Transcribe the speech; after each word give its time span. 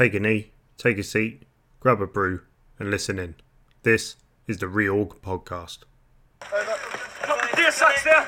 Take 0.00 0.14
a 0.14 0.20
knee, 0.20 0.52
take 0.78 0.96
a 0.96 1.02
seat, 1.02 1.42
grab 1.78 2.00
a 2.00 2.06
brew, 2.06 2.40
and 2.78 2.90
listen 2.90 3.18
in. 3.18 3.34
This 3.82 4.16
is 4.46 4.56
the 4.56 4.64
Reorg 4.64 5.20
Podcast. 5.20 5.80
Inside 7.58 8.00
there. 8.02 8.26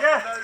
Yeah. 0.00 0.36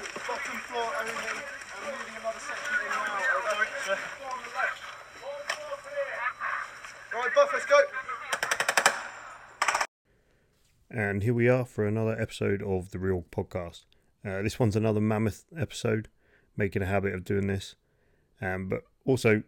Buff, 7.36 7.50
let's 7.52 7.66
go. 7.66 7.80
And 10.90 11.22
here 11.22 11.34
we 11.34 11.48
are 11.48 11.64
for 11.64 11.86
another 11.86 12.20
episode 12.20 12.64
of 12.64 12.90
the 12.90 12.98
Reorg 12.98 13.26
Podcast. 13.30 13.84
Uh, 14.24 14.42
this 14.42 14.58
one's 14.58 14.76
another 14.76 15.00
mammoth 15.00 15.44
episode, 15.56 16.08
making 16.56 16.82
a 16.82 16.86
habit 16.86 17.14
of 17.14 17.24
doing 17.24 17.46
this. 17.46 17.74
Um, 18.40 18.68
but 18.68 18.82
also, 19.04 19.42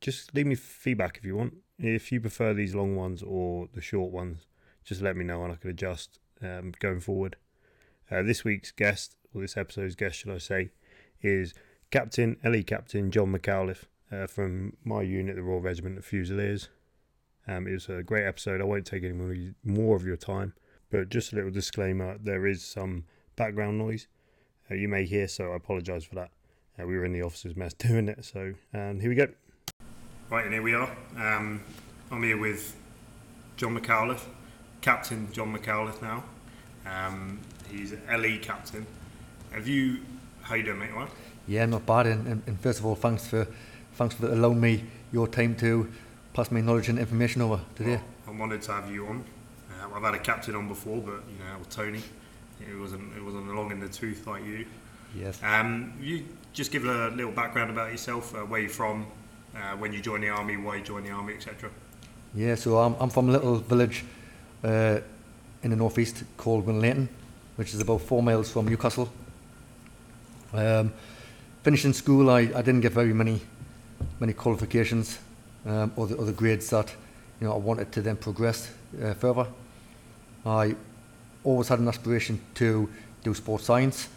just 0.00 0.34
leave 0.34 0.46
me 0.46 0.54
feedback 0.54 1.18
if 1.18 1.24
you 1.24 1.36
want. 1.36 1.54
If 1.78 2.10
you 2.10 2.20
prefer 2.20 2.54
these 2.54 2.74
long 2.74 2.96
ones 2.96 3.22
or 3.22 3.68
the 3.74 3.80
short 3.80 4.12
ones, 4.12 4.46
just 4.84 5.02
let 5.02 5.16
me 5.16 5.24
know 5.24 5.44
and 5.44 5.52
I 5.52 5.56
can 5.56 5.70
adjust 5.70 6.18
um, 6.42 6.72
going 6.78 7.00
forward. 7.00 7.36
Uh, 8.10 8.22
this 8.22 8.44
week's 8.44 8.70
guest, 8.70 9.16
or 9.34 9.42
this 9.42 9.56
episode's 9.56 9.94
guest, 9.94 10.18
should 10.18 10.30
I 10.30 10.38
say, 10.38 10.70
is 11.20 11.54
Captain, 11.90 12.36
LE 12.44 12.62
Captain 12.62 13.10
John 13.10 13.32
McAuliffe 13.32 13.84
uh, 14.12 14.26
from 14.26 14.76
my 14.84 15.02
unit, 15.02 15.36
the 15.36 15.42
Royal 15.42 15.60
Regiment 15.60 15.98
of 15.98 16.04
Fusiliers. 16.04 16.68
Um, 17.48 17.66
it 17.66 17.72
was 17.72 17.88
a 17.88 18.02
great 18.02 18.26
episode. 18.26 18.60
I 18.60 18.64
won't 18.64 18.86
take 18.86 19.04
any 19.04 19.12
more, 19.12 19.34
more 19.64 19.96
of 19.96 20.06
your 20.06 20.16
time, 20.16 20.54
but 20.90 21.08
just 21.08 21.32
a 21.32 21.36
little 21.36 21.50
disclaimer 21.50 22.16
there 22.22 22.46
is 22.46 22.64
some 22.64 23.04
background 23.36 23.78
noise 23.78 24.06
uh, 24.70 24.74
you 24.74 24.88
may 24.88 25.04
hear, 25.04 25.28
so 25.28 25.52
I 25.52 25.56
apologise 25.56 26.04
for 26.04 26.16
that. 26.16 26.30
Uh, 26.78 26.86
we 26.86 26.96
were 26.96 27.04
in 27.04 27.12
the 27.12 27.22
officer's 27.22 27.56
mess 27.56 27.72
doing 27.78 28.08
it, 28.08 28.24
so 28.24 28.54
and 28.72 29.00
here 29.00 29.10
we 29.10 29.16
go. 29.16 29.28
Right, 30.30 30.44
and 30.44 30.52
here 30.52 30.62
we 30.62 30.74
are. 30.74 30.90
Um, 31.16 31.62
I'm 32.10 32.22
here 32.22 32.36
with 32.36 32.76
John 33.56 33.78
McAuliffe, 33.78 34.24
Captain 34.80 35.32
John 35.32 35.56
McAuliffe 35.56 36.02
now. 36.02 36.24
Um, 36.84 37.40
he's 37.70 37.94
LE 38.10 38.38
captain. 38.42 38.86
Have 39.52 39.66
you? 39.68 40.00
How 40.42 40.54
you 40.54 40.62
doing, 40.62 40.78
mate? 40.78 40.90
All 40.92 41.00
Right? 41.00 41.10
Yeah, 41.48 41.66
not 41.66 41.86
bad. 41.86 42.06
And, 42.06 42.26
and, 42.26 42.42
and 42.46 42.60
first 42.60 42.78
of 42.80 42.86
all, 42.86 42.94
thanks 42.94 43.26
for 43.26 43.46
thanks 43.94 44.14
for 44.14 44.26
allowing 44.26 44.60
me 44.60 44.84
your 45.12 45.26
time 45.28 45.54
to 45.56 45.90
pass 46.34 46.50
my 46.50 46.60
knowledge 46.60 46.88
and 46.88 46.98
information 46.98 47.42
over 47.42 47.60
today. 47.74 48.00
Well, 48.26 48.34
I'm 48.34 48.42
honoured 48.42 48.62
to 48.62 48.72
have 48.72 48.90
you 48.90 49.06
on. 49.06 49.24
Uh, 49.70 49.94
I've 49.94 50.02
had 50.02 50.14
a 50.14 50.18
captain 50.18 50.54
on 50.54 50.68
before, 50.68 50.98
but 51.00 51.22
you 51.30 51.38
know, 51.38 51.58
with 51.58 51.70
Tony, 51.70 52.02
it 52.60 52.78
wasn't 52.78 53.16
it 53.16 53.22
wasn't 53.22 53.54
long 53.54 53.70
in 53.70 53.80
the 53.80 53.88
tooth 53.88 54.26
like 54.26 54.44
you. 54.44 54.66
Yes. 55.14 55.40
Um, 55.42 55.92
you 56.00 56.24
just 56.52 56.72
give 56.72 56.84
a 56.84 57.08
little 57.08 57.32
background 57.32 57.70
about 57.70 57.90
yourself, 57.90 58.34
uh, 58.34 58.38
where 58.40 58.60
you're 58.60 58.70
from, 58.70 59.06
uh, 59.54 59.76
when 59.76 59.92
you 59.92 60.00
joined 60.00 60.24
the 60.24 60.28
army, 60.28 60.56
why 60.56 60.76
you 60.76 60.82
joined 60.82 61.06
the 61.06 61.10
army, 61.10 61.34
etc. 61.34 61.70
Yeah, 62.34 62.54
so 62.54 62.78
I'm, 62.78 62.94
I'm 63.00 63.10
from 63.10 63.28
a 63.28 63.32
little 63.32 63.56
village 63.56 64.04
uh, 64.64 64.98
in 65.62 65.70
the 65.70 65.76
northeast 65.76 66.24
called 66.36 66.66
Winlaton, 66.66 67.08
which 67.56 67.72
is 67.72 67.80
about 67.80 68.02
four 68.02 68.22
miles 68.22 68.50
from 68.50 68.68
Newcastle. 68.68 69.10
Um, 70.52 70.92
finishing 71.62 71.92
school, 71.92 72.30
I, 72.30 72.40
I 72.40 72.62
didn't 72.62 72.80
get 72.80 72.92
very 72.92 73.12
many 73.12 73.40
many 74.20 74.32
qualifications 74.32 75.18
um, 75.66 75.92
or 75.96 76.06
the 76.06 76.18
other 76.18 76.32
grades 76.32 76.70
that 76.70 76.94
you 77.40 77.46
know 77.46 77.54
I 77.54 77.56
wanted 77.56 77.92
to 77.92 78.02
then 78.02 78.16
progress 78.16 78.70
uh, 79.02 79.14
further. 79.14 79.46
I 80.44 80.76
always 81.46 81.68
had 81.68 81.78
an 81.78 81.88
aspiration 81.88 82.40
to 82.54 82.88
do 83.22 83.32
sports 83.32 83.64
science, 83.64 84.08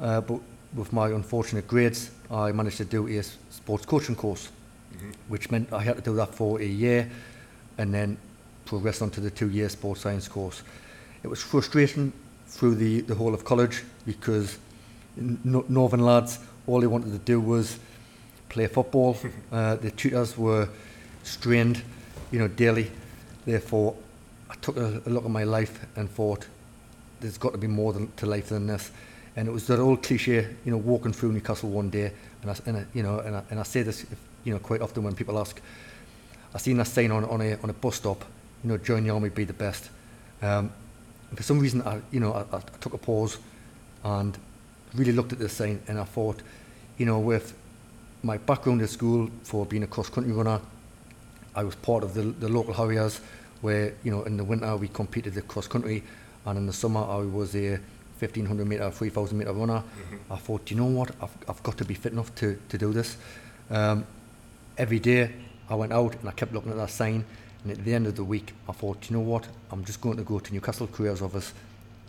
uh, 0.00 0.20
but 0.20 0.40
with 0.74 0.92
my 0.92 1.08
unfortunate 1.08 1.66
grades, 1.66 2.10
I 2.30 2.52
managed 2.52 2.78
to 2.78 2.84
do 2.84 3.06
a 3.06 3.22
sports 3.22 3.86
coaching 3.86 4.16
course, 4.16 4.48
mm-hmm. 4.94 5.10
which 5.28 5.50
meant 5.50 5.72
I 5.72 5.82
had 5.82 5.96
to 5.96 6.02
do 6.02 6.14
that 6.16 6.34
for 6.34 6.60
a 6.60 6.64
year 6.66 7.08
and 7.78 7.94
then 7.94 8.16
progress 8.64 9.00
onto 9.00 9.20
the 9.20 9.30
two-year 9.30 9.68
sports 9.68 10.02
science 10.02 10.28
course. 10.28 10.62
It 11.22 11.28
was 11.28 11.42
frustrating 11.42 12.12
through 12.46 12.74
the, 12.76 13.00
the 13.02 13.14
whole 13.14 13.34
of 13.34 13.44
college 13.44 13.84
because 14.04 14.58
no, 15.16 15.64
Northern 15.68 16.00
lads, 16.00 16.38
all 16.66 16.80
they 16.80 16.86
wanted 16.86 17.12
to 17.12 17.18
do 17.18 17.40
was 17.40 17.78
play 18.48 18.66
football. 18.66 19.16
uh, 19.52 19.76
the 19.76 19.90
tutors 19.90 20.36
were 20.36 20.68
strained, 21.22 21.82
you 22.30 22.38
know, 22.38 22.48
daily. 22.48 22.90
Therefore, 23.44 23.96
I 24.50 24.54
took 24.56 24.76
a, 24.76 25.00
a 25.06 25.10
look 25.10 25.24
at 25.24 25.30
my 25.30 25.44
life 25.44 25.86
and 25.96 26.10
thought, 26.10 26.46
there's 27.20 27.38
got 27.38 27.52
to 27.52 27.58
be 27.58 27.68
more 27.68 27.92
than, 27.92 28.10
to 28.16 28.26
life 28.26 28.48
than 28.48 28.66
this. 28.66 28.90
And 29.36 29.46
it 29.46 29.52
was 29.52 29.66
that 29.68 29.78
old 29.78 30.02
cliche, 30.02 30.48
you 30.64 30.72
know, 30.72 30.76
walking 30.76 31.12
through 31.12 31.32
Newcastle 31.32 31.70
one 31.70 31.88
day, 31.88 32.12
and 32.42 32.50
I, 32.50 32.56
and 32.66 32.76
I, 32.78 32.86
you 32.92 33.02
know, 33.02 33.20
and 33.20 33.36
I, 33.36 33.42
and 33.50 33.60
I 33.60 33.62
say 33.62 33.82
this, 33.82 34.04
you 34.42 34.52
know, 34.52 34.58
quite 34.58 34.82
often 34.82 35.04
when 35.04 35.14
people 35.14 35.38
ask, 35.38 35.60
I 36.52 36.58
seen 36.58 36.78
that 36.78 36.88
sign 36.88 37.12
on, 37.12 37.24
on 37.24 37.40
a 37.40 37.56
on 37.62 37.70
a 37.70 37.72
bus 37.72 37.96
stop, 37.96 38.24
you 38.64 38.70
know, 38.70 38.76
join 38.76 39.04
the 39.04 39.10
army, 39.10 39.28
be 39.28 39.44
the 39.44 39.52
best. 39.52 39.88
Um, 40.42 40.72
for 41.34 41.44
some 41.44 41.60
reason, 41.60 41.82
I, 41.82 42.00
you 42.10 42.18
know, 42.18 42.32
I, 42.32 42.56
I 42.56 42.60
took 42.80 42.92
a 42.92 42.98
pause, 42.98 43.38
and 44.02 44.36
really 44.94 45.12
looked 45.12 45.32
at 45.32 45.38
this 45.38 45.52
sign, 45.52 45.80
and 45.86 45.98
I 46.00 46.04
thought, 46.04 46.42
you 46.98 47.06
know, 47.06 47.20
with 47.20 47.54
my 48.24 48.36
background 48.36 48.82
at 48.82 48.88
school 48.88 49.30
for 49.44 49.64
being 49.64 49.84
a 49.84 49.86
cross 49.86 50.08
country 50.08 50.32
runner, 50.32 50.60
I 51.54 51.62
was 51.62 51.76
part 51.76 52.02
of 52.02 52.14
the, 52.14 52.22
the 52.22 52.48
local 52.48 52.74
Harriers 52.74 53.20
where, 53.60 53.94
you 54.02 54.10
know, 54.10 54.22
in 54.24 54.36
the 54.36 54.44
winter 54.44 54.76
we 54.76 54.88
competed 54.88 55.34
the 55.34 55.42
cross 55.42 55.66
country 55.66 56.02
and 56.46 56.58
in 56.58 56.66
the 56.66 56.72
summer 56.72 57.00
I 57.00 57.18
was 57.18 57.54
a 57.54 57.78
1500 58.18 58.66
metre, 58.66 58.90
3000 58.90 59.38
metre 59.38 59.52
runner. 59.52 59.82
I 60.30 60.36
thought, 60.36 60.70
you 60.70 60.76
know 60.76 60.86
what, 60.86 61.10
I've, 61.20 61.36
I've 61.48 61.62
got 61.62 61.78
to 61.78 61.84
be 61.84 61.94
fit 61.94 62.12
enough 62.12 62.34
to, 62.36 62.58
to 62.68 62.78
do 62.78 62.92
this. 62.92 63.16
Um, 63.70 64.06
every 64.76 64.98
day 64.98 65.32
I 65.68 65.74
went 65.74 65.92
out 65.92 66.16
and 66.16 66.28
I 66.28 66.32
kept 66.32 66.52
looking 66.52 66.70
at 66.70 66.76
that 66.76 66.90
sign 66.90 67.24
and 67.62 67.72
at 67.72 67.84
the 67.84 67.94
end 67.94 68.06
of 68.06 68.16
the 68.16 68.24
week 68.24 68.52
I 68.68 68.72
thought, 68.72 69.08
you 69.10 69.16
know 69.16 69.22
what, 69.22 69.46
I'm 69.70 69.84
just 69.84 70.00
going 70.00 70.16
to 70.16 70.22
go 70.22 70.38
to 70.38 70.52
Newcastle 70.52 70.86
Careers 70.86 71.22
Office 71.22 71.52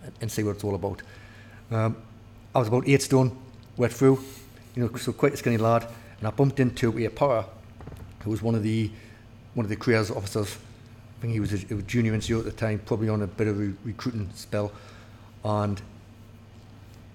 and, 0.03 0.13
and 0.21 0.31
see 0.31 0.43
what 0.43 0.55
it's 0.55 0.63
all 0.63 0.75
about. 0.75 1.01
Um, 1.69 1.95
I 2.53 2.59
was 2.59 2.67
about 2.67 2.87
eight 2.87 3.01
stone, 3.01 3.37
wet 3.77 3.93
through, 3.93 4.19
you 4.75 4.83
know, 4.83 4.95
so 4.97 5.13
quite 5.13 5.33
a 5.33 5.37
skinny 5.37 5.57
lad, 5.57 5.87
and 6.19 6.27
I 6.27 6.31
bumped 6.31 6.59
into 6.59 6.97
a 6.97 7.09
Para 7.09 7.45
who 8.23 8.29
was 8.29 8.41
one 8.41 8.55
of 8.55 8.63
the 8.63 8.91
one 9.53 9.65
of 9.65 9.69
the 9.69 9.75
careers 9.75 10.11
officers. 10.11 10.57
Think 11.21 11.33
he 11.33 11.39
was 11.39 11.53
a, 11.53 11.57
junior 11.83 12.13
NCO 12.13 12.39
at 12.39 12.45
the 12.45 12.51
time, 12.51 12.81
probably 12.83 13.07
on 13.07 13.21
a 13.21 13.27
bit 13.27 13.47
of 13.47 13.61
a 13.61 13.71
recruiting 13.83 14.27
spell, 14.33 14.71
and 15.45 15.79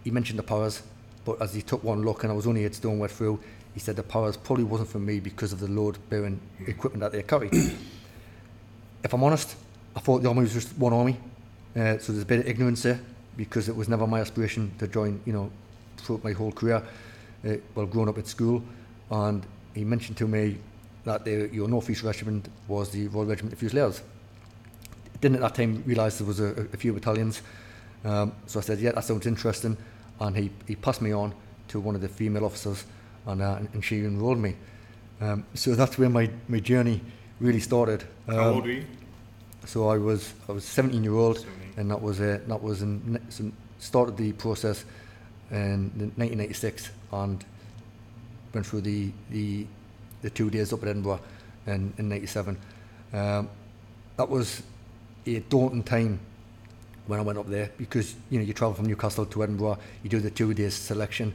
he 0.04 0.12
mentioned 0.12 0.38
the 0.38 0.44
Paras. 0.44 0.82
But 1.24 1.42
as 1.42 1.52
he 1.52 1.60
took 1.60 1.82
one 1.82 2.02
look, 2.02 2.22
and 2.22 2.30
I 2.30 2.36
was 2.36 2.46
only 2.46 2.64
eight 2.64 2.76
stone 2.76 3.00
wet 3.00 3.10
through, 3.10 3.40
he 3.74 3.80
said 3.80 3.96
the 3.96 4.04
Paras 4.04 4.36
probably 4.36 4.62
wasn't 4.62 4.90
for 4.90 5.00
me 5.00 5.18
because 5.18 5.52
of 5.52 5.58
the 5.58 5.66
load 5.66 5.98
bearing 6.08 6.40
equipment 6.68 7.00
that 7.00 7.10
they 7.10 7.24
carried. 7.24 7.52
if 9.04 9.12
I'm 9.12 9.24
honest, 9.24 9.56
I 9.96 10.00
thought 10.00 10.22
the 10.22 10.28
army 10.28 10.42
was 10.42 10.52
just 10.52 10.78
one 10.78 10.92
army, 10.92 11.16
uh, 11.74 11.98
so 11.98 12.12
there's 12.12 12.22
a 12.22 12.26
bit 12.26 12.38
of 12.38 12.46
ignorance 12.46 12.82
there 12.82 13.00
because 13.36 13.68
it 13.68 13.74
was 13.74 13.88
never 13.88 14.06
my 14.06 14.20
aspiration 14.20 14.70
to 14.78 14.86
join, 14.86 15.20
you 15.24 15.32
know, 15.32 15.50
throughout 15.96 16.22
my 16.22 16.32
whole 16.32 16.52
career, 16.52 16.80
uh, 17.44 17.54
well, 17.74 17.86
growing 17.86 18.08
up 18.08 18.18
at 18.18 18.28
school. 18.28 18.62
And 19.10 19.44
he 19.74 19.82
mentioned 19.82 20.16
to 20.18 20.28
me 20.28 20.58
that 21.06 21.24
the, 21.24 21.48
your 21.52 21.68
North 21.68 21.88
East 21.88 22.02
Regiment 22.02 22.48
was 22.68 22.90
the 22.90 23.08
Royal 23.08 23.24
Regiment 23.26 23.52
of 23.54 23.58
Fusiliers. 23.58 24.02
Didn't 25.20 25.36
at 25.36 25.40
that 25.42 25.54
time 25.54 25.82
realise 25.86 26.18
there 26.18 26.26
was 26.26 26.40
a, 26.40 26.66
a 26.72 26.76
few 26.76 26.92
battalions. 26.92 27.40
Um, 28.04 28.32
so 28.46 28.58
I 28.58 28.62
said, 28.62 28.80
yeah, 28.80 28.92
that 28.92 29.04
sounds 29.04 29.26
interesting. 29.26 29.76
And 30.20 30.36
he, 30.36 30.50
he 30.66 30.76
passed 30.76 31.00
me 31.00 31.12
on 31.12 31.32
to 31.68 31.80
one 31.80 31.94
of 31.94 32.00
the 32.02 32.08
female 32.08 32.44
officers 32.44 32.84
and, 33.26 33.40
uh, 33.40 33.58
and 33.72 33.82
she 33.84 34.00
enrolled 34.00 34.38
me. 34.38 34.56
Um, 35.20 35.44
so 35.54 35.74
that's 35.74 35.96
where 35.96 36.10
my, 36.10 36.28
my 36.48 36.60
journey 36.60 37.00
really 37.40 37.60
started. 37.60 38.04
How 38.26 38.38
Um, 38.50 38.54
old 38.56 38.64
were 38.64 38.70
you? 38.72 38.84
so 39.64 39.88
I 39.88 39.98
was 39.98 40.32
I 40.48 40.52
was 40.52 40.64
17 40.64 41.02
year 41.02 41.14
old, 41.14 41.38
17. 41.38 41.72
and 41.78 41.90
that 41.90 42.00
was 42.02 42.20
uh, 42.20 42.38
that 42.46 42.62
was 42.62 42.82
in, 42.82 43.18
so 43.30 43.50
started 43.78 44.16
the 44.16 44.32
process 44.32 44.84
in 45.50 45.90
the 45.96 46.06
1996 46.16 46.90
and 47.12 47.44
went 48.54 48.66
through 48.66 48.82
the 48.82 49.10
the, 49.30 49.66
the 50.22 50.30
two 50.30 50.50
days 50.50 50.72
up 50.72 50.82
at 50.82 50.88
Edinburgh 50.88 51.20
in, 51.66 51.92
in 51.98 52.08
97. 52.08 52.56
Um, 53.12 53.48
that 54.16 54.28
was 54.28 54.62
a 55.26 55.40
daunting 55.40 55.82
time 55.82 56.20
when 57.06 57.20
I 57.20 57.22
went 57.22 57.38
up 57.38 57.48
there 57.48 57.70
because 57.78 58.14
you 58.30 58.38
know 58.38 58.44
you 58.44 58.52
travel 58.52 58.74
from 58.74 58.86
Newcastle 58.86 59.26
to 59.26 59.42
Edinburgh, 59.42 59.78
you 60.02 60.10
do 60.10 60.20
the 60.20 60.30
two 60.30 60.54
days 60.54 60.74
selection. 60.74 61.32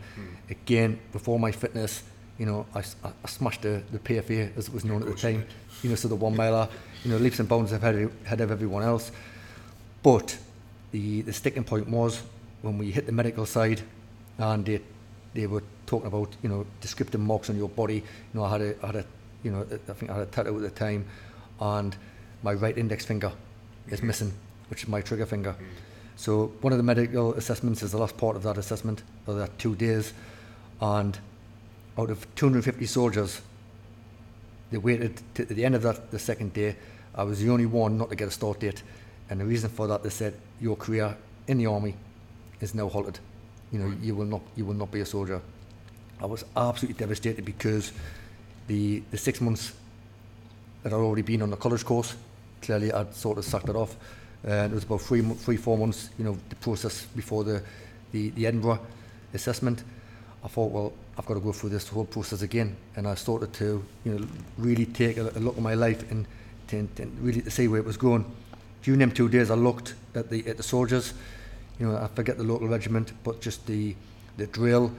Again, 0.49 0.99
before 1.11 1.39
my 1.39 1.51
fitness, 1.51 2.03
you 2.37 2.45
know, 2.45 2.65
I, 2.75 2.79
I 3.03 3.27
smashed 3.27 3.61
the, 3.61 3.81
the 3.91 3.99
PFA 3.99 4.57
as 4.57 4.67
it 4.67 4.73
was 4.73 4.83
known 4.83 5.01
at 5.01 5.07
the 5.07 5.15
time. 5.15 5.45
You 5.83 5.89
know, 5.89 5.95
so 5.95 6.07
the 6.07 6.15
one 6.15 6.35
miler, 6.35 6.67
you 7.03 7.11
know, 7.11 7.17
leaps 7.17 7.39
and 7.39 7.47
bounds 7.47 7.71
ahead 7.71 8.11
ahead 8.25 8.41
of 8.41 8.51
everyone 8.51 8.83
else. 8.83 9.11
But 10.03 10.37
the 10.91 11.21
the 11.21 11.33
sticking 11.33 11.63
point 11.63 11.87
was 11.87 12.21
when 12.61 12.77
we 12.77 12.91
hit 12.91 13.05
the 13.05 13.11
medical 13.11 13.45
side, 13.45 13.81
and 14.37 14.65
they 14.65 14.81
they 15.33 15.47
were 15.47 15.63
talking 15.91 16.07
about 16.07 16.33
you 16.41 16.47
know 16.47 16.65
descriptive 16.79 17.19
marks 17.19 17.49
on 17.49 17.57
your 17.57 17.67
body. 17.69 17.95
You 17.95 18.33
know, 18.33 18.45
I 18.45 18.51
had 18.51 18.61
a 18.61 18.75
I 18.81 18.85
had 18.87 18.95
a 18.95 19.05
you 19.43 19.51
know 19.51 19.65
I 19.89 19.93
think 19.93 20.09
I 20.09 20.13
had 20.15 20.23
a 20.23 20.31
tattoo 20.31 20.55
at 20.55 20.61
the 20.61 20.69
time, 20.69 21.05
and 21.59 21.95
my 22.43 22.53
right 22.53 22.77
index 22.77 23.05
finger 23.05 23.31
is 23.89 24.01
missing, 24.01 24.31
which 24.69 24.83
is 24.83 24.89
my 24.89 25.01
trigger 25.01 25.25
finger. 25.25 25.53
Mm. 25.59 25.65
So 26.15 26.53
one 26.61 26.71
of 26.71 26.77
the 26.77 26.83
medical 26.83 27.33
assessments 27.33 27.83
is 27.83 27.91
the 27.91 27.97
last 27.97 28.15
part 28.15 28.37
of 28.37 28.43
that 28.43 28.57
assessment, 28.57 29.03
of 29.27 29.35
that 29.35 29.57
two 29.59 29.75
days, 29.75 30.13
and 30.79 31.19
out 31.97 32.09
of 32.09 32.25
250 32.35 32.85
soldiers, 32.85 33.41
they 34.71 34.77
waited 34.77 35.21
to 35.35 35.43
the 35.45 35.65
end 35.65 35.75
of 35.75 35.81
that 35.81 36.11
the 36.11 36.19
second 36.19 36.53
day. 36.53 36.77
I 37.13 37.23
was 37.23 37.41
the 37.41 37.49
only 37.49 37.65
one 37.65 37.97
not 37.97 38.09
to 38.11 38.15
get 38.15 38.29
a 38.29 38.31
start 38.31 38.61
date, 38.61 38.81
and 39.29 39.41
the 39.41 39.45
reason 39.45 39.69
for 39.69 39.87
that 39.87 40.03
they 40.03 40.09
said 40.09 40.35
your 40.61 40.77
career 40.77 41.17
in 41.47 41.57
the 41.57 41.65
army 41.65 41.95
is 42.61 42.73
now 42.73 42.87
halted. 42.87 43.19
You 43.73 43.79
know, 43.79 43.93
you 44.01 44.15
will 44.15 44.25
not 44.25 44.41
you 44.55 44.65
will 44.65 44.79
not 44.83 44.89
be 44.91 45.01
a 45.01 45.05
soldier. 45.05 45.41
I 46.21 46.25
was 46.25 46.45
absolutely 46.55 46.99
devastated 46.99 47.45
because 47.45 47.91
the 48.67 49.01
the 49.11 49.17
six 49.17 49.41
months 49.41 49.73
that 50.83 50.93
I'd 50.93 50.95
already 50.95 51.21
been 51.21 51.41
on 51.41 51.49
the 51.49 51.57
college 51.57 51.85
course, 51.85 52.15
clearly 52.61 52.91
I'd 52.91 53.13
sort 53.13 53.37
of 53.37 53.45
sucked 53.45 53.69
it 53.69 53.75
off. 53.75 53.95
And 54.43 54.71
it 54.71 54.75
was 54.75 54.83
about 54.83 55.01
three, 55.01 55.21
three, 55.21 55.57
four 55.57 55.77
months, 55.77 56.09
you 56.17 56.25
know, 56.25 56.37
the 56.49 56.55
process 56.55 57.05
before 57.15 57.43
the, 57.43 57.61
the, 58.11 58.31
the 58.31 58.47
Edinburgh 58.47 58.79
assessment. 59.33 59.83
I 60.43 60.47
thought, 60.47 60.71
well, 60.71 60.93
I've 61.17 61.25
got 61.27 61.35
to 61.35 61.39
go 61.39 61.51
through 61.51 61.69
this 61.69 61.87
whole 61.87 62.05
process 62.05 62.41
again. 62.41 62.75
And 62.95 63.07
I 63.07 63.13
started 63.13 63.53
to, 63.53 63.83
you 64.03 64.11
know, 64.11 64.27
really 64.57 64.87
take 64.87 65.17
a, 65.17 65.29
a 65.29 65.39
look 65.39 65.57
at 65.57 65.61
my 65.61 65.75
life 65.75 66.09
and 66.09 66.25
to, 66.69 66.87
really 67.19 67.47
see 67.49 67.67
where 67.67 67.79
it 67.79 67.85
was 67.85 67.97
going. 67.97 68.25
During 68.81 68.99
them 68.99 69.11
two 69.11 69.29
days, 69.29 69.51
I 69.51 69.55
looked 69.55 69.93
at 70.15 70.31
the 70.31 70.47
at 70.47 70.57
the 70.57 70.63
soldiers. 70.63 71.13
You 71.79 71.87
know, 71.87 71.97
I 71.97 72.07
forget 72.07 72.37
the 72.37 72.43
local 72.43 72.67
regiment, 72.67 73.13
but 73.23 73.41
just 73.41 73.67
the 73.67 73.95
the 74.37 74.47
drill, 74.47 74.91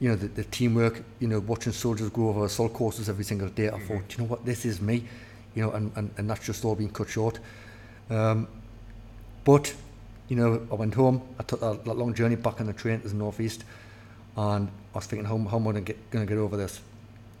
you 0.00 0.08
know, 0.08 0.16
the, 0.16 0.28
the 0.28 0.44
teamwork. 0.44 1.02
You 1.20 1.28
know, 1.28 1.40
watching 1.40 1.72
soldiers 1.72 2.10
go 2.10 2.28
over 2.28 2.44
assault 2.44 2.72
courses 2.72 3.08
every 3.08 3.24
single 3.24 3.48
day. 3.48 3.68
I 3.68 3.78
thought, 3.78 4.04
you 4.10 4.18
know 4.18 4.24
what, 4.24 4.44
this 4.44 4.64
is 4.64 4.80
me. 4.80 5.04
You 5.54 5.62
know, 5.62 5.70
and, 5.72 5.92
and, 5.96 6.10
and 6.16 6.30
that's 6.30 6.44
just 6.44 6.64
all 6.64 6.74
being 6.74 6.90
cut 6.90 7.08
short. 7.08 7.40
Um, 8.10 8.46
but, 9.44 9.74
you 10.28 10.36
know, 10.36 10.66
I 10.70 10.74
went 10.74 10.94
home. 10.94 11.22
I 11.38 11.42
took 11.42 11.60
that, 11.60 11.84
that 11.84 11.94
long 11.94 12.14
journey 12.14 12.36
back 12.36 12.60
on 12.60 12.66
the 12.66 12.72
train 12.72 13.00
to 13.00 13.08
the 13.08 13.14
northeast, 13.14 13.64
and 14.36 14.68
I 14.94 14.98
was 14.98 15.06
thinking, 15.06 15.24
how, 15.24 15.38
how 15.38 15.56
am 15.56 15.68
I 15.68 15.72
going 15.72 15.84
to 15.84 15.94
get 16.26 16.38
over 16.38 16.56
this? 16.56 16.80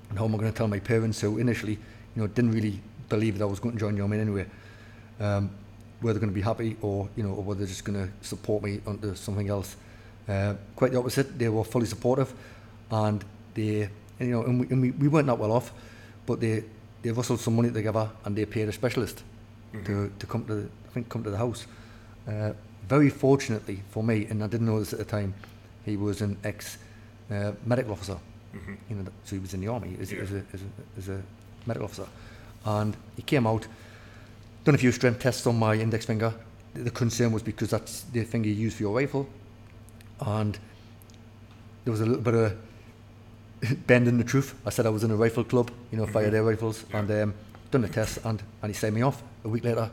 And 0.08 0.18
how 0.18 0.24
am 0.24 0.34
I 0.34 0.38
going 0.38 0.50
to 0.50 0.56
tell 0.56 0.68
my 0.68 0.80
parents 0.80 1.20
who 1.20 1.38
initially, 1.38 1.72
you 1.72 2.22
know, 2.22 2.26
didn't 2.26 2.52
really 2.52 2.80
believe 3.08 3.38
that 3.38 3.44
I 3.44 3.46
was 3.46 3.60
going 3.60 3.74
to 3.74 3.78
join 3.78 3.94
the 3.94 4.02
army 4.02 4.18
anyway? 4.18 4.46
Um, 5.20 5.50
were 6.00 6.12
they 6.12 6.20
going 6.20 6.30
to 6.30 6.34
be 6.34 6.40
happy, 6.40 6.76
or 6.80 7.08
you 7.14 7.22
know, 7.22 7.30
or 7.34 7.42
were 7.42 7.54
they 7.54 7.66
just 7.66 7.84
going 7.84 7.98
to 7.98 8.26
support 8.26 8.62
me 8.62 8.80
onto 8.86 9.14
something 9.14 9.48
else? 9.48 9.76
Uh, 10.28 10.54
quite 10.76 10.92
the 10.92 10.98
opposite. 10.98 11.38
They 11.38 11.48
were 11.48 11.64
fully 11.64 11.86
supportive, 11.86 12.32
and 12.90 13.24
they, 13.54 13.88
you 14.20 14.26
know, 14.26 14.42
and 14.44 14.60
we, 14.60 14.66
and 14.68 14.82
we, 14.82 14.90
we 14.90 15.08
weren't 15.08 15.26
that 15.26 15.38
well 15.38 15.52
off, 15.52 15.72
but 16.26 16.40
they 16.40 16.64
they 17.02 17.12
rustled 17.12 17.40
some 17.40 17.54
money 17.56 17.70
together 17.70 18.10
and 18.24 18.36
they 18.36 18.44
paid 18.44 18.68
a 18.68 18.72
specialist 18.72 19.22
to, 19.84 20.10
to 20.18 20.26
come 20.26 20.44
to 20.46 20.54
the, 20.54 20.68
I 20.88 20.92
think 20.92 21.08
come 21.08 21.22
to 21.22 21.30
the 21.30 21.36
house. 21.36 21.66
Uh, 22.26 22.52
very 22.88 23.08
fortunately 23.10 23.82
for 23.90 24.02
me, 24.02 24.26
and 24.30 24.42
I 24.42 24.48
didn't 24.48 24.66
know 24.66 24.80
this 24.80 24.92
at 24.92 24.98
the 24.98 25.04
time, 25.04 25.32
he 25.84 25.96
was 25.96 26.20
an 26.22 26.36
ex 26.42 26.78
uh, 27.30 27.52
medical 27.64 27.92
officer. 27.92 28.18
You 28.90 28.96
know, 28.96 29.04
so 29.24 29.36
he 29.36 29.38
was 29.40 29.54
in 29.54 29.60
the 29.60 29.68
army 29.68 29.96
as, 30.00 30.10
Yeah. 30.10 30.22
as, 30.22 30.32
a, 30.32 30.42
as, 30.52 30.60
a, 30.62 30.98
as 30.98 31.08
a 31.08 31.22
medical 31.66 31.84
officer, 31.84 32.06
and 32.64 32.96
he 33.16 33.22
came 33.22 33.46
out, 33.46 33.66
done 34.64 34.74
a 34.74 34.78
few 34.78 34.90
strength 34.90 35.20
tests 35.20 35.46
on 35.46 35.58
my 35.58 35.74
index 35.74 36.04
finger. 36.06 36.34
The 36.74 36.82
the 36.82 36.90
concern 36.90 37.32
was 37.32 37.42
because 37.42 37.70
that's 37.70 38.02
the 38.12 38.24
finger 38.24 38.48
you 38.48 38.54
use 38.66 38.74
for 38.74 38.82
your 38.82 38.96
rifle, 38.96 39.28
and 40.20 40.58
there 41.84 41.92
was 41.92 42.00
a 42.00 42.06
little 42.06 42.22
bit 42.22 42.34
of 42.34 43.86
bend 43.86 44.08
in 44.08 44.18
the 44.18 44.24
truth. 44.24 44.54
I 44.66 44.70
said 44.70 44.86
I 44.86 44.90
was 44.90 45.04
in 45.04 45.10
a 45.10 45.16
rifle 45.16 45.44
club, 45.44 45.70
you 45.90 45.98
know, 45.98 46.06
fired 46.06 46.34
air 46.34 46.42
rifles, 46.42 46.84
and 46.92 47.10
um, 47.10 47.34
done 47.70 47.82
the 47.82 47.88
test, 47.88 48.18
and, 48.24 48.42
and 48.62 48.70
he 48.70 48.74
sent 48.74 48.94
me 48.94 49.02
off. 49.02 49.22
A 49.44 49.48
week 49.48 49.64
later, 49.64 49.90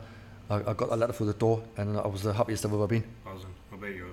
I, 0.50 0.56
I 0.56 0.74
got 0.74 0.90
a 0.90 0.96
letter 0.96 1.12
through 1.12 1.26
the 1.26 1.34
door, 1.34 1.62
and 1.76 1.96
I 1.98 2.06
was 2.06 2.22
the 2.22 2.32
happiest 2.32 2.64
I've 2.64 2.72
ever 2.72 2.86
been. 2.86 3.04
Buzzing. 3.24 3.50
I 3.72 3.76
bet 3.76 3.94
you 3.94 4.04
were. 4.04 4.10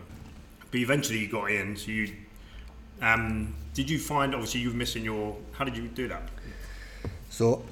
But 0.71 0.79
eventually 0.79 1.19
you 1.19 1.27
got 1.27 1.51
in. 1.51 1.77
So 1.77 1.91
you, 1.91 2.13
um, 3.01 3.53
did 3.73 3.89
you 3.89 3.99
find 3.99 4.33
obviously 4.33 4.61
you 4.61 4.69
were 4.69 4.75
missing 4.75 5.03
your? 5.03 5.35
How 5.53 5.65
did 5.65 5.77
you 5.77 5.87
do 5.87 6.07
that? 6.07 6.23
So 7.29 7.63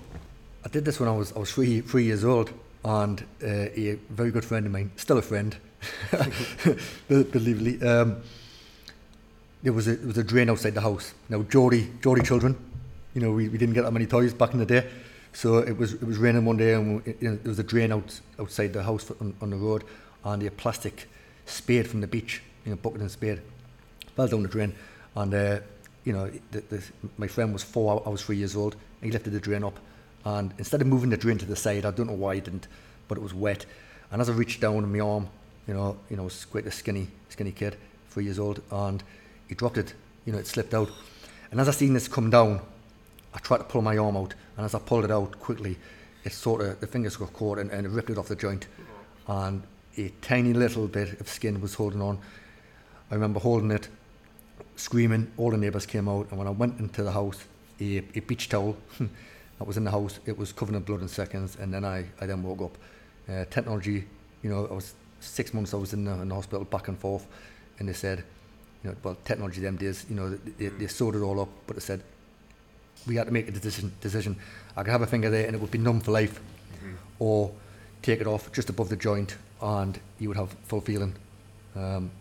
I 0.63 0.69
did 0.69 0.85
this 0.85 0.99
when 0.99 1.09
I 1.09 1.13
was 1.13 1.33
I 1.33 1.39
was 1.39 1.51
three 1.51 1.81
three 1.81 2.03
years 2.03 2.23
old, 2.23 2.51
and 2.85 3.21
uh, 3.43 3.47
a 3.47 3.97
very 4.09 4.31
good 4.31 4.45
friend 4.45 4.65
of 4.65 4.71
mine, 4.71 4.91
still 4.95 5.17
a 5.17 5.21
friend, 5.21 5.55
Believably. 7.10 7.83
Um, 7.83 8.22
there 9.63 9.74
was 9.74 9.88
a 9.88 9.95
there 9.95 10.07
was 10.07 10.18
a 10.18 10.24
drain 10.24 10.50
outside 10.50 10.74
the 10.74 10.81
house. 10.81 11.13
Now 11.30 11.44
Jory 11.44 11.89
Jory 12.01 12.22
children, 12.22 12.57
you 13.13 13.22
know, 13.22 13.31
we, 13.31 13.48
we 13.50 13.57
didn't 13.57 13.74
get 13.74 13.83
that 13.83 13.92
many 13.92 14.06
toys 14.06 14.33
back 14.33 14.54
in 14.54 14.60
the 14.60 14.66
day, 14.66 14.88
so 15.33 15.60
it 15.60 15.78
was 15.78 15.94
it 15.94 16.04
was 16.04 16.18
raining 16.18 16.45
one 16.45 16.57
day 16.57 16.74
and 16.74 17.04
we, 17.04 17.16
you 17.19 17.30
know, 17.30 17.36
there 17.36 17.50
was 17.50 17.60
a 17.60 17.63
drain 17.63 17.92
out 17.92 18.19
outside 18.39 18.74
the 18.74 18.83
house 18.83 19.12
on, 19.19 19.36
on 19.42 19.50
the 19.50 19.56
road, 19.56 19.83
and 20.24 20.44
a 20.44 20.51
plastic 20.51 21.07
spade 21.45 21.88
from 21.88 22.01
the 22.01 22.07
beach, 22.07 22.42
you 22.66 22.72
know, 22.72 22.77
bucket 22.77 23.01
and 23.01 23.12
spade, 23.12 23.42
fell 24.16 24.27
down 24.27 24.44
the 24.44 24.50
drain, 24.50 24.74
and 25.16 25.34
uh, 25.34 25.60
you 26.06 26.13
know, 26.13 26.31
the, 26.51 26.62
the, 26.62 26.84
my 27.18 27.27
friend 27.27 27.54
was 27.54 27.63
four, 27.63 28.01
I 28.06 28.10
was 28.10 28.24
three 28.24 28.38
years 28.38 28.56
old, 28.56 28.74
and 28.74 29.06
he 29.06 29.12
lifted 29.12 29.31
the 29.31 29.39
drain 29.39 29.63
up, 29.63 29.77
and 30.25 30.54
instead 30.57 30.81
of 30.81 30.88
moving 30.88 31.10
the 31.10 31.18
drain 31.18 31.38
to 31.38 31.45
the 31.45 31.56
side, 31.56 31.86
I 31.86 31.92
don't 31.92 32.07
know 32.07 32.13
why 32.13 32.36
he 32.36 32.42
didn't, 32.42 32.68
but 33.07 33.18
it 33.18 33.22
was 33.22 33.34
wet, 33.34 33.66
and 34.12 34.22
as 34.22 34.30
I 34.30 34.34
reached 34.34 34.62
down, 34.62 34.92
my 34.92 35.00
arm 35.00 35.27
you 35.68 35.74
know, 35.74 35.98
you 36.10 36.18
know, 36.18 36.24
was 36.24 36.46
quite 36.46 36.66
a 36.66 36.72
skinny, 36.72 37.08
skinny 37.30 37.52
kid, 37.52 37.78
three 38.10 38.24
years 38.24 38.40
old, 38.40 38.62
and 38.72 39.04
he 39.48 39.56
dropped 39.56 39.78
it. 39.78 39.94
You 40.25 40.34
know, 40.34 40.40
it 40.40 40.48
slipped 40.48 40.74
out. 40.74 40.90
And 41.52 41.60
as 41.60 41.68
I 41.68 41.72
seen 41.72 41.94
this 41.94 42.08
come 42.08 42.30
down, 42.30 42.62
I 43.34 43.40
tried 43.40 43.60
to 43.60 43.63
pull 43.63 43.81
my 43.81 43.98
arm 43.98 44.18
out, 44.18 44.34
and 44.58 44.66
as 44.66 44.75
I 44.75 44.80
pulled 44.80 45.06
it 45.06 45.12
out 45.12 45.40
quickly, 45.40 45.78
it 46.24 46.34
sort 46.34 46.62
of 46.62 46.80
the 46.80 46.88
fingers 46.88 47.18
got 47.18 47.34
caught 47.34 47.58
and, 47.58 47.72
and 47.72 47.86
it 47.86 47.90
ripped 47.90 48.10
it 48.10 48.18
off 48.18 48.28
the 48.28 48.36
joint, 48.36 48.68
and 49.28 49.63
a 49.98 50.10
tiny 50.22 50.54
little 50.54 50.88
bit 50.88 51.19
of 51.19 51.28
skin 51.28 51.62
was 51.62 51.74
holding 51.74 52.02
on. 52.02 52.19
I 53.10 53.16
remember 53.16 53.40
holding 53.40 53.72
it, 53.72 53.90
screaming. 54.75 55.31
All 55.38 55.52
the 55.52 55.58
neighbours 55.58 55.86
came 55.86 56.08
out, 56.08 56.28
and 56.30 56.38
when 56.38 56.48
I 56.48 56.52
went 56.52 56.80
into 56.80 57.04
the 57.04 57.12
house, 57.12 57.46
a, 57.80 57.98
a 58.16 58.19
beach 58.22 58.50
towel 58.50 58.78
that 59.00 59.66
was 59.66 59.78
in 59.78 59.84
the 59.84 59.92
house, 59.92 60.19
it 60.25 60.38
was 60.38 60.52
covered 60.54 60.75
in 60.75 60.81
blood 60.84 61.02
in 61.02 61.08
seconds, 61.08 61.58
and 61.60 61.74
then 61.74 61.84
I, 61.84 62.06
I 62.19 62.25
then 62.25 62.44
woke 62.44 62.62
up. 62.62 62.78
Uh, 63.30 63.46
technology, 63.50 64.06
you 64.42 64.50
know, 64.50 64.68
I 64.68 64.74
was 64.74 64.94
six 65.21 65.53
months. 65.53 65.73
I 65.73 65.77
was 65.77 65.94
in 65.94 66.03
the, 66.06 66.12
in 66.13 66.29
the 66.29 66.35
hospital 66.35 66.65
back 66.65 66.88
and 66.88 66.97
forth, 66.97 67.25
and 67.79 67.88
they 67.88 67.94
said, 67.94 68.23
you 68.83 68.89
know, 68.89 68.95
well, 69.03 69.18
technology 69.25 69.62
them 69.62 69.77
days, 69.77 70.06
you 70.09 70.15
know, 70.15 70.29
they, 70.29 70.68
they 70.68 70.88
sorted 70.88 71.21
it 71.21 71.23
all 71.23 71.39
up, 71.39 71.50
but 71.68 71.75
they 71.75 71.81
said 71.81 72.03
we 73.07 73.15
had 73.15 73.27
to 73.27 73.33
make 73.33 73.47
a 73.47 73.51
decision. 73.51 73.91
Decision. 74.01 74.35
I 74.75 74.83
could 74.83 74.91
have 74.91 75.01
a 75.01 75.07
finger 75.07 75.29
there, 75.29 75.45
and 75.45 75.56
it 75.56 75.62
would 75.62 75.71
be 75.71 75.77
numb 75.77 76.01
for 76.01 76.12
life, 76.12 76.39
or 77.19 77.51
take 78.01 78.21
it 78.21 78.27
off 78.27 78.51
just 78.51 78.69
above 78.69 78.89
the 78.89 78.95
joint, 78.95 79.38
and 79.62 80.00
you 80.19 80.27
would 80.29 80.38
have 80.38 80.56
full 80.68 80.81
feeling. 80.81 81.13
Um, 81.75 82.12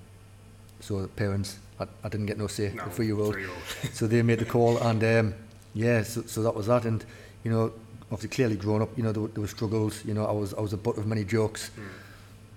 so 0.81 1.03
the 1.03 1.09
parents, 1.09 1.59
I, 1.79 1.87
I 2.05 2.09
didn't 2.09 2.27
get 2.27 2.39
no 2.39 2.47
say. 2.47 2.73
No, 2.75 2.85
the 2.85 2.91
three-year-old. 2.91 3.33
three-year-old. 3.35 3.63
so 3.93 4.07
they 4.07 4.23
made 4.23 4.39
the 4.39 4.45
call, 4.45 4.79
and 4.79 5.03
um, 5.05 5.35
yeah, 5.75 6.03
so, 6.03 6.23
so 6.23 6.43
that 6.43 6.55
was 6.55 6.67
that. 6.67 6.85
And 6.85 7.05
you 7.45 7.51
know, 7.51 7.73
obviously, 8.11 8.29
clearly 8.29 8.57
growing 8.57 8.83
up, 8.83 8.97
you 8.97 9.03
know, 9.03 9.13
there, 9.13 9.27
there 9.29 9.43
were 9.43 9.49
struggles. 9.49 10.05
You 10.05 10.15
know, 10.15 10.27
I 10.27 10.33
was 10.33 10.55
I 10.55 10.61
was 10.61 10.73
a 10.73 10.79
butt 10.79 10.99
of 10.99 11.07
many 11.07 11.25
jokes, 11.25 11.71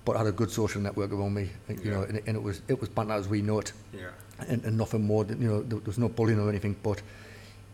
but 0.06 0.16
I 0.16 0.20
had 0.20 0.28
a 0.28 0.32
good 0.32 0.52
social 0.52 0.82
network 0.82 1.12
around 1.12 1.34
me. 1.34 1.50
You. 1.70 1.78
Yeah. 1.84 1.92
know, 1.92 2.02
and, 2.04 2.18
it- 2.18 2.24
and 2.28 2.36
it 2.38 2.44
was 2.44 2.62
it 2.68 2.80
was 2.80 2.90
banter 2.90 3.14
as 3.14 3.28
we 3.28 3.42
know 3.42 3.60
it, 3.60 3.72
Yeah. 3.94 4.10
and, 4.48 4.64
and 4.66 4.78
nothing 4.78 5.04
more. 5.06 5.24
Than, 5.24 5.42
you 5.42 5.48
know, 5.48 5.60
there, 5.62 5.80
there 5.80 5.88
was 5.88 5.98
no 5.98 6.10
bullying 6.10 6.40
or 6.40 6.50
anything. 6.50 6.76
But 6.84 7.02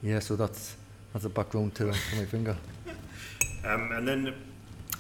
yeah, 0.02 0.20
so 0.20 0.36
that's 0.36 0.76
that's 1.14 1.26
a 1.26 1.30
background 1.30 1.76
to, 1.76 1.92
to 1.92 2.16
my 2.16 2.26
finger. 2.36 2.56
Um, 3.66 3.92
and 3.92 4.08
then, 4.08 4.34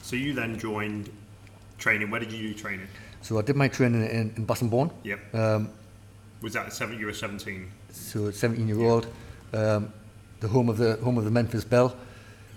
so 0.01 0.15
you 0.15 0.33
then 0.33 0.57
joined 0.59 1.09
training. 1.77 2.09
Where 2.12 2.19
did 2.19 2.31
you 2.31 2.50
do 2.50 2.53
training? 2.53 2.88
So 3.21 3.38
I 3.38 3.41
did 3.41 3.55
my 3.55 3.67
training 3.67 4.03
in, 4.05 4.33
in 4.36 4.48
Bassingbourn. 4.48 4.91
Yep. 5.03 5.36
Um, 5.36 5.69
Was 6.41 6.53
that 6.53 6.71
seven? 6.74 7.00
You 7.00 7.05
were 7.05 7.13
seventeen. 7.13 7.69
so 7.91 8.31
17 8.31 8.67
year 8.67 8.79
old, 8.81 9.07
um, 9.53 9.91
the 10.39 10.48
home 10.48 10.69
of 10.69 10.77
the 10.77 10.95
home 10.98 11.17
of 11.17 11.25
the 11.25 11.31
Memphis 11.31 11.63
Belle, 11.63 11.95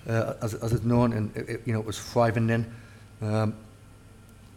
uh, 0.08 0.34
as, 0.40 0.54
as 0.54 0.72
it's 0.72 0.84
known, 0.84 1.12
and 1.12 1.36
it, 1.36 1.48
it, 1.48 1.62
you 1.66 1.72
know 1.72 1.80
it 1.80 1.86
was 1.86 1.98
thriving 1.98 2.46
then. 2.46 2.72
Um, 3.20 3.54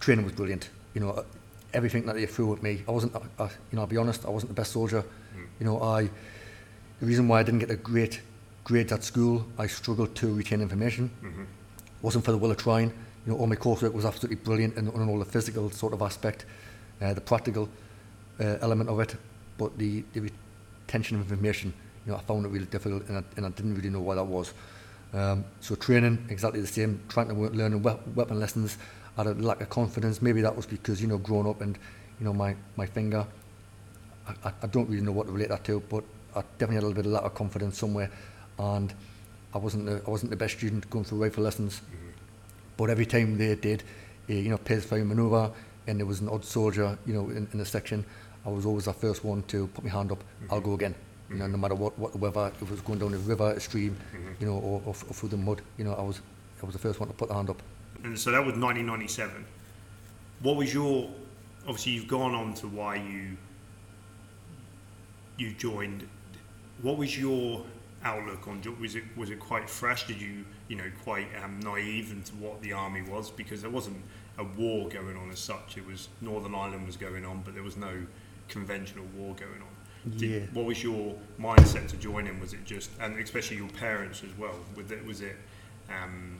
training 0.05 0.23
was 0.23 0.33
brilliant. 0.33 0.69
You 0.93 1.01
know, 1.01 1.25
everything 1.73 2.05
that 2.05 2.15
they 2.15 2.25
threw 2.27 2.53
at 2.53 2.61
me. 2.63 2.83
I 2.87 2.91
wasn't, 2.91 3.15
uh, 3.15 3.19
you 3.39 3.75
know, 3.75 3.81
I'll 3.81 3.87
be 3.87 3.97
honest, 3.97 4.23
I 4.25 4.29
wasn't 4.29 4.49
the 4.51 4.55
best 4.61 4.71
soldier. 4.71 5.03
You 5.59 5.65
know, 5.65 5.81
I 5.81 6.09
the 6.99 7.05
reason 7.05 7.27
why 7.27 7.39
I 7.39 7.43
didn't 7.43 7.59
get 7.59 7.71
a 7.71 7.75
great 7.75 8.21
grades 8.63 8.91
at 8.93 9.03
school, 9.03 9.45
I 9.57 9.67
struggled 9.67 10.15
to 10.15 10.33
retain 10.33 10.61
information. 10.61 11.09
Wasn't 12.01 12.23
for 12.23 12.31
the 12.31 12.37
will 12.37 12.51
of 12.51 12.57
trying. 12.57 12.89
You 13.25 13.31
know, 13.33 13.37
all 13.39 13.47
my 13.47 13.55
coursework 13.55 13.93
was 13.93 14.05
absolutely 14.05 14.37
brilliant, 14.37 14.75
and, 14.77 14.93
and 14.93 15.09
all 15.09 15.17
the 15.19 15.25
physical 15.25 15.69
sort 15.71 15.93
of 15.93 16.01
aspect, 16.01 16.45
uh, 17.01 17.13
the 17.13 17.21
practical 17.21 17.67
uh, 18.39 18.57
element 18.61 18.89
of 18.89 18.99
it, 18.99 19.15
but 19.57 19.75
the, 19.79 20.03
the 20.13 20.21
retention 20.87 21.19
of 21.19 21.23
information, 21.31 21.73
you 22.05 22.11
know, 22.11 22.17
I 22.19 22.21
found 22.21 22.45
it 22.45 22.49
really 22.49 22.65
difficult, 22.67 23.07
and 23.09 23.17
I, 23.17 23.23
and 23.37 23.45
I 23.45 23.49
didn't 23.49 23.73
really 23.75 23.89
know 23.89 24.01
why 24.01 24.15
that 24.15 24.23
was. 24.25 24.53
Um, 25.13 25.43
so 25.61 25.73
training, 25.75 26.23
exactly 26.29 26.61
the 26.61 26.67
same, 26.67 26.99
trying 27.09 27.27
to 27.29 27.33
work, 27.33 27.53
we- 27.53 28.13
weapon 28.13 28.39
lessons, 28.39 28.77
I 29.04 29.04
had 29.17 29.27
a 29.27 29.33
lack 29.33 29.61
of 29.61 29.69
confidence. 29.69 30.21
Maybe 30.21 30.41
that 30.41 30.55
was 30.55 30.65
because, 30.65 31.01
you 31.01 31.07
know, 31.07 31.17
growing 31.17 31.47
up 31.47 31.61
and, 31.61 31.77
you 32.19 32.25
know, 32.25 32.33
my, 32.33 32.55
my 32.75 32.85
finger, 32.85 33.25
I, 34.43 34.51
I, 34.63 34.67
don't 34.67 34.89
really 34.89 35.01
know 35.03 35.11
what 35.11 35.27
to 35.27 35.33
relate 35.33 35.49
that 35.49 35.63
to, 35.65 35.79
but 35.81 36.03
I 36.35 36.41
definitely 36.57 36.75
had 36.75 36.83
a 36.83 36.87
little 36.87 37.03
bit 37.03 37.05
of 37.05 37.11
lack 37.11 37.23
of 37.23 37.35
confidence 37.35 37.77
somewhere, 37.77 38.09
and 38.57 38.93
I 39.53 39.57
wasn't 39.59 39.85
the, 39.85 40.01
I 40.05 40.09
wasn't 40.09 40.31
the 40.31 40.35
best 40.37 40.57
student 40.57 40.89
going 40.89 41.05
through 41.05 41.23
rifle 41.23 41.43
lessons. 41.43 41.81
But 42.77 42.89
every 42.89 43.05
time 43.05 43.37
they 43.37 43.55
did, 43.55 43.83
uh, 44.29 44.33
you 44.33 44.49
know, 44.49 44.57
pace 44.57 44.83
fire 44.83 45.05
manoeuvre, 45.05 45.51
and 45.87 45.99
there 45.99 46.05
was 46.05 46.19
an 46.21 46.29
odd 46.29 46.43
soldier, 46.43 46.97
you 47.05 47.13
know, 47.13 47.29
in, 47.29 47.47
in 47.53 47.59
the 47.59 47.65
section, 47.65 48.03
I 48.45 48.49
was 48.49 48.65
always 48.65 48.85
the 48.85 48.93
first 48.93 49.23
one 49.23 49.43
to 49.43 49.67
put 49.67 49.83
my 49.83 49.91
hand 49.91 50.11
up. 50.11 50.23
I'll 50.51 50.61
go 50.61 50.73
again. 50.73 50.95
You 51.29 51.37
know, 51.37 51.47
no 51.47 51.57
matter 51.57 51.73
what, 51.75 51.97
what 51.97 52.11
the 52.11 52.17
weather, 52.19 52.51
if 52.55 52.61
it 52.61 52.69
was 52.71 52.81
going 52.81 52.99
down 52.99 53.13
a 53.13 53.17
river, 53.17 53.51
a 53.51 53.59
stream, 53.59 53.95
Mhm. 54.13 54.39
you 54.41 54.45
know, 54.47 54.53
or, 54.57 54.81
or, 54.85 54.89
or 54.89 55.13
through 55.13 55.29
the 55.29 55.37
mud, 55.37 55.61
you 55.77 55.83
know, 55.83 55.93
I 55.93 56.01
was 56.01 56.21
I 56.61 56.65
was 56.65 56.73
the 56.73 56.79
first 56.79 56.99
one 56.99 57.09
to 57.09 57.15
put 57.15 57.29
the 57.29 57.35
hand 57.35 57.49
up. 57.49 57.61
And 58.03 58.17
so 58.19 58.31
that 58.31 58.39
was 58.39 58.55
1997. 58.55 59.45
What 60.41 60.55
was 60.55 60.73
your? 60.73 61.09
Obviously, 61.61 61.93
you've 61.93 62.07
gone 62.07 62.35
on 62.35 62.53
to 62.55 62.67
why 62.67 62.95
you 62.95 63.37
you 65.37 65.53
joined. 65.53 66.07
What 66.81 66.97
was 66.97 67.17
your 67.17 67.65
outlook 68.03 68.47
on? 68.47 68.61
Was 68.79 68.95
it 68.95 69.03
was 69.15 69.29
it 69.29 69.39
quite 69.39 69.69
fresh? 69.69 70.07
Did 70.07 70.21
you 70.21 70.45
you 70.67 70.75
know 70.75 70.91
quite 71.03 71.27
um, 71.43 71.59
naive 71.59 72.11
into 72.11 72.33
what 72.35 72.61
the 72.61 72.73
army 72.73 73.01
was 73.01 73.31
because 73.31 73.61
there 73.61 73.71
wasn't 73.71 73.97
a 74.37 74.43
war 74.43 74.89
going 74.89 75.15
on 75.17 75.31
as 75.31 75.39
such. 75.39 75.77
It 75.77 75.85
was 75.85 76.09
Northern 76.21 76.55
Ireland 76.55 76.85
was 76.85 76.97
going 76.97 77.25
on, 77.25 77.41
but 77.43 77.53
there 77.53 77.63
was 77.63 77.77
no 77.77 78.05
conventional 78.47 79.05
war 79.15 79.35
going 79.35 79.61
on. 79.61 80.17
Did, 80.17 80.29
Yeah. 80.29 80.39
What 80.53 80.65
was 80.65 80.83
your 80.83 81.15
mindset 81.39 81.87
to 81.89 81.97
join 81.97 82.27
in? 82.27 82.39
Was 82.39 82.53
it 82.53 82.63
just 82.65 82.91
and 82.99 83.17
especially 83.19 83.57
your 83.57 83.69
parents 83.69 84.23
as 84.23 84.37
well? 84.37 84.55
Was 84.75 84.91
it 84.91 85.05
was 85.05 85.21
it 85.21 85.37
um, 85.89 86.37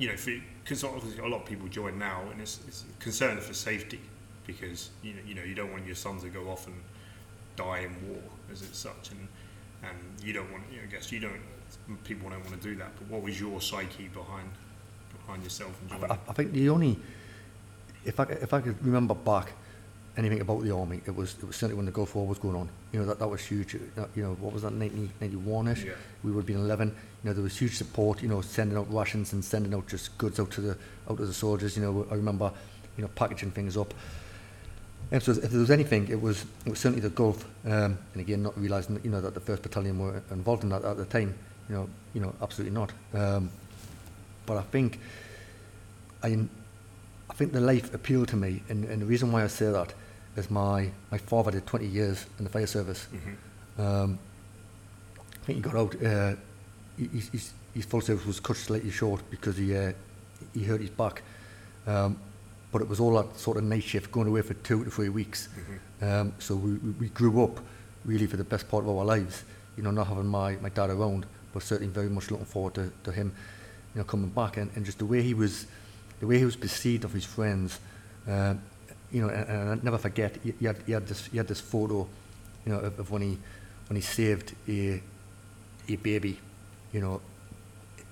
you 0.00 0.08
know, 0.08 0.14
because 0.64 0.82
obviously 0.82 1.18
a 1.22 1.28
lot 1.28 1.42
of 1.42 1.46
people 1.46 1.68
join 1.68 1.98
now, 1.98 2.22
and 2.32 2.40
it's, 2.40 2.58
it's 2.66 2.84
a 2.84 3.02
concern 3.02 3.38
for 3.38 3.52
safety 3.52 4.00
because 4.46 4.90
you 5.02 5.12
know, 5.12 5.20
you 5.26 5.34
know, 5.34 5.42
you 5.42 5.54
don't 5.54 5.70
want 5.70 5.84
your 5.84 5.94
son 5.94 6.18
to 6.20 6.28
go 6.28 6.48
off 6.48 6.66
and 6.66 6.76
die 7.56 7.80
in 7.80 8.08
war 8.08 8.22
as 8.50 8.62
it's 8.62 8.78
such, 8.78 9.10
and 9.10 9.28
and 9.82 9.98
you 10.24 10.32
don't 10.32 10.50
want, 10.50 10.64
you 10.70 10.78
know, 10.78 10.84
I 10.84 10.86
guess 10.86 11.12
you 11.12 11.20
don't, 11.20 11.40
people 12.04 12.30
don't 12.30 12.44
want 12.44 12.60
to 12.60 12.68
do 12.68 12.74
that. 12.76 12.90
But 12.98 13.08
what 13.08 13.22
was 13.22 13.40
your 13.40 13.60
psyche 13.60 14.08
behind 14.08 14.48
behind 15.18 15.42
yourself 15.42 15.78
and? 15.90 16.04
I, 16.04 16.18
I 16.28 16.32
think 16.32 16.52
the 16.52 16.68
only, 16.70 16.98
if 18.04 18.18
I, 18.18 18.24
if 18.24 18.54
I 18.54 18.60
could 18.60 18.84
remember 18.84 19.14
back 19.14 19.52
anything 20.20 20.40
about 20.40 20.62
the 20.62 20.70
army, 20.70 21.00
it 21.06 21.14
was 21.14 21.34
it 21.34 21.46
was 21.46 21.56
certainly 21.56 21.76
when 21.76 21.86
the 21.86 21.92
Gulf 21.92 22.14
War 22.14 22.26
was 22.26 22.38
going 22.38 22.56
on. 22.56 22.68
You 22.92 23.00
know 23.00 23.06
that 23.06 23.18
that 23.18 23.28
was 23.28 23.44
huge. 23.44 23.74
You 23.74 23.80
know, 23.96 24.08
you 24.14 24.22
know, 24.22 24.34
what 24.34 24.52
was 24.52 24.62
that 24.62 24.72
1991ish? 24.72 25.84
Yeah. 25.84 25.92
We 26.22 26.30
would 26.30 26.40
have 26.40 26.46
been 26.46 26.58
11. 26.58 26.88
You 26.88 26.94
know 27.28 27.32
there 27.34 27.42
was 27.42 27.58
huge 27.58 27.76
support. 27.76 28.22
You 28.22 28.28
know 28.28 28.40
sending 28.40 28.78
out 28.78 28.92
rations 28.92 29.32
and 29.32 29.44
sending 29.44 29.74
out 29.74 29.88
just 29.88 30.16
goods 30.18 30.38
out 30.38 30.50
to 30.52 30.60
the 30.60 30.78
out 31.08 31.16
to 31.16 31.26
the 31.26 31.34
soldiers. 31.34 31.76
You 31.76 31.82
know 31.82 32.06
I 32.10 32.14
remember 32.14 32.52
you 32.96 33.02
know 33.02 33.10
packaging 33.14 33.50
things 33.50 33.76
up. 33.76 33.94
And 35.12 35.22
so 35.22 35.32
if 35.32 35.50
there 35.50 35.60
was 35.60 35.70
anything, 35.70 36.08
it 36.08 36.20
was 36.20 36.44
it 36.64 36.70
was 36.70 36.78
certainly 36.78 37.00
the 37.00 37.10
Gulf. 37.10 37.44
Um, 37.64 37.98
and 38.12 38.20
again, 38.20 38.42
not 38.42 38.58
realising 38.60 38.94
that, 38.94 39.04
you 39.04 39.10
know 39.10 39.20
that 39.20 39.34
the 39.34 39.40
first 39.40 39.62
battalion 39.62 39.98
were 39.98 40.22
involved 40.30 40.62
in 40.62 40.68
that 40.70 40.84
at 40.84 40.96
the 40.96 41.06
time. 41.06 41.34
You 41.68 41.74
know, 41.76 41.88
you 42.14 42.20
know, 42.20 42.34
absolutely 42.42 42.74
not. 42.74 42.92
Um, 43.14 43.50
but 44.46 44.56
I 44.56 44.62
think 44.62 45.00
I, 46.22 46.28
I 47.28 47.34
think 47.34 47.52
the 47.52 47.60
life 47.60 47.94
appealed 47.94 48.28
to 48.28 48.36
me, 48.36 48.62
and, 48.68 48.84
and 48.84 49.00
the 49.02 49.06
reason 49.06 49.32
why 49.32 49.44
I 49.44 49.46
say 49.46 49.70
that 49.70 49.94
is 50.36 50.50
my, 50.50 50.90
my 51.10 51.18
father 51.18 51.50
did 51.50 51.66
20 51.66 51.86
years 51.86 52.26
in 52.38 52.44
the 52.44 52.50
fire 52.50 52.66
service. 52.66 53.06
Mm-hmm. 53.12 53.82
Um, 53.82 54.18
I 55.18 55.46
think 55.46 55.56
he 55.56 55.62
got 55.62 55.74
out, 55.74 56.04
uh, 56.04 56.34
his, 56.96 57.28
his, 57.28 57.52
his 57.74 57.84
full 57.84 58.00
service 58.00 58.26
was 58.26 58.40
cut 58.40 58.56
slightly 58.56 58.90
short 58.90 59.22
because 59.30 59.56
he, 59.56 59.76
uh, 59.76 59.92
he 60.54 60.64
hurt 60.64 60.80
his 60.80 60.90
back. 60.90 61.22
Um, 61.86 62.18
but 62.72 62.82
it 62.82 62.88
was 62.88 63.00
all 63.00 63.20
that 63.20 63.36
sort 63.38 63.56
of 63.56 63.64
night 63.64 63.82
shift 63.82 64.12
going 64.12 64.28
away 64.28 64.42
for 64.42 64.54
two 64.54 64.84
to 64.84 64.90
three 64.90 65.08
weeks. 65.08 65.48
Mm-hmm. 65.48 66.04
Um, 66.04 66.32
so 66.38 66.54
we, 66.54 66.74
we 66.74 67.08
grew 67.08 67.42
up 67.42 67.60
really 68.04 68.26
for 68.26 68.36
the 68.36 68.44
best 68.44 68.68
part 68.68 68.84
of 68.84 68.90
our 68.90 69.04
lives, 69.04 69.44
you 69.76 69.82
know, 69.82 69.90
not 69.90 70.06
having 70.06 70.26
my, 70.26 70.56
my 70.56 70.68
dad 70.68 70.90
around, 70.90 71.26
but 71.52 71.62
certainly 71.62 71.92
very 71.92 72.08
much 72.08 72.30
looking 72.30 72.46
forward 72.46 72.74
to, 72.74 72.92
to 73.04 73.12
him, 73.12 73.32
you 73.94 73.98
know, 73.98 74.04
coming 74.04 74.30
back 74.30 74.56
and, 74.56 74.70
and 74.76 74.84
just 74.84 74.98
the 74.98 75.04
way 75.04 75.22
he 75.22 75.34
was, 75.34 75.66
the 76.20 76.26
way 76.26 76.38
he 76.38 76.44
was 76.44 76.56
perceived 76.56 77.04
of 77.04 77.12
his 77.12 77.24
friends, 77.24 77.80
um, 78.28 78.62
you 79.12 79.22
know, 79.22 79.28
and, 79.28 79.48
and 79.48 79.68
I'll 79.70 79.84
never 79.84 79.98
forget. 79.98 80.38
you, 80.44 80.54
had 80.62 80.76
he 80.86 80.92
had 80.92 81.06
this 81.06 81.26
he 81.26 81.36
had 81.36 81.48
this 81.48 81.60
photo, 81.60 82.06
you 82.64 82.72
know, 82.72 82.78
of, 82.78 82.98
of 82.98 83.10
when 83.10 83.22
he 83.22 83.38
when 83.88 83.96
he 83.96 84.02
saved 84.02 84.54
a 84.68 85.02
a 85.88 85.96
baby, 85.96 86.38
you 86.92 87.00
know, 87.00 87.20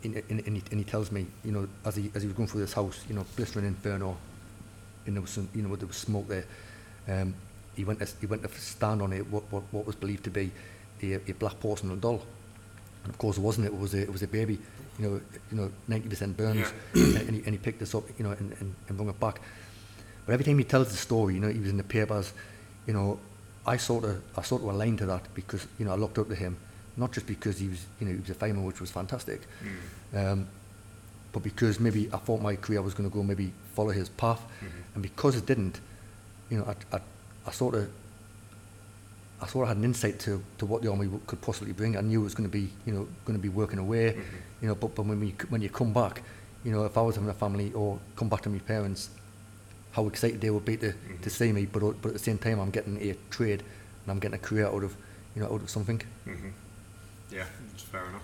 and, 0.04 0.16
and, 0.28 0.40
and, 0.46 0.56
he, 0.56 0.62
and 0.70 0.78
he 0.78 0.84
tells 0.84 1.10
me, 1.10 1.26
you 1.44 1.52
know, 1.52 1.68
as 1.84 1.96
he 1.96 2.10
as 2.14 2.22
he 2.22 2.28
was 2.28 2.36
going 2.36 2.48
through 2.48 2.62
this 2.62 2.72
house, 2.72 3.04
you 3.08 3.14
know, 3.14 3.24
blistering 3.36 3.66
inferno, 3.66 4.16
and 5.06 5.16
there 5.16 5.22
was 5.22 5.30
some, 5.30 5.48
you 5.54 5.62
know, 5.62 5.74
there 5.76 5.86
was 5.86 5.96
smoke 5.96 6.28
there. 6.28 6.44
Um, 7.08 7.34
he 7.74 7.84
went 7.84 8.00
to, 8.00 8.08
he 8.20 8.26
went 8.26 8.42
to 8.42 8.48
stand 8.60 9.00
on 9.00 9.12
it, 9.12 9.26
what, 9.30 9.44
what, 9.50 9.62
what 9.70 9.86
was 9.86 9.94
believed 9.94 10.24
to 10.24 10.30
be 10.30 10.50
a, 11.02 11.14
a 11.14 11.32
black 11.32 11.58
porcelain 11.60 11.98
doll, 12.00 12.22
and 13.04 13.12
of 13.12 13.18
course 13.18 13.38
it 13.38 13.40
wasn't. 13.40 13.66
It 13.66 13.76
was 13.76 13.94
a, 13.94 14.02
it 14.02 14.12
was 14.12 14.22
a 14.22 14.28
baby, 14.28 14.58
you 14.98 15.08
know, 15.08 15.20
you 15.50 15.56
know, 15.56 15.70
ninety 15.86 16.08
percent 16.08 16.36
burns, 16.36 16.72
and, 16.94 17.16
and, 17.16 17.30
he, 17.30 17.42
and 17.44 17.48
he 17.50 17.58
picked 17.58 17.78
this 17.78 17.94
up, 17.94 18.04
you 18.18 18.24
know, 18.24 18.32
and, 18.32 18.52
and, 18.60 18.74
and 18.88 18.96
brought 18.96 19.10
it 19.10 19.20
back. 19.20 19.40
But 20.28 20.34
every 20.34 20.44
time 20.44 20.58
he 20.58 20.64
tells 20.64 20.90
the 20.90 20.96
story, 20.98 21.32
you 21.36 21.40
know, 21.40 21.48
he 21.48 21.58
was 21.58 21.70
in 21.70 21.78
the 21.78 21.82
papers, 21.82 22.34
you 22.86 22.92
know, 22.92 23.18
I 23.66 23.78
sort 23.78 24.04
of 24.04 24.22
I 24.36 24.42
sort 24.42 24.60
of 24.60 24.68
aligned 24.68 24.98
to 24.98 25.06
that 25.06 25.22
because 25.34 25.66
you 25.78 25.86
know 25.86 25.92
I 25.92 25.96
looked 25.96 26.18
up 26.18 26.28
to 26.28 26.34
him, 26.34 26.58
not 26.98 27.12
just 27.12 27.26
because 27.26 27.58
he 27.58 27.68
was 27.68 27.86
you 27.98 28.06
know 28.06 28.12
he 28.12 28.20
was 28.20 28.28
a 28.28 28.34
fireman, 28.34 28.64
which 28.64 28.78
was 28.78 28.90
fantastic, 28.90 29.40
Mm. 30.12 30.32
um, 30.32 30.46
but 31.32 31.42
because 31.42 31.80
maybe 31.80 32.10
I 32.12 32.18
thought 32.18 32.42
my 32.42 32.56
career 32.56 32.82
was 32.82 32.92
going 32.92 33.08
to 33.08 33.14
go 33.14 33.22
maybe 33.22 33.52
follow 33.74 33.88
his 33.90 34.10
path, 34.10 34.42
Mhm. 34.60 34.66
and 34.96 35.02
because 35.02 35.34
it 35.34 35.46
didn't, 35.46 35.80
you 36.50 36.58
know, 36.58 36.64
I, 36.66 36.96
I, 36.96 37.00
I 37.46 37.50
sort 37.52 37.74
of 37.74 37.90
I 39.40 39.46
sort 39.46 39.62
of 39.62 39.68
had 39.68 39.76
an 39.78 39.84
insight 39.84 40.18
to, 40.20 40.42
to 40.58 40.66
what 40.66 40.82
the 40.82 40.90
army 40.90 41.06
w- 41.06 41.22
could 41.26 41.40
possibly 41.40 41.72
bring. 41.72 41.96
I 41.96 42.02
knew 42.02 42.20
it 42.20 42.24
was 42.24 42.34
going 42.34 42.50
to 42.50 42.52
be 42.52 42.68
you 42.84 42.92
know 42.92 43.08
going 43.24 43.38
to 43.38 43.42
be 43.42 43.48
working 43.48 43.78
away, 43.78 44.12
Mhm. 44.12 44.22
you 44.60 44.68
know. 44.68 44.74
But, 44.74 44.94
but 44.94 45.06
when 45.06 45.20
we 45.20 45.30
when 45.48 45.62
you 45.62 45.70
come 45.70 45.94
back, 45.94 46.22
you 46.64 46.70
know, 46.72 46.84
if 46.84 46.98
I 46.98 47.00
was 47.00 47.14
having 47.16 47.30
a 47.30 47.34
family 47.34 47.72
or 47.72 47.98
come 48.14 48.28
back 48.28 48.42
to 48.42 48.50
my 48.50 48.58
parents, 48.58 49.08
how 49.92 50.06
excited 50.06 50.40
they 50.40 50.50
would 50.50 50.64
be 50.64 50.76
to, 50.76 50.92
Mhm. 50.92 51.20
to 51.22 51.30
see 51.30 51.52
me. 51.52 51.66
But 51.66 51.80
but 52.02 52.08
at 52.08 52.14
the 52.14 52.18
same 52.18 52.38
time, 52.38 52.60
I'm 52.60 52.70
getting 52.70 52.96
a 53.10 53.14
trade 53.30 53.62
and 54.02 54.08
I'm 54.12 54.18
getting 54.18 54.34
a 54.34 54.38
career 54.48 54.66
out 54.66 54.82
of 54.84 54.96
you 55.34 55.42
know 55.42 55.52
out 55.52 55.62
of 55.62 55.70
something. 55.70 56.00
hmm 56.24 56.50
Yeah, 57.30 57.46
that's 57.70 57.82
fair 57.82 58.06
enough. 58.06 58.22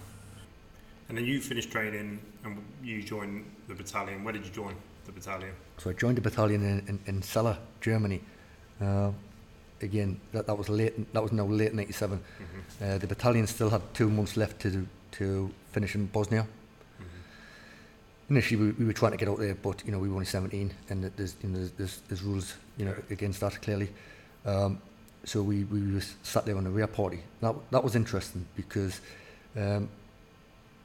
And 1.08 1.18
then 1.18 1.24
you 1.26 1.40
finished 1.40 1.70
training 1.70 2.18
and 2.44 2.58
you 2.82 3.02
joined 3.02 3.44
the 3.68 3.74
battalion. 3.74 4.24
Where 4.24 4.32
did 4.32 4.44
you 4.46 4.50
join 4.52 4.74
the 5.06 5.12
battalion? 5.12 5.52
So 5.78 5.90
I 5.90 5.92
joined 5.92 6.16
the 6.16 6.22
battalion 6.22 6.62
in, 6.62 6.78
in, 6.88 6.98
in 7.06 7.22
Celle, 7.22 7.58
Germany. 7.82 8.20
Uh, 8.80 9.10
again, 9.82 10.18
that, 10.32 10.46
that 10.46 10.56
was 10.56 10.68
late. 10.68 11.12
That 11.12 11.22
was 11.22 11.32
now 11.32 11.44
late 11.44 11.74
'97. 11.74 12.18
Mm-hmm. 12.18 12.84
Uh, 12.84 12.98
the 12.98 13.06
battalion 13.06 13.46
still 13.46 13.70
had 13.70 13.82
two 13.92 14.08
months 14.08 14.36
left 14.36 14.60
to 14.60 14.70
do, 14.70 14.86
to 15.12 15.50
finish 15.72 15.94
in 15.94 16.06
Bosnia. 16.06 16.46
Initially, 18.30 18.56
we, 18.60 18.70
we 18.72 18.84
were 18.86 18.92
trying 18.92 19.12
to 19.12 19.18
get 19.18 19.28
out 19.28 19.38
there, 19.38 19.54
but 19.54 19.82
you 19.84 19.92
know 19.92 19.98
we 19.98 20.08
were 20.08 20.14
only 20.14 20.26
17, 20.26 20.72
and 20.88 21.04
there's 21.16 21.34
you 21.42 21.48
know 21.50 21.58
there's, 21.58 21.70
there's, 21.72 21.98
there's 22.08 22.22
rules 22.22 22.54
you 22.78 22.84
know 22.86 22.94
against 23.10 23.40
that 23.40 23.60
clearly. 23.60 23.90
Um, 24.46 24.80
so 25.24 25.42
we 25.42 25.64
we 25.64 25.94
were 25.94 26.02
sat 26.22 26.44
there 26.46 26.56
on 26.56 26.64
the 26.64 26.70
rear 26.70 26.86
party. 26.86 27.20
That 27.40 27.54
that 27.70 27.84
was 27.84 27.94
interesting 27.96 28.46
because 28.56 29.00
um, 29.56 29.88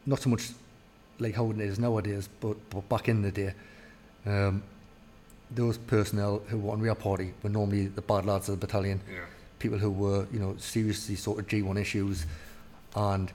not 0.06 0.20
so 0.22 0.30
much 0.30 0.50
like 1.20 1.36
how 1.36 1.50
it 1.52 1.60
is 1.60 1.80
nowadays, 1.80 2.28
but 2.42 2.58
but 2.70 2.88
back 2.90 3.08
in 3.10 3.22
the 3.22 3.32
day, 3.32 3.54
um, 4.26 4.62
those 5.52 5.78
personnel 5.78 6.42
who 6.48 6.58
were 6.60 6.74
on 6.74 6.82
rear 6.82 6.96
party 6.96 7.34
were 7.44 7.50
normally 7.50 7.88
the 7.88 8.02
bad 8.02 8.26
lads 8.26 8.50
of 8.50 8.60
the 8.60 8.66
battalion 8.68 9.02
Yeah. 9.10 9.22
people 9.60 9.78
who 9.80 9.92
were, 9.92 10.28
you 10.32 10.40
know, 10.40 10.56
seriously 10.58 11.16
sort 11.16 11.40
of 11.40 11.48
G1 11.48 11.80
issues, 11.80 12.26
and 12.96 13.32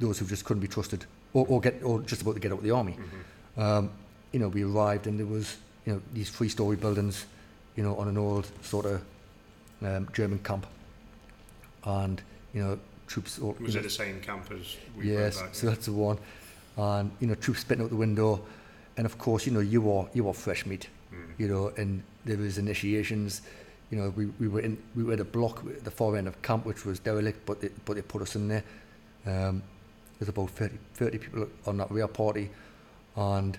those 0.00 0.18
who 0.18 0.26
just 0.26 0.44
couldn't 0.44 0.60
be 0.62 0.68
trusted, 0.68 1.04
or, 1.32 1.46
or 1.48 1.60
get, 1.60 1.82
or 1.82 2.00
just 2.02 2.22
about 2.22 2.34
to 2.34 2.40
get 2.40 2.52
out 2.52 2.58
of 2.58 2.64
the 2.64 2.70
army. 2.72 2.92
Mm-hmm. 2.92 3.20
Um, 3.56 3.90
you 4.32 4.40
know, 4.40 4.48
we 4.48 4.64
arrived 4.64 5.06
and 5.06 5.18
there 5.18 5.26
was, 5.26 5.56
you 5.86 5.92
know, 5.94 6.02
these 6.12 6.30
three-story 6.30 6.76
buildings, 6.76 7.26
you 7.76 7.82
know, 7.82 7.96
on 7.96 8.08
an 8.08 8.18
old 8.18 8.48
sort 8.62 8.86
of 8.86 9.02
um, 9.82 10.08
German 10.12 10.38
camp, 10.40 10.66
and 11.84 12.20
you 12.52 12.62
know, 12.62 12.78
troops. 13.06 13.38
Or, 13.38 13.54
Was 13.60 13.74
it 13.74 13.78
know, 13.78 13.82
the 13.84 13.90
same 13.90 14.20
camp 14.20 14.50
as 14.50 14.76
we 14.96 15.12
yes, 15.12 15.40
back? 15.40 15.54
so 15.54 15.66
that's 15.68 15.86
the 15.86 15.92
one, 15.92 16.18
and 16.76 17.10
you 17.20 17.26
know, 17.26 17.34
troops 17.34 17.60
spitting 17.60 17.84
out 17.84 17.90
the 17.90 17.96
window, 17.96 18.40
and 18.96 19.06
of 19.06 19.18
course, 19.18 19.46
you 19.46 19.52
know, 19.52 19.60
you 19.60 19.90
are 19.92 20.08
you 20.14 20.28
are 20.28 20.34
fresh 20.34 20.66
meat 20.66 20.88
Mm. 21.14 21.38
you 21.38 21.48
know, 21.48 21.68
and 21.76 22.02
there 22.24 22.36
was 22.38 22.58
initiations. 22.58 23.42
You 23.90 23.98
know, 23.98 24.10
we, 24.16 24.26
we 24.40 24.48
were 24.48 24.60
in 24.60 24.78
we 24.96 25.04
were 25.04 25.12
at 25.12 25.20
a 25.20 25.24
block 25.24 25.64
at 25.66 25.84
the 25.84 25.90
far 25.90 26.16
end 26.16 26.26
of 26.26 26.40
camp, 26.42 26.64
which 26.66 26.84
was 26.84 26.98
derelict, 26.98 27.44
but 27.46 27.60
they, 27.60 27.70
but 27.84 27.94
they 27.94 28.02
put 28.02 28.22
us 28.22 28.34
in 28.34 28.48
there. 28.48 28.64
Um, 29.26 29.62
there's 30.18 30.28
about 30.28 30.50
30, 30.50 30.76
30 30.94 31.18
people 31.18 31.48
on 31.66 31.76
that 31.78 31.90
rear 31.90 32.08
party, 32.08 32.50
and 33.16 33.58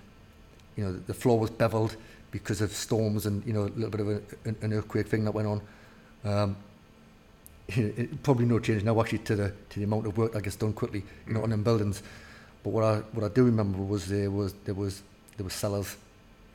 you 0.75 0.83
know 0.83 0.93
the, 0.93 1.13
floor 1.13 1.39
was 1.39 1.49
beveled 1.49 1.95
because 2.31 2.61
of 2.61 2.71
storms 2.71 3.25
and 3.25 3.45
you 3.45 3.53
know 3.53 3.63
a 3.63 3.73
little 3.75 3.89
bit 3.89 4.01
of 4.01 4.09
a, 4.09 4.21
an, 4.45 4.73
earthquake 4.73 5.07
thing 5.07 5.23
that 5.25 5.31
went 5.31 5.47
on. 5.47 5.61
Um, 6.23 6.57
it, 7.69 8.21
probably 8.23 8.45
no 8.45 8.59
change 8.59 8.83
now 8.83 8.99
actually 9.01 9.19
to 9.19 9.35
the 9.35 9.53
to 9.69 9.79
the 9.79 9.85
amount 9.85 10.05
of 10.05 10.17
work 10.17 10.33
that 10.33 10.43
gets 10.43 10.55
done 10.55 10.73
quickly, 10.73 11.03
you 11.27 11.33
know, 11.33 11.43
on 11.43 11.49
them 11.49 11.63
buildings. 11.63 12.03
But 12.63 12.71
what 12.71 12.83
I 12.83 12.97
what 13.13 13.23
I 13.23 13.33
do 13.33 13.43
remember 13.43 13.79
was 13.79 14.07
there 14.07 14.29
was 14.29 14.53
there 14.65 14.75
was 14.75 15.01
there 15.37 15.43
was 15.43 15.53
cellars 15.53 15.95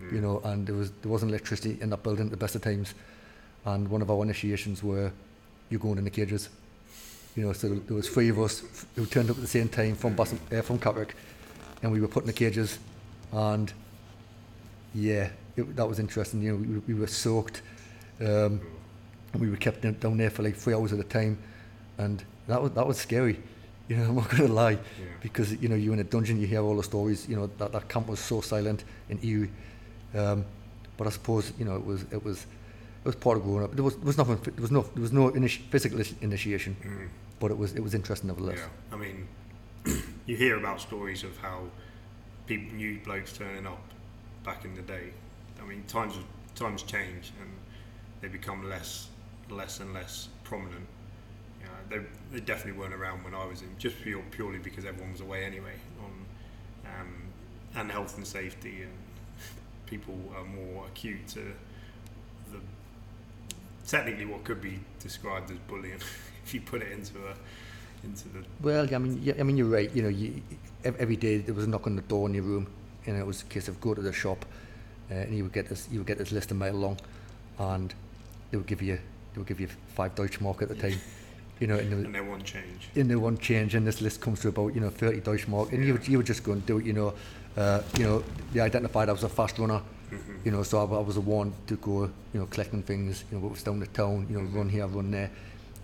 Mm. 0.02 0.12
you 0.12 0.20
know, 0.20 0.40
and 0.44 0.66
there 0.66 0.74
was 0.74 0.90
there 1.02 1.10
wasn't 1.10 1.30
electricity 1.30 1.78
in 1.80 1.90
that 1.90 2.02
building 2.02 2.26
at 2.26 2.30
the 2.30 2.36
best 2.36 2.54
of 2.54 2.62
times. 2.62 2.94
And 3.64 3.88
one 3.88 4.02
of 4.02 4.10
our 4.10 4.22
initiations 4.22 4.82
were 4.82 5.12
you 5.68 5.78
going 5.78 5.98
in 5.98 6.04
the 6.04 6.10
cages. 6.10 6.48
You 7.36 7.46
know, 7.46 7.52
so 7.52 7.68
there 7.68 7.96
was 7.96 8.08
three 8.08 8.28
of 8.28 8.38
us 8.38 8.62
who 8.96 9.06
turned 9.06 9.30
up 9.30 9.36
at 9.36 9.42
the 9.42 9.48
same 9.48 9.68
time 9.68 9.94
from 9.94 10.14
Bass, 10.14 10.32
uh, 10.32 10.62
from 10.62 10.78
Catterick, 10.78 11.10
and 11.82 11.92
we 11.92 12.00
were 12.00 12.08
put 12.08 12.24
in 12.24 12.26
the 12.26 12.32
cages, 12.32 12.78
and 13.32 13.72
yeah, 14.94 15.30
it, 15.56 15.76
that 15.76 15.88
was 15.88 15.98
interesting. 15.98 16.42
You 16.42 16.52
know, 16.52 16.80
we, 16.86 16.94
we 16.94 17.00
were 17.00 17.06
soaked, 17.06 17.62
um, 18.20 18.60
we 19.38 19.48
were 19.50 19.56
kept 19.56 19.82
down 19.82 19.94
down 20.00 20.16
there 20.16 20.30
for 20.30 20.42
like 20.42 20.56
three 20.56 20.74
hours 20.74 20.92
at 20.92 20.98
a 20.98 21.04
time. 21.04 21.38
and 21.98 22.24
that 22.48 22.60
was 22.62 22.72
that 22.72 22.86
was 22.86 22.98
scary. 22.98 23.38
You 23.90 23.96
know, 23.96 24.04
I'm 24.04 24.14
not 24.14 24.30
going 24.30 24.46
to 24.46 24.52
lie, 24.52 24.70
Yeah. 25.00 25.06
because 25.20 25.52
you 25.60 25.68
know 25.68 25.74
you're 25.74 25.92
in 25.94 25.98
a 25.98 26.04
dungeon, 26.04 26.40
you 26.40 26.46
hear 26.46 26.60
all 26.62 26.76
the 26.76 26.82
stories. 26.84 27.28
You 27.28 27.34
know 27.34 27.50
that 27.58 27.72
that 27.72 27.88
camp 27.88 28.06
was 28.06 28.20
so 28.20 28.40
silent 28.40 28.84
and 29.08 29.18
eerie. 29.24 29.50
Um, 30.14 30.44
but 30.96 31.08
I 31.08 31.10
suppose 31.10 31.52
you 31.58 31.64
know 31.64 31.74
it 31.74 31.84
was 31.84 32.02
it 32.12 32.24
was 32.24 32.46
it 33.02 33.04
was 33.06 33.16
part 33.16 33.36
of 33.38 33.42
growing 33.42 33.64
up. 33.64 33.74
There 33.74 33.82
was 33.82 33.96
there 33.96 34.04
was 34.06 34.16
nothing. 34.16 34.36
There 34.44 34.62
was 34.62 34.70
no 34.70 34.82
there 34.94 35.02
was 35.02 35.10
no 35.12 35.30
initi- 35.32 35.62
physical 35.72 35.98
initiation, 36.20 36.76
Mm. 36.84 37.08
but 37.40 37.50
it 37.50 37.58
was 37.58 37.74
it 37.74 37.80
was 37.82 37.94
interesting 37.94 38.28
nevertheless. 38.28 38.58
Yeah, 38.60 38.94
I 38.94 38.96
mean, 38.96 39.26
you 40.26 40.36
hear 40.36 40.56
about 40.56 40.80
stories 40.80 41.24
of 41.24 41.36
how 41.38 41.58
people, 42.50 42.76
new 42.76 42.98
blokes 43.04 43.32
turning 43.32 43.64
up 43.64 43.80
back 44.44 44.64
in 44.64 44.74
the 44.74 44.82
day. 44.82 45.10
I 45.62 45.64
mean, 45.64 45.84
times 45.86 46.16
times 46.56 46.82
change 46.82 47.30
and 47.40 47.50
they 48.20 48.26
become 48.26 48.68
less, 48.68 49.08
less 49.48 49.78
and 49.78 49.94
less 49.94 50.28
prominent. 50.42 50.86
You 51.60 51.66
know, 51.66 52.02
they, 52.02 52.34
they 52.36 52.44
definitely 52.44 52.80
weren't 52.80 52.92
around 52.92 53.22
when 53.22 53.34
I 53.34 53.46
was 53.46 53.62
in, 53.62 53.68
just 53.78 54.02
pure, 54.02 54.20
purely 54.32 54.58
because 54.58 54.84
everyone 54.84 55.12
was 55.12 55.20
away 55.20 55.44
anyway. 55.44 55.74
On 56.02 56.10
um, 57.00 57.14
and 57.76 57.90
health 57.90 58.16
and 58.16 58.26
safety 58.26 58.82
and 58.82 58.92
people 59.86 60.18
are 60.36 60.44
more 60.44 60.86
acute 60.88 61.28
to 61.28 61.52
the 62.50 62.58
technically 63.86 64.26
what 64.26 64.42
could 64.42 64.60
be 64.60 64.80
described 64.98 65.52
as 65.52 65.58
bullying 65.68 65.94
if 66.44 66.52
you 66.52 66.60
put 66.60 66.82
it 66.82 66.90
into 66.90 67.14
a 67.28 67.34
into 68.04 68.28
the 68.30 68.44
Well, 68.60 68.92
I 68.92 68.98
mean, 68.98 69.34
I 69.38 69.42
mean, 69.44 69.56
you're 69.56 69.66
right. 69.66 69.94
You 69.94 70.02
know, 70.02 70.08
you, 70.08 70.42
every 70.84 71.16
day 71.16 71.38
there 71.38 71.54
was 71.54 71.64
a 71.64 71.68
knock 71.68 71.86
on 71.86 71.96
the 71.96 72.02
door 72.02 72.28
in 72.28 72.34
your 72.34 72.44
room, 72.44 72.66
and 73.06 73.16
it 73.16 73.26
was 73.26 73.42
a 73.42 73.46
case 73.46 73.68
of 73.68 73.80
go 73.80 73.94
to 73.94 74.00
the 74.00 74.12
shop, 74.12 74.44
uh, 75.10 75.14
and 75.14 75.36
you 75.36 75.44
would 75.44 75.52
get 75.52 75.68
this, 75.68 75.88
you 75.90 75.98
would 75.98 76.06
get 76.06 76.18
this 76.18 76.32
list 76.32 76.50
a 76.50 76.54
mile 76.54 76.74
long, 76.74 76.98
and 77.58 77.94
they 78.50 78.56
would 78.56 78.66
give 78.66 78.82
you, 78.82 78.96
they 79.34 79.38
would 79.38 79.46
give 79.46 79.60
you 79.60 79.68
five 79.94 80.14
Deutschmark 80.14 80.62
at 80.62 80.68
the 80.68 80.74
time, 80.74 80.98
you 81.60 81.66
know, 81.66 81.76
and, 81.76 81.92
they 81.92 81.96
and 81.96 82.14
they 82.14 82.20
won't 82.20 82.44
change. 82.44 82.88
in 82.94 83.08
the 83.08 83.16
one 83.16 83.38
change, 83.38 83.74
and 83.74 83.86
this 83.86 84.00
list 84.00 84.20
comes 84.20 84.40
to 84.40 84.48
about 84.48 84.74
you 84.74 84.80
know 84.80 84.90
30 84.90 85.20
Deutschmark, 85.20 85.72
and 85.72 85.84
you 85.84 85.92
would 85.94 86.08
you 86.08 86.16
would 86.16 86.26
just 86.26 86.42
go 86.42 86.52
and 86.52 86.64
do 86.66 86.78
it. 86.78 86.84
You 86.84 86.92
know, 86.92 87.14
uh, 87.56 87.82
you 87.98 88.04
know, 88.04 88.24
they 88.52 88.60
identified 88.60 89.08
I 89.08 89.12
was 89.12 89.24
a 89.24 89.28
fast 89.28 89.58
runner. 89.58 89.82
You 90.44 90.50
know, 90.50 90.64
so 90.64 90.78
I, 90.78 90.96
I 90.96 91.00
was 91.00 91.14
the 91.14 91.20
one 91.20 91.52
to 91.68 91.76
go, 91.76 92.02
you 92.02 92.40
know, 92.40 92.46
collecting 92.46 92.82
things. 92.82 93.22
You 93.30 93.36
know, 93.36 93.44
what 93.44 93.52
was 93.52 93.62
down 93.62 93.78
the 93.78 93.86
town. 93.86 94.26
You 94.28 94.40
know, 94.40 94.44
run 94.48 94.68
here, 94.68 94.86
run 94.86 95.12
there. 95.12 95.30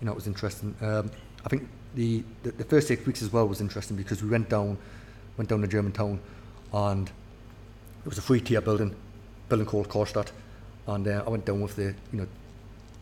You 0.01 0.05
know, 0.05 0.11
it 0.11 0.15
was 0.15 0.27
interesting. 0.27 0.75
Um, 0.81 1.09
I 1.47 1.49
think 1.49 1.69
the, 1.95 2.25
the 2.43 2.51
the 2.51 2.65
first 2.65 2.89
six 2.89 3.05
weeks 3.05 3.21
as 3.21 3.31
well 3.31 3.47
was 3.47 3.61
interesting 3.61 3.95
because 3.95 4.21
we 4.21 4.29
went 4.29 4.49
down, 4.49 4.77
went 5.37 5.49
down 5.49 5.61
to 5.61 5.67
Germantown, 5.67 6.19
and 6.73 7.07
it 7.07 8.09
was 8.09 8.17
a 8.17 8.21
free 8.21 8.41
tier 8.41 8.59
building, 8.59 8.93
building 9.47 9.65
called 9.65 9.87
Karstadt, 9.87 10.31
and 10.87 11.07
uh, 11.07 11.23
I 11.25 11.29
went 11.29 11.45
down 11.45 11.61
with 11.61 11.77
the 11.77 11.95
you 12.11 12.19
know 12.19 12.27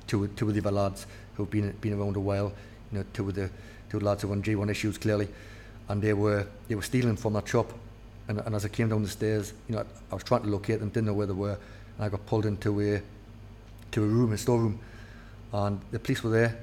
two 0.06 0.28
two 0.28 0.48
of 0.48 0.54
the 0.54 0.62
other 0.62 0.70
lads 0.70 1.08
who've 1.34 1.50
been 1.50 1.72
been 1.82 2.00
around 2.00 2.18
a 2.18 2.20
while. 2.20 2.54
You 2.92 3.00
know, 3.00 3.06
two 3.14 3.28
of 3.28 3.34
the 3.34 3.50
two 3.90 4.00
lads 4.00 4.22
who 4.22 4.28
run 4.28 4.44
G1 4.44 4.70
issues 4.70 5.00
clearly, 5.00 5.28
and 5.90 6.00
they 6.00 6.14
were 6.14 6.46
they 6.68 6.76
were 6.76 6.84
stealing 6.84 7.16
from 7.16 7.34
that 7.34 7.48
shop. 7.48 7.74
And, 8.28 8.42
and 8.42 8.54
as 8.54 8.64
I 8.64 8.68
came 8.68 8.90
down 8.90 9.02
the 9.02 9.10
stairs, 9.10 9.54
you 9.68 9.74
know, 9.74 9.82
I, 9.82 9.86
I 10.12 10.14
was 10.14 10.24
trying 10.24 10.44
to 10.44 10.50
locate 10.50 10.82
them, 10.82 10.90
didn't 10.90 11.08
know 11.08 11.14
where 11.14 11.26
they 11.26 11.34
were, 11.34 11.58
and 11.98 12.06
I 12.06 12.10
got 12.10 12.24
pulled 12.28 12.46
into 12.46 12.80
a 12.80 13.02
to 13.94 14.04
a 14.04 14.08
room, 14.08 14.34
a 14.34 14.38
storeroom, 14.38 14.78
and 15.52 15.82
the 15.90 15.98
police 15.98 16.22
were 16.24 16.30
there. 16.30 16.60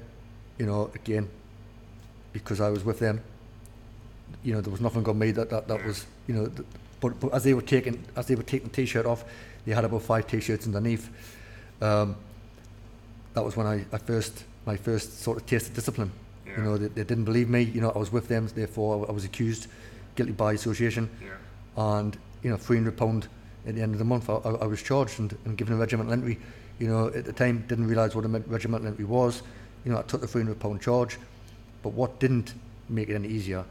You 0.57 0.65
know, 0.65 0.89
again, 0.95 1.27
because 2.33 2.59
I 2.59 2.69
was 2.69 2.83
with 2.83 2.99
them. 2.99 3.21
You 4.43 4.53
know, 4.53 4.61
there 4.61 4.71
was 4.71 4.81
nothing 4.81 5.07
on 5.07 5.17
me 5.17 5.31
that 5.31 5.49
that, 5.49 5.67
that 5.67 5.85
was 5.85 6.05
you 6.27 6.33
know. 6.35 6.47
Th- 6.47 6.67
but, 6.99 7.19
but 7.19 7.33
as 7.33 7.43
they 7.43 7.53
were 7.53 7.61
taking 7.61 8.03
as 8.15 8.27
they 8.27 8.35
were 8.35 8.43
taking 8.43 8.69
the 8.69 8.73
t-shirt 8.73 9.05
off, 9.05 9.23
they 9.65 9.73
had 9.73 9.85
about 9.85 10.01
five 10.01 10.25
t-shirts 10.27 10.65
underneath. 10.65 11.09
Um, 11.81 12.15
that 13.33 13.43
was 13.43 13.55
when 13.57 13.67
I, 13.67 13.85
I 13.91 13.97
first 13.97 14.43
my 14.65 14.77
first 14.77 15.21
sort 15.21 15.37
of 15.37 15.45
taste 15.45 15.67
of 15.69 15.73
discipline. 15.75 16.11
Yeah. 16.45 16.57
You 16.57 16.63
know, 16.63 16.77
they, 16.77 16.87
they 16.87 17.03
didn't 17.03 17.25
believe 17.25 17.49
me. 17.49 17.61
You 17.63 17.81
know, 17.81 17.91
I 17.91 17.97
was 17.97 18.11
with 18.11 18.27
them, 18.27 18.47
therefore 18.55 19.05
I 19.07 19.11
was 19.11 19.25
accused, 19.25 19.67
guilty 20.15 20.31
by 20.31 20.53
association, 20.53 21.09
Yeah. 21.21 21.99
and 21.99 22.17
you 22.41 22.49
know, 22.49 22.57
three 22.57 22.77
hundred 22.77 22.97
pound 22.97 23.27
at 23.67 23.75
the 23.75 23.81
end 23.81 23.93
of 23.93 23.99
the 23.99 24.05
month. 24.05 24.29
I, 24.29 24.33
I, 24.35 24.49
I 24.55 24.65
was 24.65 24.81
charged 24.81 25.19
and, 25.19 25.35
and 25.45 25.57
given 25.57 25.73
a 25.73 25.77
regimental 25.77 26.13
entry. 26.13 26.39
You 26.79 26.87
know, 26.87 27.07
at 27.07 27.25
the 27.25 27.33
time 27.33 27.63
didn't 27.67 27.87
realise 27.87 28.15
what 28.15 28.25
a 28.25 28.27
regimental 28.27 28.87
entry 28.87 29.05
was. 29.05 29.43
You 29.85 29.91
know, 29.91 29.99
I 29.99 30.03
took 30.03 30.21
the 30.21 30.27
three 30.27 30.41
hundred 30.41 30.59
pound 30.59 30.81
charge, 30.81 31.17
but 31.83 31.89
what 31.93 32.19
didn't 32.19 32.53
make 32.89 33.09
it 33.09 33.15
any 33.15 33.27
easier 33.27 33.63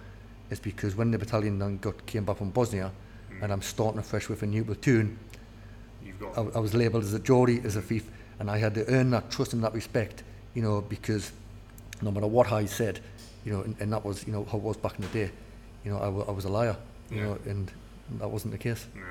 is 0.51 0.61
because 0.61 0.94
when 0.94 1.11
the 1.11 1.18
battalion 1.18 1.59
then 1.59 1.79
got 1.79 2.07
came 2.07 2.25
back 2.25 2.37
from 2.37 2.51
Bosnia, 2.51 2.92
Mm. 3.33 3.42
and 3.44 3.53
I'm 3.53 3.62
starting 3.62 3.98
afresh 3.98 4.29
with 4.29 4.42
a 4.42 4.46
new 4.46 4.62
platoon, 4.62 5.18
You've 6.05 6.20
got 6.20 6.37
I, 6.37 6.42
I 6.42 6.59
was 6.59 6.75
labelled 6.75 7.03
as 7.05 7.14
a 7.14 7.18
Geordie, 7.18 7.61
as 7.64 7.77
a 7.77 7.83
thief, 7.83 8.05
and 8.38 8.51
I 8.51 8.59
had 8.59 8.75
to 8.75 8.87
earn 8.92 9.11
that 9.12 9.31
trust 9.31 9.55
and 9.55 9.64
that 9.64 9.72
respect, 9.72 10.22
you 10.55 10.61
know, 10.62 10.83
because 10.83 11.33
no 12.03 12.11
matter 12.11 12.27
what 12.27 12.53
I 12.53 12.66
said, 12.66 13.01
you 13.46 13.53
know, 13.53 13.62
and, 13.62 13.75
and 13.81 13.90
that 13.92 14.05
was, 14.05 14.27
you 14.27 14.33
know, 14.35 14.44
how 14.44 14.59
it 14.59 14.62
was 14.64 14.77
back 14.77 14.96
in 14.98 15.03
the 15.07 15.09
day, 15.12 15.31
you 15.85 15.90
know, 15.90 15.98
I, 15.98 16.09
was 16.31 16.44
a 16.44 16.51
liar, 16.51 16.77
you 17.11 17.16
Yeah. 17.16 17.22
know, 17.25 17.38
and 17.46 17.70
that 18.18 18.29
wasn't 18.31 18.53
the 18.53 18.59
case. 18.59 18.87
no. 18.94 19.03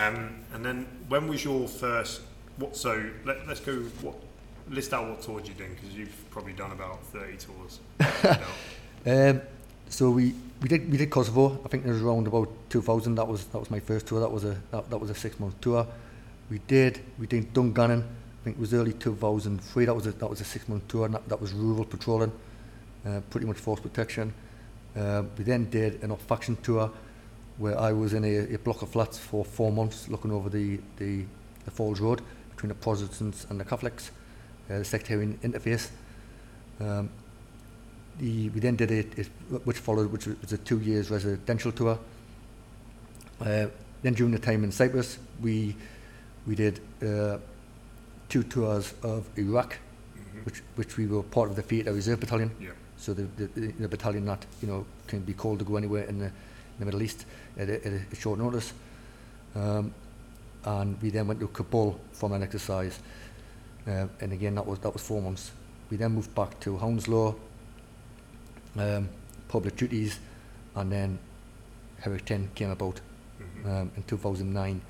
Um, 0.00 0.44
and 0.52 0.64
then 0.64 0.86
when 1.08 1.26
was 1.28 1.44
your 1.44 1.66
first? 1.68 2.22
What? 2.56 2.76
So 2.76 3.10
let, 3.24 3.46
let's 3.48 3.60
go. 3.60 3.74
What? 4.02 4.16
list 4.70 4.94
out 4.94 5.08
what 5.08 5.22
tours 5.22 5.48
you 5.48 5.54
doing 5.54 5.74
because 5.74 5.96
you've 5.96 6.30
probably 6.30 6.52
done 6.52 6.72
about 6.72 7.02
30 7.06 7.36
tours. 7.36 7.80
um, 9.06 9.42
so 9.88 10.10
we 10.10 10.34
we 10.62 10.68
did 10.68 10.90
we 10.90 10.96
did 10.96 11.10
Kosovo. 11.10 11.60
I 11.64 11.68
think 11.68 11.84
there's 11.84 12.00
around 12.00 12.26
about 12.26 12.48
2000. 12.70 13.16
That 13.16 13.26
was 13.26 13.44
that 13.46 13.58
was 13.58 13.70
my 13.70 13.80
first 13.80 14.06
tour. 14.06 14.20
That 14.20 14.30
was 14.30 14.44
a 14.44 14.56
that, 14.70 14.88
that 14.90 14.98
was 14.98 15.10
a 15.10 15.14
six 15.14 15.38
month 15.40 15.60
tour. 15.60 15.86
We 16.50 16.60
did 16.66 17.00
we 17.18 17.26
did 17.26 17.52
Dungannon. 17.52 18.02
I 18.02 18.44
think 18.44 18.56
it 18.56 18.60
was 18.60 18.72
early 18.72 18.92
2003. 18.92 19.84
That 19.84 19.94
was 19.94 20.06
a, 20.06 20.12
that 20.12 20.30
was 20.30 20.40
a 20.40 20.44
six 20.44 20.68
month 20.68 20.86
tour. 20.88 21.06
And 21.06 21.14
that, 21.14 21.28
that 21.28 21.40
was 21.40 21.52
rural 21.52 21.84
patrolling, 21.84 22.32
uh, 23.06 23.20
pretty 23.30 23.46
much 23.46 23.58
force 23.58 23.80
protection. 23.80 24.32
Uh, 24.96 25.24
we 25.36 25.44
then 25.44 25.68
did 25.70 26.02
an 26.02 26.14
faction 26.16 26.56
tour 26.62 26.90
where 27.58 27.78
I 27.78 27.92
was 27.92 28.14
in 28.14 28.24
a, 28.24 28.54
a 28.54 28.58
block 28.58 28.82
of 28.82 28.88
flats 28.88 29.18
for 29.18 29.44
four 29.44 29.70
months 29.72 30.08
looking 30.08 30.30
over 30.30 30.48
the 30.48 30.80
the, 30.98 31.24
the 31.64 31.70
Falls 31.70 32.00
Road 32.00 32.22
between 32.50 32.68
the 32.68 32.74
Protestants 32.76 33.46
and 33.50 33.58
the 33.58 33.64
Catholics. 33.64 34.12
Sectarian 34.84 35.38
interface. 35.42 35.88
Um, 36.80 37.10
the, 38.18 38.48
we 38.50 38.60
then 38.60 38.76
did 38.76 38.90
it, 38.90 39.18
it, 39.18 39.26
which 39.64 39.78
followed, 39.78 40.12
which 40.12 40.26
was 40.26 40.52
a 40.52 40.58
two 40.58 40.78
years 40.80 41.10
residential 41.10 41.72
tour. 41.72 41.98
Uh, 43.40 43.66
then 44.02 44.14
during 44.14 44.32
the 44.32 44.38
time 44.38 44.64
in 44.64 44.72
Cyprus, 44.72 45.18
we 45.42 45.74
we 46.46 46.54
did 46.54 46.80
uh, 47.02 47.38
two 48.28 48.42
tours 48.42 48.94
of 49.02 49.26
Iraq, 49.36 49.76
Mhm. 50.16 50.44
which 50.44 50.62
which 50.76 50.96
we 50.96 51.06
were 51.06 51.22
part 51.22 51.50
of 51.50 51.56
the 51.56 51.62
Theatre 51.62 51.92
Reserve 51.92 52.20
Battalion. 52.20 52.50
Yeah. 52.60 52.70
So 52.96 53.14
the, 53.14 53.22
the, 53.36 53.46
the 53.60 53.72
the 53.72 53.88
battalion 53.88 54.24
that 54.26 54.44
you 54.62 54.68
know 54.68 54.84
can 55.06 55.20
be 55.20 55.32
called 55.32 55.58
to 55.60 55.64
go 55.64 55.76
anywhere 55.76 56.04
in 56.04 56.18
the, 56.18 56.26
in 56.26 56.32
the 56.78 56.84
Middle 56.84 57.02
East 57.02 57.24
at 57.58 57.68
a, 57.68 57.86
at 57.86 57.92
a 58.12 58.16
short 58.16 58.38
notice. 58.38 58.72
Um, 59.54 59.92
and 60.64 61.00
we 61.02 61.10
then 61.10 61.26
went 61.26 61.40
to 61.40 61.48
Kabul 61.48 61.98
for 62.12 62.34
an 62.34 62.42
exercise, 62.42 62.98
uh, 63.86 64.06
and 64.20 64.32
again 64.32 64.54
that 64.54 64.66
was 64.66 64.78
that 64.80 64.92
was 64.92 65.02
four 65.02 65.20
months. 65.22 65.52
We 65.90 65.96
then 65.96 66.12
moved 66.12 66.34
back 66.34 66.58
to 66.60 66.76
Hounslow, 66.78 67.34
um, 68.78 69.08
public 69.48 69.76
duties, 69.76 70.18
and 70.76 70.90
then 70.92 71.18
Herrick 72.00 72.24
10 72.24 72.50
came 72.54 72.70
about 72.70 73.00
Mhm. 73.40 73.66
um, 73.66 73.90
in 73.96 74.02
2009. 74.04 74.80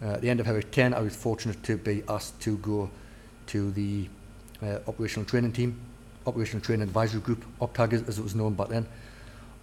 Uh, 0.00 0.06
at 0.12 0.20
the 0.20 0.30
end 0.30 0.40
of 0.40 0.46
Herrick 0.46 0.70
10, 0.70 0.94
I 0.94 1.00
was 1.00 1.16
fortunate 1.16 1.62
to 1.64 1.76
be 1.76 2.02
asked 2.08 2.38
to 2.42 2.56
go 2.58 2.90
to 3.46 3.70
the 3.72 4.08
uh, 4.62 4.78
operational 4.86 5.24
training 5.24 5.52
team, 5.52 5.80
operational 6.26 6.60
training 6.64 6.82
advisory 6.86 7.20
group, 7.20 7.44
OPTAG 7.60 7.92
as, 7.94 8.02
as 8.02 8.18
it 8.18 8.22
was 8.22 8.34
known 8.34 8.54
back 8.54 8.68
then. 8.68 8.86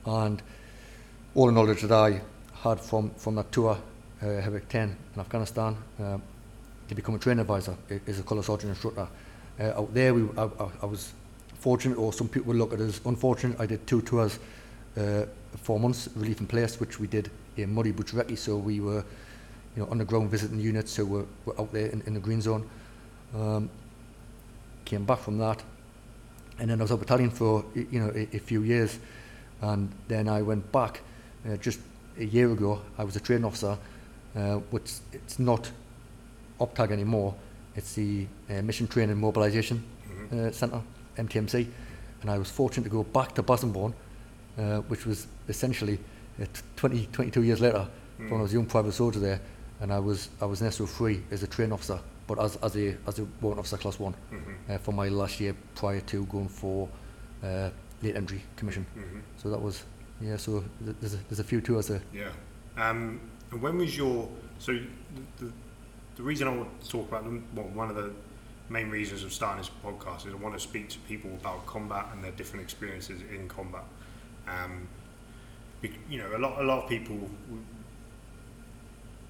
And 0.06 0.42
all 1.36 1.46
the 1.48 1.52
knowledge 1.54 1.82
that 1.84 1.92
I 1.92 2.22
had 2.64 2.80
from, 2.82 3.12
from 3.12 3.36
that 3.36 3.52
tour, 3.52 3.78
uh, 4.22 4.26
Herrick 4.26 4.68
10 4.70 4.96
in 5.14 5.20
Afghanistan, 5.22 5.78
um, 6.00 6.22
to 6.88 6.96
become 6.96 7.16
a 7.16 7.20
training 7.20 7.42
advisor 7.42 7.76
as 8.08 8.20
a 8.20 8.24
colour 8.24 8.44
sergeant 8.44 8.70
instructor. 8.70 9.08
Uh, 9.60 9.64
out 9.64 9.94
there, 9.94 10.14
we, 10.14 10.24
I, 10.38 10.44
I, 10.44 10.70
I 10.84 10.86
was 10.86 11.14
fortunate, 11.60 11.98
or 11.98 12.14
some 12.14 12.28
people 12.28 12.50
would 12.50 12.58
look 12.58 12.74
at 12.74 12.80
it 12.80 12.84
as 12.84 13.02
unfortunate. 13.06 13.60
I 13.60 13.66
did 13.66 13.88
two 13.88 14.02
tours, 14.02 14.40
uh, 14.98 15.26
four 15.62 15.80
months, 15.80 16.10
relief 16.16 16.40
in 16.40 16.48
place, 16.48 16.80
which 16.80 17.00
we 17.00 17.08
did 17.08 17.32
in 17.58 17.74
Muddy 17.74 17.94
Butchereki, 17.94 18.38
so 18.38 18.58
we 18.58 18.80
were 18.80 19.04
you 19.76 19.84
know, 19.84 19.90
on 19.90 19.98
the 19.98 20.06
ground 20.06 20.30
visiting 20.30 20.60
units, 20.60 20.92
so 20.92 21.06
we're, 21.06 21.26
we're 21.46 21.60
out 21.60 21.72
there 21.72 21.88
in, 21.88 22.02
in 22.06 22.14
the 22.14 22.20
green 22.20 22.42
zone. 22.42 22.70
Um, 23.34 23.70
came 24.86 25.06
back 25.06 25.20
from 25.20 25.38
that, 25.40 25.64
and 26.60 26.70
then 26.70 26.80
I 26.80 26.84
was 26.84 26.92
a 26.92 26.98
battalion 26.98 27.32
for 27.32 27.66
you 27.74 28.00
know 28.00 28.12
a, 28.16 28.36
a 28.36 28.40
few 28.40 28.62
years, 28.64 29.00
and 29.62 29.92
then 30.08 30.30
I 30.30 30.42
went 30.42 30.72
back 30.72 31.02
uh, 31.50 31.58
just 31.58 31.80
a 32.20 32.26
year 32.26 32.52
ago. 32.52 32.82
I 32.98 33.04
was 33.04 33.16
a 33.16 33.20
training 33.20 33.46
officer, 33.46 33.78
uh, 34.36 34.56
which 34.72 34.94
it's 35.12 35.40
not 35.40 35.72
OPTAG 36.60 36.92
anymore. 36.92 37.36
It's 37.76 37.94
the 37.94 38.28
uh, 38.50 38.62
Mission 38.62 38.88
Training 38.88 39.18
Mobilisation 39.20 39.84
Mhm. 40.10 40.34
uh, 40.48 40.52
Centre, 40.52 40.82
MTMC, 41.18 41.68
and 42.22 42.30
I 42.32 42.38
was 42.38 42.50
fortunate 42.50 42.84
to 42.86 42.90
go 42.90 43.04
back 43.04 43.34
to 43.36 43.44
Bassingbourn, 43.44 43.94
uh, 44.58 44.80
which 44.88 45.06
was 45.06 45.28
essentially 45.50 46.00
uh, 46.42 46.46
20, 46.76 47.08
22 47.12 47.44
years 47.44 47.60
later 47.62 47.88
when 48.18 48.40
I 48.40 48.44
was 48.44 48.52
a 48.52 48.56
young 48.56 48.66
private 48.66 48.94
soldier 48.94 49.20
there, 49.20 49.42
and 49.82 49.92
I 49.92 50.00
was 50.00 50.30
I 50.42 50.46
was 50.46 50.62
an 50.62 50.68
SO3 50.70 51.22
as 51.32 51.44
a 51.44 51.48
train 51.48 51.72
officer, 51.74 52.00
but 52.28 52.40
as 52.40 52.56
as 52.58 52.76
a 52.78 52.96
as 53.08 53.20
a 53.20 53.26
warrant 53.42 53.60
officer 53.60 53.78
class 53.78 54.00
one 54.00 54.16
Mhm. 54.32 54.70
uh, 54.70 54.78
for 54.78 54.94
my 54.94 55.10
last 55.10 55.40
year 55.42 55.54
prior 55.76 56.00
to 56.02 56.26
going 56.28 56.48
for 56.48 56.88
uh, 57.44 57.70
late 58.02 58.16
entry 58.16 58.42
commission. 58.56 58.86
Mhm. 58.98 59.22
So 59.38 59.50
that 59.50 59.62
was 59.62 59.84
yeah. 60.22 60.38
So 60.38 60.64
th- 60.84 60.96
there's 61.02 61.14
a, 61.16 61.18
there's 61.28 61.40
a 61.40 61.44
few 61.44 61.60
tours 61.62 61.88
there. 61.88 62.02
Yeah. 62.14 62.30
Um, 62.78 63.20
and 63.52 63.62
when 63.62 63.78
was 63.78 63.98
your 63.98 64.30
so 64.60 64.72
the, 64.74 65.46
the, 65.46 65.52
the 66.16 66.24
reason 66.24 66.48
I 66.48 66.56
want 66.56 66.82
to 66.82 66.90
talk 66.90 67.08
about 67.08 67.24
them? 67.24 67.46
Well, 67.54 67.66
one 67.68 67.90
of 67.90 67.96
the 67.96 68.14
main 68.70 68.90
reasons 68.90 69.24
of 69.24 69.32
starting 69.32 69.62
this 69.62 69.72
podcast 69.84 70.28
is 70.28 70.34
I 70.34 70.38
want 70.38 70.56
to 70.56 70.60
speak 70.60 70.90
to 70.90 71.00
people 71.00 71.32
about 71.32 71.66
combat 71.66 72.08
and 72.14 72.24
their 72.24 72.32
different 72.32 72.64
experiences 72.64 73.22
in 73.32 73.48
combat. 73.48 73.84
Um, 74.48 74.88
you 76.10 76.18
know, 76.18 76.36
a 76.36 76.40
lot 76.40 76.60
a 76.60 76.64
lot 76.64 76.84
of 76.84 76.90
people 76.90 77.18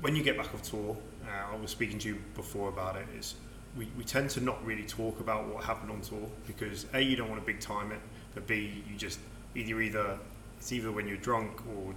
when 0.01 0.15
you 0.15 0.23
get 0.23 0.37
back 0.37 0.53
off 0.53 0.61
tour. 0.61 0.95
Uh, 1.25 1.55
I 1.55 1.59
was 1.59 1.71
speaking 1.71 1.97
to 1.99 2.09
you 2.09 2.17
before 2.35 2.69
about 2.69 2.95
it. 2.95 3.07
Is 3.17 3.35
we, 3.77 3.87
we 3.97 4.03
tend 4.03 4.29
to 4.31 4.41
not 4.41 4.63
really 4.65 4.83
talk 4.83 5.19
about 5.19 5.47
what 5.47 5.63
happened 5.63 5.91
on 5.91 6.01
tour 6.01 6.29
because 6.47 6.85
a 6.93 7.01
you 7.01 7.15
don't 7.15 7.29
want 7.29 7.41
to 7.41 7.45
big 7.45 7.59
time 7.59 7.91
it, 7.91 7.99
but 8.33 8.47
b 8.47 8.83
you 8.89 8.95
just 8.97 9.19
either 9.55 9.81
either 9.81 10.17
it's 10.57 10.71
either 10.71 10.91
when 10.91 11.07
you're 11.07 11.17
drunk 11.17 11.61
or 11.75 11.93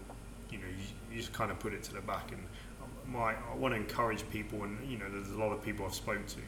you 0.51 0.59
know 0.59 0.67
you, 0.67 1.15
you 1.15 1.21
just 1.21 1.33
kind 1.33 1.51
of 1.51 1.59
put 1.59 1.73
it 1.73 1.83
to 1.85 1.93
the 1.95 2.01
back 2.01 2.33
and 2.33 2.43
my 3.09 3.35
I 3.51 3.57
want 3.57 3.75
to 3.75 3.81
encourage 3.81 4.29
people 4.31 4.63
and 4.65 4.79
you 4.89 4.99
know 4.99 5.07
there's 5.11 5.31
a 5.31 5.39
lot 5.39 5.53
of 5.53 5.63
people 5.63 5.87
I've 5.87 5.95
spoken 5.95 6.27
to 6.27 6.41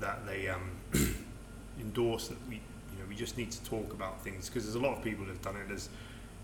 that 0.00 0.26
they 0.26 0.48
um, 0.48 0.70
endorse 1.80 2.28
that 2.28 2.38
we 2.48 2.56
you 2.56 2.98
know 2.98 3.04
we 3.08 3.14
just 3.14 3.36
need 3.36 3.50
to 3.50 3.64
talk 3.64 3.92
about 3.92 4.22
things 4.22 4.48
because 4.48 4.64
there's 4.64 4.76
a 4.76 4.80
lot 4.80 4.96
of 4.96 5.04
people 5.04 5.24
who've 5.24 5.42
done 5.42 5.56
it 5.56 5.72
as 5.72 5.88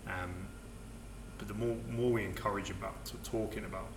um, 0.07 0.47
but 1.37 1.47
the 1.47 1.53
more 1.53 1.75
more 1.89 2.11
we 2.11 2.23
encourage 2.23 2.69
about 2.69 3.03
to 3.05 3.15
talking 3.29 3.65
about 3.65 3.87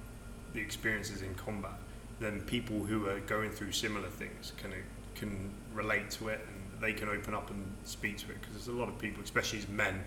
the 0.54 0.60
experiences 0.60 1.22
in 1.22 1.34
combat 1.34 1.78
then 2.20 2.40
people 2.42 2.78
who 2.84 3.08
are 3.08 3.20
going 3.20 3.50
through 3.50 3.72
similar 3.72 4.08
things 4.08 4.52
can 4.56 4.72
can 5.14 5.50
relate 5.74 6.10
to 6.10 6.28
it 6.28 6.40
and 6.48 6.82
they 6.82 6.92
can 6.92 7.08
open 7.08 7.34
up 7.34 7.50
and 7.50 7.64
speak 7.84 8.16
to 8.18 8.26
it 8.30 8.40
because 8.40 8.54
there's 8.54 8.68
a 8.68 8.72
lot 8.72 8.88
of 8.88 8.98
people 8.98 9.22
especially 9.22 9.58
as 9.58 9.68
men 9.68 10.02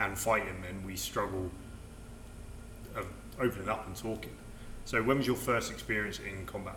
and 0.00 0.18
fighting 0.18 0.60
men 0.60 0.82
we 0.84 0.94
struggle 0.96 1.50
of 2.94 3.06
opening 3.40 3.68
up 3.68 3.86
and 3.86 3.96
talking 3.96 4.30
so 4.84 5.02
when 5.02 5.18
was 5.18 5.26
your 5.26 5.36
first 5.36 5.70
experience 5.70 6.18
in 6.20 6.46
combat 6.46 6.76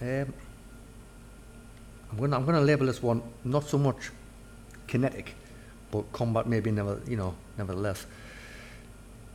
Um, 0.00 0.32
I'm 2.10 2.18
gonna 2.18 2.36
I'm 2.36 2.44
gonna 2.44 2.60
label 2.60 2.86
this 2.86 3.02
one 3.02 3.22
not 3.44 3.64
so 3.68 3.78
much 3.78 4.10
kinetic, 4.86 5.34
but 5.90 6.02
combat 6.12 6.46
maybe 6.46 6.70
never 6.70 7.00
you 7.08 7.16
know 7.16 7.34
nevertheless. 7.58 8.06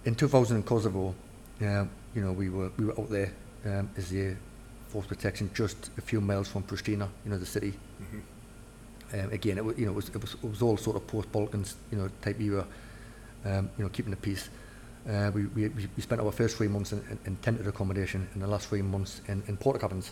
In 0.06 0.16
2000 0.16 0.58
in 0.58 0.64
Kosovo, 0.64 1.14
um, 1.62 1.90
you 2.16 2.22
know 2.24 2.32
we 2.32 2.50
were 2.50 2.72
we 2.78 2.86
were 2.86 3.00
out 3.00 3.10
there 3.10 3.32
um, 3.66 3.90
as 3.98 4.10
the 4.10 4.36
force 4.90 5.06
protection 5.08 5.50
just 5.54 5.90
a 5.98 6.02
few 6.02 6.22
miles 6.22 6.48
from 6.48 6.64
Pristina, 6.64 7.08
you 7.26 7.32
know 7.32 7.38
the 7.38 7.46
city. 7.46 7.74
Mhm. 8.02 8.22
Um, 9.14 9.32
again, 9.34 9.58
it 9.58 9.66
was, 9.66 9.78
you 9.78 9.86
know, 9.86 9.92
it 9.92 9.96
was, 9.96 10.10
it 10.10 10.22
was, 10.22 10.34
it 10.36 10.50
was 10.50 10.62
all 10.62 10.78
sort 10.78 10.96
of 10.96 11.06
post-Balkans, 11.06 11.76
you 11.92 11.98
know, 11.98 12.10
type 12.22 12.40
era, 12.40 12.66
um, 13.44 13.70
you 13.78 13.84
know, 13.84 13.90
keeping 13.90 14.12
the 14.12 14.16
peace. 14.18 14.50
Uh, 15.10 15.32
we, 15.34 15.46
we, 15.48 15.68
we 15.70 16.02
spent 16.02 16.22
our 16.22 16.32
first 16.32 16.58
three 16.58 16.68
months 16.68 16.92
in, 16.92 17.00
in, 17.10 17.18
in 17.26 17.36
tented 17.38 17.68
accommodation 17.68 18.28
and 18.34 18.44
the 18.44 18.48
last 18.48 18.68
three 18.70 18.84
months 18.84 19.22
in, 19.28 19.42
in 19.48 19.58
porta 19.58 19.80
cabins. 19.80 20.12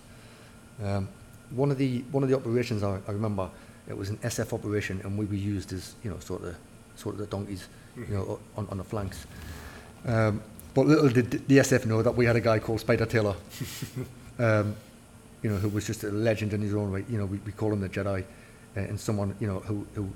Um, 0.83 1.07
one 1.51 1.71
of 1.71 1.77
the 1.77 1.99
one 2.11 2.23
of 2.23 2.29
the 2.29 2.35
operations 2.35 2.83
I, 2.83 2.99
I 3.07 3.11
remember, 3.11 3.49
it 3.87 3.97
was 3.97 4.09
an 4.09 4.17
SF 4.17 4.53
operation, 4.53 5.01
and 5.03 5.17
we 5.17 5.25
were 5.25 5.35
used 5.35 5.73
as 5.73 5.95
you 6.03 6.09
know 6.09 6.19
sort 6.19 6.43
of 6.43 6.55
sort 6.95 7.15
of 7.15 7.19
the 7.19 7.27
donkeys, 7.27 7.67
you 7.95 8.13
know, 8.13 8.39
on, 8.57 8.67
on 8.69 8.77
the 8.77 8.83
flanks. 8.83 9.25
Um, 10.05 10.41
but 10.73 10.85
little 10.85 11.09
did 11.09 11.31
the 11.47 11.57
SF 11.57 11.85
know 11.85 12.01
that 12.01 12.15
we 12.15 12.25
had 12.25 12.35
a 12.35 12.41
guy 12.41 12.59
called 12.59 12.79
Spider 12.79 13.05
Taylor, 13.05 13.35
um, 14.39 14.75
you 15.41 15.49
know, 15.49 15.57
who 15.57 15.69
was 15.69 15.85
just 15.87 16.03
a 16.03 16.09
legend 16.09 16.53
in 16.53 16.61
his 16.61 16.73
own 16.73 16.91
right. 16.91 17.05
You 17.09 17.17
know, 17.17 17.25
we, 17.25 17.37
we 17.45 17.51
call 17.51 17.73
him 17.73 17.81
the 17.81 17.89
Jedi, 17.89 18.21
uh, 18.21 18.79
and 18.79 18.99
someone 18.99 19.35
you 19.39 19.47
know 19.47 19.59
who, 19.59 19.85
who 19.95 20.09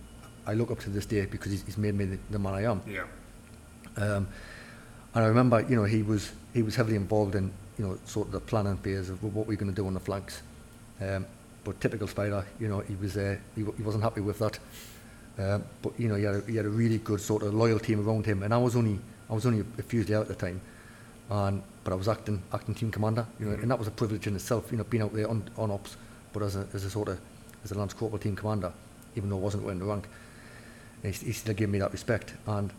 I 0.45 0.53
look 0.53 0.71
up 0.71 0.79
to 0.81 0.89
this 0.89 1.05
day 1.05 1.25
because 1.25 1.51
he's, 1.51 1.63
he's 1.63 1.77
made 1.77 1.95
me 1.95 2.05
the, 2.05 2.19
the 2.29 2.39
man 2.39 2.53
I 2.53 2.63
am. 2.63 2.81
yeah 2.87 3.03
Um, 3.97 4.27
and 5.15 5.23
I 5.23 5.27
remember, 5.27 5.61
you 5.61 5.75
know, 5.75 5.83
he 5.83 6.01
was 6.03 6.31
he 6.53 6.61
was 6.63 6.75
heavily 6.75 6.95
involved 6.95 7.35
in, 7.35 7.51
you 7.77 7.87
know, 7.87 7.97
sort 8.05 8.27
of 8.27 8.33
the 8.33 8.39
planning 8.39 8.77
phase 8.77 9.09
of 9.09 9.23
what 9.23 9.47
we're 9.47 9.57
going 9.57 9.71
to 9.71 9.75
do 9.75 9.87
on 9.87 9.93
the 9.93 9.99
flanks. 9.99 10.41
Um, 11.01 11.25
but 11.63 11.79
typical 11.79 12.07
Spider, 12.07 12.45
you 12.59 12.67
know, 12.67 12.79
he 12.79 12.95
was 12.95 13.17
uh, 13.17 13.37
he, 13.55 13.63
wa- 13.63 13.73
he 13.77 13.83
wasn't 13.83 14.03
happy 14.03 14.21
with 14.21 14.39
that. 14.39 14.59
Um, 15.37 15.63
but 15.81 15.99
you 15.99 16.07
know, 16.07 16.15
he 16.15 16.23
had, 16.23 16.35
a, 16.35 16.41
he 16.41 16.55
had 16.55 16.65
a 16.65 16.69
really 16.69 16.99
good 16.99 17.21
sort 17.21 17.43
of 17.43 17.53
loyal 17.53 17.79
team 17.79 18.07
around 18.07 18.25
him, 18.25 18.43
and 18.43 18.53
I 18.53 18.57
was 18.57 18.75
only 18.75 18.99
I 19.29 19.33
was 19.33 19.45
only 19.45 19.63
a, 19.79 19.83
few 19.83 20.03
days 20.03 20.15
out 20.15 20.23
at 20.23 20.27
the 20.27 20.35
time, 20.35 20.61
and 21.29 21.63
but 21.83 21.93
I 21.93 21.95
was 21.95 22.07
acting 22.07 22.41
acting 22.53 22.75
team 22.75 22.91
commander, 22.91 23.25
you 23.39 23.47
know, 23.47 23.53
and 23.53 23.69
that 23.71 23.79
was 23.79 23.87
a 23.87 23.91
privilege 23.91 24.27
in 24.27 24.35
itself, 24.35 24.71
you 24.71 24.77
know, 24.77 24.83
being 24.83 25.03
out 25.03 25.13
there 25.13 25.29
on, 25.29 25.43
on 25.57 25.71
ops, 25.71 25.95
but 26.33 26.43
as 26.43 26.55
a 26.55 26.67
as 26.73 26.83
a 26.83 26.89
sort 26.89 27.07
of 27.09 27.19
as 27.63 27.71
a 27.71 27.77
lance 27.77 27.93
corporal 27.93 28.19
team 28.19 28.35
commander, 28.35 28.71
even 29.15 29.29
though 29.29 29.37
I 29.37 29.41
wasn't 29.41 29.63
wearing 29.63 29.79
the 29.79 29.85
rank, 29.85 30.07
he, 31.01 31.11
he 31.11 31.31
still 31.31 31.55
gave 31.55 31.69
me 31.69 31.79
that 31.79 31.91
respect, 31.91 32.33
and 32.45 32.71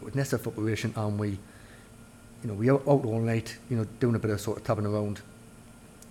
with 0.00 0.14
an 0.14 0.22
SF 0.22 0.46
operation, 0.46 0.92
and 0.96 1.18
we, 1.18 1.30
you 1.30 2.48
know, 2.48 2.54
we 2.54 2.70
out, 2.70 2.82
out 2.82 3.04
all 3.04 3.20
night, 3.20 3.56
you 3.70 3.76
know, 3.76 3.86
doing 4.00 4.14
a 4.14 4.18
bit 4.18 4.30
of 4.30 4.40
sort 4.40 4.58
of 4.58 4.64
tabbing 4.64 4.86
around, 4.86 5.20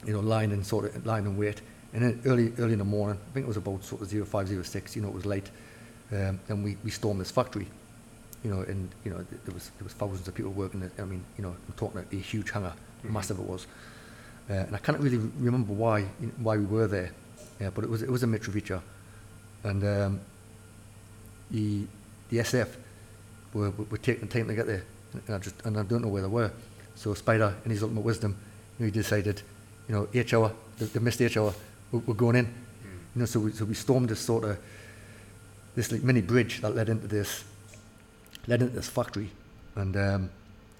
you 0.06 0.14
know, 0.14 0.20
lying 0.20 0.52
in 0.52 0.64
sort 0.64 0.86
of 0.86 1.06
lying 1.06 1.26
in 1.26 1.38
wait, 1.38 1.62
and 1.94 2.04
then 2.04 2.22
early 2.26 2.52
early 2.60 2.74
in 2.74 2.80
the 2.80 2.86
morning, 2.86 3.18
I 3.30 3.34
think 3.34 3.46
it 3.46 3.48
was 3.48 3.58
about 3.58 3.84
sort 3.84 4.02
of 4.02 4.08
zero 4.08 4.26
five 4.26 4.48
zero 4.48 4.64
six, 4.64 4.96
you 4.96 5.02
know, 5.02 5.10
it 5.10 5.14
was 5.14 5.26
late, 5.26 5.50
um, 6.12 6.40
and 6.50 6.64
we, 6.64 6.78
we 6.84 6.92
stormed 6.92 7.22
this 7.22 7.32
factory, 7.32 7.68
you 8.44 8.52
know, 8.52 8.62
and 8.62 8.90
you 9.04 9.12
know 9.12 9.26
there 9.46 9.54
was 9.54 9.72
there 9.78 9.84
was 9.84 9.94
thousands 9.94 10.28
of 10.28 10.36
people 10.36 10.52
working. 10.52 10.82
It. 10.82 10.92
I 11.00 11.06
mean, 11.06 11.24
you 11.38 11.44
know, 11.44 11.50
I'm 11.50 11.74
talking 11.78 12.04
a, 12.12 12.16
a 12.16 12.20
huge 12.20 12.52
hangar, 12.52 12.74
massive 13.04 13.40
it 13.40 13.46
was, 13.46 13.68
uh, 14.50 14.54
and 14.54 14.76
I 14.76 14.80
can't 14.80 15.00
really 15.00 15.18
remember 15.18 15.74
why 15.74 16.00
you 16.00 16.08
know, 16.28 16.34
why 16.40 16.58
we 16.58 16.66
were 16.66 16.88
there, 16.88 17.12
yeah, 17.60 17.70
but 17.74 17.84
it 17.84 17.90
was 17.90 18.02
it 18.02 18.10
was 18.10 18.24
a 18.24 18.28
Mitrovica, 18.28 18.82
and 19.64 19.84
um, 19.84 20.20
the 21.52 21.86
the 22.30 22.38
SF 22.38 22.68
were, 23.56 23.72
were, 23.72 23.98
taking 23.98 24.28
time 24.28 24.48
to 24.48 24.54
get 24.54 24.68
there, 24.68 24.84
and 25.14 25.36
I 25.36 25.40
just 25.40 25.56
and 25.66 25.78
I 25.78 25.84
don't 25.84 26.02
know 26.02 26.10
where 26.10 26.22
they 26.22 26.28
were. 26.28 26.52
So 26.96 27.14
Spider, 27.14 27.56
in 27.64 27.72
his 27.72 27.82
ultimate 27.82 28.04
wisdom, 28.04 28.38
you 28.78 28.86
know, 28.86 28.86
he 28.86 28.92
decided, 28.92 29.42
you 29.88 29.96
know, 29.96 30.08
H 30.14 30.34
hour, 30.34 30.52
the, 30.78 30.86
the 30.86 31.00
missed 31.00 31.22
hour, 31.38 31.54
we're, 31.92 32.00
we're 32.00 32.14
going 32.14 32.36
in. 32.36 32.46
You 33.16 33.22
know, 33.22 33.26
so 33.26 33.40
we, 33.40 33.52
so 33.54 33.64
we 33.66 33.74
stormed 33.74 34.10
this 34.10 34.20
sort 34.20 34.44
of 34.44 34.60
this 35.76 35.92
like 35.92 36.04
mini 36.04 36.22
bridge 36.22 36.62
that 36.62 36.76
led 36.76 36.90
into 36.90 37.08
this 37.08 37.46
led 38.48 38.62
into 38.62 38.76
this 38.76 38.90
factory, 38.90 39.32
and 39.76 39.96
um, 39.96 40.30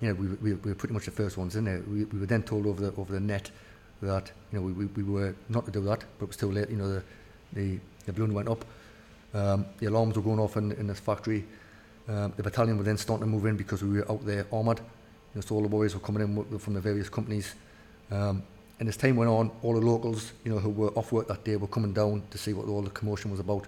you 0.02 0.10
know, 0.10 0.14
we, 0.16 0.28
we, 0.28 0.54
we 0.54 0.72
were 0.72 0.76
pretty 0.76 0.94
much 0.94 1.06
the 1.06 1.12
first 1.12 1.38
ones 1.38 1.56
in 1.56 1.66
there. 1.66 1.82
We, 1.90 2.04
we 2.06 2.20
were 2.20 2.26
then 2.26 2.44
told 2.44 2.68
over 2.68 2.90
the 2.90 3.02
over 3.02 3.14
the 3.14 3.20
net 3.20 3.50
that 4.02 4.32
you 4.52 4.60
know 4.60 4.66
we, 4.66 4.74
we, 4.74 4.86
we 4.86 5.04
were 5.04 5.34
not 5.48 5.66
to 5.66 5.72
do 5.72 5.82
that, 5.82 6.04
but 6.20 6.26
it 6.26 6.28
was 6.28 6.38
too 6.38 6.52
late. 6.52 6.70
You 6.70 6.78
know, 6.78 6.90
the 6.90 7.04
the, 7.54 7.80
the 8.06 8.14
balloon 8.14 8.34
went 8.34 8.50
up. 8.50 8.66
Um, 9.34 9.66
the 9.80 9.88
alarms 9.88 10.16
were 10.16 10.22
going 10.22 10.40
off 10.40 10.58
in, 10.58 10.72
in 10.74 10.88
this 10.88 11.00
factory. 11.00 11.46
Um, 12.08 12.34
the 12.38 12.44
battalion 12.44 12.78
were 12.78 12.84
then 12.84 12.98
starting 12.98 13.26
to 13.26 13.32
move 13.32 13.46
in 13.46 13.58
because 13.58 13.84
we 13.84 14.00
were 14.00 14.12
out 14.12 14.26
there 14.26 14.46
armoured. 14.52 14.80
You 14.80 14.86
know, 15.36 15.42
so 15.42 15.56
all 15.56 15.62
the 15.62 15.68
warriors 15.68 15.94
were 15.94 16.00
coming 16.00 16.22
in 16.24 16.60
from 16.60 16.74
the 16.74 16.82
various 16.82 17.10
companies. 17.10 17.56
Um, 18.12 18.44
and 18.80 18.90
as 18.90 18.98
time 18.98 19.16
went 19.16 19.30
on, 19.30 19.52
all 19.64 19.74
the 19.74 19.86
locals, 19.86 20.34
you 20.44 20.52
know, 20.52 20.60
who 20.60 20.70
were 20.70 20.90
off 20.90 21.12
work 21.12 21.28
that 21.28 21.44
day 21.44 21.56
were 21.56 21.68
coming 21.68 21.94
down 21.94 22.22
to 22.30 22.38
see 22.38 22.54
what 22.54 22.68
all 22.68 22.82
the 22.82 22.90
commotion 22.90 23.32
was 23.32 23.40
about. 23.40 23.66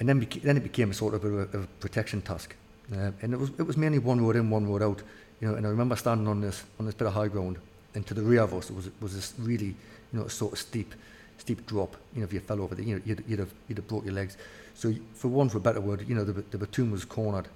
And 0.00 0.08
then, 0.08 0.20
beca- 0.20 0.42
then 0.42 0.56
it 0.56 0.62
became 0.62 0.90
a 0.90 0.94
sort 0.94 1.14
of 1.14 1.24
a, 1.24 1.42
a 1.42 1.66
protection 1.80 2.22
task. 2.22 2.54
Uh, 2.92 3.12
and 3.22 3.32
it 3.32 3.38
was, 3.38 3.50
it 3.58 3.62
was 3.62 3.76
mainly 3.76 3.98
one 3.98 4.20
road 4.20 4.36
in, 4.36 4.50
one 4.50 4.66
road 4.66 4.82
out. 4.82 5.02
You 5.40 5.48
know, 5.48 5.54
and 5.54 5.66
I 5.66 5.70
remember 5.70 5.96
standing 5.96 6.26
on 6.26 6.40
this, 6.40 6.64
on 6.78 6.86
this 6.86 6.94
bit 6.94 7.06
of 7.06 7.14
high 7.14 7.28
ground, 7.28 7.58
and 7.94 8.06
to 8.06 8.14
the 8.14 8.22
rear 8.22 8.42
of 8.42 8.54
us 8.54 8.70
was, 8.70 8.90
was 9.00 9.14
this 9.14 9.34
really, 9.38 9.66
you 9.66 9.74
know, 10.12 10.26
sort 10.28 10.54
of 10.54 10.58
steep, 10.58 10.94
steep 11.38 11.66
drop. 11.66 11.96
You 12.14 12.20
know, 12.20 12.24
if 12.24 12.32
you 12.32 12.40
fell 12.40 12.60
over 12.60 12.74
there, 12.74 12.84
you 12.84 12.96
know, 12.96 13.02
you'd, 13.04 13.24
you'd, 13.28 13.38
have, 13.38 13.52
you'd 13.68 13.78
have 13.78 13.88
broke 13.88 14.04
your 14.04 14.14
legs. 14.14 14.36
So 14.74 14.92
for 15.14 15.28
one, 15.28 15.48
for 15.48 15.58
a 15.58 15.60
better 15.60 15.80
word, 15.80 16.06
you 16.08 16.14
know, 16.14 16.24
the, 16.24 16.32
the 16.32 16.58
platoon 16.58 16.90
was 16.90 17.04
cornered. 17.04 17.48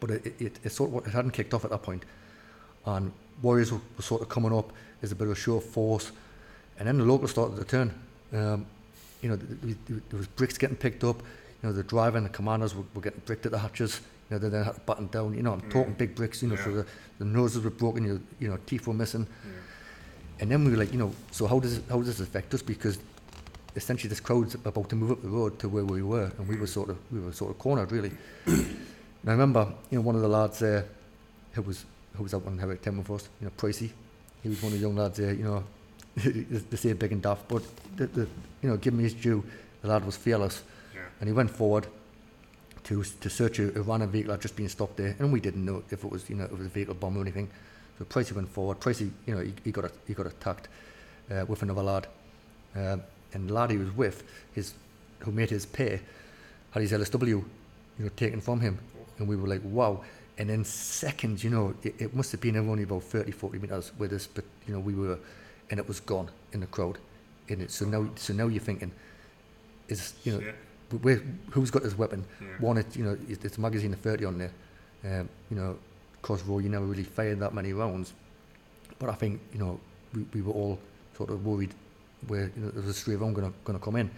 But 0.00 0.10
it, 0.10 0.34
it, 0.40 0.58
it 0.64 0.72
sort 0.72 0.92
of, 0.92 1.06
it 1.06 1.10
hadn't 1.10 1.32
kicked 1.32 1.54
off 1.54 1.64
at 1.64 1.70
that. 1.70 2.00
And 2.86 3.12
warriors 3.42 3.72
were, 3.72 3.80
were 3.96 4.02
sort 4.02 4.22
of 4.22 4.28
coming 4.28 4.52
up 4.52 4.72
as 5.02 5.12
a 5.12 5.14
bit 5.14 5.26
of 5.26 5.32
a 5.32 5.36
show 5.36 5.56
of 5.56 5.64
force. 5.64 6.12
And 6.78 6.88
then 6.88 6.98
the 6.98 7.04
locals 7.04 7.30
started 7.30 7.56
to 7.56 7.64
turn. 7.64 7.94
Um, 8.32 8.66
you 9.22 9.28
know, 9.28 9.36
th- 9.36 9.60
th- 9.60 9.76
th- 9.86 10.02
there 10.08 10.18
was 10.18 10.26
bricks 10.28 10.56
getting 10.56 10.76
picked 10.76 11.04
up. 11.04 11.18
You 11.62 11.68
know, 11.68 11.72
the 11.72 11.82
driver 11.82 12.16
and 12.16 12.24
the 12.24 12.30
commanders 12.30 12.74
were, 12.74 12.84
were 12.94 13.02
getting 13.02 13.20
bricked 13.26 13.44
at 13.44 13.52
the 13.52 13.58
hatches. 13.58 14.00
You 14.30 14.36
know, 14.36 14.38
they 14.38 14.48
then 14.48 14.64
had 14.64 14.74
to 14.74 14.80
batten 14.80 15.08
down. 15.08 15.34
You 15.34 15.42
know, 15.42 15.52
I'm 15.52 15.60
talking 15.70 15.92
big 15.92 16.14
bricks. 16.14 16.42
You 16.42 16.48
know, 16.48 16.56
so 16.56 16.72
the, 16.72 16.86
the 17.18 17.24
noses 17.24 17.62
were 17.62 17.70
broken. 17.70 18.04
You 18.04 18.14
know, 18.14 18.20
you 18.38 18.48
know, 18.48 18.58
teeth 18.66 18.86
were 18.86 18.94
missing. 18.94 19.26
And 20.40 20.50
then 20.50 20.64
we 20.64 20.70
were 20.70 20.78
like, 20.78 20.92
you 20.92 20.98
know, 20.98 21.12
so 21.32 21.46
how 21.46 21.60
does 21.60 21.82
how 21.90 21.98
does 21.98 22.06
this 22.06 22.20
affect 22.20 22.54
us? 22.54 22.62
Because 22.62 22.98
essentially 23.76 24.08
this 24.08 24.20
crowd's 24.20 24.54
about 24.54 24.88
to 24.90 24.96
move 24.96 25.10
up 25.12 25.22
the 25.22 25.28
road 25.28 25.58
to 25.60 25.68
where 25.68 25.84
we 25.84 26.02
were, 26.02 26.30
and 26.38 26.48
we 26.48 26.56
were 26.56 26.66
sort 26.66 26.88
of 26.90 26.98
we 27.12 27.20
were 27.20 27.32
sort 27.32 27.50
of 27.50 27.58
cornered 27.58 27.92
really. 27.92 28.10
and 28.46 28.76
I 29.26 29.32
remember, 29.32 29.72
you 29.90 29.98
know, 29.98 30.02
one 30.02 30.14
of 30.16 30.22
the 30.22 30.28
lads 30.28 30.58
there, 30.58 30.84
who 31.52 31.62
was 31.62 31.84
who 32.16 32.22
was 32.22 32.34
up 32.34 32.46
on 32.46 32.58
Herrick 32.58 32.82
Ten 32.82 32.96
with 32.98 33.10
us, 33.10 33.28
you 33.40 33.46
know, 33.46 33.52
Pricey. 33.56 33.90
He 34.42 34.48
was 34.48 34.62
one 34.62 34.72
of 34.72 34.78
the 34.78 34.86
young 34.86 34.96
lads 34.96 35.18
there, 35.18 35.32
you 35.34 35.44
know, 35.44 35.64
they 36.16 36.76
say 36.76 36.92
big 36.94 37.12
and 37.12 37.22
daft, 37.22 37.46
but 37.48 37.62
the, 37.96 38.06
the, 38.06 38.20
you 38.62 38.68
know, 38.70 38.76
give 38.78 38.94
me 38.94 39.02
his 39.04 39.14
due, 39.14 39.44
the 39.82 39.88
lad 39.88 40.04
was 40.04 40.16
fearless, 40.16 40.62
Yeah. 40.94 41.02
and 41.20 41.28
he 41.28 41.32
went 41.34 41.50
forward 41.50 41.86
to 42.84 43.04
to 43.04 43.28
search 43.30 43.58
a, 43.58 43.78
a 43.78 43.82
random 43.82 44.10
vehicle 44.10 44.32
that 44.32 44.40
just 44.40 44.56
been 44.56 44.68
stopped 44.68 44.96
there, 44.96 45.14
and 45.18 45.32
we 45.32 45.40
didn't 45.40 45.64
know 45.64 45.82
if 45.90 46.02
it 46.04 46.10
was 46.10 46.28
you 46.30 46.36
know 46.36 46.44
if 46.44 46.52
it 46.52 46.58
was 46.58 46.66
a 46.66 46.70
vehicle 46.70 46.94
bomb 46.94 47.16
or 47.16 47.20
anything. 47.20 47.48
So 47.98 48.06
Pricey 48.06 48.32
went 48.32 48.48
forward. 48.48 48.80
Pricey, 48.80 49.10
you 49.26 49.34
know, 49.34 49.42
he, 49.42 49.52
he 49.62 49.70
got 49.72 49.84
a, 49.84 49.90
he 50.06 50.14
got 50.14 50.26
attacked 50.26 50.68
uh, 51.30 51.44
with 51.46 51.62
another 51.62 51.82
lad, 51.82 52.06
um, 52.74 53.02
and 53.32 53.48
the 53.48 53.54
lad 53.54 53.70
he 53.70 53.76
was 53.76 53.94
with, 53.96 54.22
his 54.54 54.74
who 55.20 55.32
made 55.32 55.50
his 55.50 55.66
pay, 55.66 56.00
had 56.70 56.82
his 56.82 56.92
LSW, 56.92 57.28
you 57.28 57.44
know, 57.98 58.10
taken 58.16 58.40
from 58.40 58.60
him, 58.60 58.78
and 59.18 59.28
we 59.28 59.36
were 59.36 59.48
like, 59.48 59.62
wow. 59.64 60.02
And 60.38 60.50
in 60.50 60.64
seconds, 60.64 61.44
you 61.44 61.50
know, 61.50 61.74
it, 61.82 61.94
it 61.98 62.14
must 62.14 62.32
have 62.32 62.40
been 62.40 62.56
only 62.56 62.84
about 62.84 63.02
30, 63.02 63.30
40 63.30 63.58
meters 63.58 63.92
with 63.98 64.12
us, 64.12 64.26
but 64.26 64.44
you 64.66 64.72
know, 64.72 64.80
we 64.80 64.94
were, 64.94 65.18
and 65.70 65.78
it 65.78 65.86
was 65.86 66.00
gone 66.00 66.30
in 66.52 66.60
the 66.60 66.66
crowd. 66.66 66.98
And 67.48 67.62
it, 67.62 67.70
so 67.70 67.84
now, 67.84 68.08
so 68.16 68.32
now 68.32 68.46
you're 68.46 68.60
thinking, 68.60 68.90
is 69.88 70.14
you 70.24 70.32
know, 70.32 70.52
where, 70.98 71.20
who's 71.50 71.70
got 71.70 71.82
this 71.82 71.96
weapon? 71.96 72.24
Yeah. 72.40 72.46
One, 72.58 72.78
it, 72.78 72.96
you 72.96 73.04
know, 73.04 73.18
it, 73.28 73.44
it's 73.44 73.58
a 73.58 73.60
magazine 73.60 73.92
of 73.92 74.00
30 74.00 74.24
on 74.24 74.38
there. 74.38 74.52
Um, 75.04 75.28
you 75.50 75.56
know, 75.56 75.76
Raw, 76.28 76.58
you 76.58 76.68
never 76.68 76.84
really 76.84 77.04
fired 77.04 77.40
that 77.40 77.54
many 77.54 77.72
rounds. 77.72 78.12
But 78.98 79.10
I 79.10 79.14
think, 79.14 79.40
you 79.52 79.58
know, 79.58 79.80
we, 80.14 80.22
we 80.34 80.42
were 80.42 80.52
all 80.52 80.78
sort 81.16 81.30
of 81.30 81.44
worried 81.44 81.74
where, 82.26 82.50
you 82.56 82.62
know, 82.62 82.70
there 82.70 82.82
was 82.82 82.90
a 82.90 82.94
stray 82.94 83.16
round 83.16 83.34
going 83.34 83.52
to 83.52 83.78
come 83.78 83.96
in. 83.96 84.10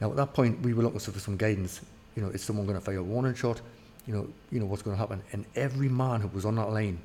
Now, 0.00 0.10
at 0.10 0.16
that 0.16 0.34
point, 0.34 0.60
we 0.60 0.74
were 0.74 0.82
looking 0.82 1.00
for 1.00 1.18
some 1.18 1.36
guidance. 1.36 1.80
You 2.16 2.22
know, 2.22 2.28
is 2.28 2.42
someone 2.42 2.66
going 2.66 2.78
to 2.78 2.84
fire 2.84 2.98
a 2.98 3.02
warning 3.02 3.34
shot? 3.34 3.60
You 4.06 4.14
know, 4.14 4.28
you 4.50 4.60
know 4.60 4.66
what's 4.66 4.82
going 4.82 4.96
to 4.96 5.00
happen? 5.00 5.22
And 5.32 5.44
every 5.56 5.88
man 5.88 6.20
who 6.20 6.28
was 6.28 6.44
on 6.44 6.56
that 6.56 6.70
line, 6.70 6.98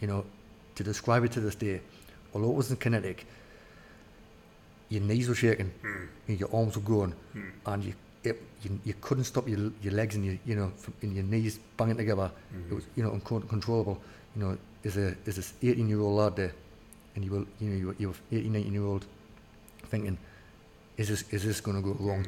you 0.00 0.06
know, 0.06 0.24
to 0.76 0.84
describe 0.84 1.24
it 1.24 1.32
to 1.32 1.40
this 1.40 1.54
day, 1.54 1.80
although 2.32 2.50
it 2.50 2.54
wasn't 2.54 2.80
kinetic, 2.80 3.26
your 4.88 5.02
knees 5.02 5.28
were 5.28 5.34
shaking, 5.34 5.72
hmm. 5.82 6.04
and 6.28 6.38
your 6.40 6.54
arms 6.54 6.76
were 6.76 6.82
going, 6.82 7.12
hmm. 7.32 7.48
and 7.66 7.84
you, 7.84 7.94
it, 8.22 8.42
you 8.62 8.78
you 8.84 8.94
couldn't 9.00 9.24
stop 9.24 9.48
your 9.48 9.72
your 9.82 9.92
legs 9.92 10.14
and 10.14 10.24
your 10.24 10.38
you 10.44 10.54
know 10.54 10.70
from, 10.76 10.94
and 11.02 11.14
your 11.14 11.24
knees 11.24 11.58
banging 11.76 11.96
together. 11.96 12.30
It 12.52 12.68
hmm. 12.68 12.74
was 12.76 12.84
you 12.96 13.02
know 13.02 13.12
uncontrollable. 13.12 14.00
You 14.36 14.42
know, 14.42 14.58
is 14.82 14.96
a 14.96 15.16
as 15.26 15.36
this 15.36 15.54
18 15.62 15.88
year 15.88 16.00
old 16.00 16.16
lad 16.16 16.36
there, 16.36 16.52
and 17.14 17.24
you 17.24 17.30
were 17.32 17.44
you 17.60 17.70
know 17.70 17.76
you 17.76 17.86
were, 17.88 17.96
you 17.98 18.08
were 18.08 18.14
18, 18.30 18.52
19 18.52 18.72
year 18.72 18.84
old, 18.84 19.06
thinking, 19.94 20.18
is 20.96 21.08
this 21.08 21.24
is 21.30 21.44
this 21.44 21.60
going 21.60 21.76
to 21.80 21.82
go 21.88 21.94
wrong? 22.04 22.26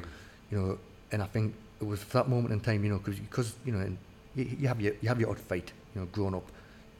You 0.51 0.57
know, 0.57 0.79
and 1.11 1.21
I 1.21 1.27
think 1.27 1.53
it 1.81 1.87
was 1.87 2.03
that 2.05 2.27
moment 2.27 2.53
in 2.53 2.59
time, 2.59 2.83
you 2.83 2.91
know, 2.91 2.99
because 2.99 3.19
because 3.19 3.55
you 3.65 3.73
know, 3.73 3.81
you, 4.35 4.43
you 4.61 4.67
have 4.67 4.81
your 4.81 4.93
you 5.01 5.07
have 5.09 5.19
your 5.19 5.29
odd 5.29 5.39
fight, 5.39 5.71
you 5.93 6.01
know, 6.01 6.07
growing 6.11 6.35
up, 6.35 6.47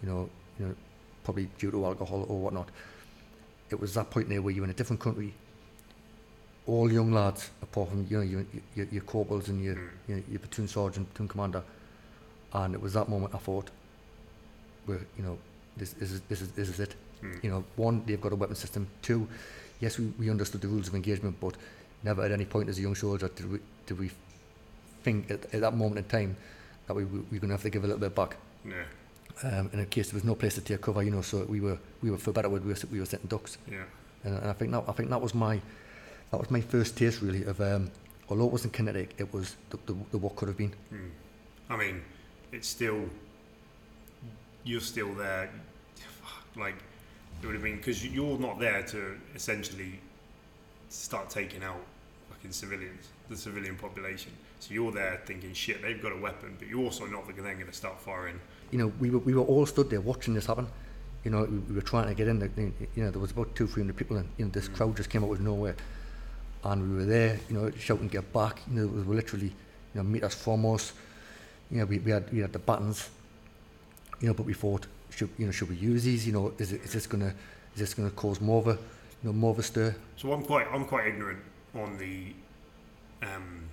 you 0.02 0.10
know, 0.10 0.30
you 0.60 0.66
know, 0.66 0.76
probably 1.24 1.50
due 1.58 1.72
to 1.72 1.86
alcohol 1.86 2.26
or 2.30 2.40
whatnot. 2.40 2.70
It 3.70 3.80
was 3.80 3.94
that 3.96 4.10
point 4.10 4.30
there 4.30 4.42
where 4.42 4.54
you're 4.54 4.64
in 4.64 4.70
a 4.70 4.80
different 4.82 5.02
country. 5.02 5.34
All 6.66 6.92
young 6.92 7.12
lads, 7.14 7.50
apart 7.62 7.90
from 7.90 8.06
you 8.10 8.18
know 8.18 8.24
your 8.24 8.46
your, 8.76 8.88
your 8.92 9.04
corporals 9.04 9.50
and 9.50 9.64
your, 9.64 9.76
mm. 9.76 9.90
your 10.08 10.20
your 10.30 10.40
platoon 10.40 10.68
sergeant, 10.68 11.14
platoon 11.14 11.28
commander, 11.28 11.64
and 12.54 12.74
it 12.74 12.82
was 12.82 12.94
that 12.94 13.10
moment 13.10 13.34
I 13.36 13.38
thought, 13.38 13.70
where 14.86 15.00
you 15.18 15.24
know, 15.24 15.38
this, 15.78 15.94
this 15.94 16.12
is 16.12 16.22
this 16.30 16.42
is 16.42 16.52
this 16.52 16.70
is 16.70 16.80
it. 16.80 16.96
Mm. 17.24 17.44
You 17.44 17.50
know, 17.52 17.64
one, 17.78 18.04
they've 18.06 18.22
got 18.22 18.34
a 18.34 18.36
weapon 18.36 18.56
system. 18.56 18.88
Two, 19.02 19.28
yes, 19.80 19.98
we, 20.00 20.06
we 20.20 20.30
understood 20.30 20.62
the 20.62 20.68
rules 20.68 20.88
of 20.88 20.96
engagement, 20.96 21.38
but 21.40 21.56
never 22.04 22.24
at 22.24 22.32
any 22.32 22.46
point 22.46 22.70
as 22.70 22.78
a 22.78 22.82
young 22.82 22.96
soldier 22.96 23.28
did 23.30 23.52
we 23.52 23.60
did 23.86 23.98
we 24.00 24.12
think 25.04 25.30
at, 25.32 25.46
at 25.54 25.62
that 25.62 25.74
moment 25.76 25.98
in 26.00 26.04
time 26.06 26.36
that 26.88 26.94
we, 26.94 27.04
we 27.06 27.20
were 27.20 27.40
going 27.40 27.50
to 27.50 27.56
have 27.56 27.62
to 27.64 27.70
give 27.70 27.84
a 27.84 27.88
little 27.88 28.00
bit 28.00 28.16
back. 28.16 28.36
Yeah. 28.66 28.84
Um, 29.44 29.70
in 29.74 29.80
a 29.80 29.86
case 29.86 30.10
there 30.10 30.16
was 30.16 30.24
no 30.24 30.36
place 30.36 30.56
to 30.56 30.62
take 30.62 30.82
cover, 30.82 31.04
you 31.04 31.12
know, 31.12 31.22
so 31.22 31.44
we 31.46 31.60
were 31.62 31.78
we 32.02 32.10
were 32.12 32.18
for 32.18 32.32
better 32.32 32.50
word 32.50 32.64
we 32.66 32.74
were 32.74 32.80
we 32.92 33.00
were 33.00 33.06
sitting 33.06 33.28
ducks, 33.28 33.58
Yeah. 33.70 33.84
and, 34.24 34.36
and 34.38 34.48
I 34.50 34.54
think 34.54 34.72
that 34.72 34.84
I 34.88 34.92
think 34.94 35.10
that 35.10 35.22
was 35.22 35.34
my 35.36 35.62
that 36.32 36.40
was 36.40 36.50
my 36.52 36.62
first 36.62 36.98
taste 36.98 37.22
really 37.22 37.44
of 37.46 37.62
um, 37.62 37.92
although 38.30 38.46
it 38.48 38.52
wasn't 38.52 38.74
kinetic, 38.74 39.14
it 39.18 39.32
was 39.34 39.56
the, 39.70 39.78
the, 39.86 39.96
the 40.12 40.18
what 40.18 40.36
could 40.36 40.48
have 40.48 40.58
been. 40.58 40.74
I 41.70 41.78
mean, 41.78 42.02
it's 42.52 42.68
still 42.68 43.10
you're 44.64 44.82
still 44.82 45.14
there. 45.14 45.50
Like 46.56 46.76
it 47.42 47.46
would 47.46 47.56
have 47.56 47.64
been 47.64 47.78
because 47.78 48.06
you're 48.06 48.38
not 48.40 48.60
there 48.60 48.84
to 48.84 49.18
essentially 49.36 50.00
start 50.90 51.30
taking 51.30 51.64
out 51.64 51.82
fucking 52.30 52.52
civilians, 52.52 53.08
the 53.30 53.38
civilian 53.38 53.76
population. 53.76 54.32
So 54.60 54.74
you're 54.74 54.92
there 54.92 55.22
thinking, 55.26 55.54
shit, 55.54 55.82
they've 55.82 56.02
got 56.02 56.12
a 56.12 56.18
weapon, 56.18 56.56
but 56.58 56.68
you're 56.68 56.84
also 56.84 57.06
not 57.06 57.28
then 57.28 57.44
going 57.44 57.68
to 57.68 57.74
start 57.74 58.00
firing. 58.00 58.40
you 58.72 58.80
know, 58.80 58.88
we 59.00 59.10
were, 59.10 59.20
we 59.20 59.34
were 59.34 59.44
all 59.44 59.66
stood 59.66 59.90
there 59.90 60.02
watching 60.02 60.34
this 60.34 60.46
happen. 60.46 60.68
You 61.24 61.32
know, 61.32 61.44
we, 61.44 61.58
we 61.58 61.76
were 61.76 61.82
trying 61.82 62.08
to 62.08 62.16
get 62.16 62.28
in. 62.28 62.40
The, 62.40 62.50
you 62.96 63.04
know, 63.04 63.12
there 63.12 63.20
was 63.20 63.32
about 63.32 63.54
two, 63.56 63.68
three 63.68 63.84
hundred 63.84 63.98
people, 63.98 64.18
and 64.18 64.28
you 64.38 64.46
know, 64.46 64.52
this 64.52 64.68
mm. 64.70 64.76
crowd 64.76 64.96
just 64.98 65.10
came 65.10 65.24
out 65.24 65.32
of 65.32 65.42
nowhere, 65.42 65.76
and 66.64 66.90
we 66.90 66.98
were 66.98 67.06
there. 67.06 67.40
You 67.50 67.56
know, 67.56 67.72
shouting, 67.72 68.08
"Get 68.08 68.32
back!" 68.34 68.62
You 68.70 68.76
know, 68.76 68.84
it 68.86 68.94
was 68.94 69.08
literally, 69.08 69.48
you 69.48 69.96
know, 69.96 70.04
meters 70.04 70.36
from 70.36 70.66
us. 70.66 70.94
You 71.70 71.80
know, 71.80 71.86
we, 71.86 72.00
we 72.00 72.12
had 72.12 72.32
we 72.32 72.40
had 72.40 72.54
the 72.54 72.60
buttons. 72.60 73.10
You 74.22 74.28
know, 74.28 74.34
but 74.34 74.46
we 74.46 74.54
thought, 74.54 74.88
should 75.18 75.30
you 75.38 75.48
know, 75.48 75.52
should 75.52 75.70
we 75.70 75.76
use 75.76 76.04
these? 76.04 76.28
You 76.28 76.34
know, 76.34 76.54
is 76.60 76.72
it, 76.72 76.84
is 76.84 76.94
this 76.94 77.08
gonna 77.08 77.34
is 77.74 77.80
this 77.80 77.94
gonna 77.96 78.12
cause 78.12 78.40
more 78.40 78.60
of 78.60 78.68
a, 78.68 78.72
you 78.74 79.24
know, 79.24 79.34
more 79.34 79.52
of 79.52 79.58
a 79.58 79.64
stir? 79.64 79.96
So 80.16 80.32
I'm 80.32 80.44
quite 80.44 80.68
I'm 80.72 80.86
quite 80.86 81.08
ignorant 81.08 81.40
on 81.74 81.98
the 81.98 82.34
um, 83.24 83.64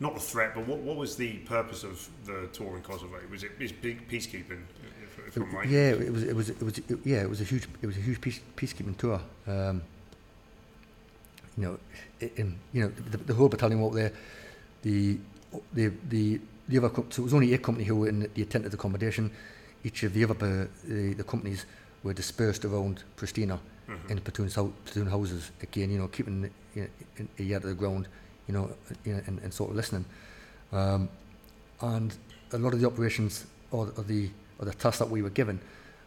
not 0.00 0.14
the 0.14 0.20
threat, 0.20 0.52
but 0.54 0.66
what, 0.66 0.78
what 0.78 0.96
was 0.96 1.16
the 1.16 1.34
purpose 1.38 1.84
of 1.84 2.08
the 2.24 2.48
tour 2.54 2.76
in 2.76 2.82
Kosovo? 2.82 3.18
Was 3.30 3.44
it 3.44 3.50
is 3.60 3.72
big 3.72 4.08
peacekeeping? 4.08 4.62
If, 5.04 5.26
if 5.26 5.36
I'm 5.36 5.54
right. 5.54 5.68
Yeah, 5.68 5.90
it 5.90 6.10
was. 6.10 6.22
It 6.22 6.34
was. 6.34 6.48
It 6.48 6.62
was. 6.62 6.78
It, 6.78 6.98
yeah, 7.04 7.22
it 7.22 7.28
was 7.28 7.42
a 7.42 7.44
huge. 7.44 7.68
It 7.82 7.86
was 7.86 7.98
a 7.98 8.00
huge 8.00 8.20
peace, 8.22 8.40
peacekeeping 8.56 8.96
tour. 8.96 9.20
Um, 9.46 9.82
you 11.58 11.64
know, 11.64 11.78
in 12.20 12.58
you 12.72 12.84
know 12.84 12.88
the, 12.88 13.18
the 13.18 13.34
whole 13.34 13.50
battalion 13.50 13.82
were 13.82 13.88
up 13.88 13.94
there. 13.94 14.12
The 14.80 15.18
the 15.74 15.92
the 16.08 16.40
the 16.68 16.78
other 16.78 16.90
so 17.10 17.20
it 17.20 17.24
was 17.24 17.34
only 17.34 17.52
a 17.52 17.58
company 17.58 17.84
who 17.84 17.96
were 17.96 18.08
in 18.08 18.30
the 18.32 18.40
attended 18.42 18.72
accommodation. 18.72 19.30
Each 19.84 20.02
of 20.02 20.12
the 20.12 20.24
other 20.24 20.34
uh, 20.34 20.66
the, 20.86 21.14
the 21.14 21.24
companies 21.24 21.64
were 22.02 22.12
dispersed 22.12 22.64
around 22.64 23.04
Pristina 23.16 23.58
in 24.08 24.20
platoon 24.20 24.48
hou- 24.50 24.72
platoon 24.84 25.06
houses. 25.06 25.50
Again, 25.62 25.90
you 25.90 25.98
know, 25.98 26.08
keeping 26.08 26.50
you 26.74 26.82
know, 26.82 26.88
in, 27.16 27.28
a 27.38 27.42
ear 27.42 27.60
to 27.60 27.68
the 27.68 27.74
ground. 27.74 28.08
You 28.46 28.54
know, 28.54 28.70
you 29.04 29.14
know, 29.14 29.22
and, 29.26 29.38
and 29.40 29.52
sort 29.52 29.70
of 29.70 29.76
listening. 29.76 30.04
Um, 30.72 31.08
and 31.80 32.16
a 32.52 32.58
lot 32.58 32.72
of 32.74 32.80
the 32.80 32.86
operations 32.86 33.46
or, 33.70 33.92
or 33.96 34.04
the 34.04 34.30
or 34.58 34.64
the 34.64 34.74
tasks 34.74 34.98
that 34.98 35.08
we 35.08 35.22
were 35.22 35.30
given 35.30 35.60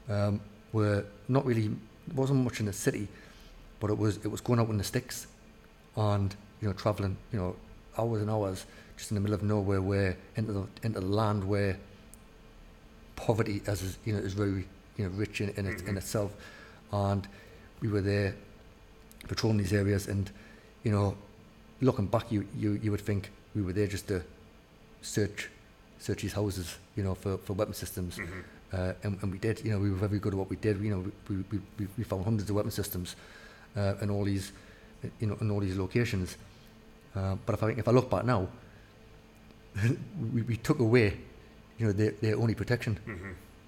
um, 0.09 0.41
were 0.73 1.05
not 1.27 1.45
really 1.45 1.71
wasn't 2.15 2.43
much 2.43 2.59
in 2.59 2.65
the 2.65 2.73
city, 2.73 3.07
but 3.79 3.89
it 3.89 3.97
was 3.97 4.17
it 4.17 4.27
was 4.27 4.41
going 4.41 4.59
out 4.59 4.69
in 4.69 4.77
the 4.77 4.83
sticks, 4.83 5.27
and 5.95 6.35
you 6.61 6.67
know 6.67 6.73
traveling 6.73 7.15
you 7.31 7.39
know 7.39 7.55
hours 7.97 8.21
and 8.21 8.29
hours 8.29 8.65
just 8.97 9.11
in 9.11 9.15
the 9.15 9.21
middle 9.21 9.35
of 9.35 9.43
nowhere 9.43 9.81
where 9.81 10.17
into 10.35 10.51
the 10.51 10.67
into 10.83 10.99
the 10.99 11.05
land 11.05 11.43
where 11.43 11.77
poverty 13.25 13.61
as 13.67 13.81
is, 13.81 13.97
you 14.05 14.13
know 14.13 14.19
is 14.19 14.33
very 14.33 14.65
you 14.97 15.05
know 15.05 15.11
rich 15.15 15.41
in, 15.41 15.49
in, 15.57 15.65
it, 15.67 15.81
in 15.87 15.97
itself, 15.97 16.31
and 16.91 17.27
we 17.81 17.87
were 17.87 18.01
there 18.01 18.35
patrolling 19.27 19.57
these 19.57 19.73
areas 19.73 20.07
and 20.07 20.31
you 20.83 20.91
know 20.91 21.15
looking 21.81 22.07
back 22.07 22.31
you, 22.31 22.47
you 22.57 22.79
you 22.83 22.91
would 22.91 23.01
think 23.01 23.29
we 23.55 23.61
were 23.61 23.73
there 23.73 23.87
just 23.87 24.07
to 24.07 24.23
search 25.01 25.49
search 26.01 26.23
these 26.23 26.33
houses, 26.33 26.77
you 26.95 27.03
know, 27.03 27.13
for, 27.13 27.37
for 27.37 27.53
weapon 27.53 27.75
systems. 27.75 28.19
Uh, 28.73 28.93
and, 29.03 29.19
and 29.21 29.31
we 29.31 29.37
did, 29.37 29.63
you 29.63 29.71
know, 29.71 29.77
we 29.77 29.91
were 29.91 30.07
very 30.07 30.19
good 30.19 30.33
at 30.33 30.39
what 30.39 30.49
we 30.49 30.55
did. 30.55 30.81
You 30.81 30.89
know, 30.91 31.11
we, 31.29 31.35
we, 31.51 31.59
we, 31.77 31.87
we 31.97 32.03
found 32.03 32.23
hundreds 32.23 32.49
of 32.49 32.55
weapon 32.55 32.71
systems 32.71 33.15
uh, 33.77 33.93
in 34.01 34.09
all 34.09 34.23
these, 34.23 34.51
you 35.19 35.27
know, 35.27 35.37
in 35.41 35.51
all 35.51 35.59
these 35.59 35.77
locations. 35.77 36.37
Uh, 37.15 37.35
but 37.45 37.53
if 37.53 37.63
I, 37.63 37.69
if 37.71 37.87
I 37.87 37.91
look 37.91 38.09
back 38.09 38.25
now, 38.25 38.47
we, 40.33 40.41
we 40.41 40.57
took 40.57 40.79
away, 40.79 41.19
you 41.81 41.87
know, 41.87 41.93
their, 41.93 42.11
their 42.11 42.37
only 42.37 42.53
protection. 42.53 42.99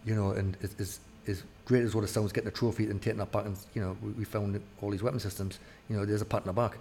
You 0.05 0.15
know, 0.15 0.31
and 0.31 0.55
it's, 0.61 0.75
it's, 0.77 0.99
as 1.25 1.41
great 1.65 1.83
as 1.83 1.95
what 1.95 2.03
it 2.03 2.09
sounds, 2.09 2.31
getting 2.31 2.49
a 2.49 2.51
trophy 2.51 2.85
and 2.85 3.01
taking 3.01 3.17
that 3.17 3.31
back, 3.31 3.45
and 3.45 3.57
you 3.73 3.81
know, 3.81 3.97
we, 4.03 4.11
we 4.11 4.23
found 4.23 4.61
all 4.81 4.91
these 4.91 5.01
weapon 5.01 5.19
systems. 5.19 5.57
You 5.89 5.97
know, 5.97 6.05
there's 6.05 6.21
a 6.21 6.25
pat 6.25 6.41
in 6.41 6.47
the 6.47 6.53
back. 6.53 6.77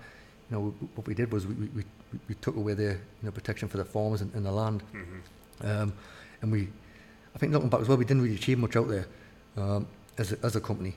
You 0.51 0.57
know, 0.57 0.61
we, 0.61 0.87
what 0.95 1.07
we 1.07 1.15
did 1.15 1.33
was 1.33 1.47
we, 1.47 1.55
we, 1.55 1.85
we, 2.29 2.35
took 2.35 2.57
away 2.57 2.75
their, 2.75 2.93
you 2.93 3.23
know, 3.23 3.31
protection 3.31 3.69
for 3.69 3.79
the 3.79 3.85
farmers 3.85 4.21
and, 4.21 4.35
and 4.35 4.45
the 4.45 4.53
land. 4.53 4.83
Um, 5.63 5.93
and 6.43 6.53
we, 6.53 6.69
I 7.35 7.39
think 7.39 7.53
looking 7.53 7.69
back 7.69 7.81
as 7.81 7.89
well, 7.89 7.97
we 7.97 8.05
didn't 8.05 8.23
really 8.23 8.35
achieve 8.35 8.59
much 8.59 8.77
out 8.77 8.89
there 8.89 9.07
um, 9.57 9.87
as, 10.19 10.33
a, 10.33 10.39
as 10.45 10.57
a 10.57 10.61
company 10.61 10.95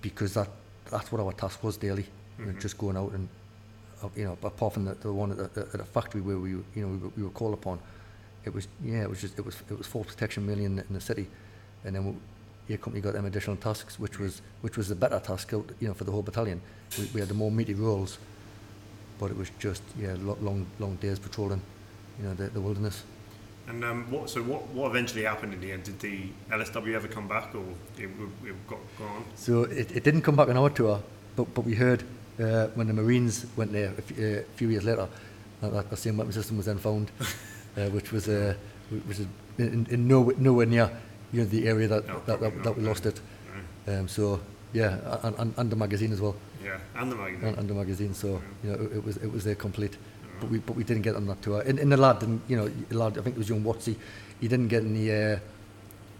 because 0.00 0.34
that 0.34 0.48
that's 0.90 1.12
what 1.12 1.20
our 1.20 1.32
task 1.32 1.62
was 1.62 1.76
daily, 1.76 2.06
you 2.38 2.46
know, 2.46 2.52
just 2.52 2.78
going 2.78 2.96
out 2.96 3.12
and, 3.12 3.28
uh, 4.02 4.08
you 4.16 4.24
know, 4.24 4.38
apart 4.42 4.72
from 4.72 4.86
the, 4.86 4.94
the 4.94 5.12
one 5.12 5.30
at 5.32 5.54
the, 5.54 5.60
at 5.60 5.72
the 5.72 5.84
factory 5.84 6.22
where 6.22 6.38
we, 6.38 6.50
you 6.50 6.64
know, 6.76 6.88
we 6.88 6.96
were, 6.96 7.12
we 7.18 7.22
were 7.24 7.30
called 7.30 7.52
upon, 7.52 7.78
it 8.44 8.54
was 8.54 8.68
yeah, 8.84 9.02
it 9.02 9.10
was 9.10 9.20
just 9.20 9.38
it 9.38 9.44
was 9.44 9.56
it 9.70 9.76
was 9.78 9.86
full 9.86 10.04
protection 10.04 10.46
mainly 10.46 10.64
in 10.64 10.76
the, 10.76 10.82
in 10.88 10.94
the 10.94 11.00
city, 11.00 11.26
and 11.84 11.94
then 11.94 12.06
we, 12.06 12.12
your 12.68 12.78
company 12.78 13.00
got 13.00 13.14
them 13.14 13.24
additional 13.26 13.56
tasks, 13.56 13.98
which 13.98 14.18
was 14.18 14.42
which 14.60 14.76
was 14.76 14.88
the 14.88 14.94
better 14.94 15.18
task, 15.20 15.52
you 15.52 15.64
know, 15.88 15.94
for 15.94 16.04
the 16.04 16.12
whole 16.12 16.22
battalion. 16.22 16.60
We, 16.98 17.08
we 17.14 17.20
had 17.20 17.28
the 17.28 17.34
more 17.34 17.50
meaty 17.50 17.74
roles, 17.74 18.18
but 19.18 19.30
it 19.30 19.36
was 19.36 19.50
just 19.58 19.82
yeah, 19.98 20.14
long 20.20 20.66
long 20.78 20.96
days 20.96 21.18
patrolling, 21.18 21.60
you 22.18 22.24
know, 22.26 22.34
the, 22.34 22.48
the 22.48 22.60
wilderness. 22.60 23.02
And 23.68 23.84
um, 23.84 24.10
what 24.10 24.30
so 24.30 24.42
what 24.42 24.66
what 24.68 24.90
eventually 24.90 25.24
happened 25.24 25.52
in 25.54 25.60
the 25.60 25.72
end? 25.72 25.84
Did 25.84 26.00
the 26.00 26.20
LSW 26.50 26.94
ever 26.94 27.08
come 27.08 27.28
back, 27.28 27.54
or 27.54 27.64
it, 27.98 28.08
it 28.44 28.66
got 28.66 28.78
gone? 28.98 29.24
So 29.34 29.64
it, 29.64 29.90
it 29.94 30.04
didn't 30.04 30.22
come 30.22 30.36
back 30.36 30.48
on 30.48 30.56
our 30.56 30.70
tour, 30.70 31.02
but 31.36 31.52
but 31.54 31.64
we 31.66 31.74
heard 31.74 32.02
uh, 32.40 32.68
when 32.68 32.86
the 32.86 32.94
Marines 32.94 33.44
went 33.56 33.72
there 33.72 33.88
a, 33.88 33.98
f- 33.98 34.18
uh, 34.18 34.40
a 34.40 34.56
few 34.56 34.68
years 34.70 34.84
later 34.84 35.06
that 35.60 35.72
that 35.72 35.90
the 35.90 35.96
same 35.96 36.16
weapon 36.16 36.32
system 36.32 36.56
was 36.56 36.66
then 36.66 36.78
found. 36.78 37.10
Uh, 37.78 37.88
which 37.90 38.10
was 38.10 38.28
uh, 38.28 38.54
which 39.06 39.20
is 39.20 39.26
in, 39.58 39.86
in 39.90 40.08
no, 40.08 40.32
nowhere 40.38 40.66
near 40.66 40.90
you 41.32 41.42
know, 41.42 41.46
the 41.46 41.68
area 41.68 41.86
that, 41.86 42.08
no, 42.08 42.20
that, 42.26 42.40
that, 42.40 42.54
not, 42.56 42.64
that, 42.64 42.76
we 42.76 42.82
lost 42.82 43.06
it. 43.06 43.20
No. 43.86 44.00
Um, 44.00 44.08
so 44.08 44.40
yeah, 44.72 44.98
and, 45.22 45.36
and, 45.38 45.54
and, 45.56 45.70
the 45.70 45.76
magazine 45.76 46.12
as 46.12 46.20
well. 46.20 46.34
Yeah, 46.64 46.78
and 46.96 47.12
the 47.12 47.16
magazine. 47.16 47.48
And, 47.48 47.58
and 47.58 47.68
the 47.68 47.74
magazine. 47.74 48.14
So 48.14 48.42
yeah. 48.64 48.70
you 48.70 48.76
know, 48.76 48.84
it, 48.84 48.96
it, 48.96 49.04
was 49.04 49.16
it 49.18 49.32
was 49.32 49.44
there 49.44 49.54
complete, 49.54 49.96
but 50.40 50.50
we 50.50 50.58
but 50.58 50.74
we 50.74 50.82
didn't 50.82 51.02
get 51.02 51.14
on 51.14 51.26
that 51.26 51.40
tour. 51.40 51.60
And, 51.60 51.78
and 51.78 51.92
the 51.92 51.96
lad 51.96 52.18
didn't, 52.18 52.42
you 52.48 52.56
know, 52.56 52.68
the 52.68 52.98
lad 52.98 53.16
I 53.16 53.22
think 53.22 53.36
it 53.36 53.38
was 53.38 53.48
John 53.48 53.62
Watsey, 53.62 53.96
he 54.40 54.48
didn't 54.48 54.68
get 54.68 54.82
any. 54.82 55.12
Uh, 55.12 55.38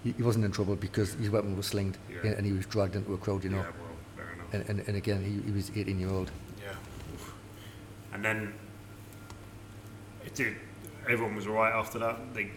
he, 0.05 0.13
he 0.13 0.23
wasn't 0.23 0.45
in 0.45 0.53
trouble 0.53 0.77
because 0.77 1.15
his 1.15 1.29
weapon 1.29 1.57
was 1.57 1.67
slinged 1.67 1.99
yeah. 2.23 2.31
and 2.31 2.47
he 2.47 2.53
was 2.53 2.67
dragged 2.67 2.95
into 2.95 3.15
a 3.15 3.19
crowd, 3.19 3.43
you 3.43 3.51
know. 3.51 3.57
Yeah, 3.57 3.63
well, 3.65 3.97
fair 4.17 4.33
enough. 4.33 4.55
And, 4.55 4.79
and, 4.79 4.89
and 4.89 4.97
again, 4.97 5.25
he, 5.25 5.45
he 5.45 5.51
was 5.51 5.73
18 5.75 5.99
year 5.99 6.11
old. 6.11 6.31
Yeah. 6.63 6.71
Oof. 7.15 7.35
And 8.13 8.25
then, 8.25 8.55
it 10.25 10.37
did 10.37 10.55
Everyone 11.09 11.35
was 11.35 11.47
alright 11.47 11.75
after 11.75 11.99
that. 12.01 12.35
They, 12.35 12.51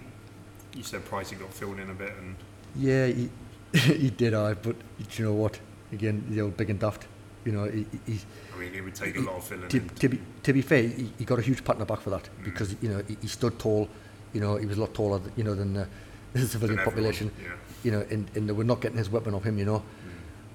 you 0.76 0.84
said 0.84 1.06
Pricey 1.06 1.40
got 1.40 1.54
filled 1.54 1.80
in 1.80 1.90
a 1.90 1.94
bit, 1.94 2.14
and 2.20 2.36
Yeah, 2.76 3.08
he, 3.08 3.30
he 3.78 4.10
did, 4.10 4.34
I. 4.34 4.54
But 4.54 4.76
do 5.10 5.24
you 5.24 5.26
know 5.30 5.34
what? 5.34 5.60
Again, 5.92 6.26
the 6.30 6.42
old 6.42 6.58
big 6.58 6.70
and 6.70 6.80
daft. 6.80 7.08
You 7.46 7.54
know, 7.54 7.64
he, 7.66 7.86
he, 8.06 8.20
I 8.56 8.60
mean, 8.60 8.74
it 8.76 8.82
would 8.84 8.94
take 8.94 9.18
a 9.18 9.22
lot 9.22 9.38
of 9.38 9.44
filling 9.44 9.68
to, 9.70 9.78
in. 9.78 9.90
to, 9.90 10.10
be, 10.10 10.20
to 10.44 10.54
be 10.54 10.62
fair, 10.62 10.84
he, 10.84 11.12
he 11.18 11.26
got 11.26 11.40
a 11.40 11.42
huge 11.42 11.64
pat 11.64 11.76
on 11.76 11.80
the 11.80 11.86
back 11.86 12.02
for 12.02 12.12
that 12.12 12.24
Mm. 12.40 12.44
because 12.46 12.76
you 12.82 12.90
know 12.90 13.02
he, 13.22 13.28
stood 13.28 13.58
tall. 13.58 13.90
You 14.34 14.42
know, 14.42 14.58
he 14.58 14.66
was 14.66 14.78
a 14.78 14.82
lot 14.82 14.94
taller, 14.94 15.20
you 15.36 15.44
know, 15.44 15.56
than 15.56 15.74
the, 15.74 15.88
the 16.34 16.46
civilian 16.48 16.78
than 16.78 16.86
population. 16.86 17.32
Yeah. 17.42 17.50
You 17.84 17.92
know, 17.92 18.06
and, 18.12 18.30
and 18.36 18.48
they 18.48 18.54
were 18.54 18.64
not 18.64 18.80
getting 18.80 18.98
his 18.98 19.10
weapon 19.10 19.34
off 19.34 19.44
him. 19.44 19.58
You 19.58 19.66
know, 19.66 19.84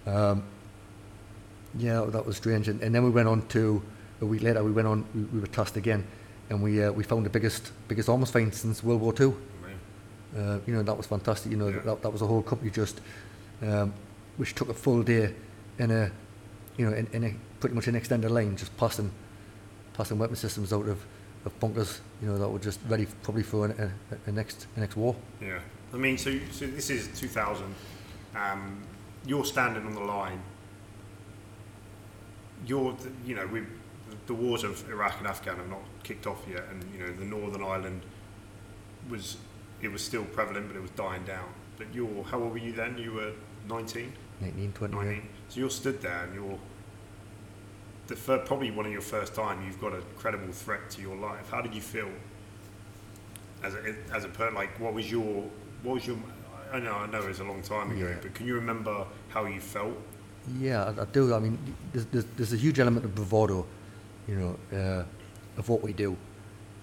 um, 0.07 0.45
yeah, 1.77 2.05
that 2.09 2.25
was 2.25 2.37
strange. 2.37 2.69
And, 2.69 2.81
and 2.83 2.95
then 2.95 3.03
we 3.05 3.11
went 3.11 3.29
on 3.29 3.47
to 3.49 3.83
a 4.21 4.27
week 4.27 4.43
later. 4.43 4.63
We 4.63 4.71
went 4.73 4.87
on. 4.87 5.05
We, 5.15 5.23
we 5.23 5.41
were 5.41 5.47
tasked 5.49 5.77
again, 5.77 6.07
and 6.51 6.63
we 6.63 6.83
uh, 6.83 6.93
we 6.93 7.03
found 7.05 7.25
the 7.27 7.31
biggest 7.31 7.73
biggest 7.89 8.09
arms 8.09 8.31
find 8.31 8.55
since 8.55 8.83
World 8.83 9.01
War 9.01 9.13
Two. 9.13 9.37
Uh, 10.37 10.59
you 10.67 10.75
know, 10.75 10.83
that 10.83 10.95
was 10.97 11.07
fantastic. 11.07 11.51
You 11.51 11.57
know, 11.57 11.69
Yeah. 11.69 11.79
that, 11.85 12.03
that 12.03 12.11
was 12.11 12.21
a 12.21 12.27
whole 12.27 12.43
company 12.43 12.71
just, 12.71 13.01
um, 13.63 13.95
which 14.37 14.55
took 14.55 14.69
a 14.69 14.75
full 14.75 15.03
day 15.03 15.33
in 15.79 15.91
a, 15.91 16.11
you 16.77 16.85
know, 16.85 16.95
in, 16.95 17.07
in 17.15 17.25
a 17.25 17.35
pretty 17.59 17.75
much 17.75 17.87
an 17.89 17.95
extended 17.97 18.31
line, 18.31 18.55
just 18.55 18.77
passing, 18.77 19.11
passing 19.95 20.19
weapon 20.19 20.37
systems 20.37 20.75
out 20.75 20.87
of, 20.89 20.99
of 21.47 21.59
bunkers. 21.59 22.01
You 22.21 22.29
know, 22.29 22.39
that 22.39 22.49
were 22.51 22.59
just 22.59 22.81
ready 22.87 23.07
probably 23.23 23.45
for 23.45 23.67
a, 23.67 23.91
a, 24.11 24.29
a 24.29 24.33
next 24.33 24.67
a 24.77 24.81
next 24.81 24.97
war. 24.97 25.17
Yeah. 25.41 25.61
I 25.95 25.97
mean, 25.97 26.19
so 26.19 26.39
so 26.51 26.67
this 26.67 26.91
is 26.91 27.09
2000. 27.19 27.65
Um, 28.35 28.83
you're 29.25 29.45
standing 29.45 29.87
on 29.87 29.95
the 29.95 30.01
line. 30.01 30.43
You're, 32.67 32.95
you 33.25 33.35
know, 33.37 33.47
we 33.47 33.63
the 34.27 34.35
wars 34.35 34.65
of 34.65 34.89
Iraq 34.91 35.19
and 35.19 35.27
Afghan 35.27 35.57
have 35.57 35.69
not 35.69 35.83
kicked 36.03 36.27
off 36.27 36.45
yet, 36.51 36.65
and 36.71 36.85
you 36.93 37.01
know 37.07 37.13
the 37.13 37.25
Northern 37.25 37.63
Ireland 37.63 38.03
was 39.11 39.37
it 39.83 39.89
was 39.93 40.03
still 40.03 40.25
prevalent, 40.25 40.69
but 40.69 40.77
it 40.77 40.81
was 40.83 40.91
dying 40.93 41.25
down. 41.25 41.49
But 41.79 41.89
you're 41.95 42.25
how 42.25 42.41
old 42.41 42.53
were 42.53 42.59
you 42.59 42.73
then? 42.73 42.97
You 42.99 43.13
were 43.13 43.33
19, 43.69 44.13
19, 44.41 44.73
20 44.73 44.95
19. 44.95 45.29
So 45.49 45.61
you're 45.61 45.71
stood 45.71 46.01
there, 46.03 46.25
and 46.25 46.35
you're 46.35 46.59
the 48.07 48.17
fir- 48.17 48.39
probably 48.39 48.71
one 48.71 48.87
of 48.87 48.93
your 48.93 49.01
first 49.03 49.35
time 49.35 49.65
you've 49.67 49.81
got 49.81 49.93
a 49.93 50.01
credible 50.17 50.53
threat 50.53 50.89
to 50.91 51.03
your 51.03 51.17
life. 51.17 51.51
How 51.51 51.61
did 51.61 51.75
you 51.75 51.81
feel? 51.83 52.09
As 53.63 53.75
a 53.75 53.95
as 54.15 54.25
a 54.25 54.29
per 54.29 54.51
like, 54.51 54.79
what 54.79 54.95
was 54.95 55.11
your 55.11 55.45
what 55.83 55.95
was 55.95 56.07
your 56.07 56.17
I 56.73 56.79
know 56.81 56.95
I 56.95 57.07
know 57.07 57.21
it 57.23 57.29
was 57.29 57.41
a 57.41 57.45
long 57.45 57.63
time 57.63 57.91
ago, 57.91 58.07
Yeah. 58.09 58.15
but 58.23 58.35
can 58.35 58.47
you 58.47 58.55
remember 58.55 59.05
how 59.29 59.45
you 59.47 59.61
felt? 59.61 59.97
Yeah, 60.59 60.85
I, 60.97 61.03
I 61.03 61.05
do. 61.07 61.35
I 61.35 61.41
mean, 61.41 61.59
there's, 61.93 62.07
there's, 62.07 62.25
there's 62.37 62.53
a 62.53 62.57
huge 62.57 62.79
element 62.79 63.05
of 63.05 63.15
bravado, 63.17 63.67
you 64.29 64.35
know, 64.37 64.77
uh, 64.77 65.05
of 65.59 65.69
what 65.69 65.83
we 65.83 65.93
do, 65.93 66.17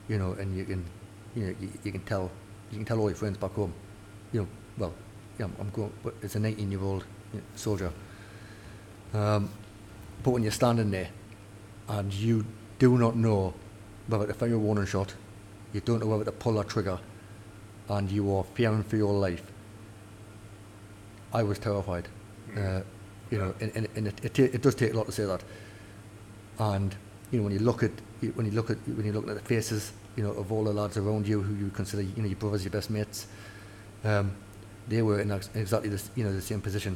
you 0.08 0.18
know, 0.18 0.34
and 0.34 0.56
you 0.56 0.66
can, 0.66 0.86
you 1.36 1.48
know, 1.48 1.56
you, 1.60 1.70
you 1.84 1.92
can 1.92 2.02
tell, 2.02 2.32
you 2.72 2.78
can 2.78 2.86
tell 2.86 3.00
all 3.00 3.10
your 3.10 3.16
friends 3.16 3.38
back 3.38 3.52
home, 3.52 3.74
you 4.32 4.42
know, 4.42 4.48
well, 4.78 4.94
yeah, 5.40 5.46
I'm, 5.46 5.56
I'm 5.60 5.70
going, 5.70 5.92
but 6.04 6.16
it's 6.22 6.36
an 6.36 6.46
18 6.46 6.72
year 6.72 6.82
old 6.82 7.06
soldier. 7.56 7.92
Um, 9.14 9.50
but 10.24 10.32
when 10.32 10.44
you're 10.44 10.52
standing 10.52 10.92
there 10.92 11.10
and 11.88 12.14
you 12.14 12.46
do 12.80 12.98
not 12.98 13.16
know 13.16 13.54
whether 14.08 14.28
to 14.28 14.34
fire 14.34 14.54
a 14.54 14.58
warning 14.58 14.86
shot, 14.86 15.14
you 15.74 15.82
don't 15.82 16.00
know 16.00 16.08
whether 16.08 16.26
to 16.26 16.32
pull 16.32 16.60
a 16.60 16.66
trigger, 16.66 17.00
and 17.90 18.12
you 18.12 18.34
are 18.36 18.44
fearing 18.54 18.84
for 18.84 18.96
your 18.96 19.14
life, 19.14 19.44
I 21.34 21.44
was 21.44 21.60
terrified. 21.60 22.08
Uh, 22.56 22.82
you 23.32 23.40
know, 23.40 23.54
and, 23.60 23.72
and, 23.76 23.88
and 23.96 24.08
it, 24.08 24.26
it, 24.26 24.40
it 24.40 24.62
does 24.62 24.76
take 24.76 24.94
a 24.94 24.98
lot 24.98 25.08
to 25.08 25.12
say 25.12 25.26
that. 25.26 25.44
And 26.60 26.96
you 27.34 27.40
know, 27.40 27.46
when 27.46 27.54
you 27.54 27.60
look 27.60 27.82
at 27.82 27.92
when 28.36 28.46
you 28.46 28.52
look 28.52 28.70
at 28.70 28.78
when 28.88 29.04
you're 29.06 29.14
looking 29.16 29.32
at 29.32 29.36
the 29.36 29.42
faces, 29.44 29.92
you 30.16 30.24
know, 30.24 30.32
of 30.32 30.52
all 30.52 30.64
the 30.64 30.72
lads 30.72 30.98
around 30.98 31.28
you 31.28 31.42
who 31.42 31.56
you 31.56 31.72
consider, 31.72 32.04
you 32.04 32.22
know, 32.22 32.28
your 32.28 32.38
brothers, 32.38 32.64
your 32.64 32.72
best 32.72 32.92
mates, 32.92 33.26
um, 34.04 34.32
they 34.88 35.02
were 35.02 35.20
in 35.20 35.32
exactly 35.56 35.90
the 35.90 36.02
you 36.16 36.24
know 36.24 36.32
the 36.32 36.42
same 36.42 36.62
position. 36.62 36.96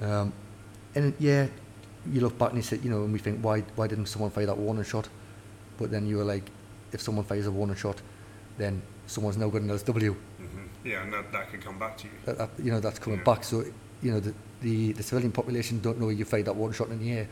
Um, 0.00 0.32
and 0.94 1.12
yeah, 1.18 1.46
you 2.10 2.22
look 2.22 2.38
back 2.38 2.48
and 2.50 2.58
you 2.58 2.62
say, 2.62 2.78
you 2.82 2.88
know, 2.90 3.04
and 3.04 3.12
we 3.12 3.18
think, 3.18 3.40
why 3.44 3.60
why 3.76 3.86
didn't 3.86 4.06
someone 4.06 4.30
fire 4.30 4.46
that 4.46 4.56
warning 4.56 4.84
shot? 4.84 5.08
But 5.78 5.90
then 5.90 6.06
you 6.06 6.16
were 6.16 6.24
like, 6.24 6.50
if 6.92 7.02
someone 7.02 7.24
fires 7.24 7.46
a 7.46 7.50
warning 7.50 7.76
shot, 7.76 8.00
then 8.56 8.80
someone's 9.06 9.36
now 9.36 9.48
got 9.50 9.60
an 9.62 9.68
LSW 9.68 10.16
Mm-hmm. 10.42 10.88
Yeah, 10.88 11.02
and 11.02 11.12
that, 11.12 11.30
that 11.32 11.50
could 11.50 11.60
come 11.62 11.78
back 11.78 11.96
to 11.98 12.04
you. 12.04 12.12
that, 12.24 12.38
that, 12.38 12.50
you 12.58 12.72
know 12.72 12.80
that's 12.80 12.98
coming 12.98 13.18
Yeah. 13.18 13.24
back. 13.24 13.44
So 13.44 13.64
you 14.02 14.12
know 14.12 14.20
the, 14.20 14.34
the 14.62 14.92
the 14.92 15.02
civilian 15.02 15.30
population 15.32 15.80
don't 15.80 16.00
know 16.00 16.08
you 16.08 16.24
fired 16.24 16.46
that 16.46 16.56
warning 16.56 16.74
shot 16.74 16.88
in 16.88 16.98
the 16.98 17.12
air. 17.12 17.28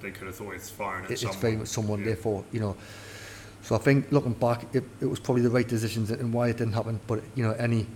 They 0.00 0.10
could 0.10 0.26
have 0.26 0.36
thought 0.36 0.54
it's 0.54 0.70
firing 0.70 1.04
at 1.04 1.10
It, 1.10 1.14
it's 1.14 1.22
someone. 1.22 1.40
very 1.40 1.56
much 1.56 1.68
someone. 1.68 1.98
Yeah. 2.00 2.06
Therefore, 2.06 2.44
you 2.52 2.60
know. 2.60 2.76
So 3.62 3.74
I 3.74 3.78
think 3.78 4.10
looking 4.10 4.32
back, 4.32 4.64
it, 4.74 4.84
it 5.00 5.06
was 5.06 5.20
probably 5.20 5.42
the 5.42 5.50
right 5.50 5.68
decisions 5.68 6.10
and 6.10 6.32
why 6.32 6.48
it 6.48 6.56
didn't 6.56 6.72
happen. 6.72 6.98
But 7.06 7.22
you 7.34 7.42
know, 7.42 7.52
any 7.52 7.86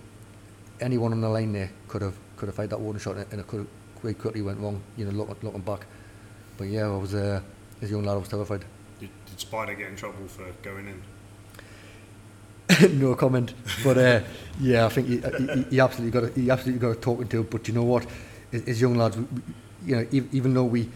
anyone 0.79 1.11
on 1.13 1.21
the 1.21 1.29
line 1.29 1.53
there 1.53 1.71
could 1.87 2.01
have 2.01 2.15
could 2.37 2.47
have 2.47 2.55
fired 2.55 2.69
that 2.69 2.79
warning 2.79 2.99
shot 3.01 3.15
and 3.17 3.39
it 3.39 3.47
could 3.47 3.59
have 3.59 3.67
quite 4.01 4.19
quickly 4.19 4.41
went 4.41 4.59
wrong. 4.59 4.81
You 4.97 5.05
know, 5.05 5.11
looking 5.11 5.35
looking 5.41 5.61
back. 5.61 5.85
But 6.57 6.65
yeah, 6.67 6.85
I 6.85 6.95
was 6.97 7.13
uh, 7.15 7.41
as 7.81 7.89
a 7.89 7.91
young 7.91 8.03
lad, 8.03 8.13
I 8.13 8.17
was 8.17 8.27
terrified. 8.29 8.63
Did, 8.99 9.09
did 9.25 9.39
Spider 9.39 9.73
get 9.73 9.89
in 9.89 9.95
trouble 9.95 10.27
for 10.27 10.45
going 10.61 10.87
in? 10.87 11.01
no 12.99 13.15
comment. 13.15 13.53
But 13.83 13.97
uh, 13.97 14.21
yeah, 14.59 14.85
I 14.85 14.89
think 14.89 15.07
he, 15.07 15.17
he, 15.17 15.63
he 15.71 15.79
absolutely 15.79 16.11
got 16.19 16.29
a, 16.29 16.33
he 16.39 16.49
absolutely 16.49 16.79
got 16.79 16.97
a 16.97 16.99
talking 16.99 17.27
to. 17.29 17.43
But 17.43 17.67
you 17.67 17.73
know 17.73 17.83
what? 17.83 18.05
As, 18.53 18.63
as 18.63 18.81
young 18.81 18.95
lads, 18.95 19.17
we, 19.17 19.25
you 19.85 19.95
know, 19.95 20.01
ev- 20.13 20.33
even 20.33 20.53
though 20.53 20.63
we 20.65 20.89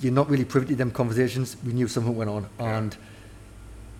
you're 0.00 0.12
not 0.12 0.28
really 0.30 0.44
privy 0.44 0.66
to 0.68 0.76
them 0.76 0.90
conversations, 0.90 1.56
we 1.64 1.72
knew 1.72 1.88
something 1.88 2.16
went 2.16 2.30
on, 2.30 2.46
Yeah. 2.58 2.78
and 2.78 2.96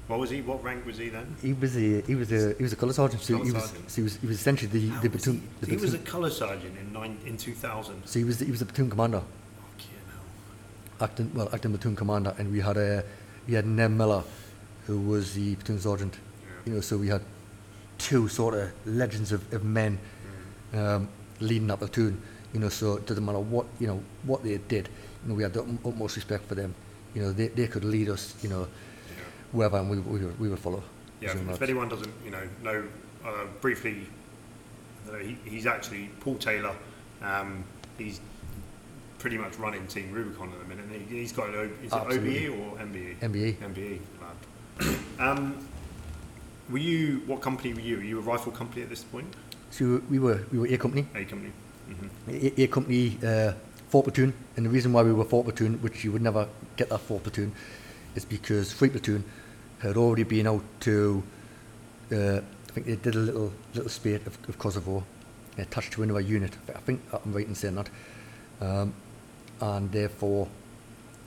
What 0.08 0.18
was 0.20 0.30
he? 0.30 0.42
What 0.42 0.62
rank 0.64 0.84
was 0.84 0.98
he 0.98 1.08
then? 1.08 1.36
he 1.40 1.52
was 1.52 1.76
a 1.76 2.00
he 2.02 2.14
was 2.14 2.30
a 2.32 2.54
he 2.58 2.62
was 2.62 2.72
a 2.72 2.76
colour 2.76 2.92
sergeant. 2.92 3.22
So 3.22 3.34
Colour 3.34 3.44
he 3.46 3.52
was 3.52 3.64
sergeant. 3.64 3.90
so 3.90 3.96
he 3.96 4.02
was 4.02 4.16
he 4.16 4.26
was 4.26 4.36
essentially 4.40 4.70
the 4.80 4.88
How 4.88 5.00
the 5.00 5.08
was 5.08 5.22
platoon. 5.22 5.40
he? 5.60 5.66
The 5.66 5.66
he 5.66 5.76
was 5.76 5.94
a 5.94 5.98
platoon- 5.98 6.12
colour 6.12 6.30
sergeant 6.30 6.74
in 6.78 6.92
nine, 6.92 7.16
in 7.26 7.36
2000. 7.36 8.02
so 8.04 8.18
he 8.18 8.24
was 8.24 8.38
the, 8.38 8.44
he 8.44 8.50
was 8.50 8.60
the 8.60 8.66
platoon 8.66 8.90
commander, 8.90 9.22
acting 11.00 11.30
well 11.34 11.48
acting 11.52 11.70
platoon 11.72 11.96
commander, 11.96 12.34
and 12.38 12.50
we 12.52 12.60
had 12.60 12.76
a 12.76 13.04
we 13.48 13.54
had 13.54 13.66
Nem 13.66 13.96
Miller, 13.96 14.22
who 14.86 14.98
was 15.00 15.34
the 15.34 15.54
platoon 15.56 15.78
sergeant. 15.80 16.14
Yeah. 16.14 16.48
You 16.66 16.72
know, 16.74 16.80
so 16.80 16.96
we 16.98 17.08
had 17.08 17.22
two 17.98 18.28
sort 18.28 18.54
of 18.54 18.70
legends 18.86 19.32
of, 19.32 19.52
of 19.52 19.64
men 19.64 19.98
um, 20.74 21.08
leading 21.40 21.68
that 21.68 21.78
platoon. 21.78 22.20
You 22.52 22.60
know, 22.60 22.68
so 22.68 22.96
it 22.96 23.06
doesn't 23.06 23.24
matter 23.24 23.38
what 23.40 23.66
you 23.80 23.86
know 23.86 24.02
what 24.24 24.42
they 24.44 24.58
did. 24.58 24.88
You 25.22 25.28
know, 25.28 25.34
we 25.34 25.42
had 25.42 25.52
the 25.52 25.62
utmost 25.84 26.16
respect 26.16 26.46
for 26.48 26.54
them. 26.54 26.74
You 27.14 27.22
know, 27.22 27.32
they, 27.32 27.48
they 27.48 27.66
could 27.66 27.84
lead 27.84 28.08
us. 28.08 28.34
You 28.42 28.48
know, 28.50 28.60
Yeah. 28.62 29.14
wherever, 29.52 29.78
and 29.78 29.90
we 29.90 29.98
we 29.98 30.26
we 30.38 30.48
would 30.48 30.58
follow. 30.58 30.82
Yeah, 31.20 31.36
if 31.50 31.62
anyone 31.62 31.88
doesn't, 31.88 32.12
you 32.24 32.32
know, 32.32 32.42
know 32.64 32.84
uh, 33.24 33.46
briefly, 33.60 34.06
uh, 35.08 35.16
he, 35.18 35.36
he's 35.44 35.66
actually 35.66 36.10
Paul 36.20 36.34
Taylor. 36.36 36.74
Um, 37.22 37.62
he's 37.96 38.20
pretty 39.20 39.38
much 39.38 39.56
running 39.56 39.86
Team 39.86 40.10
Rubicon 40.10 40.50
at 40.52 40.58
the 40.58 40.64
minute. 40.64 40.86
He, 41.08 41.20
he's 41.20 41.30
got 41.32 41.50
an 41.50 41.72
is 41.84 41.92
it. 41.92 41.94
OBE 41.94 42.58
or 42.58 42.76
MBE? 42.78 43.18
MBE. 43.20 43.54
MBE 43.58 44.00
um, 45.18 45.66
were 46.70 46.78
you 46.78 47.22
what 47.26 47.40
company 47.40 47.74
were 47.74 47.80
you? 47.80 47.96
Were 47.96 48.02
you 48.02 48.18
a 48.18 48.22
rifle 48.22 48.52
company 48.52 48.82
at 48.82 48.88
this 48.88 49.04
point? 49.04 49.32
So 49.70 50.02
we 50.10 50.18
were 50.18 50.40
we 50.52 50.58
were 50.58 50.66
A 50.66 50.76
company. 50.76 51.06
A 51.14 51.24
company. 51.24 51.52
hmm 51.88 52.30
A, 52.30 52.62
A 52.62 52.66
company, 52.66 53.18
uh, 53.24 53.52
four 53.92 54.02
platoon, 54.02 54.32
and 54.56 54.64
the 54.64 54.70
reason 54.70 54.90
why 54.94 55.02
we 55.02 55.12
were 55.12 55.22
four 55.22 55.44
platoon, 55.44 55.74
which 55.82 56.02
you 56.02 56.10
would 56.12 56.22
never 56.22 56.48
get 56.76 56.88
that 56.88 57.00
four 57.00 57.20
platoon, 57.20 57.52
is 58.14 58.24
because 58.24 58.72
three 58.72 58.88
platoon 58.88 59.22
had 59.80 59.98
already 59.98 60.22
been 60.22 60.46
out 60.46 60.64
to, 60.80 61.22
uh, 62.10 62.38
I 62.38 62.72
think 62.72 62.86
they 62.86 62.96
did 62.96 63.14
a 63.16 63.18
little 63.18 63.52
little 63.74 63.90
spate 63.90 64.26
of, 64.26 64.38
of 64.48 64.58
Kosovo, 64.58 65.04
attached 65.58 65.92
to 65.92 66.02
another 66.02 66.22
unit. 66.22 66.56
I 66.74 66.78
think 66.78 67.02
I'm 67.12 67.34
right 67.34 67.46
in 67.46 67.54
saying 67.54 67.74
that, 67.74 67.90
um, 68.62 68.94
and 69.60 69.92
therefore, 69.92 70.48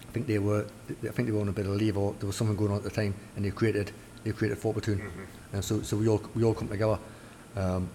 I 0.10 0.12
think 0.12 0.26
they 0.26 0.40
were, 0.40 0.66
I 0.90 1.10
think 1.10 1.28
they 1.28 1.34
were 1.34 1.42
on 1.42 1.50
a 1.50 1.52
bit 1.52 1.68
of 1.68 1.74
leave 1.74 1.96
or 2.00 2.16
there 2.18 2.26
was 2.26 2.36
something 2.36 2.58
going 2.58 2.72
on 2.72 2.78
at 2.78 2.84
the 2.84 2.90
time, 2.90 3.14
and 3.36 3.46
they 3.46 3.52
created 3.52 3.92
they 4.24 4.32
created 4.32 4.58
four 4.58 4.74
platoon, 4.74 5.04
and 5.54 5.64
so 5.64 5.84
so 5.84 5.98
we 5.98 6.08
all 6.08 6.24
we 6.34 6.44
all 6.44 6.56
come 6.56 6.68
together. 6.68 6.98
Um, 7.56 7.90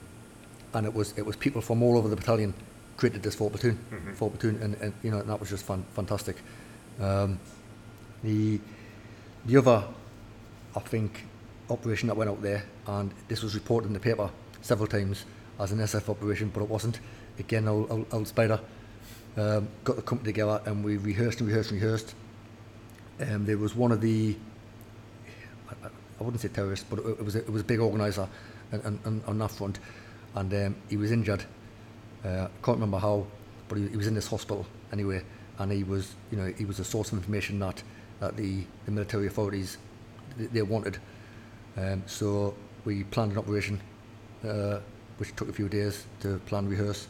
and 0.75 0.87
it 0.87 0.95
was 0.95 1.13
it 1.19 1.27
was 1.27 1.35
people 1.35 1.61
from 1.61 1.83
all 1.83 1.99
over 1.99 2.09
the 2.09 2.15
battalion 2.15 2.55
created 3.01 3.23
this 3.23 3.35
four 3.35 3.49
platoon, 3.51 3.79
Mhm. 3.91 4.15
four 4.15 4.31
platoon, 4.31 4.61
and, 4.63 4.75
and 4.83 4.93
you 5.03 5.11
know 5.11 5.19
and 5.21 5.29
that 5.31 5.41
was 5.41 5.49
just 5.49 5.65
fan, 5.65 5.85
fantastic. 5.95 6.37
Um, 7.01 7.39
the 8.23 8.61
the 9.47 9.57
other, 9.57 9.83
I 10.77 10.81
think, 10.81 11.25
operation 11.71 12.09
that 12.09 12.17
went 12.17 12.29
out 12.31 12.43
there, 12.43 12.63
and 12.87 13.11
this 13.29 13.43
was 13.43 13.55
reported 13.55 13.87
in 13.89 13.95
the 13.95 14.01
paper 14.01 14.29
several 14.61 14.87
times 14.87 15.25
as 15.59 15.73
an 15.73 15.79
SF 15.81 16.09
operation, 16.11 16.51
but 16.53 16.63
it 16.63 16.69
wasn't. 16.69 17.01
Again, 17.39 17.67
old, 17.69 17.91
old, 17.91 18.07
old 18.13 18.29
Spider 18.29 18.61
um, 19.39 19.67
got 19.85 19.97
the 19.97 20.03
company 20.03 20.33
together, 20.33 20.61
and 20.67 20.85
we 20.85 20.99
rehearsed 20.99 21.41
and 21.41 21.49
rehearsed 21.49 21.71
and 21.71 21.81
rehearsed. 21.81 22.15
Um, 23.21 23.47
there 23.47 23.57
was 23.59 23.75
one 23.75 23.93
of 23.93 24.01
the 24.03 24.37
I 25.83 26.23
wouldn't 26.23 26.43
say 26.43 26.49
terrorist, 26.49 26.85
but 26.91 26.99
it, 26.99 27.07
it 27.21 27.25
was 27.25 27.35
a, 27.35 27.39
it 27.39 27.49
was 27.51 27.63
a 27.63 27.65
big 27.65 27.81
organizer 27.81 28.29
on, 28.75 29.01
on, 29.07 29.23
on 29.27 29.39
that 29.39 29.51
front, 29.53 29.79
and 30.35 30.53
um, 30.53 30.77
he 30.91 30.99
was 30.99 31.11
injured. 31.11 31.45
Uh, 32.25 32.49
can't 32.63 32.77
remember 32.77 32.99
how, 32.99 33.27
but 33.69 33.79
he, 33.79 33.89
he 33.89 33.97
was 33.97 34.07
in 34.07 34.15
this 34.15 34.27
hospital 34.27 34.67
anyway, 34.93 35.23
and 35.59 35.73
he 35.73 35.85
was 35.85 36.15
you 36.31 36.37
know 36.37 36.53
he 36.59 36.65
was 36.65 36.79
a 36.79 36.85
source 36.85 37.13
of 37.13 37.19
information 37.19 37.59
that 37.61 37.83
that 38.21 38.37
the, 38.37 38.65
the 38.85 38.91
military 38.91 39.27
authorities 39.27 39.79
they, 40.37 40.63
wanted. 40.63 40.99
Um, 41.77 42.03
so 42.07 42.55
we 42.85 43.05
planned 43.05 43.33
an 43.33 43.39
operation, 43.39 43.81
uh, 44.47 44.79
which 45.17 45.35
took 45.37 45.49
a 45.49 45.53
few 45.53 45.69
days 45.69 46.05
to 46.21 46.39
plan 46.47 46.69
rehearse, 46.69 47.09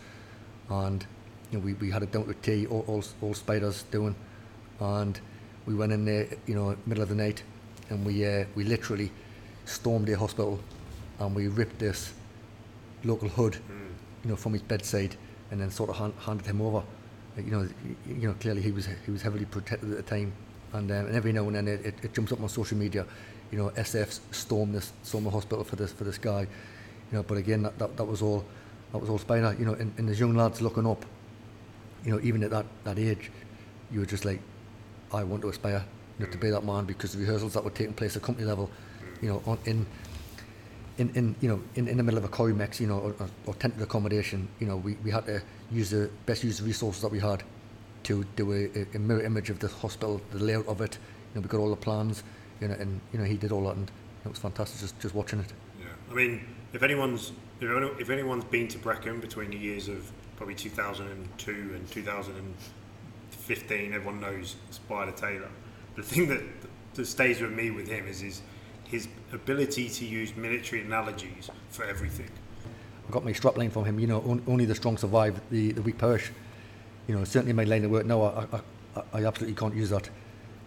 and 0.69 1.05
you 1.51 1.59
know, 1.59 1.65
we, 1.65 1.75
we 1.75 1.91
had 1.91 2.03
it 2.03 2.13
down 2.13 2.27
to 2.27 2.35
T, 2.35 2.67
all, 2.67 2.85
all, 2.87 3.05
all 3.21 3.35
spiders 3.35 3.83
doing, 3.91 4.15
and 4.79 5.21
we 5.67 5.75
went 5.75 5.93
in 5.93 6.05
there, 6.05 6.29
you 6.47 6.55
know, 6.55 6.77
middle 6.87 7.03
of 7.03 7.09
the 7.09 7.15
night, 7.15 7.43
and 7.91 8.05
we 8.05 8.25
uh, 8.25 8.45
we 8.55 8.65
literally 8.65 9.11
stormed 9.65 10.07
the 10.07 10.15
hospital, 10.15 10.61
and 11.19 11.35
we 11.35 11.49
ripped 11.49 11.79
this 11.79 12.13
local 13.05 13.29
hood, 13.29 13.57
you 14.25 14.31
know, 14.31 14.37
from 14.37 14.53
his 14.53 14.63
bedside, 14.63 15.17
and 15.51 15.61
then 15.61 15.71
sort 15.71 15.91
of 15.91 15.97
hand, 15.97 16.15
handed 16.21 16.47
him 16.47 16.61
over. 16.61 16.83
You 17.37 17.51
know, 17.51 17.69
you 18.07 18.29
know, 18.29 18.35
clearly 18.35 18.63
he 18.63 18.73
was 18.73 18.89
he 19.05 19.11
was 19.11 19.23
heavily 19.23 19.45
protected 19.45 19.91
at 19.91 19.97
the 19.97 20.03
time, 20.03 20.33
and 20.73 20.91
um, 20.91 21.07
and 21.07 21.15
every 21.15 21.33
now 21.33 21.47
and 21.47 21.57
then 21.57 21.69
it, 21.69 21.85
it, 21.85 21.95
it 22.03 22.15
jumps 22.15 22.33
up 22.33 22.41
on 22.41 22.49
social 22.49 22.77
media, 22.77 23.07
you 23.51 23.59
know, 23.59 23.71
SF's 23.71 24.21
stormed 24.31 24.75
this 24.75 24.93
stormed 25.03 25.27
the 25.27 25.31
hospital 25.31 25.65
for 25.65 25.77
this 25.77 25.93
for 25.93 26.05
this 26.05 26.19
guy, 26.19 26.41
you 26.41 26.49
know. 27.13 27.23
But 27.23 27.39
again, 27.39 27.63
that, 27.63 27.79
that, 27.79 27.97
that 27.97 28.05
was 28.05 28.23
all 28.23 28.45
that 28.93 28.99
was 28.99 29.09
all 29.09 29.19
Spider, 29.19 29.57
you 29.59 29.65
know. 29.65 29.75
And, 29.75 29.93
and 29.99 30.09
as 30.09 30.21
young 30.21 30.35
lads 30.35 30.61
looking 30.61 30.87
up, 30.87 31.05
you 32.05 32.13
know, 32.13 32.21
even 32.23 32.43
at 32.43 32.51
that, 32.51 32.67
that 32.85 32.99
age, 32.99 33.31
you 33.91 34.01
were 34.01 34.07
just 34.07 34.25
like, 34.25 34.41
I 35.13 35.25
want 35.25 35.43
to 35.43 35.49
aspire 35.49 35.85
you 36.19 36.27
know, 36.27 36.33
to 36.33 36.39
be 36.39 36.51
that 36.51 36.65
man 36.65 36.85
because 36.85 37.13
the 37.13 37.19
rehearsals 37.19 37.55
that 37.55 37.65
were 37.65 37.71
taking 37.71 37.95
place 37.95 38.17
at 38.17 38.23
company 38.23 38.47
level, 38.47 38.71
you 39.21 39.29
know, 39.29 39.43
on, 39.47 39.59
in, 39.65 39.87
in, 41.01 41.09
in, 41.15 41.35
you 41.41 41.49
know, 41.49 41.63
in, 41.77 41.89
in 41.89 41.97
the 41.97 42.03
middle 42.03 42.19
of 42.19 42.25
a 42.25 42.29
Corimecs, 42.29 42.79
you 42.79 42.87
know, 42.87 42.99
or, 42.99 43.15
or, 43.47 43.55
tented 43.55 43.81
accommodation, 43.81 44.47
you 44.59 44.67
know, 44.67 44.77
we, 44.77 44.97
we 45.03 45.11
had 45.11 45.25
to 45.25 45.41
use 45.73 45.89
the 45.89 46.11
best 46.27 46.45
use 46.45 46.61
of 46.61 46.67
resources 46.67 47.01
that 47.01 47.11
we 47.11 47.19
had 47.19 47.43
to 48.03 48.23
do 48.37 48.53
a, 48.53 48.69
a, 48.95 48.99
mirror 48.99 49.23
image 49.23 49.49
of 49.49 49.59
the 49.61 49.69
hospital, 49.69 50.21
the 50.31 50.39
layout 50.39 50.67
of 50.67 50.83
it. 50.83 50.99
You 51.35 51.41
know, 51.41 51.43
we 51.43 51.49
got 51.49 51.59
all 51.59 51.71
the 51.71 51.77
plans, 51.77 52.23
you 52.61 52.69
know, 52.69 52.75
and 52.75 53.01
you 53.13 53.19
know 53.19 53.25
he 53.25 53.39
did 53.39 53.51
all 53.51 53.65
that, 53.65 53.77
and 53.77 53.91
it 54.25 54.29
was 54.29 54.39
fantastic 54.39 54.81
just 54.81 55.01
just 55.01 55.15
watching 55.15 55.41
it. 55.41 55.51
Yeah, 55.79 55.87
I 56.11 56.15
mean, 56.15 56.47
if 56.75 56.83
anyone's 56.83 57.33
if, 57.61 57.71
anyone, 57.71 57.97
if 57.99 58.11
anyone's 58.11 58.45
been 58.45 58.69
to 58.69 58.79
Brecon 58.79 59.21
between 59.21 59.49
the 59.51 59.57
years 59.57 59.89
of 59.89 60.13
probably 60.37 60.55
2002 60.55 61.51
and 61.51 61.91
2015, 61.91 63.95
everyone 63.95 64.21
knows 64.21 64.57
Spider 64.71 65.13
Taylor. 65.13 65.49
The 65.97 66.03
thing 66.03 66.29
that, 66.29 66.43
that 66.95 67.07
stays 67.07 67.41
with 67.41 67.53
me 67.53 67.71
with 67.71 67.89
him 67.89 68.07
is 68.07 68.21
his 68.21 68.43
his 68.91 69.09
ability 69.33 69.89
to 69.89 70.05
use 70.05 70.35
military 70.37 70.83
analogies 70.83 71.49
for 71.71 71.85
everything. 71.85 72.29
I 73.09 73.13
got 73.13 73.25
my 73.25 73.33
strapline 73.33 73.71
from 73.73 73.85
him. 73.85 73.99
You 74.01 74.09
know, 74.09 74.21
on, 74.23 74.43
only 74.47 74.65
the 74.65 74.75
strong 74.75 74.97
survive, 74.97 75.41
the, 75.51 75.73
the 75.73 75.83
weak 75.83 75.99
perish. 75.99 76.31
You 77.07 77.17
know, 77.17 77.25
certainly 77.25 77.51
in 77.51 77.57
my 77.57 77.65
line 77.65 77.85
of 77.85 77.91
work 77.91 78.07
now, 78.07 78.23
I, 78.23 78.47
I, 78.53 79.03
I, 79.15 79.25
absolutely 79.25 79.55
can't 79.55 79.75
use 79.75 79.91
that 79.91 80.09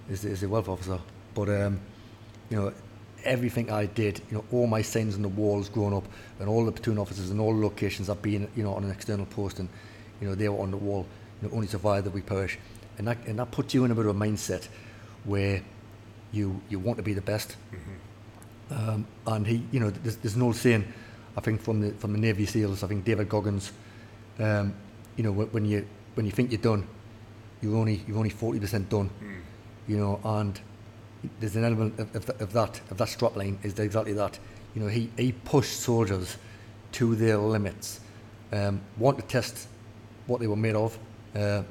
as, 0.10 0.26
as 0.26 0.44
a 0.44 0.50
welfare 0.50 0.74
officer. 0.74 1.00
But, 1.36 1.50
um, 1.50 1.80
you 2.50 2.58
know, 2.58 2.74
everything 3.24 3.70
I 3.70 3.86
did, 3.86 4.22
you 4.30 4.38
know, 4.38 4.46
all 4.52 4.68
my 4.68 4.82
signs 4.82 5.16
on 5.16 5.22
the 5.22 5.30
walls 5.30 5.70
growing 5.70 5.94
up, 5.94 6.06
and 6.40 6.50
all 6.50 6.66
the 6.66 6.72
platoon 6.72 6.98
officers 6.98 7.30
and 7.30 7.40
all 7.40 7.54
the 7.54 7.62
locations 7.62 8.10
I've 8.10 8.22
been, 8.22 8.48
you 8.56 8.64
know, 8.64 8.74
on 8.74 8.84
an 8.84 8.92
external 8.92 9.26
post, 9.26 9.60
and, 9.60 9.70
you 10.22 10.28
know, 10.28 10.36
they 10.36 10.50
were 10.50 10.60
on 10.60 10.72
the 10.72 10.78
wall, 10.78 11.06
you 11.42 11.48
know, 11.48 11.56
only 11.56 11.68
survive 11.68 12.04
the 12.04 12.10
weak 12.10 12.26
perish. 12.26 12.58
And 12.98 13.08
that, 13.08 13.18
and 13.26 13.40
that 13.40 13.52
puts 13.52 13.74
you 13.74 13.86
in 13.86 13.92
a 13.92 13.96
bit 13.96 14.06
of 14.06 14.16
a 14.16 14.20
mindset 14.20 14.68
where 15.24 15.62
you, 16.32 16.62
you 16.70 16.80
want 16.80 16.98
to 16.98 17.04
be 17.04 17.14
the 17.14 17.22
best. 17.22 17.56
Um, 18.72 19.06
and 19.28 19.46
he, 19.46 19.64
you 19.72 19.80
know, 19.80 19.90
there's, 19.90 20.18
there's 20.18 20.36
an 20.36 20.42
old 20.42 20.56
saying, 20.56 20.92
I 21.36 21.42
think 21.42 21.62
from 21.62 21.82
the 21.82 21.92
from 21.94 22.14
the 22.14 22.20
Navy 22.20 22.46
SEALs, 22.46 22.84
I 22.84 22.88
think 22.88 23.06
David 23.06 23.30
Goggins, 23.30 23.72
um, 24.40 24.74
you 25.16 25.24
know, 25.24 25.32
when 25.32 25.66
you 25.66 25.88
when 26.16 26.26
you 26.26 26.32
think 26.32 26.52
you're 26.52 26.62
done, 26.62 26.88
you're 27.62 27.76
only 27.76 28.04
you're 28.08 28.18
only 28.18 28.30
40% 28.30 28.90
done, 28.90 29.10
mm. 29.22 29.42
you 29.88 29.98
know, 29.98 30.20
and 30.24 30.60
there's 31.40 31.56
an 31.56 31.64
element 31.64 31.98
of, 32.00 32.16
of, 32.16 32.30
of 32.42 32.54
that 32.54 32.82
of 32.92 32.98
that 32.98 33.10
strap 33.10 33.36
line 33.36 33.58
is 33.64 33.78
exactly 33.80 34.14
that. 34.14 34.38
You 34.76 34.82
know, 34.82 34.88
he 34.88 35.10
he 35.18 35.32
pushed 35.32 35.80
soldiers 35.80 36.38
to 36.94 37.16
their 37.16 37.38
limits. 37.38 38.00
Um, 38.52 38.82
one 38.98 39.16
to 39.16 39.24
test 39.24 39.68
what 40.28 40.40
they 40.40 40.48
were 40.48 40.56
made 40.56 40.76
of. 40.76 40.98
Uh, 41.36 41.64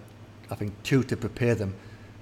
I 0.51 0.55
think 0.55 0.73
two 0.83 1.05
to 1.05 1.17
prepare 1.17 1.55
them 1.55 1.75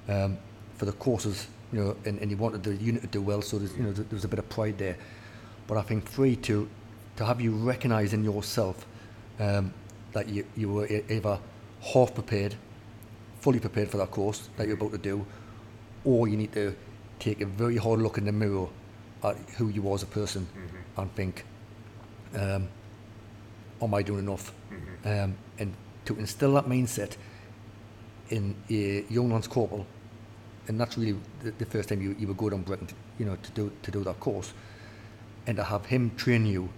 um, 0.08 0.38
for 0.76 0.84
the 0.84 0.92
courses 0.92 1.46
you 1.72 1.80
know, 1.80 1.96
and, 2.04 2.18
and 2.18 2.30
he 2.30 2.34
wanted 2.34 2.62
the 2.62 2.74
unit 2.74 3.02
to 3.02 3.08
do 3.08 3.22
well, 3.22 3.42
so 3.42 3.58
there's, 3.58 3.76
you 3.76 3.82
know, 3.82 3.92
there 3.92 4.06
was 4.10 4.24
a 4.24 4.28
bit 4.28 4.38
of 4.38 4.48
pride 4.48 4.78
there. 4.78 4.96
But 5.66 5.78
I 5.78 5.82
think 5.82 6.04
three 6.08 6.36
to 6.36 6.68
to 7.16 7.24
have 7.26 7.40
you 7.40 7.52
recognise 7.52 8.12
in 8.12 8.24
yourself 8.24 8.86
um, 9.38 9.74
that 10.12 10.28
you, 10.28 10.46
you 10.56 10.72
were 10.72 10.86
either 10.86 11.38
half 11.92 12.14
prepared, 12.14 12.54
fully 13.40 13.60
prepared 13.60 13.90
for 13.90 13.98
that 13.98 14.10
course 14.10 14.48
that 14.56 14.66
you're 14.66 14.76
about 14.76 14.92
to 14.92 14.98
do, 14.98 15.26
or 16.04 16.28
you 16.28 16.36
need 16.36 16.52
to 16.52 16.74
take 17.18 17.40
a 17.42 17.46
very 17.46 17.76
hard 17.76 18.00
look 18.00 18.16
in 18.16 18.24
the 18.24 18.32
mirror 18.32 18.66
at 19.22 19.36
who 19.58 19.68
you 19.68 19.86
are 19.90 19.94
as 19.94 20.02
a 20.02 20.06
person 20.06 20.46
and 20.96 21.14
think, 21.14 21.44
um, 22.34 22.68
am 23.82 23.94
I 23.94 24.02
doing 24.02 24.20
enough? 24.20 24.52
Um, 25.04 25.36
and 25.58 25.74
to 26.06 26.16
instill 26.16 26.54
that 26.54 26.64
mindset 26.66 27.16
in 28.30 28.54
a 28.70 29.04
young 29.12 29.30
lance 29.30 29.46
corporal, 29.46 29.86
and 30.70 30.80
that's 30.80 30.96
really 30.96 31.18
the, 31.42 31.50
the 31.58 31.66
first 31.66 31.88
time 31.88 32.00
you, 32.00 32.14
you 32.16 32.28
would 32.28 32.36
go 32.36 32.48
down 32.48 32.62
Brecon, 32.62 32.86
to, 32.86 32.94
you 33.18 33.26
know, 33.26 33.36
to 33.42 33.50
do 33.50 33.72
to 33.82 33.90
do 33.90 34.04
that 34.04 34.20
course, 34.20 34.52
and 35.48 35.56
to 35.56 35.64
have 35.64 35.84
him 35.86 36.12
train 36.16 36.46
you. 36.46 36.68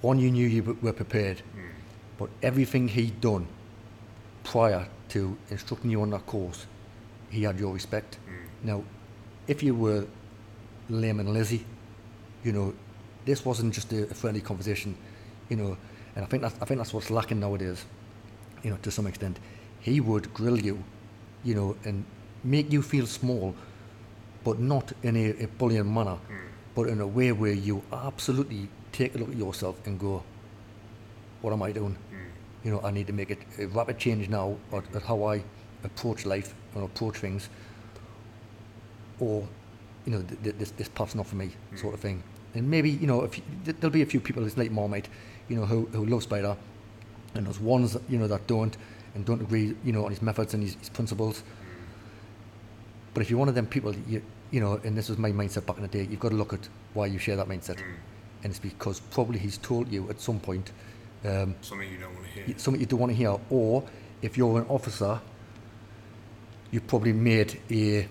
One, 0.00 0.20
you 0.20 0.30
knew 0.30 0.46
you 0.46 0.78
were 0.80 0.92
prepared, 0.92 1.40
hmm. 1.40 1.72
but 2.18 2.30
everything 2.40 2.86
he'd 2.86 3.20
done 3.20 3.48
prior 4.44 4.86
to 5.08 5.36
instructing 5.50 5.90
you 5.90 6.00
on 6.02 6.10
that 6.10 6.24
course, 6.26 6.66
he 7.30 7.42
had 7.42 7.58
your 7.58 7.74
respect. 7.74 8.14
Hmm. 8.14 8.68
Now, 8.68 8.84
if 9.48 9.60
you 9.60 9.74
were 9.74 10.06
lame 10.88 11.18
and 11.18 11.34
lazy, 11.34 11.66
you 12.44 12.52
know, 12.52 12.72
this 13.24 13.44
wasn't 13.44 13.74
just 13.74 13.92
a, 13.92 14.04
a 14.08 14.14
friendly 14.14 14.40
conversation, 14.40 14.96
you 15.48 15.56
know, 15.56 15.76
and 16.14 16.24
I 16.24 16.28
think 16.28 16.44
that's, 16.44 16.54
I 16.62 16.64
think 16.64 16.78
that's 16.78 16.94
what's 16.94 17.10
lacking 17.10 17.40
nowadays, 17.40 17.84
you 18.62 18.70
know, 18.70 18.78
to 18.82 18.90
some 18.92 19.08
extent. 19.08 19.40
He 19.80 20.00
would 20.00 20.32
grill 20.32 20.60
you, 20.60 20.84
you 21.42 21.56
know, 21.56 21.76
and 21.84 22.04
make 22.44 22.72
you 22.72 22.82
feel 22.82 23.06
small, 23.06 23.54
but 24.44 24.58
not 24.58 24.92
in 25.02 25.16
a, 25.16 25.44
a 25.44 25.46
bullying 25.46 25.92
manner, 25.92 26.16
hmm. 26.16 26.36
but 26.74 26.88
in 26.88 27.00
a 27.00 27.06
way 27.06 27.32
where 27.32 27.52
you 27.52 27.82
absolutely 27.92 28.68
take 28.92 29.14
a 29.14 29.18
look 29.18 29.28
at 29.28 29.36
yourself 29.36 29.76
and 29.86 29.98
go, 29.98 30.22
what 31.42 31.52
am 31.52 31.62
I 31.62 31.72
doing? 31.72 31.94
Hmm. 32.10 32.66
You 32.66 32.70
know, 32.72 32.80
I 32.82 32.90
need 32.90 33.06
to 33.06 33.12
make 33.12 33.30
it 33.30 33.38
a 33.58 33.66
rapid 33.66 33.98
change 33.98 34.28
now 34.28 34.56
at, 34.72 34.94
at 34.94 35.02
how 35.02 35.24
I 35.24 35.42
approach 35.84 36.26
life 36.26 36.54
and 36.74 36.84
approach 36.84 37.18
things, 37.18 37.48
or 39.18 39.46
you 40.06 40.12
know, 40.12 40.22
th- 40.22 40.42
th- 40.42 40.54
this 40.56 40.70
this 40.72 40.88
path's 40.88 41.14
not 41.14 41.26
for 41.26 41.36
me, 41.36 41.50
hmm. 41.70 41.76
sort 41.76 41.94
of 41.94 42.00
thing. 42.00 42.22
And 42.54 42.68
maybe 42.68 42.90
you 42.90 43.06
know, 43.06 43.22
if 43.22 43.32
th- 43.64 43.76
there'll 43.80 43.92
be 43.92 44.02
a 44.02 44.06
few 44.06 44.20
people, 44.20 44.44
it's 44.46 44.56
like 44.56 44.70
Marmite, 44.70 45.08
you 45.48 45.56
know, 45.56 45.66
who 45.66 45.86
who 45.86 46.04
love 46.06 46.22
Spider, 46.22 46.56
and 47.34 47.46
there's 47.46 47.60
ones 47.60 47.92
that, 47.92 48.02
you 48.08 48.18
know 48.18 48.26
that 48.26 48.46
don't 48.46 48.76
and 49.14 49.24
don't 49.24 49.40
agree, 49.40 49.74
you 49.84 49.92
know, 49.92 50.04
on 50.04 50.10
his 50.10 50.22
methods 50.22 50.54
and 50.54 50.62
his, 50.62 50.74
his 50.74 50.88
principles. 50.88 51.42
But 53.12 53.22
if 53.22 53.30
you're 53.30 53.38
one 53.38 53.48
of 53.48 53.54
them 53.54 53.66
people, 53.66 53.94
you 54.08 54.22
you 54.50 54.60
know, 54.60 54.80
and 54.82 54.96
this 54.96 55.08
was 55.08 55.18
my 55.18 55.30
mindset 55.30 55.66
back 55.66 55.76
in 55.76 55.82
the 55.82 55.88
day, 55.88 56.06
you've 56.10 56.20
got 56.20 56.30
to 56.30 56.34
look 56.34 56.52
at 56.52 56.68
why 56.94 57.06
you 57.06 57.18
share 57.18 57.36
that 57.36 57.48
mindset, 57.48 57.76
mm. 57.76 57.94
and 58.42 58.50
it's 58.50 58.58
because 58.58 59.00
probably 59.00 59.38
he's 59.38 59.58
told 59.58 59.90
you 59.90 60.08
at 60.10 60.20
some 60.20 60.40
point. 60.40 60.72
Um, 61.24 61.54
Something 61.60 61.90
you 61.90 61.98
don't 61.98 62.14
want 62.14 62.26
to 62.26 62.32
hear. 62.32 62.58
something 62.58 62.80
you 62.80 62.86
don't 62.86 63.00
want 63.00 63.12
to 63.12 63.16
hear, 63.16 63.36
or 63.50 63.84
if 64.22 64.36
you're 64.36 64.58
an 64.58 64.66
officer, 64.68 65.20
you've 66.70 66.86
probably 66.86 67.12
made 67.12 67.60
a, 67.70 68.08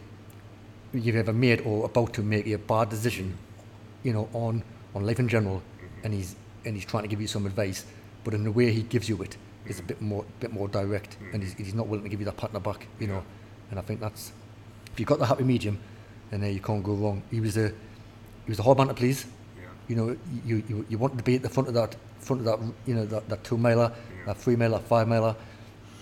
you've 0.93 1.15
ever 1.15 1.33
made 1.33 1.61
or 1.61 1.85
about 1.85 2.13
to 2.13 2.21
make 2.21 2.47
a 2.47 2.57
bad 2.57 2.89
decision, 2.89 3.31
mm-hmm. 3.31 4.07
you 4.07 4.13
know, 4.13 4.29
on 4.33 4.63
on 4.95 5.05
life 5.05 5.19
in 5.19 5.27
general, 5.27 5.57
mm-hmm. 5.57 6.05
and 6.05 6.13
he's 6.13 6.35
and 6.65 6.75
he's 6.75 6.85
trying 6.85 7.03
to 7.03 7.09
give 7.09 7.19
you 7.19 7.27
some 7.27 7.45
advice, 7.45 7.85
but 8.23 8.33
in 8.33 8.43
the 8.43 8.51
way 8.51 8.71
he 8.71 8.83
gives 8.83 9.09
you 9.09 9.21
it 9.21 9.37
is 9.65 9.79
a 9.79 9.83
mm. 9.83 9.87
bit 9.87 10.01
more 10.01 10.25
bit 10.39 10.53
more 10.53 10.67
direct, 10.67 11.19
mm. 11.19 11.33
and 11.33 11.43
he's, 11.43 11.53
he's 11.53 11.73
not 11.73 11.87
willing 11.87 12.03
to 12.03 12.09
give 12.09 12.19
you 12.19 12.25
that 12.25 12.37
partner 12.37 12.59
back, 12.59 12.87
you 12.99 13.07
know, 13.07 13.23
and 13.71 13.79
I 13.79 13.81
think 13.81 13.99
that's 13.99 14.31
if 14.93 14.99
you've 14.99 15.07
got 15.07 15.19
the 15.19 15.25
happy 15.25 15.43
medium, 15.43 15.79
then 16.31 16.41
there 16.41 16.51
you 16.51 16.59
can't 16.59 16.83
go 16.83 16.93
wrong. 16.93 17.21
He 17.31 17.39
was 17.39 17.57
a 17.57 17.67
he 17.69 18.49
was 18.49 18.59
a 18.59 18.63
hard 18.63 18.77
man 18.77 18.87
to 18.87 18.93
please 18.93 19.25
Yeah. 19.57 19.63
you 19.87 19.95
know, 19.95 20.17
you, 20.45 20.63
you, 20.67 20.85
you 20.89 20.97
wanted 20.97 21.17
to 21.17 21.23
be 21.23 21.35
at 21.35 21.41
the 21.43 21.49
front 21.49 21.67
of 21.67 21.75
that, 21.75 21.95
front 22.19 22.41
of 22.41 22.45
that, 22.45 22.59
you 22.87 22.95
know, 22.95 23.05
that, 23.05 23.29
that 23.29 23.43
two 23.43 23.57
miler, 23.57 23.91
that 24.25 24.37
three 24.37 24.55
miler, 24.55 24.79
five 24.79 25.07
miler, 25.07 25.35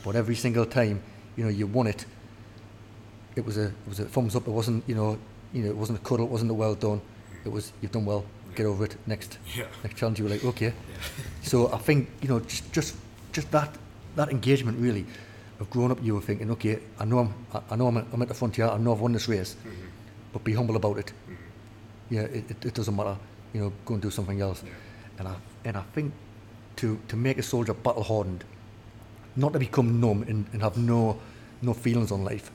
but 0.04 0.16
every 0.16 0.36
single 0.36 0.66
time, 0.66 1.02
you 1.36 1.44
know, 1.44 1.50
you 1.50 1.68
won 1.68 1.88
it. 1.88 2.06
It 3.36 3.46
was 3.46 3.58
a, 3.58 3.66
it 3.66 3.74
was 3.88 4.00
a 4.00 4.06
thumbs 4.06 4.36
up. 4.36 4.48
It 4.48 4.52
wasn't, 4.52 4.84
you 4.88 4.96
know, 4.96 5.18
you 5.54 5.64
know, 5.64 5.70
it 5.70 5.76
wasn't 5.78 6.00
a 6.00 6.02
cuddle. 6.02 6.26
It 6.26 6.32
wasn't 6.32 6.52
a 6.52 6.54
well 6.54 6.76
done. 6.76 7.02
It 7.46 7.50
was 7.52 7.72
you've 7.82 7.92
done 7.92 8.06
well. 8.06 8.26
Get 8.56 8.66
over 8.66 8.86
it. 8.86 8.96
Next, 9.06 9.38
Yeah. 9.56 9.66
next 9.84 9.98
challenge. 9.98 10.18
You 10.20 10.26
were 10.26 10.32
like, 10.32 10.44
okay. 10.46 10.74
So 11.44 11.72
I 11.72 11.78
think 11.78 12.10
you 12.22 12.28
know, 12.30 12.40
just 12.40 12.72
just 12.74 12.96
just 13.32 13.52
that 13.52 13.76
that 14.16 14.30
engagement 14.30 14.80
really 14.80 15.06
of 15.60 15.70
grown 15.70 15.92
up. 15.92 16.04
You 16.04 16.16
were 16.16 16.22
thinking, 16.22 16.52
okay, 16.52 16.80
I 17.00 17.06
know 17.06 17.20
I'm, 17.20 17.34
I, 17.70 17.76
know 17.76 17.88
I'm, 17.88 17.98
at- 17.98 18.08
I'm 18.14 18.22
at 18.22 18.28
the 18.28 18.34
frontier. 18.34 18.68
I 18.68 18.78
know 18.78 18.94
I've 18.94 19.00
won 19.00 19.14
this 19.14 19.28
race, 19.28 19.56
mm-hmm. 19.56 19.88
but 20.34 20.44
be 20.44 20.54
humble 20.54 20.76
about 20.76 20.98
it 20.98 21.08
mm-hmm. 21.08 21.36
Yeah, 22.10 22.22
it, 22.22 22.50
it, 22.50 22.66
it 22.66 22.74
doesn't 22.74 22.96
matter. 22.96 23.18
You 23.54 23.62
know, 23.62 23.74
go 23.86 23.96
and 23.96 24.04
do 24.04 24.10
something 24.10 24.40
else. 24.42 24.64
And 25.20 25.28
I 25.28 25.36
and 25.66 25.78
I 25.78 25.82
think 25.94 26.14
to 26.78 27.00
to 27.08 27.16
make 27.16 27.38
a 27.38 27.44
soldier 27.44 27.74
battle 27.74 28.04
hardened, 28.04 28.44
not 29.36 29.54
to 29.54 29.60
become 29.60 30.00
numb 30.00 30.24
and, 30.24 30.46
and 30.54 30.62
have 30.62 30.78
no 30.78 31.20
no 31.62 31.74
feelings 31.74 32.12
on 32.12 32.24
life. 32.24 32.52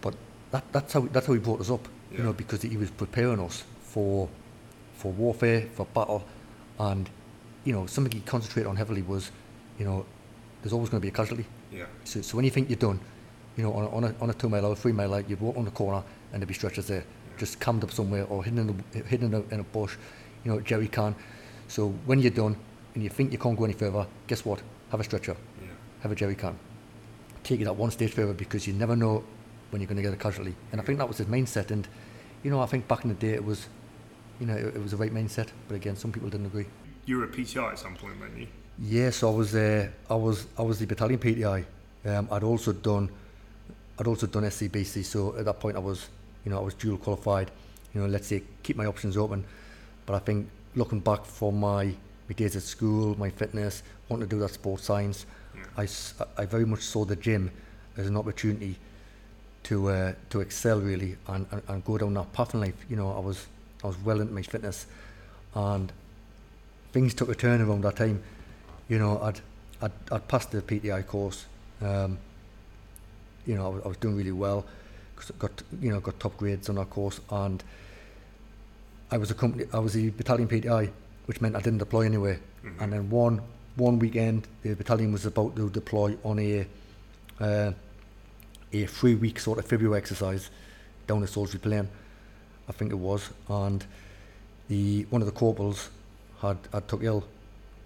But 0.00 0.14
that, 0.50 0.64
that's 0.72 0.92
how 0.92 1.00
that's 1.00 1.26
how 1.26 1.32
he 1.32 1.38
brought 1.38 1.60
us 1.60 1.70
up. 1.70 1.88
You 2.12 2.22
know, 2.22 2.32
because 2.32 2.62
he 2.62 2.76
was 2.76 2.90
preparing 2.90 3.40
us 3.40 3.64
for 3.80 4.28
for 4.94 5.10
warfare, 5.12 5.62
for 5.74 5.86
battle, 5.86 6.24
and 6.78 7.08
you 7.64 7.72
know 7.72 7.86
something 7.86 8.12
he 8.12 8.20
concentrated 8.20 8.68
on 8.68 8.76
heavily 8.76 9.02
was, 9.02 9.32
you 9.78 9.84
know, 9.84 10.04
there's 10.62 10.72
always 10.72 10.90
going 10.90 11.00
to 11.00 11.02
be 11.02 11.08
a 11.08 11.12
casualty. 11.12 11.46
Yeah. 11.72 11.86
So, 12.04 12.20
so 12.20 12.36
when 12.36 12.44
you 12.44 12.50
think 12.50 12.68
you're 12.68 12.76
done, 12.78 13.00
you 13.56 13.62
know, 13.64 13.72
on 13.72 13.84
a, 13.84 13.88
on 13.90 14.04
a, 14.04 14.14
on 14.20 14.30
a 14.30 14.34
two 14.34 14.48
mile 14.48 14.66
or 14.66 14.72
a 14.72 14.76
three 14.76 14.92
mile, 14.92 15.20
you'd 15.20 15.40
walk 15.40 15.56
on 15.56 15.64
the 15.64 15.70
corner 15.70 16.02
and 16.32 16.40
there'd 16.40 16.48
be 16.48 16.54
stretchers 16.54 16.86
there, 16.86 17.04
just 17.38 17.60
camped 17.60 17.84
up 17.84 17.90
somewhere 17.90 18.24
or 18.26 18.44
hidden 18.44 18.58
in, 18.60 18.84
the, 18.92 19.00
hidden 19.04 19.34
in 19.34 19.34
a, 19.34 19.54
in 19.54 19.60
a 19.60 19.64
bush, 19.64 19.96
you 20.44 20.50
know, 20.52 20.60
jerry 20.60 20.88
can. 20.88 21.14
So 21.68 21.88
when 22.06 22.20
you're 22.20 22.30
done 22.30 22.56
and 22.94 23.02
you 23.02 23.08
think 23.08 23.32
you 23.32 23.38
can't 23.38 23.56
go 23.58 23.64
any 23.64 23.72
further, 23.74 24.06
guess 24.26 24.44
what? 24.44 24.62
Have 24.90 25.00
a 25.00 25.04
stretcher, 25.04 25.36
Yeah. 25.60 25.68
have 26.02 26.12
a 26.12 26.14
jerry 26.14 26.34
can. 26.34 26.58
Take 27.44 27.60
it 27.60 27.66
at 27.66 27.74
one 27.76 27.90
stage 27.90 28.12
further 28.12 28.34
because 28.34 28.66
you 28.66 28.72
never 28.72 28.94
know 28.94 29.24
when 29.70 29.80
you're 29.80 29.88
going 29.88 29.96
to 29.96 30.02
get 30.02 30.12
a 30.12 30.16
casualty. 30.16 30.54
And 30.70 30.80
I 30.80 30.84
think 30.84 30.98
that 30.98 31.08
was 31.08 31.18
his 31.18 31.26
mindset. 31.26 31.70
And, 31.70 31.88
you 32.42 32.50
know, 32.50 32.60
I 32.60 32.66
think 32.66 32.86
back 32.88 33.02
in 33.04 33.08
the 33.08 33.14
day 33.16 33.30
it 33.32 33.44
was, 33.44 33.68
you 34.38 34.46
know, 34.46 34.54
it, 34.54 34.76
it 34.76 34.82
was 34.82 34.92
a 34.92 34.96
right 34.96 35.12
mindset. 35.12 35.48
But 35.66 35.74
again, 35.74 35.96
some 35.96 36.12
people 36.12 36.28
didn't 36.28 36.46
agree. 36.46 36.66
You 37.06 37.16
were 37.18 37.24
a 37.24 37.28
PTI 37.28 37.72
at 37.72 37.78
some 37.78 37.96
point, 37.96 38.20
weren't 38.20 38.36
you? 38.38 38.46
Yes, 38.84 39.22
I 39.22 39.30
was. 39.30 39.54
Uh, 39.54 39.88
I 40.10 40.14
was. 40.14 40.46
I 40.58 40.62
was 40.62 40.80
the 40.80 40.86
battalion 40.86 41.20
PTI. 41.20 41.64
Um, 42.04 42.28
I'd 42.32 42.42
also 42.42 42.72
done. 42.72 43.08
I'd 43.96 44.08
also 44.08 44.26
done 44.26 44.42
SCBC. 44.42 45.04
So 45.04 45.36
at 45.36 45.44
that 45.44 45.60
point, 45.60 45.76
I 45.76 45.78
was, 45.78 46.08
you 46.44 46.50
know, 46.50 46.58
I 46.58 46.62
was 46.62 46.74
dual 46.74 46.98
qualified. 46.98 47.52
You 47.94 48.00
know, 48.00 48.08
let's 48.08 48.26
say 48.26 48.42
keep 48.64 48.76
my 48.76 48.86
options 48.86 49.16
open. 49.16 49.44
But 50.04 50.14
I 50.14 50.18
think 50.18 50.48
looking 50.74 50.98
back 50.98 51.24
from 51.24 51.60
my 51.60 51.94
my 52.28 52.34
days 52.34 52.56
at 52.56 52.62
school, 52.62 53.16
my 53.16 53.30
fitness, 53.30 53.84
wanting 54.08 54.28
to 54.28 54.34
do 54.34 54.40
that 54.40 54.50
sports 54.50 54.82
science, 54.82 55.26
I, 55.76 55.86
I 56.36 56.44
very 56.44 56.66
much 56.66 56.80
saw 56.80 57.04
the 57.04 57.14
gym 57.14 57.52
as 57.96 58.08
an 58.08 58.16
opportunity 58.16 58.74
to 59.64 59.90
uh, 59.90 60.12
to 60.30 60.40
excel 60.40 60.80
really 60.80 61.16
and, 61.28 61.46
and, 61.52 61.62
and 61.68 61.84
go 61.84 61.98
down 61.98 62.14
that 62.14 62.32
path 62.32 62.54
in 62.54 62.60
life. 62.60 62.84
You 62.90 62.96
know, 62.96 63.12
I 63.12 63.20
was 63.20 63.46
I 63.84 63.86
was 63.86 63.96
well 63.98 64.20
into 64.20 64.32
my 64.32 64.42
fitness, 64.42 64.86
and 65.54 65.92
things 66.92 67.14
took 67.14 67.28
a 67.28 67.36
turn 67.36 67.60
around 67.60 67.82
that 67.84 67.94
time. 67.94 68.24
You 68.92 68.98
know, 68.98 69.18
I'd 69.22 69.40
I'd, 69.80 69.92
I'd 70.10 70.28
passed 70.28 70.50
the 70.50 70.60
PTI 70.60 71.06
course. 71.06 71.46
Um, 71.80 72.18
you 73.46 73.54
know, 73.54 73.64
I 73.64 73.68
was, 73.70 73.82
I 73.86 73.88
was 73.88 73.96
doing 73.96 74.16
really 74.16 74.32
well. 74.32 74.66
'cause 75.16 75.30
I 75.34 75.38
got 75.38 75.62
you 75.80 75.90
know 75.90 76.00
got 76.00 76.20
top 76.20 76.36
grades 76.36 76.68
on 76.68 76.74
that 76.74 76.90
course, 76.90 77.18
and 77.30 77.64
I 79.10 79.16
was 79.16 79.30
a 79.30 79.34
company. 79.34 79.64
I 79.72 79.78
was 79.78 79.94
the 79.94 80.10
battalion 80.10 80.46
PTI, 80.46 80.90
which 81.24 81.40
meant 81.40 81.56
I 81.56 81.60
didn't 81.60 81.78
deploy 81.78 82.02
anywhere. 82.02 82.38
And 82.80 82.92
then 82.92 83.08
one 83.08 83.40
one 83.76 83.98
weekend, 83.98 84.46
the 84.62 84.74
battalion 84.74 85.10
was 85.10 85.24
about 85.24 85.56
to 85.56 85.70
deploy 85.70 86.18
on 86.22 86.38
a 86.38 86.66
uh, 87.40 87.72
a 88.74 88.84
three 88.86 89.14
week 89.14 89.40
sort 89.40 89.58
of 89.58 89.64
February 89.64 89.96
exercise 89.96 90.50
down 91.06 91.22
at 91.22 91.30
Salisbury 91.30 91.60
Plain, 91.62 91.88
I 92.68 92.72
think 92.72 92.90
it 92.92 92.98
was, 92.98 93.30
and 93.48 93.86
the 94.68 95.06
one 95.08 95.22
of 95.22 95.26
the 95.26 95.32
corporals 95.32 95.88
had, 96.42 96.58
had 96.74 96.86
took 96.88 97.02
ill. 97.02 97.24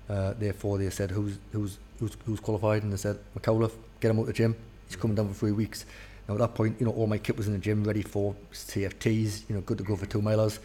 Uh, 0.09 0.35
therefore, 0.39 0.79
they 0.79 0.91
said, 0.91 1.11
"Who's 1.11 1.39
who's 1.53 1.79
who's 1.99 2.17
who's 2.25 2.41
qualified?" 2.41 2.83
And 2.83 2.93
they 2.93 2.97
said, 2.97 3.19
"McAuliffe, 3.37 3.75
get 4.01 4.11
him 4.11 4.19
out 4.19 4.23
of 4.23 4.27
the 4.29 4.33
gym. 4.33 4.57
He's 4.87 4.97
coming 4.97 5.17
down 5.17 5.29
for 5.29 5.35
three 5.35 5.53
weeks." 5.53 5.85
Now 6.29 6.35
at 6.35 6.41
that 6.41 6.55
point, 6.55 6.77
you 6.81 6.87
know, 6.87 6.93
all 6.93 7.07
my 7.07 7.19
kit 7.19 7.37
was 7.37 7.47
in 7.47 7.53
the 7.53 7.59
gym, 7.59 7.85
ready 7.85 8.03
for 8.03 8.35
CFTs. 8.53 9.49
You 9.49 9.57
know, 9.57 9.61
good 9.61 9.79
to 9.79 9.85
go 9.85 9.97
for 9.97 10.07
two 10.07 10.21
milers. 10.21 10.59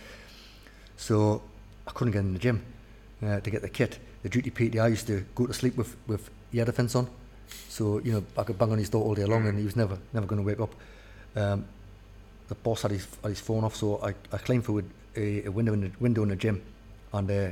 So 0.97 1.41
I 1.87 1.91
couldn't 1.91 2.13
get 2.13 2.19
in 2.19 2.33
the 2.33 2.39
gym 2.39 2.63
uh, 3.23 3.39
to 3.39 3.49
get 3.49 3.61
the 3.61 3.69
kit. 3.69 3.99
The 4.23 4.29
duty 4.29 4.51
PTI 4.51 4.89
used 4.89 5.07
to 5.07 5.25
go 5.35 5.47
to 5.47 5.53
sleep 5.53 5.77
with 5.77 5.95
with 6.07 6.29
air 6.53 6.65
defence 6.65 6.95
on, 6.95 7.07
so 7.69 7.99
you 7.99 8.11
know 8.13 8.23
I 8.37 8.43
could 8.43 8.57
bang 8.57 8.71
on 8.71 8.77
his 8.77 8.89
door 8.89 9.03
all 9.03 9.15
day 9.15 9.25
long, 9.25 9.47
and 9.47 9.57
he 9.57 9.65
was 9.65 9.75
never 9.75 9.97
never 10.13 10.27
going 10.27 10.41
to 10.41 10.45
wake 10.45 10.59
up. 10.59 10.75
Um, 11.35 11.65
the 12.47 12.55
boss 12.55 12.83
had 12.83 12.91
his 12.91 13.07
had 13.23 13.29
his 13.29 13.39
phone 13.39 13.63
off, 13.63 13.75
so 13.75 13.99
I, 14.03 14.09
I 14.31 14.37
climbed 14.37 14.65
through 14.65 14.83
a, 15.15 15.45
a 15.45 15.51
window 15.51 15.73
in 15.73 15.81
the 15.81 15.91
window 15.99 16.23
in 16.23 16.29
the 16.29 16.35
gym, 16.35 16.61
and 17.13 17.31
uh, 17.31 17.49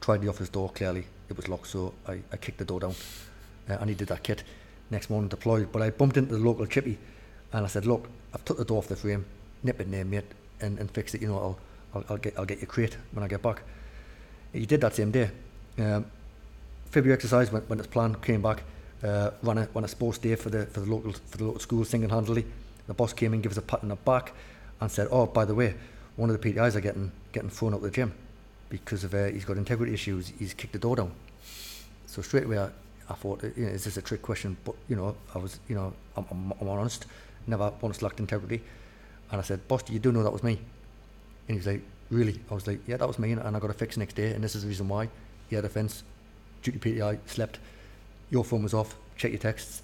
tried 0.00 0.22
the 0.22 0.28
office 0.28 0.48
door. 0.48 0.70
Clearly, 0.70 1.04
it 1.30 1.36
was 1.36 1.48
locked, 1.48 1.68
so 1.68 1.94
I, 2.06 2.20
I 2.32 2.36
kicked 2.36 2.58
the 2.58 2.64
door 2.64 2.80
down, 2.80 2.94
uh, 3.68 3.76
and 3.80 3.88
he 3.88 3.94
did 3.94 4.08
that 4.08 4.22
kit. 4.22 4.42
Next 4.90 5.08
morning 5.08 5.28
deployed, 5.28 5.70
but 5.70 5.80
I 5.82 5.90
bumped 5.90 6.16
into 6.16 6.34
the 6.36 6.44
local 6.44 6.66
chippy, 6.66 6.98
and 7.52 7.64
I 7.64 7.68
said, 7.68 7.86
"Look, 7.86 8.08
I've 8.34 8.44
took 8.44 8.58
the 8.58 8.64
door 8.64 8.78
off 8.78 8.88
the 8.88 8.96
frame, 8.96 9.24
nip 9.62 9.80
it 9.80 9.84
in 9.84 9.92
there, 9.92 10.04
mate, 10.04 10.24
and, 10.60 10.78
and 10.78 10.90
fix 10.90 11.14
it. 11.14 11.22
You 11.22 11.28
know, 11.28 11.38
I'll, 11.38 11.58
I'll 11.94 12.04
I'll 12.10 12.16
get 12.16 12.38
I'll 12.38 12.44
get 12.44 12.66
crate 12.68 12.96
when 13.12 13.24
I 13.24 13.28
get 13.28 13.42
back." 13.42 13.62
He 14.52 14.66
did 14.66 14.80
that 14.80 14.96
same 14.96 15.12
day. 15.12 15.30
Um, 15.78 16.06
February 16.86 17.14
exercise 17.14 17.52
went 17.52 17.70
when 17.70 17.78
it's 17.78 17.86
planned. 17.86 18.20
Came 18.22 18.42
back, 18.42 18.64
uh, 19.04 19.30
ran 19.42 19.58
a 19.58 19.68
ran 19.72 19.84
a 19.84 19.88
sports 19.88 20.18
day 20.18 20.34
for 20.34 20.50
the 20.50 20.66
for 20.66 20.80
the 20.80 20.90
local 20.90 21.12
for 21.12 21.38
the 21.38 21.44
local 21.44 21.60
school 21.60 21.84
single 21.84 22.10
handedly. 22.10 22.44
The 22.88 22.94
boss 22.94 23.12
came 23.12 23.32
in, 23.34 23.40
gave 23.40 23.52
us 23.52 23.58
a 23.58 23.62
pat 23.62 23.84
on 23.84 23.90
the 23.90 23.96
back, 23.96 24.32
and 24.80 24.90
said, 24.90 25.06
"Oh, 25.12 25.26
by 25.26 25.44
the 25.44 25.54
way, 25.54 25.74
one 26.16 26.28
of 26.30 26.40
the 26.40 26.52
PTIs 26.52 26.74
are 26.74 26.80
getting 26.80 27.12
getting 27.32 27.50
thrown 27.50 27.74
out 27.74 27.76
of 27.76 27.82
the 27.84 27.90
gym 27.90 28.12
because 28.70 29.04
of 29.04 29.14
uh, 29.14 29.26
he's 29.26 29.44
got 29.44 29.58
integrity 29.58 29.92
issues. 29.92 30.32
He's 30.38 30.54
kicked 30.54 30.72
the 30.72 30.78
door 30.78 30.96
down." 30.96 31.12
So 32.06 32.22
straight 32.22 32.44
away, 32.44 32.58
I, 32.58 32.70
I 33.08 33.14
thought, 33.14 33.42
you 33.56 33.66
know, 33.66 33.68
is 33.68 33.84
this 33.84 33.96
a 33.96 34.02
trick 34.02 34.22
question? 34.22 34.56
But 34.64 34.74
you 34.88 34.96
know, 34.96 35.14
I 35.34 35.38
was, 35.38 35.60
you 35.68 35.74
know, 35.74 35.92
I'm, 36.16 36.24
I'm, 36.30 36.52
I'm 36.60 36.68
honest. 36.68 37.06
Never 37.46 37.72
once 37.80 38.02
lacked 38.02 38.20
integrity. 38.20 38.62
And 39.30 39.40
I 39.40 39.44
said, 39.44 39.66
"Boss, 39.68 39.82
you 39.88 39.98
do 39.98 40.12
know 40.12 40.22
that 40.22 40.32
was 40.32 40.42
me?" 40.42 40.52
And 40.52 40.60
he 41.48 41.56
was 41.56 41.66
like, 41.66 41.82
"Really?" 42.10 42.40
I 42.50 42.54
was 42.54 42.66
like, 42.66 42.80
"Yeah, 42.86 42.96
that 42.96 43.06
was 43.06 43.18
me, 43.18 43.32
and, 43.32 43.40
I 43.56 43.60
got 43.60 43.70
a 43.70 43.74
fix 43.74 43.96
next 43.96 44.14
day, 44.14 44.32
and 44.32 44.42
this 44.42 44.54
is 44.54 44.62
the 44.62 44.68
reason 44.68 44.88
why." 44.88 45.08
He 45.48 45.56
had 45.56 45.64
a 45.64 45.68
fence, 45.68 46.04
duty 46.62 46.78
PTI, 46.78 47.18
slept. 47.26 47.58
Your 48.30 48.44
phone 48.44 48.62
was 48.62 48.74
off. 48.74 48.96
Check 49.16 49.32
your 49.32 49.40
texts. 49.40 49.82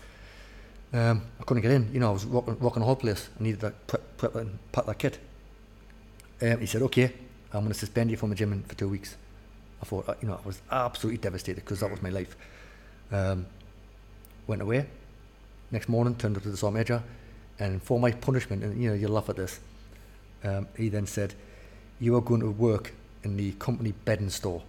Um, 0.92 1.22
I 1.40 1.44
couldn't 1.44 1.62
get 1.62 1.72
in. 1.72 1.92
You 1.92 2.00
know, 2.00 2.10
I 2.10 2.12
was 2.12 2.24
rocking, 2.24 2.56
rocking 2.60 2.80
the 2.80 2.86
whole 2.86 2.96
place. 2.96 3.28
I 3.38 3.42
needed 3.42 3.60
that 3.60 3.86
prep, 3.88 4.16
prep 4.16 4.34
and 4.36 4.58
pack 4.70 4.86
that 4.86 4.98
kit. 4.98 5.18
Um, 6.40 6.60
he 6.60 6.66
said, 6.66 6.82
"Okay, 6.82 7.12
I'm 7.56 7.62
going 7.62 7.72
to 7.72 7.78
suspend 7.78 8.10
you 8.10 8.16
from 8.16 8.30
the 8.30 8.36
gym 8.36 8.62
for 8.66 8.74
two 8.74 8.88
weeks." 8.88 9.16
I 9.82 9.84
thought, 9.84 10.08
uh, 10.08 10.14
you 10.22 10.28
know, 10.28 10.40
I 10.42 10.46
was 10.46 10.60
absolutely 10.70 11.18
devastated 11.18 11.64
because 11.64 11.80
that 11.80 11.90
was 11.90 12.02
my 12.02 12.08
life. 12.08 12.36
Um, 13.12 13.46
went 14.46 14.62
away. 14.62 14.86
Next 15.70 15.88
morning, 15.88 16.14
turned 16.14 16.36
up 16.36 16.42
to 16.44 16.50
the 16.50 16.56
sergeant 16.56 16.78
major, 16.78 17.02
and 17.58 17.82
for 17.82 17.98
my 17.98 18.12
punishment, 18.12 18.62
and 18.62 18.80
you 18.80 18.88
know, 18.90 18.94
you 18.94 19.08
laugh 19.08 19.28
at 19.28 19.36
this. 19.36 19.60
Um, 20.44 20.68
he 20.76 20.88
then 20.88 21.06
said, 21.06 21.34
"You 21.98 22.16
are 22.16 22.20
going 22.20 22.40
to 22.40 22.50
work 22.50 22.92
in 23.22 23.36
the 23.36 23.52
company 23.52 23.92
bedding 24.04 24.30
store." 24.30 24.62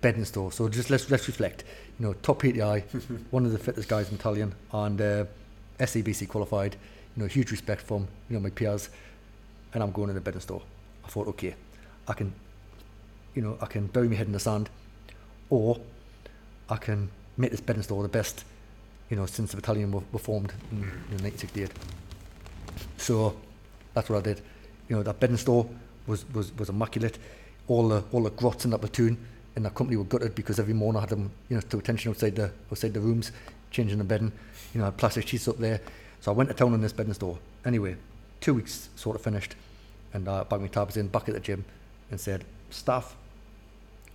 bedding 0.00 0.24
store. 0.24 0.52
So 0.52 0.68
just 0.68 0.90
let's 0.90 1.10
let's 1.10 1.26
reflect. 1.26 1.64
You 1.98 2.06
know, 2.06 2.12
top 2.14 2.42
PTI, 2.42 2.82
one 3.30 3.44
of 3.44 3.52
the 3.52 3.58
fittest 3.58 3.88
guys 3.88 4.08
in 4.08 4.14
Italian, 4.14 4.54
and 4.72 5.00
uh, 5.00 5.24
SCBC 5.80 6.28
qualified. 6.28 6.76
You 7.16 7.22
know, 7.22 7.28
huge 7.28 7.50
respect 7.50 7.82
from 7.82 8.08
you 8.28 8.36
know 8.36 8.40
my 8.40 8.50
peers, 8.50 8.90
and 9.74 9.82
I'm 9.82 9.92
going 9.92 10.08
in 10.08 10.14
the 10.14 10.20
bedding 10.20 10.40
store. 10.40 10.62
I 11.08 11.10
thought, 11.10 11.26
okay, 11.28 11.54
I 12.06 12.12
can, 12.12 12.34
you 13.34 13.40
know, 13.40 13.56
I 13.62 13.66
can 13.66 13.86
bury 13.86 14.08
my 14.08 14.14
head 14.14 14.26
in 14.26 14.32
the 14.32 14.40
sand, 14.40 14.68
or 15.48 15.80
I 16.68 16.76
can 16.76 17.08
make 17.38 17.50
this 17.50 17.60
bedding 17.60 17.82
store 17.82 18.02
the 18.02 18.10
best, 18.10 18.44
you 19.08 19.16
know, 19.16 19.24
since 19.24 19.52
the 19.52 19.56
battalion 19.56 19.90
were, 19.90 20.02
were 20.12 20.18
formed 20.18 20.52
in, 20.70 20.78
mm. 20.78 20.82
in 20.82 21.24
1968. 21.24 21.70
So 22.98 23.34
that's 23.94 24.10
what 24.10 24.18
I 24.18 24.20
did. 24.20 24.42
You 24.90 24.96
know, 24.96 25.02
that 25.02 25.18
bedding 25.18 25.38
store 25.38 25.66
was, 26.06 26.28
was, 26.34 26.54
was 26.58 26.68
immaculate. 26.68 27.18
All 27.68 27.88
the 27.88 28.02
all 28.12 28.22
the 28.22 28.30
grots 28.30 28.64
in 28.64 28.70
that 28.72 28.78
platoon 28.78 29.18
in 29.56 29.62
that 29.62 29.74
company 29.74 29.96
were 29.96 30.04
gutted 30.04 30.34
because 30.34 30.58
every 30.58 30.74
morning 30.74 30.98
I 30.98 31.00
had 31.00 31.10
them, 31.10 31.30
you 31.48 31.56
know, 31.56 31.60
to 31.60 31.78
attention 31.78 32.10
outside 32.10 32.36
the 32.36 32.50
outside 32.70 32.94
the 32.94 33.00
rooms, 33.00 33.32
changing 33.70 33.98
the 33.98 34.04
bedding. 34.04 34.32
You 34.74 34.80
know, 34.80 34.84
I 34.84 34.88
had 34.88 34.96
plastic 34.96 35.26
sheets 35.26 35.48
up 35.48 35.58
there. 35.58 35.80
So 36.20 36.32
I 36.32 36.34
went 36.34 36.50
to 36.50 36.54
town 36.54 36.72
on 36.74 36.80
this 36.80 36.92
bedding 36.92 37.14
store. 37.14 37.38
Anyway, 37.64 37.96
two 38.40 38.54
weeks 38.54 38.88
sort 38.96 39.16
of 39.16 39.22
finished, 39.22 39.54
and 40.12 40.28
I 40.28 40.44
bagged 40.44 40.62
my 40.62 40.68
tabs 40.68 40.96
in 40.96 41.08
back 41.08 41.28
at 41.28 41.34
the 41.34 41.40
gym, 41.40 41.64
and 42.10 42.20
said, 42.20 42.44
"Staff, 42.70 43.16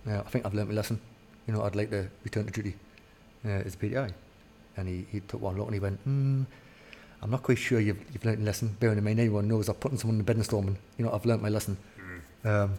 uh, 0.06 0.18
I 0.18 0.28
think 0.30 0.46
I've 0.46 0.54
learnt 0.54 0.68
my 0.68 0.74
lesson. 0.74 1.00
You 1.46 1.54
know, 1.54 1.62
I'd 1.62 1.76
like 1.76 1.90
to 1.90 2.08
return 2.24 2.46
to 2.46 2.52
duty 2.52 2.74
uh, 3.44 3.48
as 3.48 3.74
a 3.74 3.78
PTI." 3.78 4.12
And 4.76 4.88
he, 4.88 5.06
he 5.10 5.20
took 5.20 5.40
one 5.40 5.56
look 5.56 5.66
and 5.66 5.74
he 5.74 5.80
went, 5.80 6.00
hmm, 6.00 6.42
I'm 7.22 7.30
not 7.30 7.42
quite 7.42 7.58
sure 7.58 7.80
you've, 7.80 7.98
you've 8.12 8.24
learnt 8.24 8.38
your 8.38 8.46
lesson. 8.46 8.76
Bearing 8.80 8.98
in 8.98 9.04
mind, 9.04 9.20
everyone 9.20 9.48
knows 9.48 9.68
I'm 9.68 9.76
putting 9.76 9.98
someone 9.98 10.24
in 10.26 10.38
the 10.38 10.44
storm 10.44 10.68
and, 10.68 10.76
you 10.98 11.04
know, 11.04 11.12
I've 11.12 11.24
learnt 11.24 11.42
my 11.42 11.48
lesson. 11.48 11.76
Um, 12.44 12.74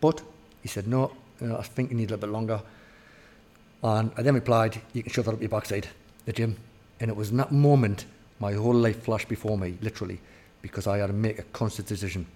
but 0.00 0.22
he 0.62 0.68
said, 0.68 0.86
no, 0.86 1.12
you 1.40 1.46
know, 1.48 1.56
I 1.56 1.62
think 1.62 1.90
you 1.90 1.96
need 1.96 2.10
a 2.10 2.14
little 2.14 2.28
bit 2.28 2.32
longer. 2.32 2.60
And 3.82 4.10
I 4.16 4.22
then 4.22 4.34
replied, 4.34 4.80
you 4.92 5.02
can 5.02 5.12
shove 5.12 5.26
that 5.26 5.34
up 5.34 5.40
your 5.40 5.48
backside, 5.48 5.88
the 6.24 6.32
gym. 6.32 6.56
And 7.00 7.10
it 7.10 7.16
was 7.16 7.30
in 7.30 7.36
that 7.36 7.52
moment, 7.52 8.04
my 8.40 8.52
whole 8.52 8.74
life 8.74 9.04
flashed 9.04 9.28
before 9.28 9.56
me, 9.56 9.78
literally, 9.80 10.20
because 10.62 10.86
I 10.86 10.98
had 10.98 11.08
to 11.08 11.12
make 11.12 11.38
a 11.38 11.42
conscious 11.44 11.84
decision. 11.84 12.26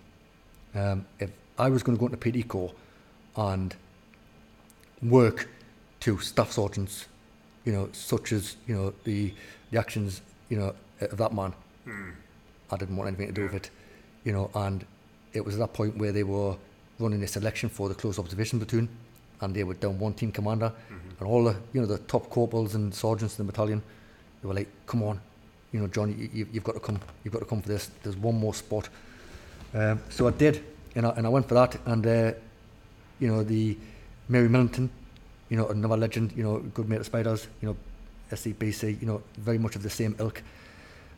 Um, 0.75 1.05
if 1.19 1.31
I 1.59 1.69
was 1.69 1.83
going 1.83 1.97
to 1.99 2.01
go 2.01 2.13
into 2.13 2.43
PT 2.43 2.49
Corps 2.49 2.73
and 3.37 3.75
work 5.03 5.49
to 6.01 6.19
staff 6.19 6.53
sergeants, 6.53 7.07
you 7.65 7.73
know, 7.73 7.89
such 7.93 8.33
as, 8.33 8.57
you 8.67 8.75
know, 8.77 8.93
the, 9.05 9.33
the 9.71 9.79
actions, 9.79 10.23
you 10.49 10.57
know, 10.59 10.75
of 11.01 11.17
that 11.19 11.33
man, 11.35 11.53
I 12.71 12.77
didn't 12.77 12.97
want 12.97 13.09
anything 13.09 13.27
to 13.29 13.33
do 13.33 13.43
with 13.43 13.55
it, 13.55 13.71
you 14.25 14.33
know, 14.33 14.51
and 14.55 14.85
it 15.33 15.45
was 15.45 15.55
at 15.55 15.61
that 15.61 15.73
point 15.73 15.97
where 15.97 16.13
they 16.13 16.23
were 16.23 16.57
running 16.99 17.23
a 17.23 17.27
selection 17.27 17.69
for 17.69 17.89
the 17.89 17.95
close 17.95 18.19
observation 18.19 18.59
platoon, 18.59 18.89
and 19.41 19.55
they 19.55 19.65
were 19.65 19.75
down 19.75 19.99
one 19.99 20.13
team 20.13 20.31
commander, 20.31 20.73
and 21.19 21.29
all 21.29 21.45
the 21.45 21.57
you 21.73 21.81
know 21.81 21.87
the 21.87 21.99
top 21.99 22.29
corporals 22.31 22.75
and 22.75 22.95
sergeants 22.95 23.39
in 23.39 23.47
the 23.47 23.53
battalion, 23.53 23.83
they 24.43 24.49
were 24.49 24.55
like, 24.55 24.69
"Come 24.87 25.03
on, 25.03 25.21
you 25.73 25.81
know, 25.81 25.87
John, 25.87 26.31
you, 26.33 26.47
you've 26.53 26.65
got 26.65 26.75
to 26.75 26.81
come, 26.81 26.99
you've 27.25 27.33
got 27.33 27.41
to 27.41 27.45
come 27.45 27.63
for 27.63 27.69
this. 27.69 27.91
There's 28.03 28.17
one 28.17 28.39
more 28.39 28.55
spot." 28.55 28.89
Um, 29.73 30.01
so 30.09 30.27
I 30.27 30.33
did, 30.33 30.65
and 30.97 31.07
I, 31.07 31.11
and 31.11 31.27
I 31.27 31.29
went 31.31 31.47
for 31.47 31.55
that, 31.55 31.79
and 31.87 32.07
uh, 32.07 32.33
you 33.21 33.29
know 33.29 33.45
the 33.45 33.77
Mary 34.29 34.49
Millington, 34.49 34.91
you 35.49 35.57
know 35.57 35.69
another 35.69 35.97
legend, 35.97 36.33
you 36.37 36.43
know 36.43 36.59
good 36.59 36.89
mate 36.89 37.01
of 37.01 37.07
Spiders, 37.07 37.47
you 37.63 37.69
know 37.69 37.77
SCBC, 38.33 39.01
you 39.01 39.07
know 39.07 39.23
very 39.39 39.59
much 39.59 39.77
of 39.77 39.83
the 39.83 39.91
same 39.91 40.17
ilk. 40.19 40.43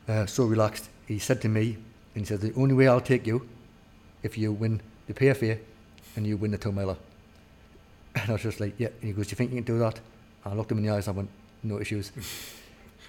Uh, 0.08 0.26
so 0.26 0.44
relaxed. 0.44 0.88
He 1.06 1.18
said 1.18 1.40
to 1.42 1.48
me, 1.48 1.78
and 2.14 2.22
he 2.22 2.24
said, 2.24 2.40
"The 2.40 2.52
only 2.54 2.74
way 2.74 2.88
I'll 2.88 3.00
take 3.00 3.26
you, 3.26 3.48
if 4.22 4.36
you 4.36 4.52
win 4.52 4.80
the 5.06 5.14
PFA, 5.14 5.58
and 6.16 6.26
you 6.26 6.36
win 6.36 6.50
the 6.50 6.58
two 6.58 6.72
miler." 6.72 6.96
And 8.14 8.28
I 8.28 8.32
was 8.32 8.42
just 8.42 8.60
like, 8.60 8.74
"Yeah." 8.78 8.88
And 9.00 9.04
he 9.04 9.12
goes, 9.12 9.28
"Do 9.28 9.30
you 9.30 9.36
think 9.36 9.50
you 9.50 9.62
can 9.62 9.64
do 9.64 9.78
that?" 9.78 9.98
And 10.44 10.52
I 10.52 10.56
looked 10.56 10.70
him 10.70 10.78
in 10.78 10.84
the 10.84 10.90
eyes. 10.90 11.08
I 11.08 11.12
went, 11.12 11.30
"No 11.62 11.80
issues." 11.80 12.12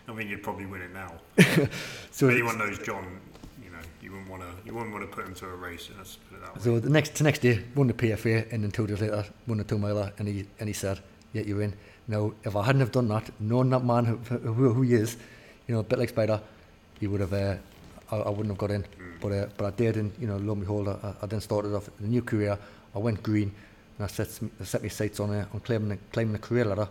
I 0.07 0.13
mean, 0.13 0.27
you'd 0.27 0.43
probably 0.43 0.65
win 0.65 0.81
it 0.81 0.93
now. 0.93 1.13
So 2.11 2.29
anyone 2.29 2.59
knows 2.59 2.77
John, 2.77 3.19
you 3.63 3.71
know, 3.71 3.77
you 3.99 4.11
wouldn't 4.11 4.29
want 4.29 4.43
to, 4.43 4.49
you 4.65 4.73
wouldn't 4.75 4.93
want 4.93 5.09
to 5.09 5.15
put 5.15 5.25
him 5.27 5.33
to 5.33 5.47
a 5.47 5.55
race. 5.55 5.89
Let's 5.97 6.17
put 6.17 6.37
it 6.37 6.41
that 6.41 6.55
way. 6.55 6.61
So 6.61 6.79
the 6.79 6.89
next 6.89 7.15
the 7.15 7.23
next 7.23 7.39
day, 7.39 7.63
won 7.73 7.87
the 7.87 7.93
PFA, 7.93 8.51
and 8.53 8.63
then 8.63 8.69
two 8.71 8.85
days 8.85 9.01
later, 9.01 9.25
won 9.47 9.57
the 9.57 9.63
two 9.63 9.79
miler, 9.79 10.13
and 10.19 10.27
he 10.27 10.45
and 10.59 10.69
he 10.69 10.73
said, 10.73 10.99
"Yeah, 11.33 11.41
you're 11.41 11.63
in." 11.63 11.73
Now, 12.07 12.33
if 12.43 12.55
I 12.55 12.63
hadn't 12.63 12.81
have 12.81 12.91
done 12.91 13.07
that, 13.07 13.31
knowing 13.39 13.71
that 13.71 13.83
man 13.83 14.05
who, 14.05 14.17
who, 14.17 14.73
who 14.73 14.81
he 14.83 14.93
is, 14.93 15.17
you 15.67 15.73
know, 15.73 15.79
a 15.79 15.83
bit 15.83 15.97
like 15.97 16.09
Spider, 16.09 16.39
he 16.99 17.07
would 17.07 17.21
have. 17.21 17.33
Uh, 17.33 17.55
I, 18.11 18.17
I 18.17 18.29
wouldn't 18.29 18.49
have 18.49 18.57
got 18.59 18.69
in, 18.69 18.85
but 19.19 19.31
uh, 19.31 19.47
but 19.57 19.65
I 19.65 19.71
did, 19.71 19.97
and 19.97 20.11
you 20.19 20.27
know, 20.27 20.37
lo 20.37 20.53
and 20.53 20.61
behold, 20.61 20.87
I, 20.89 21.15
I 21.19 21.25
then 21.25 21.41
started 21.41 21.73
off 21.73 21.89
a 21.99 22.03
new 22.03 22.21
career. 22.21 22.59
I 22.93 22.99
went 22.99 23.23
green, 23.23 23.51
and 23.97 24.05
I 24.05 24.07
set 24.07 24.39
I 24.61 24.63
set 24.65 24.83
my 24.83 24.89
sights 24.89 25.19
on 25.19 25.31
uh, 25.31 25.45
on 25.51 25.61
claiming 25.61 25.89
the, 25.89 25.97
claiming 26.11 26.33
the 26.33 26.39
career 26.39 26.65
ladder, 26.65 26.87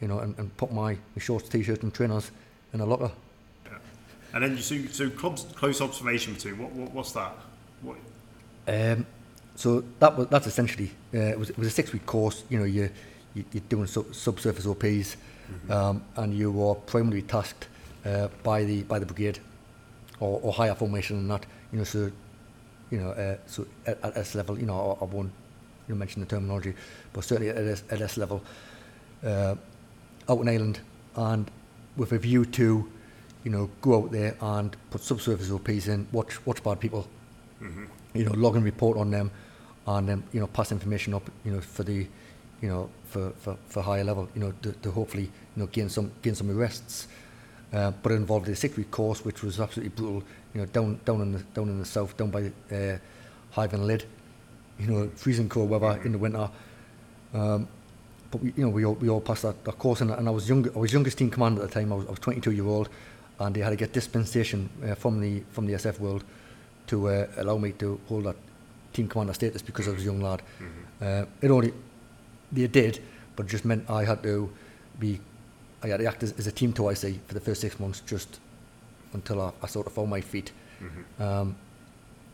you 0.00 0.08
know, 0.08 0.18
and, 0.18 0.36
and 0.38 0.56
put 0.56 0.72
my, 0.72 0.94
my 0.94 1.20
shorts, 1.20 1.48
t-shirt, 1.48 1.84
and 1.84 1.94
trainers 1.94 2.32
in 2.76 2.82
a 2.82 2.86
locker. 2.86 3.10
And 4.32 4.44
then 4.44 4.56
you 4.56 4.62
so, 4.62 4.76
so 4.90 5.10
clubs, 5.10 5.46
close 5.54 5.80
observation 5.80 6.34
between 6.34 6.58
What, 6.58 6.72
what 6.72 6.92
what's 6.92 7.12
that? 7.12 7.34
What? 7.80 7.96
Um, 8.68 9.06
so 9.54 9.82
that 9.98 10.16
was 10.16 10.26
that's 10.28 10.46
essentially 10.46 10.90
uh, 11.14 11.18
it 11.18 11.38
was 11.38 11.50
it 11.50 11.58
was 11.58 11.68
a 11.68 11.70
six 11.70 11.92
week 11.92 12.04
course. 12.04 12.44
You 12.50 12.58
know, 12.58 12.64
you, 12.64 12.90
you 13.34 13.44
you're 13.52 13.62
doing 13.68 13.86
sub, 13.86 14.14
subsurface 14.14 14.66
OPs, 14.66 15.16
um, 15.70 16.04
and 16.16 16.34
you 16.34 16.52
were 16.52 16.74
primarily 16.74 17.22
tasked 17.22 17.68
uh, 18.04 18.28
by 18.42 18.64
the 18.64 18.82
by 18.82 18.98
the 18.98 19.06
brigade, 19.06 19.38
or, 20.20 20.38
or 20.42 20.52
higher 20.52 20.74
formation 20.74 21.16
than 21.16 21.28
that. 21.28 21.46
You 21.72 21.78
know, 21.78 21.84
so 21.84 22.10
you 22.90 22.98
know, 22.98 23.10
uh, 23.10 23.36
so 23.46 23.66
at, 23.86 24.04
at 24.04 24.16
S 24.18 24.34
level, 24.34 24.58
you 24.58 24.66
know, 24.66 24.98
I, 25.00 25.04
I 25.04 25.08
won't 25.08 25.32
you 25.88 25.94
know, 25.94 25.98
mention 25.98 26.20
the 26.20 26.26
terminology, 26.26 26.74
but 27.14 27.24
certainly 27.24 27.48
at 27.48 27.56
S, 27.56 27.82
at 27.90 28.02
S 28.02 28.18
level, 28.18 28.42
uh, 29.24 29.54
out 30.28 30.40
in 30.40 30.48
Ireland, 30.48 30.80
and 31.16 31.50
with 31.96 32.12
a 32.12 32.18
view 32.18 32.44
to, 32.44 32.90
you 33.44 33.50
know, 33.50 33.70
go 33.80 34.02
out 34.02 34.12
there 34.12 34.36
and 34.40 34.76
put 34.90 35.02
subsurface 35.02 35.50
OPs 35.50 35.88
in, 35.88 36.06
watch 36.12 36.44
watch 36.46 36.62
bad 36.62 36.80
people, 36.80 37.06
you 38.14 38.24
know, 38.24 38.32
log 38.32 38.56
and 38.56 38.64
report 38.64 38.98
on 38.98 39.10
them, 39.10 39.30
and 39.86 40.08
then 40.08 40.22
you 40.32 40.40
know 40.40 40.46
pass 40.46 40.72
information 40.72 41.14
up, 41.14 41.30
you 41.44 41.52
know, 41.52 41.60
for 41.60 41.82
the, 41.82 42.06
you 42.60 42.68
know, 42.68 42.90
for, 43.04 43.30
for, 43.38 43.56
for 43.68 43.82
higher 43.82 44.04
level, 44.04 44.28
you 44.34 44.40
know, 44.40 44.52
to, 44.62 44.72
to 44.72 44.90
hopefully 44.90 45.24
you 45.24 45.62
know 45.62 45.66
gain 45.66 45.88
some 45.88 46.10
gain 46.22 46.34
some 46.34 46.50
arrests. 46.50 47.08
Uh, 47.72 47.90
but 48.02 48.12
it 48.12 48.14
involved 48.14 48.48
a 48.48 48.54
six-week 48.54 48.90
course, 48.90 49.24
which 49.24 49.42
was 49.42 49.60
absolutely 49.60 49.90
brutal. 49.90 50.22
You 50.54 50.60
know, 50.60 50.66
down 50.66 51.00
down 51.04 51.20
in 51.22 51.32
the 51.32 51.38
down 51.54 51.68
in 51.68 51.78
the 51.78 51.84
south, 51.84 52.16
down 52.16 52.30
by 52.30 52.52
uh, 52.74 52.98
Hythe 53.50 53.74
and 53.74 53.84
Lydd, 53.84 54.04
you 54.78 54.86
know, 54.86 55.10
freezing 55.16 55.48
cold 55.48 55.70
weather 55.70 56.00
in 56.04 56.12
the 56.12 56.18
winter. 56.18 56.48
Um, 57.34 57.68
but 58.30 58.42
we, 58.42 58.52
you 58.56 58.64
know, 58.64 58.68
we 58.68 58.84
all, 58.84 58.94
we 58.94 59.08
all 59.08 59.20
passed 59.20 59.42
that, 59.42 59.64
that 59.64 59.78
course, 59.78 60.00
and, 60.00 60.10
and 60.10 60.28
I 60.28 60.30
was 60.30 60.48
young, 60.48 60.68
I 60.74 60.78
was 60.78 60.92
youngest 60.92 61.18
team 61.18 61.30
commander 61.30 61.62
at 61.62 61.68
the 61.68 61.74
time. 61.74 61.92
I 61.92 61.96
was, 61.96 62.06
I 62.06 62.10
was 62.10 62.18
22 62.18 62.52
year 62.52 62.66
old, 62.66 62.88
and 63.38 63.54
they 63.54 63.60
had 63.60 63.70
to 63.70 63.76
get 63.76 63.92
dispensation 63.92 64.68
uh, 64.84 64.94
from 64.94 65.20
the 65.20 65.42
from 65.52 65.66
the 65.66 65.74
SF 65.74 66.00
world 66.00 66.24
to 66.88 67.08
uh, 67.08 67.26
allow 67.38 67.58
me 67.58 67.72
to 67.72 68.00
hold 68.08 68.24
that 68.24 68.36
team 68.92 69.08
commander 69.08 69.34
status 69.34 69.62
because 69.62 69.88
I 69.88 69.92
was 69.92 70.02
a 70.02 70.04
young 70.04 70.20
lad. 70.20 70.42
Mm-hmm. 70.60 71.04
Uh, 71.04 71.24
it 71.42 71.50
only 71.50 71.72
they 72.52 72.66
did, 72.66 73.02
but 73.34 73.46
it 73.46 73.48
just 73.50 73.64
meant 73.64 73.88
I 73.90 74.04
had 74.04 74.22
to 74.22 74.50
be 74.98 75.20
I 75.82 75.88
had 75.88 76.00
to 76.00 76.06
act 76.06 76.22
as, 76.22 76.32
as 76.32 76.46
a 76.46 76.52
team 76.52 76.72
to 76.74 76.88
IC 76.88 77.26
for 77.26 77.34
the 77.34 77.40
first 77.40 77.60
six 77.60 77.78
months, 77.78 78.00
just 78.06 78.40
until 79.12 79.40
I, 79.40 79.52
I 79.62 79.66
sort 79.66 79.86
of 79.86 79.92
found 79.92 80.10
my 80.10 80.20
feet, 80.20 80.52
mm-hmm. 80.82 81.22
um, 81.22 81.56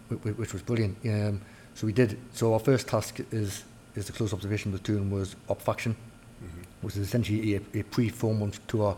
which, 0.08 0.36
which 0.36 0.52
was 0.52 0.62
brilliant. 0.62 0.96
Um, 1.04 1.40
so 1.74 1.86
we 1.86 1.92
did. 1.92 2.18
So 2.32 2.52
our 2.52 2.60
first 2.60 2.88
task 2.88 3.20
is 3.30 3.64
is 3.94 4.06
the 4.06 4.12
close 4.12 4.32
observation 4.32 4.72
was 4.72 4.80
doing 4.80 5.10
was 5.10 5.36
obfaction, 5.48 5.94
mm-hmm. 5.94 6.62
which 6.80 6.96
is 6.96 7.02
essentially 7.06 7.56
a, 7.56 7.60
a 7.74 7.82
pre-four-month 7.82 8.66
tour 8.66 8.96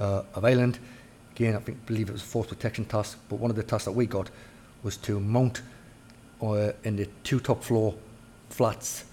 uh, 0.00 0.22
of 0.34 0.44
Ireland. 0.44 0.78
Again, 1.34 1.56
I 1.56 1.60
think 1.60 1.86
believe 1.86 2.08
it 2.08 2.12
was 2.12 2.22
a 2.22 2.24
force 2.24 2.48
protection 2.48 2.84
task, 2.84 3.18
but 3.28 3.36
one 3.38 3.50
of 3.50 3.56
the 3.56 3.62
tasks 3.62 3.84
that 3.84 3.92
we 3.92 4.06
got 4.06 4.30
was 4.82 4.96
to 4.98 5.20
mount 5.20 5.62
uh, 6.42 6.72
in 6.84 6.96
the 6.96 7.08
two 7.24 7.40
top 7.40 7.62
floor 7.62 7.94
flats, 8.50 9.04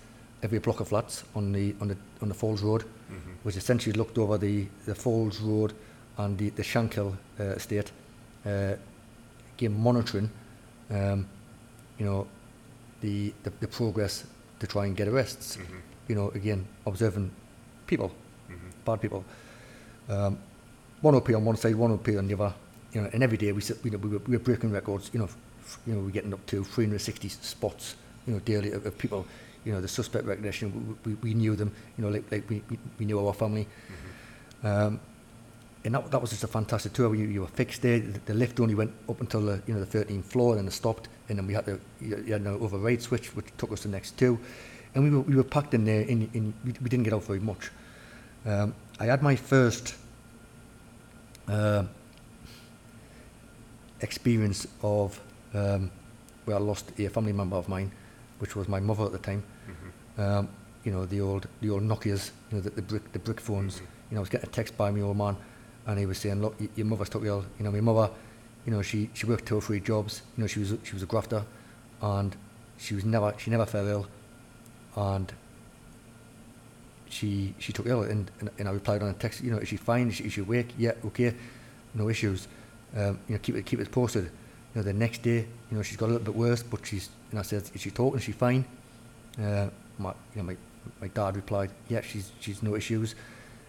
every 0.44 0.60
block 0.60 0.80
of 0.80 0.88
flats 0.90 1.24
on 1.36 1.52
the 1.52 1.76
on 1.82 1.88
the 1.88 1.98
on 2.22 2.30
the 2.30 2.36
Falls 2.36 2.62
Road, 2.62 2.84
mm-hmm. 2.84 3.32
which 3.44 3.58
essentially 3.58 3.94
looked 3.94 4.18
over 4.18 4.38
the 4.38 4.68
the 4.86 4.96
Falls 4.96 5.40
Road 5.40 5.74
and 6.18 6.38
the 6.38 6.50
the 6.52 6.64
Shankill 6.64 7.16
uh, 7.40 7.44
estate. 7.44 7.92
Uh, 8.46 8.76
again, 9.58 9.74
monitoring, 9.74 10.30
um, 10.92 11.28
you 11.98 12.06
know, 12.06 12.28
the 13.02 13.34
the, 13.44 13.52
the 13.60 13.68
progress 13.68 14.26
to 14.60 14.68
try 14.68 14.86
and 14.86 14.96
get 14.98 15.08
arrests. 15.08 15.58
Mm 15.58 15.64
-hmm. 15.66 15.82
You 16.08 16.16
know, 16.16 16.32
again, 16.36 16.66
observing 16.84 17.32
people, 17.86 18.10
mm 18.50 18.56
-hmm. 18.56 18.86
bad 18.86 19.00
people. 19.00 19.24
Um, 20.10 20.38
one 21.02 21.18
OP 21.18 21.30
on 21.36 21.48
one 21.48 21.58
side, 21.58 21.76
one 21.76 21.94
OP 21.94 22.08
on 22.18 22.28
the 22.28 22.34
other. 22.34 22.54
You 22.94 23.02
know, 23.02 23.10
and 23.14 23.24
every 23.24 23.38
day 23.38 23.52
we 23.52 23.62
sit, 23.62 23.78
you 23.84 23.92
know, 23.92 24.00
we 24.00 24.10
were, 24.10 24.24
we 24.28 24.38
were 24.38 24.44
breaking 24.44 24.72
records. 24.74 25.10
You 25.14 25.20
know, 25.20 25.30
you 25.86 25.94
know, 25.94 26.02
we're 26.06 26.14
getting 26.14 26.34
up 26.34 26.46
to 26.46 26.64
360 26.64 27.30
spots. 27.30 27.96
You 28.26 28.34
know, 28.34 28.42
daily 28.46 28.74
of, 28.74 28.86
of 28.86 28.98
people. 28.98 29.26
You 29.66 29.74
know, 29.74 29.82
the 29.82 29.88
suspect 29.88 30.26
recognition. 30.26 30.98
We, 31.06 31.12
we, 31.12 31.18
we 31.22 31.34
knew 31.34 31.56
them. 31.56 31.72
You 31.98 32.04
know, 32.04 32.14
like, 32.16 32.32
like 32.32 32.50
we, 32.50 32.62
we 33.00 33.06
knew 33.06 33.20
our 33.20 33.34
family. 33.34 33.68
Mm 33.68 33.96
-hmm. 33.96 34.88
um, 34.88 35.00
and 35.86 35.94
that, 35.94 36.10
that 36.10 36.20
was 36.20 36.32
just 36.32 36.44
a 36.44 36.48
fantastic 36.48 36.94
tour. 36.94 37.14
You, 37.14 37.28
you 37.28 37.42
were 37.42 37.48
fixed 37.48 37.84
there. 37.84 38.00
The, 38.00 38.20
the 38.26 38.34
lift 38.34 38.60
only 38.60 38.74
went 38.74 38.92
up 39.08 39.22
until 39.22 39.42
the 39.42 39.62
you 39.68 39.76
know 39.76 39.84
the 39.84 40.00
13th 40.00 40.26
floor, 40.26 40.54
and 40.54 40.60
then 40.60 40.68
it 40.68 40.72
stopped. 40.72 41.08
And 41.30 41.38
then 41.38 41.46
we 41.46 41.54
had 41.54 41.66
to 41.66 41.80
you, 42.02 42.24
you 42.26 42.34
had 42.34 42.42
an 42.42 42.48
override 42.48 43.02
switch, 43.04 43.36
which 43.36 43.46
took 43.58 43.72
us 43.72 43.82
to 43.82 43.88
the 43.88 43.92
next 43.94 44.18
two. 44.18 44.40
And 44.96 45.04
we 45.04 45.10
were 45.12 45.22
we 45.22 45.36
were 45.36 45.44
packed 45.44 45.76
in 45.76 45.86
there, 45.86 46.02
and, 46.02 46.30
and 46.34 46.54
we, 46.66 46.74
we 46.82 46.90
didn't 46.90 47.04
get 47.04 47.14
out 47.14 47.24
very 47.24 47.40
much. 47.40 47.72
Um, 48.46 48.74
I 49.00 49.06
had 49.06 49.22
my 49.22 49.36
first 49.36 49.96
uh, 51.48 51.84
experience 54.02 54.68
of 54.82 55.20
um, 55.54 55.92
where 56.46 56.58
I 56.58 56.60
lost 56.60 56.92
a 57.00 57.08
family 57.10 57.34
member 57.34 57.58
of 57.58 57.70
mine, 57.70 57.92
which 58.40 58.56
was 58.56 58.68
my 58.68 58.80
mother 58.80 59.06
at 59.06 59.12
the 59.12 59.20
time. 59.20 59.44
Um, 60.18 60.50
you 60.84 60.92
know 60.92 61.06
the 61.06 61.22
old 61.22 61.48
the 61.62 61.70
old 61.70 61.84
Nokia's, 61.84 62.32
you 62.50 62.58
know 62.58 62.62
the, 62.62 62.72
the 62.72 62.82
brick 62.82 63.12
the 63.12 63.20
brick 63.20 63.40
phones. 63.40 63.82
You 64.10 64.16
know 64.16 64.18
I 64.18 64.22
was 64.22 64.30
getting 64.30 64.50
a 64.50 64.52
text 64.52 64.78
by 64.78 64.90
my 64.92 65.02
old 65.02 65.18
man, 65.18 65.36
and 65.88 66.00
he 66.00 66.06
was 66.06 66.18
saying, 66.18 66.42
"Look, 66.42 66.56
your 66.76 66.86
mother's 66.86 67.10
took 67.10 67.26
ill." 67.26 67.46
You 67.58 67.66
know 67.66 67.72
my 67.72 67.82
mother, 67.82 68.12
you 68.66 68.72
know 68.72 68.82
she 68.82 69.10
she 69.14 69.26
worked 69.26 69.46
two 69.46 69.58
or 69.58 69.62
three 69.62 69.80
jobs. 69.80 70.22
You 70.38 70.42
know 70.42 70.48
she 70.48 70.60
was 70.60 70.74
she 70.84 70.94
was 70.94 71.04
a 71.04 71.06
grafter, 71.06 71.44
and 72.02 72.36
she 72.78 72.96
was 72.96 73.06
never 73.06 73.34
she 73.38 73.52
never 73.52 73.66
fell 73.66 73.88
ill, 73.88 74.08
and 74.96 75.34
she 77.10 77.54
she 77.60 77.72
took 77.72 77.86
ill 77.86 78.04
and, 78.04 78.30
and, 78.40 78.50
and 78.60 78.68
I 78.68 78.72
replied 78.72 79.02
on 79.02 79.10
a 79.10 79.14
text, 79.14 79.42
you 79.42 79.52
know, 79.52 79.58
is 79.58 79.70
she 79.70 79.78
fine? 79.78 80.10
Is 80.10 80.16
she, 80.16 80.26
is 80.26 80.34
she 80.34 80.42
awake? 80.42 80.74
Yeah, 80.78 80.94
okay, 81.06 81.34
no 81.94 82.10
issues. 82.10 82.48
Um, 82.96 83.20
you 83.28 83.36
know, 83.36 83.40
keep 83.42 83.56
it 83.56 83.66
keep 83.66 83.80
it 83.80 83.92
posted. 83.92 84.26
You 84.26 84.32
know, 84.76 84.84
the 84.84 84.94
next 84.94 85.22
day, 85.22 85.48
you 85.70 85.78
know, 85.78 85.82
she's 85.82 85.98
got 85.98 86.08
a 86.08 86.12
little 86.14 86.26
bit 86.26 86.36
worse, 86.36 86.62
but 86.64 86.86
she's 86.86 87.10
and 87.32 87.40
I 87.40 87.44
said, 87.44 87.64
is 87.74 87.82
she 87.82 87.92
talking? 87.92 88.20
Is 88.20 88.26
she 88.26 88.32
fine? 88.32 88.66
Uh, 89.42 89.68
my 89.98 90.14
you 90.34 90.42
know 90.42 90.44
my 90.44 90.58
my 91.02 91.08
dad 91.08 91.36
replied, 91.36 91.72
yeah, 91.88 92.02
she's 92.02 92.32
she's 92.40 92.62
no 92.62 92.76
issues. 92.76 93.16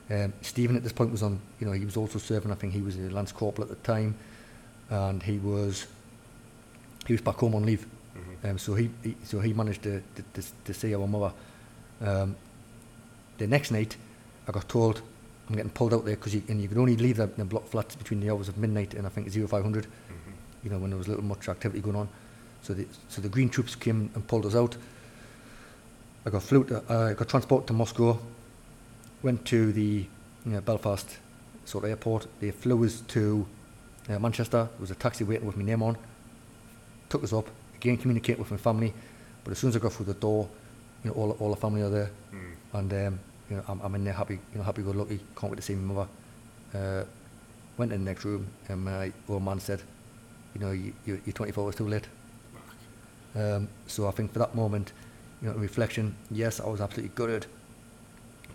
Um, 0.08 0.32
Stephen 0.40 0.76
at 0.76 0.82
this 0.82 0.92
point 0.92 1.10
was 1.10 1.22
on, 1.22 1.40
you 1.58 1.66
know, 1.66 1.72
he 1.72 1.84
was 1.84 1.96
also 1.96 2.18
serving. 2.18 2.52
I 2.52 2.54
think 2.54 2.72
he 2.72 2.82
was 2.82 2.96
a 2.96 3.10
lance 3.10 3.32
corporal 3.32 3.68
at 3.68 3.70
the 3.70 3.86
time, 3.86 4.14
and 4.90 5.22
he 5.22 5.38
was 5.38 5.86
he 7.06 7.12
was 7.12 7.22
back 7.22 7.36
home 7.36 7.54
on 7.54 7.64
leave. 7.64 7.86
Um, 8.44 8.58
so 8.58 8.74
he, 8.74 8.90
he 9.02 9.16
so 9.24 9.40
he 9.40 9.52
managed 9.52 9.82
to 9.82 10.02
to, 10.14 10.22
to, 10.34 10.48
to 10.64 10.74
see 10.74 10.94
our 10.94 11.06
mother. 11.06 11.32
Um, 12.00 12.36
the 13.38 13.46
next 13.46 13.70
night, 13.70 13.96
I 14.48 14.52
got 14.52 14.68
told 14.68 15.02
I'm 15.48 15.56
getting 15.56 15.70
pulled 15.70 15.94
out 15.94 16.04
there 16.04 16.16
because 16.16 16.34
you, 16.34 16.42
and 16.48 16.60
you 16.60 16.68
could 16.68 16.78
only 16.78 16.96
leave 16.96 17.16
the, 17.16 17.26
the 17.26 17.44
block 17.44 17.68
flats 17.68 17.94
between 17.94 18.20
the 18.20 18.30
hours 18.30 18.48
of 18.48 18.58
midnight 18.58 18.94
and 18.94 19.06
I 19.06 19.10
think 19.10 19.30
0500. 19.30 19.86
You 20.64 20.70
know 20.70 20.78
when 20.78 20.90
there 20.90 20.98
was 20.98 21.06
a 21.06 21.10
little 21.10 21.24
much 21.24 21.48
activity 21.48 21.80
going 21.80 21.96
on. 21.96 22.08
So 22.62 22.74
the 22.74 22.86
so 23.08 23.20
the 23.20 23.28
green 23.28 23.48
troops 23.48 23.74
came 23.74 24.10
and 24.14 24.26
pulled 24.26 24.46
us 24.46 24.54
out. 24.54 24.76
I 26.24 26.30
got 26.30 26.42
flew 26.42 26.64
to, 26.64 26.82
uh, 26.92 27.10
I 27.10 27.12
got 27.14 27.28
transported 27.28 27.68
to 27.68 27.72
Moscow. 27.72 28.18
Went 29.22 29.44
to 29.46 29.72
the 29.72 30.06
you 30.44 30.52
know, 30.52 30.60
Belfast 30.60 31.18
sort 31.64 31.84
of 31.84 31.90
airport. 31.90 32.26
They 32.40 32.50
flew 32.50 32.84
us 32.84 33.00
to 33.08 33.46
uh, 34.08 34.18
Manchester. 34.18 34.64
There 34.70 34.80
was 34.80 34.90
a 34.90 34.94
taxi 34.94 35.24
waiting 35.24 35.46
with 35.46 35.56
my 35.56 35.64
name 35.64 35.82
on. 35.82 35.96
Took 37.08 37.24
us 37.24 37.32
up 37.32 37.48
again 37.76 37.96
communicate 37.96 38.38
with 38.38 38.50
my 38.50 38.56
family. 38.56 38.92
But 39.44 39.52
as 39.52 39.58
soon 39.58 39.70
as 39.70 39.76
I 39.76 39.78
got 39.78 39.92
through 39.92 40.06
the 40.06 40.14
door, 40.14 40.48
you 41.04 41.10
know, 41.10 41.16
all 41.16 41.30
all 41.32 41.50
the 41.50 41.56
family 41.60 41.82
are 41.82 41.90
there, 41.90 42.10
Mm. 42.32 42.78
and 42.78 42.92
um, 42.92 43.20
you 43.50 43.56
know, 43.56 43.62
I'm, 43.68 43.80
I'm 43.80 43.94
in 43.94 44.04
there 44.04 44.12
happy, 44.12 44.34
you 44.52 44.58
know, 44.58 44.64
happy 44.64 44.82
go 44.82 44.90
lucky, 44.90 45.20
can't 45.36 45.50
wait 45.52 45.56
to 45.56 45.62
see 45.62 45.74
my 45.74 45.94
mother. 45.94 46.08
Uh, 46.74 47.04
went 47.78 47.92
in 47.92 48.04
the 48.04 48.10
next 48.10 48.24
room, 48.24 48.46
and 48.68 48.84
my 48.84 49.12
old 49.28 49.44
man 49.44 49.60
said, 49.60 49.82
you 50.54 50.60
know, 50.60 50.72
you, 50.72 50.92
you, 51.04 51.20
you're 51.24 51.32
24 51.32 51.64
hours 51.64 51.74
too 51.76 51.86
late. 51.86 52.08
Um, 53.36 53.68
so 53.86 54.08
I 54.08 54.10
think 54.10 54.32
for 54.32 54.38
that 54.40 54.54
moment, 54.54 54.92
you 55.42 55.48
know, 55.48 55.54
reflection, 55.54 56.16
yes, 56.30 56.58
I 56.58 56.66
was 56.66 56.80
absolutely 56.80 57.12
gutted, 57.14 57.46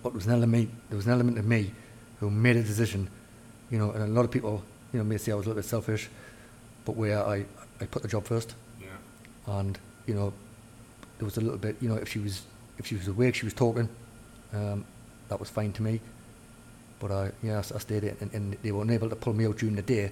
but 0.04 0.10
there 0.10 0.18
was 0.18 0.26
an 0.28 0.34
element, 0.34 0.70
there 0.89 0.97
was 0.97 1.06
an 1.06 1.14
element 1.14 1.38
of 1.38 1.45
me 1.45 1.72
who 2.20 2.30
made 2.30 2.56
a 2.56 2.64
decision, 2.64 3.10
you 3.70 3.78
know, 3.78 3.91
and 3.91 4.04
a 4.04 4.08
lot 4.08 4.26
of 4.26 4.32
people, 4.32 4.64
you 4.93 4.99
know, 4.99 5.06
may 5.06 5.18
say 5.18 5.32
I 5.32 5.36
was 5.36 5.45
a 5.45 5.49
little 5.49 5.62
bit 5.62 5.70
selfish, 5.70 6.10
but 6.86 6.95
where 6.95 7.26
I, 7.26 7.45
I 7.80 7.86
put 7.86 8.02
the 8.02 8.08
job 8.08 8.26
first, 8.26 8.56
Yeah. 8.80 8.88
and 9.60 9.78
you 10.08 10.14
know, 10.16 10.34
there 11.18 11.26
was 11.26 11.38
a 11.38 11.41
little 11.41 11.58
bit, 11.60 11.76
you 11.82 11.89
know, 11.89 11.95
if 11.95 12.10
she 12.10 12.20
was, 12.20 12.41
if 12.78 12.88
she 12.88 12.95
was 12.95 13.08
awake, 13.08 13.36
she 13.36 13.45
was 13.45 13.54
talking, 13.54 13.88
um, 14.54 14.86
that 15.30 15.39
was 15.39 15.49
fine 15.49 15.72
to 15.74 15.82
me, 15.84 15.99
but 16.99 17.12
I, 17.12 17.32
yeah, 17.43 17.56
I, 17.58 17.60
I 17.60 17.80
stayed 17.80 18.04
in, 18.04 18.18
and, 18.22 18.34
and 18.34 18.58
they 18.64 18.72
weren't 18.72 18.91
able 18.91 19.10
to 19.10 19.16
pull 19.16 19.34
me 19.34 19.45
out 19.45 19.58
during 19.58 19.76
the 19.76 19.82
day 19.82 20.12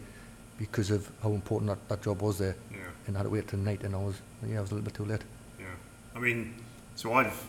because 0.58 0.92
of 0.92 1.10
how 1.24 1.32
important 1.32 1.70
that, 1.72 1.90
that 1.90 2.04
job 2.04 2.22
was 2.22 2.38
there, 2.38 2.56
Yeah. 2.72 2.78
and 3.08 3.16
I 3.16 3.20
had 3.20 3.24
to 3.24 3.30
wait 3.30 3.48
till 3.48 3.60
night, 3.60 3.82
and 3.84 3.96
I 3.96 4.00
was, 4.00 4.16
yeah, 4.48 4.58
I 4.60 4.62
was 4.62 4.72
a 4.72 4.76
little 4.76 4.86
bit 4.86 4.94
too 4.94 5.06
late. 5.06 5.22
Yeah, 5.60 5.66
I 6.16 6.20
mean, 6.20 6.54
so 6.96 7.14
I've, 7.14 7.40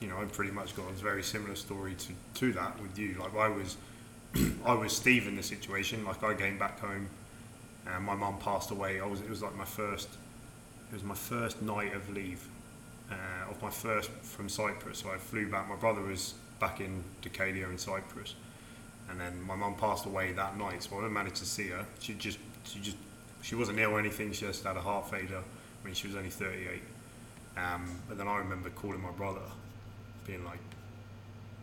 you 0.00 0.08
know, 0.08 0.18
I've 0.18 0.32
pretty 0.32 0.50
much 0.50 0.74
got 0.74 0.88
a 0.88 0.92
very 0.92 1.22
similar 1.22 1.54
story 1.54 1.94
to, 1.94 2.12
to 2.40 2.52
that 2.54 2.80
with 2.80 2.98
you. 2.98 3.16
Like 3.20 3.34
I 3.36 3.48
was, 3.48 3.76
I 4.64 4.74
was 4.74 4.96
Steve 4.96 5.28
in 5.28 5.36
the 5.36 5.42
situation. 5.42 6.04
Like 6.04 6.22
I 6.22 6.34
came 6.34 6.58
back 6.58 6.80
home, 6.80 7.08
and 7.86 8.04
my 8.04 8.14
mum 8.14 8.38
passed 8.38 8.70
away. 8.70 9.00
I 9.00 9.06
was, 9.06 9.20
it 9.20 9.28
was 9.28 9.42
like 9.42 9.54
my 9.56 9.64
first, 9.64 10.08
it 10.90 10.94
was 10.94 11.04
my 11.04 11.14
first 11.14 11.60
night 11.62 11.94
of 11.94 12.08
leave, 12.10 12.46
uh, 13.10 13.50
of 13.50 13.62
my 13.62 13.70
first 13.70 14.10
from 14.22 14.48
Cyprus. 14.48 15.00
So 15.00 15.10
I 15.10 15.18
flew 15.18 15.50
back. 15.50 15.68
My 15.68 15.76
brother 15.76 16.00
was 16.00 16.34
back 16.58 16.80
in 16.80 17.04
Dhekelia 17.22 17.68
in 17.70 17.76
Cyprus, 17.76 18.34
and 19.10 19.20
then 19.20 19.42
my 19.42 19.54
mum 19.54 19.74
passed 19.74 20.06
away 20.06 20.32
that 20.32 20.56
night. 20.56 20.82
So 20.82 20.96
I 20.96 21.00
didn't 21.00 21.14
manage 21.14 21.38
to 21.40 21.46
see 21.46 21.68
her. 21.68 21.84
She 22.00 22.14
just, 22.14 22.38
she 22.64 22.80
just, 22.80 22.96
she 23.42 23.54
wasn't 23.54 23.78
ill 23.78 23.92
or 23.92 23.98
anything. 23.98 24.32
She 24.32 24.46
just 24.46 24.64
had 24.64 24.76
a 24.76 24.80
heart 24.80 25.10
failure 25.10 25.42
when 25.82 25.92
she 25.92 26.06
was 26.06 26.16
only 26.16 26.30
38. 26.30 26.82
Um, 27.56 27.98
but 28.08 28.16
then 28.16 28.28
I 28.28 28.38
remember 28.38 28.70
calling 28.70 29.02
my 29.02 29.10
brother, 29.10 29.40
being 30.30 30.44
like, 30.44 30.60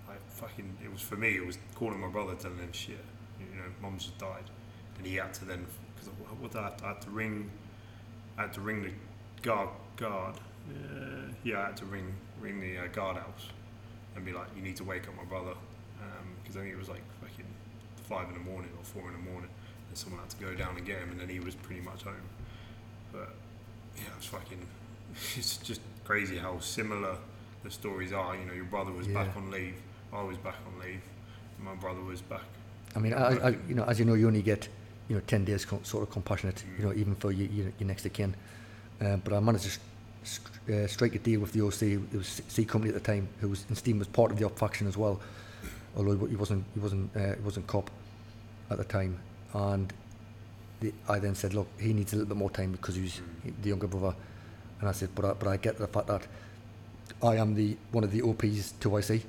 like 0.08 0.20
fucking, 0.30 0.78
it 0.84 0.92
was 0.92 1.02
for 1.02 1.16
me, 1.16 1.38
it 1.38 1.46
was 1.46 1.58
calling 1.76 2.00
my 2.00 2.08
brother, 2.08 2.36
telling 2.36 2.58
him 2.58 2.72
shit, 2.74 2.98
you 3.40 3.46
know, 3.56 3.64
mum's 3.82 4.06
just 4.06 4.18
died. 4.18 4.44
And 4.98 5.08
he 5.08 5.16
had 5.16 5.34
to 5.36 5.46
then, 5.46 5.66
because 5.96 6.10
what 6.40 6.56
I, 6.56 6.74
I 6.84 6.88
had 6.90 7.02
to 7.04 7.10
ring, 7.10 7.50
I 8.38 8.42
had 8.44 8.54
to 8.54 8.62
ring 8.62 8.84
the 8.84 8.92
guard, 9.42 9.70
guard, 9.96 10.36
uh, 10.70 11.32
yeah, 11.44 11.62
I 11.62 11.66
had 11.68 11.78
to 11.78 11.86
ring, 11.86 12.14
ring 12.42 12.60
the 12.60 12.78
uh, 12.78 12.88
guardhouse 12.92 13.48
and 14.16 14.26
be 14.26 14.34
like, 14.34 14.48
you 14.56 14.62
need 14.62 14.76
to 14.78 14.84
wake 14.84 15.08
up 15.08 15.16
my 15.16 15.24
brother. 15.24 15.54
Because 16.42 16.58
I 16.58 16.62
think 16.62 16.74
it 16.74 16.78
was 16.78 16.90
like 16.90 17.04
fucking 17.22 17.46
five 18.04 18.28
in 18.30 18.34
the 18.34 18.50
morning 18.52 18.70
or 18.78 18.84
four 18.84 19.08
in 19.08 19.14
the 19.14 19.32
morning. 19.32 19.50
And 19.90 19.98
someone 19.98 20.22
had 20.22 20.30
to 20.30 20.38
go 20.38 20.54
down 20.56 20.78
and 20.78 20.86
get 20.86 21.00
him, 21.00 21.12
and 21.12 21.20
then 21.20 21.30
he 21.30 21.40
was 21.40 21.56
pretty 21.56 21.82
much 21.82 22.04
home. 22.04 22.16
But 23.12 23.30
yeah, 23.96 24.04
it 24.04 24.18
was 24.18 24.26
fucking. 24.26 24.60
It's 25.36 25.58
just 25.58 25.82
crazy 26.04 26.38
how 26.38 26.60
similar 26.60 27.18
the 27.68 27.74
stories 27.74 28.14
are. 28.14 28.36
You 28.36 28.46
know, 28.46 28.54
your 28.54 28.66
brother 28.66 28.92
was 28.92 29.08
back 29.08 29.36
on 29.36 29.52
leave. 29.52 29.76
I 30.14 30.24
was 30.24 30.38
back 30.38 30.56
on 30.66 30.82
leave. 30.82 31.02
My 31.60 31.76
brother 31.76 32.02
was 32.02 32.22
back. 32.22 32.44
I 32.96 33.00
mean, 33.00 33.14
I, 33.14 33.38
I, 33.38 33.50
you 33.68 33.76
know, 33.76 33.84
as 33.84 34.00
you 34.00 34.06
know, 34.06 34.14
you 34.14 34.28
only 34.28 34.42
get, 34.42 34.70
you 35.10 35.16
know, 35.16 35.22
ten 35.28 35.44
days 35.44 35.68
sort 35.84 36.04
of 36.04 36.10
compassionate, 36.10 36.64
you 36.78 36.86
know, 36.86 36.94
even 36.94 37.16
for 37.16 37.32
your, 37.32 37.48
your, 37.50 37.72
your 37.78 37.88
next 37.88 38.06
of 38.06 38.14
kin. 38.14 38.36
Um, 39.02 39.22
but 39.24 39.34
I 39.34 39.40
managed 39.40 39.66
to 39.66 39.80
st- 40.24 40.70
uh, 40.70 40.88
strike 40.88 41.16
a 41.16 41.20
deal 41.20 41.42
with 41.42 41.52
the 41.52 41.62
OC. 41.62 41.82
It 42.14 42.18
was 42.18 42.42
C- 42.48 42.66
Company 42.66 42.94
at 42.94 43.04
the 43.04 43.12
time, 43.12 43.28
who 43.42 43.50
was, 43.50 43.66
and 43.68 43.78
Steve 43.78 44.00
was 44.00 44.08
part 44.08 44.32
of 44.32 44.40
the 44.40 44.46
op 44.46 44.58
faction 44.58 44.88
as 44.88 44.96
well, 44.96 45.20
although 45.96 46.26
he 46.26 46.36
wasn't, 46.38 46.64
he 46.74 46.80
wasn't, 46.80 47.16
uh, 47.18 47.36
he 47.36 47.42
wasn't 47.42 47.68
cop 47.68 47.92
at 48.70 48.78
the 48.78 48.86
time. 48.86 49.20
And 49.54 49.92
the, 50.80 50.94
I 51.10 51.20
then 51.20 51.36
said, 51.36 51.54
look, 51.54 51.68
he 51.80 51.92
needs 51.92 52.14
a 52.14 52.16
little 52.16 52.30
bit 52.30 52.38
more 52.38 52.50
time 52.50 52.72
because 52.72 52.96
he's 52.96 53.22
the 53.62 53.70
younger 53.70 53.88
brother. 53.88 54.16
And 54.80 54.88
I 54.88 54.94
said, 54.94 55.10
but 55.16 55.26
I, 55.26 55.34
but 55.34 55.48
I 55.50 55.58
get 55.58 55.78
the 55.78 55.88
fact 55.88 56.08
that 56.08 56.26
I 57.24 57.36
am 57.38 57.56
the 57.56 57.78
one 57.92 58.04
of 58.04 58.12
the 58.12 58.22
OPs 58.22 58.74
to 58.80 58.98
IC 58.98 59.24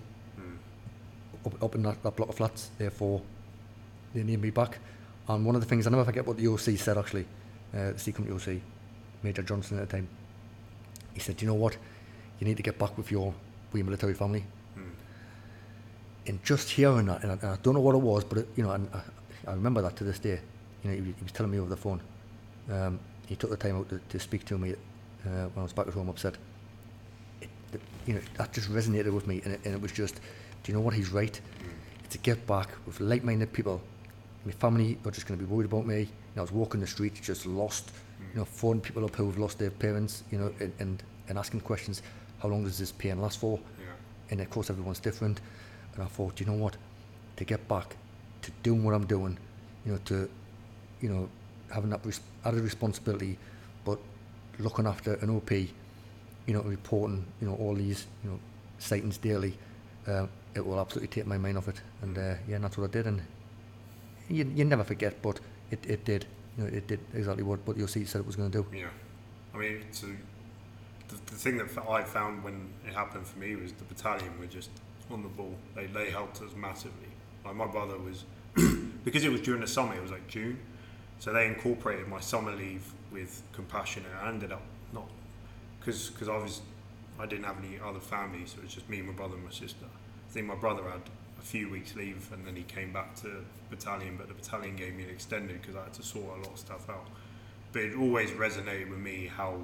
up, 1.47 1.62
up 1.62 1.74
in 1.74 1.83
that, 1.83 2.03
that 2.03 2.16
block 2.16 2.29
of 2.29 2.35
flats. 2.37 2.70
Therefore, 2.79 3.22
they 4.14 4.22
need 4.22 4.41
me 4.41 4.51
back. 4.51 4.79
And 5.29 5.45
one 5.45 5.55
of 5.55 5.61
the 5.61 5.66
things 5.66 5.87
I 5.87 5.91
never 5.91 6.05
forget 6.05 6.26
what 6.26 6.37
the 6.37 6.49
OC 6.49 6.79
said 6.79 6.97
actually, 6.99 7.26
uh, 7.74 7.93
the 7.93 7.99
C 7.99 8.12
Company 8.12 8.35
OC, 8.35 8.61
Major 9.22 9.43
Johnson 9.43 9.79
at 9.79 9.89
the 9.89 9.97
time. 9.97 10.09
He 11.14 11.20
said, 11.20 11.41
"You 11.43 11.49
know 11.49 11.55
what? 11.55 11.76
You 12.41 12.47
need 12.47 12.57
to 12.57 12.62
get 12.62 12.79
back 12.79 12.97
with 12.97 13.11
your 13.11 13.35
wee 13.72 13.83
military 13.83 14.14
family." 14.14 14.45
And 16.26 16.43
just 16.45 16.70
hearing 16.70 17.07
that, 17.07 17.22
and 17.22 17.33
I, 17.33 17.35
and 17.35 17.45
I 17.53 17.57
don't 17.62 17.74
know 17.74 17.81
what 17.81 17.95
it 17.95 18.01
was, 18.03 18.24
but 18.24 18.39
it, 18.39 18.49
you 18.57 18.62
know, 18.62 18.72
and 18.72 18.89
I, 18.95 19.51
I 19.51 19.55
remember 19.55 19.81
that 19.83 19.97
to 19.97 20.05
this 20.05 20.18
day. 20.18 20.41
You 20.83 20.91
know, 20.91 20.95
he, 20.97 21.01
was- 21.03 21.14
he 21.16 21.22
was 21.22 21.33
telling 21.33 21.53
me 21.53 21.59
over 21.59 21.68
the 21.70 21.76
phone. 21.76 22.01
Um, 22.70 22.99
he 23.26 23.35
took 23.37 23.51
the 23.51 23.57
time 23.57 23.76
out 23.76 23.89
to, 23.91 23.99
to 24.09 24.18
speak 24.20 24.45
to 24.47 24.59
me 24.59 24.72
uh, 24.72 24.76
when 25.26 25.59
I 25.59 25.62
was 25.62 25.72
back 25.72 25.87
at 25.89 25.95
home 25.95 26.09
upset. 26.09 26.37
You 28.09 28.15
know, 28.15 28.21
that 28.39 28.53
just 28.55 28.71
resonated 28.71 29.13
with 29.13 29.27
me, 29.27 29.43
and 29.45 29.53
it, 29.53 29.61
and 29.67 29.75
it 29.75 29.81
was 29.81 29.93
just, 29.93 30.15
do 30.63 30.73
you 30.73 30.75
know 30.75 30.81
what? 30.81 30.95
He's 30.95 31.11
right. 31.11 31.39
To 32.09 32.19
get 32.19 32.47
back 32.47 32.69
with 32.87 33.01
like-minded 33.01 33.53
people. 33.53 33.83
My 34.47 34.53
family 34.53 34.97
are 35.05 35.11
just 35.11 35.27
going 35.27 35.39
to 35.39 35.45
be 35.45 35.53
worried 35.53 35.67
about 35.67 35.85
me. 35.87 36.09
Know, 36.35 36.41
I 36.41 36.47
was 36.49 36.53
walking 36.53 36.81
the 36.81 36.87
street, 36.87 37.21
just 37.23 37.45
lost. 37.45 37.91
You 38.33 38.39
know, 38.39 38.45
phoning 38.47 38.81
people 38.81 39.05
up 39.05 39.15
who 39.15 39.27
have 39.27 39.37
lost 39.37 39.59
their 39.59 39.71
parents. 39.71 40.23
You 40.31 40.39
know, 40.39 40.55
and, 40.59 40.73
and, 40.79 41.03
and 41.29 41.39
asking 41.39 41.61
questions. 41.61 42.01
How 42.41 42.49
long 42.49 42.65
does 42.65 42.79
this 42.79 42.93
pain 42.93 43.21
last 43.21 43.41
for? 43.41 43.59
Yeah. 43.79 43.85
and 44.31 44.41
of 44.41 44.49
course 44.49 44.71
everyone's 44.71 45.01
different. 45.01 45.41
And 45.95 46.03
I 46.03 46.07
thought, 46.07 46.41
you 46.41 46.47
know 46.47 46.55
what, 46.55 46.77
to 47.37 47.45
get 47.45 47.67
back 47.69 47.95
to 48.43 48.51
doing 48.63 48.85
what 48.85 48.95
I'm 48.95 49.07
doing, 49.07 49.37
you 49.85 49.93
know, 49.93 49.99
to, 50.07 50.31
you 51.03 51.09
know, 51.11 51.29
having 51.71 51.91
that 51.91 52.01
res- 52.07 52.21
added 52.45 52.61
responsibility, 52.63 53.37
but 53.85 53.99
looking 54.59 54.87
after 54.87 55.15
an 55.15 55.31
OP, 55.31 55.51
you 56.49 56.55
know, 56.55 56.62
reporting, 56.62 57.26
you 57.40 57.46
know, 57.46 57.55
all 57.57 57.74
these, 57.74 58.07
you 58.24 58.30
know, 58.30 58.40
sightings 58.78 59.18
daily, 59.18 59.57
uh, 60.07 60.26
it 60.55 60.66
will 60.66 60.80
absolutely 60.80 61.09
take 61.09 61.26
my 61.26 61.36
mind 61.36 61.59
off 61.59 61.68
it. 61.68 61.80
And 62.01 62.16
uh, 62.16 62.34
yeah, 62.49 62.57
and 62.57 62.64
that's 62.64 62.78
what 62.78 62.88
I 62.88 62.92
did. 62.92 63.07
And 63.07 63.20
you, 64.30 64.51
you 64.57 64.64
never 64.64 64.82
forget, 64.82 65.20
but 65.20 65.38
it, 65.70 65.84
it 65.86 66.07
did. 66.07 66.24
You 66.57 66.64
know, 66.64 66.70
it 66.70 66.86
did 66.86 67.01
exactly 67.14 67.42
what, 67.42 67.61
what 67.66 67.76
the 67.76 67.84
OC 67.84 68.09
said 68.09 68.22
it 68.22 68.26
was 68.26 68.34
going 68.34 68.51
to 68.51 68.62
do. 68.62 68.66
Yeah, 68.76 68.86
I 69.55 69.59
mean, 69.59 69.82
so 69.92 70.07
the, 71.09 71.16
the 71.26 71.36
thing 71.36 71.59
that 71.59 71.68
I 71.86 72.03
found 72.03 72.42
when 72.42 72.70
it 72.86 72.94
happened 72.94 73.26
for 73.26 73.38
me 73.38 73.55
was 73.55 73.72
the 73.72 73.84
battalion 73.84 74.38
were 74.40 74.46
just 74.46 74.70
on 75.11 75.22
the 75.22 75.28
ball. 75.28 75.55
They 75.76 75.86
they 75.86 76.11
helped 76.11 76.40
us 76.40 76.57
massively. 76.57 77.09
Like 77.44 77.57
my 77.57 77.66
brother 77.66 77.99
was 77.99 78.24
because 79.05 79.22
it 79.22 79.30
was 79.30 79.42
during 79.42 79.61
the 79.61 79.68
summer. 79.68 79.94
It 79.94 80.03
was 80.03 80.11
like 80.11 80.26
June, 80.28 80.59
so 81.18 81.30
they 81.30 81.46
incorporated 81.46 82.09
my 82.09 82.20
summer 82.20 82.53
leave 82.53 82.90
with 83.12 83.42
compassion, 83.53 84.05
and 84.11 84.26
I 84.26 84.28
ended 84.30 84.51
up 84.51 84.62
because 85.89 86.11
because 86.11 86.28
I 86.28 86.36
was 86.36 86.61
I 87.18 87.24
didn't 87.24 87.47
have 87.47 87.57
any 87.64 87.78
other 87.82 87.99
family, 87.99 88.45
so 88.45 88.59
it 88.59 88.64
was 88.64 88.74
just 88.74 88.89
me, 88.91 89.01
my 89.01 89.12
brother, 89.12 89.34
and 89.34 89.45
my 89.45 89.51
sister. 89.51 89.86
I 89.86 90.30
think 90.30 90.47
my 90.47 90.55
brother 90.55 90.82
had 90.84 91.01
a 91.39 91.43
few 91.43 91.70
weeks 91.70 91.97
leave, 91.97 92.30
and 92.32 92.47
then 92.47 92.55
he 92.55 92.62
came 92.62 92.93
back 92.93 93.16
to 93.22 93.43
battalion, 93.70 94.16
but 94.18 94.28
the 94.28 94.34
battalion 94.34 94.76
gave 94.76 94.95
me 94.95 95.05
an 95.05 95.11
extended 95.11 95.62
because 95.62 95.76
I 95.76 95.84
had 95.84 95.95
to 95.95 96.03
sort 96.03 96.26
a 96.26 96.41
lot 96.43 96.53
of 96.53 96.59
stuff 96.59 96.91
out. 96.91 97.07
But 97.72 97.82
it 97.82 97.97
always 97.97 98.30
resonated 98.32 98.91
with 98.91 98.99
me 98.99 99.30
how 99.34 99.62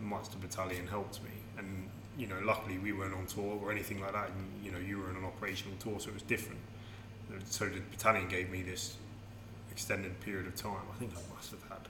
much 0.00 0.30
the 0.30 0.38
battalion 0.38 0.86
helped 0.86 1.22
me, 1.22 1.36
and 1.58 1.90
you 2.16 2.26
know, 2.26 2.40
luckily 2.42 2.78
we 2.78 2.92
weren't 2.92 3.14
on 3.14 3.26
tour 3.26 3.60
or 3.62 3.70
anything 3.70 4.00
like 4.00 4.12
that. 4.12 4.30
And, 4.30 4.64
you 4.64 4.72
know, 4.72 4.78
you 4.78 4.98
were 4.98 5.08
on 5.10 5.16
an 5.16 5.24
operational 5.24 5.76
tour, 5.78 6.00
so 6.00 6.08
it 6.08 6.14
was 6.14 6.22
different. 6.22 6.60
So 7.44 7.66
the 7.66 7.80
battalion 7.90 8.26
gave 8.28 8.48
me 8.50 8.62
this 8.62 8.96
extended 9.70 10.18
period 10.20 10.46
of 10.46 10.56
time. 10.56 10.82
I 10.92 10.98
think 10.98 11.12
I 11.12 11.34
must 11.34 11.50
have 11.50 11.62
had 11.68 11.86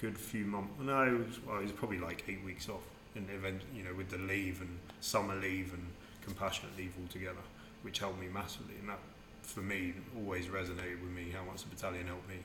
good 0.00 0.16
few 0.16 0.44
months. 0.44 0.72
No, 0.80 1.02
it 1.02 1.26
was, 1.26 1.38
well, 1.46 1.58
it 1.58 1.62
was 1.62 1.72
probably 1.72 1.98
like 1.98 2.24
eight 2.28 2.42
weeks 2.44 2.68
off. 2.68 2.82
And 3.14 3.28
event, 3.30 3.62
you 3.74 3.82
know, 3.82 3.92
with 3.96 4.08
the 4.10 4.18
leave 4.18 4.60
and 4.60 4.78
summer 5.00 5.34
leave 5.34 5.72
and 5.74 5.84
compassionate 6.24 6.76
leave 6.76 6.92
all 7.00 7.08
together, 7.08 7.42
which 7.82 7.98
helped 7.98 8.20
me 8.20 8.28
massively. 8.32 8.74
And 8.80 8.88
that, 8.88 9.00
for 9.42 9.60
me, 9.60 9.94
always 10.16 10.46
resonated 10.46 11.02
with 11.02 11.10
me 11.10 11.26
how 11.34 11.44
much 11.50 11.62
the 11.62 11.68
battalion 11.68 12.06
helped 12.06 12.28
me. 12.28 12.36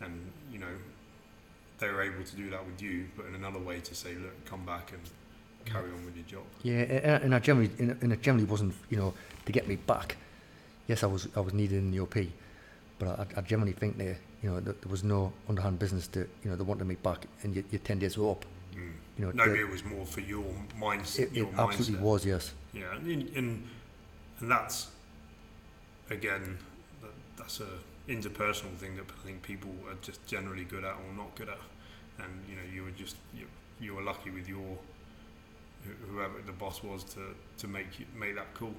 And 0.00 0.30
you 0.52 0.58
know, 0.58 0.74
they 1.78 1.88
were 1.88 2.02
able 2.02 2.24
to 2.24 2.36
do 2.36 2.50
that 2.50 2.64
with 2.64 2.80
you, 2.80 3.06
but 3.16 3.26
in 3.26 3.34
another 3.34 3.58
way 3.58 3.80
to 3.80 3.94
say, 3.94 4.14
look, 4.14 4.44
come 4.44 4.64
back 4.64 4.92
and 4.92 5.00
carry 5.64 5.90
on 5.90 6.04
with 6.04 6.16
your 6.16 6.26
job. 6.26 6.44
Yeah, 6.62 7.18
and 7.22 7.34
I 7.34 7.38
generally, 7.38 7.70
and 7.78 8.12
it 8.12 8.22
generally 8.22 8.46
wasn't, 8.46 8.74
you 8.88 8.96
know, 8.96 9.12
to 9.44 9.52
get 9.52 9.66
me 9.66 9.76
back. 9.76 10.16
Yes, 10.86 11.02
I 11.02 11.06
was, 11.06 11.28
I 11.36 11.40
was 11.40 11.52
needed 11.52 11.78
in 11.78 11.90
the 11.90 12.00
OP, 12.00 12.16
but 12.98 13.08
I, 13.08 13.26
I 13.36 13.40
generally 13.40 13.72
think 13.72 13.98
there, 13.98 14.18
you 14.46 14.52
know, 14.52 14.60
that 14.60 14.80
there 14.80 14.90
was 14.90 15.02
no 15.02 15.32
underhand 15.48 15.76
business 15.80 16.06
to, 16.06 16.20
you 16.44 16.50
know, 16.50 16.54
they 16.54 16.62
wanted 16.62 16.86
me 16.86 16.94
back, 16.94 17.26
and 17.42 17.52
your, 17.52 17.64
your 17.72 17.80
ten 17.80 17.98
days 17.98 18.16
were 18.16 18.30
up. 18.30 18.44
Mm. 18.76 18.92
You 19.18 19.24
know, 19.24 19.32
No, 19.32 19.44
the- 19.48 19.60
it 19.60 19.68
was 19.68 19.84
more 19.84 20.06
for 20.06 20.20
your 20.20 20.44
mindset. 20.80 21.18
it, 21.18 21.32
your 21.32 21.46
it 21.48 21.58
absolutely 21.58 21.96
mindset. 21.96 22.00
was, 22.02 22.26
yes. 22.26 22.52
Yeah, 22.72 22.94
and, 22.94 23.28
and 23.36 23.66
and 24.38 24.50
that's 24.50 24.88
again 26.10 26.58
that, 27.02 27.10
that's 27.36 27.58
a 27.60 27.66
interpersonal 28.08 28.76
thing 28.76 28.94
that 28.96 29.06
I 29.18 29.26
think 29.26 29.42
people 29.42 29.70
are 29.88 29.96
just 30.00 30.24
generally 30.26 30.64
good 30.64 30.84
at 30.84 30.92
or 30.94 31.12
not 31.16 31.34
good 31.34 31.48
at. 31.48 31.58
and 32.22 32.32
you 32.48 32.54
know 32.54 32.62
you 32.72 32.82
were 32.84 32.92
just 33.04 33.16
you, 33.34 33.46
you 33.80 33.94
were 33.96 34.02
lucky 34.02 34.30
with 34.30 34.48
your 34.48 34.78
whoever 36.10 36.34
the 36.46 36.52
boss 36.52 36.82
was 36.84 37.02
to, 37.14 37.20
to 37.58 37.66
make 37.66 37.88
make 38.16 38.34
that 38.36 38.54
call. 38.54 38.74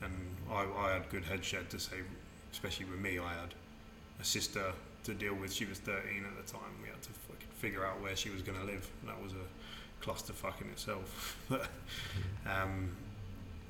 And 0.00 0.12
I, 0.50 0.64
I 0.84 0.92
had 0.92 1.08
good 1.10 1.24
headshed 1.24 1.70
to 1.70 1.78
say, 1.80 1.96
especially 2.52 2.86
with 2.86 3.00
me, 3.00 3.18
I 3.18 3.32
had 3.42 3.54
a 4.20 4.24
sister 4.24 4.72
to 5.08 5.14
deal 5.14 5.34
with. 5.34 5.52
She 5.52 5.64
was 5.64 5.78
13 5.78 6.24
at 6.24 6.46
the 6.46 6.50
time. 6.52 6.70
We 6.82 6.88
had 6.88 7.00
to 7.02 7.08
fucking 7.10 7.48
figure 7.58 7.84
out 7.84 8.00
where 8.00 8.14
she 8.14 8.30
was 8.30 8.42
going 8.42 8.58
to 8.58 8.64
live. 8.64 8.88
And 9.00 9.10
that 9.10 9.20
was 9.22 9.32
a 9.32 10.04
clusterfuck 10.04 10.60
in 10.60 10.68
itself. 10.70 11.36
um, 11.50 12.90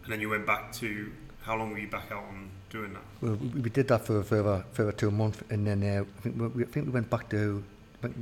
and 0.05 0.13
then 0.13 0.21
you 0.21 0.29
went 0.29 0.47
back 0.47 0.73
to 0.75 1.11
how 1.43 1.57
long 1.57 1.71
were 1.73 1.79
you 1.79 1.89
back 1.89 2.11
out 2.13 2.25
on 2.25 2.51
doing 2.71 2.93
that? 2.93 3.03
Well, 3.23 3.35
we, 3.37 3.61
we 3.61 3.71
did 3.71 3.89
that 3.89 4.05
for 4.05 4.19
a 4.21 4.25
further, 4.25 4.65
further 4.73 4.93
two 4.93 5.11
months, 5.11 5.41
and 5.51 5.67
then 5.67 5.83
uh, 5.83 6.05
I 6.19 6.21
think 6.23 6.41
we, 6.41 6.47
we, 6.49 6.63
I 6.65 6.67
think 6.67 6.87
we 6.87 6.93
went 6.93 7.09
back 7.09 7.29
to 7.31 7.63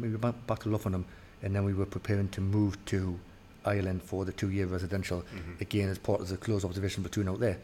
we 0.00 0.16
went 0.16 0.46
back 0.46 0.60
to 0.60 0.68
Luffenham, 0.70 1.04
and 1.42 1.54
then 1.54 1.64
we 1.64 1.74
were 1.74 1.84
preparing 1.84 2.28
to 2.30 2.40
move 2.40 2.82
to 2.86 3.18
Ireland 3.64 4.02
for 4.02 4.24
the 4.24 4.32
two-year 4.32 4.66
residential 4.66 5.22
Mhm. 5.34 5.60
again 5.60 5.88
as 5.90 5.98
part 5.98 6.20
of 6.20 6.28
the 6.28 6.36
close 6.38 6.64
observation 6.64 7.02
platoon 7.02 7.28
out 7.28 7.40
there, 7.40 7.58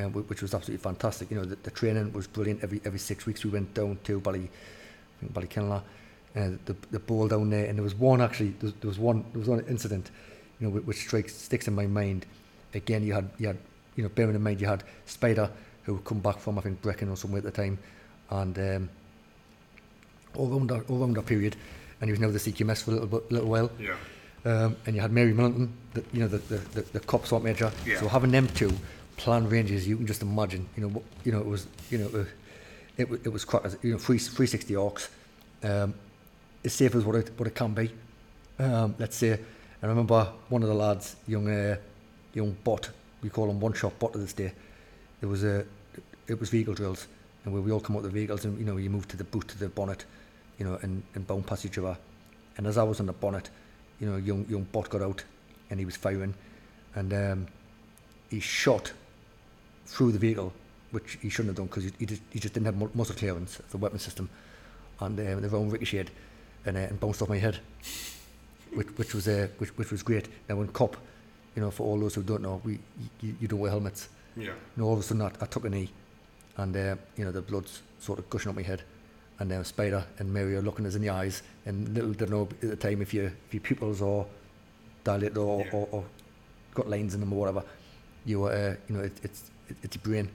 um, 0.00 0.12
which 0.12 0.42
was 0.42 0.54
absolutely 0.54 0.82
fantastic. 0.82 1.30
You 1.30 1.36
know, 1.36 1.44
the, 1.44 1.56
the 1.62 1.70
training 1.70 2.12
was 2.14 2.26
brilliant. 2.26 2.62
Every 2.64 2.80
every 2.84 2.98
six 2.98 3.26
weeks 3.26 3.44
we 3.44 3.50
went 3.50 3.74
down 3.74 3.98
to 4.04 4.18
Bally, 4.20 4.48
I 4.48 4.48
think 5.22 5.32
Ballykinler, 5.32 5.82
and 6.34 6.58
the 6.64 6.76
the 6.90 6.98
ball 6.98 7.28
down 7.28 7.50
there. 7.50 7.66
And 7.66 7.78
there 7.78 7.82
was 7.82 7.94
one 7.94 8.20
actually, 8.20 8.50
there 8.60 8.68
was, 8.68 8.74
there 8.80 8.88
was 8.88 8.98
one 8.98 9.24
there 9.32 9.40
was 9.40 9.48
one 9.48 9.64
incident, 9.68 10.10
you 10.60 10.66
know, 10.66 10.74
which, 10.74 10.84
which 10.84 10.98
strikes 10.98 11.34
sticks 11.34 11.68
in 11.68 11.74
my 11.74 11.86
mind. 11.86 12.26
Again, 12.74 13.02
you 13.02 13.14
had 13.14 13.30
you 13.38 13.48
had 13.48 13.58
you 13.96 14.02
know, 14.02 14.08
bearing 14.08 14.34
in 14.34 14.42
mind 14.42 14.60
you 14.60 14.66
had 14.66 14.84
Spider 15.06 15.50
who 15.84 15.96
had 15.96 16.04
come 16.04 16.20
back 16.20 16.38
from 16.38 16.58
I 16.58 16.62
think 16.62 16.80
Brecon 16.82 17.08
or 17.08 17.16
somewhere 17.16 17.38
at 17.38 17.44
the 17.44 17.50
time, 17.50 17.78
and 18.30 18.58
um, 18.58 18.90
all 20.34 20.50
around 20.50 20.70
that 20.70 20.88
all 20.88 21.00
around 21.00 21.16
that 21.16 21.26
period, 21.26 21.56
and 22.00 22.08
he 22.08 22.12
was 22.12 22.20
now 22.20 22.30
the 22.30 22.38
CQMS 22.38 22.82
for 22.82 22.92
a 22.92 22.94
little 22.94 23.22
little 23.30 23.48
while. 23.48 23.70
Yeah. 23.78 23.96
Um, 24.44 24.76
and 24.86 24.96
you 24.96 25.00
had 25.00 25.12
Mary 25.12 25.32
Millington, 25.32 25.72
the, 25.94 26.02
you 26.12 26.18
know, 26.18 26.26
the, 26.26 26.38
the, 26.38 26.56
the, 26.56 26.80
the 26.94 27.00
cop 27.00 27.26
sort 27.26 27.44
major. 27.44 27.70
Yeah. 27.86 28.00
So 28.00 28.08
having 28.08 28.32
them 28.32 28.48
two 28.48 28.72
plan 29.16 29.48
ranges, 29.48 29.86
you 29.86 29.96
can 29.96 30.06
just 30.06 30.20
imagine, 30.20 30.68
you 30.76 30.82
know, 30.82 30.88
what, 30.88 31.04
you 31.24 31.30
know, 31.30 31.38
it 31.38 31.46
was, 31.46 31.68
you 31.90 31.98
know, 31.98 32.06
uh, 32.06 32.24
it, 32.96 33.08
it 33.24 33.32
was 33.32 33.44
crackers, 33.44 33.76
you 33.82 33.92
know, 33.92 33.98
three, 33.98 34.18
360 34.18 34.76
arcs, 34.76 35.08
um, 35.62 35.94
as 36.64 36.72
safe 36.72 36.94
as 36.94 37.04
what 37.04 37.16
it, 37.16 37.30
what 37.36 37.46
it 37.46 37.54
can 37.54 37.74
be. 37.74 37.90
Um, 38.58 38.94
let's 38.98 39.16
say, 39.16 39.38
I 39.82 39.86
remember 39.86 40.28
one 40.48 40.62
of 40.62 40.68
the 40.68 40.74
lads, 40.74 41.16
young, 41.26 41.48
uh, 41.48 41.76
young 42.34 42.56
bot, 42.64 42.90
we 43.22 43.30
call 43.30 43.50
him 43.50 43.60
one 43.60 43.72
shot 43.72 43.98
bot 43.98 44.12
to 44.12 44.18
this 44.18 44.32
day. 44.32 44.52
It 45.20 45.26
was 45.26 45.44
a, 45.44 45.64
it 46.26 46.38
was 46.38 46.50
vehicle 46.50 46.74
drills, 46.74 47.06
and 47.44 47.52
where 47.52 47.62
we 47.62 47.72
all 47.72 47.80
come 47.80 47.96
out 47.96 48.02
the 48.02 48.08
vehicles, 48.08 48.44
and 48.44 48.58
you 48.58 48.64
know, 48.64 48.76
you 48.76 48.90
move 48.90 49.08
to 49.08 49.16
the 49.16 49.24
boot 49.24 49.48
to 49.48 49.58
the 49.58 49.68
bonnet, 49.68 50.04
you 50.58 50.64
know, 50.64 50.78
and, 50.82 51.02
and 51.14 51.26
bound 51.26 51.46
past 51.46 51.64
each 51.64 51.78
other. 51.78 51.96
And 52.56 52.66
as 52.66 52.76
I 52.78 52.82
was 52.82 53.00
on 53.00 53.06
the 53.06 53.12
bonnet, 53.12 53.50
you 54.00 54.08
know, 54.08 54.16
young 54.16 54.46
young 54.48 54.64
bot 54.64 54.90
got 54.90 55.02
out, 55.02 55.24
and 55.70 55.78
he 55.78 55.86
was 55.86 55.96
firing, 55.96 56.34
and 56.94 57.12
um, 57.12 57.46
he 58.30 58.40
shot 58.40 58.92
through 59.86 60.12
the 60.12 60.18
vehicle, 60.18 60.52
which 60.92 61.18
he 61.20 61.28
shouldn't 61.28 61.48
have 61.50 61.56
done 61.56 61.66
because 61.66 61.84
he, 61.84 61.92
he, 61.98 62.06
just, 62.06 62.22
he 62.30 62.38
just 62.38 62.54
didn't 62.54 62.66
have 62.66 62.76
mu- 62.76 62.90
muzzle 62.94 63.16
clearance 63.16 63.58
of 63.58 63.70
the 63.70 63.78
weapon 63.78 63.98
system, 63.98 64.28
and 65.00 65.18
um, 65.18 65.40
the 65.42 65.48
round 65.48 65.72
ricocheted 65.72 66.10
and, 66.64 66.76
uh, 66.76 66.80
and 66.80 67.00
bounced 67.00 67.20
off 67.22 67.28
my 67.28 67.38
head, 67.38 67.58
which 68.74 68.88
which 68.96 69.14
was 69.14 69.26
uh, 69.28 69.48
which 69.58 69.70
which 69.76 69.90
was 69.90 70.02
great. 70.02 70.28
And 70.48 70.58
when 70.58 70.68
cop, 70.68 70.96
you 71.56 71.62
know, 71.62 71.70
for 71.70 71.84
all 71.86 71.98
those 71.98 72.14
who 72.14 72.22
don't 72.22 72.42
know, 72.42 72.60
we 72.64 72.78
you, 73.20 73.34
you 73.40 73.48
don't 73.48 73.58
wear 73.60 73.70
helmets. 73.70 74.08
Yeah. 74.36 74.44
You 74.46 74.52
know, 74.76 74.84
all 74.86 74.94
of 74.94 75.00
a 75.00 75.02
sudden 75.02 75.22
I, 75.22 75.30
I 75.40 75.46
took 75.46 75.64
a 75.64 75.70
knee, 75.70 75.90
and 76.56 76.76
uh, 76.76 76.96
you 77.16 77.24
know 77.24 77.32
the 77.32 77.42
blood's 77.42 77.82
sort 77.98 78.18
of 78.18 78.28
gushing 78.30 78.50
up 78.50 78.56
my 78.56 78.62
head, 78.62 78.82
and 79.38 79.52
uh, 79.52 79.62
Spider 79.64 80.04
and 80.18 80.32
Mary 80.32 80.54
are 80.56 80.62
looking 80.62 80.86
us 80.86 80.94
in 80.94 81.02
the 81.02 81.10
eyes, 81.10 81.42
and 81.66 81.88
little 81.94 82.12
did 82.12 82.30
know 82.30 82.48
at 82.62 82.68
the 82.70 82.76
time 82.76 83.02
if 83.02 83.12
your 83.12 83.26
if 83.26 83.52
your 83.54 83.60
pupils 83.60 84.00
are 84.02 84.24
dilated 85.04 85.36
or, 85.38 85.64
Yeah. 85.64 85.70
or, 85.72 85.88
or 85.90 86.04
got 86.74 86.88
lines 86.88 87.14
in 87.14 87.20
them 87.20 87.32
or 87.32 87.40
whatever, 87.40 87.62
you 88.24 88.40
were 88.40 88.52
uh, 88.52 88.76
you 88.88 88.96
know 88.96 89.02
it, 89.04 89.12
it's 89.22 89.50
it, 89.68 89.76
it's 89.82 89.96
your 89.96 90.02
brain. 90.02 90.28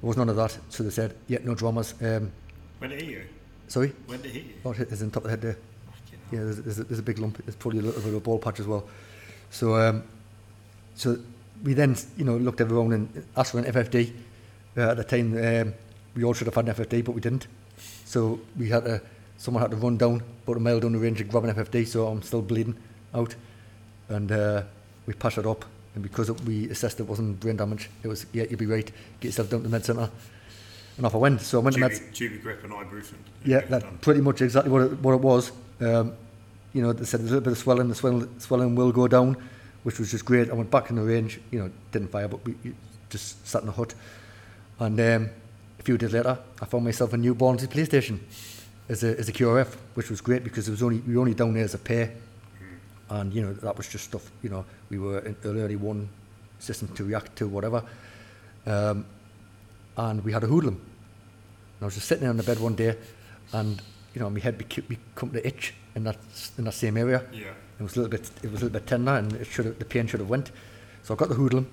There 0.00 0.08
was 0.08 0.16
none 0.16 0.28
of 0.28 0.36
that, 0.36 0.56
so 0.70 0.82
they 0.82 0.90
said, 0.90 1.14
yeah, 1.28 1.38
no 1.44 1.54
dramas. 1.54 1.94
Um, 2.00 2.32
When 2.78 2.90
did 2.90 3.02
it 3.02 3.04
hit 3.04 3.10
you? 3.10 3.22
sorry, 3.68 3.92
When 4.06 4.20
did 4.22 4.30
it 4.30 4.34
hit 4.34 4.44
you? 4.44 4.52
oh, 4.64 4.72
it's 4.72 5.00
in 5.02 5.10
top 5.10 5.24
of 5.24 5.24
the 5.24 5.30
head 5.30 5.42
there. 5.42 5.56
Yeah, 6.32 6.44
there's, 6.44 6.56
there's, 6.62 6.78
a, 6.78 6.84
there's 6.84 6.98
a 7.00 7.02
big 7.02 7.18
lump. 7.18 7.38
There's 7.44 7.56
probably 7.56 7.80
a 7.80 7.82
little 7.82 8.00
bit 8.00 8.08
of 8.08 8.14
a 8.14 8.20
ball 8.20 8.38
patch 8.38 8.60
as 8.60 8.66
well. 8.66 8.88
So, 9.50 9.74
um, 9.76 10.04
so 10.94 11.18
we 11.64 11.74
then, 11.74 11.96
you 12.16 12.24
know, 12.24 12.36
looked 12.36 12.60
everyone 12.60 12.92
and 12.92 13.26
asked 13.36 13.52
for 13.52 13.58
an 13.58 13.64
FFD. 13.64 14.12
Uh, 14.76 14.90
at 14.90 14.96
the 14.96 15.04
time, 15.04 15.36
um, 15.36 15.74
we 16.14 16.24
all 16.24 16.32
should 16.32 16.46
have 16.46 16.54
had 16.54 16.68
an 16.68 16.74
FFD, 16.74 17.04
but 17.04 17.12
we 17.12 17.20
didn't. 17.20 17.46
So 18.04 18.40
we 18.56 18.68
had 18.68 18.84
to, 18.84 19.02
someone 19.38 19.60
had 19.62 19.72
to 19.72 19.76
run 19.76 19.96
down, 19.98 20.22
about 20.44 20.56
a 20.56 20.60
mile 20.60 20.80
down 20.80 20.92
the 20.92 20.98
range 20.98 21.20
and 21.20 21.28
grab 21.30 21.44
an 21.44 21.54
FFD. 21.54 21.86
So 21.86 22.06
I'm 22.06 22.22
still 22.22 22.42
bleeding 22.42 22.76
out, 23.12 23.34
and 24.08 24.30
uh, 24.32 24.62
we 25.06 25.14
passed 25.14 25.38
it 25.38 25.46
up. 25.46 25.64
And 25.94 26.02
because 26.02 26.30
we 26.42 26.70
assessed 26.70 27.00
it 27.00 27.08
wasn't 27.08 27.40
brain 27.40 27.56
damage, 27.56 27.90
it 28.02 28.08
was 28.08 28.26
yeah, 28.32 28.44
you'll 28.48 28.58
be 28.58 28.66
right. 28.66 28.90
Get 29.20 29.28
yourself 29.28 29.50
down 29.50 29.60
to 29.60 29.68
the 29.68 29.72
med 29.72 29.84
centre. 29.84 30.10
And 30.96 31.06
off 31.06 31.14
I 31.14 31.18
went. 31.18 31.40
So 31.40 31.60
I 31.60 31.62
went 31.62 31.74
to 31.74 31.80
med. 31.80 31.92
Tubigrip 31.92 32.62
and 32.64 32.72
ibuprofen. 32.72 33.14
Yeah, 33.44 33.60
Done. 33.60 33.70
that's 33.70 33.86
pretty 34.00 34.20
much 34.20 34.42
exactly 34.42 34.70
what 34.70 34.82
it, 34.82 34.98
what 35.00 35.14
it 35.14 35.20
was. 35.20 35.52
Um, 35.80 36.12
you 36.72 36.82
know, 36.82 36.92
they 36.92 37.04
said 37.04 37.20
there's 37.20 37.30
a 37.30 37.34
little 37.34 37.44
bit 37.44 37.52
of 37.52 37.58
swelling. 37.58 37.88
The 37.88 37.94
swelling, 37.94 38.28
swelling 38.38 38.74
will 38.76 38.92
go 38.92 39.08
down, 39.08 39.36
which 39.82 39.98
was 39.98 40.10
just 40.10 40.24
great. 40.24 40.50
I 40.50 40.54
went 40.54 40.70
back 40.70 40.90
in 40.90 40.96
the 40.96 41.02
range. 41.02 41.40
You 41.50 41.60
know, 41.60 41.70
didn't 41.90 42.08
fire, 42.08 42.28
but 42.28 42.44
we 42.44 42.54
just 43.08 43.46
sat 43.46 43.62
in 43.62 43.66
the 43.66 43.72
hut. 43.72 43.94
And 44.78 44.98
um, 45.00 45.30
a 45.78 45.82
few 45.82 45.98
days 45.98 46.12
later, 46.12 46.38
I 46.60 46.64
found 46.66 46.84
myself 46.84 47.12
a 47.12 47.16
new 47.16 47.34
Barnsley 47.34 47.68
police 47.68 47.88
station 47.88 48.20
as 48.88 49.02
a 49.02 49.18
as 49.18 49.28
a 49.28 49.32
QRF, 49.32 49.74
which 49.94 50.10
was 50.10 50.20
great 50.20 50.44
because 50.44 50.68
it 50.68 50.70
was 50.70 50.82
only 50.82 50.98
we 50.98 51.14
were 51.14 51.20
only 51.20 51.34
down 51.34 51.54
there 51.54 51.64
as 51.64 51.74
a 51.74 51.78
pair, 51.78 52.12
and 53.10 53.34
you 53.34 53.42
know 53.42 53.52
that 53.52 53.76
was 53.76 53.88
just 53.88 54.04
stuff. 54.04 54.30
You 54.42 54.50
know, 54.50 54.64
we 54.88 54.98
were 54.98 55.18
in 55.20 55.36
early 55.44 55.76
one 55.76 56.08
system 56.58 56.88
to 56.94 57.04
react 57.04 57.36
to 57.36 57.48
whatever, 57.48 57.82
um, 58.66 59.04
and 59.96 60.24
we 60.24 60.32
had 60.32 60.44
a 60.44 60.46
hoodlum. 60.46 60.74
And 60.74 61.82
I 61.82 61.84
was 61.84 61.94
just 61.94 62.06
sitting 62.06 62.22
there 62.22 62.30
on 62.30 62.36
the 62.36 62.42
bed 62.42 62.58
one 62.60 62.74
day, 62.74 62.96
and 63.52 63.80
you 64.14 64.20
know, 64.20 64.30
my 64.30 64.40
head 64.40 64.58
beca- 64.58 64.86
become 64.88 65.30
to 65.30 65.46
itch 65.46 65.74
in 65.94 66.04
that 66.04 66.18
in 66.58 66.64
that 66.64 66.74
same 66.74 66.96
area. 66.96 67.24
Yeah. 67.32 67.52
It 67.78 67.82
was 67.82 67.96
a 67.96 68.00
little 68.00 68.10
bit, 68.10 68.30
it 68.42 68.50
was 68.52 68.60
a 68.60 68.64
little 68.66 68.78
bit 68.78 68.86
tender, 68.86 69.12
and 69.12 69.32
it 69.32 69.46
should 69.46 69.64
have, 69.64 69.78
the 69.78 69.86
pain 69.86 70.06
should 70.06 70.20
have 70.20 70.28
went. 70.28 70.50
So 71.02 71.14
I 71.14 71.16
got 71.16 71.30
the 71.30 71.34
hoodlum, 71.34 71.66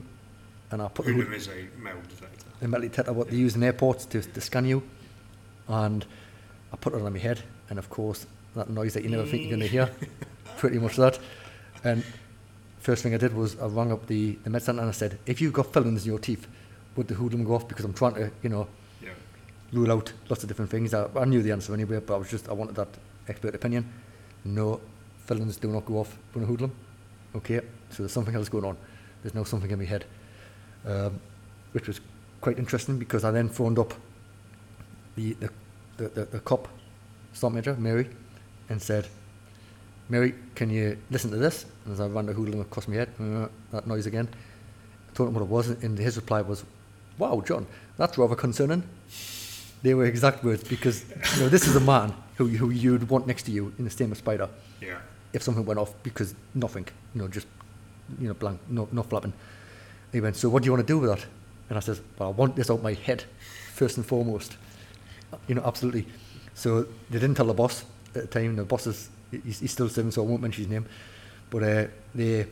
and 0.72 0.82
I 0.82 0.88
put 0.88 1.06
the, 1.06 1.12
Hoodlum 1.12 1.34
is 1.34 1.50
a 1.50 1.68
metal 1.78 2.00
detector. 2.08 2.46
the 2.62 2.68
metal 2.70 2.88
detector 2.88 3.12
what 3.14 3.30
they 3.30 3.36
use 3.36 3.58
in 3.58 3.64
airports 3.64 4.06
to, 4.06 4.22
to 4.22 4.42
scan 4.42 4.66
you, 4.66 4.84
and 5.68 6.06
I 6.72 6.78
put 6.78 6.94
it 6.94 7.02
on 7.02 7.12
my 7.12 7.20
head, 7.20 7.42
and 7.70 7.78
of 7.78 7.90
course 7.90 8.26
that 8.56 8.70
noise 8.70 8.94
that 8.94 9.04
you 9.04 9.10
never 9.10 9.26
think 9.26 9.42
you're 9.44 9.50
going 9.58 9.60
to 9.60 9.68
hear, 9.68 9.92
pretty 10.58 10.80
much 10.80 10.96
that. 10.98 11.20
And 11.84 12.04
first 12.80 13.04
thing 13.04 13.14
I 13.14 13.18
did 13.18 13.34
was 13.34 13.58
I 13.60 13.68
rang 13.68 13.92
up 13.92 14.08
the 14.08 14.38
the 14.44 14.50
med 14.50 14.62
centre 14.64 14.82
and 14.82 14.90
I 14.90 14.94
said, 14.94 15.18
if 15.26 15.42
you've 15.42 15.54
got 15.54 15.72
fillings 15.74 16.06
in 16.06 16.12
your 16.12 16.20
teeth, 16.20 16.48
would 16.96 17.08
the 17.08 17.16
hoodlum 17.16 17.44
go 17.44 17.56
off? 17.56 17.68
Because 17.68 17.86
I'm 17.86 17.94
trying 17.94 18.16
to, 18.16 18.32
you 18.42 18.50
know, 18.50 18.68
Yeah. 19.02 19.10
rule 19.72 19.92
out 19.92 20.12
lots 20.30 20.44
of 20.44 20.48
different 20.50 20.72
things. 20.72 20.94
I, 20.94 21.08
I 21.16 21.26
knew 21.26 21.42
the 21.42 21.52
answer 21.52 21.74
anyway, 21.74 22.00
but 22.00 22.16
I 22.16 22.18
was 22.18 22.30
just 22.30 22.50
I 22.50 22.54
wanted 22.54 22.76
that 22.76 22.90
expert 23.28 23.56
opinion. 23.56 23.86
No, 24.46 24.80
fillings 25.26 25.58
do 25.58 25.68
not 25.70 25.86
go 25.86 26.00
off 26.00 26.18
when 26.34 26.44
a 26.44 26.48
hoodlum. 26.48 26.72
Okay, 27.36 27.62
so 27.90 28.04
there's 28.04 28.12
something 28.14 28.36
else 28.36 28.50
going 28.50 28.66
on. 28.66 28.78
There's 29.22 29.36
now 29.36 29.44
something 29.44 29.70
in 29.70 29.78
my 29.80 29.86
head, 29.86 30.06
um, 30.86 31.20
which 31.74 31.88
was 31.88 32.00
quite 32.42 32.58
interesting 32.58 32.98
because 33.00 33.24
I 33.26 33.32
then 33.32 33.50
phoned 33.50 33.78
up 33.80 33.94
the 35.16 35.34
the, 35.34 35.50
the, 35.98 36.08
the, 36.10 36.26
the 36.26 36.40
cop, 36.40 36.68
stop 37.34 37.52
major 37.52 37.76
Mary, 37.76 38.08
and 38.70 38.82
said, 38.82 39.08
Mary, 40.10 40.34
can 40.56 40.70
you 40.70 40.98
listen 41.12 41.32
to 41.32 41.38
this? 41.38 41.66
And 41.86 41.94
as 41.94 42.00
I 42.00 42.08
ran 42.08 42.26
the 42.26 42.34
hoodlum 42.34 42.62
across 42.62 42.88
my 42.88 42.96
head, 42.96 43.10
uh, 43.20 43.48
that 43.72 43.88
noise 43.88 44.06
again. 44.06 44.28
I 45.10 45.14
told 45.16 45.30
him 45.30 45.36
what 45.36 45.42
it 45.44 45.50
was, 45.50 45.70
and 45.70 45.98
his 45.98 46.16
reply 46.16 46.42
was, 46.42 46.64
"Wow, 47.18 47.42
John, 47.46 47.66
that's 47.98 48.18
rather 48.18 48.36
concerning." 48.36 48.84
They 49.84 49.94
were 49.94 50.06
exact 50.06 50.44
words 50.44 50.64
because 50.64 51.04
you 51.36 51.42
know 51.44 51.50
this 51.50 51.68
is 51.68 51.76
a 51.76 51.80
man 51.80 52.14
who 52.38 52.48
who 52.48 52.70
you'd 52.70 53.10
want 53.10 53.28
next 53.28 53.44
to 53.44 53.52
you 53.52 53.74
in 53.78 53.84
the 53.86 53.92
same 53.92 54.12
as 54.12 54.18
Spider 54.20 54.50
Yeah. 54.82 55.00
if 55.34 55.44
something 55.44 55.66
went 55.66 55.80
off 55.80 55.94
because 56.04 56.34
nothing, 56.56 56.88
you 57.14 57.22
know, 57.22 57.28
just 57.28 57.48
you 58.20 58.28
know 58.28 58.34
blank, 58.34 58.60
no 58.70 58.88
no 58.92 59.04
flapping. 59.04 59.34
He 60.14 60.22
went, 60.22 60.36
so 60.38 60.50
what 60.50 60.64
do 60.64 60.68
you 60.68 60.72
want 60.72 60.88
to 60.88 60.94
do 60.94 61.00
with 61.00 61.10
that? 61.10 61.26
And 61.70 61.78
I 61.78 61.82
said, 61.82 62.00
well, 62.18 62.30
I 62.30 62.32
want 62.32 62.56
this 62.56 62.70
out 62.72 62.76
of 62.78 62.84
my 62.84 62.94
head 62.94 63.26
first 63.74 63.98
and 63.98 64.06
foremost. 64.06 64.56
You 65.48 65.56
know, 65.56 65.64
absolutely. 65.66 66.08
So 66.54 66.84
they 67.10 67.20
didn't 67.20 67.36
tell 67.36 67.48
the 67.48 67.54
boss 67.54 67.84
at 68.16 68.22
the 68.22 68.40
time. 68.40 68.56
The 68.56 68.64
boss 68.64 68.88
is 68.88 69.10
he's, 69.32 69.60
he's 69.60 69.72
still 69.72 69.88
living, 69.88 70.12
so 70.12 70.24
I 70.24 70.26
won't 70.26 70.42
mention 70.42 70.64
his 70.64 70.72
name. 70.72 70.86
But 71.50 71.64
uh, 71.64 71.86
they 72.14 72.48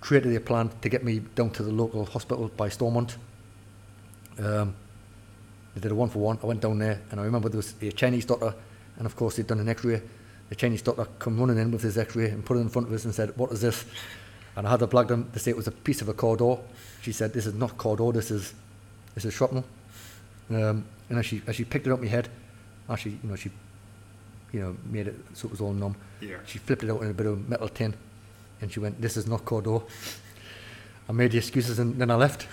created 0.00 0.34
a 0.36 0.40
plan 0.40 0.70
to 0.82 0.88
get 0.88 1.04
me 1.04 1.20
down 1.34 1.50
to 1.50 1.62
the 1.62 1.72
local 1.72 2.04
hospital 2.04 2.50
by 2.56 2.68
Stormont. 2.68 3.16
Um, 4.38 4.74
they 5.74 5.80
did 5.80 5.90
a 5.90 5.94
one 5.94 6.08
for 6.08 6.20
one. 6.20 6.38
I 6.42 6.46
went 6.46 6.60
down 6.60 6.78
there, 6.78 7.00
and 7.10 7.20
I 7.20 7.24
remember 7.24 7.48
there 7.48 7.58
was 7.58 7.74
a 7.80 7.92
Chinese 7.92 8.24
doctor, 8.24 8.54
and 8.96 9.06
of 9.06 9.16
course 9.16 9.36
they'd 9.36 9.46
done 9.46 9.60
an 9.60 9.68
X-ray. 9.68 10.02
The 10.48 10.54
Chinese 10.54 10.82
doctor 10.82 11.06
come 11.18 11.38
running 11.38 11.58
in 11.58 11.70
with 11.70 11.82
his 11.82 11.98
X-ray 11.98 12.30
and 12.30 12.44
put 12.44 12.56
it 12.56 12.60
in 12.60 12.68
front 12.68 12.88
of 12.88 12.94
us 12.94 13.04
and 13.04 13.14
said, 13.14 13.36
"What 13.36 13.52
is 13.52 13.60
this?" 13.60 13.84
And 14.56 14.66
I 14.66 14.70
had 14.70 14.80
to 14.80 14.86
plug 14.86 15.08
them 15.08 15.28
to 15.32 15.38
say 15.38 15.50
it 15.50 15.56
was 15.56 15.66
a 15.66 15.72
piece 15.72 16.00
of 16.00 16.08
a 16.08 16.14
corridor. 16.14 16.58
She 17.02 17.12
said, 17.12 17.32
"This 17.32 17.46
is 17.46 17.54
not 17.54 17.76
corridor. 17.76 18.12
This 18.12 18.30
is 18.30 18.54
this 19.14 19.24
is 19.24 19.34
shrapnel." 19.34 19.64
Um, 20.50 20.84
and 21.08 21.18
as 21.18 21.26
she 21.26 21.42
as 21.46 21.56
she 21.56 21.64
picked 21.64 21.86
it 21.86 21.92
up 21.92 22.00
my 22.00 22.06
head, 22.06 22.28
actually, 22.88 23.18
you 23.22 23.28
know, 23.28 23.36
she 23.36 23.50
you 24.52 24.60
know, 24.60 24.76
made 24.90 25.08
it 25.08 25.16
so 25.34 25.46
it 25.46 25.50
was 25.50 25.60
all 25.60 25.72
numb. 25.72 25.96
Yeah. 26.20 26.36
She 26.46 26.58
flipped 26.58 26.82
it 26.82 26.90
out 26.90 27.02
in 27.02 27.10
a 27.10 27.14
bit 27.14 27.26
of 27.26 27.48
metal 27.48 27.68
tin 27.68 27.94
and 28.60 28.72
she 28.72 28.80
went, 28.80 29.00
This 29.00 29.16
is 29.16 29.26
not 29.26 29.44
Cordo. 29.44 29.84
I 31.08 31.12
made 31.12 31.32
the 31.32 31.38
excuses 31.38 31.78
and 31.78 31.96
then 31.96 32.10
I 32.10 32.14
left. 32.14 32.46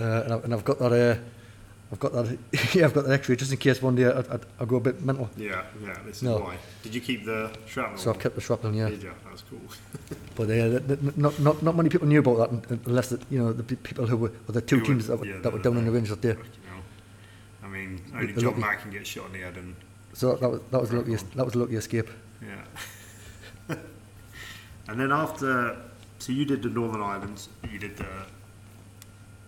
Uh, 0.00 0.22
and, 0.22 0.32
I, 0.32 0.36
and 0.38 0.54
I've 0.54 0.64
got 0.64 0.78
that. 0.78 0.92
Uh, 0.92 1.20
I've 1.92 1.98
got 1.98 2.12
that. 2.12 2.38
yeah, 2.74 2.84
I've 2.84 2.94
got 2.94 3.04
that 3.06 3.12
extra 3.12 3.36
just 3.36 3.50
in 3.50 3.58
case 3.58 3.82
one 3.82 3.96
day 3.96 4.06
I, 4.06 4.20
I, 4.20 4.38
I 4.60 4.64
go 4.64 4.76
a 4.76 4.80
bit 4.80 5.02
mental. 5.02 5.28
Yeah, 5.36 5.64
yeah. 5.82 5.96
This 6.06 6.18
is 6.18 6.22
no. 6.22 6.38
why. 6.38 6.56
Did 6.82 6.94
you 6.94 7.00
keep 7.00 7.24
the 7.24 7.52
shrapnel? 7.66 7.98
So 7.98 8.10
I've 8.10 8.18
kept 8.18 8.36
the 8.36 8.40
shrapnel. 8.40 8.74
Yeah. 8.74 8.88
Did 8.88 9.02
you? 9.02 9.12
That's 9.28 9.42
cool. 9.42 9.60
but 10.36 10.44
uh, 10.44 10.68
the, 10.68 10.80
the, 10.80 11.20
not 11.20 11.38
not 11.40 11.62
not 11.62 11.76
many 11.76 11.88
people 11.88 12.06
knew 12.06 12.20
about 12.20 12.50
that 12.68 12.80
unless 12.86 13.08
the, 13.08 13.20
you 13.28 13.38
know 13.38 13.52
the 13.52 13.64
people 13.64 14.06
who 14.06 14.16
were 14.16 14.32
or 14.48 14.52
the 14.52 14.60
two 14.60 14.78
who 14.78 14.86
teams 14.86 15.08
were, 15.08 15.16
that 15.16 15.20
were, 15.20 15.26
yeah, 15.26 15.40
that 15.40 15.52
were 15.52 15.58
down 15.58 15.76
on 15.76 15.84
the 15.84 15.90
range 15.90 16.10
that 16.10 16.20
day. 16.20 16.28
You 16.28 16.34
know, 16.34 17.64
I 17.64 17.68
mean, 17.68 18.02
only 18.14 18.32
the, 18.32 18.40
back 18.40 18.52
and 18.52 18.60
Mack 18.60 18.82
can 18.82 18.90
get 18.92 19.06
shot 19.06 19.26
in 19.26 19.32
the 19.32 19.38
head 19.38 19.56
and 19.56 19.74
So 20.12 20.34
that 20.36 20.50
was 20.50 20.60
that 20.70 20.80
was 20.80 20.92
lucky 20.92 21.14
that 21.14 21.44
was 21.44 21.52
the 21.52 21.58
lucky 21.60 21.76
escape. 21.76 22.08
Yeah. 22.42 23.76
and 24.88 25.00
then 25.00 25.12
after, 25.12 25.76
so 26.18 26.32
you 26.32 26.44
did 26.44 26.62
the 26.62 26.68
Northern 26.68 27.02
Islands, 27.02 27.48
you 27.70 27.78
did 27.78 27.96
the 27.96 28.26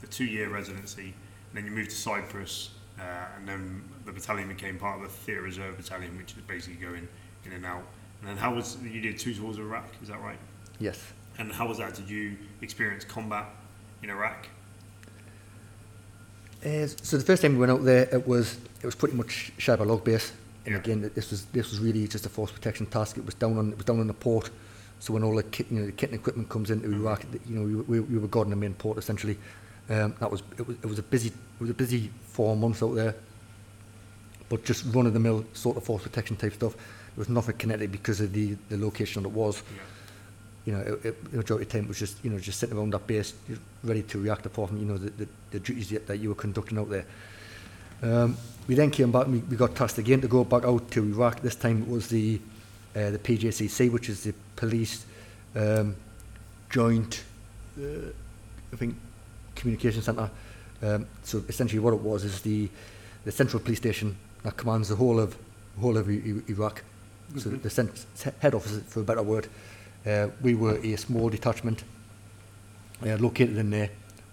the 0.00 0.06
two 0.06 0.24
year 0.24 0.48
residency, 0.48 1.14
and 1.48 1.54
then 1.54 1.64
you 1.64 1.70
moved 1.70 1.90
to 1.90 1.96
Cyprus, 1.96 2.70
uh, 2.98 3.02
and 3.36 3.48
then 3.48 3.82
the 4.04 4.12
battalion 4.12 4.48
became 4.48 4.78
part 4.78 5.00
of 5.00 5.02
the 5.02 5.08
Theatre 5.08 5.42
Reserve 5.42 5.76
Battalion, 5.76 6.16
which 6.16 6.32
is 6.32 6.42
basically 6.46 6.84
going 6.84 7.08
in 7.44 7.52
and 7.52 7.66
out. 7.66 7.84
And 8.20 8.30
then 8.30 8.36
how 8.36 8.54
was 8.54 8.76
you 8.82 9.00
did 9.00 9.18
two 9.18 9.34
tours 9.34 9.58
of 9.58 9.64
Iraq? 9.64 9.88
Is 10.02 10.08
that 10.08 10.20
right? 10.20 10.38
Yes. 10.78 11.00
And 11.38 11.50
how 11.50 11.66
was 11.66 11.78
that? 11.78 11.94
Did 11.94 12.08
you 12.08 12.36
experience 12.60 13.04
combat 13.04 13.46
in 14.02 14.10
Iraq? 14.10 14.46
Uh, 16.64 16.86
so 16.86 17.16
the 17.16 17.24
first 17.24 17.42
time 17.42 17.54
we 17.54 17.58
went 17.58 17.72
out 17.72 17.84
there, 17.84 18.08
it 18.12 18.26
was 18.26 18.58
it 18.80 18.86
was 18.86 18.94
pretty 18.94 19.16
much 19.16 19.52
Shaibah 19.58 19.86
log 19.86 20.04
base, 20.04 20.32
And 20.64 20.74
yeah. 20.74 20.80
again, 20.80 21.10
this 21.14 21.30
was 21.30 21.46
this 21.46 21.70
was 21.70 21.80
really 21.80 22.06
just 22.06 22.26
a 22.26 22.28
force 22.28 22.52
protection 22.52 22.86
task. 22.86 23.18
It 23.18 23.26
was 23.26 23.34
down 23.34 23.58
on 23.58 23.70
it 23.72 23.76
was 23.76 23.84
down 23.84 24.00
on 24.00 24.06
the 24.06 24.14
port, 24.14 24.50
so 25.00 25.12
when 25.12 25.24
all 25.24 25.34
the 25.34 25.42
kit, 25.42 25.66
you 25.68 25.80
know, 25.80 25.86
the 25.86 25.92
kit 25.92 26.10
and 26.10 26.20
equipment 26.20 26.48
comes 26.48 26.70
into 26.70 26.86
mm-hmm. 26.86 27.04
Iraq, 27.04 27.24
you 27.48 27.56
know, 27.56 27.64
we, 27.64 27.74
we, 27.74 28.00
we 28.00 28.18
were 28.18 28.28
guarding 28.28 28.50
the 28.50 28.56
main 28.56 28.74
port 28.74 28.98
essentially. 28.98 29.36
Um, 29.90 30.14
that 30.20 30.30
was 30.30 30.44
it 30.56 30.66
was 30.66 30.76
it 30.76 30.86
was 30.86 30.98
a 31.00 31.02
busy 31.02 31.28
it 31.28 31.60
was 31.60 31.70
a 31.70 31.74
busy 31.74 32.10
four 32.22 32.56
months 32.56 32.84
out 32.84 32.94
there, 32.94 33.16
but 34.48 34.64
just 34.64 34.84
run 34.94 35.06
of 35.06 35.12
the 35.12 35.18
mill 35.18 35.44
sort 35.54 35.76
of 35.76 35.82
force 35.82 36.04
protection 36.04 36.36
type 36.36 36.52
stuff. 36.52 36.74
It 36.74 37.18
was 37.18 37.28
nothing 37.28 37.56
kinetic 37.56 37.90
because 37.90 38.20
of 38.20 38.32
the 38.32 38.56
the 38.68 38.78
location 38.78 39.24
that 39.24 39.28
it 39.28 39.34
was. 39.34 39.62
Yeah. 39.74 39.82
You 40.64 40.72
know, 40.74 40.80
it, 40.80 41.04
it, 41.04 41.30
the 41.32 41.38
majority 41.38 41.64
of 41.64 41.72
the 41.72 41.78
time 41.78 41.84
it 41.86 41.88
was 41.88 41.98
just 41.98 42.24
you 42.24 42.30
know 42.30 42.38
just 42.38 42.60
sitting 42.60 42.78
around 42.78 42.92
that 42.92 43.04
base, 43.08 43.34
ready 43.82 44.02
to 44.04 44.20
react 44.20 44.46
apart 44.46 44.68
from 44.68 44.78
you 44.78 44.86
know 44.86 44.98
the 44.98 45.10
the, 45.10 45.28
the 45.50 45.58
duties 45.58 45.90
that, 45.90 46.06
that 46.06 46.18
you 46.18 46.28
were 46.28 46.36
conducting 46.36 46.78
out 46.78 46.88
there. 46.88 47.06
Um, 48.03 48.36
we 48.66 48.74
then 48.74 48.90
came 48.90 49.12
back 49.12 49.26
and 49.26 49.34
we, 49.34 49.38
we 49.40 49.57
got 49.57 49.74
tasked 49.74 49.98
again 49.98 50.20
to 50.20 50.28
go 50.28 50.44
back 50.44 50.64
out 50.64 50.90
to 50.92 51.05
Iraq. 51.05 51.40
This 51.40 51.55
time 51.55 51.82
it 51.82 51.88
was 51.88 52.09
the 52.09 52.40
uh, 52.94 53.11
the 53.11 53.18
PJCC, 53.18 53.90
which 53.90 54.09
is 54.09 54.24
the 54.24 54.34
police 54.57 55.07
um, 55.57 55.96
joint, 56.68 57.24
uh, 57.78 58.11
I 58.72 58.76
think, 58.76 58.96
communication 59.55 60.03
centre. 60.03 60.30
Um, 60.82 61.07
so 61.22 61.42
essentially, 61.48 61.78
what 61.78 61.94
it 61.94 62.00
was 62.00 62.24
is 62.24 62.40
the 62.42 62.68
the 63.24 63.32
central 63.32 63.62
police 63.62 63.78
station 63.78 64.16
that 64.42 64.57
commands 64.57 64.88
the 64.88 64.96
whole 64.96 65.18
of 65.20 65.36
whole 65.80 65.96
of 65.96 66.09
I 66.09 66.12
I 66.12 66.42
Iraq. 66.50 66.82
Mm-hmm. 67.30 67.38
So 67.38 67.50
the 67.50 67.70
cent- 67.70 68.07
head 68.40 68.55
office, 68.55 68.80
for 68.88 69.00
a 69.00 69.05
better 69.05 69.22
word. 69.22 69.48
Uh, 70.05 70.28
we 70.42 70.55
were 70.55 70.78
a 70.82 70.96
small 70.96 71.28
detachment 71.28 71.84
uh, 73.07 73.16
located 73.18 73.57
in 73.57 73.70
there. 73.70 73.90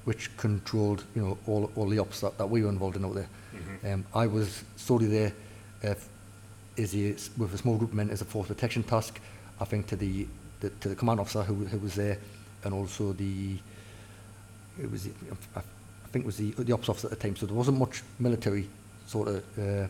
Which 0.10 0.36
controlled, 0.38 1.04
you 1.16 1.22
know, 1.22 1.38
all, 1.46 1.70
all 1.76 1.88
the 1.88 2.00
ops 2.00 2.22
that, 2.22 2.36
that 2.40 2.50
we 2.50 2.64
were 2.64 2.70
involved 2.70 2.96
in 2.96 3.06
out 3.06 3.14
there. 3.14 3.30
Um, 3.94 4.04
I 4.16 4.26
was 4.26 4.64
solely 4.76 5.06
there 5.06 5.32
uh, 5.84 5.94
as 6.80 6.96
a, 6.96 7.16
with 7.38 7.54
a 7.54 7.58
small 7.60 7.78
group 7.78 7.92
of 7.92 7.96
men 7.96 8.10
as 8.10 8.22
a 8.22 8.26
force 8.26 8.48
protection 8.48 8.82
task, 8.82 9.20
I 9.62 9.66
think 9.66 9.86
to 9.88 9.96
the, 9.96 10.26
the 10.62 10.72
to 10.82 10.90
the 10.90 10.96
command 10.96 11.20
officer 11.20 11.44
who, 11.44 11.54
who 11.66 11.78
was 11.78 11.94
there, 11.94 12.18
and 12.64 12.74
also 12.74 13.14
the 13.14 13.58
it 14.82 14.90
was 14.92 15.04
the- 15.04 15.12
I, 15.56 15.60
I 15.60 16.08
think 16.12 16.24
it 16.26 16.26
was 16.26 16.38
the 16.38 16.52
the 16.70 16.74
ops 16.74 16.90
officer 16.90 17.06
at 17.08 17.12
the 17.12 17.28
time. 17.28 17.36
So 17.36 17.46
there 17.46 17.56
wasn't 17.56 17.78
much 17.78 18.02
military 18.18 18.68
sort 19.06 19.28
of 19.28 19.44
uh, 19.60 19.88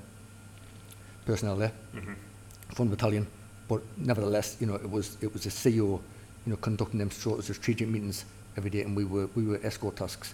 personnel 1.25 1.55
there 1.55 1.71
from 2.75 2.89
the 2.89 2.95
battalion, 2.97 3.25
but 3.69 3.81
nevertheless, 3.97 4.57
you 4.59 4.67
know, 4.67 4.75
it 4.75 4.89
was 4.91 5.15
it 5.21 5.31
was 5.33 5.45
a 5.45 5.49
CEO, 5.49 5.71
you 6.45 6.51
know, 6.51 6.57
conducting 6.57 6.99
them 6.99 7.09
sort 7.11 7.39
of 7.39 7.45
strategic 7.45 7.87
meetings 7.87 8.25
every 8.59 8.69
day, 8.69 8.81
and 8.83 8.95
we 8.95 9.05
were 9.05 9.27
we 9.35 9.43
were 9.49 9.59
escort 9.63 9.95
tasks. 9.95 10.33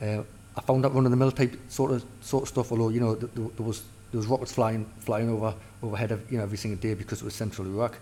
Uh, 0.00 0.22
I 0.56 0.60
found 0.60 0.84
that 0.84 0.92
run 0.92 1.04
of 1.04 1.10
the 1.10 1.16
mill 1.16 1.32
type 1.32 1.58
sort 1.68 1.90
of 1.92 2.04
sort 2.20 2.42
of 2.44 2.48
stuff. 2.48 2.70
Although 2.70 2.90
you 2.90 3.00
know 3.00 3.14
th- 3.16 3.34
th- 3.34 3.52
there 3.56 3.66
was 3.66 3.82
there 4.10 4.18
was 4.18 4.26
rockets 4.26 4.52
flying 4.52 4.86
flying 5.00 5.28
over 5.28 5.54
overhead 5.82 6.12
of, 6.12 6.20
you 6.30 6.38
know 6.38 6.44
every 6.44 6.58
single 6.58 6.80
day 6.80 6.94
because 6.94 7.22
it 7.22 7.24
was 7.24 7.34
central 7.34 7.66
Iraq, 7.66 7.98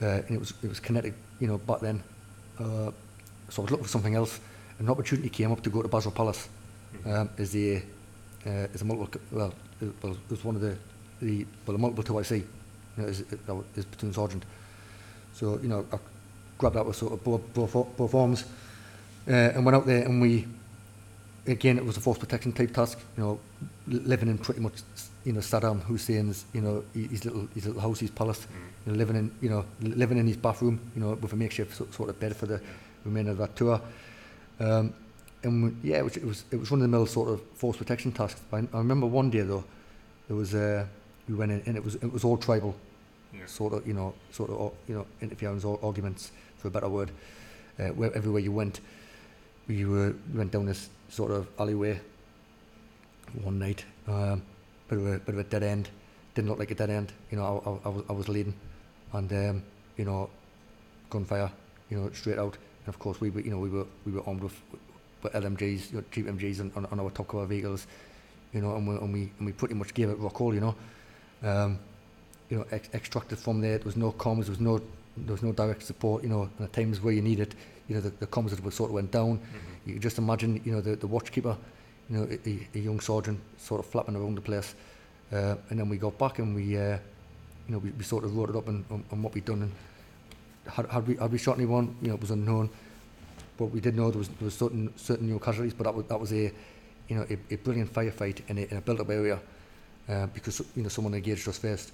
uh, 0.00 0.06
and 0.26 0.30
it 0.30 0.38
was 0.38 0.54
it 0.62 0.68
was 0.68 0.80
kinetic 0.80 1.14
you 1.40 1.48
know 1.48 1.58
back 1.58 1.80
then. 1.80 2.02
Uh, 2.58 2.90
so 3.50 3.60
I 3.60 3.64
was 3.64 3.70
looking 3.70 3.84
for 3.84 3.90
something 3.90 4.14
else. 4.14 4.40
An 4.78 4.88
opportunity 4.88 5.28
came 5.28 5.52
up 5.52 5.62
to 5.62 5.70
go 5.70 5.82
to 5.82 5.88
Basel 5.88 6.12
Palace 6.12 6.48
um, 7.06 7.28
as 7.38 7.54
a 7.54 7.82
uh, 8.46 8.74
as 8.74 8.82
a 8.82 8.84
multiple 8.84 9.20
well 9.30 9.52
it, 9.80 9.92
well 10.02 10.12
it 10.12 10.30
was 10.30 10.44
one 10.44 10.56
of 10.56 10.62
the 10.62 10.76
the 11.20 11.46
well 11.66 11.76
a 11.76 11.78
multiple 11.78 12.04
two 12.04 12.18
IC 12.18 12.30
you 12.30 12.46
know, 12.96 13.08
as, 13.08 13.24
as 13.76 13.84
platoon 13.84 14.12
sergeant. 14.12 14.44
So 15.34 15.58
you 15.62 15.68
know 15.68 15.84
I 15.92 15.98
grabbed 16.62 16.76
that 16.76 16.86
with 16.86 16.94
sort 16.96 17.12
of 17.12 17.24
both 17.24 17.42
both, 17.54 17.72
both 17.96 18.14
arms 18.14 18.44
uh, 19.28 19.32
and 19.54 19.64
went 19.66 19.74
out 19.76 19.84
there 19.84 20.04
and 20.04 20.20
we 20.22 20.46
again 21.48 21.76
it 21.76 21.84
was 21.84 21.96
a 21.96 22.00
force 22.00 22.18
protection 22.18 22.52
type 22.52 22.72
task. 22.72 22.98
You 23.16 23.22
know, 23.24 23.40
living 23.88 24.28
in 24.28 24.38
pretty 24.38 24.60
much 24.60 24.74
you 25.24 25.32
know 25.32 25.40
Saddam 25.40 25.82
Hussein's 25.82 26.44
you 26.52 26.60
know 26.60 26.84
his 26.94 27.24
little 27.24 27.48
his 27.54 27.66
little 27.66 27.82
house, 27.82 27.98
his 27.98 28.10
palace. 28.12 28.46
You 28.86 28.92
know, 28.92 28.98
living 28.98 29.16
in 29.16 29.30
you 29.40 29.50
know 29.50 29.64
living 29.80 30.18
in 30.18 30.26
his 30.28 30.36
bathroom. 30.36 30.78
You 30.94 31.00
know, 31.02 31.10
with 31.14 31.32
a 31.32 31.36
makeshift 31.36 31.76
so, 31.76 31.86
sort 31.90 32.10
of 32.10 32.20
bed 32.20 32.36
for 32.36 32.46
the 32.46 32.60
remainder 33.04 33.32
of 33.32 33.38
that 33.38 33.56
tour. 33.56 33.80
Um, 34.60 34.94
and 35.42 35.64
we, 35.64 35.90
yeah, 35.90 35.96
it 35.98 36.04
was, 36.04 36.16
it 36.16 36.24
was 36.24 36.44
it 36.52 36.60
was 36.60 36.70
one 36.70 36.78
of 36.80 36.82
the 36.82 36.96
mill 36.96 37.06
sort 37.06 37.28
of 37.28 37.42
force 37.56 37.76
protection 37.76 38.12
tasks. 38.12 38.40
I, 38.52 38.58
I 38.58 38.78
remember 38.78 39.06
one 39.06 39.30
day 39.30 39.40
though, 39.40 39.64
there 40.28 40.36
was 40.36 40.54
uh, 40.54 40.86
we 41.28 41.34
went 41.34 41.50
in 41.50 41.62
and 41.66 41.76
it 41.76 41.84
was 41.84 41.96
it 41.96 42.12
was 42.12 42.22
all 42.22 42.36
tribal, 42.36 42.76
Yeah. 43.34 43.46
sort 43.46 43.72
of 43.72 43.84
you 43.84 43.94
know 43.94 44.14
sort 44.30 44.50
of 44.50 44.72
you 44.88 44.94
know 44.94 45.06
interference 45.20 45.64
or 45.64 45.80
arguments 45.82 46.30
for 46.62 46.68
a 46.68 46.70
better 46.70 46.88
word. 46.88 47.10
Uh, 47.78 47.88
where 47.88 48.14
everywhere 48.16 48.40
you 48.40 48.52
went, 48.52 48.80
you, 49.66 49.90
were 49.90 50.14
we 50.32 50.38
went 50.38 50.52
down 50.52 50.66
this 50.66 50.88
sort 51.08 51.30
of 51.30 51.48
alleyway 51.58 51.98
one 53.42 53.58
night, 53.58 53.84
um, 54.06 54.42
bit 54.88 54.98
of 54.98 55.06
a 55.06 55.18
bit 55.18 55.34
of 55.34 55.38
a 55.38 55.44
dead 55.44 55.62
end. 55.62 55.88
Didn't 56.34 56.48
look 56.48 56.58
like 56.58 56.70
a 56.70 56.74
dead 56.74 56.90
end, 56.90 57.12
you 57.30 57.38
know. 57.38 57.44
I, 57.44 57.68
I, 57.68 57.90
I 57.90 57.94
was 57.94 58.04
I 58.10 58.12
was 58.12 58.28
leading, 58.28 58.54
and 59.12 59.32
um, 59.32 59.62
you 59.96 60.04
know, 60.04 60.30
gunfire, 61.10 61.50
you 61.90 61.98
know, 61.98 62.10
straight 62.12 62.38
out. 62.38 62.56
And 62.84 62.94
of 62.94 62.98
course, 62.98 63.20
we 63.20 63.30
were, 63.30 63.40
you 63.40 63.50
know, 63.50 63.58
we 63.58 63.70
were 63.70 63.86
we 64.06 64.12
were 64.12 64.22
armed 64.26 64.42
with, 64.42 64.58
with 65.22 65.32
LMGs, 65.32 65.92
you 65.92 65.98
know, 65.98 66.04
GPMGs 66.12 66.60
on, 66.60 66.72
on, 66.76 66.86
on 66.86 67.00
our 67.00 67.10
top 67.10 67.28
cover 67.28 67.46
vehicles, 67.46 67.86
you 68.52 68.60
know, 68.60 68.76
and 68.76 68.86
we 68.86 68.96
and 68.96 69.12
we 69.12 69.20
and 69.38 69.46
we 69.46 69.52
pretty 69.52 69.74
much 69.74 69.94
gave 69.94 70.08
it 70.10 70.18
rock 70.18 70.40
all, 70.40 70.54
you 70.54 70.60
know. 70.60 70.74
Um, 71.42 71.78
you 72.48 72.58
know, 72.58 72.66
ex- 72.70 72.90
extracted 72.92 73.38
from 73.38 73.62
there. 73.62 73.78
There 73.78 73.86
was 73.86 73.96
no 73.96 74.12
comms. 74.12 74.42
There 74.42 74.50
was 74.50 74.60
no 74.60 74.80
there 75.16 75.32
was 75.32 75.42
no 75.42 75.52
direct 75.52 75.82
support. 75.82 76.22
You 76.22 76.28
know, 76.28 76.42
and 76.58 76.66
at 76.66 76.72
times 76.72 77.00
where 77.00 77.12
you 77.12 77.22
need 77.22 77.40
it, 77.40 77.54
you 77.88 77.94
know, 77.96 78.00
the, 78.00 78.10
the 78.10 78.26
comms 78.26 78.50
sort 78.72 78.90
of 78.90 78.94
went 78.94 79.10
down. 79.10 79.40
You 79.86 79.94
could 79.94 80.02
just 80.02 80.18
imagine, 80.18 80.60
you 80.64 80.72
know, 80.72 80.80
the 80.80 80.96
the 80.96 81.08
watchkeeper, 81.08 81.56
you 82.08 82.16
know, 82.18 82.28
a, 82.46 82.78
a- 82.78 82.80
young 82.80 83.00
sergeant 83.00 83.40
sort 83.58 83.80
of 83.80 83.86
flapping 83.86 84.16
around 84.16 84.36
the 84.36 84.40
place. 84.40 84.74
Uh, 85.32 85.56
and 85.70 85.78
then 85.78 85.88
we 85.88 85.96
got 85.96 86.16
back 86.18 86.38
and 86.38 86.54
we, 86.54 86.76
uh, 86.76 86.98
you 87.66 87.72
know, 87.74 87.78
we, 87.78 87.90
we 87.90 88.04
sort 88.04 88.22
of 88.24 88.36
wrote 88.36 88.50
it 88.50 88.56
up 88.56 88.68
on, 88.68 88.84
on 88.90 89.22
what 89.22 89.34
we'd 89.34 89.44
done. 89.44 89.62
And 89.62 89.72
had, 90.72 90.86
had 90.86 91.06
we 91.06 91.16
had 91.16 91.32
we 91.32 91.38
shot 91.38 91.56
anyone, 91.56 91.96
you 92.02 92.08
know, 92.08 92.14
it 92.14 92.20
was 92.20 92.30
unknown. 92.30 92.70
But 93.56 93.66
we 93.66 93.80
did 93.80 93.96
know 93.96 94.10
there 94.10 94.18
was 94.18 94.28
there 94.28 94.44
was 94.44 94.54
certain 94.54 94.92
certain 94.96 95.26
new 95.28 95.38
casualties. 95.38 95.74
But 95.74 95.84
that 95.84 95.94
was 95.94 96.04
that 96.06 96.20
was 96.20 96.32
a, 96.32 96.52
you 97.08 97.16
know, 97.16 97.26
a, 97.28 97.54
a 97.54 97.56
brilliant 97.56 97.92
firefight 97.92 98.40
in 98.48 98.58
a, 98.58 98.62
in 98.62 98.76
a 98.76 98.80
built-up 98.80 99.10
area, 99.10 99.40
uh, 100.08 100.26
because 100.26 100.60
you 100.76 100.82
know 100.82 100.88
someone 100.88 101.14
engaged 101.14 101.48
us 101.48 101.58
first. 101.58 101.92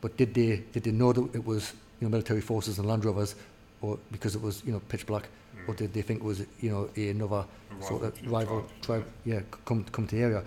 But 0.00 0.16
did 0.16 0.34
they 0.34 0.64
did 0.72 0.82
they 0.82 0.90
know 0.92 1.12
that 1.12 1.34
it 1.34 1.44
was 1.44 1.72
you 2.00 2.06
know 2.06 2.10
military 2.10 2.40
forces 2.40 2.78
and 2.78 2.88
Land 2.88 3.04
Rovers, 3.04 3.34
or 3.80 3.98
because 4.12 4.34
it 4.34 4.42
was 4.42 4.62
you 4.64 4.72
know 4.72 4.80
pitch 4.88 5.06
black, 5.06 5.28
or 5.66 5.74
did 5.74 5.92
they 5.92 6.02
think 6.02 6.20
it 6.20 6.24
was 6.24 6.40
you 6.60 6.70
know 6.70 6.88
another 6.96 7.44
A 7.80 7.82
sort 7.82 8.02
rival 8.02 8.08
of 8.08 8.32
rival 8.32 8.60
tribe. 8.60 8.82
tribe, 8.82 9.04
yeah, 9.24 9.40
come 9.64 9.84
come 9.84 10.06
to 10.06 10.16
the 10.16 10.22
area. 10.22 10.42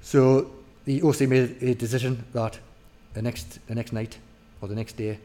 So 0.00 0.50
the 0.84 1.02
OC 1.02 1.20
made 1.22 1.56
a 1.62 1.74
decision 1.74 2.24
that 2.32 2.58
the 3.14 3.22
next 3.22 3.58
the 3.66 3.74
next 3.74 3.92
night 3.92 4.18
or 4.60 4.68
the 4.68 4.74
next 4.74 4.96
day, 4.96 5.18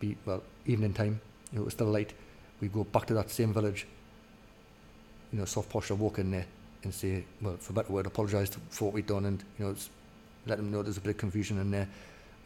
be 0.00 0.16
well 0.26 0.42
evening 0.66 0.92
time, 0.92 1.20
you 1.50 1.58
know, 1.58 1.62
it 1.62 1.64
was 1.64 1.74
still 1.74 1.86
light, 1.86 2.12
we 2.60 2.68
go 2.68 2.84
back 2.84 3.06
to 3.06 3.14
that 3.14 3.30
same 3.30 3.52
village. 3.52 3.86
You 5.32 5.38
know, 5.38 5.44
soft 5.44 5.68
posture, 5.68 5.94
walk 5.94 6.18
in 6.18 6.30
there 6.30 6.46
and 6.84 6.94
say, 6.94 7.24
well, 7.42 7.56
for 7.58 7.72
a 7.72 7.74
better 7.74 7.92
word, 7.92 8.06
apologise 8.06 8.50
for 8.70 8.86
what 8.86 8.94
we've 8.94 9.06
done, 9.06 9.26
and 9.26 9.42
you 9.58 9.66
know, 9.66 9.74
let 10.46 10.56
them 10.56 10.70
know 10.70 10.82
there's 10.82 10.96
a 10.96 11.00
bit 11.00 11.10
of 11.10 11.18
confusion 11.18 11.58
in 11.58 11.70
there, 11.70 11.88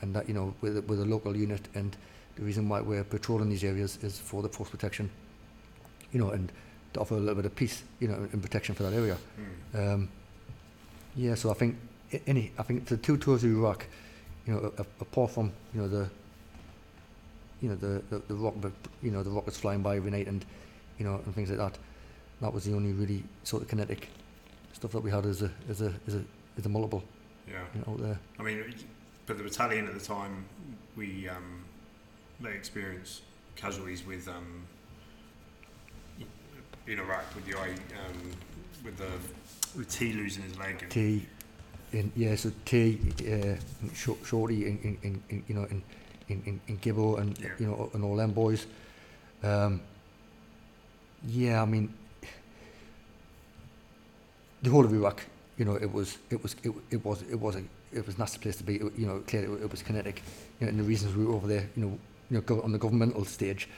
and 0.00 0.14
that 0.14 0.26
you 0.28 0.34
know, 0.34 0.54
with 0.60 0.84
with 0.88 1.00
a 1.00 1.04
local 1.04 1.36
unit, 1.36 1.68
and 1.74 1.96
the 2.36 2.42
reason 2.42 2.68
why 2.68 2.80
we're 2.80 3.04
patrolling 3.04 3.48
these 3.50 3.64
areas 3.64 3.98
is 4.02 4.18
for 4.18 4.42
the 4.42 4.48
force 4.48 4.70
protection. 4.70 5.10
You 6.12 6.20
know, 6.20 6.30
and 6.30 6.50
to 6.94 7.00
offer 7.00 7.14
a 7.14 7.18
little 7.18 7.34
bit 7.36 7.46
of 7.46 7.54
peace, 7.56 7.82
you 8.00 8.08
know, 8.08 8.14
and 8.32 8.42
protection 8.42 8.74
for 8.74 8.82
that 8.82 8.92
area. 8.92 9.16
Um, 9.74 10.08
yeah, 11.16 11.34
so 11.34 11.50
I 11.50 11.54
think 11.54 11.76
i- 12.12 12.20
any, 12.26 12.52
I 12.58 12.62
think 12.62 12.86
the 12.86 12.96
two 12.98 13.16
tours 13.16 13.44
of 13.44 13.50
Iraq, 13.50 13.86
you 14.46 14.52
know, 14.54 14.72
a- 14.76 14.82
a- 14.82 14.86
apart 15.00 15.30
from 15.30 15.52
you 15.74 15.80
know 15.80 15.88
the, 15.88 16.10
you 17.60 17.68
know 17.68 17.76
the 17.76 18.02
the, 18.10 18.18
the 18.28 18.34
rock, 18.34 18.54
you 19.02 19.10
know 19.10 19.22
the 19.22 19.30
rockets 19.30 19.58
flying 19.58 19.82
by 19.82 19.96
every 19.96 20.10
night 20.10 20.26
and, 20.26 20.44
you 20.98 21.04
know, 21.06 21.20
and 21.24 21.34
things 21.34 21.48
like 21.50 21.58
that. 21.58 21.78
That 22.40 22.52
was 22.52 22.64
the 22.64 22.74
only 22.74 22.92
really 22.92 23.22
sort 23.44 23.62
of 23.62 23.68
kinetic 23.68 24.08
stuff 24.72 24.92
that 24.92 25.00
we 25.02 25.10
had 25.10 25.24
as 25.26 25.42
a 25.42 25.50
as 25.68 25.80
a 25.80 25.92
as 26.06 26.14
a 26.16 26.24
as 26.58 26.66
a 26.66 26.68
multiple 26.68 27.04
Yeah. 27.48 27.64
you 27.74 27.80
know, 27.86 27.92
out 27.92 28.00
there. 28.00 28.18
I 28.38 28.42
mean, 28.42 28.74
but 29.26 29.38
the 29.38 29.44
battalion 29.44 29.86
at 29.86 29.94
the 29.94 30.00
time, 30.04 30.44
we 30.96 31.28
um, 31.28 31.64
they 32.42 32.52
experienced 32.52 33.22
casualties 33.56 34.04
with 34.06 34.28
um, 34.28 34.66
in 36.86 36.98
Iraq 36.98 37.24
with 37.34 37.46
the 37.46 37.56
eye, 37.58 37.70
um, 37.70 38.30
with 38.84 38.96
the 38.96 39.10
with 39.76 39.88
T 39.90 40.12
losing 40.12 40.42
his 40.42 40.58
leg. 40.58 40.84
T, 40.90 41.26
in 41.92 42.10
yeah, 42.16 42.34
so 42.36 42.50
T, 42.64 42.98
uh, 43.30 43.56
Shorty, 44.24 44.66
in, 44.66 44.98
in, 45.02 45.22
in, 45.30 45.44
you 45.48 45.54
know, 45.54 45.64
in 45.64 45.82
in 46.28 46.42
in, 46.46 46.60
in 46.68 46.78
Gibbo 46.78 47.18
and 47.18 47.38
Yeah. 47.38 47.48
you 47.58 47.66
know, 47.66 47.90
and 47.94 48.04
all 48.04 48.16
them 48.16 48.32
boys. 48.32 48.66
Um, 49.42 49.80
yeah, 51.26 51.62
I 51.62 51.66
mean, 51.66 51.92
the 54.62 54.70
whole 54.70 54.84
of 54.84 54.92
Iraq, 54.92 55.22
you 55.56 55.64
know, 55.64 55.74
it 55.76 55.92
was 55.92 56.18
it 56.30 56.42
was 56.42 56.56
it, 56.62 56.72
it 56.90 57.04
was 57.04 57.22
it 57.22 57.38
was 57.38 57.56
a 57.56 57.62
it 57.92 58.06
was 58.06 58.16
a 58.16 58.18
nasty 58.18 58.38
place 58.38 58.56
to 58.56 58.64
be. 58.64 58.76
It, 58.76 58.92
you 58.98 59.06
know, 59.06 59.20
clearly 59.26 59.52
it, 59.54 59.64
it 59.64 59.70
was 59.70 59.82
kinetic, 59.82 60.22
you 60.58 60.66
know, 60.66 60.70
and 60.70 60.78
the 60.80 60.84
reasons 60.84 61.14
we 61.14 61.24
were 61.24 61.34
over 61.34 61.46
there, 61.46 61.68
you 61.76 61.84
know, 61.84 61.98
you 62.32 62.42
know, 62.48 62.62
on 62.62 62.72
the 62.72 62.78
governmental 62.78 63.24
stage, 63.24 63.68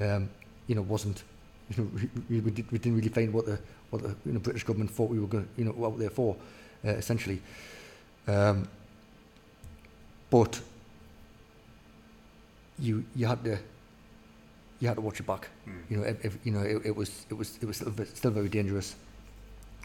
Mm. 0.00 0.16
um, 0.16 0.30
you 0.66 0.74
know, 0.74 0.82
wasn't, 0.82 1.22
you 1.70 1.76
know, 1.84 1.90
we, 2.28 2.40
we, 2.40 2.50
did, 2.50 2.70
we 2.72 2.78
didn't 2.78 2.96
really 2.96 3.08
find 3.08 3.32
what 3.32 3.46
the 3.46 3.58
what 3.90 4.02
the 4.02 4.14
you 4.24 4.32
know, 4.32 4.40
British 4.40 4.64
government 4.64 4.90
thought 4.90 5.10
we 5.10 5.18
were 5.18 5.26
going, 5.26 5.48
you 5.56 5.64
know, 5.64 5.84
out 5.84 5.98
there 5.98 6.10
for, 6.10 6.36
uh, 6.84 6.90
essentially. 6.90 7.40
Um, 8.26 8.68
but 10.30 10.60
you 12.78 13.04
you 13.16 13.26
had 13.26 13.42
to 13.44 13.58
you 14.80 14.88
had 14.88 14.94
to 14.96 15.00
watch 15.00 15.18
your 15.18 15.26
back. 15.26 15.48
Mm. 15.68 15.72
You 15.90 15.96
know, 15.96 16.02
if, 16.22 16.38
you 16.44 16.52
know 16.52 16.60
it, 16.62 16.86
it 16.86 16.96
was 16.96 17.26
it 17.30 17.34
was 17.34 17.58
it 17.62 17.66
was 17.66 17.76
still, 17.76 17.92
still 18.14 18.30
very 18.30 18.48
dangerous, 18.48 18.96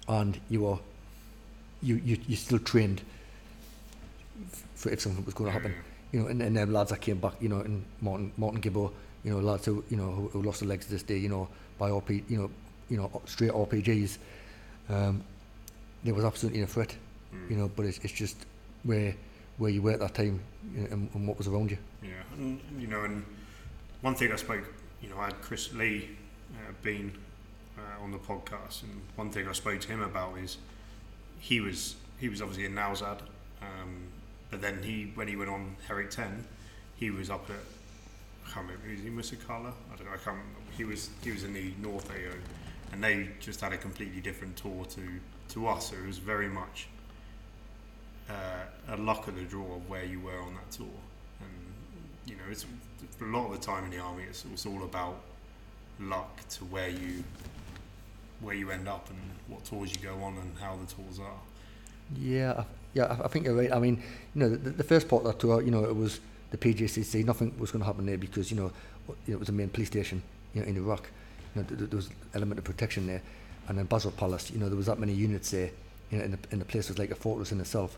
and 0.07 0.39
you 0.49 0.61
were 0.61 0.77
you 1.81 1.95
you 2.03 2.17
you 2.27 2.35
still 2.35 2.59
trained 2.59 3.01
for 4.75 4.89
if 4.89 5.01
something 5.01 5.23
was 5.25 5.33
going 5.33 5.47
to 5.51 5.53
happen 5.53 5.73
you 6.15 6.21
know, 6.21 6.27
and, 6.27 6.41
and 6.41 6.55
them 6.55 6.71
lads 6.71 6.91
that 6.91 7.01
came 7.01 7.17
back, 7.19 7.33
you 7.41 7.49
know, 7.49 7.59
and 7.59 7.83
Martin, 7.99 8.31
Martin 8.37 8.61
Gibbo, 8.61 8.89
you 9.25 9.31
know, 9.31 9.39
lads 9.39 9.65
who, 9.65 9.83
you 9.89 9.97
know, 9.97 10.11
who, 10.11 10.27
who 10.29 10.41
lost 10.41 10.61
their 10.61 10.69
legs 10.69 10.87
this 10.87 11.03
day, 11.03 11.17
you 11.17 11.27
know, 11.27 11.49
by 11.77 11.89
RP, 11.89 12.23
you 12.29 12.37
know, 12.37 12.49
you 12.89 12.95
know, 12.95 13.21
straight 13.25 13.51
RPGs. 13.51 14.17
Um, 14.89 15.21
there 16.05 16.13
was 16.13 16.23
absolutely 16.23 16.61
no 16.61 16.67
threat, 16.67 16.95
Mm. 17.33 17.49
you 17.49 17.57
know, 17.57 17.69
but 17.75 17.85
it's, 17.85 17.97
it's 17.99 18.13
just 18.13 18.37
where 18.83 19.13
where 19.57 19.71
you 19.71 19.81
were 19.81 19.91
at 19.91 19.99
that 19.99 20.13
time 20.13 20.39
you 20.73 20.81
know, 20.81 20.87
and, 20.91 21.09
and 21.13 21.27
what 21.27 21.37
was 21.37 21.47
around 21.47 21.69
you. 21.71 21.77
Yeah, 22.01 22.11
and 22.37 22.61
you 22.79 22.87
know, 22.87 23.03
and 23.03 23.25
one 24.01 24.15
thing 24.15 24.31
I 24.31 24.37
spoke, 24.37 24.63
you 25.01 25.09
know, 25.09 25.17
I 25.17 25.25
had 25.25 25.41
Chris 25.41 25.73
Lee 25.73 26.09
uh, 26.53 26.71
been 26.81 27.11
uh, 27.77 28.03
on 28.03 28.11
the 28.11 28.19
podcast, 28.19 28.83
and 28.83 29.01
one 29.17 29.31
thing 29.31 29.47
I 29.49 29.53
spoke 29.53 29.81
to 29.81 29.87
him 29.89 30.01
about 30.01 30.37
is 30.37 30.59
he 31.39 31.59
was 31.59 31.95
he 32.21 32.29
was 32.29 32.41
obviously 32.41 32.65
in 32.65 32.73
Nowzad, 32.75 33.19
um, 33.61 34.03
but 34.49 34.61
then 34.61 34.81
he 34.83 35.11
when 35.15 35.27
he 35.27 35.35
went 35.35 35.49
on 35.49 35.75
Herrick 35.87 36.11
Ten, 36.11 36.45
he 36.95 37.11
was 37.11 37.29
up 37.29 37.49
at 37.49 37.55
I 38.47 38.51
can't 38.51 38.67
remember 38.67 38.89
was 38.89 38.99
he 39.01 39.09
Musa 39.09 39.35
Qala? 39.35 39.71
I 39.91 39.95
don't 39.97 40.05
know. 40.05 40.13
I 40.13 40.17
can't. 40.17 40.37
Remember. 40.37 40.59
He 40.77 40.83
was 40.83 41.09
he 41.23 41.31
was 41.31 41.43
in 41.43 41.53
the 41.53 41.73
North 41.81 42.09
AO, 42.09 42.35
and 42.91 43.03
they 43.03 43.29
just 43.39 43.61
had 43.61 43.73
a 43.73 43.77
completely 43.77 44.21
different 44.21 44.55
tour 44.55 44.85
to 44.85 45.01
to 45.49 45.67
us. 45.67 45.89
So 45.89 45.97
it 45.97 46.05
was 46.05 46.17
very 46.17 46.47
much 46.47 46.87
uh, 48.29 48.93
a 48.93 48.97
luck 48.97 49.27
of 49.27 49.35
the 49.35 49.43
draw 49.43 49.75
of 49.75 49.89
where 49.89 50.05
you 50.05 50.19
were 50.19 50.39
on 50.39 50.53
that 50.55 50.71
tour, 50.71 50.87
and 51.39 51.49
you 52.25 52.35
know, 52.35 52.43
it's 52.49 52.65
a 53.21 53.23
lot 53.25 53.51
of 53.51 53.59
the 53.59 53.65
time 53.65 53.85
in 53.85 53.91
the 53.91 53.99
army. 53.99 54.23
It's, 54.23 54.45
it's 54.51 54.65
all 54.65 54.83
about 54.83 55.21
luck 55.99 56.47
to 56.49 56.65
where 56.65 56.89
you 56.89 57.23
where 58.41 58.55
you 58.55 58.69
end 58.69 58.87
up 58.87 59.09
and 59.09 59.19
what 59.47 59.63
tours 59.63 59.91
you 59.91 59.97
go 60.01 60.15
on 60.23 60.37
and 60.37 60.57
how 60.59 60.75
the 60.75 60.85
tours 60.85 61.19
are. 61.19 61.39
Yeah, 62.15 62.63
yeah, 62.95 63.05
I, 63.05 63.25
I 63.25 63.27
think 63.27 63.45
you're 63.45 63.53
right. 63.53 63.71
I 63.71 63.77
mean, 63.77 64.01
you 64.33 64.41
know, 64.41 64.49
the, 64.49 64.71
the 64.71 64.83
first 64.83 65.07
part 65.07 65.23
of 65.23 65.27
that 65.27 65.39
tour, 65.39 65.61
you 65.61 65.69
know, 65.69 65.83
it 65.83 65.95
was 65.95 66.19
the 66.49 66.57
PJCC. 66.57 67.23
Nothing 67.23 67.53
was 67.59 67.69
going 67.69 67.81
to 67.81 67.85
happen 67.85 68.05
there 68.07 68.17
because 68.17 68.49
you 68.49 68.57
know, 68.57 68.71
it 69.27 69.37
was 69.37 69.49
a 69.49 69.51
main 69.51 69.69
police 69.69 69.89
station, 69.89 70.23
you 70.55 70.61
know, 70.61 70.67
in 70.67 70.77
Iraq. 70.77 71.07
You 71.53 71.61
know, 71.61 71.67
th- 71.67 71.77
th- 71.77 71.89
there 71.91 71.97
was 71.97 72.09
element 72.33 72.57
of 72.57 72.63
protection 72.63 73.05
there, 73.05 73.21
and 73.67 73.77
then 73.77 73.85
Basra 73.85 74.11
Palace. 74.11 74.49
You 74.49 74.59
know, 74.59 74.69
there 74.69 74.77
was 74.77 74.87
that 74.87 74.97
many 74.97 75.13
units 75.13 75.51
there. 75.51 75.69
You 76.09 76.17
know, 76.17 76.23
and 76.23 76.33
the, 76.33 76.39
and 76.51 76.61
the 76.61 76.65
place 76.65 76.87
was 76.87 76.97
like 76.97 77.11
a 77.11 77.15
fortress 77.15 77.51
in 77.51 77.59
itself. 77.59 77.97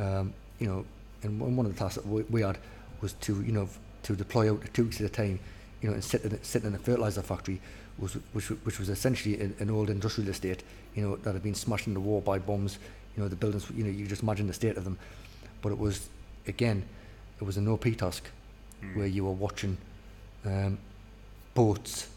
Um, 0.00 0.34
you 0.58 0.66
know, 0.66 0.84
and 1.22 1.40
one 1.40 1.56
one 1.56 1.66
of 1.66 1.72
the 1.72 1.78
tasks 1.78 1.94
that 1.94 2.06
we, 2.06 2.22
we 2.24 2.42
had 2.42 2.58
was 3.00 3.12
to, 3.12 3.40
you 3.42 3.52
know, 3.52 3.68
to 4.02 4.16
deploy 4.16 4.50
out 4.50 4.62
two 4.74 4.84
weeks 4.84 5.00
at 5.00 5.06
a 5.06 5.08
time. 5.08 5.38
You 5.80 5.90
know, 5.90 5.94
and 5.94 6.02
sit 6.02 6.24
in, 6.24 6.42
sit 6.42 6.64
in 6.64 6.74
a 6.74 6.78
fertilizer 6.78 7.22
factory, 7.22 7.60
was 7.98 8.14
which, 8.32 8.46
which 8.46 8.80
was 8.80 8.88
essentially 8.88 9.38
an, 9.40 9.54
an 9.60 9.70
old 9.70 9.90
industrial 9.90 10.30
estate. 10.30 10.64
You 10.96 11.02
know, 11.02 11.16
that 11.16 11.34
had 11.34 11.42
been 11.42 11.54
smashed 11.54 11.86
in 11.86 11.94
the 11.94 12.00
war 12.00 12.20
by 12.20 12.38
bombs 12.38 12.78
you 13.16 13.22
know 13.22 13.28
the 13.28 13.36
buildings 13.36 13.70
you 13.74 13.84
know 13.84 13.90
you 13.90 14.06
just 14.06 14.22
imagine 14.22 14.46
the 14.46 14.52
state 14.52 14.76
of 14.76 14.84
them 14.84 14.98
but 15.62 15.70
it 15.72 15.78
was 15.78 16.08
again 16.48 16.82
it 17.40 17.44
was 17.44 17.56
an 17.56 17.68
OP 17.68 17.84
task 17.96 18.24
Mm. 18.82 18.96
where 18.96 19.06
you 19.06 19.24
were 19.24 19.32
watching 19.32 19.78
um, 20.44 20.76
boats 21.54 22.08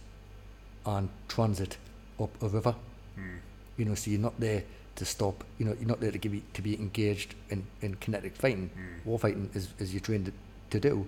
and 0.85 1.07
transit 1.27 1.77
up 2.19 2.29
a 2.43 2.47
river 2.49 2.75
Mm. 3.17 3.37
you 3.77 3.85
know 3.85 3.95
so 3.95 4.11
you're 4.11 4.19
not 4.19 4.39
there 4.39 4.63
to 4.95 5.05
stop 5.05 5.43
you 5.59 5.65
know 5.65 5.75
you're 5.79 5.87
not 5.87 5.99
there 5.99 6.11
to 6.11 6.17
give 6.17 6.33
you, 6.33 6.41
to 6.53 6.61
be 6.61 6.73
engaged 6.75 7.35
in, 7.49 7.65
in 7.81 7.95
kinetic 7.95 8.35
fighting 8.35 8.69
Mm. 8.75 9.05
war 9.05 9.19
fighting 9.19 9.49
is, 9.53 9.69
is 9.79 9.93
you're 9.93 10.01
trained 10.01 10.25
to, 10.25 10.31
to 10.71 10.79
do 10.89 11.07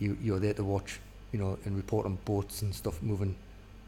you 0.00 0.16
you're 0.22 0.40
there 0.40 0.54
to 0.54 0.64
watch 0.64 0.98
you 1.32 1.38
know 1.38 1.58
and 1.64 1.76
report 1.76 2.04
on 2.06 2.18
boats 2.24 2.62
and 2.62 2.74
stuff 2.74 3.00
moving 3.02 3.34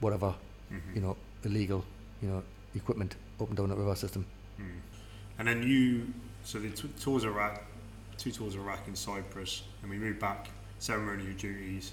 whatever 0.01 0.35
Mhm. 0.73 0.95
you 0.95 1.01
know 1.01 1.17
illegal 1.45 1.85
you 2.23 2.29
know 2.29 2.43
equipment 2.75 3.17
up 3.41 3.49
and 3.49 3.57
down 3.57 3.69
the 3.69 3.77
river 3.77 3.95
system 3.97 4.25
Mm. 4.61 4.65
And 5.39 5.47
then 5.47 5.63
you, 5.63 6.13
so 6.45 6.59
the 6.59 6.71
t- 6.71 6.89
tours 7.01 7.25
of 7.25 7.31
Iraq, 7.35 7.63
two 8.17 8.31
tours 8.33 8.55
of 8.55 8.61
Iraq 8.61 8.89
in 8.89 8.97
Cyprus, 8.97 9.63
and 9.83 9.91
we 9.91 9.97
moved 9.99 10.19
back, 10.19 10.49
ceremonial 10.79 11.33
duties. 11.37 11.93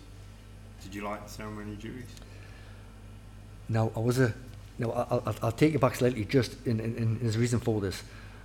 Did 0.83 0.95
you 0.95 1.03
like 1.03 1.27
ceremonial 1.29 1.75
duties? 1.75 2.05
Now, 3.69 3.91
I 3.95 3.99
was 3.99 4.19
a. 4.19 4.33
Now, 4.77 4.91
I'll, 4.91 5.23
I'll, 5.25 5.35
I'll 5.43 5.51
take 5.51 5.73
you 5.73 5.79
back 5.79 5.95
slightly 5.95 6.25
just 6.25 6.55
in, 6.65 6.79
in, 6.79 7.17
in 7.21 7.27
a 7.27 7.37
reason 7.37 7.59
for 7.59 7.79
this. 7.79 8.03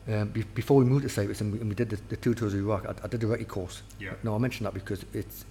Um, 0.09 0.29
be, 0.29 0.43
before 0.43 0.79
we 0.79 0.85
moved 0.85 1.03
to 1.03 1.09
Cyprus 1.09 1.41
and 1.41 1.53
we, 1.53 1.61
and 1.61 1.69
we 1.69 1.75
did 1.75 1.91
the, 1.91 1.99
the 2.09 2.17
two 2.17 2.35
tours 2.35 2.55
of 2.55 2.61
Iraq, 2.61 2.87
I, 2.87 2.95
I 3.05 3.09
did 3.09 3.21
the 3.21 3.27
recce 3.27 3.47
course. 3.49 3.83
Yeah. 3.99 4.13
Now, 4.23 4.35
I 4.35 4.39
mentioned 4.39 4.67
that 4.67 4.75
because 4.75 5.05
it's 5.13 5.45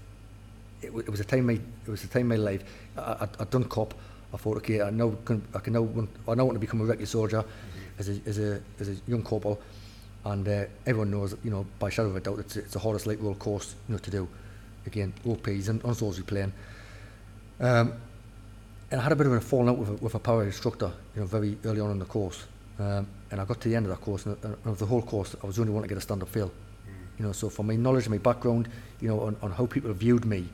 it, 0.82 0.94
wa- 0.94 1.02
it 1.02 1.10
was 1.10 1.20
a 1.20 1.26
time 1.26 1.46
my 1.48 1.54
it 1.54 1.90
was 1.90 2.04
a 2.04 2.08
time 2.08 2.28
my 2.30 2.36
life. 2.36 2.64
I, 2.98 3.02
I, 3.02 3.28
I'd 3.40 3.50
done 3.50 3.66
cop. 3.66 3.94
I 4.34 4.38
thought, 4.38 4.58
okay, 4.58 4.82
I 4.82 4.90
know 4.92 5.18
I 5.54 5.60
can 5.60 5.74
now 5.74 5.88
I 6.28 6.36
now 6.36 6.46
want 6.46 6.56
to 6.56 6.60
become 6.60 6.82
a 6.82 6.86
recce 6.96 7.08
soldier 7.08 7.44
as 8.00 8.10
a 8.10 8.20
as 8.26 8.40
a 8.40 8.62
as 8.80 8.90
a 8.90 8.96
young 9.08 9.22
corporal, 9.24 9.60
and 10.26 10.48
uh, 10.48 10.66
everyone 10.86 11.12
knows, 11.12 11.36
you 11.44 11.52
know, 11.52 11.66
by 11.78 11.90
shadow 11.90 12.10
of 12.10 12.16
a 12.16 12.20
doubt, 12.20 12.40
it's 12.40 12.56
it's 12.58 12.74
the 12.74 12.80
hardest 12.80 13.06
light 13.06 13.22
role 13.22 13.36
course, 13.36 13.76
you 13.88 13.94
know, 13.94 14.00
to 14.00 14.12
do. 14.12 14.28
Again, 14.88 15.14
OPs 15.30 15.68
and 15.68 15.84
on 15.84 15.94
playing. 15.94 16.54
Um, 17.60 17.94
and 18.92 19.00
I 19.00 19.04
had 19.04 19.12
a 19.12 19.16
bit 19.16 19.28
of 19.28 19.34
a 19.34 19.42
falling 19.42 19.70
out 19.70 19.78
with 19.78 19.90
a, 19.90 19.94
with 19.94 20.16
a 20.16 20.20
power 20.20 20.44
instructor, 20.44 20.92
you 21.14 21.22
know, 21.22 21.28
very 21.28 21.58
early 21.66 21.80
on 21.80 21.92
in 21.92 22.00
the 22.00 22.06
course. 22.06 22.46
Um, 22.80 23.06
and 23.30 23.40
I 23.40 23.46
got 23.46 23.60
to 23.62 23.70
the 23.70 23.76
end 23.76 23.86
of 23.86 23.92
that 23.92 24.02
course, 24.02 24.26
and, 24.26 24.36
and 24.44 24.56
of 24.66 24.80
the 24.80 24.86
whole 24.86 25.02
course, 25.02 25.36
I 25.44 25.46
was 25.46 25.58
the 25.58 25.62
only 25.62 25.74
one 25.74 25.84
to 25.84 25.90
get 25.90 25.98
a 25.98 26.02
stand-up 26.02 26.30
fail. 26.30 26.52
You 27.20 27.26
know, 27.26 27.34
so 27.34 27.50
from 27.50 27.68
my 27.68 27.76
knowledge 27.76 28.06
and 28.06 28.12
my 28.12 28.18
background, 28.18 28.70
you 29.02 29.10
know, 29.10 29.20
on, 29.20 29.36
on 29.42 29.52
how 29.52 29.66
people 29.66 29.92
viewed 29.94 30.26
me, 30.26 30.48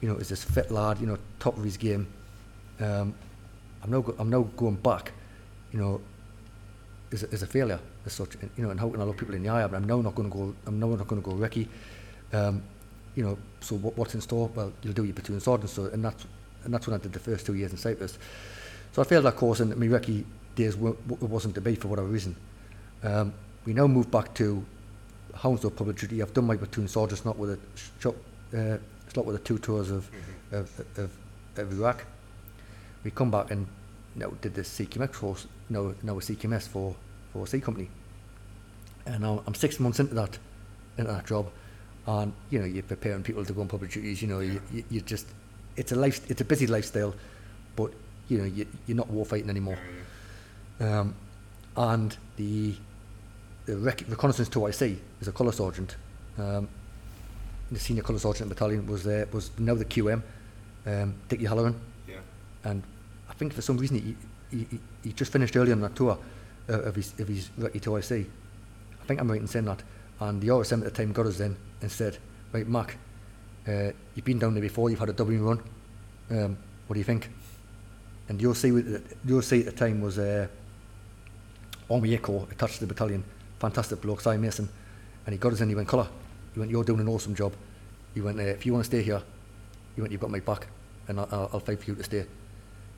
you 0.00 0.08
know, 0.08 0.16
as 0.16 0.28
this 0.28 0.44
fit 0.44 0.70
lad, 0.70 1.00
you 1.00 1.06
know, 1.06 1.16
top 1.40 1.56
of 1.56 1.64
his 1.64 1.78
game, 1.78 2.06
um, 2.80 3.14
I'm 3.82 3.90
now 3.90 4.00
go- 4.02 4.14
I'm 4.18 4.28
now 4.28 4.42
going 4.56 4.76
back, 4.76 5.12
you 5.72 5.78
know, 5.78 6.00
is, 7.14 7.22
is 7.24 7.42
a 7.42 7.46
failure 7.46 7.78
as 8.04 8.12
such. 8.12 8.34
And, 8.34 8.50
you 8.56 8.64
know, 8.64 8.70
and 8.70 8.80
how 8.80 8.90
can 8.90 9.00
I 9.00 9.04
look 9.04 9.16
people 9.16 9.34
in 9.34 9.42
the 9.42 9.48
eye? 9.48 9.66
But 9.66 9.76
I'm 9.76 9.84
now 9.84 10.00
not 10.00 10.14
going 10.14 10.30
to 10.30 10.36
go. 10.36 10.54
I'm 10.66 10.80
now 10.80 10.88
not 10.88 11.06
going 11.06 11.22
to 11.22 11.30
go 11.30 11.36
recce 11.36 11.66
Um, 12.32 12.62
you 13.14 13.22
know, 13.22 13.38
so 13.60 13.76
what, 13.76 13.96
what's 13.96 14.14
in 14.14 14.20
store? 14.20 14.50
Well, 14.54 14.72
you'll 14.82 14.92
do 14.92 15.04
your 15.04 15.14
platoon 15.14 15.40
sergeant. 15.40 15.70
So, 15.70 15.86
and 15.86 16.04
that's 16.04 16.26
and 16.64 16.74
that's 16.74 16.86
when 16.86 16.98
I 16.98 17.02
did 17.02 17.12
the 17.12 17.20
first 17.20 17.46
two 17.46 17.54
years 17.54 17.70
in 17.70 17.78
Cyprus. 17.78 18.18
So 18.92 19.02
I 19.02 19.04
failed 19.04 19.24
that 19.24 19.36
course, 19.36 19.60
and 19.60 19.74
my 19.76 19.86
recce 19.86 20.24
days 20.56 20.74
w- 20.74 20.96
wasn't 21.20 21.54
to 21.54 21.60
be 21.60 21.74
for 21.76 21.88
whatever 21.88 22.08
reason. 22.08 22.34
Um, 23.02 23.32
we 23.64 23.72
now 23.72 23.86
move 23.86 24.10
back 24.10 24.34
to 24.34 24.64
Hounslow 25.34 25.70
Public 25.70 25.96
Duty. 25.96 26.22
I've 26.22 26.34
done 26.34 26.46
my 26.46 26.56
platoon 26.56 26.88
sergeant, 26.88 27.24
not 27.24 27.38
with 27.38 27.50
a 27.50 27.58
shot, 28.00 28.14
uh, 28.56 28.78
slot 29.12 29.26
with 29.26 29.36
the 29.36 29.42
two 29.42 29.58
tours 29.58 29.90
of, 29.90 30.10
mm-hmm. 30.10 30.56
of, 30.56 30.80
of, 30.96 31.10
of 31.56 31.72
Iraq. 31.72 32.04
We 33.04 33.10
come 33.10 33.30
back 33.30 33.50
and 33.50 33.66
you 34.14 34.20
know, 34.20 34.30
did 34.40 34.54
the 34.54 34.62
CQMX 34.62 35.12
course, 35.12 35.46
now, 35.68 35.94
now 36.02 36.18
a 36.18 36.20
CQMS 36.20 36.68
for, 36.68 36.94
for 37.32 37.44
a 37.44 37.46
C 37.46 37.60
company. 37.60 37.88
And 39.06 39.20
now 39.22 39.42
I'm 39.46 39.54
six 39.54 39.78
months 39.80 40.00
into 40.00 40.14
that, 40.14 40.38
into 40.98 41.10
that 41.12 41.26
job. 41.26 41.50
And, 42.06 42.32
you 42.50 42.58
know, 42.58 42.64
you're 42.64 42.82
preparing 42.82 43.22
people 43.22 43.44
to 43.44 43.52
go 43.52 43.60
on 43.62 43.68
public 43.68 43.90
duties, 43.90 44.20
you 44.22 44.28
know, 44.28 44.40
you, 44.40 44.60
you, 44.72 44.84
you 44.90 45.00
just, 45.00 45.26
it's 45.76 45.92
a 45.92 45.96
life, 45.96 46.30
it's 46.30 46.40
a 46.40 46.44
busy 46.44 46.66
lifestyle, 46.66 47.14
but, 47.76 47.92
you 48.28 48.38
know, 48.38 48.44
you, 48.44 48.66
you're 48.86 48.96
not 48.96 49.08
war 49.08 49.24
fighting 49.24 49.48
anymore. 49.50 49.78
Um, 50.80 51.14
and 51.76 52.16
the, 52.36 52.74
the 53.66 53.76
rec- 53.78 54.04
reconnaissance 54.08 54.48
2IC 54.50 54.98
is 55.20 55.28
a 55.28 55.32
colour 55.32 55.52
sergeant 55.52 55.96
Um, 56.38 56.68
the 57.70 57.78
senior 57.78 58.02
colour 58.02 58.18
sergeant 58.18 58.48
battalion 58.50 58.86
was 58.86 59.02
there 59.04 59.26
was 59.32 59.50
now 59.58 59.74
the 59.74 59.84
QM, 59.84 60.22
um, 60.86 61.14
Dickie 61.28 61.46
Halloran, 61.46 61.74
Yeah. 62.08 62.16
and 62.64 62.82
I 63.30 63.32
think 63.34 63.52
for 63.54 63.62
some 63.62 63.78
reason 63.78 63.98
he 63.98 64.16
he, 64.54 64.78
he, 65.02 65.12
just 65.12 65.32
finished 65.32 65.56
early 65.56 65.72
on 65.72 65.80
that 65.80 65.96
tour 65.96 66.18
uh, 66.68 66.82
of 66.82 66.94
his 66.94 67.18
of 67.18 67.28
his 67.28 67.50
recce 67.58 67.82
to. 67.82 68.26
I 69.04 69.06
think 69.06 69.20
I'm 69.20 69.30
right 69.30 69.40
in 69.40 69.46
saying 69.46 69.66
that. 69.66 69.82
And 70.20 70.40
the 70.40 70.48
RSM 70.48 70.78
at 70.78 70.84
the 70.84 70.90
time 70.90 71.12
got 71.12 71.26
us 71.26 71.40
in 71.40 71.56
and 71.82 71.90
said, 71.90 72.18
right, 72.52 72.66
Mark, 72.66 72.96
uh, 73.68 73.90
you've 74.14 74.24
been 74.24 74.38
down 74.38 74.54
there 74.54 74.62
before, 74.62 74.88
you've 74.88 75.00
had 75.00 75.08
a 75.08 75.12
Dublin 75.12 75.42
run. 75.42 75.60
Um, 76.30 76.56
what 76.86 76.94
do 76.94 77.00
you 77.00 77.04
think? 77.04 77.28
And 78.28 78.38
the 78.38 78.48
OC, 78.48 78.62
with- 78.72 79.24
the 79.24 79.36
OC 79.36 79.66
at 79.66 79.66
the 79.66 79.72
time 79.72 80.00
was 80.00 80.18
uh, 80.18 80.46
Army 81.90 82.14
Echo 82.14 82.48
attached 82.50 82.74
to 82.74 82.80
the 82.80 82.86
battalion. 82.86 83.24
Fantastic 83.58 84.00
bloke, 84.00 84.20
Si 84.20 84.36
Mason. 84.36 84.68
And 85.26 85.32
he 85.32 85.38
got 85.38 85.52
us 85.52 85.60
in, 85.60 85.68
he 85.68 85.74
went, 85.74 85.88
Colour, 85.88 86.08
he 86.54 86.60
went, 86.60 86.70
you're 86.70 86.84
doing 86.84 87.00
an 87.00 87.08
awesome 87.08 87.34
job. 87.34 87.52
He 88.14 88.20
went, 88.20 88.38
uh, 88.38 88.42
if 88.42 88.64
you 88.64 88.72
want 88.72 88.84
to 88.84 88.90
stay 88.90 89.02
here, 89.02 89.22
he 89.94 90.00
went, 90.00 90.12
you've 90.12 90.20
got 90.20 90.30
my 90.30 90.40
back, 90.40 90.66
and 91.08 91.20
I'll, 91.20 91.50
I'll 91.52 91.60
fight 91.60 91.80
for 91.80 91.90
you 91.90 91.96
to 91.96 92.02
stay. 92.04 92.26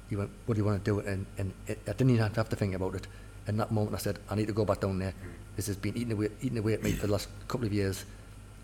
He 0.09 0.17
went, 0.17 0.31
what 0.47 0.55
do 0.55 0.61
you 0.61 0.65
want 0.65 0.85
to 0.85 0.91
do? 0.91 1.01
And, 1.01 1.27
and 1.39 1.53
it, 1.67 1.79
I 1.87 1.93
didn't 1.93 2.11
even 2.11 2.23
have 2.23 2.33
to, 2.35 2.41
have 2.41 2.49
to 2.51 2.57
think 2.57 2.75
about 2.75 2.95
it. 2.95 3.07
In 3.49 3.57
that 3.59 3.71
moment, 3.71 3.95
I 3.95 3.99
said, 3.99 4.19
I 4.31 4.35
need 4.35 4.47
to 4.47 4.53
go 4.53 4.65
back 4.65 4.81
down 4.81 4.99
there. 4.99 5.15
This 5.57 5.67
has 5.69 5.77
been 5.77 5.97
eating 5.97 6.13
away, 6.13 6.29
eating 6.43 6.59
away 6.59 6.75
at 6.75 6.83
me 6.83 6.93
for 6.93 7.07
the 7.07 7.13
last 7.13 7.29
couple 7.49 7.67
of 7.67 7.73
years. 7.73 8.05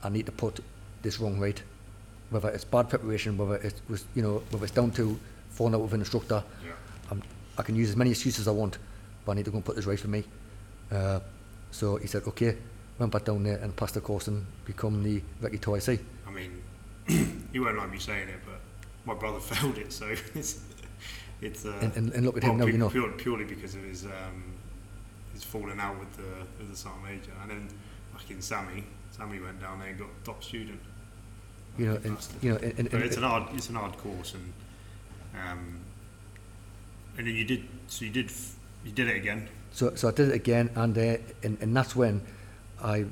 I 0.02 0.09
need 0.09 0.27
to 0.27 0.32
put 0.32 0.60
this 1.02 1.19
wrong 1.20 1.39
right. 1.39 1.60
Whether 2.31 2.51
it's 2.51 2.64
bad 2.64 2.89
preparation, 2.89 3.36
whether 3.36 3.56
it 3.56 3.74
was, 3.89 4.05
you 4.14 4.23
know, 4.23 4.43
whether 4.51 4.64
it's 4.64 4.74
down 4.74 4.90
to 4.93 5.19
falling 5.51 5.74
out 5.74 5.81
with 5.82 5.94
an 5.94 6.01
instructor, 6.01 6.43
Yeah. 6.64 6.73
I 7.59 7.62
can 7.62 7.77
use 7.77 7.90
as 7.90 7.97
many 7.97 8.10
excuses 8.10 8.40
as 8.40 8.48
I 8.48 8.52
want, 8.52 8.78
but 9.27 9.32
I 9.32 9.35
need 9.35 9.44
to 9.44 9.51
go 9.51 9.59
and 9.59 9.64
put 9.64 9.77
this 9.77 9.85
right 9.85 10.01
for 10.01 10.09
me. 10.09 10.24
Uh, 10.90 11.20
so 11.70 11.97
he 11.97 12.06
said, 12.06 12.23
okay, 12.28 12.56
went 12.98 13.12
back 13.12 13.24
down 13.27 13.43
there 13.43 13.59
and 13.59 13.77
passed 13.77 13.93
the 13.94 14.01
course 14.01 14.27
and 14.28 14.47
become 14.64 15.02
the 15.02 15.23
recce 15.43 15.60
two 15.60 15.74
IC. 15.74 16.01
I 16.27 16.31
mean, 16.31 16.62
you 17.52 17.62
won't 17.62 17.77
like 17.77 17.90
me 17.90 17.98
saying 17.98 18.28
it, 18.28 18.40
but 18.47 18.60
my 19.05 19.19
brother 19.19 19.39
failed 19.51 19.77
it, 19.77 19.93
so 19.93 20.06
it's 20.35 20.60
it's. 21.43 21.64
Uh, 21.64 21.77
And- 21.81 21.97
and- 21.97 22.12
and 22.14 22.24
look 22.24 22.36
at 22.36 22.44
him 22.44 22.56
now, 22.59 22.64
pu- 22.64 22.70
you 22.73 22.78
know. 22.78 22.89
purely, 22.89 23.14
purely 23.14 23.44
because 23.44 23.74
of 23.74 23.82
his 23.82 24.05
um, 24.05 24.44
his 25.35 25.43
falling 25.44 25.81
out 25.81 25.98
with 25.98 26.12
the 26.16 26.47
with 26.59 26.70
the 26.70 26.77
sergeant 26.77 27.05
major, 27.05 27.32
and 27.43 27.51
then 27.51 27.69
fucking 28.12 28.40
Sammy, 28.40 28.85
Sammy 29.10 29.40
went 29.40 29.60
down 29.60 29.78
there 29.81 29.89
and 29.89 29.98
got 29.98 30.09
top 30.24 30.43
student. 30.43 30.81
You 31.78 31.86
know, 31.86 31.98
and, 32.05 32.19
you 32.43 32.51
know, 32.51 32.56
and, 32.59 32.78
and, 32.78 33.02
it's 33.02 33.16
an 33.16 33.23
hard 33.23 33.44
it's 33.55 33.69
an 33.70 33.77
hard 33.77 33.97
course, 33.97 34.35
and 34.35 34.52
um, 35.35 35.78
and 37.16 37.27
then 37.27 37.35
you 37.35 37.44
did 37.44 37.64
so 37.89 38.05
you 38.05 38.10
did 38.10 38.31
you 38.85 38.93
did 38.93 39.09
it 39.09 39.16
again. 39.16 39.48
So, 39.73 39.94
so 39.94 40.09
I 40.09 40.10
did 40.10 40.28
it 40.28 40.35
again, 40.35 40.69
and, 40.74 40.97
uh, 40.98 41.16
and 41.43 41.56
and 41.62 41.74
that's 41.74 41.97
when 41.97 42.20
I 42.82 43.06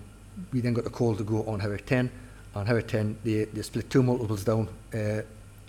we 0.53 0.61
then 0.61 0.75
got 0.75 0.85
the 0.85 0.91
call 0.91 1.17
to 1.17 1.25
go 1.25 1.43
on 1.45 1.61
Herrick 1.61 1.87
10. 1.87 2.11
On 2.55 2.67
Herrick 2.67 2.89
10, 2.89 3.17
they, 3.25 3.45
they 3.45 3.63
split 3.63 3.89
two 3.91 4.03
multiples 4.03 4.43
down, 4.45 4.69
uh, 4.93 5.23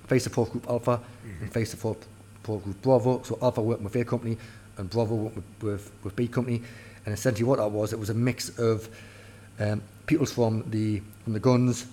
face 0.07 0.27
fourth 0.27 0.51
group 0.51 0.67
Alpha 0.67 0.99
and 1.41 1.51
face 1.53 1.71
the 1.71 1.77
support 1.77 1.97
group 2.43 2.81
Bravo. 2.81 3.21
So 3.23 3.37
Alpha 3.41 3.61
worked 3.61 3.81
with 3.81 3.95
A 3.95 4.05
company, 4.05 4.37
and 4.77 4.89
Bravo 4.89 5.15
worked 5.15 5.35
with, 5.35 5.45
with, 5.61 5.91
with 6.03 6.15
B 6.15 6.27
company. 6.27 6.61
And 7.05 7.13
essentially, 7.13 7.43
what 7.43 7.57
that 7.57 7.69
was, 7.69 7.93
it 7.93 7.99
was 7.99 8.09
a 8.09 8.13
mix 8.13 8.57
of 8.59 8.87
um, 9.59 9.81
people 10.05 10.25
from 10.25 10.63
the 10.69 11.01
from 11.23 11.33
the 11.33 11.39
guns, 11.39 11.85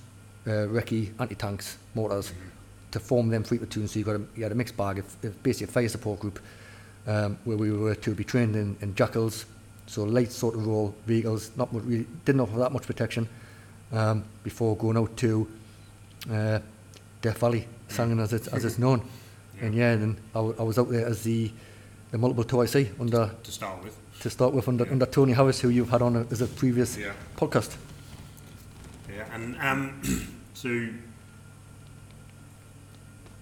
uh, 0.46 0.66
recce, 0.68 1.10
anti-tanks, 1.20 1.78
mortars, 1.94 2.32
to 2.90 3.00
form 3.00 3.28
them 3.28 3.44
three 3.44 3.58
platoons. 3.58 3.92
So 3.92 3.98
you 3.98 4.04
got 4.04 4.16
a, 4.16 4.22
you 4.36 4.42
had 4.42 4.52
a 4.52 4.54
mixed 4.54 4.76
bag 4.76 4.98
of, 4.98 5.24
of 5.24 5.42
basically 5.42 5.70
a 5.70 5.72
fire 5.72 5.88
support 5.88 6.20
group 6.20 6.38
um, 7.06 7.38
where 7.44 7.56
we 7.56 7.72
were 7.72 7.94
to 7.94 8.14
be 8.14 8.24
trained 8.24 8.56
in, 8.56 8.76
in 8.80 8.94
jackals, 8.94 9.46
so 9.86 10.04
light 10.04 10.30
sort 10.30 10.54
of 10.54 10.66
role 10.66 10.94
vehicles, 11.06 11.50
not 11.56 11.72
much, 11.72 11.82
really, 11.84 12.06
didn't 12.24 12.40
offer 12.40 12.58
that 12.58 12.72
much 12.72 12.82
protection 12.82 13.28
um, 13.92 14.24
before 14.42 14.76
going 14.76 14.96
out 14.96 15.16
to 15.16 15.48
uh, 16.30 16.58
Death 17.22 17.38
Valley, 17.38 17.66
Sangin 17.88 18.20
as 18.20 18.32
it's, 18.32 18.48
as 18.48 18.64
it's 18.64 18.78
known. 18.84 19.02
And 19.60 19.74
yeah, 19.74 19.96
then 19.96 20.16
I, 20.34 20.38
w- 20.38 20.54
I 20.58 20.62
was 20.62 20.78
out 20.78 20.88
there 20.90 21.06
as 21.06 21.22
the, 21.22 21.50
the 22.10 22.18
multiple 22.18 22.44
2IC 22.44 23.00
under, 23.00 23.30
to 23.42 23.50
start 23.52 23.82
with. 23.82 23.96
to 24.20 24.30
start 24.30 24.54
with, 24.54 24.68
under, 24.68 24.84
Yeah. 24.84 24.92
under 24.92 25.06
Tony 25.06 25.32
Harris, 25.32 25.60
who 25.60 25.68
you've 25.68 25.90
had 25.90 26.02
on 26.02 26.16
a, 26.16 26.20
as 26.30 26.40
a 26.40 26.46
previous 26.46 26.96
Yeah. 26.96 27.12
podcast. 27.36 27.76
Yeah, 29.14 29.24
and 29.34 29.56
um, 29.60 30.00
so 30.54 30.68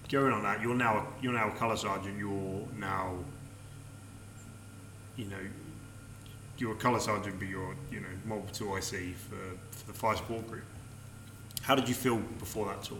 going 0.09 0.31
on 0.33 0.43
that, 0.43 0.61
you're 0.61 0.75
now 0.75 1.07
you're 1.21 1.33
now 1.33 1.49
a 1.49 1.51
colour 1.51 1.75
sergeant. 1.75 2.17
You're 2.17 2.61
now, 2.77 3.15
you 5.17 5.25
know, 5.25 5.37
you're 6.57 6.71
a 6.71 6.75
colour 6.75 6.99
sergeant, 6.99 7.37
but 7.39 7.47
you're 7.47 7.75
you 7.91 7.99
know 7.99 8.07
multiple 8.25 8.53
two 8.53 8.75
IC 8.75 9.15
for, 9.15 9.35
for 9.71 9.87
the 9.87 9.93
fire 9.93 10.15
support 10.15 10.47
group. 10.47 10.63
How 11.61 11.75
did 11.75 11.87
you 11.89 11.95
feel 11.95 12.17
before 12.39 12.65
that 12.67 12.83
tour? 12.83 12.97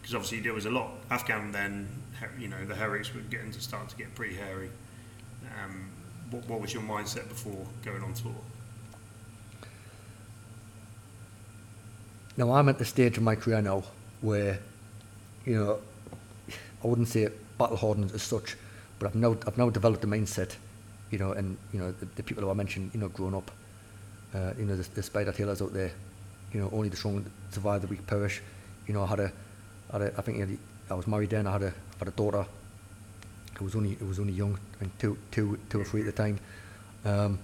Because 0.00 0.14
obviously 0.14 0.40
there 0.40 0.54
was 0.54 0.66
a 0.66 0.70
lot. 0.70 0.92
Afghan 1.10 1.50
then, 1.52 1.88
he- 2.07 2.07
you 2.38 2.48
know, 2.48 2.64
the 2.64 2.74
Herricks 2.74 3.14
were 3.14 3.20
getting 3.22 3.50
to 3.52 3.60
start 3.60 3.88
to 3.88 3.96
get 3.96 4.14
pretty 4.14 4.34
hairy. 4.34 4.70
Um, 5.62 5.90
what, 6.30 6.48
what 6.48 6.60
was 6.60 6.74
your 6.74 6.82
mindset 6.82 7.28
before 7.28 7.66
going 7.84 8.02
on 8.02 8.14
tour? 8.14 8.34
Now 12.36 12.52
I'm 12.52 12.68
at 12.68 12.78
the 12.78 12.84
stage 12.84 13.16
of 13.16 13.22
my 13.22 13.34
career 13.34 13.60
now 13.60 13.82
where, 14.20 14.58
you 15.44 15.56
know, 15.56 15.78
I 16.82 16.86
wouldn't 16.86 17.08
say 17.08 17.28
battle 17.58 17.76
hardened 17.76 18.12
as 18.12 18.22
such, 18.22 18.56
but 18.98 19.08
I've 19.08 19.14
now 19.16 19.36
I've 19.46 19.58
now 19.58 19.70
developed 19.70 20.04
a 20.04 20.06
mindset, 20.06 20.54
you 21.10 21.18
know, 21.18 21.32
and 21.32 21.56
you 21.72 21.80
know 21.80 21.90
the, 21.90 22.06
the 22.14 22.22
people 22.22 22.44
who 22.44 22.50
I 22.50 22.54
mentioned, 22.54 22.92
you 22.94 23.00
know, 23.00 23.08
growing 23.08 23.34
up, 23.34 23.50
uh, 24.34 24.52
you 24.56 24.64
know, 24.64 24.76
the, 24.76 24.88
the 24.94 25.02
spider 25.02 25.32
tailors 25.32 25.60
out 25.60 25.72
there, 25.72 25.90
you 26.52 26.60
know, 26.60 26.70
only 26.72 26.88
the 26.88 26.96
strong 26.96 27.24
survive, 27.50 27.82
the 27.82 27.88
weak 27.88 28.06
perish. 28.06 28.40
You 28.86 28.94
know, 28.94 29.02
I 29.02 29.06
had 29.06 29.20
a, 29.20 29.32
I, 29.90 29.98
had 29.98 30.02
a, 30.02 30.18
I 30.18 30.22
think 30.22 30.60
I 30.88 30.94
was 30.94 31.06
married 31.08 31.30
then. 31.30 31.46
I 31.46 31.52
had 31.52 31.62
a, 31.62 31.74
Had 31.98 32.08
a 32.08 32.12
daughter. 32.12 32.46
who 33.58 33.64
was 33.64 33.74
only, 33.74 33.94
who 33.94 34.06
was 34.06 34.18
only 34.18 34.32
young, 34.32 34.58
think 34.78 34.96
two, 34.98 35.18
two, 35.30 35.58
two 35.68 35.80
or 35.80 35.84
three 35.84 36.00
at 36.00 36.06
the 36.06 36.12
time, 36.12 36.38
um, 37.04 37.38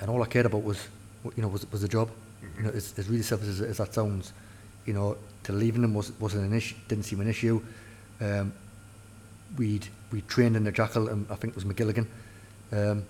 and 0.00 0.08
all 0.08 0.22
I 0.22 0.26
cared 0.26 0.46
about 0.46 0.62
was, 0.62 0.86
you 1.36 1.42
know, 1.42 1.48
was 1.48 1.70
was 1.72 1.82
the 1.82 1.88
job. 1.88 2.08
You 2.56 2.64
know, 2.64 2.70
as, 2.70 2.94
as 2.96 3.08
really 3.08 3.22
selfish 3.22 3.48
as, 3.48 3.60
as 3.60 3.78
that 3.78 3.92
sounds, 3.92 4.32
you 4.84 4.92
know, 4.92 5.16
to 5.42 5.52
leaving 5.52 5.82
them 5.82 5.94
was 5.94 6.12
wasn't 6.20 6.44
an 6.44 6.56
issue. 6.56 6.76
Didn't 6.86 7.04
seem 7.04 7.20
an 7.20 7.28
issue. 7.28 7.60
Um, 8.20 8.52
we'd 9.58 9.88
we 10.12 10.20
trained 10.22 10.56
in 10.56 10.64
the 10.64 10.72
jackal, 10.72 11.08
and 11.08 11.26
I 11.30 11.34
think 11.34 11.52
it 11.52 11.56
was 11.56 11.64
Magilligan. 11.64 12.06
Um, 12.72 13.04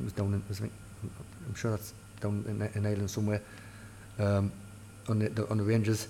it 0.00 0.04
was 0.04 0.12
down 0.12 0.34
in, 0.34 0.40
think, 0.40 0.72
I'm 1.46 1.54
sure 1.54 1.70
that's 1.70 1.94
down 2.20 2.44
in, 2.48 2.60
in 2.74 2.86
Ireland 2.86 3.10
somewhere. 3.10 3.40
Um, 4.18 4.50
on 5.08 5.20
the, 5.20 5.28
the 5.28 5.48
on 5.48 5.58
the 5.58 5.64
ranges, 5.64 6.08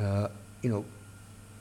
uh, 0.00 0.28
you 0.62 0.68
know, 0.68 0.84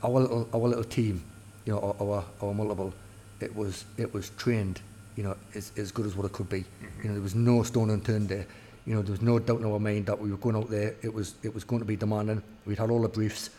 our 0.05 0.21
little 0.21 0.47
our 0.53 0.67
little 0.67 0.83
team, 0.83 1.23
you 1.65 1.73
know, 1.73 1.79
our 1.79 2.07
our, 2.07 2.25
our 2.41 2.53
multiple, 2.53 2.93
it 3.39 3.55
was 3.55 3.85
it 3.97 4.13
was 4.13 4.29
trained, 4.37 4.81
you 5.15 5.23
know, 5.23 5.35
as 5.55 5.71
as 5.77 5.91
good 5.91 6.05
as 6.05 6.15
what 6.15 6.25
it 6.25 6.33
could 6.33 6.49
be. 6.49 6.63
You 7.01 7.09
know, 7.09 7.13
there 7.13 7.21
was 7.21 7.35
no 7.35 7.63
stone 7.63 7.89
unturned 7.89 8.29
there. 8.29 8.45
You 8.85 8.95
know, 8.95 9.01
there 9.01 9.11
was 9.11 9.21
no 9.21 9.39
doubt 9.39 9.59
in 9.61 9.65
our 9.65 9.79
mind 9.79 10.05
that 10.05 10.19
we 10.19 10.29
were 10.29 10.37
going 10.37 10.55
out 10.55 10.69
there. 10.69 10.95
It 11.01 11.13
was 11.13 11.35
it 11.43 11.53
was 11.53 11.63
going 11.63 11.79
to 11.79 11.85
be 11.85 11.95
demanding. 11.95 12.41
We'd 12.65 12.77
had 12.77 12.89
all 12.89 13.01
the 13.01 13.09
briefs. 13.09 13.49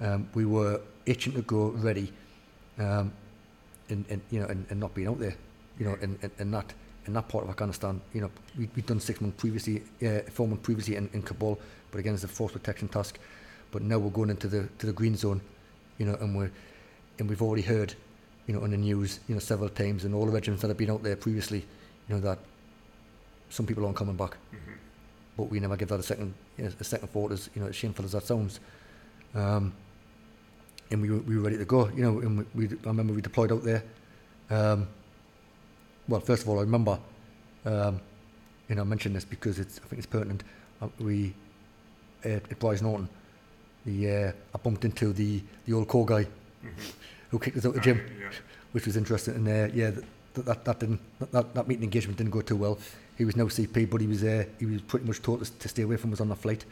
Um, 0.00 0.28
we 0.34 0.44
were 0.44 0.80
itching 1.06 1.32
to 1.32 1.42
go 1.42 1.70
ready, 1.70 2.12
um, 2.78 3.10
and, 3.88 4.04
and 4.08 4.20
you 4.30 4.40
know, 4.40 4.46
and, 4.46 4.64
and 4.70 4.78
not 4.78 4.94
being 4.94 5.08
out 5.08 5.18
there, 5.18 5.34
you 5.78 5.86
know, 5.86 5.96
and, 6.00 6.16
and, 6.22 6.30
and 6.38 6.54
that 6.54 6.72
in 7.06 7.14
that 7.14 7.26
part 7.26 7.42
of 7.42 7.50
Afghanistan, 7.50 8.00
you 8.12 8.20
know, 8.20 8.30
we, 8.56 8.68
we'd 8.76 8.86
done 8.86 9.00
six 9.00 9.20
months 9.20 9.40
previously, 9.40 9.82
uh, 10.06 10.20
four 10.30 10.46
months 10.46 10.62
previously 10.62 10.94
in, 10.94 11.08
in 11.14 11.22
Kabul, 11.22 11.58
but 11.90 11.98
again, 11.98 12.14
it's 12.14 12.22
a 12.22 12.28
force 12.28 12.52
protection 12.52 12.86
task. 12.86 13.18
But 13.72 13.82
now 13.82 13.98
we're 13.98 14.10
going 14.10 14.30
into 14.30 14.46
the 14.46 14.68
to 14.78 14.86
the 14.86 14.92
green 14.92 15.16
zone, 15.16 15.40
you 15.98 16.06
know, 16.06 16.14
and 16.14 16.36
we're 16.36 16.50
and 17.18 17.28
we've 17.28 17.42
already 17.42 17.62
heard, 17.62 17.94
you 18.46 18.54
know, 18.54 18.62
on 18.62 18.70
the 18.70 18.76
news, 18.76 19.20
you 19.28 19.34
know, 19.34 19.40
several 19.40 19.68
times, 19.68 20.04
and 20.04 20.14
all 20.14 20.24
the 20.24 20.32
regiments 20.32 20.62
that 20.62 20.68
have 20.68 20.76
been 20.76 20.90
out 20.90 21.02
there 21.02 21.16
previously, 21.16 21.66
you 22.08 22.14
know, 22.14 22.20
that 22.20 22.38
some 23.50 23.66
people 23.66 23.84
aren't 23.84 23.96
coming 23.96 24.16
back. 24.16 24.36
But 25.36 25.44
we 25.44 25.60
never 25.60 25.76
give 25.76 25.88
that 25.88 26.00
a 26.00 26.02
second, 26.02 26.34
you 26.56 26.64
know, 26.64 26.70
a 26.78 26.84
second 26.84 27.08
thought. 27.08 27.32
As 27.32 27.50
you 27.54 27.62
know, 27.62 27.68
as 27.68 27.76
shameful 27.76 28.04
as 28.04 28.12
that 28.12 28.24
sounds, 28.24 28.60
um, 29.34 29.72
and 30.90 31.02
we 31.02 31.10
were, 31.10 31.18
we 31.18 31.36
were 31.36 31.42
ready 31.42 31.58
to 31.58 31.64
go. 31.64 31.88
You 31.88 32.02
know, 32.02 32.18
and 32.20 32.46
we, 32.54 32.68
we 32.68 32.76
I 32.84 32.88
remember 32.88 33.12
we 33.12 33.20
deployed 33.22 33.52
out 33.52 33.62
there. 33.62 33.82
Um, 34.50 34.88
well, 36.08 36.20
first 36.20 36.42
of 36.42 36.48
all, 36.48 36.58
I 36.58 36.62
remember, 36.62 36.98
um, 37.66 38.00
you 38.68 38.74
know, 38.74 38.82
I 38.82 38.84
mention 38.84 39.12
this 39.12 39.24
because 39.24 39.58
it's 39.58 39.78
I 39.78 39.86
think 39.88 39.98
it's 39.98 40.06
pertinent. 40.06 40.42
Uh, 40.80 40.88
we 40.98 41.34
uh, 42.24 42.30
at 42.30 42.58
Brize 42.58 42.82
Norton, 42.82 43.08
the 43.88 44.28
uh, 44.28 44.32
I 44.54 44.58
bumped 44.64 44.84
into 44.84 45.12
the 45.12 45.42
the 45.66 45.72
old 45.72 45.88
core 45.88 46.06
guy 46.06 46.26
who 47.30 47.38
kicked 47.38 47.56
us 47.56 47.64
out 47.66 47.70
of 47.70 47.74
the 47.74 47.80
gym 47.80 48.00
Yeah. 48.20 48.30
which 48.72 48.86
was 48.86 48.96
interesting. 48.96 49.34
And 49.34 49.48
uh, 49.48 49.74
yeah, 49.74 49.90
that, 50.34 50.44
that 50.46 50.64
that 50.64 50.78
didn't 50.80 51.00
that, 51.32 51.54
that 51.54 51.68
meeting 51.68 51.84
engagement 51.84 52.18
didn't 52.18 52.32
go 52.32 52.42
too 52.42 52.56
well. 52.56 52.78
He 53.16 53.24
was 53.24 53.36
no 53.36 53.46
CP, 53.46 53.90
but 53.90 54.00
he 54.00 54.06
was 54.06 54.22
uh, 54.22 54.44
he 54.60 54.66
was 54.66 54.80
pretty 54.82 55.06
much 55.06 55.22
told 55.22 55.42
us 55.42 55.50
to 55.50 55.68
stay 55.68 55.82
away 55.82 55.96
from 55.96 56.12
us 56.12 56.20
on 56.20 56.28
the 56.28 56.36
flight, 56.36 56.64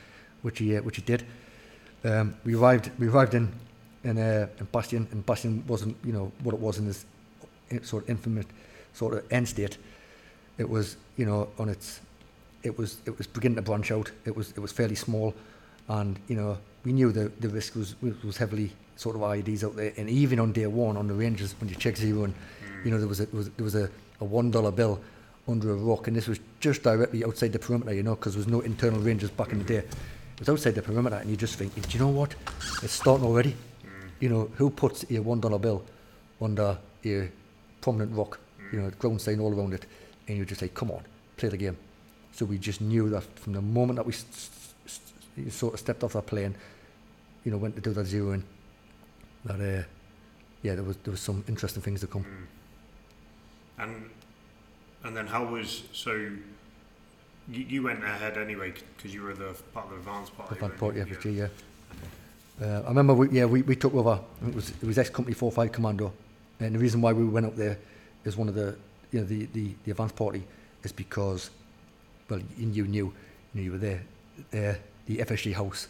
which 0.42 0.58
he 0.58 0.76
uh, 0.76 0.82
which 0.82 0.96
he 0.96 1.02
did. 1.02 1.24
Um, 2.04 2.34
we 2.44 2.54
arrived 2.54 2.90
we 2.98 3.08
arrived 3.08 3.34
in 3.34 3.52
in, 4.04 4.18
uh, 4.18 4.46
in 4.60 4.66
Bastion, 4.66 5.08
and 5.12 5.24
Bastion 5.26 5.64
wasn't 5.66 5.96
you 6.04 6.12
know 6.12 6.30
what 6.44 6.54
it 6.54 6.60
was 6.60 6.78
in 6.78 6.86
this 6.86 7.04
sort 7.82 8.04
of 8.04 8.10
infamous 8.10 8.46
sort 8.94 9.14
of 9.14 9.24
end 9.30 9.48
state. 9.48 9.78
It 10.58 10.68
was 10.68 10.96
you 11.16 11.26
know 11.26 11.48
on 11.58 11.68
its 11.68 12.00
it 12.62 12.78
was 12.78 12.98
it 13.06 13.16
was 13.18 13.26
beginning 13.26 13.56
to 13.56 13.62
branch 13.62 13.90
out. 13.90 14.10
It 14.24 14.36
was 14.36 14.50
it 14.56 14.60
was 14.60 14.72
fairly 14.72 14.94
small, 14.94 15.34
and 15.88 16.18
you 16.28 16.36
know 16.36 16.58
we 16.84 16.92
knew 16.92 17.12
the 17.12 17.30
the 17.40 17.48
risk 17.48 17.74
was 17.76 17.94
was 18.24 18.36
heavily 18.36 18.72
sort 18.96 19.14
of 19.16 19.22
IEDs 19.22 19.62
out 19.64 19.76
there. 19.76 19.92
And 19.98 20.08
even 20.08 20.38
on 20.40 20.52
day 20.52 20.66
one 20.66 20.96
on 20.96 21.06
the 21.06 21.14
ranges, 21.14 21.54
when 21.60 21.68
you 21.68 21.76
check 21.76 21.96
zero, 21.96 22.24
and 22.24 22.34
you 22.84 22.90
know 22.90 22.98
there 22.98 23.08
was 23.08 23.20
a, 23.20 23.26
was, 23.32 23.50
there 23.50 23.64
was 23.64 23.74
a, 23.74 23.90
a 24.20 24.24
one 24.24 24.50
dollar 24.50 24.70
bill 24.72 25.00
under 25.48 25.70
a 25.70 25.74
rock, 25.76 26.08
and 26.08 26.16
this 26.16 26.26
was 26.26 26.40
just 26.60 26.82
directly 26.82 27.24
outside 27.24 27.52
the 27.52 27.58
perimeter, 27.58 27.92
you 27.94 28.02
know, 28.02 28.14
because 28.16 28.32
there 28.34 28.40
was 28.40 28.48
no 28.48 28.60
internal 28.60 28.98
ranges 29.00 29.30
back 29.30 29.52
in 29.52 29.58
the 29.58 29.64
day. 29.64 29.76
It 29.78 30.40
was 30.40 30.48
outside 30.48 30.74
the 30.74 30.82
perimeter, 30.82 31.16
and 31.16 31.30
you 31.30 31.36
just 31.36 31.54
think, 31.56 31.74
do 31.74 31.80
you 31.90 31.98
know 32.04 32.08
what? 32.10 32.34
It's 32.82 32.92
starting 32.94 33.24
already. 33.26 33.54
You 34.20 34.28
know, 34.28 34.50
who 34.56 34.70
puts 34.70 35.04
a 35.10 35.18
one 35.18 35.40
dollar 35.40 35.58
bill 35.58 35.84
under 36.40 36.78
a 37.04 37.28
prominent 37.80 38.12
rock? 38.16 38.38
You 38.72 38.80
know, 38.80 38.90
ground 38.98 39.20
sign 39.20 39.38
all 39.40 39.54
around 39.54 39.72
it, 39.74 39.86
and 40.26 40.36
you 40.36 40.44
just 40.44 40.60
say, 40.60 40.68
come 40.68 40.90
on, 40.90 41.02
play 41.36 41.48
the 41.50 41.56
game. 41.56 41.76
So 42.32 42.44
we 42.44 42.58
just 42.58 42.80
knew 42.80 43.08
that 43.10 43.22
from 43.38 43.52
the 43.52 43.62
moment 43.62 43.96
that 43.98 44.06
we 44.06 44.12
s- 44.14 44.65
s- 45.38 45.54
sort 45.54 45.74
of 45.74 45.80
stepped 45.80 46.02
off 46.04 46.12
that 46.14 46.26
plane, 46.26 46.54
you 47.44 47.50
know, 47.50 47.58
went 47.58 47.74
to 47.76 47.80
do 47.80 47.92
that 47.92 48.06
zeroing, 48.06 48.42
that 49.44 49.60
uh, 49.60 49.82
yeah, 50.62 50.74
there 50.74 50.84
was 50.84 50.96
there 50.98 51.12
was 51.12 51.20
some 51.20 51.44
interesting 51.48 51.82
things 51.82 52.00
to 52.00 52.06
come. 52.06 52.24
And 53.78 54.10
and 55.04 55.16
then 55.16 55.26
how 55.26 55.44
was 55.44 55.82
so? 55.92 56.12
You, 57.48 57.64
you 57.68 57.82
went 57.84 58.02
ahead 58.02 58.36
anyway 58.38 58.72
because 58.96 59.14
you 59.14 59.22
were 59.22 59.34
the 59.34 59.54
part 59.72 59.86
of 59.86 59.90
the 59.92 59.96
advance 59.98 60.30
party. 60.30 60.54
The 60.54 60.60
Van 60.60 60.68
weren't 60.70 60.80
Port 60.80 60.96
yeah. 61.24 61.48
Uh, 62.60 62.82
I 62.86 62.88
remember, 62.88 63.12
we, 63.12 63.28
yeah, 63.30 63.44
we, 63.44 63.60
we 63.62 63.76
took 63.76 63.94
over. 63.94 64.18
It 64.46 64.54
was 64.54 64.70
it 64.70 64.82
was 64.82 64.98
ex 64.98 65.10
company 65.10 65.34
four 65.34 65.52
five 65.52 65.70
commando, 65.72 66.12
and 66.58 66.74
the 66.74 66.78
reason 66.78 67.00
why 67.02 67.12
we 67.12 67.24
went 67.24 67.46
up 67.46 67.54
there 67.54 67.78
is 68.24 68.36
one 68.36 68.48
of 68.48 68.54
the 68.54 68.76
you 69.12 69.20
know 69.20 69.26
the 69.26 69.46
the, 69.52 69.74
the 69.84 69.90
advance 69.90 70.12
party 70.12 70.42
is 70.82 70.92
because, 70.92 71.50
well, 72.28 72.40
you, 72.56 72.68
you 72.70 72.84
knew, 72.86 73.04
you 73.04 73.12
knew 73.54 73.62
you 73.62 73.72
were 73.72 73.78
there. 73.78 74.02
Uh, 74.52 74.74
the 75.06 75.18
FSG 75.18 75.54
house, 75.54 75.88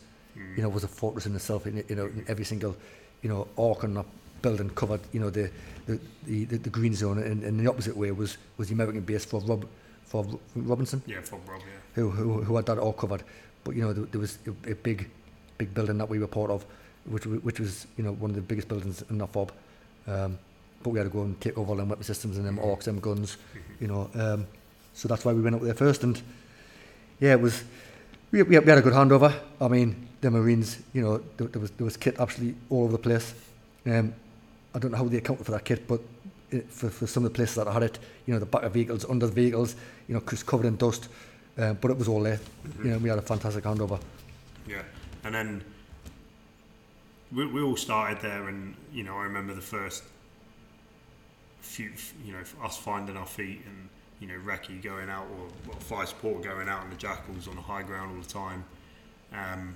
you 0.56 0.62
know, 0.62 0.68
was 0.68 0.84
a 0.84 0.88
fortress 0.88 1.26
in 1.26 1.34
itself. 1.34 1.66
In, 1.66 1.82
you 1.88 1.96
know, 1.96 2.06
in 2.06 2.24
every 2.28 2.44
single, 2.44 2.76
you 3.22 3.28
know, 3.28 3.48
orc 3.56 3.82
and 3.82 4.04
building 4.42 4.70
covered, 4.70 5.00
you 5.12 5.20
know, 5.20 5.30
the 5.30 5.50
the, 5.86 5.98
the, 6.26 6.56
the 6.58 6.70
green 6.70 6.94
zone, 6.94 7.18
and, 7.18 7.44
and 7.44 7.60
the 7.60 7.68
opposite 7.68 7.96
way 7.96 8.10
was 8.10 8.36
was 8.58 8.68
the 8.68 8.74
American 8.74 9.00
base 9.00 9.24
for 9.24 9.40
Rob 9.40 9.66
for 10.04 10.26
Robinson. 10.54 11.02
Yeah, 11.06 11.20
for 11.20 11.38
Rob. 11.48 11.60
Yeah. 11.60 11.66
Who 11.94 12.10
who, 12.10 12.42
who 12.42 12.56
had 12.56 12.66
that 12.66 12.78
all 12.78 12.92
covered, 12.92 13.22
but 13.64 13.74
you 13.74 13.82
know, 13.82 13.92
there, 13.92 14.04
there 14.04 14.20
was 14.20 14.38
a, 14.46 14.70
a 14.70 14.74
big 14.74 15.08
big 15.58 15.72
building 15.74 15.98
that 15.98 16.08
we 16.08 16.18
were 16.18 16.26
part 16.26 16.50
of, 16.50 16.64
which 17.06 17.26
which 17.26 17.60
was 17.60 17.86
you 17.96 18.04
know 18.04 18.12
one 18.12 18.30
of 18.30 18.36
the 18.36 18.42
biggest 18.42 18.68
buildings 18.68 19.02
in 19.10 19.18
that 19.18 19.28
fob. 19.32 19.52
Um, 20.06 20.38
but 20.82 20.90
we 20.90 20.98
had 20.98 21.04
to 21.04 21.10
go 21.10 21.22
and 21.22 21.40
take 21.40 21.58
over 21.58 21.70
all 21.70 21.76
them 21.76 21.88
weapon 21.88 22.04
systems 22.04 22.36
and 22.36 22.46
them 22.46 22.58
mm-hmm. 22.58 22.68
orcs, 22.68 22.84
them 22.84 23.00
guns, 23.00 23.36
mm-hmm. 23.36 23.84
you 23.84 23.88
know. 23.88 24.10
Um, 24.14 24.46
so 24.94 25.08
that's 25.08 25.24
why 25.24 25.32
we 25.32 25.42
went 25.42 25.56
up 25.56 25.62
there 25.62 25.74
first, 25.74 26.04
and 26.04 26.20
yeah, 27.20 27.32
it 27.32 27.40
was 27.40 27.64
we, 28.30 28.42
we, 28.42 28.54
had, 28.54 28.68
a 28.68 28.82
good 28.82 28.92
handover. 28.92 29.32
I 29.60 29.68
mean, 29.68 30.08
the 30.20 30.30
Marines, 30.30 30.78
you 30.92 31.02
know, 31.02 31.18
there, 31.36 31.46
there 31.48 31.60
was 31.60 31.70
there 31.72 31.84
was 31.84 31.96
kit 31.96 32.16
absolutely 32.18 32.56
all 32.70 32.84
over 32.84 32.92
the 32.92 32.98
place. 32.98 33.34
Um, 33.86 34.14
I 34.74 34.78
don't 34.78 34.90
know 34.90 34.98
how 34.98 35.04
they 35.04 35.18
accounted 35.18 35.46
for 35.46 35.52
that 35.52 35.64
kit, 35.64 35.86
but 35.86 36.00
it, 36.50 36.70
for, 36.70 36.90
for 36.90 37.06
some 37.06 37.24
of 37.24 37.32
the 37.32 37.36
places 37.36 37.56
that 37.56 37.68
I 37.68 37.72
had 37.72 37.82
it, 37.82 37.98
you 38.26 38.34
know, 38.34 38.40
the 38.40 38.46
back 38.46 38.62
of 38.62 38.72
vehicles, 38.72 39.04
under 39.08 39.26
the 39.26 39.32
vehicles, 39.32 39.76
you 40.08 40.14
know, 40.14 40.22
just 40.28 40.46
covered 40.46 40.66
in 40.66 40.76
dust. 40.76 41.08
Uh, 41.58 41.72
but 41.72 41.90
it 41.90 41.96
was 41.96 42.08
all 42.08 42.22
there. 42.22 42.38
You 42.82 42.90
know, 42.90 42.98
we 42.98 43.08
had 43.08 43.18
a 43.18 43.22
fantastic 43.22 43.64
handover. 43.64 43.98
Yeah, 44.68 44.82
and 45.24 45.34
then 45.34 45.64
we, 47.32 47.46
we 47.46 47.62
all 47.62 47.76
started 47.76 48.20
there, 48.20 48.48
and 48.48 48.74
you 48.92 49.04
know 49.04 49.16
I 49.16 49.24
remember 49.24 49.54
the 49.54 49.60
first 49.60 50.04
few, 51.60 51.92
you 52.24 52.32
know, 52.32 52.42
us 52.62 52.76
finding 52.76 53.16
our 53.16 53.26
feet, 53.26 53.62
and 53.66 53.88
you 54.20 54.26
know 54.26 54.34
Recce 54.44 54.82
going 54.82 55.08
out 55.08 55.26
or 55.38 55.48
well, 55.66 55.78
fire 55.78 56.06
support 56.06 56.42
going 56.42 56.68
out, 56.68 56.82
and 56.84 56.92
the 56.92 56.96
jackals 56.96 57.48
on 57.48 57.56
the 57.56 57.62
high 57.62 57.82
ground 57.82 58.16
all 58.16 58.22
the 58.22 58.28
time. 58.28 58.64
Um, 59.32 59.74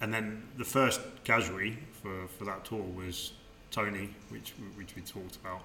and 0.00 0.12
then 0.12 0.42
the 0.58 0.64
first 0.64 1.00
casualty 1.24 1.78
for, 2.02 2.26
for 2.38 2.44
that 2.44 2.64
tour 2.64 2.82
was 2.82 3.32
Tony, 3.70 4.10
which 4.30 4.52
which 4.76 4.94
we 4.96 5.02
talked 5.02 5.36
about. 5.36 5.62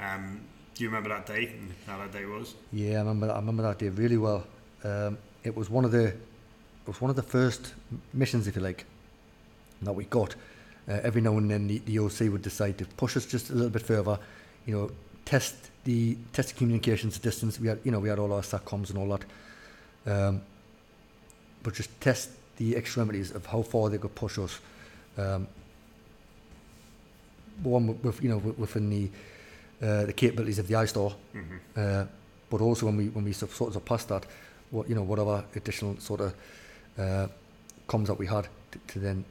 Um, 0.00 0.40
do 0.74 0.82
you 0.82 0.90
remember 0.90 1.08
that 1.10 1.26
day 1.26 1.46
and 1.46 1.72
how 1.86 1.98
that 1.98 2.12
day 2.12 2.24
was? 2.24 2.54
Yeah, 2.72 2.96
I 2.96 2.98
remember. 2.98 3.30
I 3.30 3.36
remember 3.36 3.62
that 3.62 3.78
day 3.78 3.88
really 3.88 4.16
well. 4.16 4.44
Um, 4.82 5.18
it 5.44 5.54
was 5.56 5.70
one 5.70 5.84
of 5.84 5.92
the, 5.92 6.06
it 6.06 6.16
was 6.86 7.00
one 7.00 7.10
of 7.10 7.16
the 7.16 7.22
first 7.22 7.74
missions, 8.12 8.46
if 8.48 8.56
you 8.56 8.62
like, 8.62 8.84
that 9.82 9.92
we 9.92 10.04
got. 10.04 10.34
Uh, 10.88 11.00
every 11.02 11.20
now 11.20 11.36
and 11.38 11.50
then, 11.50 11.66
the, 11.66 11.78
the 11.80 11.98
OC 11.98 12.32
would 12.32 12.42
decide 12.42 12.76
to 12.78 12.84
push 12.84 13.16
us 13.16 13.24
just 13.24 13.50
a 13.50 13.54
little 13.54 13.70
bit 13.70 13.82
further. 13.82 14.18
You 14.66 14.76
know, 14.76 14.90
test 15.24 15.70
the 15.84 16.16
test 16.32 16.56
communications 16.56 17.18
distance. 17.18 17.60
We 17.60 17.68
had, 17.68 17.78
you 17.84 17.90
know, 17.90 18.00
we 18.00 18.08
had 18.08 18.18
all 18.18 18.32
our 18.32 18.42
satcoms 18.42 18.90
and 18.90 18.98
all 18.98 19.08
that. 19.16 19.24
Um, 20.06 20.42
but 21.62 21.74
just 21.74 21.90
test 22.00 22.30
the 22.56 22.76
extremities 22.76 23.30
of 23.34 23.46
how 23.46 23.62
far 23.62 23.90
they 23.90 23.98
could 23.98 24.14
push 24.14 24.38
us. 24.38 24.60
Um, 25.18 25.48
one 27.62 27.98
with, 28.02 28.22
you 28.22 28.28
know 28.28 28.38
within 28.38 28.90
the 28.90 29.10
uh, 29.82 30.06
the 30.06 30.12
capabilities 30.12 30.58
of 30.58 30.68
the 30.68 30.74
iStore, 30.74 31.14
uh, 31.76 32.04
but 32.50 32.60
also 32.60 32.86
when 32.86 32.96
we 32.96 33.08
when 33.08 33.24
we 33.24 33.32
sort 33.32 33.50
of, 33.50 33.56
sort 33.56 33.68
of 33.68 33.74
surpassed 33.74 34.08
that, 34.08 34.26
what 34.70 34.88
you 34.88 34.94
know 34.94 35.02
whatever 35.02 35.44
additional 35.54 35.96
sort 35.98 36.20
of 36.20 36.34
uh, 36.98 37.26
comms 37.88 38.06
that 38.06 38.18
we 38.18 38.26
had 38.26 38.48
to, 38.72 38.78
to 38.88 38.98
then 38.98 39.24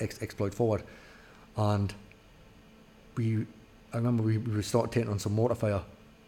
ex- 0.00 0.20
exploit 0.22 0.54
forward, 0.54 0.82
and 1.56 1.94
we 3.16 3.46
I 3.92 3.96
remember 3.96 4.22
we, 4.22 4.38
we 4.38 4.62
started 4.62 4.92
taking 4.92 5.10
on 5.10 5.18
some 5.18 5.34
mortar 5.34 5.54
fire 5.54 5.82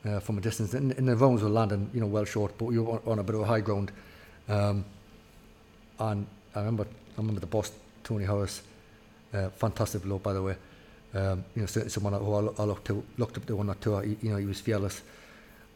uh, 0.04 0.20
from 0.20 0.38
a 0.38 0.40
distance, 0.40 0.74
and, 0.74 0.92
and 0.92 1.08
the 1.08 1.16
rounds 1.16 1.42
were 1.42 1.48
landing 1.48 1.90
you 1.94 2.00
know 2.00 2.06
well 2.06 2.24
short, 2.24 2.56
but 2.58 2.66
we 2.66 2.78
were 2.78 2.92
on, 2.92 3.00
on 3.06 3.18
a 3.18 3.22
bit 3.22 3.34
of 3.34 3.42
a 3.42 3.46
high 3.46 3.60
ground, 3.60 3.92
um, 4.48 4.84
and 5.98 6.26
I 6.54 6.58
remember 6.58 6.84
I 6.84 7.20
remember 7.20 7.40
the 7.40 7.46
boss 7.46 7.70
Tony 8.02 8.24
Harris, 8.24 8.62
uh, 9.32 9.50
fantastic 9.50 10.02
bloke 10.02 10.22
by 10.22 10.32
the 10.32 10.42
way. 10.42 10.56
Um, 11.14 11.44
you 11.54 11.60
know, 11.60 11.66
certainly 11.66 11.90
someone 11.90 12.14
who 12.14 12.34
I, 12.34 12.62
I 12.62 12.64
looked 12.64 12.86
to, 12.86 13.04
looked 13.18 13.36
up 13.36 13.44
to 13.46 13.58
on 13.58 13.66
that 13.66 13.80
tour. 13.82 14.02
He, 14.02 14.16
you 14.22 14.30
know, 14.30 14.38
he 14.38 14.46
was 14.46 14.60
fearless, 14.60 15.02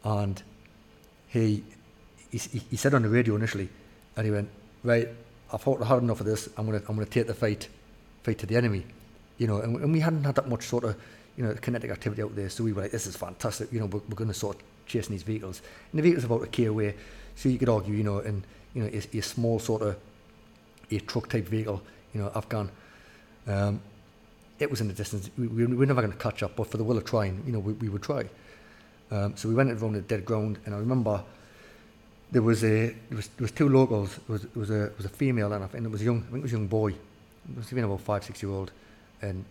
and 0.03 0.41
he, 1.27 1.63
he 2.31 2.39
he 2.39 2.75
said 2.75 2.93
on 2.93 3.03
the 3.03 3.09
radio 3.09 3.35
initially, 3.35 3.69
and 4.15 4.25
he 4.25 4.31
went, 4.31 4.49
right, 4.83 5.07
I've 5.53 5.61
fought 5.61 5.81
hard 5.83 6.03
enough 6.03 6.19
of 6.19 6.25
this. 6.25 6.49
I'm 6.57 6.65
gonna 6.65 6.81
I'm 6.89 6.95
gonna 6.95 7.05
take 7.05 7.27
the 7.27 7.33
fight, 7.33 7.69
fight 8.23 8.39
to 8.39 8.45
the 8.45 8.55
enemy, 8.55 8.85
you 9.37 9.47
know. 9.47 9.59
And, 9.59 9.77
and 9.77 9.93
we 9.93 9.99
hadn't 9.99 10.23
had 10.23 10.35
that 10.35 10.49
much 10.49 10.63
sort 10.63 10.83
of, 10.83 10.95
you 11.37 11.43
know, 11.43 11.53
kinetic 11.53 11.91
activity 11.91 12.21
out 12.23 12.35
there. 12.35 12.49
So 12.49 12.63
we 12.63 12.73
were 12.73 12.81
like, 12.81 12.91
this 12.91 13.07
is 13.07 13.15
fantastic. 13.15 13.71
You 13.71 13.79
know, 13.79 13.85
we're, 13.85 14.01
we're 14.09 14.15
gonna 14.15 14.33
sort 14.33 14.57
of 14.57 14.63
chasing 14.87 15.13
these 15.13 15.23
vehicles. 15.23 15.61
And 15.91 15.99
the 15.99 16.03
vehicle's 16.03 16.25
about 16.25 16.41
a 16.41 16.45
a 16.45 16.47
k 16.47 16.65
away, 16.65 16.95
so 17.35 17.47
you 17.47 17.59
could 17.59 17.69
argue, 17.69 17.93
you 17.93 18.03
know, 18.03 18.19
and 18.19 18.43
you 18.73 18.83
know, 18.83 18.89
a, 18.89 19.17
a 19.17 19.21
small 19.21 19.59
sort 19.59 19.83
of 19.83 19.95
a 20.91 20.99
truck 20.99 21.29
type 21.29 21.47
vehicle, 21.47 21.81
you 22.13 22.21
know, 22.21 22.31
Afghan. 22.35 22.69
Um, 23.47 23.79
it 24.59 24.69
was 24.69 24.81
in 24.81 24.87
the 24.87 24.93
distance. 24.93 25.29
We, 25.37 25.47
we 25.47 25.65
were 25.67 25.85
never 25.85 26.01
going 26.01 26.13
to 26.13 26.17
catch 26.17 26.41
up, 26.43 26.55
but 26.55 26.67
for 26.67 26.77
the 26.77 26.83
will 26.83 26.97
of 26.97 27.05
trying, 27.05 27.43
you 27.45 27.53
know, 27.53 27.59
we, 27.59 27.73
we 27.73 27.89
would 27.89 28.01
try. 28.01 28.25
Um, 29.11 29.37
so 29.37 29.47
we 29.47 29.55
went 29.55 29.71
around 29.71 29.93
the 29.93 30.01
dead 30.01 30.25
ground, 30.25 30.57
and 30.65 30.73
I 30.73 30.79
remember 30.79 31.23
there 32.31 32.41
was 32.41 32.63
a 32.63 32.87
there 33.09 33.15
was, 33.15 33.27
there 33.27 33.43
was 33.43 33.51
two 33.51 33.69
locals. 33.69 34.17
It 34.17 34.29
was 34.29 34.43
it 34.43 34.55
was 34.55 34.69
a 34.69 34.85
it 34.85 34.97
was 34.97 35.05
a 35.05 35.09
female, 35.09 35.53
and 35.53 35.63
I 35.63 35.67
think 35.67 35.85
it 35.85 35.91
was 35.91 36.01
a 36.01 36.05
young. 36.05 36.19
I 36.27 36.31
think 36.31 36.37
it 36.39 36.43
was 36.43 36.53
a 36.53 36.57
young 36.57 36.67
boy. 36.67 36.89
It 36.89 37.55
must 37.55 37.69
have 37.69 37.75
been 37.75 37.85
about 37.85 38.01
five 38.01 38.23
six 38.23 38.41
year 38.43 38.51
old, 38.51 38.71
and 39.21 39.45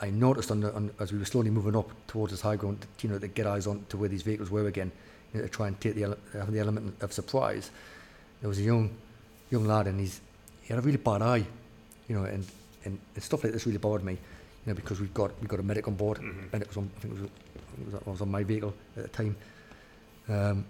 I 0.00 0.10
noticed 0.10 0.50
on, 0.50 0.60
the, 0.60 0.72
on 0.74 0.90
as 1.00 1.12
we 1.12 1.18
were 1.18 1.24
slowly 1.24 1.50
moving 1.50 1.76
up 1.76 1.90
towards 2.06 2.32
this 2.32 2.40
high 2.40 2.56
ground, 2.56 2.86
you 3.00 3.08
know, 3.08 3.18
to 3.18 3.28
get 3.28 3.46
eyes 3.46 3.66
on 3.66 3.84
to 3.88 3.96
where 3.96 4.08
these 4.08 4.22
vehicles 4.22 4.50
were 4.50 4.66
again, 4.66 4.92
you 5.32 5.40
know, 5.40 5.46
to 5.46 5.52
try 5.52 5.66
and 5.66 5.80
take 5.80 5.94
the 5.94 6.04
ele- 6.04 6.18
have 6.32 6.52
the 6.52 6.60
element 6.60 6.94
of 7.00 7.12
surprise. 7.12 7.70
There 8.40 8.48
was 8.48 8.58
a 8.58 8.62
young 8.62 8.90
young 9.50 9.64
lad, 9.64 9.86
and 9.86 9.98
he's 9.98 10.20
he 10.62 10.68
had 10.68 10.78
a 10.78 10.82
really 10.82 10.98
bad 10.98 11.22
eye, 11.22 11.44
you 12.08 12.16
know, 12.16 12.24
and 12.24 12.46
and, 12.84 12.98
and 13.14 13.24
stuff 13.24 13.42
like 13.44 13.52
this 13.52 13.66
really 13.66 13.78
bothered 13.78 14.04
me, 14.04 14.12
you 14.12 14.18
know, 14.66 14.74
because 14.74 15.00
we've 15.00 15.14
got 15.14 15.30
we 15.40 15.48
got 15.48 15.58
a 15.58 15.62
medic 15.62 15.88
on 15.88 15.94
board, 15.94 16.18
and 16.18 16.62
it 16.62 16.68
was 16.68 16.76
on 16.76 16.90
I 16.96 17.00
think 17.00 17.14
it 17.14 17.20
was, 17.20 17.30
I 17.30 17.80
it 17.80 17.84
was, 17.86 17.94
it 17.94 18.06
was 18.06 18.20
on 18.20 18.30
my 18.30 18.44
vehicle 18.44 18.74
at 18.96 19.02
the 19.02 19.08
time, 19.08 19.36
um, 20.28 20.64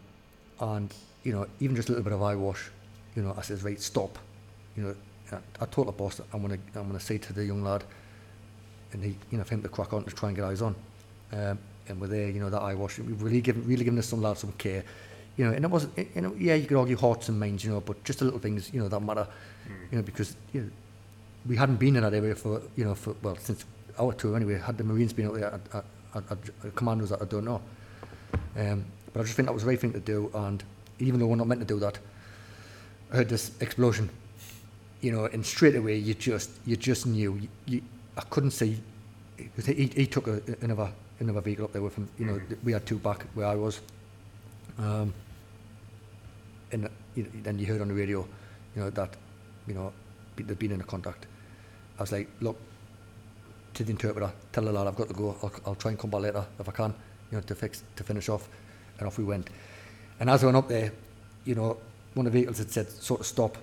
and 0.60 0.94
you 1.22 1.32
know 1.32 1.46
even 1.60 1.76
just 1.76 1.88
a 1.88 1.92
little 1.92 2.04
bit 2.04 2.12
of 2.12 2.22
eye 2.22 2.34
wash, 2.34 2.70
you 3.14 3.22
know, 3.22 3.34
I 3.36 3.42
says 3.42 3.62
right 3.62 3.80
stop, 3.80 4.18
you 4.76 4.84
know, 4.84 4.94
I, 5.32 5.62
I 5.62 5.66
told 5.66 5.88
the 5.88 5.92
boss 5.92 6.16
that 6.16 6.26
I'm 6.32 6.40
gonna 6.40 6.58
I'm 6.74 6.86
gonna 6.86 7.00
say 7.00 7.18
to 7.18 7.32
the 7.32 7.44
young 7.44 7.62
lad, 7.62 7.84
and 8.92 9.04
he 9.04 9.16
you 9.30 9.38
know 9.38 9.44
for 9.44 9.54
him 9.54 9.62
to 9.62 9.68
crack 9.68 9.92
on 9.92 10.04
to 10.04 10.10
try 10.10 10.28
and 10.28 10.36
get 10.36 10.44
eyes 10.44 10.62
on, 10.62 10.74
um, 11.32 11.58
and 11.88 12.00
we're 12.00 12.06
there, 12.06 12.28
you 12.28 12.40
know, 12.40 12.50
that 12.50 12.60
eye 12.60 12.74
wash, 12.74 12.98
we've 12.98 13.22
really 13.22 13.40
given 13.40 13.66
really 13.66 13.84
given 13.84 13.98
us 13.98 14.06
some 14.06 14.22
lads 14.22 14.40
some 14.40 14.52
care. 14.52 14.84
You 15.36 15.44
know, 15.44 15.52
and 15.52 15.64
it 15.64 15.70
wasn't, 15.70 15.96
you 15.96 16.20
know, 16.20 16.34
yeah, 16.36 16.54
you 16.54 16.66
could 16.66 16.76
argue 16.76 16.96
hearts 16.96 17.28
and 17.28 17.38
minds, 17.38 17.64
you 17.64 17.70
know, 17.70 17.80
but 17.80 18.02
just 18.02 18.18
the 18.18 18.24
little 18.24 18.40
things, 18.40 18.74
you 18.74 18.80
know, 18.80 18.88
that 18.88 19.00
matter, 19.00 19.26
you 19.92 19.96
know, 19.96 20.02
because 20.02 20.34
you 20.52 20.62
know, 20.62 20.70
we 21.46 21.56
hadn't 21.56 21.76
been 21.76 21.94
in 21.94 22.02
that 22.02 22.12
area 22.12 22.34
for 22.34 22.60
you 22.76 22.84
know 22.84 22.94
for 22.94 23.14
well 23.22 23.36
since 23.36 23.64
our 23.98 24.12
tour 24.12 24.36
anyway. 24.36 24.58
Had 24.58 24.78
the 24.78 24.84
Marines 24.84 25.12
been 25.12 25.26
out 25.26 25.34
there, 25.34 25.60
I, 25.72 25.78
I, 26.18 26.18
I, 26.18 26.70
commandos 26.74 27.10
that 27.10 27.22
I 27.22 27.24
don't 27.24 27.44
know. 27.44 27.60
Um, 28.56 28.84
but 29.12 29.20
I 29.20 29.22
just 29.22 29.36
think 29.36 29.46
that 29.46 29.52
was 29.52 29.62
the 29.62 29.68
right 29.68 29.80
thing 29.80 29.92
to 29.92 30.00
do. 30.00 30.30
And 30.34 30.62
even 30.98 31.18
though 31.18 31.26
we're 31.26 31.36
not 31.36 31.46
meant 31.46 31.60
to 31.60 31.66
do 31.66 31.78
that, 31.80 31.98
I 33.12 33.16
heard 33.16 33.28
this 33.28 33.52
explosion, 33.60 34.10
you 35.00 35.12
know, 35.12 35.26
and 35.26 35.44
straight 35.44 35.76
away 35.76 35.96
you 35.96 36.14
just 36.14 36.50
you 36.66 36.76
just 36.76 37.06
knew. 37.06 37.34
You, 37.34 37.48
you, 37.66 37.82
I 38.18 38.22
couldn't 38.22 38.50
see 38.50 38.80
because 39.36 39.66
he, 39.66 39.86
he 39.86 40.06
took 40.06 40.26
a, 40.26 40.42
another 40.60 40.90
another 41.20 41.40
vehicle 41.40 41.64
up 41.64 41.72
there 41.72 41.82
with 41.82 41.94
him. 41.94 42.08
You 42.18 42.26
know, 42.26 42.40
we 42.64 42.72
had 42.72 42.84
two 42.84 42.98
back 42.98 43.24
where 43.34 43.46
I 43.46 43.54
was. 43.54 43.80
Um, 44.78 45.14
and 46.72 46.88
you 47.14 47.24
know, 47.24 47.28
then 47.42 47.58
you 47.58 47.66
heard 47.66 47.80
on 47.80 47.88
the 47.88 47.94
radio, 47.94 48.26
you 48.76 48.82
know, 48.82 48.90
that, 48.90 49.16
you 49.66 49.74
know, 49.74 49.92
they'd 50.36 50.58
been 50.58 50.72
in 50.72 50.80
a 50.80 50.84
contact. 50.84 51.26
I 51.98 52.02
was 52.02 52.12
like, 52.12 52.28
look, 52.40 52.58
to 53.74 53.84
the 53.84 53.90
interpreter, 53.90 54.30
tell 54.52 54.64
the 54.64 54.72
lad 54.72 54.86
I've 54.86 54.96
got 54.96 55.08
to 55.08 55.14
go. 55.14 55.36
I'll, 55.42 55.52
I'll 55.66 55.74
try 55.74 55.90
and 55.90 55.98
come 55.98 56.10
back 56.10 56.20
later 56.20 56.44
if 56.58 56.68
I 56.68 56.72
can, 56.72 56.94
you 57.30 57.38
know, 57.38 57.42
to 57.42 57.54
fix 57.54 57.82
to 57.96 58.04
finish 58.04 58.28
off, 58.28 58.48
and 58.98 59.06
off 59.06 59.18
we 59.18 59.24
went. 59.24 59.48
And 60.20 60.30
as 60.30 60.42
I 60.42 60.46
went 60.46 60.58
up 60.58 60.68
there, 60.68 60.92
you 61.44 61.54
know, 61.54 61.78
one 62.14 62.26
of 62.26 62.32
the 62.32 62.38
vehicles 62.38 62.58
had 62.58 62.70
said 62.70 62.90
sort 62.90 63.20
of 63.20 63.26
stop. 63.26 63.56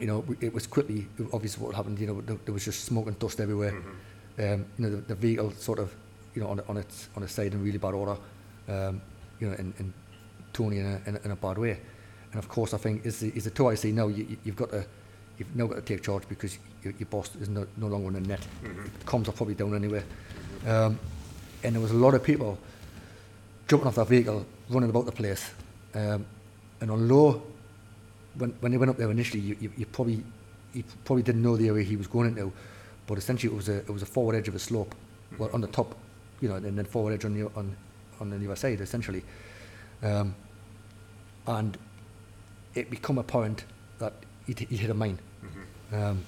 You 0.00 0.06
know, 0.06 0.24
it 0.40 0.52
was 0.52 0.66
quickly 0.66 1.06
obvious 1.32 1.58
what 1.58 1.74
happened. 1.74 1.98
You 1.98 2.06
know, 2.06 2.20
there, 2.20 2.54
was 2.54 2.64
just 2.64 2.84
smoke 2.84 3.06
and 3.06 3.18
dust 3.18 3.40
everywhere. 3.40 3.74
Um, 4.38 4.64
you 4.78 4.86
know, 4.86 4.90
the, 4.90 4.96
the 4.96 5.14
vehicle 5.14 5.52
sort 5.52 5.78
of, 5.78 5.94
you 6.34 6.42
know, 6.42 6.48
on, 6.48 6.60
on 6.68 6.76
its 6.78 7.08
on 7.16 7.22
its 7.22 7.32
side 7.32 7.52
in 7.52 7.62
really 7.62 7.78
bad 7.78 7.94
order. 7.94 8.16
Um, 8.68 9.02
you 9.38 9.48
know, 9.48 9.54
and, 9.58 9.74
and 9.78 9.92
Tony 10.52 10.78
in 10.78 10.86
a, 10.86 11.08
in, 11.08 11.16
a, 11.16 11.20
in 11.26 11.30
a 11.30 11.36
bad 11.36 11.58
way. 11.58 11.78
And 12.32 12.38
of 12.38 12.48
course, 12.48 12.74
I 12.74 12.78
think 12.78 13.04
is 13.04 13.20
the, 13.20 13.28
is 13.34 13.44
the 13.44 13.50
two 13.50 13.68
IC 13.68 13.84
now. 13.86 14.08
You, 14.08 14.36
you've 14.44 14.56
got 14.56 14.70
to 14.70 14.84
you've 15.38 15.56
now 15.56 15.66
got 15.66 15.76
to 15.76 15.82
take 15.82 16.02
charge 16.02 16.28
because 16.28 16.58
your, 16.82 16.92
your 16.98 17.06
boss 17.06 17.34
is 17.36 17.48
no, 17.48 17.66
no 17.76 17.86
longer 17.86 18.08
in 18.08 18.22
the 18.22 18.28
net. 18.28 18.46
Comms 19.06 19.28
are 19.28 19.32
probably 19.32 19.54
down 19.54 19.74
anyway. 19.74 20.02
Um, 20.66 20.98
and 21.62 21.74
there 21.74 21.82
was 21.82 21.90
a 21.90 21.94
lot 21.94 22.14
of 22.14 22.22
people 22.22 22.58
jumping 23.66 23.88
off 23.88 23.94
that 23.96 24.08
vehicle, 24.08 24.46
running 24.68 24.90
about 24.90 25.06
the 25.06 25.12
place. 25.12 25.50
Um, 25.94 26.26
and 26.80 26.90
although 26.90 27.42
when, 28.38 28.50
when 28.60 28.72
they 28.72 28.78
went 28.78 28.90
up 28.90 28.96
there 28.96 29.10
initially, 29.10 29.40
you, 29.40 29.56
you, 29.60 29.72
you 29.76 29.86
probably 29.86 30.22
you 30.72 30.84
probably 31.04 31.22
didn't 31.22 31.42
know 31.42 31.56
the 31.56 31.68
area 31.68 31.84
he 31.84 31.96
was 31.96 32.06
going 32.06 32.28
into, 32.28 32.52
but 33.06 33.18
essentially 33.18 33.52
it 33.52 33.56
was 33.56 33.68
a 33.68 33.78
it 33.78 33.90
was 33.90 34.02
a 34.02 34.06
forward 34.06 34.36
edge 34.36 34.48
of 34.48 34.54
a 34.54 34.58
slope, 34.58 34.94
well 35.38 35.50
on 35.52 35.60
the 35.60 35.66
top, 35.68 35.96
you 36.40 36.48
know, 36.48 36.54
and 36.56 36.78
then 36.78 36.84
forward 36.84 37.12
edge 37.12 37.24
on 37.24 37.34
the 37.34 37.50
on 37.56 37.76
on 38.20 38.30
the 38.30 38.36
other 38.46 38.56
side 38.56 38.80
essentially, 38.80 39.22
um, 40.02 40.34
and 41.46 41.76
it 42.74 42.90
become 42.90 43.18
apparent 43.18 43.64
that 43.98 44.12
he 44.46 44.54
he 44.68 44.76
hit 44.76 44.90
a 44.90 44.94
mine, 44.94 45.18
mm-hmm. 45.44 46.02
um, 46.02 46.24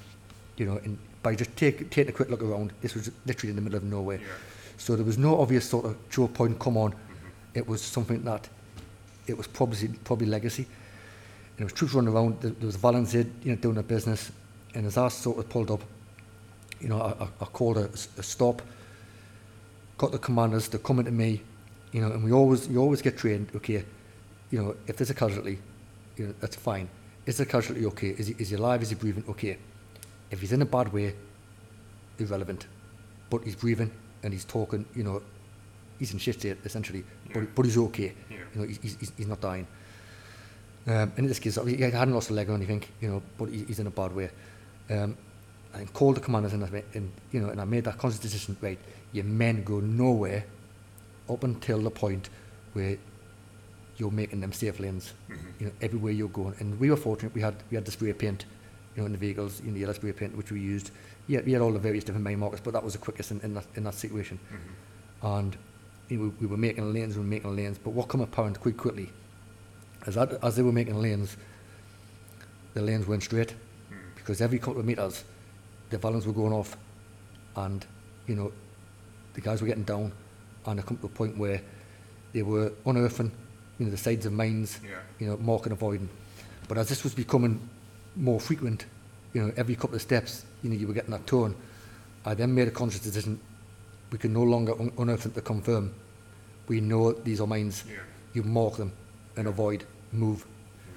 you 0.56 0.66
know, 0.66 0.78
and 0.84 0.98
by 1.22 1.34
just 1.36 1.56
take, 1.56 1.88
taking 1.90 2.08
a 2.08 2.12
quick 2.12 2.30
look 2.30 2.42
around, 2.42 2.72
this 2.80 2.94
was 2.94 3.10
literally 3.26 3.50
in 3.50 3.56
the 3.56 3.62
middle 3.62 3.76
of 3.76 3.84
nowhere, 3.84 4.18
yeah. 4.18 4.26
so 4.76 4.96
there 4.96 5.04
was 5.04 5.18
no 5.18 5.40
obvious 5.40 5.68
sort 5.68 5.84
of 5.84 5.96
Joe 6.10 6.26
point 6.26 6.58
come 6.58 6.76
on, 6.76 6.90
mm-hmm. 6.90 7.28
it 7.54 7.68
was 7.68 7.80
something 7.80 8.24
that, 8.24 8.48
it 9.28 9.36
was 9.36 9.46
probably 9.46 9.88
probably 10.02 10.26
legacy. 10.26 10.66
And 11.52 11.58
there 11.58 11.66
was 11.66 11.72
troops 11.72 11.94
running 11.94 12.12
around. 12.14 12.40
There, 12.40 12.50
there 12.50 12.66
was 12.66 12.76
volunteers, 12.76 13.26
you 13.42 13.50
know, 13.50 13.56
doing 13.56 13.74
their 13.74 13.82
business. 13.82 14.32
And 14.74 14.86
as 14.86 14.96
I 14.96 15.08
sort 15.08 15.38
of 15.38 15.48
pulled 15.48 15.70
up, 15.70 15.82
you 16.80 16.88
know, 16.88 17.00
I, 17.00 17.28
I, 17.40 17.44
called 17.46 17.78
a, 17.78 17.90
a 18.18 18.22
stop. 18.22 18.62
Got 19.98 20.12
the 20.12 20.18
commanders 20.18 20.68
to 20.68 20.78
come 20.78 20.98
into 20.98 21.12
me, 21.12 21.42
you 21.92 22.00
know, 22.00 22.10
and 22.10 22.24
we 22.24 22.32
always 22.32 22.66
you 22.66 22.78
always 22.78 23.02
get 23.02 23.16
trained. 23.18 23.50
Okay, 23.54 23.84
you 24.50 24.62
know, 24.62 24.74
if 24.86 24.96
there's 24.96 25.10
a 25.10 25.14
casualty, 25.14 25.58
you 26.16 26.26
know, 26.26 26.34
that's 26.40 26.56
fine. 26.56 26.88
Is 27.26 27.36
the 27.36 27.46
casualty 27.46 27.86
okay? 27.86 28.08
Is 28.08 28.28
he 28.28 28.34
is 28.38 28.48
he 28.48 28.56
alive? 28.56 28.82
Is 28.82 28.88
he 28.88 28.96
breathing? 28.96 29.24
Okay. 29.28 29.58
If 30.30 30.40
he's 30.40 30.52
in 30.52 30.62
a 30.62 30.66
bad 30.66 30.92
way, 30.92 31.14
irrelevant. 32.18 32.66
But 33.30 33.44
he's 33.44 33.54
breathing 33.54 33.90
and 34.22 34.32
he's 34.32 34.44
talking. 34.44 34.86
You 34.96 35.04
know, 35.04 35.22
he's 35.98 36.12
in 36.12 36.18
shit 36.18 36.40
state 36.40 36.56
essentially, 36.64 37.04
but, 37.32 37.54
but 37.54 37.64
he's 37.64 37.78
okay. 37.78 38.14
Yeah. 38.30 38.36
You 38.54 38.60
know, 38.60 38.66
he's, 38.66 38.78
he's, 38.98 39.12
he's 39.16 39.26
not 39.26 39.40
dying. 39.40 39.66
Um, 40.86 41.12
in 41.16 41.26
this 41.26 41.38
case, 41.38 41.58
he 41.64 41.76
hadn't 41.76 42.12
lost 42.12 42.30
a 42.30 42.34
leg 42.34 42.50
or 42.50 42.54
anything, 42.54 42.82
you 43.00 43.08
know, 43.08 43.22
but 43.38 43.48
he, 43.48 43.64
he's 43.64 43.78
in 43.78 43.86
a 43.86 43.90
bad 43.90 44.14
way. 44.14 44.30
Um, 44.90 45.16
I 45.74 45.84
called 45.84 46.16
the 46.16 46.20
commanders 46.20 46.52
and, 46.52 46.64
I, 46.64 46.82
and, 46.94 47.12
you 47.30 47.40
know, 47.40 47.50
and 47.50 47.60
I 47.60 47.64
made 47.64 47.84
that 47.84 47.98
conscious 47.98 48.18
decision, 48.18 48.56
right, 48.60 48.78
your 49.12 49.24
men 49.24 49.62
go 49.62 49.80
nowhere 49.80 50.44
up 51.30 51.44
until 51.44 51.80
the 51.80 51.90
point 51.90 52.28
where 52.72 52.98
you're 53.96 54.10
making 54.10 54.40
them 54.40 54.52
safe 54.52 54.80
lanes, 54.80 55.12
mm-hmm. 55.30 55.46
you 55.60 55.66
know, 55.66 55.72
everywhere 55.80 56.12
you're 56.12 56.28
going. 56.28 56.54
And 56.58 56.78
we 56.80 56.90
were 56.90 56.96
fortunate, 56.96 57.34
we 57.34 57.40
had, 57.40 57.54
we 57.70 57.76
had 57.76 57.84
the 57.84 57.92
spray 57.92 58.12
paint, 58.12 58.44
you 58.96 59.02
know, 59.02 59.06
in 59.06 59.12
the 59.12 59.18
vehicles, 59.18 59.60
in 59.60 59.66
you 59.66 59.70
know, 59.70 59.74
the 59.74 59.80
yellow 59.80 59.92
spray 59.92 60.12
paint, 60.12 60.36
which 60.36 60.50
we 60.50 60.60
used. 60.60 60.90
Yeah, 61.28 61.40
we 61.46 61.52
had 61.52 61.62
all 61.62 61.72
the 61.72 61.78
various 61.78 62.04
different 62.04 62.24
main 62.24 62.40
markers, 62.40 62.60
but 62.60 62.72
that 62.72 62.82
was 62.82 62.94
the 62.94 62.98
quickest 62.98 63.30
in, 63.30 63.40
in, 63.42 63.54
that, 63.54 63.66
in 63.76 63.84
that 63.84 63.94
situation. 63.94 64.40
Mm-hmm. 64.48 65.26
And 65.26 65.56
you 66.08 66.18
know, 66.18 66.24
we, 66.24 66.46
we 66.46 66.46
were 66.48 66.56
making 66.56 66.92
lanes, 66.92 67.14
we 67.14 67.22
were 67.22 67.28
making 67.28 67.54
lanes, 67.54 67.78
but 67.78 67.90
what 67.90 68.08
come 68.08 68.20
apparent 68.20 68.60
quite 68.60 68.76
quickly 68.76 69.10
as 70.06 70.14
that, 70.16 70.38
as 70.42 70.56
they 70.56 70.62
were 70.62 70.72
making 70.72 71.00
lanes, 71.00 71.36
the 72.74 72.82
lanes 72.82 73.06
went 73.06 73.22
straight 73.22 73.54
because 74.16 74.40
every 74.40 74.58
couple 74.58 74.80
of 74.80 74.86
meters, 74.86 75.24
the 75.90 75.98
Vallons 75.98 76.26
were 76.26 76.32
going 76.32 76.52
off, 76.52 76.76
and 77.56 77.84
you 78.26 78.34
know, 78.34 78.52
the 79.34 79.40
guys 79.40 79.60
were 79.60 79.66
getting 79.68 79.84
down, 79.84 80.12
and 80.66 80.78
it 80.80 80.86
come 80.86 80.96
to 80.98 81.06
a 81.06 81.08
point 81.08 81.36
where 81.36 81.60
they 82.32 82.42
were 82.42 82.72
unearthing, 82.86 83.30
you 83.78 83.84
know, 83.86 83.90
the 83.90 83.96
sides 83.96 84.24
of 84.26 84.32
mines, 84.32 84.80
Yeah. 84.84 84.90
you 85.18 85.26
know, 85.26 85.36
marking 85.36 85.72
avoiding. 85.72 86.08
But 86.68 86.78
as 86.78 86.88
this 86.88 87.04
was 87.04 87.14
becoming 87.14 87.60
more 88.16 88.40
frequent, 88.40 88.86
you 89.34 89.42
know, 89.42 89.52
every 89.56 89.74
couple 89.76 89.96
of 89.96 90.02
steps, 90.02 90.44
you 90.62 90.70
know, 90.70 90.76
you 90.76 90.86
were 90.86 90.94
getting 90.94 91.10
that 91.10 91.26
tone. 91.26 91.54
I 92.24 92.34
then 92.34 92.54
made 92.54 92.68
a 92.68 92.70
conscious 92.70 93.00
decision. 93.00 93.40
We 94.10 94.18
can 94.18 94.32
no 94.32 94.42
longer 94.42 94.72
un- 94.80 94.92
unearth 94.98 95.24
them 95.24 95.32
to 95.32 95.40
confirm. 95.40 95.92
We 96.68 96.80
know 96.80 97.12
these 97.12 97.40
are 97.40 97.46
mines. 97.46 97.84
Yeah. 97.88 97.96
You 98.34 98.42
mark 98.44 98.76
them 98.76 98.92
and 99.36 99.48
avoid, 99.48 99.84
move, 100.12 100.44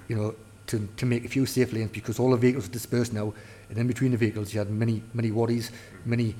you 0.08 0.16
know, 0.16 0.34
to, 0.66 0.88
to 0.96 1.06
make 1.06 1.24
a 1.24 1.28
few 1.28 1.46
safe 1.46 1.72
lanes 1.72 1.90
because 1.92 2.18
all 2.18 2.30
the 2.30 2.36
vehicles 2.36 2.68
are 2.68 2.72
dispersed 2.72 3.12
now. 3.12 3.32
And 3.68 3.78
in 3.78 3.86
between 3.86 4.12
the 4.12 4.16
vehicles, 4.16 4.52
you 4.52 4.58
had 4.58 4.70
many, 4.70 5.02
many 5.14 5.30
wadis, 5.30 5.70
many, 6.04 6.34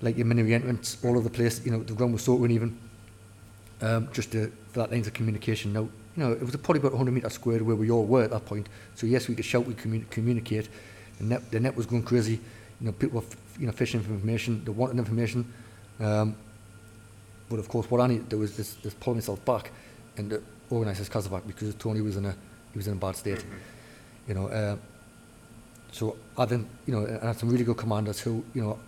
like 0.00 0.16
your 0.16 0.26
many 0.26 0.52
entrants 0.52 0.96
all 1.04 1.12
over 1.12 1.22
the 1.22 1.30
place. 1.30 1.64
You 1.64 1.72
know, 1.72 1.82
the 1.82 1.94
ground 1.94 2.12
was 2.12 2.22
so 2.22 2.42
uneven. 2.44 2.78
Um, 3.82 4.08
just 4.12 4.32
to, 4.32 4.52
for 4.72 4.80
that 4.80 4.90
lines 4.90 5.06
of 5.06 5.14
communication. 5.14 5.72
Now, 5.72 5.80
you 5.80 5.90
know, 6.22 6.32
it 6.32 6.42
was 6.42 6.54
probably 6.56 6.80
about 6.80 6.92
100 6.92 7.12
metres 7.12 7.32
squared 7.32 7.62
where 7.62 7.76
we 7.76 7.90
all 7.90 8.04
were 8.04 8.24
at 8.24 8.30
that 8.30 8.44
point. 8.44 8.68
So 8.94 9.06
yes, 9.06 9.26
we 9.26 9.34
could 9.34 9.44
shout, 9.44 9.64
we 9.64 9.72
commun- 9.72 10.06
communicate. 10.10 10.68
The 11.18 11.24
net, 11.24 11.50
the 11.50 11.60
net 11.60 11.74
was 11.76 11.86
going 11.86 12.02
crazy. 12.02 12.40
You 12.80 12.86
know, 12.86 12.92
people 12.92 13.20
were, 13.20 13.26
you 13.58 13.66
know, 13.66 13.72
fishing 13.72 14.02
for 14.02 14.10
information. 14.10 14.62
They 14.64 14.70
wanted 14.70 14.98
information. 14.98 15.50
Um, 15.98 16.36
but 17.48 17.58
of 17.58 17.68
course, 17.68 17.90
what 17.90 18.02
I 18.02 18.06
needed 18.06 18.24
to 18.24 18.30
do 18.30 18.38
was 18.38 18.54
just, 18.54 18.82
just 18.82 19.00
pull 19.00 19.14
myself 19.14 19.42
back 19.46 19.70
and 20.16 20.28
to 20.30 20.42
organise 20.70 20.98
this 20.98 21.08
casevac 21.08 21.46
because 21.46 21.74
Tony 21.74 22.00
was 22.00 22.16
in 22.16 22.26
a 22.26 22.34
he 22.72 22.78
was 22.78 22.86
in 22.86 22.94
a 22.94 22.96
bad 22.96 23.16
state. 23.16 23.44
You 24.28 24.34
know, 24.34 24.46
uh, 24.46 24.76
so 25.92 26.16
I 26.38 26.44
then 26.44 26.66
you 26.86 26.94
know, 26.94 27.04
and 27.04 27.18
I 27.22 27.26
had 27.28 27.38
some 27.38 27.50
really 27.50 27.64
good 27.64 27.76
commanders 27.76 28.20
who 28.20 28.44
you 28.54 28.62
know 28.62 28.78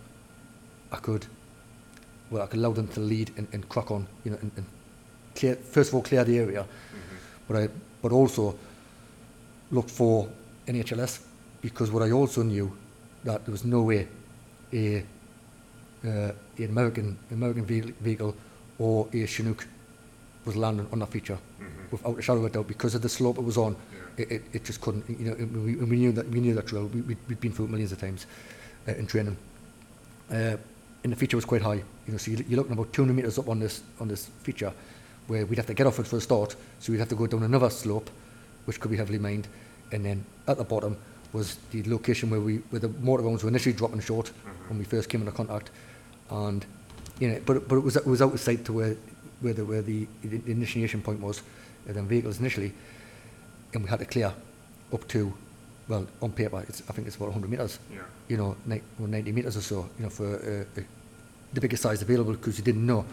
I 0.91 0.97
could 0.97 1.25
well 2.31 2.43
I 2.43 2.47
could 2.47 2.59
allow 2.59 2.71
them 2.71 2.87
to 2.89 2.99
lead 2.99 3.31
and, 3.37 3.47
and 3.51 3.67
crack 3.67 3.91
on. 3.91 4.07
You 4.23 4.31
know, 4.31 4.37
and, 4.41 4.51
and 4.55 4.65
clear 5.35 5.55
first 5.55 5.89
of 5.89 5.95
all 5.95 6.01
clear 6.01 6.23
the 6.23 6.37
area, 6.39 6.65
but 7.47 7.57
I 7.57 7.69
but 8.01 8.11
also 8.11 8.55
look 9.71 9.89
for 9.89 10.29
an 10.67 10.75
HLS 10.75 11.19
because 11.61 11.91
what 11.91 12.03
I 12.03 12.11
also 12.11 12.43
knew 12.43 12.71
that 13.23 13.45
there 13.45 13.51
was 13.51 13.65
no 13.65 13.81
way 13.81 14.07
a 14.71 15.03
uh, 16.05 16.31
an 16.57 16.65
American 16.65 17.17
American 17.31 17.65
vehicle 17.65 18.35
or 18.77 19.07
a 19.13 19.25
Chinook 19.25 19.67
was 20.45 20.55
landing 20.55 20.87
on 20.91 20.99
that 20.99 21.09
feature 21.09 21.37
without 21.91 22.17
a 22.17 22.21
shadow 22.21 22.39
of 22.39 22.45
a 22.45 22.49
doubt 22.49 22.67
because 22.67 22.95
of 22.95 23.01
the 23.01 23.09
slope 23.09 23.37
it 23.37 23.43
was 23.43 23.57
on. 23.57 23.75
It, 24.17 24.31
it, 24.31 24.43
it 24.53 24.63
just 24.63 24.81
couldn't. 24.81 25.09
You 25.09 25.29
know, 25.29 25.61
we, 25.63 25.75
we 25.75 25.97
knew 25.97 26.11
that 26.11 26.27
we 26.29 26.39
knew 26.39 26.53
that 26.55 26.65
drill. 26.65 26.87
We, 26.87 27.01
we'd, 27.01 27.17
we'd 27.27 27.39
been 27.39 27.51
through 27.51 27.65
it 27.65 27.71
millions 27.71 27.91
of 27.91 27.99
times 27.99 28.25
uh, 28.87 28.93
in 28.93 29.07
training. 29.07 29.37
Uh, 30.31 30.57
and 31.03 31.11
the 31.11 31.15
feature 31.15 31.37
was 31.37 31.45
quite 31.45 31.61
high. 31.61 31.81
You 32.07 32.11
know, 32.11 32.17
so 32.17 32.31
you, 32.31 32.43
you're 32.47 32.57
looking 32.57 32.73
about 32.73 32.93
200 32.93 33.13
meters 33.13 33.37
up 33.39 33.49
on 33.49 33.59
this 33.59 33.81
on 33.99 34.07
this 34.07 34.27
feature, 34.43 34.71
where 35.27 35.45
we'd 35.45 35.57
have 35.57 35.67
to 35.67 35.73
get 35.73 35.87
off 35.87 35.99
it 35.99 36.07
for 36.07 36.17
a 36.17 36.21
start. 36.21 36.55
So 36.79 36.91
we'd 36.91 36.99
have 36.99 37.09
to 37.09 37.15
go 37.15 37.27
down 37.27 37.43
another 37.43 37.69
slope, 37.69 38.09
which 38.65 38.79
could 38.79 38.91
be 38.91 38.97
heavily 38.97 39.19
mined, 39.19 39.47
and 39.91 40.05
then 40.05 40.25
at 40.47 40.57
the 40.57 40.63
bottom 40.63 40.97
was 41.31 41.55
the 41.71 41.83
location 41.83 42.29
where 42.29 42.39
we 42.39 42.57
where 42.69 42.79
the 42.79 42.89
mortar 42.89 43.23
rounds 43.25 43.43
were 43.43 43.49
initially 43.49 43.73
dropping 43.73 43.99
short 43.99 44.31
when 44.67 44.77
we 44.77 44.85
first 44.85 45.09
came 45.09 45.21
into 45.21 45.33
contact, 45.33 45.71
and 46.29 46.65
you 47.19 47.29
know, 47.29 47.41
but 47.45 47.67
but 47.67 47.77
it 47.77 47.83
was 47.83 47.95
it 47.95 48.05
was 48.05 48.21
out 48.21 48.33
of 48.33 48.39
sight 48.39 48.63
to 48.65 48.73
where 48.73 48.95
where 49.43 49.53
the 49.53 49.65
where 49.65 49.81
the, 49.81 50.07
the 50.23 50.41
initiation 50.51 51.01
point 51.01 51.19
was, 51.19 51.43
and 51.87 51.95
then 51.95 52.07
vehicles 52.07 52.39
initially, 52.39 52.71
and 53.73 53.83
we 53.83 53.89
had 53.89 53.99
to 53.99 54.05
clear 54.05 54.33
up 54.93 55.07
to, 55.09 55.33
well, 55.87 56.07
on 56.21 56.31
paper, 56.31 56.63
it's, 56.69 56.81
I 56.89 56.93
think 56.93 57.07
it's 57.07 57.15
about 57.17 57.29
100 57.29 57.49
metres. 57.49 57.79
Yeah. 57.91 58.01
You 58.29 58.37
know, 58.37 58.55
ni- 58.65 58.81
or 59.01 59.07
90 59.07 59.31
metres 59.31 59.57
or 59.57 59.61
so. 59.61 59.89
You 59.97 60.03
know, 60.03 60.09
for 60.09 60.25
uh, 60.75 60.79
uh, 60.79 60.83
the 61.53 61.61
biggest 61.61 61.83
size 61.83 62.01
available 62.01 62.31
because 62.33 62.57
you 62.57 62.63
didn't 62.63 62.85
know. 62.85 63.05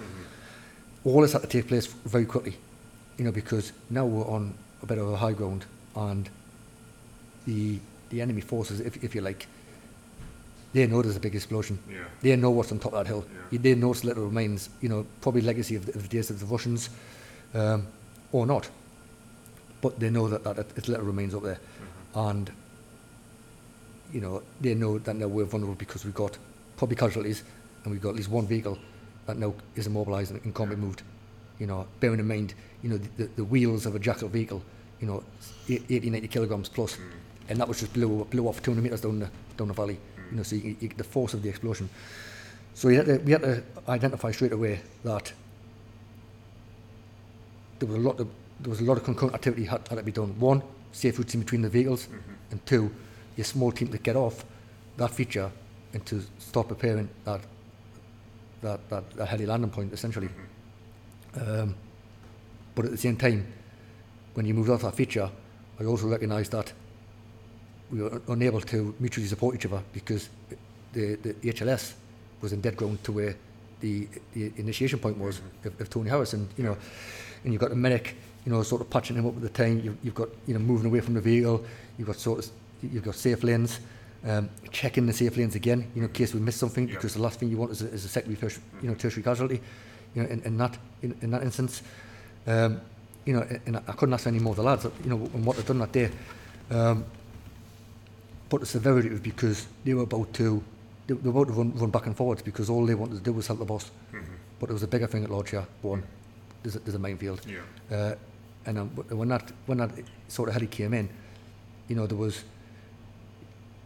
All 1.05 1.23
this 1.23 1.33
had 1.33 1.43
to 1.43 1.49
take 1.49 1.67
place 1.69 1.87
very 1.87 2.27
quickly. 2.27 2.57
You 3.19 3.25
know, 3.25 3.33
because 3.33 3.73
now 3.91 4.07
we're 4.07 4.27
on 4.27 4.55
a 4.83 4.87
bit 4.87 4.99
of 4.99 5.09
a 5.13 5.17
high 5.17 5.33
ground, 5.33 5.65
and 5.97 6.29
the 7.47 7.79
the 8.11 8.21
enemy 8.21 8.41
forces, 8.41 8.81
if 8.81 9.03
if 9.05 9.15
you 9.15 9.21
like, 9.21 9.47
they 10.73 10.87
know 10.87 11.03
there's 11.03 11.17
a 11.17 11.21
big 11.21 11.35
explosion. 11.35 11.79
Yeah. 11.91 12.05
They 12.21 12.37
know 12.37 12.51
what's 12.51 12.71
on 12.73 12.79
top 12.79 12.93
of 12.93 12.99
that 13.05 13.07
hill. 13.09 13.25
Yeah. 13.51 13.59
They 13.61 13.75
know 13.75 13.91
it's 13.93 14.05
little 14.05 14.25
remains, 14.25 14.69
you 14.81 14.89
know, 14.89 15.05
probably 15.21 15.41
legacy 15.43 15.75
of 15.75 15.87
the, 15.87 15.95
of 15.95 16.03
the 16.03 16.09
days 16.09 16.31
of 16.31 16.39
the 16.41 16.47
Russians, 16.47 16.91
um, 17.55 17.87
or 18.33 18.47
not. 18.47 18.69
But 19.81 19.99
they 19.99 20.11
know 20.11 20.29
that, 20.29 20.45
that 20.45 20.59
it- 20.59 20.71
it's 20.77 20.89
little 20.89 21.07
remains 21.07 21.35
up 21.35 21.43
there. 21.43 21.59
And, 22.15 22.51
you 24.13 24.21
know, 24.21 24.43
they 24.61 24.75
know 24.75 24.99
that 24.99 25.15
now 25.17 25.27
we're 25.29 25.45
vulnerable 25.45 25.75
because 25.75 26.05
we've 26.05 26.15
got 26.15 26.37
probably 26.77 26.97
casualties 26.97 27.43
and 27.85 27.93
we've 27.93 28.03
got 28.03 28.11
at 28.11 28.17
least 28.17 28.31
one 28.31 28.47
vehicle 28.47 28.79
that 29.27 29.39
now 29.39 29.55
is 29.77 29.87
immobilised 29.87 30.33
and, 30.33 30.45
and 30.45 30.55
can't 30.55 30.71
be 30.71 30.77
moved. 30.77 31.03
You 31.59 31.67
know, 31.67 31.87
bearing 32.01 32.21
in 32.21 32.27
mind, 32.29 32.55
you 32.83 32.91
know, 32.91 32.97
the, 32.99 33.09
the, 33.25 33.31
the 33.37 33.45
wheels 33.45 33.87
of 33.87 33.95
a 33.95 33.99
jackal 33.99 34.29
vehicle, 34.29 34.63
you 35.01 35.07
know, 35.07 35.23
eight- 35.69 35.85
80, 35.89 36.11
90 36.11 36.29
kilograms 36.29 36.69
plus. 36.69 36.97
plus, 36.97 37.07
and 37.49 37.59
that 37.59 37.67
was 37.69 37.81
just 37.81 37.93
blew 37.93 38.25
blew 38.31 38.47
off 38.49 38.63
200 38.63 38.83
meters 38.83 39.01
down 39.01 39.19
the 39.19 39.29
down 39.57 39.69
the 39.69 39.75
valley. 39.75 39.99
You 40.31 40.37
know, 40.37 40.43
so 40.43 40.57
you, 40.57 40.77
you 40.81 40.89
the 40.97 41.05
force 41.05 41.35
of 41.35 41.43
the 41.43 41.49
explosion. 41.49 41.89
So 42.75 42.89
we 42.89 42.97
had 42.97 43.07
to, 43.07 43.19
we 43.19 43.33
had 43.33 43.43
to 43.43 43.63
identify 43.89 44.31
straight 44.31 44.53
away 44.53 44.81
that 45.05 45.33
there 47.79 47.89
was 47.89 47.97
a 47.97 48.01
lot 48.01 48.21
of 48.21 48.29
there 48.61 48.71
was 48.71 48.81
a 48.81 48.85
lot 48.85 48.99
of 48.99 49.05
concurrent 49.05 49.35
activity 49.35 49.65
had, 49.65 49.87
had 49.89 49.97
to 49.97 50.03
be 50.03 50.13
done. 50.13 50.39
One, 50.39 50.63
safe 50.93 51.19
routes 51.19 51.35
in 51.35 51.41
between 51.41 51.63
the 51.63 51.69
vehicles, 51.71 52.09
and 52.51 52.65
two, 52.67 52.95
your 53.37 53.45
small 53.45 53.73
team 53.73 53.89
to 53.89 53.99
get 53.99 54.17
off 54.17 54.45
that 54.99 55.11
feature 55.11 55.51
and 55.95 56.05
to 56.07 56.23
start 56.39 56.69
preparing 56.69 57.09
that 57.25 57.41
that, 58.63 58.89
that, 58.91 59.11
that 59.17 59.27
heli 59.27 59.47
landing 59.47 59.71
point 59.71 59.93
essentially. 59.93 60.29
Um, 61.41 61.75
but 62.75 62.85
at 62.85 62.91
the 62.91 62.99
same 62.99 63.17
time, 63.17 63.47
when 64.35 64.47
you 64.47 64.55
moved 64.55 64.71
off 64.71 64.83
that 64.83 64.95
feature, 64.95 65.31
I 65.79 65.85
also 65.85 66.07
recognised 66.07 66.53
that 66.53 66.73
we 67.93 68.03
were 68.03 68.21
unable 68.29 68.61
to 68.61 68.95
mutually 69.01 69.27
support 69.27 69.55
each 69.55 69.67
other 69.67 69.83
because 69.93 70.29
the, 70.93 71.17
the 71.17 71.35
HLS 71.35 71.95
was 72.41 72.53
in 72.53 72.61
dead 72.61 72.77
ground 72.77 73.03
to 73.05 73.13
where 73.13 73.37
the, 73.81 74.09
the 74.35 74.53
initiation 74.57 74.99
point 74.99 75.19
was 75.19 75.37
mm-hmm. 75.39 75.69
of, 75.69 75.81
of 75.81 75.91
Tony 75.91 76.11
Harris. 76.11 76.33
And, 76.33 76.49
you 76.57 76.65
know, 76.65 76.77
and 77.45 77.53
you've 77.53 77.61
got 77.61 77.71
the 77.71 77.77
medic, 77.77 78.17
you 78.45 78.53
know, 78.53 78.63
sort 78.63 78.81
of 78.81 78.91
patching 78.91 79.17
him 79.17 79.27
up 79.27 79.37
at 79.37 79.43
the 79.43 79.49
time. 79.49 79.81
You've, 79.81 79.97
you've 80.03 80.15
got, 80.15 80.29
you 80.47 80.55
know, 80.55 80.61
moving 80.61 80.87
away 80.87 81.01
from 81.01 81.15
the 81.15 81.21
vehicle. 81.21 81.65
You've 81.99 82.07
got 82.07 82.17
sort 82.17 82.45
of, 82.45 82.51
you've 82.83 83.05
got 83.05 83.15
safe 83.15 83.43
lanes. 83.43 83.81
Um, 84.23 84.51
checking 84.71 85.07
the 85.07 85.15
safe 85.15 85.39
lanes 85.39 85.55
again, 85.55 85.91
you 85.95 86.03
know, 86.03 86.07
in 86.07 86.13
case 86.13 86.35
we 86.35 86.41
miss 86.41 86.55
something, 86.55 86.87
yep. 86.87 86.97
because 86.97 87.15
the 87.15 87.23
last 87.23 87.41
thing 87.41 87.49
you 87.49 87.57
want 87.57 87.73
is 87.73 87.81
a, 87.81 87.89
is 87.89 88.05
a 88.05 88.09
secondary, 88.09 88.39
tertiary, 88.39 88.63
you 88.83 88.89
know, 88.89 88.95
mm. 88.95 88.99
tertiary 88.99 89.23
casualty, 89.23 89.63
you 90.15 90.23
know, 90.23 90.29
in, 90.29 90.43
in 90.43 90.59
that 90.59 90.77
in, 91.01 91.17
in 91.23 91.31
that 91.31 91.43
instance, 91.43 91.81
um, 92.47 92.83
you 93.25 93.33
know, 93.33 93.47
and 93.65 93.79
I 93.79 93.93
couldn't 93.93 94.13
ask 94.13 94.27
any 94.27 94.39
more 94.39 94.51
of 94.51 94.59
the 94.59 94.63
lads, 94.63 94.87
you 95.03 95.09
know, 95.09 95.17
and 95.17 95.43
what 95.43 95.57
they've 95.57 95.67
done 95.67 95.79
that 95.79 95.93
day. 95.93 96.11
Um, 96.71 97.07
but 98.51 98.61
the 98.61 98.67
severity 98.67 99.09
was 99.09 99.21
because 99.21 99.67
they 99.85 99.95
were 99.95 100.03
about 100.03 100.35
to, 100.35 100.63
they 101.07 101.15
were 101.15 101.31
about 101.31 101.47
to 101.47 101.53
run, 101.55 101.73
run 101.77 101.91
back 101.91 102.07
and 102.07 102.17
forwards 102.17 102.43
because 102.43 102.69
all 102.69 102.85
they 102.85 102.95
wanted 102.95 103.15
to 103.15 103.21
do 103.23 103.33
was 103.33 103.47
help 103.47 103.61
the 103.61 103.65
boss. 103.65 103.91
But 104.59 104.67
there 104.67 104.75
was 104.75 104.83
a 104.83 104.89
bigger 104.89 105.07
thing 105.07 105.25
at 105.25 105.31
Lodge 105.31 105.51
here. 105.51 105.67
One, 105.81 106.03
there's 106.63 106.77
a, 106.77 106.81
there's 106.81 106.97
a 106.97 106.99
minefield. 106.99 107.41
Yeah. 107.47 107.97
Uh, 107.97 108.15
and 108.67 108.79
um, 108.79 108.89
when 108.91 109.29
that 109.29 109.51
when 109.65 109.79
that 109.79 109.91
sort 110.29 110.51
of 110.51 110.55
heli 110.55 110.67
came 110.67 110.93
in, 110.93 111.09
you 111.89 111.97
know, 111.97 112.07
there 112.07 112.19
was 112.19 112.45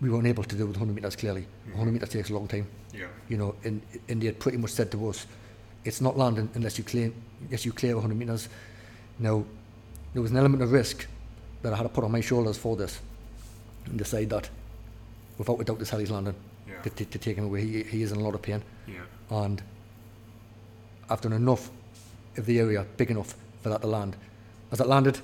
we 0.00 0.10
weren't 0.10 0.26
able 0.26 0.42
to 0.42 0.56
do 0.56 0.64
it 0.64 0.66
with 0.66 0.76
100 0.76 0.94
meters 0.94 1.14
clearly. 1.14 1.46
100 1.66 1.92
meters 1.92 2.08
takes 2.08 2.30
a 2.30 2.34
long 2.34 2.48
time. 2.48 2.66
Yeah. 2.92 3.06
You 3.28 3.36
know, 3.36 3.54
and, 3.62 3.80
and 4.08 4.20
they 4.20 4.26
had 4.26 4.40
pretty 4.40 4.58
much 4.58 4.72
said 4.72 4.90
to 4.90 5.08
us, 5.08 5.26
it's 5.84 6.00
not 6.00 6.18
landing 6.18 6.50
unless 6.54 6.76
you 6.76 6.84
clear 6.84 7.12
unless 7.42 7.64
you 7.64 7.72
clear 7.72 7.94
100 7.94 8.18
meters. 8.18 8.48
Now, 9.18 9.44
there 10.12 10.22
was 10.22 10.32
an 10.32 10.38
element 10.38 10.62
of 10.62 10.72
risk 10.72 11.06
that 11.62 11.72
I 11.72 11.76
had 11.76 11.84
to 11.84 11.88
put 11.88 12.02
on 12.02 12.10
my 12.10 12.20
shoulders 12.20 12.58
for 12.58 12.74
this 12.74 13.00
and 13.86 13.98
decide 13.98 14.30
that 14.30 14.48
without 15.38 15.60
a 15.60 15.64
doubt 15.64 15.78
this 15.78 15.90
heli's 15.90 16.10
landing 16.10 16.34
Yeah. 16.68 16.80
to, 16.82 16.90
to, 16.90 17.04
to 17.04 17.18
take 17.18 17.36
him 17.36 17.44
away. 17.44 17.60
He, 17.62 17.82
he 17.82 18.02
is 18.02 18.12
in 18.12 18.18
a 18.18 18.22
lot 18.22 18.34
of 18.34 18.42
pain 18.42 18.62
Yeah. 18.86 19.00
and 19.30 19.62
I've 21.10 21.20
done 21.20 21.32
enough 21.32 21.70
of 22.36 22.46
the 22.46 22.58
area 22.58 22.86
big 22.96 23.10
enough 23.10 23.34
for 23.62 23.68
that 23.68 23.80
to 23.82 23.86
land. 23.86 24.16
As 24.72 24.80
it 24.80 24.86
landed, 24.86 25.18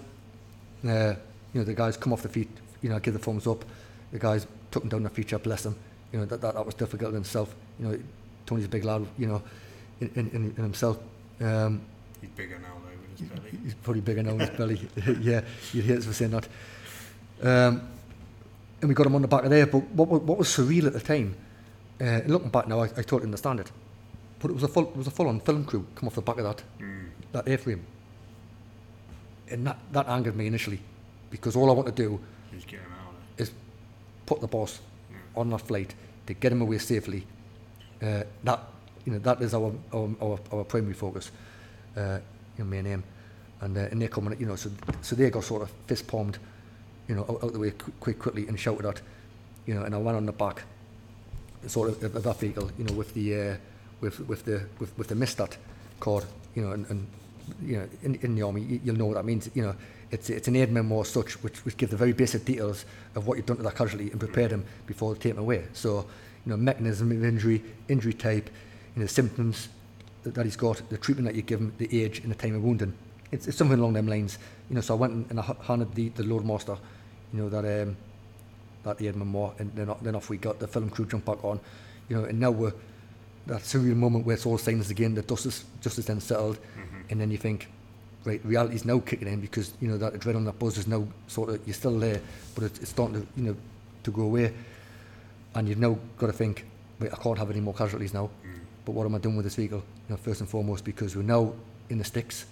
uh, 0.86 1.14
you 1.52 1.60
know, 1.60 1.64
the 1.64 1.74
guys 1.74 1.96
come 1.96 2.12
off 2.12 2.22
the 2.22 2.28
feet, 2.28 2.48
you 2.82 2.88
know, 2.90 2.98
give 2.98 3.14
the 3.14 3.18
thumbs 3.18 3.46
up. 3.46 3.64
The 4.12 4.18
guys 4.18 4.46
took 4.70 4.82
him 4.82 4.88
down 4.90 5.02
the 5.02 5.10
feature, 5.10 5.38
bless 5.38 5.64
him. 5.66 5.74
You 6.12 6.20
know, 6.20 6.24
that, 6.26 6.40
that, 6.40 6.54
that 6.54 6.64
was 6.66 6.74
difficult 6.74 7.10
in 7.10 7.14
himself. 7.14 7.54
You 7.78 7.86
know, 7.88 7.98
Tony's 8.46 8.66
a 8.66 8.68
big 8.68 8.84
lad, 8.84 9.06
you 9.18 9.26
know, 9.26 9.42
in, 10.00 10.10
in, 10.14 10.28
in 10.56 10.62
himself. 10.62 10.98
Um, 11.40 11.80
He's 12.20 12.30
bigger 12.30 12.58
now 12.58 12.74
though 12.84 12.90
with 13.00 13.18
his 13.18 13.28
belly. 13.28 13.58
he's 13.64 13.74
probably 13.74 14.02
bigger 14.02 14.22
now 14.22 14.32
in 14.32 14.40
his 14.40 14.50
belly. 14.50 14.88
yeah, 15.20 15.40
you'd 15.72 15.84
hear 15.86 15.96
us 15.98 16.04
for 16.04 16.12
saying 16.12 16.32
that. 16.32 16.48
Um, 17.42 17.82
and 18.80 18.88
we 18.88 18.94
got 18.94 19.06
him 19.06 19.14
on 19.14 19.22
the 19.22 19.28
back 19.28 19.44
of 19.44 19.50
there. 19.50 19.66
But 19.66 19.82
what, 19.90 20.22
what 20.22 20.38
was 20.38 20.48
surreal 20.48 20.86
at 20.86 20.92
the 20.92 21.00
time, 21.00 21.36
uh, 22.00 22.04
and 22.04 22.30
looking 22.30 22.50
back 22.50 22.68
now, 22.68 22.80
I, 22.80 22.84
I 22.84 23.02
totally 23.02 23.24
understand 23.24 23.60
it. 23.60 23.70
But 24.38 24.50
it 24.50 24.54
was 24.54 24.62
a 24.62 24.68
full, 24.68 24.88
it 24.88 24.96
was 24.96 25.06
a 25.06 25.10
full-on 25.10 25.40
film 25.40 25.64
crew 25.64 25.86
come 25.94 26.08
off 26.08 26.14
the 26.14 26.22
back 26.22 26.38
of 26.38 26.44
that, 26.44 26.62
that 27.32 27.44
airframe. 27.46 27.80
And 29.50 29.66
that, 29.66 29.78
that 29.92 30.08
angered 30.08 30.36
me 30.36 30.46
initially, 30.46 30.80
because 31.30 31.56
all 31.56 31.70
I 31.70 31.74
want 31.74 31.86
to 31.86 31.92
do 31.92 32.20
He's 32.52 32.64
getting 32.64 32.86
out 32.86 33.14
of 33.14 33.40
is 33.40 33.52
put 34.26 34.40
the 34.40 34.46
boss 34.46 34.80
on 35.36 35.50
that 35.50 35.60
flight 35.60 35.94
to 36.26 36.34
get 36.34 36.52
him 36.52 36.62
away 36.62 36.78
safely. 36.78 37.26
Uh, 38.02 38.22
that 38.44 38.60
you 39.04 39.12
know 39.12 39.18
that 39.18 39.42
is 39.42 39.54
our 39.54 39.72
our, 39.92 40.08
our, 40.22 40.38
our 40.52 40.64
primary 40.64 40.94
focus, 40.94 41.30
uh, 41.96 42.18
you 42.56 42.64
know, 42.64 42.70
main 42.70 42.86
aim, 42.86 43.04
and 43.60 43.76
uh, 43.76 43.80
and 43.90 44.00
they're 44.00 44.08
coming. 44.08 44.38
You 44.40 44.46
know, 44.46 44.56
so 44.56 44.70
so 45.02 45.16
they 45.16 45.28
got 45.30 45.44
sort 45.44 45.62
of 45.62 45.70
fist 45.86 46.06
palmed, 46.06 46.38
you 47.10 47.16
know, 47.16 47.22
out, 47.28 47.42
out 47.42 47.52
the 47.52 47.58
way 47.58 47.72
qu- 47.72 47.92
quick 47.98 48.18
quickly 48.20 48.46
and 48.46 48.58
shouted 48.58 48.86
at, 48.86 49.00
you 49.66 49.74
know, 49.74 49.82
and 49.82 49.92
I 49.94 49.98
went 49.98 50.16
on 50.16 50.26
the 50.26 50.32
back, 50.32 50.62
sort 51.66 51.88
of 51.90 52.02
of 52.16 52.22
that 52.22 52.38
vehicle, 52.38 52.70
you 52.78 52.84
know, 52.84 52.92
with 52.92 53.12
the 53.14 53.26
uh, 53.40 53.56
with 54.00 54.20
with 54.28 54.44
the 54.44 54.62
with, 54.78 54.96
with 54.96 55.08
the 55.08 55.16
mistat 55.16 55.56
cord, 55.98 56.24
you 56.54 56.62
know, 56.62 56.70
and, 56.70 56.86
and 56.88 57.06
you 57.66 57.78
know, 57.78 57.88
in, 58.04 58.14
in 58.22 58.34
the 58.36 58.42
army, 58.42 58.62
you, 58.62 58.80
you'll 58.84 58.96
know 58.96 59.06
what 59.06 59.14
that 59.16 59.24
means. 59.24 59.50
You 59.54 59.62
know, 59.62 59.74
it's 60.12 60.30
it's 60.30 60.46
an 60.46 60.54
aid 60.54 60.70
memo 60.70 61.00
as 61.00 61.08
such, 61.08 61.42
which 61.42 61.58
which 61.64 61.76
give 61.76 61.90
the 61.90 61.96
very 61.96 62.12
basic 62.12 62.44
details 62.44 62.84
of 63.16 63.26
what 63.26 63.36
you've 63.36 63.46
done 63.46 63.56
to 63.56 63.62
that 63.64 63.74
casualty 63.74 64.10
and 64.12 64.20
prepare 64.20 64.46
them 64.46 64.64
before 64.86 65.12
they 65.14 65.20
take 65.20 65.34
them 65.34 65.42
away. 65.42 65.64
So, 65.72 66.06
you 66.46 66.50
know, 66.50 66.56
mechanism 66.56 67.10
of 67.10 67.24
injury, 67.24 67.60
injury 67.88 68.12
type, 68.12 68.48
you 68.94 69.00
know, 69.02 69.06
symptoms 69.08 69.68
that, 70.22 70.34
that 70.34 70.44
he's 70.44 70.56
got, 70.56 70.80
the 70.90 70.96
treatment 70.98 71.26
that 71.26 71.34
you 71.34 71.42
give 71.42 71.58
him, 71.60 71.72
the 71.78 72.04
age 72.04 72.20
and 72.20 72.30
the 72.30 72.36
time 72.36 72.54
of 72.54 72.62
wounding. 72.62 72.94
It's, 73.32 73.46
it's 73.48 73.56
something 73.56 73.78
along 73.78 73.94
them 73.94 74.06
lines. 74.06 74.38
You 74.68 74.74
know, 74.76 74.80
so 74.80 74.94
I 74.94 74.98
went 74.98 75.30
and- 75.30 75.40
I 75.40 75.54
handed 75.64 75.94
the 75.94 76.08
the 76.10 76.22
load 76.24 76.44
master, 76.44 76.76
you 77.32 77.42
know, 77.42 77.48
that 77.48 77.82
um, 77.82 77.96
that 78.84 79.00
aid 79.02 79.16
memo, 79.16 79.54
and 79.58 79.72
then 79.74 79.92
then 80.02 80.14
off 80.14 80.30
we 80.30 80.36
got 80.36 80.58
the 80.58 80.66
film 80.66 80.90
crew 80.90 81.06
jump 81.06 81.24
back 81.24 81.44
on, 81.44 81.60
you 82.08 82.16
know, 82.16 82.24
and 82.24 82.40
now 82.40 82.50
we're 82.50 82.72
that 83.46 83.62
surreal 83.62 83.96
moment 83.96 84.26
where 84.26 84.34
it's 84.34 84.46
all 84.46 84.58
signs 84.58 84.90
again, 84.90 85.14
the 85.14 85.22
dust 85.22 85.46
is, 85.46 85.64
dust 85.82 85.98
is 85.98 86.06
then 86.06 86.20
settled, 86.20 86.58
and 87.08 87.20
then 87.20 87.30
you 87.30 87.38
think, 87.38 87.68
right, 88.24 88.40
reality's 88.44 88.84
now 88.84 88.98
kicking 89.00 89.28
in 89.28 89.40
because, 89.40 89.72
you 89.80 89.88
know, 89.88 89.96
that 89.96 90.12
adrenaline, 90.14 90.44
that 90.44 90.58
buzz 90.58 90.78
is 90.78 90.86
now 90.86 91.06
sort 91.26 91.50
of, 91.50 91.60
you're 91.66 91.74
still 91.74 91.98
there, 91.98 92.20
but 92.54 92.64
it's, 92.64 92.78
it's 92.80 92.90
starting 92.90 93.20
to, 93.20 93.26
you 93.36 93.42
know, 93.44 93.56
to 94.04 94.10
go 94.10 94.22
away. 94.22 94.52
And 95.54 95.68
you've 95.68 95.78
now 95.78 95.98
got 96.18 96.28
to 96.28 96.32
think, 96.32 96.64
wait, 97.00 97.12
I 97.12 97.16
can't 97.16 97.38
have 97.38 97.50
any 97.50 97.60
more 97.60 97.74
casualties 97.74 98.14
now, 98.14 98.30
but 98.84 98.92
what 98.92 99.04
am 99.04 99.14
I 99.14 99.18
doing 99.18 99.36
with 99.36 99.44
this 99.44 99.56
vehicle? 99.56 99.82
You 100.08 100.14
know, 100.14 100.16
first 100.16 100.40
and 100.40 100.48
foremost, 100.48 100.84
because 100.84 101.16
we're 101.16 101.22
now 101.22 101.52
in 101.88 101.98
the 101.98 102.04
sticks, 102.04 102.44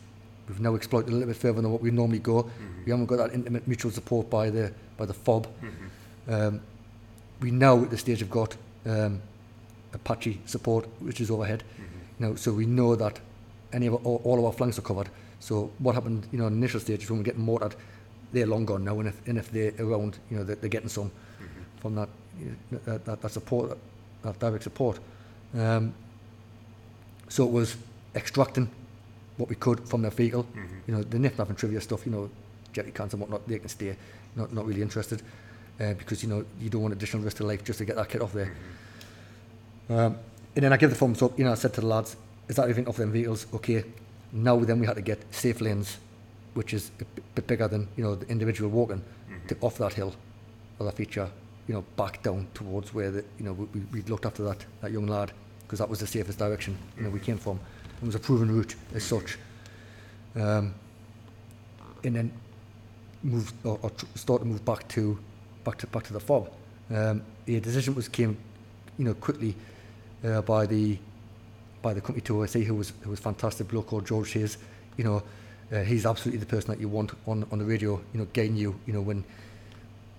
we've 0.49 0.61
now 0.61 0.75
exploited 0.75 1.11
a 1.11 1.13
little 1.13 1.29
bit 1.29 1.37
further 1.37 1.61
than 1.61 1.71
what 1.71 1.81
we 1.81 1.91
normally 1.91 2.19
go. 2.19 2.43
Mm-hmm. 2.43 2.85
We 2.85 2.91
haven't 2.91 3.07
got 3.07 3.17
that 3.17 3.35
intimate 3.35 3.67
mutual 3.69 3.91
support 3.91 4.31
by 4.31 4.51
the 4.51 4.73
by 4.97 5.07
the 5.07 5.15
fob. 5.15 5.47
Mm-hmm. 5.47 6.35
Um, 6.35 6.61
we 7.41 7.51
now 7.51 7.83
at 7.83 7.91
this 7.91 8.01
stage 8.01 8.21
have 8.21 8.31
got 8.31 8.57
um, 8.87 9.23
Apache 9.93 10.41
support, 10.47 10.87
which 11.01 11.21
is 11.21 11.31
overhead. 11.31 11.63
Mm-hmm. 11.63 12.23
You 12.25 12.29
know, 12.29 12.35
so 12.37 12.53
we 12.53 12.67
know 12.67 12.97
that 12.97 13.21
any 13.73 13.87
of 13.87 13.95
our, 13.95 14.01
all, 14.01 14.21
all 14.25 14.39
of 14.39 14.45
our 14.45 14.53
flanks 14.53 14.79
are 14.79 14.83
covered. 14.83 15.09
So 15.41 15.71
what 15.79 15.95
happened, 15.95 16.27
you 16.33 16.39
know, 16.39 16.47
in 16.47 16.53
the 16.55 16.59
initial 16.59 16.81
stages 16.81 17.09
when 17.11 17.19
we 17.19 17.25
get 17.25 17.39
mortared, 17.39 17.77
they're 18.33 18.47
long 18.47 18.67
gone 18.67 18.85
now, 18.85 18.99
and 18.99 19.09
if, 19.09 19.29
and 19.29 19.39
if 19.39 19.51
they're 19.51 19.73
around, 19.79 20.19
you 20.31 20.37
know, 20.37 20.45
they're, 20.45 20.57
they're 20.57 20.69
getting 20.69 20.89
some 20.89 21.11
mm-hmm. 21.11 21.47
from 21.81 21.95
that, 21.95 22.09
you 22.41 22.57
know, 22.71 22.79
that, 22.85 23.05
that 23.05 23.23
that 23.23 23.31
support, 23.31 23.71
that, 23.71 23.79
that 24.23 24.39
direct 24.39 24.65
support. 24.65 24.99
Um, 25.55 25.95
so 27.29 27.47
it 27.47 27.53
was 27.53 27.77
extracting 28.15 28.69
what 29.39 29.49
we 29.49 29.57
could 29.57 29.89
from 29.89 30.03
their 30.03 30.11
vehicle. 30.11 30.47
You 30.87 30.95
know, 30.95 31.03
the 31.03 31.19
nip 31.19 31.39
and 31.39 31.57
trivia 31.57 31.81
stuff, 31.81 32.05
you 32.05 32.13
know, 32.13 32.29
jerry 32.73 32.91
cans 32.93 33.13
and 33.15 33.21
whatnot, 33.21 33.49
they 33.49 33.59
can 33.59 33.69
stay, 33.69 33.97
not, 34.37 34.53
not 34.53 34.67
really 34.67 34.83
interested. 34.83 35.23
Uh, 35.81 35.95
because, 35.95 36.23
you 36.23 36.29
know, 36.29 36.45
you 36.61 36.69
don't 36.69 36.83
want 36.83 36.93
additional 36.93 37.23
risk 37.23 37.37
to 37.39 37.45
life 37.47 37.65
just 37.65 37.79
to 37.79 37.85
get 37.85 37.97
that 37.97 38.09
kit 38.09 38.21
off 38.21 38.33
there. 38.33 38.53
Um, 39.89 40.19
and 40.55 40.65
then 40.65 40.73
I 40.73 40.77
give 40.77 40.91
the 40.91 40.97
thumbs 40.97 41.23
up, 41.23 41.39
you 41.39 41.45
know, 41.45 41.53
I 41.53 41.55
said 41.55 41.73
to 41.75 41.81
the 41.81 41.87
lads, 41.87 42.17
is 42.49 42.57
that 42.57 42.63
everything 42.63 42.89
off 42.89 42.97
them 42.97 43.13
vehicles? 43.13 43.47
Okay. 43.55 43.85
Now 44.33 44.59
then 44.59 44.81
we 44.81 44.87
had 44.87 44.97
to 44.97 45.03
get 45.03 45.23
safe 45.33 45.61
lanes, 45.61 45.99
which 46.55 46.75
is 46.75 46.91
a 47.01 47.05
bit- 47.35 47.47
bigger 47.47 47.69
than, 47.69 47.89
you 47.97 48.03
know, 48.05 48.15
the 48.17 48.27
individual 48.29 48.71
walking, 48.71 49.03
to 49.47 49.57
off 49.61 49.79
that 49.79 49.95
hill, 49.95 50.13
or 50.79 50.87
that 50.87 50.97
feature, 50.97 51.31
you 51.69 51.75
know, 51.75 51.85
back 51.97 52.23
down 52.23 52.47
towards 52.55 52.93
where, 52.93 53.11
the, 53.11 53.25
you 53.39 53.45
know, 53.45 53.53
we, 53.53 53.65
we- 53.67 53.87
we 53.93 54.03
looked 54.03 54.27
after 54.27 54.43
that, 54.45 54.65
that 54.83 54.91
young 54.91 55.07
lad, 55.07 55.31
because 55.63 55.79
that 55.79 55.89
was 55.89 56.01
the 56.01 56.07
safest 56.07 56.39
direction, 56.39 56.77
you 56.97 57.05
know, 57.05 57.11
we 57.11 57.21
came 57.21 57.39
from. 57.39 57.59
It 58.01 58.07
was 58.07 58.15
a 58.15 58.19
proven 58.19 58.51
route 58.51 58.75
as 58.95 59.05
such. 59.05 59.39
Um, 60.37 60.75
and 62.05 62.15
then 62.15 62.33
moved 63.23 63.55
or, 63.65 63.79
or 63.83 63.93
start 64.15 64.43
to 64.43 64.47
move 64.47 64.65
back 64.65 64.87
to 64.89 65.19
back 65.65 65.79
to 65.79 65.87
back 65.89 66.05
to 66.05 66.13
the 66.13 66.21
fob. 66.21 66.51
Um, 66.91 67.23
the 67.45 67.61
decision 67.61 67.95
was 67.95 68.09
came, 68.09 68.37
you 68.99 69.05
know, 69.05 69.15
quickly 69.15 69.55
uh, 70.25 70.43
by 70.43 70.67
the 70.67 70.99
by 71.83 71.95
the 71.95 72.01
company 72.01 72.21
to 72.23 72.43
OSA, 72.43 72.61
who 72.61 72.75
was 72.75 72.93
who 73.03 73.11
was 73.11 73.21
fantastic 73.21 73.69
bloke 73.69 73.89
called 73.89 74.07
George 74.07 74.33
Hayes. 74.33 74.59
You 74.97 75.05
know, 75.05 75.23
uh, 75.73 75.83
he's 75.83 76.07
absolutely 76.07 76.41
the 76.41 76.47
person 76.47 76.71
that 76.71 76.81
you 76.81 76.89
want 76.89 77.13
on, 77.27 77.47
on 77.51 77.59
the 77.59 77.65
radio. 77.65 78.01
You 78.13 78.21
know, 78.21 78.27
guiding 78.33 78.57
you. 78.57 78.79
You 78.87 78.93
know 78.93 79.01
when 79.01 79.25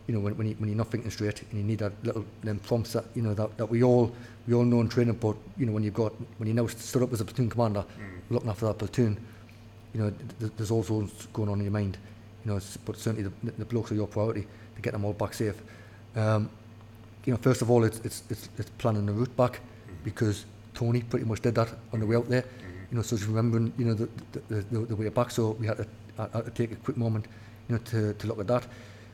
you 0.08 0.14
know 0.14 0.20
when 0.20 0.38
when, 0.38 0.48
you, 0.48 0.56
when 0.56 0.70
you're 0.70 0.78
not 0.78 0.92
thinking 0.92 1.12
straight 1.12 1.42
and 1.42 1.54
you 1.54 1.64
need 1.64 1.80
that 1.80 1.94
little 2.04 2.26
them 2.44 2.60
prompts 2.60 2.94
that 2.94 3.06
you 3.16 3.22
know 3.22 3.34
that, 3.34 3.58
that 3.58 3.66
we 3.66 3.84
all 3.84 4.12
we 4.50 4.56
all 4.56 4.64
know 4.64 4.82
in 4.82 4.90
training, 4.90 5.14
but 5.14 5.38
you 5.58 5.68
know 5.68 5.72
when 5.72 5.84
you've 5.84 5.94
got 5.94 6.12
when 6.40 6.48
you 6.48 6.56
now 6.56 6.66
stood 6.66 7.04
up 7.04 7.14
as 7.14 7.22
a 7.22 7.26
platoon 7.26 7.50
commander, 7.52 7.82
mm. 7.82 8.20
looking 8.32 8.50
after 8.50 8.66
that 8.66 8.80
platoon, 8.80 9.16
you 9.94 10.02
know 10.02 10.12
th- 10.40 10.52
there's 10.58 10.72
all 10.72 10.82
sorts 10.82 11.28
going 11.28 11.50
on 11.50 11.60
in 11.60 11.66
your 11.66 11.72
mind, 11.72 12.00
you 12.44 12.52
know. 12.52 12.60
But 12.84 12.98
certainly 12.98 13.30
the, 13.44 13.52
the 13.52 13.66
blokes 13.66 13.92
are 13.92 13.96
your 13.96 14.08
priority 14.08 14.48
to 14.76 14.82
get 14.82 14.94
them 14.94 15.06
all 15.06 15.14
back 15.14 15.36
safe. 15.36 15.62
Um, 16.16 16.50
you 17.26 17.34
know, 17.34 17.38
first 17.38 17.62
of 17.62 17.70
all, 17.70 17.84
it's 17.84 18.00
it's 18.00 18.24
it's, 18.32 18.50
it's 18.58 18.72
planning 18.80 19.06
the 19.06 19.14
route 19.14 19.38
back 19.38 19.54
mm. 19.54 19.94
because 20.04 20.46
Tony 20.74 21.04
pretty 21.04 21.26
much 21.26 21.42
did 21.42 21.54
that 21.54 21.70
on 21.94 22.00
the 22.00 22.08
way 22.08 22.16
out 22.16 22.28
there. 22.28 22.42
Mm. 22.42 22.92
You 22.92 22.98
know, 22.98 23.02
so 23.04 23.18
just 23.18 23.30
remembering 23.30 23.72
you 23.78 23.86
know 23.86 23.94
the 23.94 24.10
the, 24.32 24.62
the, 24.72 24.80
the 24.80 24.96
way 24.96 25.10
back. 25.10 25.30
So 25.30 25.52
we 25.60 25.68
had 25.68 25.78
to, 25.78 25.86
had 26.18 26.46
to 26.46 26.52
take 26.52 26.72
a 26.72 26.76
quick 26.78 26.98
moment, 26.98 27.28
you 27.68 27.76
know, 27.76 27.82
to 27.84 28.16
to 28.16 28.28
look 28.28 28.40
at 28.40 28.48
that. 28.48 28.66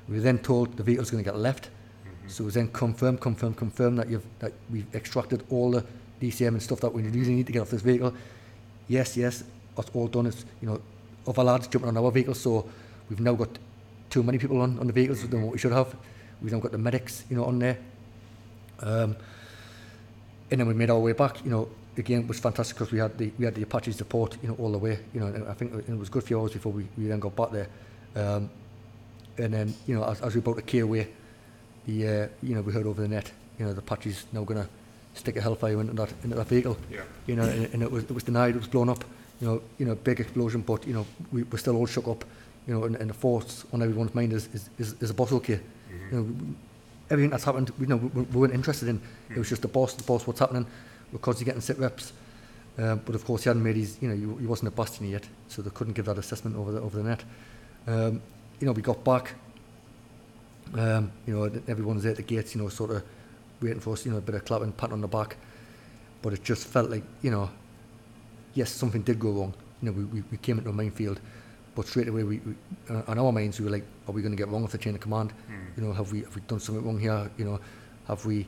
We 0.07 0.15
were 0.15 0.21
then 0.21 0.39
told 0.39 0.77
the 0.77 0.83
vehicle's 0.83 1.11
going 1.11 1.25
to 1.25 1.29
get 1.29 1.37
left. 1.37 1.69
So 2.27 2.43
it 2.43 2.45
was 2.45 2.53
then 2.55 2.69
confirmed, 2.69 3.21
confirmed, 3.21 3.57
confirmed 3.57 3.99
that 3.99 4.09
you've 4.09 4.25
that 4.39 4.53
we've 4.71 4.87
extracted 4.93 5.43
all 5.49 5.71
the 5.71 5.85
DCM 6.21 6.49
and 6.49 6.63
stuff 6.63 6.79
that 6.81 6.93
we 6.93 7.03
really 7.03 7.33
need 7.33 7.47
to 7.47 7.53
get 7.53 7.61
off 7.61 7.69
this 7.69 7.81
vehicle. 7.81 8.13
Yes, 8.87 9.17
yes, 9.17 9.43
that's 9.75 9.89
all 9.93 10.07
done. 10.07 10.27
It's 10.27 10.45
you 10.61 10.67
know, 10.67 10.81
other 11.27 11.43
lads 11.43 11.67
jumping 11.67 11.89
on 11.89 11.97
our 11.97 12.11
vehicles, 12.11 12.39
so 12.39 12.67
we've 13.09 13.19
now 13.19 13.33
got 13.33 13.49
too 14.09 14.23
many 14.23 14.37
people 14.37 14.61
on, 14.61 14.79
on 14.79 14.87
the 14.87 14.93
vehicles 14.93 15.27
than 15.27 15.41
what 15.43 15.53
we 15.53 15.57
should 15.57 15.71
have. 15.71 15.95
We've 16.41 16.51
now 16.51 16.59
got 16.59 16.71
the 16.71 16.77
medics, 16.77 17.23
you 17.29 17.35
know, 17.35 17.45
on 17.45 17.59
there. 17.59 17.77
Um, 18.79 19.15
and 20.51 20.59
then 20.59 20.67
we 20.67 20.73
made 20.73 20.89
our 20.89 20.99
way 20.99 21.13
back. 21.13 21.43
You 21.43 21.51
know, 21.51 21.69
again, 21.97 22.21
it 22.21 22.27
was 22.27 22.39
fantastic 22.39 22.77
because 22.77 22.91
we 22.91 22.99
had 22.99 23.17
the 23.17 23.31
we 23.37 23.45
had 23.45 23.55
the 23.55 23.63
Apache 23.63 23.93
support, 23.93 24.37
you 24.41 24.49
know, 24.49 24.55
all 24.55 24.71
the 24.71 24.77
way. 24.77 24.99
You 25.13 25.21
know, 25.21 25.45
I 25.49 25.53
think 25.53 25.73
it 25.73 25.97
was 25.97 26.09
a 26.09 26.11
good 26.11 26.23
few 26.23 26.39
hours 26.39 26.53
before 26.53 26.71
we, 26.71 26.87
we 26.97 27.07
then 27.07 27.19
got 27.19 27.35
back 27.35 27.51
there. 27.51 27.67
Um, 28.15 28.49
and 29.37 29.53
then 29.53 29.73
you 29.87 29.95
know, 29.95 30.05
as, 30.05 30.21
as 30.21 30.33
we 30.33 30.39
about 30.39 30.57
to 30.57 30.61
key 30.61 30.79
away, 30.79 31.07
the 31.85 32.07
uh, 32.07 32.27
you 32.43 32.55
know 32.55 32.61
we 32.61 32.73
heard 32.73 32.85
over 32.85 33.01
the 33.01 33.07
net, 33.07 33.31
you 33.59 33.65
know 33.65 33.73
the 33.73 33.81
Apache's 33.81 34.25
now 34.31 34.43
going 34.43 34.61
to 34.61 34.69
stick 35.13 35.37
a 35.37 35.41
hellfire 35.41 35.79
into 35.79 35.93
that 35.93 36.13
into 36.23 36.35
that 36.35 36.47
vehicle. 36.47 36.77
Yeah. 36.91 37.01
You 37.27 37.35
know, 37.35 37.43
and, 37.43 37.73
and 37.73 37.83
it 37.83 37.91
was 37.91 38.03
it 38.03 38.11
was 38.11 38.23
denied. 38.23 38.55
It 38.55 38.59
was 38.59 38.67
blown 38.67 38.89
up. 38.89 39.03
You 39.41 39.47
know, 39.47 39.61
you 39.77 39.85
know, 39.85 39.95
big 39.95 40.19
explosion, 40.19 40.61
but 40.61 40.87
you 40.87 40.93
know 40.93 41.05
we 41.31 41.43
were 41.43 41.57
still 41.57 41.75
all 41.75 41.85
shook 41.85 42.07
up. 42.07 42.23
You 42.67 42.73
know, 42.73 42.83
and, 42.85 42.95
and 42.95 43.09
the 43.09 43.13
force 43.13 43.65
on 43.73 43.81
everyone's 43.81 44.15
mind 44.15 44.33
is 44.33 44.47
is, 44.53 44.69
is, 44.79 44.95
is 45.01 45.09
a 45.09 45.13
bottle 45.13 45.39
key. 45.39 45.53
Mm-hmm. 45.53 46.15
You 46.15 46.21
know, 46.21 46.55
everything 47.09 47.29
that's 47.29 47.43
happened, 47.43 47.71
you 47.79 47.87
know, 47.87 47.97
we, 47.97 48.21
we 48.21 48.39
weren't 48.39 48.53
interested 48.53 48.87
in. 48.87 48.99
Mm. 48.99 49.31
It 49.31 49.37
was 49.37 49.47
mm. 49.47 49.51
just 49.51 49.61
the 49.61 49.67
boss, 49.67 49.93
the 49.93 50.03
boss, 50.03 50.25
what's 50.25 50.39
happening. 50.39 50.65
We're 51.11 51.19
constantly 51.19 51.51
getting 51.51 51.61
sit 51.61 51.77
reps. 51.77 52.13
Um, 52.77 53.01
but 53.05 53.15
of 53.15 53.23
course, 53.23 53.43
he 53.43 53.49
hadn't 53.49 53.63
made 53.63 53.77
his, 53.77 53.97
you 54.01 54.09
know, 54.09 54.15
he, 54.15 54.41
he 54.41 54.47
wasn't 54.47 54.67
a 54.67 54.71
bastion 54.71 55.07
yet, 55.09 55.23
so 55.47 55.61
they 55.61 55.69
couldn't 55.69 55.93
give 55.93 56.05
that 56.05 56.17
assessment 56.17 56.57
over 56.57 56.71
the, 56.71 56.81
over 56.81 56.97
the 56.97 57.03
net. 57.03 57.23
Um, 57.87 58.21
you 58.59 58.65
know, 58.67 58.73
we 58.73 58.81
got 58.81 59.03
back, 59.03 59.33
Um, 60.73 61.11
you 61.25 61.35
know, 61.35 61.43
everyone's 61.67 62.03
there 62.03 62.11
at 62.11 62.17
the 62.17 62.23
gates, 62.23 62.55
you 62.55 62.61
know, 62.61 62.69
sort 62.69 62.91
of 62.91 63.03
waiting 63.61 63.79
for 63.79 63.93
us, 63.93 64.05
you 64.05 64.11
know, 64.11 64.17
a 64.17 64.21
bit 64.21 64.35
of 64.35 64.45
clapping, 64.45 64.71
pat 64.71 64.91
on 64.91 65.01
the 65.01 65.07
back. 65.07 65.37
But 66.21 66.33
it 66.33 66.43
just 66.43 66.67
felt 66.67 66.89
like, 66.89 67.03
you 67.21 67.31
know, 67.31 67.49
yes, 68.53 68.71
something 68.71 69.03
did 69.03 69.19
go 69.19 69.31
wrong. 69.31 69.53
You 69.81 69.91
know, 69.91 69.97
we, 69.97 70.03
we, 70.05 70.23
we 70.31 70.37
came 70.37 70.57
into 70.57 70.69
a 70.69 70.73
minefield, 70.73 71.19
but 71.75 71.85
straight 71.87 72.07
away, 72.07 72.23
we, 72.23 72.39
we 72.39 72.55
uh, 72.89 73.03
on 73.07 73.19
our 73.19 73.31
minds, 73.31 73.59
we 73.59 73.65
were 73.65 73.71
like, 73.71 73.85
are 74.07 74.11
we 74.11 74.21
going 74.21 74.31
to 74.31 74.37
get 74.37 74.47
wrong 74.47 74.63
with 74.63 74.71
the 74.71 74.77
chain 74.77 74.95
of 74.95 75.01
command? 75.01 75.33
Mm. 75.49 75.77
You 75.77 75.83
know, 75.83 75.93
have 75.93 76.11
we 76.11 76.21
have 76.21 76.33
we 76.33 76.41
done 76.41 76.59
something 76.59 76.83
wrong 76.83 76.99
here? 76.99 77.29
You 77.37 77.45
know, 77.45 77.59
have 78.07 78.25
we 78.25 78.47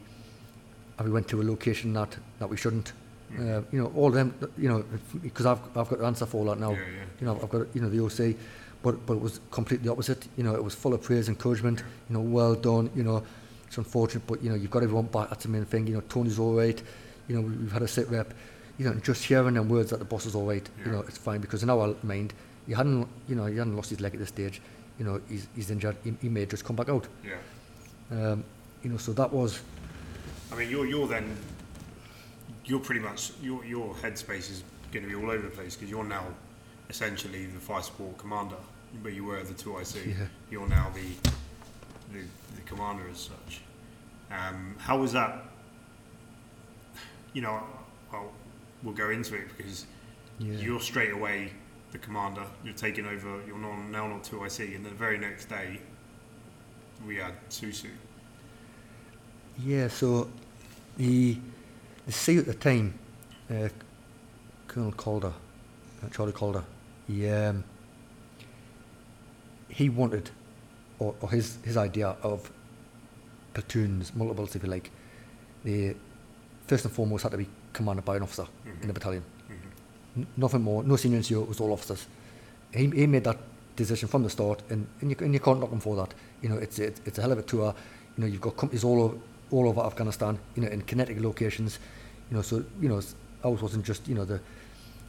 have 0.98 1.06
we 1.06 1.12
went 1.12 1.28
to 1.30 1.42
a 1.42 1.44
location 1.44 1.94
that 1.94 2.18
that 2.40 2.50
we 2.50 2.58
shouldn't? 2.58 2.94
Mm. 3.34 3.40
Uh, 3.40 3.62
you 3.72 3.82
know, 3.82 3.92
all 3.96 4.10
them, 4.10 4.34
you 4.58 4.70
know, 4.70 4.86
because 5.22 5.46
I've 5.46 5.60
I've 5.78 5.90
got 5.90 6.00
the 6.00 6.06
answer 6.06 6.26
for 6.26 6.38
all 6.38 6.46
that 6.46 6.60
now. 6.60 6.72
Yeah, 6.72 6.80
yeah. 6.80 7.04
You 7.20 7.28
know, 7.28 7.40
I've 7.44 7.50
got 7.50 7.68
you 7.76 7.82
know 7.82 7.90
the 7.90 8.04
OC. 8.04 8.36
But 8.84 9.06
but 9.06 9.14
it 9.14 9.22
was 9.22 9.40
completely 9.52 9.90
opposite. 9.90 10.28
You 10.38 10.44
know, 10.44 10.56
it 10.56 10.64
was 10.64 10.76
full 10.76 10.94
of 10.94 11.02
praise, 11.02 11.30
encouragement. 11.30 11.84
You 12.10 12.16
know, 12.16 12.22
well 12.22 12.56
done. 12.56 12.90
You 12.96 13.04
know, 13.04 13.24
it's 13.68 13.78
unfortunate, 13.78 14.26
but 14.28 14.42
you 14.44 14.50
know, 14.50 14.56
you've 14.56 14.72
got 14.72 14.84
everyone 14.84 15.06
back. 15.08 15.30
That's 15.30 15.44
the 15.44 15.50
main 15.50 15.66
thing. 15.66 15.88
You 15.88 15.96
know, 15.96 16.02
Tony's 16.10 16.40
all 16.40 16.56
right. 16.56 16.82
You 17.28 17.36
know, 17.36 17.42
we- 17.42 17.56
we've 17.58 17.72
had 17.72 17.82
a 17.82 17.88
sit 17.88 18.10
rep. 18.10 18.34
You 18.78 18.86
know, 18.86 18.94
just 18.96 19.24
hearing 19.24 19.56
them 19.56 19.70
words 19.70 19.90
that 19.90 19.98
the 20.00 20.06
boss 20.06 20.26
is 20.26 20.36
all 20.36 20.46
right. 20.48 20.68
You 20.86 20.92
know, 20.92 21.00
it's 21.02 21.18
fine 21.18 21.42
because 21.42 21.64
in 21.64 21.70
our 21.70 21.96
mind, 22.04 22.34
he 22.68 22.74
hadn't, 22.74 23.08
you 23.28 23.36
know, 23.36 23.46
he 23.48 23.58
hadn't 23.58 23.76
lost 23.76 23.90
his 23.90 24.00
leg 24.00 24.14
at 24.14 24.20
this 24.20 24.30
stage. 24.30 24.62
You 25.00 25.06
know, 25.06 25.20
he's 25.28 25.48
he's 25.56 25.72
injured. 25.72 25.96
He, 26.04 26.14
he 26.22 26.30
may 26.30 26.46
just 26.46 26.64
come 26.64 26.76
back 26.76 26.90
out. 26.90 27.08
Yeah. 27.26 27.36
Um, 28.12 28.44
you 28.84 28.90
know, 28.92 28.98
so 28.98 29.14
that 29.14 29.34
was 29.34 29.60
I 30.52 30.56
mean, 30.56 30.70
you're 30.70 30.86
you're 30.86 31.08
then 31.08 31.36
you're 32.66 32.80
pretty 32.80 33.02
much 33.02 33.32
your 33.42 33.66
your 33.66 33.94
headspace 33.96 34.50
is 34.52 34.64
going 34.92 35.04
to 35.04 35.10
be 35.10 35.16
all 35.16 35.30
over 35.32 35.42
the 35.42 35.50
place 35.50 35.76
because 35.76 35.90
you're 35.90 36.04
now 36.04 36.24
essentially 36.90 37.46
the 37.46 37.60
fire 37.60 37.82
support 37.82 38.18
commander, 38.18 38.56
but 39.04 39.14
you 39.14 39.26
were 39.26 39.44
the 39.44 39.54
two 39.54 39.78
IC. 39.78 39.96
Yeah. 40.08 40.14
You're 40.50 40.68
now 40.68 40.92
the 40.94 41.30
the, 42.14 42.24
the 42.56 42.62
commander 42.66 43.04
as 43.12 43.20
such. 43.20 43.62
Um, 44.32 44.76
how 44.80 44.98
was 45.00 45.12
that? 45.14 45.44
You 47.34 47.42
know, 47.42 47.62
I'll, 48.14 48.32
we'll 48.84 48.94
go 48.94 49.10
into 49.10 49.36
it 49.36 49.48
because 49.58 49.86
Yeah. 50.40 50.54
you're 50.54 50.80
straight 50.80 51.12
away 51.12 51.52
the 51.92 51.98
commander. 51.98 52.44
You're 52.64 52.74
taking 52.74 53.06
over. 53.06 53.42
You're 53.46 53.58
not, 53.58 53.78
now 53.90 54.08
not 54.08 54.24
two 54.24 54.44
IC, 54.44 54.60
and 54.76 54.86
the 54.86 54.90
very 54.92 55.18
next 55.18 55.46
day 55.50 55.80
we 57.06 57.16
had 57.18 57.34
Susu. 57.50 57.90
Yeah, 59.64 59.88
so 59.88 60.30
the 60.98 61.38
the 62.06 62.12
C 62.12 62.38
at 62.38 62.46
the 62.46 62.54
time, 62.54 62.94
uh, 63.52 63.68
Colonel 64.68 64.92
Calder, 64.94 65.34
uh, 66.04 66.10
Charlie 66.10 66.32
Calder, 66.32 66.64
he 67.08 67.30
um, 67.30 67.64
he 69.70 69.90
wanted, 69.90 70.30
or, 71.00 71.16
or 71.22 71.30
his 71.32 71.58
his 71.64 71.78
idea 71.78 72.16
of 72.22 72.52
platoons, 73.54 74.14
multiples 74.16 74.56
if 74.56 74.64
you 74.64 74.70
like, 74.70 74.92
they 75.64 75.96
first 76.68 76.86
and 76.86 76.94
foremost 76.94 77.24
had 77.24 77.32
to 77.32 77.38
be 77.38 77.48
commanded 77.74 78.06
by 78.06 78.18
an 78.18 78.24
officer 78.24 78.46
in 78.82 78.88
the 78.88 78.94
battalion. 78.94 79.24
N- 80.16 80.28
nothing 80.36 80.62
more, 80.62 80.84
no 80.84 80.96
senior 80.96 81.20
NCO, 81.20 81.44
it 81.44 81.48
was 81.48 81.60
all 81.60 81.72
officers. 81.72 82.08
He, 82.74 82.88
he 82.90 83.08
made 83.08 83.24
that 83.24 83.38
decision 83.76 84.10
from 84.10 84.24
the 84.24 84.30
start, 84.30 84.62
and, 84.70 84.88
and, 85.02 85.10
you, 85.12 85.18
and 85.20 85.34
you 85.34 85.40
can't 85.40 85.60
knock 85.60 85.72
him 85.72 85.80
for 85.80 85.96
that. 85.96 86.14
You 86.42 86.50
know, 86.50 86.58
it's, 86.58 86.80
it's, 86.80 87.02
it's 87.06 87.18
a 87.20 87.22
hell 87.22 87.32
of 87.32 87.40
a 87.40 87.44
tour. 87.44 87.74
You 88.18 88.24
know, 88.24 88.28
you've 88.28 88.42
got 88.42 88.58
companies 88.58 88.84
all 88.84 89.02
over, 89.02 89.18
all 89.52 89.70
over 89.70 89.82
Afghanistan, 89.82 90.38
you 90.56 90.64
know, 90.64 90.68
in 90.70 90.82
kinetic 90.82 91.22
locations. 91.22 91.80
You 92.30 92.38
know, 92.38 92.42
so, 92.42 92.64
you 92.82 92.90
know, 92.90 93.02
ours 93.46 93.62
wasn't 93.62 93.86
just, 93.86 94.08
you 94.08 94.16
know, 94.16 94.26
the, 94.26 94.42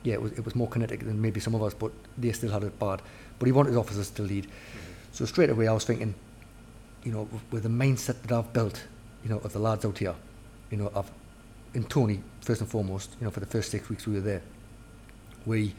yeah, 0.03 0.15
it 0.15 0.23
was, 0.23 0.33
it 0.33 0.45
was 0.45 0.55
more 0.55 0.69
kinetic 0.69 1.01
than 1.01 1.21
maybe 1.21 1.41
some 1.41 1.55
of 1.55 1.63
us, 1.63 1.75
but 1.75 1.93
they 2.17 2.33
still 2.33 2.51
had 2.51 2.63
it 2.63 2.79
bad. 2.79 3.03
But 3.39 3.47
he 3.47 3.53
wanted 3.53 3.77
officers 3.77 4.11
to 4.11 4.23
lead. 4.23 4.45
Mm-hmm. 4.45 4.93
So 5.13 5.25
straight 5.25 5.51
away 5.51 5.69
I 5.69 5.73
was 5.73 5.85
thinking, 5.85 6.15
you 7.05 7.13
know, 7.13 7.29
with, 7.33 7.43
with 7.51 7.63
the 7.65 7.69
mindset 7.69 8.23
that 8.23 8.33
I've 8.33 8.53
built, 8.53 8.87
you 9.23 9.31
know, 9.31 9.39
of 9.39 9.53
the 9.53 9.59
lads 9.59 9.85
out 9.85 9.99
here, 9.99 10.15
you 10.71 10.77
know, 10.77 10.93
I've, 10.95 11.11
in 11.75 11.85
Tony, 11.85 12.23
first 12.41 12.61
and 12.61 12.71
foremost, 12.71 13.17
you 13.21 13.25
know, 13.25 13.31
for 13.31 13.41
the 13.41 13.47
first 13.47 13.71
six 13.71 13.89
weeks 13.89 14.07
we 14.07 14.15
were 14.15 14.21
there, 14.21 14.43
we 15.47 15.75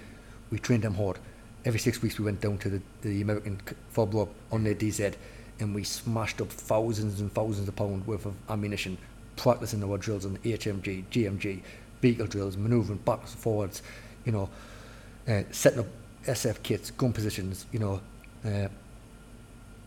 we 0.51 0.59
trained 0.59 0.83
them 0.83 0.95
hard. 0.95 1.19
Every 1.65 1.79
six 1.79 2.01
weeks 2.01 2.17
we 2.17 2.25
went 2.25 2.41
down 2.41 2.57
to 2.59 2.69
the, 2.69 2.81
the 3.01 3.21
American 3.21 3.59
fob 3.89 4.13
rob 4.13 4.29
on 4.51 4.63
their 4.63 4.73
DZ 4.73 5.13
and 5.59 5.75
we 5.75 5.83
smashed 5.83 6.41
up 6.41 6.49
thousands 6.49 7.19
and 7.19 7.31
thousands 7.33 7.67
of 7.67 7.75
pounds 7.75 8.07
worth 8.07 8.25
of 8.25 8.33
ammunition, 8.49 8.97
practicing 9.35 9.83
our 9.83 9.97
drills 9.97 10.25
on 10.25 10.33
the 10.33 10.39
HMG, 10.39 11.03
GMG, 11.11 11.61
vehicle 12.01 12.27
drills, 12.27 12.55
manoeuvring 12.55 12.99
backwards, 12.99 13.33
forwards, 13.33 13.81
you 14.25 14.31
know, 14.31 14.49
uh, 15.27 15.43
setting 15.51 15.79
up 15.79 15.85
SF 16.25 16.61
kits, 16.63 16.91
gun 16.91 17.13
positions, 17.13 17.65
you 17.71 17.79
know, 17.79 18.01
uh, 18.45 18.67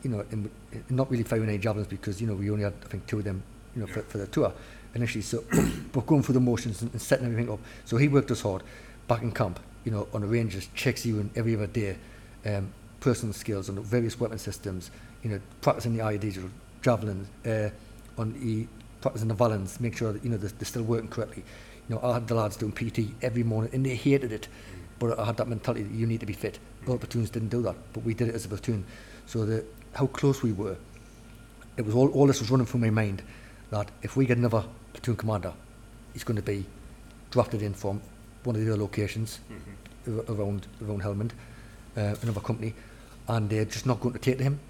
you 0.02 0.10
know, 0.10 0.24
and, 0.30 0.50
and 0.72 0.90
not 0.90 1.10
really 1.10 1.22
firing 1.22 1.48
any 1.48 1.59
javelins 1.59 1.88
because, 1.88 2.20
you 2.20 2.26
know, 2.26 2.34
we 2.34 2.50
only 2.50 2.64
had, 2.64 2.74
I 2.84 2.88
think, 2.88 3.06
two 3.06 3.18
of 3.18 3.24
them, 3.24 3.42
you 3.74 3.82
know, 3.82 3.86
for, 3.86 4.02
for 4.02 4.18
the 4.18 4.26
tour 4.26 4.52
initially. 4.94 5.22
So, 5.22 5.44
but 5.92 6.06
going 6.06 6.22
through 6.22 6.34
the 6.34 6.40
motions 6.40 6.82
and, 6.82 6.90
and 6.92 7.00
setting 7.00 7.26
everything 7.26 7.52
up. 7.52 7.60
So 7.84 7.96
he 7.96 8.09
worked 8.09 8.30
us 8.30 8.42
hard 8.42 8.62
back 9.09 9.22
in 9.22 9.32
camp, 9.32 9.60
you 9.84 9.92
know, 9.92 10.09
on 10.12 10.22
the 10.22 10.26
ranges, 10.26 10.68
checks 10.74 11.06
you 11.06 11.20
in 11.20 11.30
every 11.36 11.54
other 11.54 11.66
day, 11.66 11.96
um, 12.44 12.72
personal 13.00 13.32
skills 13.32 13.68
on 13.68 13.76
the 13.76 13.80
various 13.80 14.18
weapon 14.18 14.38
systems, 14.38 14.90
you 15.22 15.30
know, 15.30 15.40
practicing 15.60 15.96
the 15.96 16.02
IEDs, 16.02 16.48
javelins, 16.82 17.28
uh, 17.46 17.70
on 18.20 18.32
the 18.34 18.66
practicing 19.00 19.28
the 19.28 19.34
Vallons, 19.34 19.80
make 19.80 19.96
sure 19.96 20.12
that, 20.12 20.24
you 20.24 20.30
know, 20.30 20.36
they're, 20.36 20.50
they're 20.50 20.64
still 20.64 20.84
working 20.84 21.09
correctly. 21.09 21.42
You 21.88 21.96
know, 21.96 22.00
I 22.02 22.14
had 22.14 22.28
the 22.28 22.34
lads 22.34 22.56
doing 22.56 22.72
PT 22.72 23.14
every 23.22 23.42
morning 23.42 23.70
and 23.72 23.84
they 23.84 23.94
hated 23.94 24.32
it, 24.32 24.48
but 24.98 25.18
I 25.18 25.24
had 25.24 25.36
that 25.38 25.48
mentality 25.48 25.82
that 25.84 25.94
you 25.94 26.06
need 26.06 26.20
to 26.20 26.26
be 26.26 26.32
fit. 26.32 26.59
All 26.86 26.98
platoons 26.98 27.30
didn't 27.30 27.48
do 27.48 27.62
that, 27.62 27.76
but 27.92 28.04
we 28.04 28.14
did 28.14 28.28
it 28.28 28.34
as 28.34 28.44
a 28.44 28.48
platoon. 28.48 28.84
So 29.26 29.44
the, 29.44 29.64
how 29.94 30.06
close 30.06 30.42
we 30.42 30.52
were, 30.52 30.76
it 31.76 31.84
was 31.84 31.94
all, 31.94 32.09
all 32.10 32.26
this 32.26 32.40
was 32.40 32.50
running 32.50 32.66
through 32.66 32.80
my 32.80 32.90
mind 32.90 33.22
that 33.70 33.90
if 34.02 34.16
we 34.16 34.26
get 34.26 34.38
another 34.38 34.64
platoon 34.92 35.16
commander, 35.16 35.52
he's 36.12 36.24
going 36.24 36.36
to 36.36 36.42
be 36.42 36.64
drafted 37.30 37.62
in 37.62 37.74
from 37.74 38.00
one 38.44 38.56
of 38.56 38.64
the 38.64 38.70
other 38.70 38.80
locations 38.80 39.40
mm-hmm. 39.50 40.18
a- 40.18 40.34
around 40.34 40.66
around 40.86 41.02
Helmand, 41.02 41.30
uh, 41.96 42.14
another 42.22 42.40
company, 42.40 42.74
and 43.28 43.48
they're 43.48 43.64
just 43.64 43.86
not 43.86 44.00
going 44.00 44.12
to 44.12 44.18
take 44.18 44.38
to 44.38 44.44
him. 44.44 44.60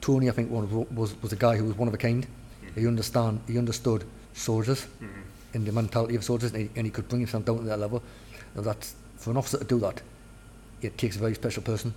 Tony, 0.00 0.28
I 0.28 0.32
think, 0.32 0.50
one 0.50 0.64
of, 0.64 0.72
was 0.96 1.20
was 1.22 1.32
a 1.32 1.36
guy 1.36 1.56
who 1.56 1.64
was 1.64 1.76
one 1.76 1.88
of 1.88 1.94
a 1.94 1.98
kind. 1.98 2.26
Mm-hmm. 2.26 2.80
He 2.80 2.86
understand 2.86 3.40
he 3.46 3.58
understood 3.58 4.04
soldiers 4.32 4.86
mm-hmm. 5.00 5.20
And 5.56 5.66
the 5.66 5.72
mentality 5.72 6.16
of 6.16 6.22
soldiers, 6.22 6.52
and 6.52 6.62
he, 6.62 6.70
and 6.76 6.86
he 6.86 6.90
could 6.92 7.08
bring 7.08 7.20
himself 7.20 7.44
down 7.44 7.58
to 7.58 7.64
that 7.64 7.80
level. 7.80 8.02
Now 8.54 8.62
that's 8.62 8.94
for 9.16 9.30
an 9.30 9.36
officer 9.36 9.58
to 9.58 9.64
do 9.64 9.78
that, 9.80 10.02
it 10.82 10.98
takes 10.98 11.16
a 11.16 11.18
very 11.18 11.34
special 11.34 11.62
person, 11.62 11.94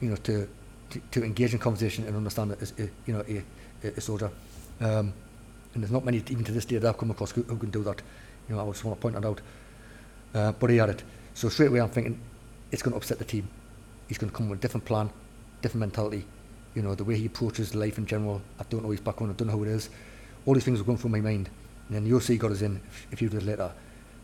you 0.00 0.10
know, 0.10 0.16
to, 0.16 0.48
to 0.90 1.00
to 1.10 1.24
engage 1.24 1.52
in 1.52 1.58
conversation 1.58 2.06
and 2.06 2.16
understand 2.16 2.50
that 2.52 2.62
as 2.62 2.72
a, 2.78 2.88
you 3.06 3.12
know 3.14 3.24
a, 3.28 3.42
a, 3.86 3.92
a 3.96 4.00
soldier. 4.00 4.30
Um, 4.80 5.12
and 5.74 5.82
there's 5.82 5.92
not 5.92 6.04
many 6.04 6.18
even 6.30 6.44
to 6.44 6.52
this 6.52 6.64
day 6.64 6.78
that 6.78 6.88
I've 6.88 6.98
come 6.98 7.10
across 7.10 7.32
who, 7.32 7.42
who 7.42 7.56
can 7.56 7.70
do 7.70 7.82
that. 7.84 8.02
You 8.48 8.56
know, 8.56 8.62
I 8.62 8.72
just 8.72 8.84
want 8.84 8.98
to 8.98 9.02
point 9.02 9.14
that 9.14 9.24
out. 9.28 9.40
Uh, 10.34 10.52
but 10.52 10.70
he 10.70 10.76
had 10.78 10.90
it. 10.90 11.02
So 11.34 11.48
straight 11.48 11.68
away 11.68 11.80
I'm 11.80 11.90
thinking, 11.90 12.18
it's 12.72 12.82
going 12.82 12.92
to 12.92 12.96
upset 12.96 13.18
the 13.18 13.24
team. 13.24 13.48
He's 14.08 14.18
going 14.18 14.30
to 14.30 14.36
come 14.36 14.48
with 14.48 14.58
a 14.58 14.62
different 14.62 14.84
plan. 14.84 15.10
different 15.62 15.80
mentality. 15.80 16.24
You 16.74 16.82
know, 16.82 16.94
the 16.94 17.04
way 17.04 17.16
he 17.16 17.26
approaches 17.26 17.74
life 17.74 17.98
in 17.98 18.06
general. 18.06 18.42
I 18.58 18.64
don't 18.70 18.82
know 18.82 18.90
his 18.90 19.00
background. 19.00 19.32
I 19.32 19.36
don't 19.36 19.48
know 19.48 19.56
who 19.58 19.64
it 19.64 19.70
is. 19.70 19.90
All 20.46 20.54
these 20.54 20.64
things 20.64 20.78
were 20.78 20.84
going 20.84 20.98
through 20.98 21.10
my 21.10 21.20
mind. 21.20 21.50
And 21.90 21.96
then 21.96 22.08
the 22.08 22.16
OC 22.16 22.38
got 22.38 22.52
us 22.52 22.62
in 22.62 22.80
a 23.12 23.16
few 23.16 23.28
days 23.28 23.42
later 23.42 23.72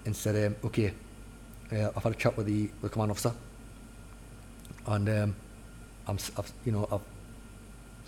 and 0.05 0.15
said, 0.15 0.47
um, 0.47 0.57
okay, 0.67 0.95
uh, 1.73 1.91
I've 1.97 2.03
had 2.05 2.13
a 2.13 2.17
chat 2.17 2.37
with 2.37 2.47
the, 2.47 2.63
with 2.63 2.83
the 2.83 2.89
command 2.91 3.11
officer. 3.11 3.33
And 4.87 5.09
um, 5.09 5.37
I'm, 6.07 6.17
I've, 6.39 6.53
you 6.65 6.71
know, 6.71 6.87
I've 6.93 7.01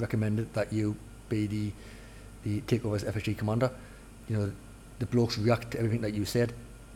recommended 0.01 0.55
that 0.55 0.73
you 0.73 0.97
be 1.29 1.49
the, 1.49 1.73
the 2.45 2.61
take 2.63 2.85
over 2.85 2.95
as 2.95 3.03
FSG 3.03 3.37
commander. 3.37 3.69
You 4.29 4.37
know, 4.37 4.53
the 5.01 5.07
blokes 5.07 5.37
react 5.39 5.73
to 5.73 5.79
everything 5.79 6.03
that 6.03 6.15
you 6.15 6.25
said, 6.25 6.53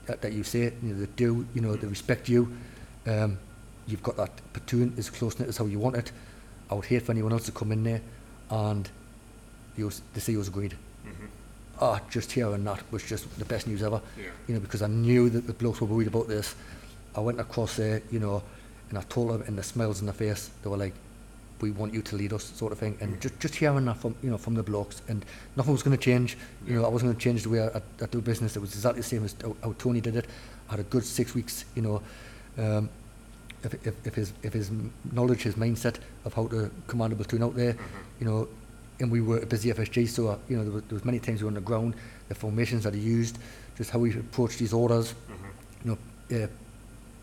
that, 0.06 0.22
that 0.22 0.32
you 0.32 0.44
say, 0.44 0.72
you 0.84 0.94
know, 0.94 1.00
they 1.00 1.06
do, 1.16 1.44
you 1.54 1.62
know, 1.62 1.74
they 1.74 1.88
respect 1.88 2.28
you. 2.28 2.56
Um, 3.08 3.38
you've 3.88 4.04
got 4.04 4.16
that 4.18 4.40
platoon 4.52 4.94
as 4.98 5.10
close 5.10 5.36
knit 5.40 5.48
as 5.48 5.56
how 5.56 5.66
you 5.66 5.80
want 5.80 5.96
it. 5.96 6.12
I 6.70 6.74
would 6.74 6.84
hate 6.84 7.02
for 7.02 7.10
anyone 7.10 7.32
else 7.32 7.46
to 7.46 7.52
come 7.52 7.72
in 7.72 7.82
there 7.82 8.02
and 8.50 8.88
OC 9.82 9.94
the 10.14 10.20
CEO's 10.20 10.46
agreed. 10.46 10.76
Ah, 11.82 12.00
just 12.08 12.30
hearing 12.30 12.62
that 12.62 12.80
was 12.92 13.02
just 13.02 13.24
the 13.40 13.44
best 13.44 13.66
news 13.66 13.82
ever. 13.82 14.00
Yeah. 14.16 14.26
You 14.46 14.54
know, 14.54 14.60
because 14.60 14.82
I 14.82 14.86
knew 14.86 15.28
that 15.30 15.48
the 15.48 15.52
blokes 15.52 15.80
were 15.80 15.88
worried 15.88 16.06
about 16.06 16.28
this. 16.28 16.54
I 17.16 17.20
went 17.20 17.40
across 17.40 17.74
there, 17.74 18.00
you 18.12 18.20
know, 18.20 18.40
and 18.88 18.96
I 18.96 19.02
told 19.02 19.30
them 19.30 19.42
in 19.48 19.56
the 19.56 19.64
smiles 19.64 20.00
in 20.00 20.06
the 20.06 20.12
face, 20.12 20.50
they 20.62 20.70
were 20.70 20.76
like, 20.76 20.94
we 21.60 21.72
want 21.72 21.92
you 21.92 22.00
to 22.02 22.14
lead 22.14 22.32
us, 22.32 22.44
sort 22.44 22.70
of 22.70 22.78
thing. 22.78 22.96
And 23.00 23.20
just, 23.20 23.38
just 23.40 23.56
hearing 23.56 23.84
that 23.86 23.96
from, 23.96 24.14
you 24.22 24.30
know, 24.30 24.38
from 24.38 24.54
the 24.54 24.62
blokes, 24.62 25.02
and 25.08 25.24
nothing 25.56 25.72
was 25.72 25.82
going 25.82 25.96
to 25.96 26.02
change. 26.02 26.36
You 26.68 26.76
know, 26.76 26.84
I 26.84 26.88
wasn't 26.88 27.08
going 27.08 27.16
to 27.16 27.22
change 27.22 27.42
the 27.42 27.50
way 27.50 27.62
I, 27.62 27.78
I, 27.78 27.82
I 28.02 28.06
do 28.06 28.20
business. 28.20 28.54
It 28.54 28.60
was 28.60 28.74
exactly 28.74 29.02
the 29.02 29.08
same 29.08 29.24
as 29.24 29.34
how, 29.42 29.56
how 29.64 29.74
Tony 29.76 30.00
did 30.00 30.14
it. 30.14 30.26
I 30.68 30.72
had 30.72 30.80
a 30.80 30.84
good 30.84 31.04
six 31.04 31.34
weeks, 31.34 31.64
you 31.74 31.82
know. 31.82 32.02
Um, 32.58 32.90
if, 33.64 33.74
if, 33.86 34.06
if 34.06 34.14
his 34.14 34.32
if 34.42 34.52
his 34.52 34.70
knowledge, 35.12 35.42
his 35.42 35.54
mindset 35.54 35.96
of 36.24 36.34
how 36.34 36.46
to 36.48 36.70
command 36.86 37.12
a 37.12 37.16
platoon 37.16 37.42
out 37.42 37.56
there, 37.56 37.76
you 38.20 38.26
know, 38.26 38.48
and 39.02 39.10
we 39.10 39.20
were 39.20 39.38
a 39.38 39.46
busy 39.46 39.70
FSG, 39.72 40.08
so 40.08 40.28
uh, 40.28 40.38
you 40.48 40.56
know 40.56 40.62
there 40.62 40.72
was, 40.72 40.82
there 40.84 40.94
was 40.94 41.04
many 41.04 41.18
times 41.18 41.40
we 41.40 41.44
were 41.44 41.48
on 41.48 41.54
the 41.54 41.60
ground, 41.60 41.94
the 42.28 42.34
formations 42.34 42.84
that 42.84 42.94
he 42.94 43.00
used, 43.00 43.36
just 43.76 43.90
how 43.90 43.98
we 43.98 44.16
approached 44.16 44.58
these 44.58 44.72
orders, 44.72 45.14
you 45.84 45.96
know, 46.30 46.44
uh, 46.44 46.46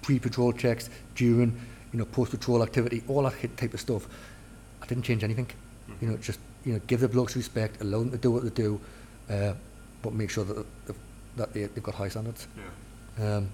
pre-patrol 0.02 0.52
checks, 0.54 0.90
during, 1.16 1.58
you 1.94 2.00
know, 2.00 2.06
post-patrol 2.06 2.62
activity, 2.62 3.02
all 3.08 3.24
that 3.24 3.58
type 3.58 3.74
of 3.74 3.80
stuff. 3.80 4.08
I 4.82 4.86
didn't 4.88 5.04
change 5.04 5.24
anything, 5.24 5.48
you 6.02 6.10
know, 6.10 6.18
just 6.18 6.40
you 6.66 6.74
know, 6.74 6.82
give 6.88 7.00
the 7.00 7.08
blokes 7.08 7.36
respect, 7.36 7.82
allow 7.82 8.00
them 8.00 8.12
to 8.12 8.18
do 8.18 8.32
what 8.32 8.44
they 8.44 8.50
do, 8.50 8.80
uh, 9.30 9.54
but 10.02 10.14
make 10.14 10.30
sure 10.30 10.44
that 10.44 10.66
that, 10.86 10.96
that 11.38 11.54
they, 11.54 11.64
they've 11.66 11.84
got 11.84 11.96
high 11.96 12.10
standards. 12.10 12.48
Yeah. 12.58 13.38
Um, 13.38 13.50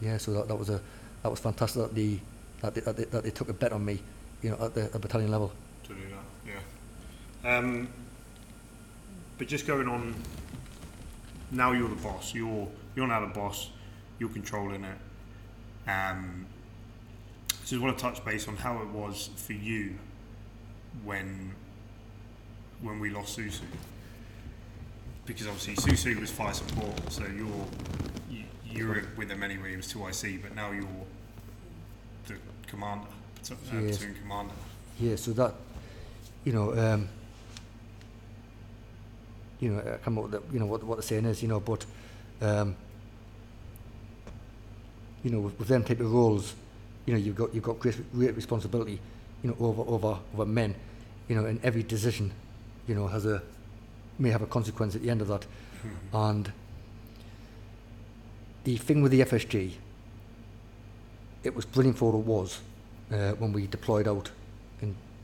yeah, 0.00 0.16
so 0.16 0.32
that, 0.32 0.48
that 0.48 0.56
was 0.56 0.70
a 0.70 0.80
that 1.22 1.28
was 1.28 1.40
fantastic 1.40 1.82
that 1.82 1.94
the 1.94 2.18
that 2.62 2.74
they, 2.74 2.80
that 2.80 2.96
they, 2.96 3.04
that 3.04 3.22
they 3.22 3.30
took 3.30 3.48
a 3.50 3.52
bet 3.52 3.72
on 3.72 3.84
me, 3.84 4.00
you 4.42 4.50
know, 4.50 4.64
at 4.64 4.74
the 4.74 4.84
at 4.84 5.00
battalion 5.00 5.30
level. 5.30 5.52
to 5.84 5.88
do 5.94 6.00
that. 6.10 6.25
Um, 7.44 7.88
but 9.38 9.48
just 9.48 9.66
going 9.66 9.88
on. 9.88 10.14
Now 11.50 11.72
you're 11.72 11.88
the 11.88 11.94
boss. 11.96 12.34
You're 12.34 12.68
you're 12.94 13.06
now 13.06 13.20
the 13.20 13.32
boss. 13.32 13.70
You're 14.18 14.30
controlling 14.30 14.84
it. 14.84 14.98
Um, 15.90 16.46
just 17.64 17.80
want 17.80 17.96
to 17.96 18.02
touch 18.02 18.24
base 18.24 18.48
on 18.48 18.56
how 18.56 18.80
it 18.82 18.88
was 18.88 19.30
for 19.36 19.52
you 19.52 19.94
when 21.04 21.54
when 22.80 22.98
we 23.00 23.10
lost 23.10 23.38
Susu. 23.38 23.60
Because 25.24 25.46
obviously 25.46 25.74
Susu 25.74 26.18
was 26.20 26.30
fire 26.30 26.52
support, 26.54 27.12
so 27.12 27.22
you're 27.24 27.66
you, 28.30 28.44
you're 28.64 29.02
with 29.16 29.28
them 29.28 29.42
anyway. 29.42 29.74
It 29.74 29.76
was 29.76 29.88
two 29.88 30.06
IC, 30.06 30.42
but 30.42 30.54
now 30.54 30.70
you're 30.72 30.86
the 32.26 32.34
commander, 32.66 33.06
platoon- 33.42 33.78
uh, 33.78 33.80
Yes. 33.82 33.98
platoon 33.98 34.16
commander. 34.20 34.54
Yeah, 35.00 35.16
so 35.16 35.32
that, 35.32 35.54
you 36.44 36.52
know, 36.52 36.72
um, 36.78 37.08
you 39.60 39.70
know, 39.70 39.78
I 39.78 39.82
can't 39.82 40.06
remember 40.06 40.22
what 40.22 40.30
the, 40.30 40.52
you 40.52 40.60
know 40.60 40.66
what 40.66 40.82
what 40.84 40.96
the 40.96 41.02
saying 41.02 41.24
is, 41.24 41.42
you 41.42 41.48
know, 41.48 41.60
but, 41.60 41.84
um, 42.40 42.76
you 45.22 45.30
know, 45.30 45.40
with, 45.40 45.58
with 45.58 45.68
them 45.68 45.82
type 45.82 46.00
of 46.00 46.12
roles, 46.12 46.54
you 47.06 47.14
know, 47.14 47.18
you've 47.18 47.36
got 47.36 47.54
you've 47.54 47.64
got 47.64 47.78
great, 47.78 47.96
great 48.12 48.34
responsibility, 48.36 49.00
you 49.42 49.50
know, 49.50 49.56
over 49.60 49.82
over 49.82 50.18
over 50.34 50.46
men, 50.46 50.74
you 51.28 51.36
know, 51.36 51.46
and 51.46 51.60
every 51.64 51.82
decision, 51.82 52.32
you 52.86 52.94
know, 52.94 53.06
has 53.06 53.24
a 53.26 53.42
may 54.18 54.30
have 54.30 54.42
a 54.42 54.46
consequence 54.46 54.94
at 54.94 55.02
the 55.02 55.10
end 55.10 55.20
of 55.20 55.28
that, 55.28 55.46
and 56.12 56.52
the 58.64 58.76
thing 58.76 59.00
with 59.00 59.12
the 59.12 59.20
FSG, 59.20 59.72
it 61.44 61.54
was 61.54 61.64
brilliant 61.64 61.96
for 61.96 62.10
what 62.10 62.18
it 62.18 62.26
was 62.26 62.60
uh, 63.12 63.32
when 63.34 63.52
we 63.52 63.66
deployed 63.66 64.08
out 64.08 64.30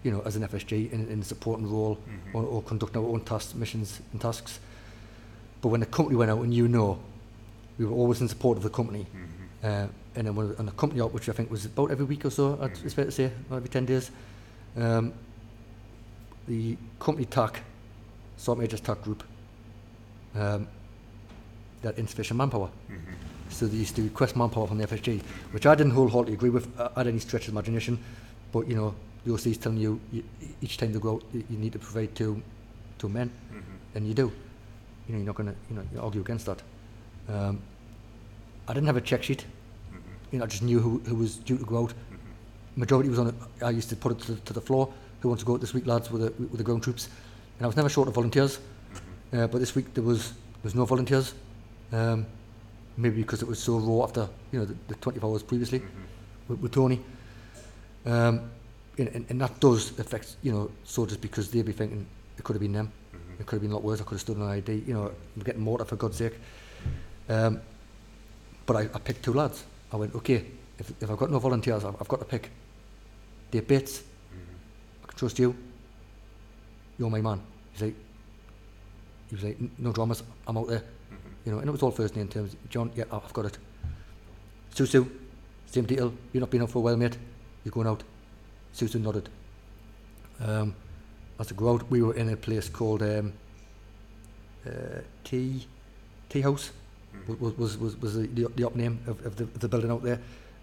you 0.02 0.10
know, 0.10 0.20
as 0.24 0.36
an 0.36 0.42
FSG 0.42 0.90
in, 0.92 1.08
in 1.08 1.20
a 1.20 1.24
supporting 1.24 1.70
role 1.70 1.98
or, 2.32 2.42
or 2.44 2.62
conducting 2.62 3.02
our 3.02 3.08
own 3.08 3.20
tasks, 3.20 3.54
missions 3.54 4.00
and 4.12 4.20
tasks. 4.20 4.58
But 5.60 5.68
when 5.68 5.80
the 5.80 5.86
company 5.86 6.16
went 6.16 6.30
out, 6.30 6.40
and 6.40 6.52
you 6.52 6.66
know, 6.68 6.98
we 7.78 7.84
were 7.86 7.92
always 7.94 8.20
in 8.20 8.28
support 8.28 8.56
of 8.58 8.64
the 8.64 8.70
company. 8.70 9.06
Uh, 9.62 9.86
and 10.16 10.26
then 10.26 10.34
when 10.34 10.54
on 10.58 10.66
the 10.66 10.72
company 10.72 11.00
out, 11.00 11.12
which 11.12 11.28
I 11.28 11.32
think 11.32 11.50
was 11.50 11.64
about 11.66 11.90
every 11.90 12.04
week 12.04 12.24
or 12.24 12.30
so, 12.30 12.58
I'd- 12.60 12.80
it's 12.84 12.94
fair 12.94 13.04
to 13.04 13.10
say, 13.12 13.30
every 13.50 13.68
10 13.68 13.86
days, 13.86 14.10
um, 14.76 15.12
the 16.48 16.76
company 16.98 17.26
TAC, 17.26 17.60
Salt 18.36 18.58
Majors 18.58 18.80
TAC 18.80 19.00
group, 19.02 19.22
um, 20.34 20.66
that 21.82 21.96
insufficient 21.98 22.38
manpower. 22.38 22.68
So 23.48 23.66
they 23.66 23.76
used 23.76 23.94
to 23.96 24.02
request 24.02 24.34
manpower 24.36 24.66
from 24.66 24.78
the 24.78 24.84
FSG, 24.86 25.22
which 25.52 25.66
I 25.66 25.74
didn't 25.74 25.92
wholeheartedly 25.92 26.34
agree 26.34 26.50
with 26.50 26.68
uh, 26.80 26.88
at 26.96 27.06
any 27.06 27.18
stretch 27.20 27.46
of 27.48 27.54
imagination. 27.54 27.98
But 28.50 28.66
you 28.68 28.74
know, 28.74 28.94
the 29.24 29.32
OC 29.32 29.46
is 29.46 29.58
telling 29.58 29.78
you, 29.78 30.00
you 30.10 30.24
each 30.60 30.76
time 30.76 30.92
they 30.92 30.98
go 30.98 31.14
out, 31.14 31.22
you 31.32 31.44
you 31.48 31.58
need 31.58 31.72
to 31.72 31.78
provide 31.78 32.14
two, 32.14 32.42
two 32.98 33.08
men, 33.08 33.30
and 33.94 34.06
you 34.06 34.14
do. 34.14 34.32
You 35.06 35.14
know, 35.14 35.18
you're 35.18 35.26
not 35.26 35.36
going 35.36 35.48
to 35.48 35.54
you 35.70 35.76
know 35.76 36.02
argue 36.02 36.20
against 36.20 36.46
that. 36.46 36.62
Um, 37.28 37.60
I 38.68 38.74
didn't 38.74 38.86
have 38.86 38.96
a 38.96 39.00
check 39.00 39.22
sheet. 39.22 39.44
You 40.30 40.38
know, 40.38 40.44
I 40.44 40.48
just 40.48 40.62
knew 40.62 40.80
who, 40.80 40.98
who 41.00 41.14
was 41.14 41.36
due 41.36 41.58
to 41.58 41.64
go 41.64 41.84
out. 41.84 41.94
Majority 42.76 43.10
was 43.10 43.18
on 43.18 43.28
it. 43.28 43.34
I 43.60 43.70
used 43.70 43.90
to 43.90 43.96
put 43.96 44.12
it 44.12 44.18
to, 44.26 44.36
to 44.36 44.52
the 44.52 44.60
floor. 44.60 44.92
Who 45.20 45.28
wants 45.28 45.42
to 45.42 45.46
go 45.46 45.54
out 45.54 45.60
this 45.60 45.74
week, 45.74 45.86
lads, 45.86 46.10
with 46.10 46.22
the, 46.22 46.32
with 46.42 46.56
the 46.56 46.64
ground 46.64 46.82
troops? 46.82 47.08
And 47.58 47.64
I 47.64 47.66
was 47.66 47.76
never 47.76 47.88
short 47.88 48.08
of 48.08 48.14
volunteers. 48.14 48.58
Uh, 49.32 49.46
but 49.46 49.58
this 49.58 49.74
week 49.74 49.92
there 49.94 50.04
was 50.04 50.30
there 50.30 50.64
was 50.64 50.74
no 50.74 50.84
volunteers. 50.84 51.34
Um, 51.92 52.26
maybe 52.96 53.16
because 53.22 53.42
it 53.42 53.48
was 53.48 53.58
so 53.58 53.78
raw 53.78 54.04
after 54.04 54.28
you 54.50 54.58
know 54.58 54.64
the, 54.64 54.74
the 54.88 54.94
24 54.96 55.30
hours 55.30 55.42
previously 55.42 55.82
with, 56.48 56.60
with 56.60 56.72
Tony. 56.72 57.00
Um, 58.04 58.50
and, 58.98 59.08
and, 59.08 59.26
and 59.28 59.40
that 59.40 59.58
does 59.60 59.98
affect 59.98 60.36
you 60.42 60.52
know 60.52 60.70
soldiers 60.84 61.16
because 61.16 61.50
they'll 61.50 61.64
be 61.64 61.72
thinking 61.72 62.06
it 62.38 62.44
could 62.44 62.54
have 62.54 62.60
been 62.60 62.72
them. 62.72 62.92
Mm-hmm. 63.14 63.40
It 63.40 63.46
could 63.46 63.56
have 63.56 63.62
been 63.62 63.70
a 63.70 63.74
lot 63.74 63.84
worse. 63.84 64.00
I 64.00 64.04
could 64.04 64.14
have 64.14 64.20
stood 64.20 64.36
on 64.36 64.42
an 64.42 64.50
ID. 64.50 64.84
You 64.86 64.94
know, 64.94 65.12
I'm 65.36 65.42
getting 65.42 65.60
mortar 65.60 65.84
for 65.84 65.96
God's 65.96 66.16
sake. 66.16 66.34
Um, 67.28 67.60
but 68.66 68.76
I, 68.76 68.80
I 68.94 68.98
picked 68.98 69.24
two 69.24 69.32
lads. 69.32 69.64
I 69.92 69.96
went, 69.96 70.14
okay, 70.14 70.44
if, 70.78 70.90
if 71.00 71.10
I've 71.10 71.18
got 71.18 71.30
no 71.30 71.38
volunteers, 71.38 71.84
I've, 71.84 71.96
I've 72.00 72.08
got 72.08 72.20
to 72.20 72.24
pick. 72.24 72.50
They're 73.50 73.62
bits. 73.62 73.98
Mm-hmm. 73.98 75.04
I 75.04 75.06
can 75.08 75.18
trust 75.18 75.38
you. 75.38 75.54
You're 76.98 77.10
my 77.10 77.20
man. 77.20 77.40
He's 77.72 77.82
like, 77.82 77.94
he 79.28 79.36
was 79.36 79.44
like, 79.44 79.58
no 79.78 79.92
dramas. 79.92 80.22
I'm 80.46 80.56
out 80.56 80.68
there. 80.68 80.80
Mm-hmm. 80.80 81.28
You 81.44 81.52
know, 81.52 81.58
and 81.58 81.68
it 81.68 81.72
was 81.72 81.82
all 81.82 81.90
first 81.90 82.16
name 82.16 82.28
terms. 82.28 82.56
John, 82.68 82.90
yeah, 82.94 83.04
I've 83.12 83.32
got 83.32 83.46
it. 83.46 83.58
Susu, 84.74 85.08
same 85.66 85.84
deal. 85.84 86.12
You're 86.32 86.40
not 86.40 86.50
been 86.50 86.62
out 86.62 86.70
for 86.70 86.78
a 86.78 86.82
while, 86.82 86.96
mate. 86.96 87.18
You're 87.64 87.72
going 87.72 87.86
out. 87.86 88.02
Susu 88.74 89.00
nodded. 89.00 89.28
Um, 90.40 90.74
as 91.38 91.50
a 91.50 91.64
out, 91.64 91.90
we 91.90 92.02
were 92.02 92.14
in 92.14 92.28
a 92.30 92.36
place 92.36 92.68
called 92.68 93.02
um, 93.02 93.32
uh, 94.66 95.00
Tea 95.24 95.66
Tea 96.28 96.40
House. 96.40 96.70
Was 97.26 97.56
was 97.58 97.78
was, 97.78 97.96
was 98.00 98.14
the, 98.14 98.26
the, 98.28 98.48
the 98.56 98.66
up 98.66 98.74
name 98.74 98.98
of, 99.06 99.24
of 99.26 99.36
the, 99.36 99.44
the 99.44 99.68
building 99.68 99.90
out 99.90 100.02
there, 100.02 100.18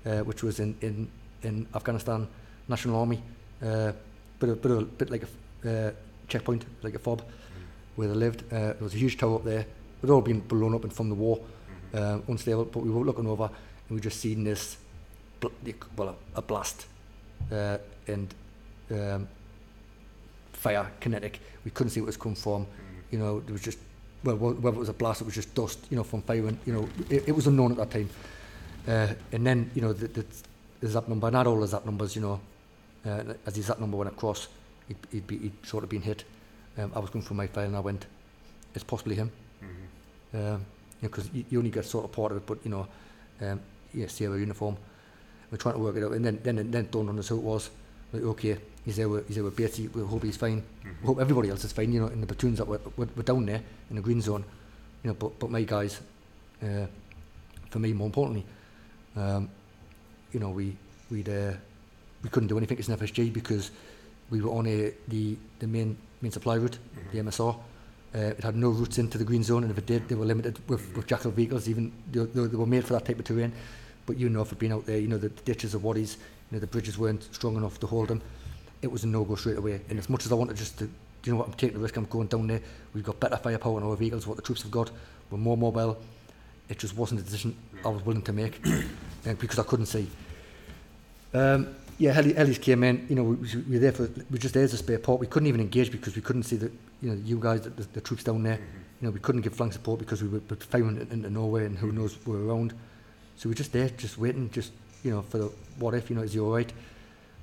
uh, 0.06 0.24
which 0.24 0.44
was 0.44 0.60
in, 0.60 0.76
in, 0.82 1.08
in 1.44 1.68
Afghanistan 1.76 2.28
National 2.68 3.00
Army. 3.00 3.22
Uh, 3.62 3.92
bit 4.40 4.50
of, 4.50 4.62
bit 4.62 4.72
of, 4.72 4.98
bit 4.98 5.10
like 5.10 5.26
a 5.66 5.88
uh, 5.88 5.92
checkpoint, 6.28 6.66
like 6.82 6.96
a 6.96 7.00
fob, 7.00 7.22
where 7.96 8.08
they 8.08 8.14
lived. 8.16 8.44
Uh, 8.52 8.74
there 8.74 8.78
was 8.82 8.94
a 8.94 8.98
huge 8.98 9.18
tower 9.18 9.36
up 9.36 9.44
there. 9.44 9.66
It 10.02 10.10
all 10.10 10.22
been 10.22 10.40
blown 10.40 10.74
up 10.74 10.84
and 10.84 10.94
from 10.94 11.10
the 11.10 11.16
war, 11.16 11.40
uh, 11.94 12.20
unstable. 12.28 12.66
But 12.66 12.84
we 12.84 12.90
were 12.90 13.04
looking 13.04 13.28
over, 13.28 13.46
and 13.46 13.96
we 13.96 14.00
just 14.00 14.20
seen 14.20 14.44
this, 14.44 14.78
bl- 15.40 15.48
well, 15.98 16.16
a, 16.36 16.40
a 16.40 16.42
blast, 16.42 16.88
uh, 17.52 17.78
and 18.10 18.34
um, 18.92 19.28
fire, 20.54 20.92
kinetic. 21.00 21.40
We 21.66 21.72
couldn't 21.72 21.92
see 21.92 22.02
what 22.02 22.06
it 22.06 22.08
was 22.08 22.18
coming 22.18 22.36
from. 22.36 22.68
You 23.12 23.20
know, 23.20 23.40
there 23.40 23.54
was 23.54 23.62
just, 23.62 23.80
well, 24.24 24.36
whether 24.36 24.76
it 24.76 24.80
was 24.80 24.90
a 24.90 24.94
blast, 24.94 25.22
it 25.22 25.26
was 25.26 25.36
just 25.36 25.54
dust, 25.56 25.80
you 25.90 25.98
know, 25.98 26.04
from 26.04 26.22
fire. 26.22 26.48
And, 26.48 26.58
you 26.66 26.74
know, 26.74 26.90
it, 27.10 27.30
it 27.30 27.32
was 27.32 27.48
unknown 27.48 27.72
at 27.72 27.78
that 27.78 27.92
time. 27.92 28.10
Uh, 28.88 29.14
and 29.32 29.46
then, 29.46 29.72
you 29.74 29.82
know, 29.82 29.94
the, 29.94 30.08
the, 30.08 30.26
the 30.82 30.88
zap 30.88 31.08
number, 31.08 31.30
not 31.32 31.48
all 31.48 31.60
the 31.60 31.68
zap 31.68 31.86
numbers, 31.86 32.16
you 32.16 32.22
know, 32.22 32.40
uh, 33.06 33.34
as 33.46 33.54
the 33.54 33.62
zap 33.62 33.80
number 33.80 33.98
went 33.98 34.10
across, 34.10 34.48
he'd, 34.88 34.98
he'd, 35.12 35.28
be, 35.28 35.38
he'd 35.38 35.66
sort 35.66 35.84
of 35.84 35.90
been 35.90 36.02
hit. 36.02 36.24
Um, 36.78 36.92
I 36.96 37.00
was 37.00 37.10
going 37.10 37.24
through 37.24 37.38
my 37.38 37.48
file 37.48 37.66
and 37.66 37.76
I 37.76 37.80
went, 37.80 38.06
it's 38.76 38.84
possibly 38.84 39.16
him. 39.16 39.32
Um, 40.34 40.40
you 40.42 40.44
know, 40.44 40.60
because 41.02 41.30
you, 41.34 41.46
you 41.50 41.58
only 41.58 41.72
get 41.72 41.86
sort 41.86 42.06
of 42.06 42.12
part 42.12 42.32
of 42.32 42.38
it, 42.38 42.46
but, 42.46 42.60
you 42.64 42.72
know, 42.72 42.88
um, 43.42 43.60
yeah, 43.94 44.08
Sierra 44.08 44.38
uniform. 44.38 44.78
We're 45.52 45.58
trying 45.58 45.76
to 45.76 45.80
work 45.82 45.96
it 45.96 46.04
out. 46.04 46.12
And 46.12 46.24
then, 46.24 46.40
then, 46.44 46.56
then 46.70 46.86
it 46.86 46.92
dawned 46.92 47.10
on 47.10 47.18
us 47.18 47.30
who 47.30 47.38
it 47.38 47.44
was. 47.44 47.70
Like, 48.12 48.24
okay, 48.24 48.58
he's 48.86 48.98
there 48.98 49.08
he's 49.28 49.36
there 49.36 49.44
with 49.44 49.56
Batesy, 49.56 49.94
we 49.94 50.02
hope 50.02 50.24
he's 50.24 50.38
fine. 50.38 50.64
We 51.02 51.08
hope 51.08 51.20
everybody 51.20 51.50
else 51.50 51.64
is 51.64 51.72
fine, 51.72 51.92
you 51.92 52.02
know, 52.02 52.08
in 52.08 52.22
the 52.22 52.28
platoons 52.28 52.58
that 52.58 52.68
were, 52.68 52.80
were, 52.98 53.08
were 53.16 53.24
down 53.24 53.46
there 53.46 53.62
in 53.90 53.96
the 53.96 54.02
green 54.02 54.22
zone. 54.22 54.44
You 55.04 55.10
know, 55.10 55.14
but, 55.14 55.40
but 55.40 55.50
my 55.50 55.64
guys, 55.64 56.02
uh, 56.64 56.86
for 57.70 57.80
me, 57.80 57.94
more 57.94 58.08
importantly, 58.08 58.46
um, 59.16 59.50
you 60.32 60.40
know, 60.40 60.50
we, 60.50 60.76
we'd, 61.10 61.30
uh, 61.30 61.54
we 62.24 62.30
couldn't 62.30 62.50
do 62.50 62.58
anything 62.58 62.78
as 62.80 62.90
an 62.90 62.98
FSG 62.98 63.32
because 63.32 63.72
we 64.30 64.42
were 64.42 64.52
on 64.52 64.68
a, 64.68 64.94
the, 65.08 65.38
the 65.60 65.68
main, 65.68 65.98
main 66.22 66.32
supply 66.32 66.56
route, 66.56 66.78
the 67.12 67.20
MSR. 67.20 67.56
Uh, 68.14 68.18
it 68.18 68.44
had 68.44 68.56
no 68.56 68.70
routes 68.70 68.98
into 68.98 69.18
the 69.18 69.24
green 69.24 69.44
zone, 69.44 69.64
and 69.64 69.72
if 69.72 69.78
it 69.78 69.86
did, 69.86 70.08
they 70.08 70.16
were 70.16 70.26
limited 70.26 70.58
with, 70.68 70.96
with 70.96 71.06
jackal 71.06 71.32
vehicles, 71.32 71.70
even 71.70 71.92
though 72.12 72.26
they 72.26 72.58
were 72.58 72.66
made 72.66 72.84
for 72.84 72.94
that 72.94 73.06
type 73.06 73.20
of 73.20 73.26
terrain. 73.26 73.54
But 74.06 74.18
you 74.18 74.30
know, 74.30 74.44
for 74.44 74.56
being 74.56 74.72
out 74.72 74.86
there, 74.88 74.98
you 74.98 75.08
know, 75.08 75.20
the 75.20 75.30
ditches 75.30 75.76
of 75.76 75.84
wadis, 75.84 76.18
you 76.52 76.56
know, 76.56 76.60
the 76.60 76.68
bridges 76.68 76.98
weren't 76.98 77.24
strong 77.34 77.56
enough 77.56 77.80
to 77.80 77.88
hold 77.88 78.08
them. 78.08 78.22
It 78.82 78.92
was 78.92 79.04
a 79.04 79.08
no-go 79.08 79.36
straight 79.36 79.58
away. 79.58 79.82
And 79.90 80.00
as 80.00 80.10
much 80.10 80.26
as 80.26 80.32
I 80.32 80.36
wanted 80.36 80.58
just 80.58 80.78
to, 80.80 80.86
do 80.86 80.92
you 81.26 81.34
know 81.34 81.40
what, 81.40 81.48
I'm 81.48 81.54
taking 81.54 81.78
the 81.78 81.84
risk, 81.84 81.98
I'm 81.98 82.06
going 82.06 82.28
down 82.28 82.48
there. 82.48 82.62
We've 82.94 83.04
got 83.04 83.20
better 83.20 83.38
firepower 83.38 83.78
in 83.80 83.86
our 83.86 83.96
vehicles, 83.96 84.26
what 84.26 84.38
the 84.38 84.42
troops 84.42 84.64
have 84.64 84.72
got. 84.72 84.90
We're 85.30 85.38
more 85.38 85.58
mobile. 85.58 85.98
It 86.70 86.80
just 86.80 86.96
wasn't 86.96 87.22
a 87.22 87.24
decision 87.24 87.56
I 87.86 87.90
was 87.90 88.04
willing 88.06 88.22
to 88.24 88.34
make 88.34 88.62
because 89.40 89.60
I 89.60 89.64
couldn't 89.64 89.88
see. 89.88 90.08
Um, 91.34 91.76
yeah, 91.98 92.14
Heli, 92.14 92.34
Heli's 92.34 92.58
came 92.58 92.84
in. 92.84 93.06
You 93.10 93.16
know, 93.16 93.24
we, 93.24 93.36
we 93.36 93.56
we 93.58 93.74
were 93.74 93.80
there 93.80 93.92
for 93.92 94.04
we 94.04 94.24
were 94.32 94.38
just 94.38 94.54
there 94.54 94.64
as 94.64 94.74
a 94.74 94.78
spare 94.78 95.00
part. 95.00 95.20
We 95.20 95.28
couldn't 95.28 95.48
even 95.48 95.62
engage 95.62 95.92
because 95.92 96.16
we 96.16 96.22
couldn't 96.22 96.44
see 96.44 96.56
the 96.56 96.72
you 97.02 97.12
know 97.12 97.22
you 97.26 97.40
guys, 97.40 97.62
the, 97.62 97.72
the, 97.72 97.84
the 97.94 98.02
troops 98.02 98.24
down 98.24 98.44
there. 98.44 98.60
You 99.02 99.08
know, 99.08 99.12
we 99.12 99.20
couldn't 99.20 99.42
give 99.42 99.54
flank 99.54 99.74
support 99.74 100.00
because 100.00 100.24
we 100.24 100.30
were 100.30 100.40
firing 100.56 100.98
into 101.12 101.30
nowhere 101.30 101.66
and 101.66 101.78
who 101.78 101.92
knows 101.92 102.18
we 102.26 102.34
were 102.34 102.46
around. 102.46 102.74
So 103.36 103.48
we 103.48 103.52
were 103.52 103.56
just 103.56 103.72
there, 103.72 103.90
just 103.90 104.18
waiting, 104.18 104.50
just 104.50 104.72
you 105.04 105.12
know, 105.12 105.22
for 105.22 105.38
the 105.38 105.52
what 105.78 105.94
if. 105.94 106.10
You 106.10 106.16
know, 106.16 106.24
is 106.24 106.34
he 106.34 106.40
all 106.40 106.54
right? 106.54 106.72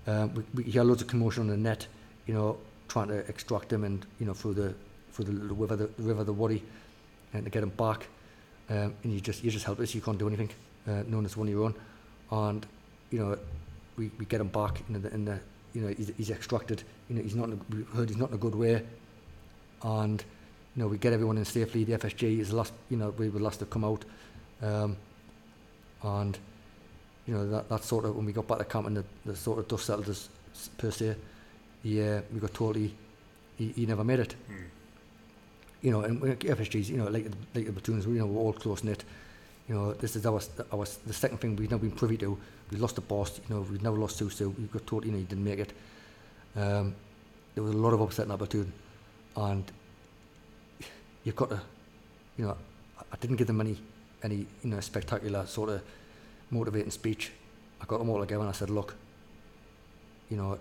Um, 0.07 0.35
we, 0.35 0.43
we 0.55 0.71
hear 0.71 0.85
loads 0.85 1.03
of 1.03 1.09
commotion 1.09 1.43
on 1.43 1.49
the 1.49 1.57
net. 1.57 1.87
You 2.27 2.35
know, 2.35 2.59
trying 2.89 3.09
to 3.09 3.19
extract 3.29 3.73
him 3.73 3.85
and 3.85 4.05
you 4.21 4.27
know 4.27 4.35
through 4.35 4.55
the 4.55 4.75
through 5.13 5.27
the, 5.27 5.33
the 5.33 5.55
river, 5.55 5.77
the, 5.77 5.87
the 5.87 6.03
river, 6.03 6.25
the 6.25 6.33
Wadi, 6.33 6.63
and 7.33 7.45
to 7.45 7.51
get 7.51 7.63
him 7.63 7.71
back. 7.71 8.07
Um, 8.69 8.95
and 9.05 9.13
you 9.13 9.21
just 9.21 9.43
you're 9.43 9.53
just 9.53 9.65
helpless. 9.65 9.95
You 9.95 10.01
can't 10.01 10.19
do 10.19 10.27
anything. 10.27 10.51
Uh, 10.87 11.03
known 11.07 11.25
as 11.25 11.37
one 11.37 11.49
of 11.49 11.53
your 11.53 11.65
own, 11.65 11.75
and 12.31 12.67
you 13.11 13.19
know 13.19 13.39
we, 13.97 14.11
we 14.19 14.25
get 14.27 14.41
him 14.41 14.49
back 14.49 14.83
in 14.89 15.03
the, 15.03 15.13
in 15.13 15.25
the 15.25 15.39
you 15.75 15.83
know 15.83 15.89
he's, 15.89 16.13
he's 16.17 16.31
extracted 16.31 16.83
you 17.09 17.17
know 17.17 17.23
he's 17.23 17.35
not 17.35 17.49
we 17.71 17.83
heard 17.95 18.09
he's 18.09 18.19
not 18.19 18.31
in 18.31 18.35
a 18.35 18.39
good 18.39 18.55
way 18.55 18.83
and 19.83 20.25
you 20.75 20.83
know 20.83 20.89
we 20.89 20.99
get 20.99 21.13
everyone 21.13 21.37
in 21.39 21.45
safely 21.45 21.85
the 21.85 21.93
FSG 21.99 22.41
is 22.41 22.51
the 22.51 22.57
last 22.57 22.73
you 22.91 22.97
know 22.97 23.11
we 23.11 23.29
were 23.29 23.41
last 23.41 23.59
to 23.59 23.67
come 23.67 23.85
out 23.85 24.05
um, 24.63 24.97
and 26.03 26.39
you 27.27 27.35
know 27.35 27.49
that 27.49 27.69
that 27.69 27.85
sort 27.85 28.05
of 28.05 28.17
when 28.17 28.25
we 28.27 28.33
got 28.33 28.47
back 28.47 28.59
to 28.59 28.65
camp 28.65 28.87
and 28.87 28.97
the, 28.97 29.05
the 29.25 29.37
sort 29.37 29.59
of 29.59 29.69
dust 29.69 29.87
settled 29.87 30.09
us 30.09 30.29
per 30.79 30.91
se 30.91 31.15
yeah 31.83 32.21
we 32.33 32.41
got 32.41 32.55
told 32.55 32.77
he, 32.77 32.93
he, 33.59 33.87
never 33.87 34.05
made 34.05 34.21
it 34.21 34.35
you 35.83 35.91
know 35.91 36.01
and 36.03 36.21
FSGs 36.21 36.89
you 36.89 36.97
know 36.97 37.09
like 37.09 37.25
the- 37.25 37.37
like 37.55 37.67
the 37.67 37.73
platoons 37.73 38.07
you 38.07 38.13
know 38.15 38.27
we're 38.27 38.41
all 38.41 38.53
close 38.53 38.83
knit 38.85 39.05
you 39.69 39.75
know, 39.75 39.93
this 39.95 40.15
is 40.15 40.25
our, 40.27 40.41
our 40.73 40.87
the 41.07 41.13
second 41.13 41.39
thing 41.39 41.57
we've 41.57 41.69
now 41.71 41.77
been 41.79 41.91
privy 41.91 42.17
to. 42.19 42.39
We 42.71 42.79
lost 42.79 42.95
the 42.95 43.01
boss, 43.01 43.41
you 43.49 43.53
know, 43.53 43.63
we've 43.63 43.83
never 43.83 43.97
lost 43.97 44.21
Susu. 44.21 44.57
We 44.57 44.67
got 44.67 44.87
told, 44.87 45.05
you 45.05 45.11
know, 45.11 45.19
he 45.19 45.25
didn't 45.25 45.43
make 45.43 45.59
it. 45.59 45.73
Um, 46.55 46.95
there 47.55 47.65
was 47.65 47.75
a 47.75 47.77
lot 47.77 47.93
of 47.93 48.01
upset 48.01 48.27
in 48.27 48.29
that 48.29 48.39
platoon, 48.39 48.73
and 49.37 49.65
you've 51.25 51.35
got 51.35 51.51
to, 51.51 51.61
you 52.39 52.45
know, 52.45 52.57
I- 52.97 53.03
I 53.13 53.17
didn't 53.17 53.37
give 53.37 53.49
them 53.49 53.61
any, 53.61 53.77
any, 54.23 54.47
you 54.63 54.71
know, 54.71 54.79
spectacular 54.79 55.45
sort 55.47 55.71
of 55.71 55.83
motivating 56.51 56.91
speech. 56.91 57.33
I 57.81 57.85
got 57.85 57.99
them 57.99 58.09
all 58.09 58.21
together 58.21 58.41
and 58.41 58.49
I 58.49 58.53
said, 58.53 58.71
look, 58.71 58.95
you 60.31 60.37
know, 60.37 60.59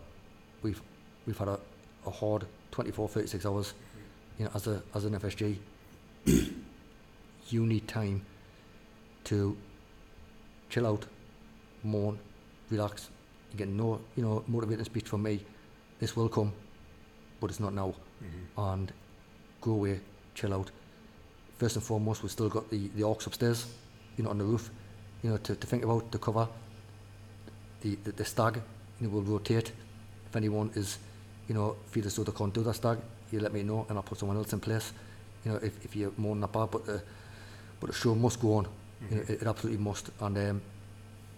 we've 0.61 0.81
we've 1.25 1.37
had 1.37 1.47
a, 1.47 1.59
a 2.05 2.11
hard 2.11 2.45
24, 2.71 3.07
36 3.07 3.45
hours, 3.45 3.73
you 4.37 4.45
know, 4.45 4.51
as 4.53 4.67
a 4.67 4.81
as 4.93 5.05
an 5.05 5.17
FSG. 5.19 5.57
you 7.49 7.65
need 7.65 7.87
time 7.87 8.25
to 9.25 9.55
chill 10.69 10.87
out, 10.87 11.05
mourn, 11.83 12.19
relax. 12.69 13.09
You 13.51 13.57
get 13.57 13.67
no, 13.67 14.01
you 14.15 14.23
know, 14.23 14.43
motivating 14.47 14.85
speech 14.85 15.07
from 15.07 15.23
me. 15.23 15.39
This 15.99 16.15
will 16.15 16.29
come, 16.29 16.51
but 17.39 17.49
it's 17.49 17.59
not 17.59 17.73
now. 17.73 17.93
Mm-hmm. 18.23 18.61
And 18.61 18.93
go 19.61 19.71
away, 19.71 19.99
chill 20.33 20.53
out. 20.53 20.71
First 21.57 21.77
and 21.77 21.85
foremost, 21.85 22.21
we've 22.21 22.31
still 22.31 22.49
got 22.49 22.69
the, 22.69 22.89
the 22.95 23.03
orcs 23.03 23.27
upstairs, 23.27 23.65
you 24.17 24.23
know, 24.23 24.29
on 24.29 24.37
the 24.37 24.43
roof, 24.43 24.69
you 25.25 25.31
know, 25.31 25.37
to, 25.37 25.55
to 25.55 25.65
think 25.65 25.83
about, 25.83 26.11
to 26.11 26.19
cover. 26.19 26.47
The, 27.81 27.97
the, 28.03 28.11
the 28.11 28.25
stag, 28.25 28.61
you 29.01 29.07
know, 29.07 29.13
will 29.13 29.23
rotate. 29.23 29.71
If 30.29 30.35
anyone 30.35 30.69
is, 30.75 30.99
you 31.47 31.55
know, 31.55 31.77
feel 31.87 32.05
as 32.05 32.15
though 32.15 32.23
they 32.23 32.31
can't 32.31 32.53
do 32.53 32.61
that 32.61 32.75
stag, 32.75 32.99
you 33.31 33.39
let 33.39 33.51
me 33.51 33.63
know 33.63 33.87
and 33.89 33.97
I'll 33.97 34.03
put 34.03 34.19
someone 34.19 34.37
else 34.37 34.53
in 34.53 34.59
place. 34.59 34.93
You 35.43 35.53
know, 35.53 35.57
if, 35.63 35.83
if 35.83 35.95
you're 35.95 36.11
more 36.17 36.35
than 36.35 36.41
that 36.41 36.51
bad, 36.51 36.69
but 36.69 36.85
the, 36.85 37.01
but 37.79 37.89
the 37.89 37.95
show 37.95 38.13
must 38.13 38.39
go 38.39 38.53
on. 38.53 38.67
You 39.09 39.17
know, 39.17 39.23
it, 39.23 39.41
it 39.41 39.47
absolutely 39.47 39.83
must. 39.83 40.11
And 40.21 40.37
um, 40.37 40.61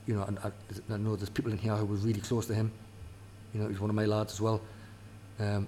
you 0.05 0.15
know, 0.15 0.23
and 0.23 0.38
I, 0.39 0.51
I 0.93 0.97
know 0.97 1.15
there's 1.15 1.30
people 1.30 1.53
in 1.53 1.57
here 1.57 1.76
who 1.76 1.85
were 1.85 1.95
really 1.95 2.19
close 2.19 2.45
to 2.47 2.53
him. 2.53 2.73
You 3.53 3.61
know, 3.61 3.69
he's 3.69 3.80
one 3.80 3.89
of 3.89 3.95
my 3.95 4.05
lads 4.05 4.34
as 4.34 4.41
well. 4.41 4.59
Um, 5.39 5.65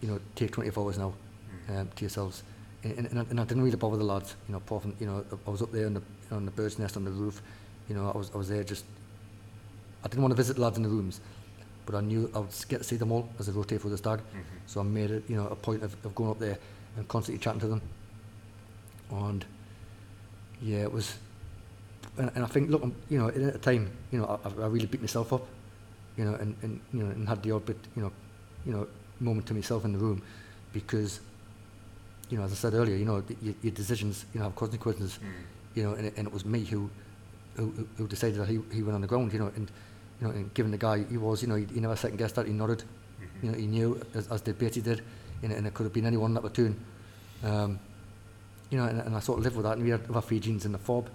you 0.00 0.08
know, 0.08 0.20
take 0.34 0.52
24 0.52 0.84
hours 0.84 0.98
now 0.98 1.12
um, 1.68 1.90
to 1.96 2.00
yourselves. 2.02 2.42
and, 2.84 3.06
and, 3.06 3.26
and 3.30 3.40
I 3.40 3.44
didn't 3.44 3.62
really 3.62 3.76
bother 3.76 3.96
the 3.96 4.04
lads, 4.04 4.36
you 4.46 4.52
know, 4.52 4.58
apart 4.58 4.82
from, 4.82 4.94
you 5.00 5.06
know, 5.06 5.24
I 5.46 5.50
was 5.50 5.62
up 5.62 5.72
there 5.72 5.86
on 5.86 5.94
the, 5.94 6.00
you 6.00 6.30
know, 6.30 6.36
on 6.36 6.44
the 6.44 6.50
bird's 6.50 6.78
nest 6.78 6.96
on 6.96 7.04
the 7.04 7.10
roof, 7.10 7.42
you 7.88 7.94
know, 7.94 8.10
I 8.14 8.16
was, 8.16 8.30
I 8.34 8.38
was 8.38 8.48
there 8.48 8.62
just, 8.62 8.84
I 10.04 10.08
didn't 10.08 10.22
want 10.22 10.32
to 10.32 10.36
visit 10.36 10.56
the 10.56 10.62
lads 10.62 10.76
in 10.76 10.82
the 10.84 10.88
rooms, 10.88 11.20
but 11.86 11.94
I 11.94 12.00
knew 12.00 12.30
I 12.34 12.38
would 12.38 12.54
get 12.68 12.78
to 12.78 12.84
see 12.84 12.96
them 12.96 13.10
all 13.10 13.28
as 13.38 13.48
a 13.48 13.52
rotate 13.52 13.80
through 13.80 13.90
the 13.90 13.98
stag, 13.98 14.20
mm-hmm. 14.20 14.40
so 14.66 14.80
I 14.80 14.84
made 14.84 15.10
it, 15.10 15.24
you 15.28 15.36
know, 15.36 15.48
a 15.48 15.56
point 15.56 15.82
of, 15.82 15.96
of 16.04 16.14
going 16.14 16.30
up 16.30 16.38
there 16.38 16.58
and 16.96 17.08
constantly 17.08 17.42
chatting 17.42 17.60
to 17.60 17.68
them, 17.68 17.82
and 19.10 19.44
yeah, 20.62 20.78
it 20.82 20.92
was, 20.92 21.16
and, 22.16 22.30
and 22.34 22.44
I 22.44 22.46
think, 22.46 22.70
look, 22.70 22.82
I'm, 22.82 22.94
you 23.08 23.18
know, 23.18 23.28
at 23.28 23.34
the 23.34 23.58
time, 23.58 23.90
you 24.12 24.20
know, 24.20 24.40
I, 24.44 24.62
I 24.62 24.66
really 24.66 24.86
beat 24.86 25.00
myself 25.00 25.32
up, 25.32 25.46
you 26.16 26.24
know, 26.24 26.34
and, 26.34 26.54
and, 26.62 26.80
you 26.92 27.02
know, 27.02 27.10
and 27.10 27.28
had 27.28 27.42
the 27.42 27.52
odd 27.52 27.66
bit, 27.66 27.78
you 27.96 28.02
know, 28.02 28.12
you 28.66 28.72
know, 28.72 28.86
moment 29.20 29.46
to 29.48 29.54
myself 29.54 29.84
in 29.84 29.92
the 29.92 29.98
room, 29.98 30.22
because 30.72 31.20
you 32.30 32.38
know, 32.38 32.44
as 32.44 32.52
I 32.52 32.56
said 32.56 32.74
earlier, 32.74 32.96
you 32.96 33.04
know, 33.04 33.22
your, 33.40 33.54
your 33.62 33.72
decisions, 33.72 34.26
you 34.32 34.40
know, 34.40 34.44
have 34.44 34.56
consequences, 34.56 35.18
you 35.74 35.82
know, 35.84 35.92
and 35.94 36.06
it, 36.06 36.14
and 36.16 36.26
it 36.26 36.32
was 36.32 36.44
me 36.44 36.64
who, 36.64 36.90
who, 37.56 37.86
who- 37.96 38.06
decided 38.08 38.38
that 38.40 38.48
he, 38.48 38.60
he 38.72 38.82
went 38.82 38.94
on 38.94 39.00
the 39.00 39.06
ground, 39.06 39.32
you 39.32 39.38
know, 39.38 39.50
and, 39.56 39.70
you 40.20 40.26
know, 40.26 40.32
and 40.34 40.52
given 40.54 40.70
the 40.70 40.78
guy 40.78 41.04
he 41.04 41.16
was, 41.16 41.42
you 41.42 41.48
know, 41.48 41.54
he, 41.54 41.64
he 41.72 41.80
never 41.80 41.96
second 41.96 42.16
guessed 42.18 42.34
that, 42.34 42.46
he 42.46 42.52
nodded, 42.52 42.82
you 43.42 43.50
know, 43.50 43.56
he 43.56 43.66
knew, 43.66 44.00
as, 44.14 44.28
as 44.28 44.40
did 44.40 44.58
Beatty 44.58 44.80
did, 44.80 45.02
and, 45.42 45.52
and 45.52 45.66
it 45.66 45.74
could 45.74 45.84
have 45.84 45.92
been 45.92 46.06
anyone 46.06 46.30
in 46.30 46.34
that 46.34 46.40
platoon. 46.40 46.76
Um, 47.44 47.78
you 48.70 48.76
know, 48.76 48.84
and, 48.84 49.00
and 49.00 49.16
I 49.16 49.20
sort 49.20 49.38
of 49.38 49.44
lived 49.44 49.56
with 49.56 49.64
that. 49.64 49.74
And 49.76 49.84
we 49.84 49.90
had 49.90 50.02
other 50.10 50.20
Fijians 50.20 50.66
in 50.66 50.72
the 50.72 50.78
fob, 50.78 51.08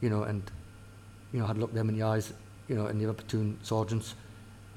you 0.00 0.10
know, 0.10 0.24
and, 0.24 0.42
you 1.32 1.38
know, 1.38 1.44
I 1.46 1.48
had 1.48 1.58
looked 1.58 1.74
them 1.74 1.88
in 1.88 1.96
the 1.96 2.02
eyes, 2.02 2.32
you 2.68 2.74
know, 2.74 2.86
and 2.86 3.00
the 3.00 3.04
other 3.06 3.14
platoon 3.14 3.56
sergeants, 3.62 4.14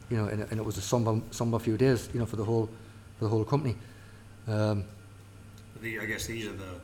you 0.09 0.17
know, 0.17 0.25
and, 0.27 0.41
and 0.43 0.59
it 0.59 0.63
was 0.63 0.77
a 0.77 0.81
somber, 0.81 1.19
somber 1.31 1.59
few 1.59 1.75
days, 1.77 2.07
you 2.13 2.19
know, 2.19 2.25
for 2.25 2.37
the 2.37 2.45
whole, 2.45 2.69
for 3.17 3.25
the 3.25 3.29
whole 3.29 3.43
company. 3.43 3.75
Um, 4.47 4.85
The, 5.81 5.99
I 5.99 6.05
guess 6.05 6.25
these 6.25 6.47
are 6.47 6.53
the 6.53 6.79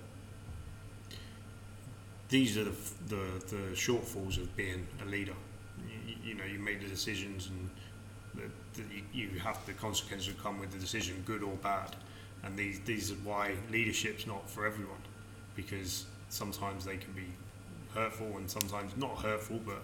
these 2.29 2.57
are 2.57 2.63
the, 2.63 2.75
the 3.07 3.15
the 3.47 3.63
shortfalls 3.73 4.37
of 4.37 4.55
being 4.55 4.87
a 5.01 5.09
leader. 5.09 5.33
You, 5.87 6.15
you 6.23 6.35
know, 6.35 6.45
you 6.45 6.59
make 6.59 6.81
the 6.81 6.87
decisions, 6.87 7.49
and 7.49 7.69
the, 8.35 8.81
the, 8.81 8.87
you, 9.13 9.29
you 9.33 9.39
have 9.39 9.65
the 9.65 9.73
consequences 9.73 10.27
that 10.27 10.41
come 10.41 10.59
with 10.59 10.71
the 10.71 10.79
decision, 10.79 11.23
good 11.25 11.43
or 11.43 11.55
bad. 11.57 11.95
And 12.43 12.57
these 12.57 12.79
these 12.81 13.11
are 13.11 13.15
why 13.15 13.55
leadership's 13.71 14.27
not 14.27 14.49
for 14.49 14.65
everyone, 14.65 15.01
because 15.55 16.05
sometimes 16.29 16.85
they 16.85 16.97
can 16.97 17.13
be 17.13 17.27
hurtful, 17.93 18.37
and 18.37 18.49
sometimes 18.49 18.95
not 18.97 19.17
hurtful, 19.17 19.59
but 19.65 19.81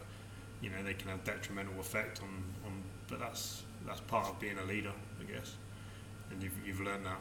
you 0.62 0.70
know 0.70 0.84
they 0.84 0.94
can 0.94 1.10
have 1.10 1.24
detrimental 1.24 1.80
effect 1.80 2.22
on, 2.22 2.44
on 2.66 2.84
but 3.08 3.20
that's 3.20 3.64
that's 3.88 4.02
part 4.02 4.28
of 4.28 4.40
being 4.40 4.58
a 4.58 4.66
leader, 4.66 4.92
I 5.20 5.32
guess. 5.32 5.56
And 6.32 6.44
you've 6.44 6.54
you've 6.66 6.82
learned 6.82 7.06
that 7.06 7.20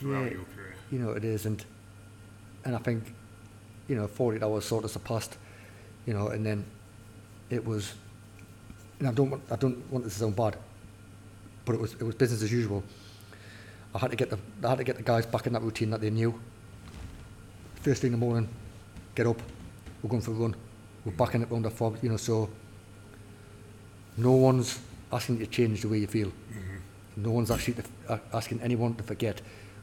throughout 0.00 0.24
Yeah. 0.24 0.30
your 0.32 0.44
career. 0.54 0.74
you 0.90 0.98
know, 0.98 1.10
it 1.12 1.24
is, 1.24 1.46
and 1.46 1.64
and 2.64 2.74
I 2.74 2.78
think, 2.78 3.04
you 3.88 3.96
know, 3.96 4.06
48 4.06 4.42
hours 4.42 4.64
sort 4.66 4.84
of 4.84 4.90
surpassed, 4.90 5.38
you 6.06 6.12
know, 6.12 6.28
and 6.28 6.44
then 6.44 6.64
it 7.48 7.64
was, 7.64 7.94
and 8.98 9.08
I 9.08 9.12
don't 9.12 9.30
want, 9.30 9.42
I 9.50 9.56
don't 9.56 9.78
want 9.90 10.04
this 10.04 10.14
to 10.14 10.20
sound 10.20 10.36
bad, 10.36 10.56
but 11.64 11.74
it 11.74 11.80
was, 11.80 11.94
it 11.94 12.02
was 12.02 12.14
business 12.14 12.42
as 12.42 12.52
usual. 12.52 12.82
I 13.94 13.98
had 13.98 14.10
to 14.10 14.16
get 14.16 14.28
the, 14.30 14.38
I 14.62 14.68
had 14.70 14.78
to 14.78 14.84
get 14.84 14.96
the 14.96 15.02
guys 15.02 15.24
back 15.26 15.46
in 15.46 15.52
that 15.54 15.62
routine 15.62 15.88
that 15.90 16.00
they 16.02 16.10
knew. 16.10 16.38
First 17.76 18.02
thing 18.02 18.12
in 18.12 18.20
the 18.20 18.26
morning, 18.26 18.46
get 19.14 19.26
up, 19.26 19.40
we're 20.02 20.10
going 20.10 20.20
for 20.22 20.32
a 20.32 20.34
run, 20.34 20.54
we're 21.06 21.12
back 21.12 21.34
in 21.34 21.42
it 21.42 21.50
round 21.50 21.64
the 21.64 21.70
fob, 21.70 21.96
you 22.02 22.10
know, 22.10 22.18
so 22.18 22.50
no 24.18 24.32
one's 24.32 24.80
asking 25.12 25.38
you 25.38 25.46
to 25.46 25.50
change 25.50 25.80
the 25.82 25.88
way 25.88 25.98
you 25.98 26.06
feel. 26.06 26.30
No 27.16 27.30
one's 27.30 27.50
actually 27.50 27.74
to, 27.74 27.82
uh, 28.08 28.18
asking 28.34 28.60
anyone 28.60 28.94
to 28.96 29.02
forget 29.02 29.40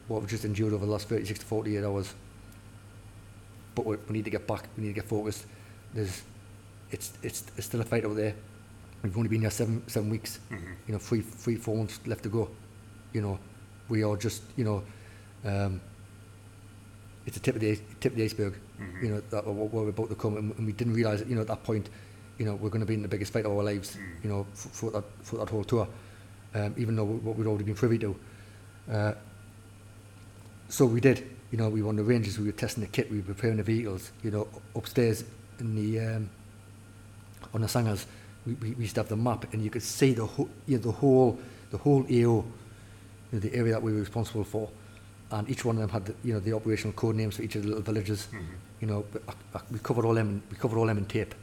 what 0.07 0.21
we've 0.21 0.29
just 0.29 0.45
endured 0.45 0.73
over 0.73 0.85
the 0.85 0.91
last 0.91 1.09
36 1.09 1.39
to 1.39 1.45
48 1.45 1.83
hours. 1.83 2.13
But 3.75 3.85
we, 3.85 3.97
we 4.07 4.13
need 4.13 4.25
to 4.25 4.31
get 4.31 4.47
back, 4.47 4.67
we 4.77 4.83
need 4.83 4.89
to 4.89 4.95
get 4.95 5.05
focused. 5.05 5.45
There's, 5.93 6.23
it's, 6.91 7.13
it's, 7.21 7.43
it's 7.57 7.67
still 7.67 7.81
a 7.81 7.85
fight 7.85 8.05
out 8.05 8.15
there. 8.15 8.33
We've 9.03 9.15
only 9.15 9.29
been 9.29 9.41
here 9.41 9.51
seven, 9.51 9.87
seven 9.87 10.09
weeks, 10.09 10.39
mm-hmm. 10.51 10.65
you 10.87 10.93
know, 10.93 10.99
three, 10.99 11.21
three, 11.21 11.55
four 11.55 11.75
months 11.75 11.99
left 12.07 12.23
to 12.23 12.29
go. 12.29 12.49
You 13.13 13.21
know, 13.21 13.39
we 13.89 14.03
are 14.03 14.17
just, 14.17 14.41
you 14.55 14.63
know, 14.63 14.83
um, 15.45 15.79
it's 17.25 17.37
the 17.37 17.43
tip 17.43 17.55
of 17.55 17.61
the, 17.61 17.79
tip 17.99 18.13
of 18.13 18.17
the 18.17 18.23
iceberg, 18.23 18.53
mm-hmm. 18.81 19.05
you 19.05 19.11
know, 19.11 19.21
that, 19.29 19.45
what, 19.45 19.71
we're 19.71 19.89
about 19.89 20.09
to 20.09 20.15
come. 20.15 20.37
And, 20.37 20.55
and 20.57 20.65
we 20.65 20.73
didn't 20.73 20.93
realise, 20.93 21.23
you 21.27 21.35
know, 21.35 21.41
at 21.41 21.47
that 21.47 21.63
point, 21.63 21.89
you 22.37 22.45
know, 22.45 22.55
we're 22.55 22.69
going 22.69 22.81
to 22.81 22.85
be 22.85 22.93
in 22.93 23.01
the 23.01 23.07
biggest 23.07 23.33
fight 23.33 23.45
of 23.45 23.51
our 23.51 23.63
lives, 23.63 23.95
mm. 23.95 24.23
you 24.23 24.29
know, 24.29 24.45
for, 24.53 24.69
for, 24.69 24.91
that, 24.91 25.03
for 25.23 25.37
that 25.37 25.49
whole 25.49 25.63
tour, 25.63 25.87
um, 26.53 26.73
even 26.77 26.95
though 26.95 27.05
what 27.05 27.35
we'd 27.35 27.47
already 27.47 27.63
been 27.63 27.75
privy 27.75 27.97
to. 27.99 28.15
Uh, 28.91 29.13
so 30.69 30.85
we 30.85 30.99
did. 30.99 31.29
You 31.51 31.57
know, 31.57 31.69
we 31.69 31.81
won 31.81 31.95
the 31.95 32.03
ranges 32.03 32.37
we 32.37 32.45
were 32.45 32.51
testing 32.51 32.83
the 32.83 32.89
kit, 32.89 33.09
we 33.09 33.17
were 33.17 33.33
preparing 33.33 33.57
the 33.57 33.63
vehicles, 33.63 34.11
you 34.23 34.31
know, 34.31 34.47
upstairs 34.75 35.23
in 35.59 35.75
the, 35.75 35.99
um, 35.99 36.29
on 37.53 37.61
the 37.61 37.67
sangers, 37.67 38.05
we, 38.45 38.53
we, 38.53 38.71
we 38.71 38.81
used 38.83 38.95
to 38.95 39.01
have 39.01 39.09
the 39.09 39.15
map 39.15 39.53
and 39.53 39.63
you 39.63 39.69
could 39.69 39.83
see 39.83 40.13
the, 40.13 40.25
whole 40.25 40.49
you 40.65 40.77
know, 40.77 40.83
the 40.83 40.91
whole, 40.91 41.39
the 41.71 41.77
whole 41.77 42.03
AO, 42.03 42.09
you 42.09 42.43
know, 43.31 43.39
the 43.39 43.53
area 43.53 43.73
that 43.73 43.81
we 43.81 43.91
were 43.93 43.99
responsible 43.99 44.43
for. 44.43 44.69
And 45.31 45.49
each 45.49 45.65
one 45.65 45.75
of 45.75 45.81
them 45.81 45.89
had, 45.89 46.05
the, 46.05 46.15
you 46.23 46.33
know, 46.33 46.39
the 46.39 46.53
operational 46.53 46.93
code 46.93 47.15
names 47.15 47.35
for 47.35 47.43
each 47.43 47.55
of 47.55 47.63
the 47.63 47.67
little 47.67 47.83
villages, 47.83 48.27
mm 48.31 48.39
-hmm. 48.39 48.81
you 48.81 48.87
know, 48.87 49.05
but 49.11 49.21
I, 49.27 49.57
I, 49.57 49.61
we 49.71 49.79
covered 49.79 50.05
all 50.05 50.15
them, 50.15 50.29
in, 50.29 50.41
we 50.51 50.57
covered 50.57 50.79
all 50.79 50.87
them 50.87 50.97
in 50.97 51.05
tape, 51.05 51.35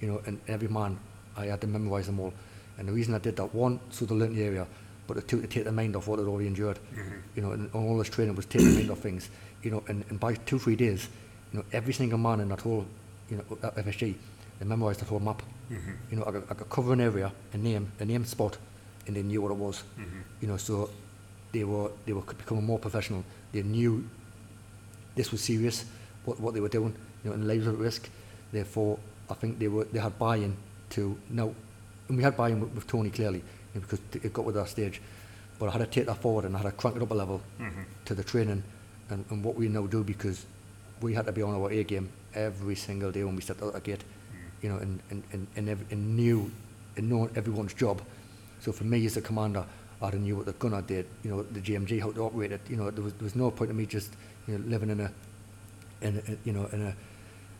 you 0.00 0.08
know, 0.08 0.20
and 0.26 0.38
every 0.46 0.68
man, 0.68 0.98
I 1.36 1.46
had 1.50 1.60
to 1.60 1.66
memorize 1.66 2.06
them 2.06 2.20
all. 2.20 2.32
And 2.78 2.88
the 2.88 2.94
reason 2.94 3.14
I 3.14 3.18
did 3.18 3.36
that, 3.36 3.54
one, 3.54 3.78
so 3.90 4.06
they 4.06 4.16
learned 4.16 4.36
the 4.36 4.44
area, 4.44 4.66
but 5.06 5.16
the 5.16 5.22
to 5.22 5.46
take 5.46 5.64
their 5.64 5.72
mind 5.72 5.96
off 5.96 6.06
what 6.06 6.18
they'd 6.18 6.26
already 6.26 6.46
endured. 6.46 6.78
Mm-hmm. 6.94 7.16
You 7.36 7.42
know, 7.42 7.52
and 7.52 7.70
all 7.74 7.98
this 7.98 8.08
training 8.08 8.34
was 8.34 8.46
taking 8.46 8.68
their 8.68 8.78
mind 8.78 8.90
off 8.90 8.98
things. 8.98 9.30
You 9.62 9.70
know, 9.70 9.82
and, 9.88 10.04
and 10.08 10.18
by 10.18 10.34
two, 10.34 10.58
three 10.58 10.76
days, 10.76 11.08
you 11.52 11.58
know, 11.58 11.64
every 11.72 11.92
single 11.92 12.18
man 12.18 12.40
in 12.40 12.48
that 12.48 12.60
whole, 12.60 12.86
you 13.30 13.36
know, 13.36 13.56
that 13.60 13.76
FSG, 13.76 14.14
they 14.58 14.64
memorised 14.64 15.00
the 15.00 15.04
whole 15.04 15.20
map. 15.20 15.42
Mm-hmm. 15.70 15.90
You 16.10 16.16
know, 16.18 16.24
I 16.24 16.30
could, 16.32 16.44
I 16.50 16.54
could 16.54 16.70
cover 16.70 16.92
an 16.92 17.00
area, 17.00 17.32
a 17.52 17.56
name, 17.56 17.90
a 18.00 18.04
name 18.04 18.24
spot, 18.24 18.58
and 19.06 19.16
they 19.16 19.22
knew 19.22 19.42
what 19.42 19.50
it 19.50 19.56
was. 19.56 19.82
Mm-hmm. 19.98 20.20
You 20.40 20.48
know, 20.48 20.56
so 20.56 20.90
they 21.52 21.64
were 21.64 21.90
they 22.06 22.12
were 22.12 22.22
becoming 22.22 22.64
more 22.64 22.78
professional. 22.78 23.24
They 23.52 23.62
knew 23.62 24.08
this 25.14 25.30
was 25.32 25.42
serious, 25.42 25.84
what 26.24 26.40
what 26.40 26.54
they 26.54 26.60
were 26.60 26.68
doing, 26.68 26.94
you 27.24 27.30
know, 27.30 27.34
and 27.34 27.46
lives 27.46 27.66
at 27.66 27.76
risk. 27.76 28.08
Therefore, 28.52 28.98
I 29.30 29.34
think 29.34 29.58
they 29.58 29.68
were 29.68 29.84
they 29.84 29.98
had 29.98 30.18
buy-in 30.18 30.56
to 30.90 31.16
no, 31.30 31.54
and 32.08 32.16
we 32.16 32.22
had 32.22 32.36
buy-in 32.36 32.60
with, 32.60 32.72
with 32.72 32.86
Tony 32.86 33.10
clearly 33.10 33.42
because 33.74 34.00
it 34.12 34.32
got 34.32 34.44
with 34.44 34.54
that 34.54 34.68
stage. 34.68 35.00
But 35.58 35.68
I 35.68 35.72
had 35.72 35.78
to 35.78 35.86
take 35.86 36.06
that 36.06 36.18
forward 36.20 36.44
and 36.44 36.56
I 36.56 36.60
had 36.60 36.66
to 36.66 36.72
crank 36.72 36.96
it 36.96 37.02
up 37.02 37.10
a 37.10 37.14
level 37.14 37.40
mm-hmm. 37.60 37.82
to 38.06 38.14
the 38.14 38.24
training 38.24 38.62
and, 39.10 39.24
and 39.30 39.44
what 39.44 39.54
we 39.54 39.68
now 39.68 39.86
do 39.86 40.02
because 40.02 40.46
we 41.00 41.14
had 41.14 41.26
to 41.26 41.32
be 41.32 41.42
on 41.42 41.54
our 41.54 41.70
A 41.70 41.84
game 41.84 42.08
every 42.34 42.74
single 42.74 43.12
day 43.12 43.24
when 43.24 43.36
we 43.36 43.42
stepped 43.42 43.62
out 43.62 43.72
the 43.72 43.80
gate, 43.80 44.00
mm. 44.00 44.62
you 44.62 44.68
know, 44.70 44.76
and, 44.76 45.00
and, 45.10 45.22
and, 45.32 45.46
and, 45.56 45.68
ev- 45.68 45.84
and 45.90 46.16
knew 46.16 46.50
and 46.96 47.08
knowing 47.08 47.30
everyone's 47.36 47.74
job. 47.74 48.00
So 48.60 48.72
for 48.72 48.84
me 48.84 49.04
as 49.06 49.16
a 49.16 49.20
commander, 49.20 49.64
I 50.00 50.10
didn't 50.10 50.24
knew 50.24 50.36
what 50.36 50.46
the 50.46 50.52
gunner 50.52 50.82
did, 50.82 51.06
you 51.22 51.30
know, 51.30 51.42
the 51.42 51.60
GMG, 51.60 52.00
how 52.00 52.10
to 52.12 52.24
operate 52.24 52.52
it. 52.52 52.60
You 52.68 52.76
know, 52.76 52.90
there 52.90 53.04
was, 53.04 53.12
there 53.14 53.24
was 53.24 53.36
no 53.36 53.50
point 53.50 53.70
in 53.70 53.76
me 53.76 53.86
just 53.86 54.12
you 54.46 54.58
know, 54.58 54.64
living 54.68 54.90
in 54.90 55.00
a, 55.00 55.12
in 56.00 56.16
a, 56.16 56.36
you 56.44 56.52
know, 56.52 56.68
in 56.72 56.86
a 56.86 56.94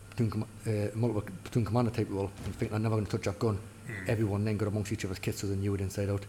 platoon, 0.09 0.29
com- 0.29 0.47
uh, 0.67 0.95
multiple 0.95 1.23
platoon 1.43 1.65
commander 1.65 1.91
type 1.91 2.07
role 2.09 2.31
and 2.45 2.55
thinking 2.55 2.75
I'm 2.75 2.83
never 2.83 2.95
going 2.95 3.05
to 3.05 3.11
touch 3.11 3.25
that 3.25 3.39
gun. 3.39 3.57
Everyone 4.07 4.45
then 4.45 4.57
got 4.57 4.67
amongst 4.67 4.91
each 4.91 5.05
other's 5.05 5.19
kits 5.19 5.41
so 5.41 5.47
they 5.47 5.55
knew 5.55 5.73
it 5.75 5.81
inside 5.81 6.09
out. 6.09 6.25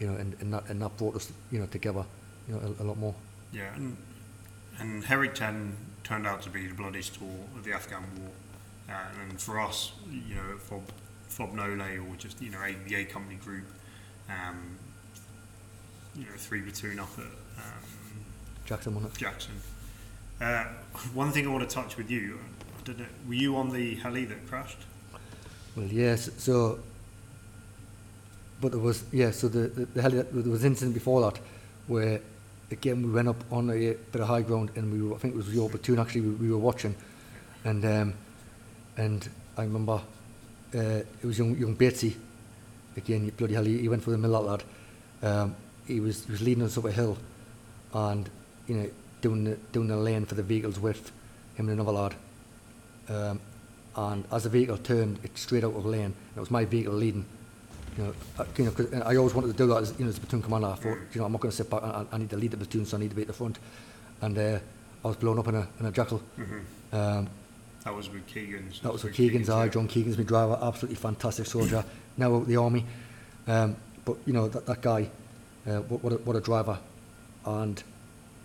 You 0.00 0.06
know, 0.06 0.14
and, 0.14 0.36
and 0.40 0.52
that 0.54 0.68
and 0.68 0.80
that 0.82 0.96
brought 0.96 1.16
us 1.16 1.32
you 1.50 1.58
know 1.58 1.66
together, 1.66 2.04
you 2.48 2.54
know, 2.54 2.74
a, 2.78 2.82
a 2.82 2.84
lot 2.84 2.98
more. 2.98 3.14
Yeah, 3.52 3.74
and, 3.74 3.96
and 4.78 5.04
Herrick 5.04 5.34
10 5.34 5.76
turned 6.04 6.26
out 6.26 6.42
to 6.42 6.50
be 6.50 6.66
the 6.66 6.74
bloodiest 6.74 7.20
war 7.20 7.34
of 7.56 7.64
the 7.64 7.72
Afghan 7.72 8.04
war. 8.18 8.30
Uh, 8.88 9.04
and 9.28 9.40
for 9.40 9.60
us, 9.60 9.92
you 10.10 10.34
know, 10.34 10.56
FOB, 10.58 10.82
FOB 11.28 11.54
Nole 11.54 11.80
or 11.80 12.16
just, 12.16 12.40
you 12.40 12.50
know, 12.50 12.62
a, 12.62 12.74
the 12.88 12.94
A 12.96 13.04
Company 13.04 13.36
group, 13.36 13.64
um, 14.28 14.76
you 16.14 16.24
know, 16.24 16.32
three 16.36 16.62
platoon 16.62 16.98
up 16.98 17.10
at 17.18 17.24
um, 17.24 17.82
Jackson 18.64 18.94
won 18.94 19.04
it. 19.04 19.14
Jackson. 19.14 19.54
Uh, 20.40 20.64
one 21.12 21.32
thing 21.32 21.46
I 21.46 21.50
want 21.50 21.68
to 21.68 21.74
touch 21.74 21.96
with 21.96 22.10
you, 22.10 22.38
I 22.78 22.82
don't 22.84 22.98
know, 22.98 23.06
were 23.26 23.34
you 23.34 23.56
on 23.56 23.70
the 23.70 23.96
heli 23.96 24.24
that 24.26 24.46
crashed? 24.46 24.78
Well, 25.78 25.86
yes. 25.86 26.28
So, 26.38 26.80
but 28.60 28.72
there 28.72 28.80
was 28.80 29.04
yeah. 29.12 29.30
So 29.30 29.46
the 29.46 29.68
the, 29.68 29.84
the 29.86 30.02
heli, 30.02 30.22
there 30.22 30.50
was 30.50 30.64
an 30.64 30.72
incident 30.72 30.94
before 30.94 31.20
that 31.20 31.40
where 31.86 32.20
again 32.72 33.00
we 33.02 33.12
went 33.12 33.28
up 33.28 33.36
on 33.52 33.70
a 33.70 33.94
bit 34.12 34.20
of 34.20 34.26
high 34.26 34.42
ground 34.42 34.70
and 34.74 34.92
we 34.92 35.00
were, 35.00 35.14
I 35.14 35.18
think 35.18 35.34
it 35.34 35.36
was 35.36 35.54
your 35.54 35.70
platoon 35.70 36.00
actually 36.00 36.22
we, 36.22 36.30
we 36.30 36.50
were 36.50 36.58
watching, 36.58 36.96
and 37.64 37.84
um, 37.84 38.14
and 38.96 39.28
I 39.56 39.62
remember 39.62 40.00
uh, 40.74 40.78
it 41.22 41.24
was 41.24 41.38
young 41.38 41.56
young 41.56 41.76
Batesy, 41.76 42.16
again 42.96 43.30
bloody 43.36 43.54
hell 43.54 43.64
he, 43.64 43.78
he 43.78 43.88
went 43.88 44.02
for 44.02 44.10
the 44.10 44.18
mill 44.18 44.32
that 44.32 44.40
lad. 44.50 44.62
Um, 45.22 45.54
he 45.86 46.00
was 46.00 46.24
he 46.24 46.32
was 46.32 46.42
leading 46.42 46.64
us 46.64 46.76
up 46.76 46.86
a 46.86 46.90
hill, 46.90 47.16
and 47.94 48.28
you 48.66 48.74
know 48.74 48.90
doing 49.20 49.44
the 49.44 49.56
doing 49.70 49.86
the 49.86 49.96
lane 49.96 50.26
for 50.26 50.34
the 50.34 50.42
vehicles 50.42 50.80
with 50.80 51.12
him 51.54 51.68
and 51.68 51.78
another 51.80 51.92
lad. 51.92 52.14
Um, 53.08 53.40
and 53.98 54.24
as 54.30 54.44
the 54.44 54.48
vehicle 54.48 54.78
turned, 54.78 55.18
it 55.24 55.36
straight 55.36 55.64
out 55.64 55.74
of 55.74 55.82
the 55.82 55.88
lane. 55.88 56.04
And 56.04 56.36
it 56.36 56.40
was 56.40 56.50
my 56.52 56.64
vehicle 56.64 56.94
leading. 56.94 57.24
You 57.96 58.04
know, 58.04 58.14
I, 58.38 58.44
you 58.56 58.64
know, 58.66 58.70
'cause 58.70 58.92
I 58.94 59.16
always 59.16 59.34
wanted 59.34 59.48
to 59.48 59.52
do 59.54 59.66
that 59.66 59.82
as, 59.82 59.92
you 59.98 60.04
know, 60.04 60.10
as 60.10 60.18
a 60.18 60.20
platoon 60.20 60.40
commander. 60.42 60.68
I 60.68 60.74
thought, 60.76 60.98
you 61.12 61.20
know, 61.20 61.24
I'm 61.24 61.32
not 61.32 61.40
going 61.40 61.50
to 61.50 61.56
sit 61.56 61.68
back. 61.68 61.82
I, 61.82 62.06
I 62.12 62.18
need 62.18 62.30
to 62.30 62.36
lead 62.36 62.52
the 62.52 62.56
platoon, 62.58 62.86
so 62.86 62.96
I 62.96 63.00
need 63.00 63.10
to 63.10 63.16
be 63.16 63.22
at 63.22 63.28
the 63.28 63.34
front. 63.34 63.58
And 64.20 64.38
uh, 64.38 64.58
I 65.04 65.08
was 65.08 65.16
blown 65.16 65.36
up 65.40 65.48
in 65.48 65.56
a, 65.56 65.66
in 65.80 65.86
a 65.86 65.90
jackal. 65.90 66.22
Um, 66.92 67.28
That 67.84 67.94
was 67.96 68.08
with 68.08 68.24
Keegan's. 68.28 68.80
that 68.82 68.92
was 68.92 69.02
with 69.02 69.14
Keegan's 69.14 69.50
eye. 69.50 69.68
John 69.68 69.88
Keegan's 69.88 70.16
my 70.16 70.24
driver, 70.24 70.58
absolutely 70.62 70.96
fantastic 70.96 71.46
soldier. 71.46 71.84
now 72.16 72.34
out 72.36 72.42
of 72.42 72.46
the 72.46 72.56
army. 72.56 72.84
Um, 73.48 73.76
but 74.04 74.16
you 74.26 74.32
know 74.32 74.46
that, 74.48 74.64
that 74.66 74.80
guy, 74.80 75.08
uh, 75.66 75.80
what, 75.88 76.04
what, 76.04 76.12
a, 76.12 76.16
what 76.18 76.36
a 76.36 76.40
driver, 76.40 76.78
and 77.46 77.82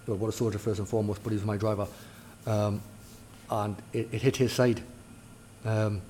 well, 0.07 0.17
what 0.17 0.29
a 0.29 0.31
soldier 0.31 0.57
first 0.57 0.79
and 0.79 0.87
foremost. 0.87 1.21
But 1.23 1.29
he 1.31 1.35
was 1.35 1.45
my 1.45 1.57
driver, 1.57 1.87
um, 2.47 2.81
and 3.51 3.75
it, 3.91 4.07
it 4.11 4.21
hit 4.21 4.37
his 4.37 4.51
side. 4.53 4.81
Um, 5.65 6.01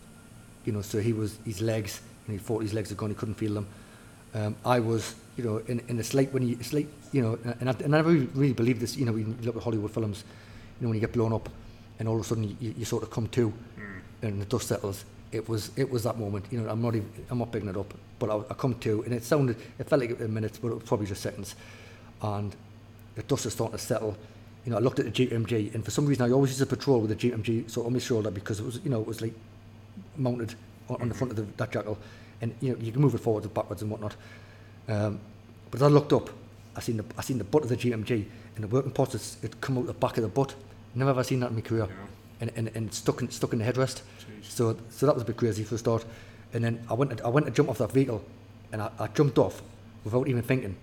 you 0.66 0.72
know, 0.72 0.82
so 0.82 1.00
he 1.00 1.14
was 1.14 1.38
his 1.46 1.62
legs. 1.62 2.02
And 2.26 2.40
he 2.40 2.44
thought 2.44 2.62
his 2.62 2.74
legs 2.74 2.90
had 2.90 2.98
gone. 2.98 3.10
He 3.10 3.16
couldn't 3.16 3.36
feel 3.36 3.54
them. 3.54 3.68
Um, 4.34 4.56
I 4.66 4.80
was, 4.80 5.16
you 5.38 5.44
know, 5.44 5.58
in, 5.68 5.82
in 5.90 6.00
a 6.00 6.04
sleep 6.04 6.32
when 6.32 6.48
you, 6.48 6.58
it's 6.60 6.74
like, 6.74 6.88
you 7.12 7.22
know, 7.22 7.38
and 7.60 7.70
I, 7.70 7.76
and 7.84 7.96
I 7.96 8.00
really, 8.00 8.28
really 8.34 8.54
believe 8.54 8.80
this. 8.80 8.96
You 8.96 9.06
know, 9.06 9.12
when 9.12 9.28
you 9.28 9.46
look 9.46 9.58
at 9.58 9.64
Hollywood 9.64 9.92
films, 9.92 10.24
you 10.80 10.86
know, 10.86 10.90
when 10.90 10.96
you 10.96 11.02
get 11.02 11.14
blown 11.14 11.34
up, 11.34 11.50
and 12.00 12.08
all 12.08 12.16
of 12.16 12.22
a 12.22 12.24
sudden 12.24 12.58
you, 12.60 12.74
you 12.78 12.86
sort 12.86 13.04
of 13.04 13.12
come 13.12 13.28
to, 13.28 13.54
and 14.22 14.42
the 14.42 14.46
dust 14.46 14.70
settles. 14.70 15.06
It 15.32 15.48
was, 15.50 15.72
it 15.76 15.90
was 15.90 16.04
that 16.04 16.18
moment. 16.18 16.46
You 16.50 16.62
know, 16.62 16.70
I'm 16.70 16.82
not 16.82 16.96
even, 16.96 17.10
I'm 17.30 17.40
not 17.40 17.52
picking 17.52 17.70
it 17.70 17.78
up, 17.78 17.94
but 18.20 18.30
I, 18.30 18.38
I 18.50 18.54
come 18.54 18.76
to, 18.76 19.04
and 19.04 19.14
it 19.14 19.24
sounded, 19.24 19.58
it 19.78 19.88
felt 19.88 20.02
like 20.02 20.20
a 20.20 20.28
minute, 20.28 20.58
but 20.62 20.70
it 20.70 20.76
was 20.76 20.84
probably 20.84 21.08
just 21.08 21.22
seconds, 21.22 21.56
and 22.22 22.56
the 23.16 23.24
dust 23.24 23.46
is 23.46 23.54
starting 23.54 23.78
to 23.78 23.84
settle. 23.84 24.16
You 24.66 24.72
know, 24.72 24.78
I 24.78 24.80
looked 24.80 25.00
at 25.00 25.06
the 25.06 25.12
GMG, 25.12 25.74
and 25.74 25.84
for 25.84 25.92
some 25.92 26.06
reason 26.06 26.26
I 26.26 26.34
always 26.34 26.52
used 26.52 26.60
to 26.60 26.66
patrol 26.66 27.02
with 27.02 27.10
the 27.10 27.16
GMG 27.16 27.70
sort 27.70 27.84
of 27.84 27.88
on 27.88 27.94
my 27.94 28.00
shoulder 28.00 28.32
because 28.32 28.60
it 28.60 28.66
was, 28.66 28.80
you 28.84 28.90
know, 28.90 29.02
it 29.02 29.08
was 29.08 29.22
like 29.22 29.34
mounted 30.16 30.56
on, 30.90 31.02
on 31.02 31.10
the 31.10 31.16
front 31.16 31.32
of 31.32 31.38
the, 31.38 31.44
that 31.58 31.72
jackal, 31.72 31.98
and 32.42 32.56
you 32.62 32.72
know 32.72 32.78
you 32.80 32.92
can 32.92 33.02
move 33.02 33.14
it 33.14 33.20
forwards 33.20 33.46
and 33.46 33.54
backwards 33.54 33.82
and 33.82 33.92
whatnot. 33.92 34.16
Um, 34.88 35.20
but 35.70 35.80
as 35.80 35.84
I 35.84 35.88
looked 35.88 36.14
up, 36.14 36.30
I 36.76 36.82
seen 36.82 36.98
the 36.98 37.06
I 37.18 37.22
seen 37.22 37.38
the 37.38 37.44
butt 37.44 37.64
of 37.64 37.70
the 37.70 37.78
GMG, 37.78 38.26
and 38.56 38.64
the 38.64 38.68
working 38.68 38.92
parts 38.92 39.38
it 39.42 39.62
come 39.62 39.78
out 39.78 39.88
the 39.88 39.94
back 39.94 40.18
of 40.18 40.24
the 40.24 40.30
butt. 40.30 40.56
Never 40.96 41.10
ever 41.12 41.24
seen 41.24 41.40
that 41.42 41.50
in 41.50 41.56
my 41.56 41.62
career, 41.62 41.88
and, 42.40 42.52
and 42.56 42.72
and 42.76 42.94
stuck 42.94 43.22
in 43.22 43.32
stuck 43.32 43.54
in 43.54 43.60
the 43.60 43.66
headrest. 43.66 44.02
So 44.44 44.78
so 44.90 45.06
that 45.06 45.14
was 45.14 45.24
a 45.24 45.26
bit 45.26 45.38
crazy 45.38 45.64
for 45.64 45.76
a 45.76 45.78
start, 45.78 46.06
and 46.54 46.64
then 46.64 46.84
I 46.90 46.94
went 46.94 47.18
to, 47.18 47.26
I 47.26 47.30
went 47.30 47.46
to 47.48 47.52
jump 47.52 47.70
off 47.70 47.80
that 47.80 47.92
vehicle, 47.92 48.24
and 48.72 48.82
I, 48.82 48.90
I 49.00 49.08
jumped 49.08 49.38
off 49.38 49.62
without 50.04 50.28
even 50.28 50.42
thinking, 50.42 50.76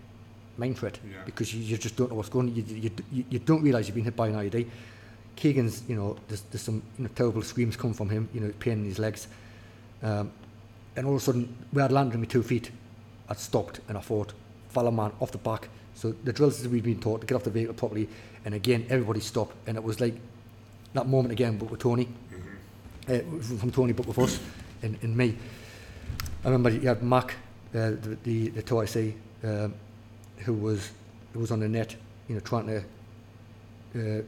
mind 0.61 0.79
for 0.79 0.87
it, 0.87 0.99
Yeah. 1.11 1.17
because 1.25 1.53
you, 1.55 1.61
you 1.63 1.77
just 1.77 1.97
don't 1.97 2.11
know 2.11 2.17
what's 2.17 2.29
going. 2.29 2.49
on. 2.51 2.55
You 2.55 2.65
you, 2.69 2.91
you, 3.13 3.25
you 3.31 3.39
don't 3.39 3.63
realise 3.63 3.87
you've 3.87 3.95
been 3.97 4.05
hit 4.05 4.17
by 4.17 4.29
an 4.29 4.35
IED. 4.35 4.67
Keegan's, 5.37 5.83
you 5.89 5.97
know, 5.97 6.17
there's, 6.29 6.43
there's 6.51 6.63
some 6.63 6.83
you 6.99 7.05
know, 7.05 7.11
terrible 7.15 7.43
screams 7.43 7.77
come 7.77 7.95
from 7.95 8.11
him, 8.11 8.29
you 8.35 8.41
know, 8.41 8.53
pain 8.61 8.75
in 8.81 8.85
his 8.85 8.99
legs. 8.99 9.27
Um, 10.03 10.31
and 10.97 11.07
all 11.07 11.15
of 11.17 11.23
a 11.23 11.25
sudden, 11.25 11.49
where 11.73 11.85
I'd 11.85 11.93
landed 11.93 12.15
on 12.15 12.21
my 12.21 12.27
two 12.27 12.43
feet, 12.43 12.71
I'd 13.29 13.39
stopped 13.39 13.81
and 13.89 13.97
I 13.97 14.01
thought, 14.01 14.33
follow 14.69 14.91
man 14.91 15.13
off 15.21 15.31
the 15.33 15.39
back. 15.39 15.69
So 15.95 16.13
the 16.25 16.33
drills 16.33 16.63
that 16.63 16.71
we've 16.71 16.85
been 16.85 17.01
taught 17.01 17.21
to 17.23 17.27
get 17.27 17.35
off 17.37 17.45
the 17.45 17.51
vehicle 17.51 17.75
properly, 17.75 18.09
and 18.45 18.55
again, 18.55 18.87
everybody 18.91 19.21
stopped. 19.21 19.55
And 19.67 19.77
it 19.77 19.83
was 19.83 20.01
like 20.01 20.15
that 20.95 21.07
moment 21.07 21.33
again, 21.33 21.57
but 21.59 21.71
with 21.71 21.81
Tony, 21.81 22.09
uh, 23.09 23.19
from 23.41 23.59
from 23.59 23.71
Tony, 23.71 23.93
but 23.93 24.07
with 24.07 24.19
us 24.19 24.39
and, 24.83 24.99
and 25.03 25.17
me. 25.17 25.37
I 26.45 26.49
remember 26.49 26.71
you 26.71 26.89
had 26.89 27.03
Mac, 27.03 27.35
uh, 27.75 27.91
the, 27.91 28.19
the, 28.25 28.49
the 28.49 28.63
2IC, 28.63 29.15
um, 29.45 29.75
who 30.45 30.55
was 30.55 30.91
who 31.33 31.41
was 31.41 31.51
on 31.51 31.61
the 31.61 31.69
net, 31.69 31.95
you 32.29 32.35
know, 32.35 32.41
trying 32.41 32.67
to 32.67 32.83
uh, 33.97 34.23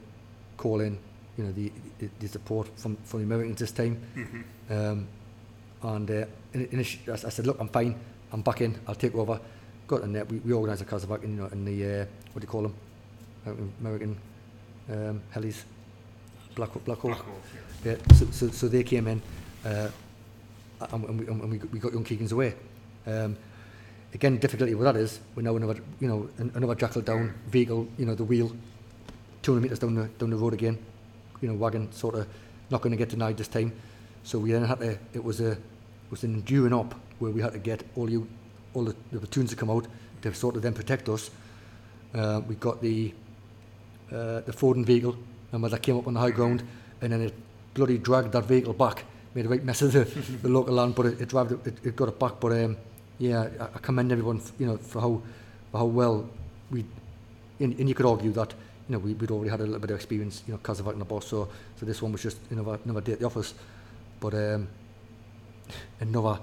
call 0.56 0.80
in, 0.80 0.98
you 1.36 1.44
know, 1.44 1.52
the, 1.52 1.72
the, 1.98 2.09
the 2.20 2.28
support 2.28 2.68
from, 2.78 2.97
from 3.05 3.20
the 3.20 3.24
Americans 3.26 3.59
this 3.59 3.72
time. 3.72 4.01
Um, 4.70 5.09
and 5.82 6.10
uh, 6.10 6.24
in, 6.55 6.66
in 6.66 6.82
sh- 6.84 6.98
I 7.09 7.16
said, 7.16 7.47
look, 7.47 7.59
I'm 7.60 7.68
fine. 7.68 7.98
I'm 8.32 8.43
back 8.43 8.60
in. 8.60 8.78
I'll 8.86 8.94
take 8.94 9.14
over. 9.16 9.40
Got 9.89 10.02
the 10.02 10.06
net. 10.06 10.30
We, 10.30 10.39
we 10.39 10.52
organised 10.52 10.82
a 10.82 10.84
casevac 10.84 11.24
in, 11.24 11.30
you 11.36 11.43
know, 11.43 11.48
in 11.48 11.64
the, 11.64 11.84
uh, 12.02 12.05
what 12.32 12.40
do 12.40 12.44
you 12.44 12.48
call 12.48 12.62
them? 12.62 12.74
American, 13.44 13.72
American 13.80 14.16
um, 14.90 15.22
helis. 15.34 15.64
Black, 16.55 16.70
Black 16.84 16.98
Hawk. 16.98 17.16
Black 17.16 17.18
Hawk, 17.26 17.43
Yeah, 17.84 17.97
so, 18.14 18.26
so, 18.30 18.48
so 18.51 18.68
they 18.68 18.84
came 18.84 19.09
in, 19.09 19.20
uh, 19.64 19.89
and, 20.93 21.05
and, 21.05 21.18
we, 21.20 21.26
and 21.26 21.51
we, 21.51 21.59
got- 21.59 21.72
we 21.72 21.78
got 21.80 21.93
young 21.93 22.05
Keegans 22.05 22.32
away. 22.32 22.55
Um, 23.06 23.36
Again, 24.14 24.36
difficulty 24.39 24.74
with 24.74 24.84
that 24.84 24.97
is 24.97 25.20
we're 25.34 25.43
now 25.43 25.56
another, 25.56 25.80
you 25.98 26.09
know, 26.09 26.28
another 26.55 26.74
jackal 26.74 27.01
down, 27.01 27.34
vehicle, 27.47 27.89
you 27.97 28.05
know, 28.05 28.14
the 28.14 28.24
wheel, 28.24 28.55
200 29.43 29.62
metres 29.62 29.78
down 29.78 29.94
the, 29.94 30.05
down 30.18 30.30
the 30.30 30.36
road 30.36 30.52
again, 30.52 30.78
you 31.40 31.48
know, 31.48 31.55
wagon 31.55 31.90
sort 31.93 32.16
of 32.16 32.28
not 32.70 32.82
going 32.82 32.90
to 32.90 32.97
get 32.97 33.09
denied 33.09 33.36
this 33.39 33.48
time. 33.48 33.72
So 34.22 34.39
we 34.39 34.52
then 34.52 34.64
had 34.64 34.80
to, 34.80 34.98
it 35.14 35.24
was 35.24 35.40
a, 35.40 35.52
it 35.52 35.59
was 36.10 36.24
an 36.24 36.34
enduring 36.34 36.74
up 36.74 36.94
where 37.18 37.30
we 37.30 37.40
had 37.40 37.52
to 37.52 37.59
get 37.59 37.84
all 37.97 38.10
you, 38.10 38.28
all 38.74 38.84
the, 38.84 38.94
the 39.10 39.18
platoons 39.18 39.51
to 39.51 39.56
come 39.56 39.70
out 39.70 39.86
to 40.20 40.34
sort 40.34 40.56
of 40.56 40.62
then 40.62 40.74
protect 40.74 41.09
us. 41.09 41.30
Uh, 42.14 42.43
we 42.47 42.55
got 42.56 42.82
the, 42.82 43.12
uh, 44.12 44.40
the 44.40 44.52
Forden 44.52 44.84
vehicle, 44.84 45.16
and 45.52 45.64
that 45.64 45.82
came 45.82 45.97
up 45.97 46.06
on 46.06 46.14
the 46.14 46.20
high 46.20 46.30
ground, 46.30 46.62
and 47.01 47.12
then 47.12 47.22
it 47.22 47.34
bloody 47.74 47.98
dragged 47.98 48.32
that 48.32 48.44
vehicle 48.44 48.74
back, 48.74 49.05
made 49.34 49.47
a 49.47 49.48
right 49.48 49.64
mess 49.64 49.80
of 49.80 49.93
the, 49.93 50.05
the 50.43 50.48
local 50.48 50.74
land, 50.74 50.94
but 50.94 51.06
it, 51.06 51.20
it, 51.22 51.28
drived, 51.28 51.66
it, 51.66 51.78
it 51.82 51.97
got 51.97 52.09
it 52.09 52.18
back, 52.18 52.39
but 52.39 52.52
um, 52.52 52.76
yeah, 53.22 53.48
I, 53.60 53.64
I 53.76 53.78
commend 53.78 54.10
everyone, 54.10 54.38
f- 54.38 54.52
you 54.58 54.66
know, 54.66 54.76
for 54.76 55.00
how, 55.00 55.22
for 55.70 55.78
how 55.78 55.84
well 55.84 56.28
we, 56.70 56.84
and, 57.60 57.78
and 57.78 57.88
you 57.88 57.94
could 57.94 58.06
argue 58.06 58.32
that, 58.32 58.50
you 58.88 58.92
know, 58.94 58.98
we, 58.98 59.14
we'd 59.14 59.30
already 59.30 59.50
had 59.50 59.60
a 59.60 59.64
little 59.64 59.78
bit 59.78 59.90
of 59.90 59.96
experience, 59.96 60.42
you 60.46 60.52
know, 60.54 60.58
casevac 60.58 60.92
and 60.92 61.00
the 61.00 61.04
boss, 61.04 61.26
so, 61.28 61.48
so 61.78 61.86
this 61.86 62.02
one 62.02 62.10
was 62.12 62.22
just 62.22 62.38
another, 62.50 62.78
another 62.84 63.00
day 63.00 63.12
at 63.12 63.20
the 63.20 63.26
office. 63.26 63.54
But 64.20 64.34
um, 64.34 64.68
another, 66.00 66.38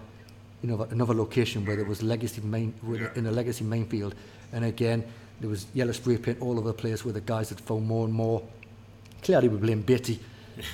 you 0.62 0.70
know, 0.70 0.82
another 0.90 1.14
location 1.14 1.66
where 1.66 1.76
there 1.76 1.86
was 1.86 2.02
legacy 2.02 2.42
main, 2.42 2.74
Yeah. 2.90 3.10
in 3.16 3.26
a 3.26 3.32
legacy 3.32 3.64
minefield, 3.66 4.16
and 4.54 4.64
again, 4.66 5.04
there 5.42 5.50
was 5.50 5.68
yellow 5.74 5.92
spray 5.94 6.18
paint 6.18 6.42
all 6.42 6.58
over 6.60 6.68
the 6.70 6.74
place 6.74 7.04
where 7.06 7.14
the 7.14 7.22
guys 7.22 7.50
had 7.50 7.60
found 7.62 7.86
more 7.88 8.06
and 8.06 8.14
more. 8.14 8.42
Clearly, 9.24 9.48
we 9.50 9.58
blame 9.58 9.82
Beatty, 9.82 10.20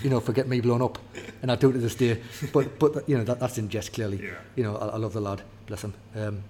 you 0.03 0.09
know, 0.09 0.19
for 0.19 0.33
getting 0.33 0.49
me 0.51 0.61
blown 0.61 0.81
up, 0.81 0.97
and 1.41 1.51
I 1.51 1.55
do 1.55 1.69
it 1.69 1.73
to 1.73 1.79
this 1.79 1.95
day. 1.95 2.21
But 2.53 2.77
but 2.79 3.07
you 3.09 3.17
know 3.17 3.23
that, 3.23 3.39
that's 3.39 3.57
in 3.57 3.69
jest. 3.69 3.93
Clearly, 3.93 4.21
Yeah. 4.23 4.31
you 4.55 4.63
know, 4.63 4.75
I, 4.77 4.87
I 4.87 4.97
love 4.97 5.13
the 5.13 5.21
lad, 5.21 5.41
bless 5.67 5.83
him. 5.83 5.93
Um, 6.15 6.43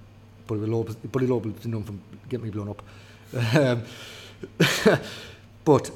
Bully 0.48 0.68
Lobe, 0.68 0.96
Bully 1.12 1.28
Lobe 1.28 1.66
known 1.66 1.84
from 1.84 2.02
getting 2.30 2.46
me 2.46 2.52
blown 2.52 2.70
up. 2.70 2.82
um, 3.56 3.84
but 5.66 5.92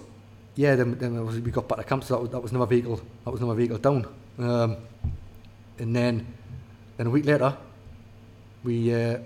yeah, 0.55 0.75
then, 0.75 0.97
then 0.97 1.43
we 1.43 1.51
got 1.51 1.67
back 1.67 1.77
to 1.77 1.83
camp, 1.83 2.03
so 2.03 2.15
that 2.15 2.21
was, 2.21 2.29
that 2.31 2.41
was 2.41 2.51
another 2.51 2.65
vehicle. 2.65 3.01
That 3.25 3.31
was 3.31 3.41
another 3.41 3.55
vehicle 3.55 3.77
down. 3.77 4.07
Um, 4.37 4.77
and 5.77 5.95
then, 5.95 6.25
then 6.97 7.07
a 7.07 7.09
week 7.09 7.25
later, 7.25 7.55
we 8.63 8.93
uh, 8.93 9.19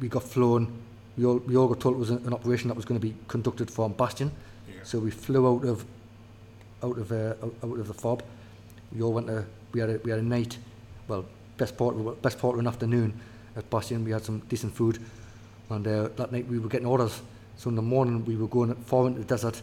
we 0.00 0.08
got 0.08 0.22
flown. 0.22 0.72
We 1.16 1.24
all 1.24 1.38
we 1.38 1.56
all 1.56 1.68
got 1.68 1.80
told 1.80 1.96
it 1.96 1.98
was 1.98 2.10
an, 2.10 2.26
an 2.26 2.32
operation 2.32 2.68
that 2.68 2.74
was 2.74 2.84
going 2.84 3.00
to 3.00 3.06
be 3.06 3.14
conducted 3.28 3.70
from 3.70 3.92
Bastion. 3.92 4.32
Yeah. 4.68 4.80
So 4.82 4.98
we 4.98 5.10
flew 5.10 5.46
out 5.46 5.64
of 5.64 5.84
out 6.82 6.98
of 6.98 7.12
uh, 7.12 7.34
out, 7.42 7.54
out 7.62 7.78
of 7.78 7.86
the 7.86 7.94
fob. 7.94 8.22
We 8.92 9.02
all 9.02 9.12
went 9.12 9.28
to 9.28 9.44
we 9.72 9.80
had 9.80 9.90
a, 9.90 10.00
we 10.02 10.10
had 10.10 10.20
a 10.20 10.24
night. 10.24 10.58
Well, 11.06 11.24
best 11.56 11.76
part 11.76 11.94
of, 11.94 12.22
best 12.22 12.38
part 12.38 12.54
of 12.54 12.60
an 12.60 12.66
afternoon 12.66 13.20
at 13.56 13.68
Bastion. 13.70 14.04
We 14.04 14.12
had 14.12 14.24
some 14.24 14.40
decent 14.48 14.74
food, 14.74 14.98
and 15.70 15.86
uh, 15.86 16.08
that 16.16 16.32
night 16.32 16.46
we 16.48 16.58
were 16.58 16.68
getting 16.68 16.86
orders. 16.86 17.20
So 17.56 17.68
in 17.70 17.76
the 17.76 17.82
morning 17.82 18.24
we 18.24 18.36
were 18.36 18.48
going 18.48 18.74
far 18.74 19.06
into 19.06 19.20
the 19.20 19.26
desert, 19.26 19.60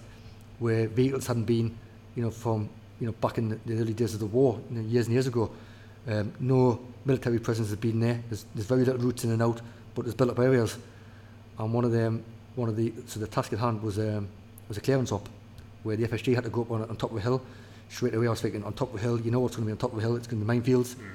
where 0.59 0.87
vehicles 0.87 1.27
hadn't 1.27 1.45
been, 1.45 1.75
you 2.15 2.23
know, 2.23 2.31
from 2.31 2.69
you 2.99 3.07
know 3.07 3.13
back 3.13 3.37
in 3.37 3.49
the, 3.49 3.59
the 3.65 3.79
early 3.79 3.93
days 3.93 4.13
of 4.13 4.19
the 4.19 4.25
war, 4.25 4.59
you 4.69 4.77
know, 4.77 4.87
years 4.87 5.07
and 5.07 5.13
years 5.13 5.27
ago. 5.27 5.49
Um, 6.07 6.31
no 6.39 6.79
military 7.05 7.39
presence 7.39 7.67
has 7.67 7.77
been 7.77 7.99
there. 7.99 8.21
There's, 8.29 8.45
there's 8.55 8.65
very 8.65 8.85
little 8.85 9.01
routes 9.01 9.25
in 9.25 9.31
and 9.31 9.41
out, 9.41 9.61
but 9.93 10.03
there's 10.05 10.15
built-up 10.15 10.39
areas. 10.39 10.77
And 11.59 11.73
one 11.73 11.83
of 11.83 11.91
them, 11.91 12.23
one 12.55 12.69
of 12.69 12.77
the 12.77 12.93
so 13.07 13.19
the 13.19 13.27
task 13.27 13.51
at 13.53 13.59
hand 13.59 13.81
was 13.81 13.99
um, 13.99 14.27
was 14.67 14.77
a 14.77 14.81
clearance 14.81 15.11
up, 15.11 15.27
where 15.83 15.95
the 15.95 16.07
FSG 16.07 16.35
had 16.35 16.43
to 16.43 16.49
go 16.49 16.61
up 16.61 16.71
on, 16.71 16.81
on 16.83 16.95
top 16.95 17.11
of 17.11 17.17
a 17.17 17.21
hill. 17.21 17.41
Straight 17.89 18.13
away, 18.13 18.27
I 18.27 18.29
was 18.29 18.41
thinking, 18.41 18.63
on 18.63 18.73
top 18.73 18.93
of 18.93 18.99
a 18.99 19.03
hill, 19.03 19.19
you 19.19 19.31
know 19.31 19.39
what's 19.39 19.55
going 19.55 19.65
to 19.65 19.67
be 19.67 19.71
on 19.71 19.77
top 19.77 19.93
of 19.93 19.99
a 19.99 20.01
hill? 20.01 20.17
It's 20.17 20.27
going 20.27 20.45
to 20.45 20.45
be 20.45 20.59
minefields. 20.59 20.95
Mm. 20.95 21.05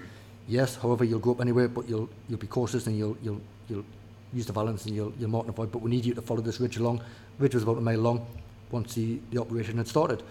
Yes, 0.49 0.77
however, 0.77 1.05
you'll 1.05 1.21
go 1.21 1.33
up 1.33 1.41
anywhere, 1.41 1.69
but 1.69 1.89
you'll 1.89 2.09
you'll 2.29 2.39
be 2.39 2.47
cautious 2.47 2.87
and 2.87 2.97
you'll 2.97 3.17
you'll 3.23 3.41
you'll 3.69 3.85
use 4.33 4.47
the 4.47 4.53
Vallons 4.53 4.87
and 4.87 4.95
you'll 4.95 5.13
you'll 5.19 5.31
mark 5.31 5.45
and 5.45 5.55
avoid. 5.55 5.71
But 5.71 5.83
we 5.83 5.91
need 5.91 6.05
you 6.05 6.15
to 6.15 6.23
follow 6.23 6.41
this 6.41 6.61
ridge 6.61 6.77
along. 6.77 7.03
Ridge 7.39 7.55
was 7.55 7.63
about 7.63 7.79
a 7.79 7.81
mile 7.81 7.99
long. 7.99 8.27
Once 8.71 8.95
the, 8.95 9.21
the 9.31 9.39
operation 9.39 9.77
had 9.77 9.87
started, 9.87 10.23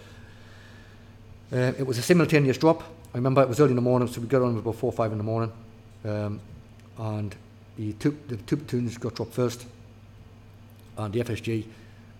uh, 1.52 1.72
it 1.78 1.86
was 1.86 1.96
a 1.98 2.02
simultaneous 2.02 2.58
drop. 2.58 2.82
I 3.14 3.18
remember 3.18 3.40
it 3.42 3.48
was 3.48 3.60
early 3.60 3.70
in 3.70 3.76
the 3.76 3.82
morning, 3.82 4.08
so 4.08 4.20
we 4.20 4.26
got 4.26 4.42
on 4.42 4.56
about 4.56 4.74
four 4.74 4.88
or 4.88 4.92
five 4.92 5.12
in 5.12 5.18
the 5.18 5.24
morning, 5.24 5.52
um, 6.04 6.40
and 6.98 7.34
the 7.76 7.92
two 7.94 8.18
the 8.28 8.36
two 8.36 8.56
platoons 8.56 8.98
got 8.98 9.14
dropped 9.14 9.32
first, 9.32 9.66
and 10.98 11.12
the 11.12 11.20
FSG 11.20 11.64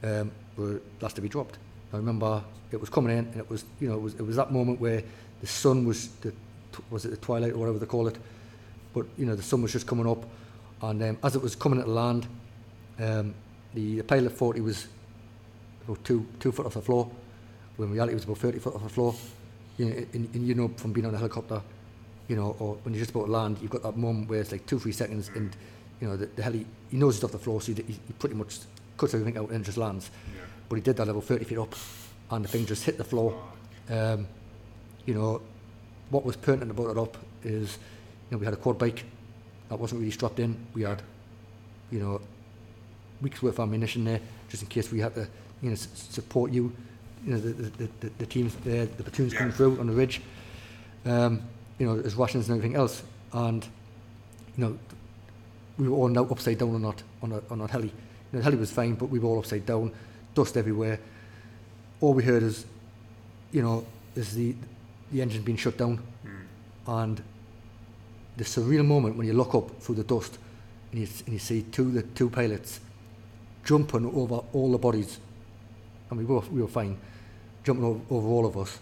um, 0.05 0.31
were 0.57 0.81
last 1.01 1.17
to 1.17 1.23
be 1.23 1.29
dropped. 1.29 1.59
I 1.93 1.97
remember 1.97 2.43
it 2.71 2.81
was 2.81 2.89
coming 2.89 3.19
in, 3.19 3.25
and 3.27 3.37
it 3.37 3.51
was 3.51 3.65
you 3.81 3.89
know 3.89 3.95
it 3.95 4.01
was 4.01 4.15
it 4.15 4.23
was 4.23 4.37
that 4.37 4.53
moment 4.53 4.81
where 4.81 5.03
the 5.41 5.47
sun 5.47 5.85
was 5.85 6.09
the 6.21 6.33
was 6.91 7.05
it 7.05 7.11
the 7.11 7.17
twilight 7.17 7.53
or 7.53 7.59
whatever 7.59 7.79
they 7.79 7.87
call 7.87 8.09
it, 8.09 8.17
but 8.95 9.07
you 9.17 9.27
know 9.27 9.35
the 9.35 9.43
sun 9.43 9.63
was 9.63 9.73
just 9.73 9.87
coming 9.87 10.07
up, 10.07 10.25
and 10.83 11.03
um, 11.03 11.19
as 11.23 11.37
it 11.37 11.43
was 11.43 11.57
coming 11.57 11.81
at 11.81 11.89
land, 11.89 12.27
um, 12.99 13.35
the, 13.75 13.97
the 13.97 14.05
pilot 14.05 14.33
thought 14.33 14.55
he 14.55 14.61
was 14.61 14.87
about 15.85 16.03
two 16.05 16.27
two 16.41 16.53
foot 16.53 16.67
off 16.67 16.75
the 16.75 16.83
floor, 16.83 17.11
when 17.77 17.89
in 17.89 17.95
reality 17.95 18.13
it 18.13 18.17
was 18.17 18.25
about 18.25 18.39
thirty 18.39 18.59
foot 18.59 18.75
off 18.75 18.83
the 18.83 18.89
floor. 18.89 19.15
You 19.79 19.87
know, 19.87 20.07
and, 20.13 20.35
and 20.35 20.47
you 20.47 20.55
know 20.55 20.69
from 20.77 20.93
being 20.93 21.07
on 21.07 21.15
a 21.15 21.19
helicopter, 21.19 21.63
you 22.29 22.37
know, 22.37 22.57
or 22.59 22.75
when 22.83 22.95
you're 22.95 23.01
just 23.01 23.11
about 23.11 23.27
to 23.27 23.33
land, 23.33 23.59
you've 23.61 23.71
got 23.71 23.83
that 23.83 23.97
moment 23.97 24.29
where 24.29 24.41
it's 24.41 24.53
like 24.53 24.67
two 24.67 24.79
three 24.79 24.93
seconds, 24.93 25.31
and 25.35 25.57
you 26.01 26.09
know 26.09 26.17
the, 26.17 26.27
the 26.27 26.43
heli 26.43 26.67
he 26.91 26.97
knows 26.99 27.17
it's 27.17 27.25
off 27.25 27.33
the 27.33 27.39
floor, 27.39 27.61
so 27.61 27.73
he, 27.73 27.83
he 27.83 28.13
pretty 28.19 28.35
much 28.35 28.59
cuts 28.99 29.15
everything 29.15 29.39
out 29.39 29.51
and 29.51 29.65
just 29.65 29.79
lands. 29.79 30.11
But 30.69 30.77
he 30.77 30.83
did 30.83 30.97
that 30.97 31.07
level 31.07 31.21
30 31.23 31.45
feet 31.45 31.59
up, 31.59 31.75
and 32.31 32.45
the 32.45 32.49
thing 32.49 32.67
just 32.67 32.85
hit 32.85 32.99
the 32.99 33.05
floor. 33.05 33.39
Um, 33.91 34.27
you 35.07 35.15
know, 35.15 35.43
what 36.13 36.25
was 36.25 36.37
pertinent 36.37 36.71
about 36.71 36.91
it 36.91 36.99
up 36.99 37.17
is, 37.43 37.79
you 38.31 38.37
know, 38.37 38.39
we 38.39 38.45
had 38.45 38.55
a 38.55 38.59
quad 38.59 38.79
bike 38.79 39.05
that 39.69 39.79
wasn't 39.81 39.99
really 39.99 40.11
strapped 40.13 40.39
in. 40.39 40.55
We 40.75 40.83
had, 40.83 41.03
you 41.91 41.99
know, 42.01 42.21
weeks 43.23 43.43
worth 43.43 43.59
of 43.59 43.61
ammunition 43.69 44.05
there, 44.05 44.21
just 44.51 44.63
in 44.63 44.69
case 44.69 44.93
we 44.93 45.01
had 45.01 45.15
to, 45.15 45.27
you 45.63 45.71
know, 45.71 45.73
s- 45.73 45.89
support 45.95 46.51
you, 46.53 46.71
you 47.25 47.33
know, 47.33 47.41
the, 47.41 47.53
the, 47.53 47.89
the, 48.01 48.11
the 48.19 48.27
teams, 48.27 48.55
there, 48.57 48.85
the 48.87 49.03
platoons 49.03 49.33
coming 49.33 49.53
through 49.53 49.81
on 49.81 49.87
the 49.87 49.93
ridge, 49.93 50.21
um, 51.07 51.41
you 51.79 51.87
know, 51.87 51.99
as 52.01 52.15
rations 52.15 52.49
and 52.49 52.59
everything 52.59 52.77
else. 52.77 53.03
And, 53.33 53.65
you 54.57 54.65
know, 54.65 54.79
we 55.79 55.89
were 55.89 55.97
all 55.97 56.09
now 56.09 56.25
upside 56.25 56.59
down 56.59 56.75
on 56.75 56.83
that, 56.83 57.03
on 57.23 57.31
that, 57.31 57.51
on 57.51 57.59
that 57.61 57.71
heli. 57.71 57.87
You 57.87 57.93
know, 58.35 58.39
the 58.41 58.45
heli 58.45 58.57
was 58.57 58.71
fine, 58.71 58.95
but 58.97 59.07
we 59.07 59.19
were 59.19 59.29
all 59.31 59.39
upside 59.39 59.65
down, 59.65 59.93
dust 60.35 60.59
everywhere. 60.59 61.01
All 62.03 62.13
we 62.13 62.23
heard 62.23 62.43
is, 62.43 62.67
you 63.51 63.63
know, 63.63 63.87
is 64.15 64.35
the, 64.35 64.55
the 65.13 65.23
engine 65.23 65.43
being 65.43 65.59
shut 65.59 65.77
down. 65.77 66.01
And 66.87 67.23
the 68.37 68.45
surreal 68.45 68.85
moment 68.85 69.17
when 69.17 69.27
you 69.27 69.35
look 69.35 69.55
up 69.55 69.71
through 69.81 69.97
the 69.97 70.05
dust 70.05 70.39
and 70.91 71.01
you, 71.01 71.09
and 71.27 71.33
you 71.33 71.39
see 71.39 71.63
two 71.63 71.91
the 71.93 72.03
two 72.03 72.29
pilots 72.31 72.81
jumping 73.65 74.07
over 74.07 74.43
all 74.53 74.73
the 74.73 74.79
bodies, 74.79 75.21
and 76.11 76.19
we 76.19 76.25
were 76.25 76.41
we 76.41 76.61
were 76.61 76.69
fine, 76.69 76.99
jumping 77.65 77.85
over, 77.85 78.01
over 78.11 78.29
all 78.29 78.47
of 78.47 78.57
us, 78.57 78.79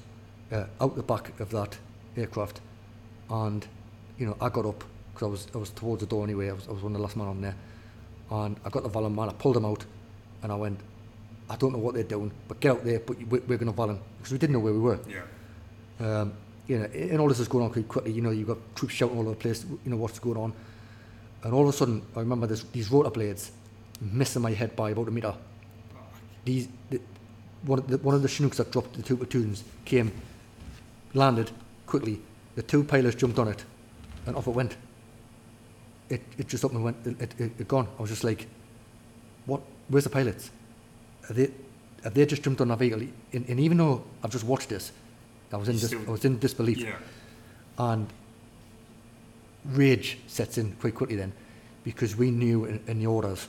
uh, 0.52 0.64
out 0.80 0.96
the 0.96 1.02
back 1.02 1.38
of 1.40 1.50
that 1.50 1.76
aircraft, 2.16 2.60
and 3.28 3.66
you 4.18 4.26
know 4.26 4.36
I 4.40 4.48
got 4.48 4.64
up 4.64 4.82
because 5.12 5.26
I 5.26 5.30
was 5.30 5.46
I 5.54 5.58
was 5.58 5.70
towards 5.70 6.00
the 6.00 6.06
door 6.06 6.24
anyway. 6.24 6.48
I 6.48 6.52
was 6.52 6.66
I 6.68 6.72
was 6.72 6.82
one 6.82 6.92
of 6.92 6.98
the 6.98 7.02
last 7.02 7.16
man 7.16 7.28
on 7.28 7.40
there, 7.40 7.56
and 8.30 8.56
I 8.64 8.70
got 8.70 8.82
the 8.82 8.88
Vallon 8.88 9.14
man. 9.14 9.28
I 9.28 9.32
pulled 9.32 9.56
him 9.56 9.66
out, 9.66 9.84
and 10.42 10.50
I 10.52 10.54
went, 10.54 10.80
I 11.50 11.56
don't 11.56 11.72
know 11.72 11.78
what 11.78 11.94
they're 11.94 12.04
doing, 12.04 12.30
but 12.48 12.60
get 12.60 12.70
out 12.72 12.84
there. 12.84 13.00
But 13.00 13.18
we're, 13.26 13.42
we're 13.46 13.58
going 13.58 13.66
to 13.66 13.72
Vallon 13.72 14.00
because 14.18 14.32
we 14.32 14.38
didn't 14.38 14.54
know 14.54 14.60
where 14.60 14.72
we 14.72 14.78
were. 14.78 14.98
Yeah. 15.08 15.22
Um, 16.00 16.32
you 16.66 16.78
know, 16.78 16.84
and 16.84 17.20
all 17.20 17.28
this 17.28 17.40
is 17.40 17.48
going 17.48 17.64
on 17.64 17.70
quite 17.70 17.88
quickly. 17.88 18.12
You 18.12 18.22
know, 18.22 18.30
you've 18.30 18.48
got 18.48 18.58
troops 18.74 18.94
shouting 18.94 19.16
all 19.16 19.22
over 19.22 19.30
the 19.30 19.36
place. 19.36 19.64
You 19.84 19.90
know 19.90 19.96
what's 19.96 20.18
going 20.18 20.36
on, 20.36 20.52
and 21.42 21.52
all 21.52 21.62
of 21.62 21.68
a 21.68 21.72
sudden, 21.72 22.02
I 22.16 22.20
remember 22.20 22.46
this, 22.46 22.62
these 22.72 22.90
rotor 22.90 23.10
blades 23.10 23.50
missing 24.00 24.42
my 24.42 24.52
head 24.52 24.74
by 24.76 24.90
about 24.90 25.08
a 25.08 25.10
meter. 25.10 25.34
These, 26.44 26.68
the, 26.88 27.00
one 27.64 27.78
of 27.80 27.88
the 27.88 27.98
one 27.98 28.14
of 28.14 28.22
the 28.22 28.28
Chinooks 28.28 28.56
that 28.58 28.70
dropped 28.70 28.94
the 28.94 29.02
two 29.02 29.16
platoons 29.16 29.64
came, 29.84 30.12
landed 31.12 31.50
quickly. 31.86 32.20
The 32.54 32.62
two 32.62 32.84
pilots 32.84 33.16
jumped 33.16 33.38
on 33.38 33.48
it, 33.48 33.64
and 34.26 34.36
off 34.36 34.46
it 34.46 34.54
went. 34.54 34.76
It 36.08 36.22
it 36.38 36.48
just 36.48 36.64
up 36.64 36.72
and 36.72 36.84
went. 36.84 36.96
It, 37.04 37.34
it, 37.38 37.52
it, 37.58 37.68
gone. 37.68 37.88
I 37.98 38.00
was 38.00 38.10
just 38.10 38.24
like, 38.24 38.46
what? 39.46 39.60
Where's 39.88 40.04
the 40.04 40.10
pilots? 40.10 40.50
Are 41.28 41.34
they? 41.34 41.50
Have 42.04 42.14
they 42.14 42.24
just 42.24 42.42
jumped 42.42 42.60
on 42.60 42.68
that 42.68 42.78
vehicle? 42.78 43.00
And, 43.32 43.48
and 43.48 43.60
even 43.60 43.76
though 43.76 44.02
I've 44.22 44.30
just 44.30 44.44
watched 44.44 44.70
this, 44.70 44.92
I 45.52 45.56
was 45.56 45.68
in 45.68 45.76
dis- 45.76 45.86
Still- 45.88 46.06
I 46.08 46.10
was 46.10 46.24
in 46.24 46.38
disbelief. 46.38 46.78
Yeah. 46.78 46.96
and 47.78 48.06
rage 49.64 50.18
sets 50.26 50.58
in 50.58 50.72
quite 50.80 50.94
quickly 50.94 51.16
then 51.16 51.32
because 51.84 52.16
we 52.16 52.30
knew 52.30 52.64
in, 52.64 52.80
in 52.86 52.98
the 52.98 53.06
orders 53.06 53.46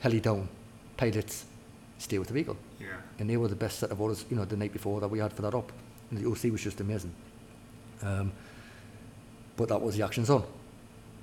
heli 0.00 0.20
down 0.20 0.48
pilots 0.96 1.44
stay 1.98 2.18
with 2.18 2.28
the 2.28 2.34
vehicle. 2.34 2.56
Yeah. 2.80 2.88
and 3.18 3.28
they 3.30 3.36
were 3.36 3.48
the 3.48 3.56
best 3.56 3.78
set 3.78 3.90
of 3.90 4.00
orders 4.00 4.24
you 4.30 4.36
know 4.36 4.44
the 4.44 4.56
night 4.56 4.72
before 4.72 5.00
that 5.00 5.08
we 5.08 5.18
had 5.18 5.32
for 5.32 5.42
that 5.42 5.54
up 5.54 5.70
and 6.10 6.18
the 6.22 6.28
OC 6.28 6.52
was 6.52 6.62
just 6.62 6.80
amazing. 6.80 7.12
Um, 8.02 8.32
but 9.56 9.68
that 9.68 9.80
was 9.80 9.96
the 9.96 10.04
action 10.04 10.24
zone 10.24 10.44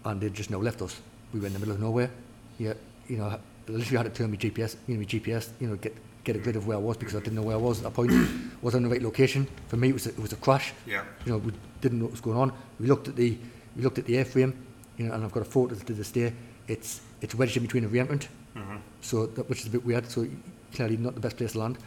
and 0.05 0.21
they 0.21 0.29
just 0.29 0.49
now 0.49 0.59
left 0.59 0.81
us. 0.81 0.99
We 1.33 1.39
were 1.39 1.47
in 1.47 1.53
the 1.53 1.59
middle 1.59 1.73
of 1.73 1.79
nowhere. 1.81 2.09
Yeah 2.57 2.73
you 3.07 3.17
know 3.17 3.39
literally 3.67 3.97
had 3.97 4.13
to 4.13 4.17
turn 4.23 4.31
my 4.31 4.37
GPS 4.37 4.75
you 4.87 4.95
know 4.95 4.99
my 4.99 5.05
GPS 5.05 5.49
you 5.59 5.67
know 5.67 5.75
get 5.75 5.95
get 6.29 6.35
a 6.35 6.43
grid 6.45 6.55
of 6.55 6.65
where 6.67 6.77
I 6.77 6.81
was 6.89 6.97
because 6.97 7.15
I 7.15 7.19
didn't 7.25 7.35
know 7.39 7.47
where 7.49 7.55
I 7.59 7.63
was 7.69 7.77
at 7.79 7.83
that 7.85 7.93
point 7.99 8.11
was 8.61 8.73
I 8.75 8.77
in 8.77 8.83
the 8.83 8.89
right 8.95 9.01
location 9.09 9.47
for 9.69 9.77
me 9.77 9.87
it 9.89 9.93
was 9.99 10.05
a, 10.05 10.09
it 10.09 10.19
was 10.27 10.33
a 10.33 10.41
crash 10.45 10.67
Yeah. 10.85 11.03
you 11.25 11.31
know, 11.31 11.37
we 11.39 11.51
didn't 11.81 11.97
know 11.99 12.05
what 12.05 12.11
was 12.17 12.21
going 12.21 12.37
on. 12.37 12.51
We 12.79 12.85
looked 12.87 13.07
at 13.07 13.15
the 13.15 13.29
we 13.75 13.81
looked 13.83 13.97
at 13.99 14.05
the 14.05 14.15
airframe. 14.21 14.53
you 14.97 15.05
know, 15.05 15.13
and 15.13 15.23
I've 15.23 15.31
got 15.31 15.41
a 15.41 15.51
photo 15.55 15.75
to 15.75 15.93
this 15.93 16.11
day. 16.11 16.33
It's 16.67 17.01
it's 17.21 17.33
wedged 17.35 17.57
in 17.57 17.63
between 17.63 17.83
a 17.85 17.87
re-entrant, 17.87 18.27
Mm-hmm. 18.55 18.77
so 19.01 19.25
that, 19.35 19.47
which 19.49 19.61
is 19.61 19.67
a 19.67 19.69
bit 19.69 19.85
weird. 19.85 20.05
So 20.09 20.25
clearly 20.73 20.97
not 20.97 21.13
the 21.13 21.21
best 21.21 21.37
place 21.37 21.51
to 21.53 21.59
land. 21.59 21.77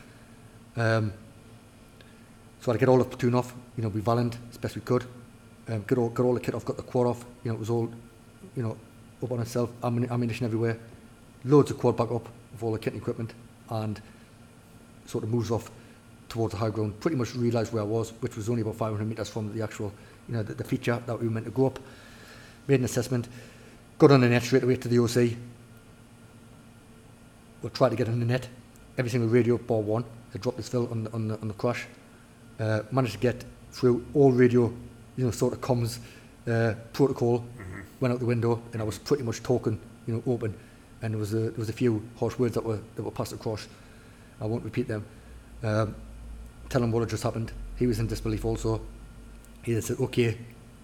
Um, 0.76 1.12
so 2.60 2.72
I 2.72 2.76
get 2.76 2.88
all 2.88 2.98
the 2.98 3.04
platoon 3.04 3.34
off. 3.34 3.54
You 3.76 3.82
know, 3.82 3.88
we 3.88 4.00
Vallon 4.00 4.32
as 4.50 4.56
best 4.58 4.74
we 4.76 4.80
could. 4.82 5.04
Um, 5.68 5.84
get 5.88 5.98
all 5.98 6.08
get 6.08 6.22
all 6.22 6.34
the 6.34 6.40
kit 6.40 6.54
off. 6.54 6.64
Got 6.64 6.76
the 6.76 6.82
quad 6.82 7.06
off. 7.06 7.24
You 7.44 7.50
know, 7.50 7.56
it 7.56 7.60
was 7.60 7.70
all, 7.70 7.90
you 8.56 8.62
know, 8.62 8.76
up 9.22 9.30
on 9.32 9.40
itself. 9.40 9.70
Ammunition 9.82 10.46
everywhere. 10.46 10.78
Loads 11.44 11.70
of 11.72 11.78
quad 11.78 11.96
back 11.96 12.10
up 12.12 12.28
of 12.54 12.62
all 12.64 12.72
the 12.72 12.78
kit 12.78 12.92
and 12.92 13.02
equipment, 13.02 13.34
and 13.70 14.00
sort 15.06 15.24
of 15.24 15.30
moves 15.30 15.50
off 15.50 15.70
towards 16.28 16.52
the 16.52 16.58
high 16.58 16.70
ground. 16.70 16.98
Pretty 17.00 17.16
much 17.16 17.34
realised 17.34 17.72
where 17.72 17.82
I 17.82 17.86
was, 17.86 18.10
which 18.20 18.36
was 18.36 18.48
only 18.48 18.62
about 18.62 18.76
500 18.76 19.04
metres 19.04 19.28
from 19.28 19.52
the 19.54 19.62
actual, 19.62 19.92
you 20.28 20.34
know, 20.34 20.42
the, 20.42 20.54
the 20.54 20.64
feature 20.64 21.02
that 21.06 21.20
we 21.20 21.26
were 21.26 21.32
meant 21.32 21.46
to 21.46 21.52
go 21.52 21.66
up. 21.66 21.78
Made 22.68 22.80
an 22.80 22.84
assessment. 22.84 23.28
Got 23.98 24.12
on 24.12 24.20
the 24.20 24.28
net 24.28 24.42
straight 24.42 24.62
away 24.62 24.76
to 24.76 24.88
the 24.88 24.98
OC. 24.98 25.36
We'll 27.62 27.70
try 27.70 27.88
to 27.88 27.96
get 27.96 28.08
on 28.08 28.18
the 28.18 28.26
net. 28.26 28.48
Every 28.98 29.10
single 29.10 29.28
radio 29.28 29.58
bar 29.58 29.80
one 29.80 30.04
had 30.32 30.40
dropped 30.40 30.56
this 30.56 30.68
fill 30.68 30.88
on 30.90 31.04
the, 31.04 31.12
on 31.12 31.28
the, 31.28 31.40
on 31.40 31.48
the 31.48 31.54
crash. 31.54 31.86
Uh, 32.58 32.80
managed 32.90 33.14
to 33.14 33.20
get 33.20 33.44
through 33.70 34.04
all 34.14 34.32
radio, 34.32 34.72
you 35.16 35.24
know, 35.24 35.30
sort 35.30 35.52
of 35.52 35.60
comms 35.60 35.98
uh, 36.48 36.74
protocol. 36.92 37.44
Went 38.00 38.12
out 38.12 38.20
the 38.20 38.26
window, 38.26 38.60
and 38.72 38.82
I 38.82 38.84
was 38.84 38.98
pretty 38.98 39.22
much 39.22 39.42
talking, 39.42 39.78
you 40.06 40.14
know, 40.14 40.22
open. 40.32 40.54
And 41.02 41.14
there 41.14 41.18
was 41.18 41.34
a 41.34 41.50
there 41.50 41.58
was 41.58 41.68
a 41.68 41.72
few 41.72 42.02
harsh 42.18 42.38
words 42.38 42.54
that 42.54 42.64
were 42.64 42.80
that 42.96 43.02
were 43.02 43.10
passed 43.10 43.32
across. 43.32 43.68
I 44.42 44.46
won't 44.46 44.64
repeat 44.64 44.88
them. 44.88 45.04
Um, 45.62 45.94
tell 46.68 46.82
him 46.82 46.90
what 46.90 47.00
had 47.00 47.08
just 47.10 47.22
happened. 47.22 47.52
He 47.76 47.86
was 47.86 47.98
in 48.00 48.08
disbelief 48.08 48.44
also. 48.44 48.80
He 49.62 49.80
said, 49.80 49.98
"Okay, 50.00 50.36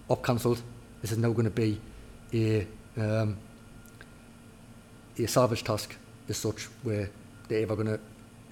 up 0.09 0.23
cancelled. 0.23 0.61
This 1.01 1.11
is 1.11 1.17
now 1.17 1.31
going 1.31 1.45
to 1.45 1.51
be 1.51 1.79
a 2.33 2.65
um, 2.97 3.37
a 5.17 5.27
salvage 5.27 5.63
task 5.63 5.95
as 6.29 6.37
such, 6.37 6.65
where 6.83 7.09
they're 7.47 7.63
ever 7.63 7.75
going 7.75 7.87
to 7.87 7.99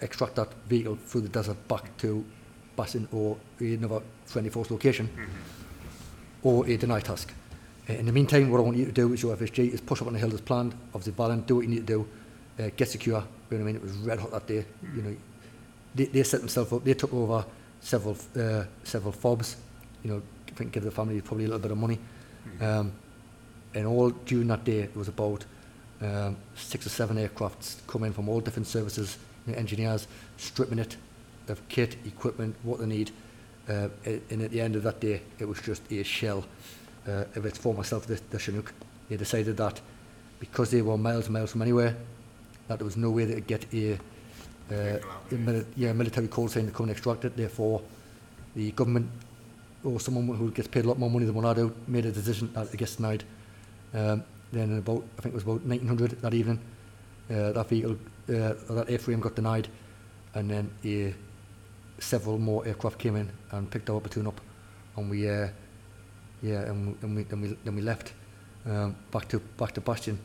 extract 0.01 0.35
that 0.35 0.53
vehicle 0.67 0.97
through 1.05 1.21
the 1.21 1.29
desert 1.29 1.57
back 1.67 1.95
to 1.97 2.25
Bastion 2.75 3.07
or 3.11 3.37
another 3.59 4.01
friendly 4.25 4.49
force 4.49 4.69
location, 4.69 5.09
or 6.43 6.67
a 6.67 6.77
deny 6.77 6.99
task. 6.99 7.33
Uh, 7.89 7.93
in 7.93 8.05
the 8.05 8.11
meantime, 8.11 8.49
what 8.51 8.59
I 8.59 8.61
want 8.61 8.77
you 8.77 8.85
to 8.85 8.91
do 8.91 9.13
as 9.13 9.23
your 9.23 9.35
FSG 9.35 9.73
is 9.73 9.81
push 9.81 10.01
up 10.01 10.07
on 10.07 10.13
the 10.13 10.19
hill 10.19 10.33
as 10.33 10.41
planned, 10.41 10.73
obviously 10.93 11.13
Vallon, 11.13 11.41
do 11.41 11.55
what 11.55 11.61
you 11.61 11.69
need 11.69 11.87
to 11.87 11.93
do, 11.93 12.07
uh, 12.59 12.69
get 12.75 12.89
secure. 12.89 13.23
But 13.49 13.57
I 13.57 13.59
mean 13.59 13.75
it 13.75 13.81
was 13.81 13.93
red 13.97 14.19
hot 14.19 14.31
that 14.31 14.47
day. 14.47 14.65
You 14.95 15.01
know, 15.01 15.15
they, 15.95 16.05
they 16.05 16.23
set 16.23 16.39
themselves 16.39 16.71
up. 16.73 16.83
They 16.83 16.93
took 16.93 17.13
over 17.13 17.45
several 17.81 18.17
uh, 18.35 18.63
several 18.83 19.11
fobs. 19.11 19.57
You 20.03 20.11
know, 20.11 20.21
I 20.47 20.51
think 20.51 20.71
give 20.71 20.83
the 20.83 20.91
family 20.91 21.21
probably 21.21 21.45
a 21.45 21.47
little 21.47 21.61
bit 21.61 21.71
of 21.71 21.77
money. 21.77 21.99
Um, 22.61 22.93
and 23.73 23.85
all 23.85 24.09
during 24.09 24.47
that 24.47 24.63
day, 24.63 24.79
it 24.79 24.95
was 24.95 25.07
about 25.07 25.45
um, 26.01 26.37
six 26.55 26.85
or 26.85 26.89
seven 26.89 27.17
aircrafts 27.17 27.75
coming 27.87 28.13
from 28.13 28.29
all 28.29 28.39
different 28.39 28.67
services, 28.67 29.17
you 29.45 29.53
know, 29.53 29.59
engineers 29.59 30.07
stripping 30.37 30.79
it 30.79 30.97
of 31.49 31.67
kit, 31.69 31.95
equipment, 32.05 32.55
what 32.63 32.79
they 32.79 32.85
need. 32.85 33.11
Uh, 33.69 33.89
and 34.05 34.41
at 34.41 34.51
the 34.51 34.61
end 34.61 34.75
of 34.75 34.83
that 34.83 34.99
day, 34.99 35.21
it 35.39 35.45
was 35.45 35.61
just 35.61 35.81
a 35.91 36.03
shell 36.03 36.45
uh, 37.07 37.25
of 37.35 37.45
it 37.45 37.57
for 37.57 37.73
myself, 37.73 38.05
the, 38.07 38.19
the 38.29 38.39
Chinook. 38.39 38.73
They 39.09 39.17
decided 39.17 39.57
that 39.57 39.81
because 40.39 40.71
they 40.71 40.81
were 40.81 40.97
miles 40.97 41.25
and 41.25 41.33
miles 41.33 41.51
from 41.51 41.61
anywhere, 41.61 41.95
that 42.67 42.79
there 42.79 42.85
was 42.85 42.97
no 42.97 43.09
way 43.09 43.25
they 43.25 43.35
could 43.35 43.47
get 43.47 43.65
a, 43.73 43.93
uh, 43.93 44.99
a 45.31 45.35
mili- 45.35 45.65
yeah, 45.75 45.93
military 45.93 46.27
call 46.27 46.47
sign 46.47 46.65
to 46.65 46.71
come 46.71 46.85
and 46.85 46.91
extract 46.91 47.25
it. 47.25 47.35
Therefore, 47.35 47.81
the 48.55 48.71
government 48.71 49.09
or 49.83 49.99
someone 49.99 50.27
who 50.37 50.51
gets 50.51 50.67
paid 50.67 50.85
a 50.85 50.87
lot 50.87 50.99
more 50.99 51.09
money 51.09 51.25
than 51.25 51.35
what 51.35 51.45
I 51.45 51.53
do 51.53 51.73
made 51.87 52.05
a 52.05 52.11
decision 52.11 52.51
that 52.53 52.73
it 52.73 52.77
gets 52.77 52.95
denied. 52.95 53.23
Um, 53.93 54.23
then 54.51 54.71
in 54.71 54.77
about, 54.79 55.03
I 55.17 55.21
think 55.21 55.33
it 55.33 55.35
was 55.35 55.43
about 55.43 55.61
1900 55.65 56.21
that 56.21 56.33
evening, 56.33 56.59
uh, 57.29 57.51
that 57.51 57.67
vehicle, 57.69 57.93
uh, 58.29 58.53
that 58.69 58.87
airframe 58.87 59.19
got 59.19 59.35
denied, 59.35 59.67
and 60.33 60.49
then 60.49 60.69
uh, 60.85 61.13
several 61.99 62.37
more 62.37 62.65
aircraft 62.65 62.99
came 62.99 63.15
in 63.15 63.29
and 63.51 63.69
picked 63.69 63.89
our 63.89 63.99
platoon 63.99 64.27
up, 64.27 64.39
and 64.95 65.09
we, 65.09 65.29
uh, 65.29 65.47
yeah, 66.41 66.61
and, 66.61 66.97
and 67.01 67.15
we, 67.15 67.23
then 67.23 67.41
we, 67.41 67.57
then 67.63 67.75
we 67.75 67.81
left 67.81 68.13
um, 68.65 68.95
back 69.11 69.27
to 69.29 69.39
back 69.57 69.73
to 69.73 69.81
Bastion. 69.81 70.19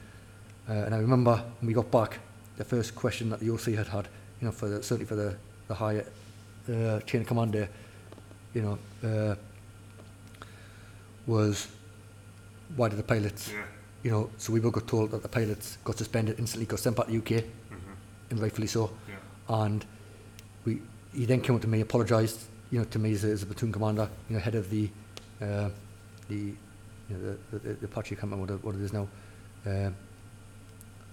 Uh, 0.68 0.72
and 0.72 0.94
I 0.94 0.98
remember 0.98 1.36
when 1.60 1.66
we 1.66 1.72
got 1.72 1.90
back, 1.90 2.18
the 2.56 2.64
first 2.64 2.94
question 2.94 3.30
that 3.30 3.40
the 3.40 3.50
OC 3.50 3.74
had 3.74 3.88
had, 3.88 4.08
you 4.40 4.46
know, 4.46 4.52
for 4.52 4.68
the, 4.68 4.82
certainly 4.82 5.06
for 5.06 5.16
the, 5.16 5.36
the 5.68 5.74
higher 5.74 6.04
uh, 6.72 7.00
chain 7.00 7.24
commander, 7.24 7.68
you 8.54 8.62
know, 8.62 8.78
uh, 9.08 9.34
was 11.26 11.68
why 12.76 12.88
did 12.88 12.98
the 12.98 13.02
pilots, 13.02 13.50
yeah. 13.52 13.62
you 14.02 14.10
know, 14.10 14.30
so 14.38 14.52
we 14.52 14.60
were 14.60 14.70
got 14.70 14.86
told 14.86 15.10
that 15.10 15.22
the 15.22 15.28
pilots 15.28 15.78
got 15.84 15.96
suspended 15.96 16.38
instantly, 16.38 16.66
got 16.66 16.78
sent 16.78 16.96
back 16.96 17.06
to 17.06 17.12
the 17.12 17.18
UK, 17.18 17.44
mm-hmm. 17.44 17.76
and 18.30 18.40
rightfully 18.40 18.66
so. 18.66 18.90
Yeah. 19.08 19.64
And 19.64 19.84
we, 20.64 20.80
he 21.14 21.26
then 21.26 21.40
came 21.40 21.54
up 21.54 21.62
to 21.62 21.68
me, 21.68 21.80
apologised, 21.80 22.40
you 22.70 22.78
know, 22.78 22.84
to 22.86 22.98
me 22.98 23.12
as 23.12 23.24
a, 23.24 23.28
as 23.28 23.42
a 23.42 23.46
platoon 23.46 23.72
commander, 23.72 24.08
you 24.28 24.36
know, 24.36 24.42
head 24.42 24.54
of 24.54 24.70
the, 24.70 24.88
uh, 25.40 25.68
the, 26.28 26.36
you 26.36 26.56
know, 27.10 27.36
the, 27.50 27.58
the, 27.58 27.74
the 27.74 27.86
Apache, 27.86 28.16
I 28.16 28.20
can't 28.20 28.30
remember 28.30 28.54
what 28.54 28.60
it, 28.60 28.64
what 28.64 28.74
it 28.74 28.80
is 28.80 28.92
now, 28.92 29.08
um, 29.66 29.94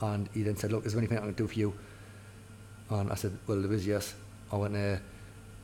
and 0.01 0.29
he 0.33 0.43
then 0.43 0.55
said, 0.55 0.71
look, 0.71 0.85
is 0.85 0.93
there 0.93 0.99
anything 0.99 1.17
I 1.17 1.21
can 1.21 1.33
do 1.33 1.47
for 1.47 1.53
you? 1.59 1.73
And 2.89 3.11
I 3.11 3.15
said, 3.15 3.37
well, 3.47 3.61
there 3.61 3.71
is, 3.73 3.85
yes. 3.85 4.13
I 4.51 4.55
went, 4.55 4.75
uh, 4.75 4.97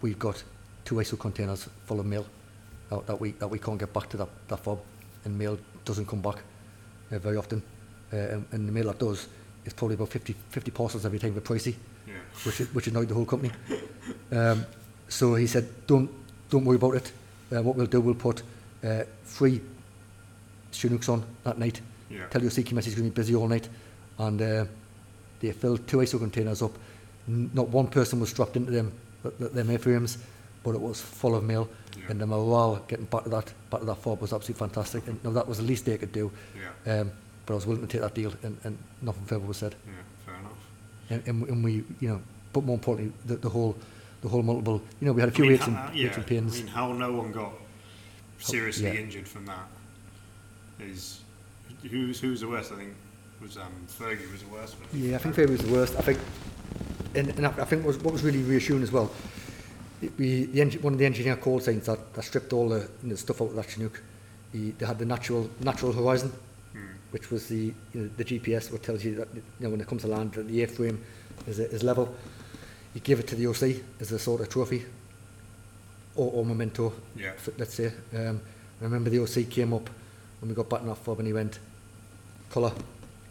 we've 0.01 0.19
got 0.19 0.43
two 0.83 0.95
ISO 0.95 1.17
containers 1.17 1.67
full 1.85 1.99
of 1.99 2.05
mail 2.05 2.25
that, 2.89 3.07
that 3.07 3.19
we 3.19 3.31
that 3.31 3.47
we 3.47 3.57
can't 3.57 3.79
get 3.79 3.91
back 3.93 4.09
to 4.09 4.17
that, 4.17 4.29
that 4.47 4.59
fob, 4.59 4.79
and 5.23 5.37
mail 5.37 5.57
doesn't 5.85 6.05
come 6.07 6.21
back 6.21 6.37
uh, 7.11 7.17
very 7.19 7.37
often. 7.37 7.63
Uh, 8.13 8.17
and, 8.17 8.45
and 8.51 8.67
the 8.67 8.71
mail 8.71 8.85
that 8.85 8.99
does 8.99 9.27
is 9.65 9.73
probably 9.73 9.95
about 9.95 10.09
50, 10.09 10.35
50 10.49 10.71
parcels 10.71 11.05
every 11.05 11.17
time 11.17 11.33
for 11.33 11.41
pricey, 11.41 11.73
Yeah. 12.07 12.13
which 12.43 12.57
which 12.73 12.87
annoyed 12.87 13.07
the 13.07 13.15
whole 13.15 13.25
company. 13.25 13.51
Um, 14.31 14.65
so 15.07 15.33
he 15.35 15.47
said, 15.47 15.67
don't 15.87 16.09
don't 16.51 16.63
worry 16.65 16.75
about 16.75 16.95
it. 16.95 17.11
Uh, 17.51 17.63
what 17.63 17.75
we'll 17.75 17.87
do, 17.87 18.01
we'll 18.01 18.13
put 18.13 18.43
uh, 18.83 19.03
three 19.23 19.61
Chinooks 20.71 21.09
on 21.09 21.23
that 21.43 21.57
night. 21.57 21.81
Yeah. 22.09 22.27
Tell 22.27 22.41
your 22.41 22.51
CQMS 22.51 22.85
going 22.85 22.95
to 22.95 23.01
be 23.03 23.09
busy 23.09 23.35
all 23.35 23.47
night, 23.47 23.67
and 24.17 24.41
uh, 24.41 24.65
they 25.39 25.51
filled 25.51 25.87
two 25.87 25.97
ISO 25.97 26.19
containers 26.19 26.61
up. 26.61 26.71
Not 27.27 27.69
one 27.69 27.87
person 27.87 28.19
was 28.19 28.29
strapped 28.29 28.55
into 28.55 28.71
them, 28.71 28.91
th- 29.23 29.37
th- 29.37 29.51
them 29.51 29.67
airframes, 29.67 30.17
but 30.63 30.75
it 30.75 30.81
was 30.81 31.01
full 31.01 31.35
of 31.35 31.43
mail. 31.43 31.67
Yeah. 31.97 32.05
And 32.09 32.21
the 32.21 32.27
morale 32.27 32.83
getting 32.87 33.05
back 33.05 33.23
to 33.23 33.29
that 33.29 33.53
back 33.69 33.79
to 33.79 33.85
that 33.85 33.97
fob 33.97 34.21
was 34.21 34.33
absolutely 34.33 34.59
fantastic. 34.59 35.07
And 35.07 35.19
that 35.35 35.47
was 35.47 35.57
the 35.57 35.63
least 35.63 35.85
they 35.85 35.97
could 35.97 36.11
do. 36.11 36.31
Yeah. 36.85 37.01
Um, 37.01 37.11
but 37.45 37.53
I 37.53 37.55
was 37.55 37.67
willing 37.67 37.81
to 37.81 37.87
take 37.87 38.01
that 38.01 38.15
deal, 38.15 38.33
and, 38.43 38.57
and 38.63 38.77
nothing 39.01 39.25
further 39.25 39.45
was 39.45 39.57
said. 39.57 39.75
Yeah. 39.85 39.93
Fair 40.25 40.35
enough. 40.35 40.51
And, 41.09 41.27
and, 41.27 41.49
and 41.49 41.63
we, 41.63 41.83
you 41.99 42.09
know, 42.09 42.21
but 42.53 42.63
more 42.63 42.75
importantly, 42.75 43.13
the, 43.25 43.35
the 43.35 43.49
whole, 43.49 43.75
the 44.21 44.29
whole 44.29 44.41
multiple. 44.41 44.81
You 44.99 45.07
know, 45.07 45.13
we 45.13 45.21
had 45.21 45.29
a 45.29 45.31
few 45.31 45.45
I 45.45 45.49
mean, 45.49 45.57
aches 45.57 45.67
and, 45.67 45.77
aches 45.95 46.17
and 46.17 46.25
pains. 46.25 46.55
I 46.55 46.63
mean, 46.63 46.67
how 46.67 46.91
no 46.93 47.13
one 47.13 47.31
got 47.31 47.53
seriously 48.39 48.85
yeah. 48.85 48.93
injured 48.93 49.27
from 49.27 49.45
that 49.45 49.67
is 50.79 51.21
who's 51.89 52.19
who's 52.19 52.41
the 52.41 52.47
worst? 52.47 52.71
I 52.71 52.75
think 52.75 52.93
was 53.45 53.57
um, 53.57 53.71
Fergie 53.87 54.31
was 54.31 54.41
the 54.41 54.49
worst. 54.49 54.75
One. 54.75 54.89
Yeah, 54.93 55.15
I 55.15 55.19
think 55.19 55.35
Fergie 55.35 55.51
was 55.51 55.61
the 55.61 55.71
worst. 55.71 55.95
I 55.95 56.01
think, 56.01 56.19
and, 57.13 57.29
and 57.29 57.45
I, 57.45 57.49
I 57.49 57.65
think 57.65 57.85
was, 57.85 57.97
what 57.99 58.11
was 58.11 58.23
really 58.23 58.41
reassuring 58.41 58.83
as 58.83 58.91
well, 58.91 59.11
it, 60.01 60.11
we, 60.17 60.45
the 60.45 60.61
engine, 60.61 60.81
one 60.81 60.93
of 60.93 60.99
the 60.99 61.05
engineer 61.05 61.35
call 61.35 61.59
signs 61.59 61.85
that, 61.85 62.13
that 62.13 62.23
stripped 62.23 62.53
all 62.53 62.69
the 62.69 62.89
you 63.03 63.09
know, 63.09 63.15
stuff 63.15 63.41
out 63.41 63.49
of 63.49 63.55
that 63.55 63.69
Chinook, 63.69 64.01
he, 64.51 64.71
they 64.71 64.85
had 64.85 64.97
the 64.97 65.05
natural 65.05 65.49
natural 65.59 65.93
horizon, 65.93 66.31
hmm. 66.73 66.79
which 67.11 67.29
was 67.29 67.47
the 67.47 67.73
you 67.93 68.01
know, 68.01 68.09
the 68.17 68.25
GPS, 68.25 68.71
what 68.71 68.81
tells 68.81 69.03
you 69.03 69.15
that 69.15 69.27
you 69.35 69.43
know 69.59 69.69
when 69.69 69.81
it 69.81 69.87
comes 69.87 70.01
to 70.01 70.07
land, 70.07 70.33
that 70.33 70.47
the 70.47 70.65
airframe 70.65 70.97
is, 71.47 71.59
is 71.59 71.83
level. 71.83 72.13
You 72.95 73.01
give 73.01 73.19
it 73.19 73.27
to 73.27 73.35
the 73.35 73.47
OC 73.47 73.81
as 73.99 74.11
a 74.11 74.19
sort 74.19 74.41
of 74.41 74.49
trophy 74.49 74.85
or, 76.15 76.31
or 76.31 76.45
memento, 76.45 76.93
yeah. 77.15 77.33
for, 77.33 77.53
let's 77.57 77.75
say. 77.75 77.91
Um, 78.15 78.41
I 78.81 78.85
remember 78.85 79.09
the 79.09 79.19
OC 79.19 79.49
came 79.49 79.73
up 79.73 79.89
when 80.39 80.49
we 80.49 80.55
got 80.55 80.69
back 80.69 80.83
off 80.83 81.07
and 81.07 81.27
he 81.27 81.33
went, 81.33 81.59
colour, 82.49 82.71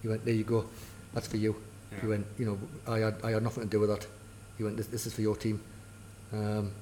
He 0.05 0.09
went, 0.09 0.23
there 0.23 0.35
you 0.35 0.45
go, 0.45 0.67
that's 1.15 1.27
for 1.27 1.39
you. 1.39 1.57
Yeah. 1.91 2.01
He 2.03 2.07
went, 2.09 2.27
you 2.39 2.45
know, 2.45 2.59
I 2.87 2.99
had, 2.99 3.15
I 3.25 3.31
had 3.31 3.43
nothing 3.43 3.63
to 3.65 3.71
do 3.71 3.81
with 3.81 3.89
that. 3.89 4.07
He 4.59 4.63
went, 4.63 4.77
this, 4.77 4.87
this 4.89 5.07
is 5.07 5.15
for 5.15 5.23
your 5.23 5.35
team. 5.35 5.63
Um, 6.31 6.73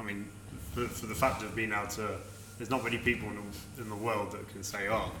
I 0.00 0.02
mean, 0.02 0.26
for, 0.72 0.86
for 0.86 1.04
the 1.04 1.14
fact 1.14 1.42
of 1.42 1.54
being 1.54 1.74
able 1.74 1.88
to, 1.88 2.16
there's 2.56 2.70
not 2.70 2.82
many 2.82 2.96
people 2.96 3.28
in 3.28 3.36
the, 3.36 3.82
in 3.82 3.90
the 3.90 3.96
world 3.96 4.32
that 4.32 4.48
can 4.48 4.62
say, 4.62 4.88
oh, 4.88 5.12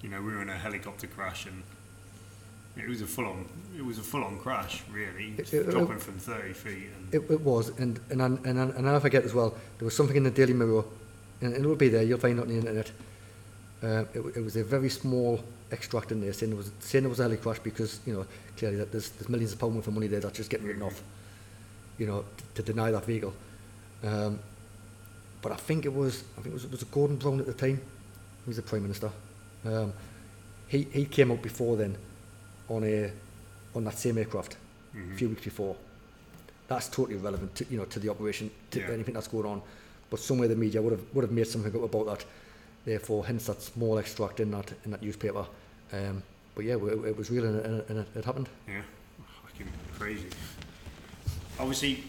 you 0.00 0.08
know, 0.08 0.22
we 0.22 0.32
were 0.32 0.40
in 0.40 0.48
a 0.48 0.56
helicopter 0.56 1.06
crash 1.06 1.44
and 1.44 1.62
it 2.78 2.88
was 2.88 3.02
a 3.02 3.06
full 3.06 3.26
on 3.26 3.44
it 3.76 3.84
was 3.84 3.98
a 3.98 4.02
full 4.02 4.24
on 4.24 4.38
crash 4.38 4.82
really 4.90 5.34
it, 5.36 5.52
it, 5.52 5.68
dropping 5.70 5.96
it, 5.96 6.00
from 6.00 6.18
30 6.18 6.52
feet 6.52 6.86
and 6.96 7.14
it, 7.14 7.30
it 7.30 7.40
was 7.40 7.68
and 7.80 7.98
and 8.10 8.22
I, 8.22 8.26
and 8.26 8.60
I, 8.60 8.62
and 8.62 8.88
I 8.88 8.98
forget 9.00 9.24
as 9.24 9.34
well 9.34 9.50
there 9.78 9.84
was 9.84 9.94
something 9.94 10.16
in 10.16 10.22
the 10.22 10.30
Daily 10.30 10.54
Mirror 10.54 10.84
and 11.42 11.52
it 11.52 11.62
will 11.62 11.74
be 11.74 11.88
there 11.88 12.04
you'll 12.04 12.20
find 12.20 12.38
it 12.38 12.42
on 12.42 12.48
the 12.48 12.54
internet 12.54 12.90
uh, 13.82 14.04
it, 14.14 14.36
it 14.36 14.44
was 14.44 14.56
a 14.56 14.62
very 14.62 14.88
small 14.88 15.42
extract 15.72 16.12
in 16.12 16.20
there 16.20 16.32
saying 16.32 16.50
there 16.50 16.56
was, 16.56 16.70
saying 16.80 17.04
there 17.04 17.08
was 17.10 17.20
a 17.20 17.24
heli 17.24 17.36
crash 17.36 17.58
because, 17.60 18.00
you 18.06 18.12
know, 18.12 18.26
clearly 18.56 18.76
that 18.78 18.90
there's, 18.92 19.10
there's 19.10 19.28
millions 19.28 19.52
of 19.52 19.58
pounds 19.58 19.74
worth 19.76 19.86
of 19.86 19.94
money 19.94 20.06
there 20.06 20.20
that's 20.20 20.36
just 20.36 20.50
getting 20.50 20.66
written 20.66 20.82
off, 20.82 21.02
you 21.98 22.06
know, 22.06 22.24
to, 22.54 22.62
to 22.62 22.72
deny 22.72 22.90
that 22.90 23.04
vehicle. 23.04 23.32
Um, 24.04 24.38
but 25.42 25.52
I 25.52 25.56
think 25.56 25.84
it 25.86 25.94
was, 25.94 26.24
I 26.36 26.42
think 26.42 26.48
it 26.48 26.52
was, 26.54 26.64
it 26.64 26.70
was 26.70 26.84
Gordon 26.84 27.16
Brown 27.16 27.40
at 27.40 27.46
the 27.46 27.54
time, 27.54 27.76
he 27.76 28.48
was 28.48 28.56
the 28.56 28.62
Prime 28.62 28.82
Minister. 28.82 29.10
Um, 29.64 29.92
he 30.68 30.86
he 30.92 31.04
came 31.04 31.30
out 31.32 31.42
before 31.42 31.76
then 31.76 31.96
on 32.68 32.84
a 32.84 33.10
on 33.74 33.84
that 33.84 33.98
same 33.98 34.18
aircraft 34.18 34.56
Mm-hmm. 34.96 35.12
a 35.12 35.16
few 35.16 35.28
weeks 35.28 35.44
before. 35.44 35.76
That's 36.66 36.88
totally 36.88 37.16
irrelevant 37.16 37.54
to 37.56 37.66
you 37.70 37.76
know 37.78 37.84
to 37.84 38.00
the 38.00 38.08
operation 38.08 38.50
to 38.72 38.80
Yeah. 38.80 38.90
anything 38.90 39.14
that's 39.14 39.28
going 39.28 39.46
on. 39.46 39.62
But 40.10 40.18
somewhere 40.18 40.48
the 40.48 40.56
media 40.56 40.82
would 40.82 40.92
have 40.92 41.02
would 41.14 41.22
have 41.22 41.30
made 41.32 41.46
something 41.46 41.72
up 41.76 41.82
about 41.94 42.06
that. 42.06 42.24
Therefore, 42.84 43.24
hence 43.26 43.46
that 43.46 43.62
small 43.62 43.98
extract 43.98 44.40
in 44.40 44.50
that 44.50 44.72
in 44.84 44.90
that 44.90 45.00
newspaper. 45.02 45.46
Um, 45.92 46.22
but 46.54 46.64
yeah, 46.64 46.74
it, 46.74 46.82
it 46.82 47.16
was 47.16 47.30
real 47.30 47.44
and, 47.44 47.56
it- 47.56 47.88
and 47.88 47.98
it, 48.00 48.08
it 48.14 48.24
happened. 48.24 48.48
Yeah, 48.68 48.82
fucking 49.44 49.68
crazy. 49.98 50.26
Obviously, 51.58 52.04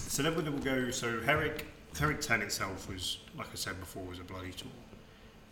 so 0.00 0.22
then 0.22 0.34
we'll 0.34 0.44
go. 0.58 0.90
So 0.90 1.20
Herrick, 1.20 1.66
Herrick 1.98 2.20
Ten 2.20 2.42
itself 2.42 2.88
was, 2.88 3.18
like 3.36 3.46
I 3.52 3.54
said 3.56 3.78
before, 3.80 4.02
was 4.04 4.18
a 4.18 4.24
bloody 4.24 4.52
tour, 4.52 4.70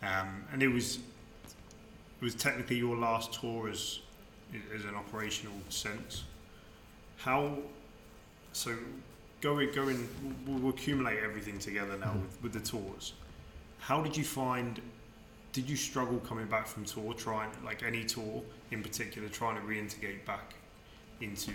um, 0.03 0.43
and 0.51 0.61
it 0.61 0.67
was 0.67 0.97
it 0.97 2.23
was 2.23 2.35
technically 2.35 2.77
your 2.77 2.95
last 2.97 3.33
tour 3.33 3.69
as 3.69 3.99
as 4.75 4.83
an 4.85 4.95
operational 4.95 5.55
sense. 5.69 6.23
How 7.17 7.57
so? 8.53 8.75
Going, 9.41 9.71
going, 9.73 10.05
we'll, 10.45 10.57
we'll 10.59 10.69
accumulate 10.71 11.19
everything 11.23 11.59
together 11.59 11.95
now 11.97 12.11
with, 12.11 12.43
with 12.43 12.51
the 12.53 12.59
tours. 12.59 13.13
How 13.79 14.01
did 14.03 14.17
you 14.17 14.25
find? 14.25 14.81
Did 15.59 15.69
you 15.69 15.75
struggle 15.75 16.19
coming 16.19 16.45
back 16.45 16.67
from 16.67 16.85
tour, 16.85 17.13
trying 17.13 17.49
like 17.65 17.83
any 17.83 18.05
tour 18.05 18.41
in 18.71 18.81
particular, 18.81 19.27
trying 19.27 19.57
to 19.57 19.61
reintegrate 19.61 20.23
back 20.23 20.53
into 21.19 21.51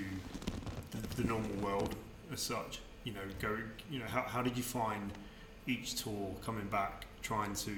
the, 0.91 1.23
the 1.23 1.27
normal 1.27 1.51
world 1.63 1.97
as 2.31 2.43
such? 2.43 2.81
You 3.05 3.15
know, 3.15 3.23
go. 3.41 3.57
You 3.91 4.01
know, 4.01 4.05
how, 4.05 4.21
how 4.21 4.43
did 4.43 4.59
you 4.59 4.63
find 4.63 5.11
each 5.67 5.95
tour 5.95 6.35
coming 6.45 6.67
back, 6.67 7.07
trying 7.23 7.55
to 7.55 7.75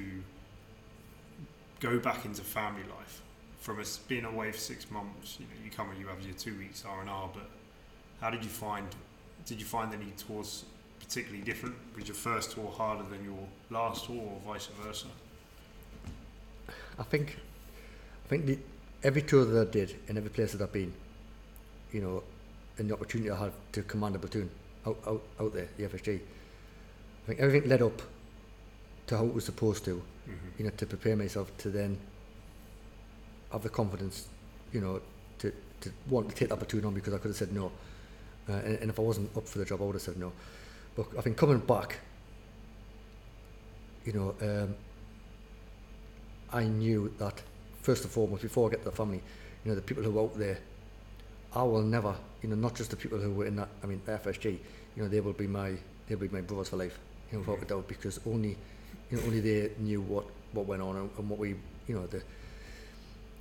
go 1.79 2.01
back 2.01 2.25
into 2.25 2.43
family 2.43 2.83
life 2.99 3.23
from 3.61 3.79
us 3.79 3.99
being 4.09 4.25
away 4.25 4.51
for 4.51 4.59
six 4.59 4.91
months? 4.91 5.37
You 5.39 5.47
know, 5.47 5.65
you 5.65 5.71
come 5.71 5.91
and 5.91 6.01
you 6.01 6.09
have 6.09 6.23
your 6.23 6.35
two 6.35 6.59
weeks 6.59 6.85
R 6.85 7.03
and 7.03 7.09
R, 7.09 7.31
but 7.33 7.49
how 8.21 8.31
did 8.31 8.43
you 8.43 8.51
find? 8.51 8.89
Did 9.45 9.61
you 9.61 9.65
find 9.65 9.95
any 9.95 10.13
tours 10.17 10.65
particularly 10.99 11.45
different? 11.45 11.77
Was 11.95 12.09
your 12.09 12.17
first 12.17 12.51
tour 12.51 12.69
harder 12.69 13.05
than 13.05 13.23
your 13.23 13.47
last 13.71 14.07
tour, 14.07 14.17
or 14.17 14.41
vice 14.45 14.67
versa? 14.83 15.07
I 16.99 17.03
think, 17.03 17.37
I 18.25 18.29
think 18.29 18.47
the, 18.47 18.59
every 19.03 19.23
tour 19.23 19.45
that 19.45 19.69
I 19.69 19.71
did 19.71 19.97
and 20.09 20.19
every 20.19 20.31
place 20.31 20.53
that 20.53 20.63
I've 20.63 20.73
been, 20.73 20.93
you 21.93 22.01
know, 22.01 22.23
and 22.79 22.91
the 22.91 22.95
opportunity 22.95 23.31
I 23.31 23.39
had 23.39 23.53
to 23.73 23.83
command 23.83 24.17
a 24.17 24.19
platoon 24.19 24.51
out, 24.87 24.99
out, 25.07 25.23
out 25.41 25.55
there, 25.55 25.69
the 25.77 25.85
FSG, 25.85 26.17
I 26.17 27.27
think 27.27 27.41
everything 27.41 27.69
led 27.69 27.83
up 27.83 28.03
to 29.09 29.17
how 29.17 29.25
it 29.25 29.35
was 29.35 29.45
supposed 29.45 29.85
to, 29.85 30.03
you 30.59 30.65
know, 30.65 30.71
to 30.71 30.87
prepare 30.87 31.17
myself 31.17 31.57
to 31.59 31.71
then 31.71 31.99
have 33.53 33.63
the 33.63 33.69
confidence, 33.69 34.29
you 34.73 34.81
know, 34.81 35.01
to, 35.39 35.53
to 35.81 35.93
want 36.09 36.29
to 36.29 36.35
take 36.35 36.49
that 36.49 36.57
platoon 36.57 36.85
on 36.85 36.95
because 36.95 37.15
I 37.15 37.19
could 37.19 37.29
have 37.29 37.37
said 37.37 37.53
no. 37.53 37.73
Uh, 38.49 38.53
and, 38.53 38.79
and 38.79 38.91
if 38.91 38.99
I 38.99 39.03
wasn't 39.03 39.37
up 39.37 39.47
for 39.47 39.59
the 39.59 39.65
job, 39.65 39.81
I 39.83 39.85
would 39.85 39.95
have 39.95 40.03
said 40.03 40.19
no. 40.19 40.33
But 40.95 41.07
I 41.19 41.21
think 41.21 41.37
coming 41.37 41.59
back, 41.59 41.97
you 44.05 44.13
know, 44.13 44.35
um, 44.41 44.75
I 46.53 46.65
knew 46.65 47.13
that 47.19 47.43
first 47.83 48.03
and 48.03 48.13
foremost, 48.13 48.43
before 48.43 48.69
I 48.69 48.73
get 48.73 48.85
to 48.85 48.91
the 48.91 48.97
family, 48.97 49.23
you 49.65 49.71
know, 49.71 49.75
the 49.75 49.83
people 49.83 50.03
who 50.03 50.19
are 50.19 50.23
out 50.23 50.39
there, 50.39 50.59
I 51.55 51.63
will 51.63 51.83
never, 51.83 52.15
you 52.43 52.49
know, 52.49 52.57
not 52.57 52.75
just 52.75 52.91
the 52.91 52.97
people 52.97 53.19
who 53.19 53.33
were 53.33 53.47
in 53.47 53.57
that, 53.57 53.69
I 53.83 53.87
mean, 53.87 54.01
FSG, 54.07 54.59
you 54.97 55.03
know, 55.03 55.09
they 55.09 55.21
will 55.21 55.33
be 55.33 55.47
my, 55.47 55.73
they'll 56.07 56.19
be 56.19 56.29
my 56.29 56.41
brothers 56.41 56.69
for 56.69 56.77
life, 56.77 56.99
you 57.31 57.39
know, 57.39 57.45
without 57.45 57.63
a 57.63 57.67
doubt, 57.67 57.89
because 57.89 58.21
only, 58.27 58.57
you 59.11 59.17
know, 59.17 59.23
only 59.25 59.41
they 59.41 59.71
knew 59.79 60.01
what, 60.01 60.25
what 60.53 60.67
went 60.67 60.83
on 60.83 60.97
and, 60.97 61.11
and 61.19 61.29
what 61.29 61.39
we, 61.39 61.51
you 61.87 61.95
know, 61.95 62.07
the, 62.07 62.23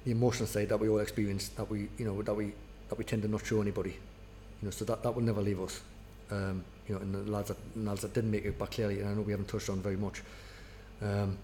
the 0.06 0.12
emotional 0.12 0.48
side 0.48 0.70
that 0.70 0.80
we 0.80 0.90
all 0.90 1.00
experienced, 1.00 1.58
that 1.58 1.70
we, 1.70 1.90
you 1.98 2.06
know, 2.06 2.22
that 2.22 2.34
we, 2.34 2.54
that 2.90 2.98
we 2.98 3.04
tend 3.04 3.24
to 3.24 3.28
not 3.28 3.46
show 3.46 3.62
anybody, 3.62 3.92
you 3.92 4.66
know, 4.66 4.72
so 4.72 4.86
that, 4.86 5.02
that 5.04 5.14
will 5.14 5.24
never 5.24 5.42
leave 5.42 5.60
us. 5.60 5.82
Um, 6.32 6.64
you 6.88 6.96
know, 6.96 7.02
and 7.02 7.14
the 7.14 7.32
lads 7.32 7.50
that, 7.50 7.58
lads 7.76 8.02
that 8.02 8.14
didn't 8.14 8.32
make 8.32 8.46
it 8.46 8.58
back 8.58 8.72
clearly, 8.72 9.00
and 9.00 9.10
I 9.10 9.14
know 9.14 9.22
we 9.22 9.32
haven't 9.32 9.48
touched 9.48 9.70
on 9.70 9.82
very 9.82 9.98
much. 9.98 10.22
Um, 11.02 11.38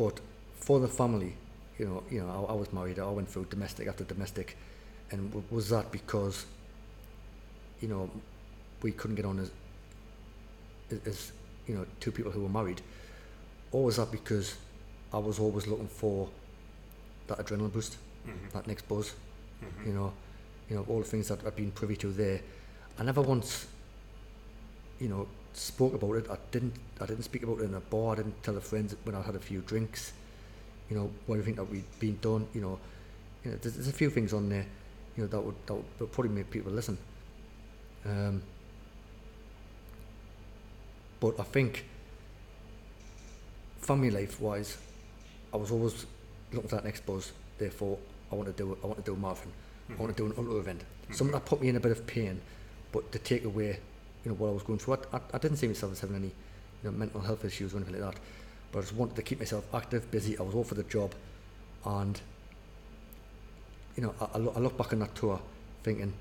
but 0.00 0.18
for 0.54 0.80
the 0.80 0.88
family, 0.88 1.34
you 1.78 1.84
know, 1.86 2.02
you 2.10 2.20
know, 2.22 2.46
I, 2.48 2.52
I 2.52 2.54
was 2.54 2.72
married. 2.72 2.98
I 2.98 3.10
went 3.10 3.28
through 3.28 3.46
domestic 3.50 3.86
after 3.86 4.02
domestic, 4.02 4.56
and 5.10 5.28
w- 5.30 5.44
was 5.50 5.68
that 5.68 5.92
because, 5.92 6.46
you 7.82 7.88
know, 7.88 8.08
we 8.80 8.92
couldn't 8.92 9.16
get 9.16 9.26
on 9.26 9.38
as, 9.40 9.50
as- 11.04 11.32
you 11.66 11.74
know, 11.74 11.84
two 12.00 12.10
people 12.10 12.32
who 12.32 12.40
were 12.40 12.48
married, 12.48 12.80
or 13.72 13.84
was 13.84 13.96
that 13.96 14.10
because 14.10 14.56
I 15.12 15.18
was 15.18 15.38
always 15.38 15.66
looking 15.66 15.86
for 15.86 16.28
that 17.26 17.38
adrenaline 17.38 17.72
boost, 17.72 17.98
mm-hmm. 18.26 18.48
that 18.54 18.66
next 18.66 18.88
buzz, 18.88 19.12
mm-hmm. 19.62 19.88
you 19.88 19.94
know, 19.94 20.12
you 20.70 20.76
know, 20.76 20.86
all 20.88 21.00
the 21.00 21.10
things 21.14 21.28
that 21.28 21.46
I've 21.46 21.56
been 21.56 21.72
privy 21.72 21.96
to 21.96 22.10
there. 22.10 22.40
I 22.98 23.02
never 23.04 23.20
once, 23.20 23.66
you 24.98 25.08
know, 25.08 25.28
spoke 25.52 25.94
about 25.94 26.14
it. 26.14 26.30
I 26.30 26.36
didn't. 26.50 26.74
I 27.00 27.06
didn't 27.06 27.24
speak 27.24 27.42
about 27.42 27.60
it 27.60 27.64
in 27.64 27.74
a 27.74 27.80
bar. 27.80 28.12
I 28.12 28.16
didn't 28.16 28.42
tell 28.42 28.54
the 28.54 28.60
friends 28.60 28.94
when 29.04 29.14
I 29.14 29.22
had 29.22 29.34
a 29.34 29.40
few 29.40 29.60
drinks. 29.60 30.12
You 30.88 30.96
know, 30.96 31.10
what 31.26 31.36
do 31.36 31.40
you 31.40 31.44
think 31.44 31.56
that 31.56 31.64
we'd 31.70 31.84
been 32.00 32.18
done? 32.20 32.46
You 32.54 32.60
know, 32.60 32.78
you 33.44 33.50
know, 33.50 33.56
there's, 33.60 33.74
there's 33.74 33.88
a 33.88 33.92
few 33.92 34.10
things 34.10 34.32
on 34.32 34.48
there. 34.48 34.66
You 35.16 35.24
know, 35.24 35.28
that 35.28 35.40
would 35.40 35.54
that 35.66 35.74
would 35.74 36.12
probably 36.12 36.32
make 36.32 36.50
people 36.50 36.72
listen. 36.72 36.98
Um, 38.04 38.42
but 41.20 41.38
I 41.38 41.42
think, 41.42 41.84
family 43.80 44.10
life 44.10 44.40
wise, 44.40 44.78
I 45.52 45.56
was 45.56 45.70
always 45.70 46.06
looking 46.52 46.68
for 46.68 46.76
that 46.76 46.84
next 46.84 47.04
buzz. 47.06 47.32
Therefore, 47.58 47.98
I 48.32 48.34
want 48.34 48.48
to 48.48 48.54
do. 48.54 48.72
it. 48.72 48.78
I 48.82 48.86
want 48.86 48.98
to 48.98 49.04
do 49.04 49.14
a 49.14 49.18
marathon. 49.18 49.52
I 49.90 50.00
want 50.00 50.16
to 50.16 50.22
do 50.22 50.26
an 50.26 50.34
ultra 50.38 50.56
event. 50.56 50.82
Something 51.10 51.32
that 51.32 51.44
put 51.44 51.60
me 51.60 51.68
in 51.68 51.76
a 51.76 51.80
bit 51.80 51.92
of 51.92 52.06
pain, 52.06 52.40
but 52.92 53.10
to 53.12 53.18
take 53.18 53.44
away, 53.44 53.80
you 54.24 54.30
know, 54.30 54.36
what 54.36 54.48
I 54.48 54.52
was 54.52 54.62
going 54.62 54.78
through. 54.78 54.94
I, 54.94 55.16
I, 55.16 55.20
I 55.34 55.38
didn't 55.38 55.56
see 55.56 55.66
myself 55.66 55.92
as 55.92 56.00
having 56.00 56.16
any, 56.16 56.26
you 56.26 56.90
know, 56.90 56.92
mental 56.92 57.20
health 57.20 57.44
issues 57.44 57.72
or 57.72 57.76
anything 57.76 58.00
like 58.00 58.12
that. 58.12 58.20
But 58.72 58.78
I 58.80 58.82
just 58.82 58.94
wanted 58.94 59.16
to 59.16 59.22
keep 59.22 59.38
myself 59.38 59.64
active, 59.74 60.10
busy. 60.10 60.38
I 60.38 60.42
was 60.42 60.54
all 60.54 60.64
for 60.64 60.74
the 60.74 60.84
job, 60.84 61.12
and 61.84 62.20
you 63.96 64.02
know, 64.04 64.14
I, 64.20 64.38
I, 64.38 64.60
look, 64.60 64.78
back 64.78 64.92
on 64.92 65.00
that 65.00 65.14
tour, 65.14 65.40
thinking, 65.82 66.12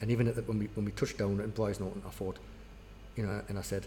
and 0.00 0.10
even 0.10 0.28
at 0.28 0.36
the, 0.36 0.42
when 0.42 0.58
we 0.58 0.68
when 0.74 0.86
we 0.86 0.92
touched 0.92 1.18
down 1.18 1.40
in 1.40 1.52
Brize 1.52 1.80
Norton, 1.80 2.02
I 2.06 2.10
thought, 2.10 2.38
you 3.16 3.26
know, 3.26 3.42
and 3.48 3.58
I 3.58 3.62
said, 3.62 3.86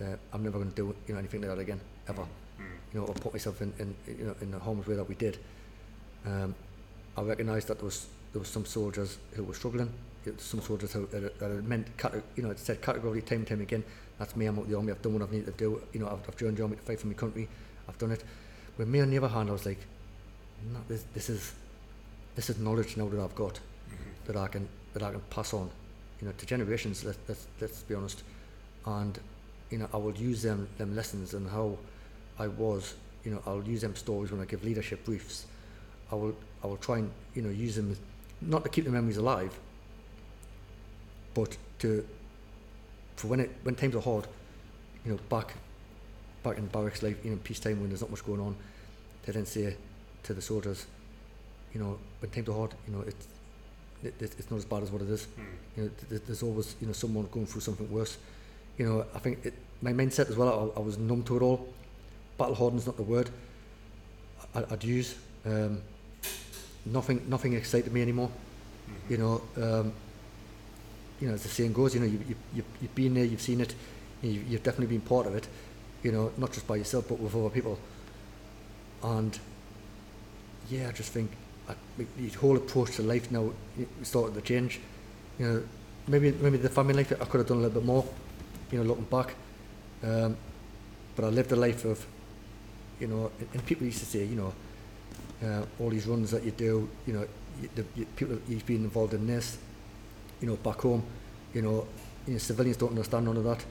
uh, 0.00 0.16
I'm 0.32 0.42
never 0.42 0.58
going 0.58 0.70
to 0.70 0.76
do 0.76 0.94
you 1.06 1.14
know 1.14 1.18
anything 1.18 1.42
like 1.42 1.50
that 1.50 1.58
again 1.58 1.80
ever. 2.08 2.24
You 2.58 3.00
know, 3.00 3.06
or 3.06 3.14
put 3.14 3.32
myself 3.32 3.60
in, 3.60 3.72
in 3.78 3.94
you 4.06 4.24
know 4.24 4.34
in 4.40 4.50
the 4.50 4.58
harm's 4.58 4.86
way 4.86 4.94
that 4.94 5.08
we 5.08 5.16
did. 5.16 5.38
Um, 6.24 6.54
I 7.16 7.22
recognised 7.22 7.68
that 7.68 7.78
there 7.78 7.84
was 7.84 8.06
there 8.32 8.40
was 8.40 8.48
some 8.48 8.64
soldiers 8.64 9.18
who 9.34 9.44
were 9.44 9.54
struggling. 9.54 9.92
Some 10.38 10.60
soldiers 10.60 10.92
who 10.92 11.06
that 11.06 11.32
had 11.40 11.68
meant 11.68 11.86
you 12.36 12.42
know 12.42 12.50
it 12.50 12.58
said 12.58 12.80
categorically 12.82 13.22
time 13.22 13.38
and 13.38 13.46
time 13.46 13.60
again. 13.60 13.84
That's 14.18 14.36
me. 14.36 14.46
I'm 14.46 14.58
out 14.58 14.68
the 14.68 14.76
army. 14.76 14.92
I've 14.92 15.02
done 15.02 15.14
what 15.14 15.22
I've 15.22 15.32
needed 15.32 15.46
to 15.46 15.52
do. 15.52 15.82
You 15.92 16.00
know, 16.00 16.06
I've, 16.06 16.28
I've 16.28 16.36
joined 16.36 16.56
the 16.56 16.62
army 16.62 16.76
to 16.76 16.82
fight 16.82 17.00
for 17.00 17.08
my 17.08 17.14
country. 17.14 17.48
I've 17.88 17.98
done 17.98 18.12
it. 18.12 18.22
With 18.78 18.88
me 18.88 19.00
on 19.00 19.10
the 19.10 19.18
other 19.18 19.28
hand, 19.28 19.48
I 19.48 19.52
was 19.52 19.66
like, 19.66 19.78
no, 20.72 20.78
this 20.88 21.04
this 21.14 21.28
is 21.28 21.52
this 22.34 22.50
is 22.50 22.58
knowledge 22.58 22.96
now 22.96 23.08
that 23.08 23.20
I've 23.20 23.34
got 23.34 23.54
mm-hmm. 23.54 24.26
that 24.26 24.36
I 24.36 24.48
can 24.48 24.68
that 24.92 25.02
I 25.02 25.10
can 25.10 25.20
pass 25.30 25.52
on, 25.52 25.70
you 26.20 26.26
know, 26.26 26.32
to 26.36 26.46
generations. 26.46 27.04
Let, 27.04 27.16
let's 27.28 27.46
let's 27.60 27.82
be 27.82 27.94
honest, 27.94 28.22
and 28.86 29.18
you 29.70 29.78
know 29.78 29.88
I 29.92 29.96
will 29.96 30.14
use 30.14 30.42
them 30.42 30.68
them 30.78 30.94
lessons 30.96 31.34
and 31.34 31.48
how 31.48 31.76
I 32.38 32.48
was. 32.48 32.94
You 33.24 33.30
know, 33.30 33.42
I'll 33.46 33.64
use 33.64 33.80
them 33.80 33.96
stories 33.96 34.30
when 34.30 34.42
I 34.42 34.44
give 34.44 34.64
leadership 34.64 35.04
briefs. 35.04 35.46
I 36.12 36.14
will 36.14 36.36
I 36.62 36.66
will 36.66 36.76
try 36.76 36.98
and 36.98 37.10
you 37.34 37.42
know 37.42 37.50
use 37.50 37.76
them 37.76 37.96
not 38.40 38.64
to 38.64 38.70
keep 38.70 38.84
the 38.84 38.90
memories 38.90 39.16
alive, 39.16 39.58
but 41.34 41.56
to 41.80 42.04
for 43.16 43.28
when 43.28 43.40
it 43.40 43.50
when 43.62 43.74
times 43.74 43.94
are 43.94 44.00
hard, 44.00 44.26
you 45.04 45.12
know, 45.12 45.18
back 45.28 45.54
back 46.42 46.58
in 46.58 46.66
barracks 46.66 47.02
life, 47.02 47.16
you 47.24 47.30
know, 47.30 47.38
peacetime 47.44 47.80
when 47.80 47.88
there's 47.88 48.00
not 48.00 48.10
much 48.10 48.24
going 48.24 48.40
on, 48.40 48.54
to 49.24 49.32
then 49.32 49.46
say 49.46 49.76
to 50.24 50.34
the 50.34 50.42
soldiers, 50.42 50.86
you 51.72 51.80
know, 51.80 51.98
when 52.20 52.30
times 52.30 52.48
are 52.48 52.54
hard, 52.54 52.74
you 52.86 52.94
know, 52.94 53.02
it's 53.06 53.26
it, 54.02 54.14
it- 54.20 54.34
it's 54.38 54.50
not 54.50 54.58
as 54.58 54.64
bad 54.64 54.82
as 54.82 54.90
what 54.90 55.02
it 55.02 55.08
is. 55.10 55.26
You 55.76 55.84
know, 55.84 55.88
th- 55.88 56.08
th- 56.10 56.22
there's 56.26 56.42
always 56.42 56.76
you 56.80 56.86
know 56.86 56.92
someone 56.92 57.26
going 57.32 57.46
through 57.46 57.62
something 57.62 57.90
worse. 57.90 58.18
You 58.78 58.86
know, 58.86 59.06
I 59.14 59.18
think 59.18 59.44
it, 59.46 59.54
my 59.82 59.92
mindset 59.92 60.28
as 60.30 60.36
well. 60.36 60.72
I, 60.76 60.80
I 60.80 60.82
was 60.82 60.98
numb 60.98 61.22
to 61.24 61.36
it 61.36 61.42
all. 61.42 61.66
Battle 62.38 62.54
hardened's 62.54 62.86
not 62.86 62.96
the 62.96 63.02
word 63.04 63.30
I, 64.54 64.64
I'd 64.70 64.84
use. 64.84 65.14
Um, 65.46 65.80
nothing, 66.86 67.22
nothing 67.28 67.52
excited 67.54 67.92
me 67.92 68.02
anymore. 68.02 68.30
You 69.08 69.18
know, 69.18 69.42
um, 69.56 69.92
you 71.24 71.30
know, 71.30 71.36
as 71.36 71.42
the 71.42 71.48
saying 71.48 71.72
goes, 71.72 71.94
you 71.94 72.00
know, 72.00 72.06
you, 72.06 72.20
you, 72.28 72.36
you've, 72.54 72.66
you've 72.82 72.94
been 72.94 73.14
there, 73.14 73.24
you've 73.24 73.40
seen 73.40 73.62
it, 73.62 73.74
you, 74.20 74.44
you've 74.46 74.62
definitely 74.62 74.94
been 74.94 75.00
part 75.00 75.26
of 75.26 75.34
it. 75.34 75.48
You 76.02 76.12
know, 76.12 76.32
not 76.36 76.52
just 76.52 76.66
by 76.66 76.76
yourself, 76.76 77.08
but 77.08 77.18
with 77.18 77.34
other 77.34 77.48
people. 77.48 77.78
And 79.02 79.38
yeah, 80.68 80.90
I 80.90 80.92
just 80.92 81.12
think 81.12 81.30
I, 81.66 81.72
the 82.18 82.28
whole 82.28 82.58
approach 82.58 82.96
to 82.96 83.02
life 83.02 83.30
now 83.30 83.52
started 84.02 84.34
to 84.34 84.42
change. 84.42 84.80
You 85.38 85.46
know, 85.46 85.62
maybe 86.06 86.32
maybe 86.32 86.58
the 86.58 86.68
family 86.68 86.92
life 86.92 87.10
I 87.12 87.24
could 87.24 87.38
have 87.38 87.48
done 87.48 87.56
a 87.56 87.60
little 87.62 87.80
bit 87.80 87.86
more. 87.86 88.04
You 88.70 88.80
know, 88.80 88.84
looking 88.84 89.04
back, 89.04 89.34
um, 90.02 90.36
but 91.16 91.24
I 91.24 91.28
lived 91.28 91.52
a 91.52 91.56
life 91.56 91.86
of 91.86 92.06
you 93.00 93.06
know, 93.06 93.30
and, 93.38 93.48
and 93.54 93.64
people 93.64 93.86
used 93.86 94.00
to 94.00 94.04
say, 94.04 94.26
you 94.26 94.36
know, 94.36 94.52
uh, 95.42 95.64
all 95.80 95.88
these 95.88 96.06
runs 96.06 96.32
that 96.32 96.44
you 96.44 96.50
do, 96.50 96.86
you 97.06 97.14
know, 97.14 97.26
you, 97.62 97.70
the, 97.76 97.84
you, 97.96 98.04
people 98.14 98.38
you've 98.46 98.66
been 98.66 98.84
involved 98.84 99.14
in 99.14 99.26
this, 99.26 99.56
you 100.40 100.48
know, 100.48 100.56
back 100.56 100.80
home, 100.80 101.02
you 101.52 101.62
know, 101.62 101.86
you 102.26 102.34
know, 102.34 102.38
civilians 102.38 102.76
don't 102.76 102.90
understand 102.90 103.26
none 103.26 103.36
of 103.36 103.44
that. 103.44 103.64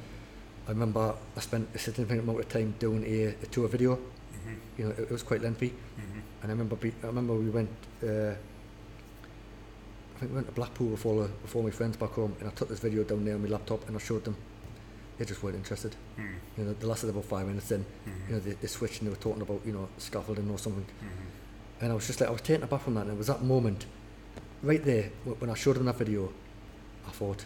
I 0.67 0.71
remember 0.71 1.13
I 1.35 1.39
spent 1.39 1.69
a 1.75 1.79
significant 1.79 2.21
amount 2.21 2.39
of 2.39 2.49
time 2.49 2.75
doing 2.79 3.03
a, 3.05 3.35
a 3.43 3.47
tour 3.47 3.67
video. 3.67 3.95
Mm-hmm. 3.95 4.53
You 4.77 4.85
know, 4.85 4.91
it, 4.91 4.99
it 4.99 5.11
was 5.11 5.23
quite 5.23 5.41
lengthy, 5.41 5.69
mm-hmm. 5.69 6.19
and 6.41 6.45
I 6.45 6.47
remember 6.47 6.75
be, 6.75 6.93
I 7.03 7.07
remember 7.07 7.33
we 7.33 7.49
went. 7.49 7.69
Uh, 8.01 8.33
I 10.15 10.19
think 10.19 10.31
we 10.31 10.35
went 10.35 10.47
to 10.47 10.53
Blackpool 10.53 10.89
before 10.89 11.23
the, 11.23 11.27
before 11.27 11.63
my 11.63 11.71
friends 11.71 11.97
back 11.97 12.11
home, 12.11 12.35
and 12.39 12.47
I 12.47 12.51
took 12.51 12.69
this 12.69 12.79
video 12.79 13.03
down 13.03 13.25
there 13.25 13.35
on 13.35 13.41
my 13.41 13.49
laptop 13.49 13.85
and 13.87 13.95
I 13.95 13.99
showed 13.99 14.23
them. 14.23 14.37
They 15.17 15.25
just 15.25 15.43
weren't 15.43 15.57
interested. 15.57 15.95
Hmm. 16.15 16.25
You 16.57 16.63
know, 16.63 16.73
they 16.73 16.87
lasted 16.87 17.09
about 17.09 17.25
five 17.25 17.45
minutes. 17.45 17.69
Then, 17.69 17.85
mm-hmm. 18.07 18.27
you 18.27 18.33
know, 18.33 18.39
they, 18.39 18.51
they 18.53 18.67
switched 18.67 19.01
and 19.01 19.07
they 19.07 19.11
were 19.13 19.21
talking 19.21 19.41
about 19.41 19.61
you 19.65 19.73
know 19.73 19.89
scaffolding 19.97 20.49
or 20.49 20.57
something. 20.57 20.85
And 21.81 21.91
I 21.91 21.95
was 21.95 22.07
just 22.07 22.21
like, 22.21 22.29
I 22.29 22.31
was 22.31 22.41
taken 22.41 22.63
aback 22.63 22.81
from 22.81 22.93
that, 22.95 23.01
and 23.01 23.11
it 23.11 23.17
was 23.17 23.27
that 23.27 23.43
moment, 23.43 23.85
right 24.61 24.83
there, 24.83 25.11
when 25.39 25.49
I 25.49 25.53
showed 25.53 25.75
them 25.75 25.85
that 25.85 25.97
video, 25.97 26.31
I 27.07 27.11
thought, 27.11 27.45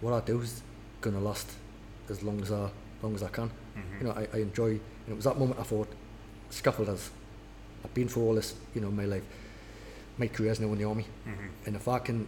what 0.00 0.12
I 0.12 0.20
do 0.24 0.40
is 0.40 0.62
gonna 1.00 1.20
last 1.20 1.50
as 2.08 2.22
long 2.22 2.40
as 2.42 2.50
I, 2.52 2.70
long 3.02 3.14
as 3.14 3.22
I 3.22 3.28
can. 3.28 3.48
Mm-hmm. 3.48 3.98
You 4.00 4.06
know, 4.06 4.12
I, 4.12 4.36
I 4.36 4.40
enjoy, 4.40 4.70
and 4.70 5.08
it 5.08 5.14
was 5.14 5.24
that 5.24 5.38
moment 5.38 5.60
I 5.60 5.62
thought, 5.62 5.88
scaffolders, 6.50 7.10
I've 7.84 7.94
been 7.94 8.08
through 8.08 8.24
all 8.24 8.34
this, 8.34 8.54
you 8.74 8.80
know, 8.80 8.90
my 8.90 9.04
life, 9.04 9.24
my 10.18 10.26
career's 10.26 10.60
now 10.60 10.66
in 10.68 10.78
the 10.78 10.84
army, 10.84 11.06
mm-hmm. 11.26 11.46
and 11.66 11.76
if 11.76 11.88
I 11.88 11.98
can, 11.98 12.26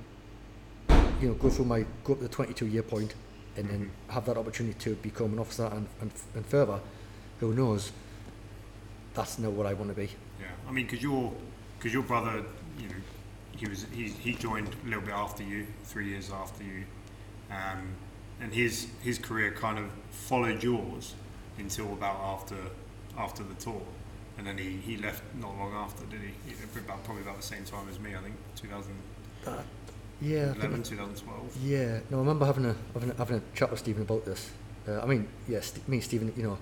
you 1.21 1.29
know, 1.29 1.35
go 1.35 1.51
through 1.51 1.67
my, 1.67 1.85
go 2.05 2.15
up 2.15 2.19
to 2.21 2.25
the 2.25 2.29
22 2.29 2.67
year 2.67 2.83
point, 2.83 3.15
and 3.57 3.69
then 3.69 3.81
mm-hmm. 3.81 4.13
have 4.13 4.25
that 4.27 4.37
opportunity 4.37 4.79
to 4.79 4.95
become 4.97 5.33
an 5.35 5.39
officer 5.39 5.67
and, 5.67 5.87
and, 6.01 6.11
and 6.35 6.47
further, 6.47 6.81
who 7.41 7.53
knows, 7.53 7.93
that's 9.15 9.39
not 9.39 9.53
what 9.53 9.67
I 9.67 9.75
want 9.75 9.91
to 9.91 9.97
be. 9.97 10.09
Yeah, 10.41 10.47
I 10.67 10.73
mean, 10.73 10.87
because 10.87 11.03
your 11.03 11.33
because 11.79 11.93
your 11.93 12.05
brother, 12.05 12.45
you 12.79 12.89
know, 12.89 12.95
he 13.63 13.69
was 13.69 13.87
he 13.95 14.09
he 14.09 14.33
joined 14.35 14.69
a 14.69 14.87
little 14.87 15.03
bit 15.03 15.15
after 15.15 15.45
you, 15.45 15.67
three 15.85 16.09
years 16.09 16.31
after 16.33 16.65
you, 16.65 16.85
um, 17.49 17.95
and 18.41 18.53
his 18.53 18.89
his 19.03 19.19
career 19.19 19.53
kind 19.53 19.79
of 19.79 19.85
followed 20.11 20.63
yours 20.63 21.15
until 21.59 21.93
about 21.93 22.17
after 22.17 22.57
after 23.17 23.45
the 23.45 23.55
tour, 23.55 23.81
and 24.37 24.47
then 24.47 24.59
he, 24.59 24.71
he 24.79 24.97
left 24.97 25.23
not 25.41 25.57
long 25.59 25.73
after, 25.75 26.05
did 26.07 26.21
he? 26.21 26.81
About 26.81 27.05
probably 27.05 27.23
about 27.23 27.37
the 27.37 27.47
same 27.47 27.65
time 27.65 27.87
as 27.89 28.01
me, 28.01 28.11
I 28.17 28.21
think, 28.21 28.35
2011, 28.57 29.65
Yeah, 30.21 30.55
I 30.57 30.67
think 30.67 30.85
2012. 30.85 31.57
Yeah, 31.63 32.01
no, 32.11 32.17
I 32.17 32.21
remember 32.21 32.47
having 32.47 32.65
a 32.65 32.75
having 32.95 33.11
a, 33.11 33.15
having 33.15 33.37
a 33.37 33.57
chat 33.57 33.71
with 33.71 33.79
Stephen 33.79 34.03
about 34.03 34.25
this. 34.25 34.51
Uh, 34.89 35.01
I 35.01 35.07
mean, 35.07 35.29
yes, 35.47 35.79
me 35.87 35.99
and 35.99 36.05
Stephen, 36.05 36.33
you 36.37 36.43
know, 36.43 36.59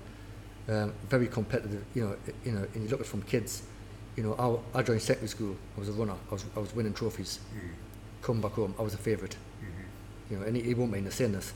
um, 0.75 0.93
very 1.09 1.29
competitive. 1.29 1.83
You 1.95 2.09
know, 2.09 2.17
you 2.45 2.53
know, 2.53 2.67
and 2.75 2.85
you 2.85 2.91
look 2.91 3.01
at 3.01 3.07
it 3.07 3.09
from 3.09 3.23
kids. 3.23 3.63
You 4.21 4.27
know, 4.27 4.63
I, 4.75 4.81
I 4.81 4.83
joined 4.83 5.01
secondary 5.01 5.29
school. 5.29 5.57
I 5.79 5.81
was 5.81 5.89
a 5.89 5.93
runner. 5.93 6.13
I 6.31 6.35
was 6.35 6.45
I 6.55 6.61
was 6.61 6.75
winning 6.75 6.93
trophies. 6.93 7.39
Mm-hmm. 7.57 7.69
Come 8.21 8.43
back 8.43 8.53
home, 8.53 8.75
I 8.79 8.83
was 8.83 8.93
a 8.93 8.99
favourite. 8.99 9.35
Mm-hmm. 9.35 10.35
You 10.35 10.37
know, 10.37 10.47
and 10.47 10.57
he, 10.57 10.63
he 10.63 10.75
won't 10.75 10.93
mind 10.93 11.07
us 11.07 11.15
saying 11.15 11.33
this. 11.33 11.55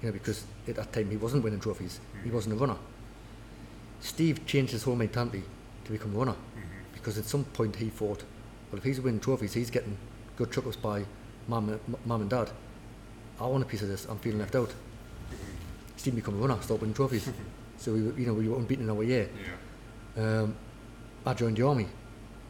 You 0.00 0.08
know, 0.08 0.12
because 0.14 0.46
at 0.66 0.76
that 0.76 0.94
time 0.94 1.10
he 1.10 1.18
wasn't 1.18 1.44
winning 1.44 1.60
trophies. 1.60 2.00
He 2.14 2.28
mm-hmm. 2.28 2.34
wasn't 2.34 2.54
a 2.54 2.56
runner. 2.56 2.78
Steve 4.00 4.46
changed 4.46 4.72
his 4.72 4.82
whole 4.82 4.96
mentality 4.96 5.42
to 5.84 5.92
become 5.92 6.16
a 6.16 6.18
runner 6.18 6.36
because 6.94 7.18
at 7.18 7.26
some 7.26 7.44
point 7.44 7.76
he 7.76 7.90
thought, 7.90 8.24
well, 8.72 8.78
if 8.78 8.84
he's 8.84 8.98
winning 8.98 9.20
trophies, 9.20 9.52
he's 9.52 9.70
getting 9.70 9.98
good 10.36 10.50
chuckles 10.50 10.76
by 10.76 11.04
mum, 11.48 11.68
and- 11.68 12.06
mum 12.06 12.22
and 12.22 12.30
dad. 12.30 12.48
I 13.38 13.46
want 13.46 13.62
a 13.62 13.66
piece 13.66 13.82
of 13.82 13.88
this. 13.88 14.06
I'm 14.06 14.18
feeling 14.20 14.38
left 14.38 14.54
out. 14.54 14.72
Steve 15.98 16.14
become 16.14 16.36
a 16.36 16.38
runner, 16.38 16.62
start 16.62 16.80
winning 16.80 16.94
trophies. 16.94 17.28
so 17.76 17.92
we, 17.92 18.02
were, 18.04 18.18
you 18.18 18.26
know, 18.26 18.32
we 18.32 18.48
were 18.48 18.56
unbeaten 18.56 18.88
in 18.88 18.96
our 18.96 19.02
year. 19.02 19.28
Yeah. 20.16 20.40
Um, 20.40 20.56
I 21.26 21.34
joined 21.34 21.58
the 21.58 21.66
army. 21.66 21.88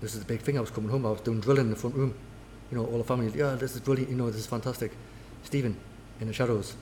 This 0.01 0.15
is 0.15 0.21
the 0.21 0.27
big 0.27 0.41
thing. 0.41 0.59
I 0.59 0.61
was 0.61 0.71
coming 0.71 0.91
home. 0.91 1.07
I 1.07 1.11
was 1.11 1.21
doing 1.21 1.41
drilling 1.41 1.67
in 1.67 1.71
the 1.71 1.77
front 1.77 1.97
room. 1.97 2.15
You 2.71 2.79
know, 2.79 2.87
all 2.87 2.99
the 2.99 3.05
family. 3.05 3.31
Yeah, 3.35 3.55
this 3.55 3.75
is 3.75 3.81
brilliant. 3.81 4.11
You 4.11 4.17
know, 4.17 4.27
this 4.27 4.41
is 4.41 4.47
fantastic. 4.47 4.93
Stephen 5.45 5.77
in 6.21 6.27
the 6.27 6.33
shadows. 6.33 6.75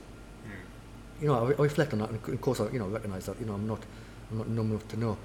You 1.21 1.29
know, 1.29 1.47
I, 1.47 1.51
I 1.51 1.63
reflect 1.63 1.93
on 1.93 2.01
that, 2.01 2.11
and 2.11 2.29
of 2.29 2.41
course, 2.41 2.61
I 2.61 2.69
you 2.71 2.79
know 2.79 2.87
recognise 2.87 3.27
that. 3.27 3.39
You 3.39 3.47
know, 3.47 3.55
I'm 3.55 3.67
not, 3.67 3.81
I'm 4.31 4.39
not 4.39 4.49
numb 4.49 4.71
enough 4.71 4.89
to 4.89 4.99
know. 4.99 5.17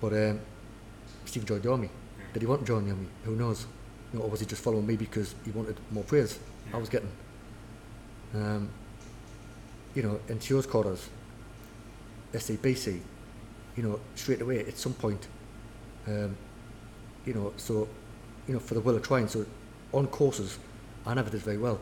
But 0.00 0.12
um, 0.12 0.40
Stephen 1.24 1.46
joined 1.46 1.62
the 1.62 1.70
army. 1.70 1.90
Did 2.32 2.42
he 2.42 2.46
want 2.46 2.60
to 2.60 2.66
join 2.66 2.84
the 2.84 2.90
army? 2.90 3.06
Who 3.24 3.36
knows? 3.36 3.66
You 4.12 4.18
know, 4.18 4.26
or 4.26 4.30
was 4.30 4.40
he 4.40 4.46
just 4.46 4.62
following 4.62 4.86
me 4.86 4.96
because 4.96 5.34
he 5.44 5.50
wanted 5.50 5.76
more 5.90 6.04
praise? 6.04 6.38
I 6.72 6.76
was 6.76 6.88
getting. 6.88 7.10
Um, 8.34 8.68
you 9.94 10.02
know, 10.02 10.20
in 10.28 10.40
Shaw's 10.40 10.66
quarters, 10.66 11.08
SABC, 12.32 13.00
you 13.76 13.82
know, 13.82 14.00
straight 14.16 14.40
away 14.40 14.60
at 14.60 14.76
some 14.76 14.92
point, 14.94 15.28
um, 16.08 16.36
you 17.24 17.34
know, 17.34 17.52
so, 17.56 17.88
you 18.46 18.54
know, 18.54 18.60
for 18.60 18.74
the 18.74 18.80
will 18.80 18.96
of 18.96 19.02
trying, 19.02 19.28
so 19.28 19.46
on 19.92 20.06
courses, 20.08 20.58
I 21.06 21.14
never 21.14 21.30
did 21.30 21.40
very 21.40 21.58
well. 21.58 21.80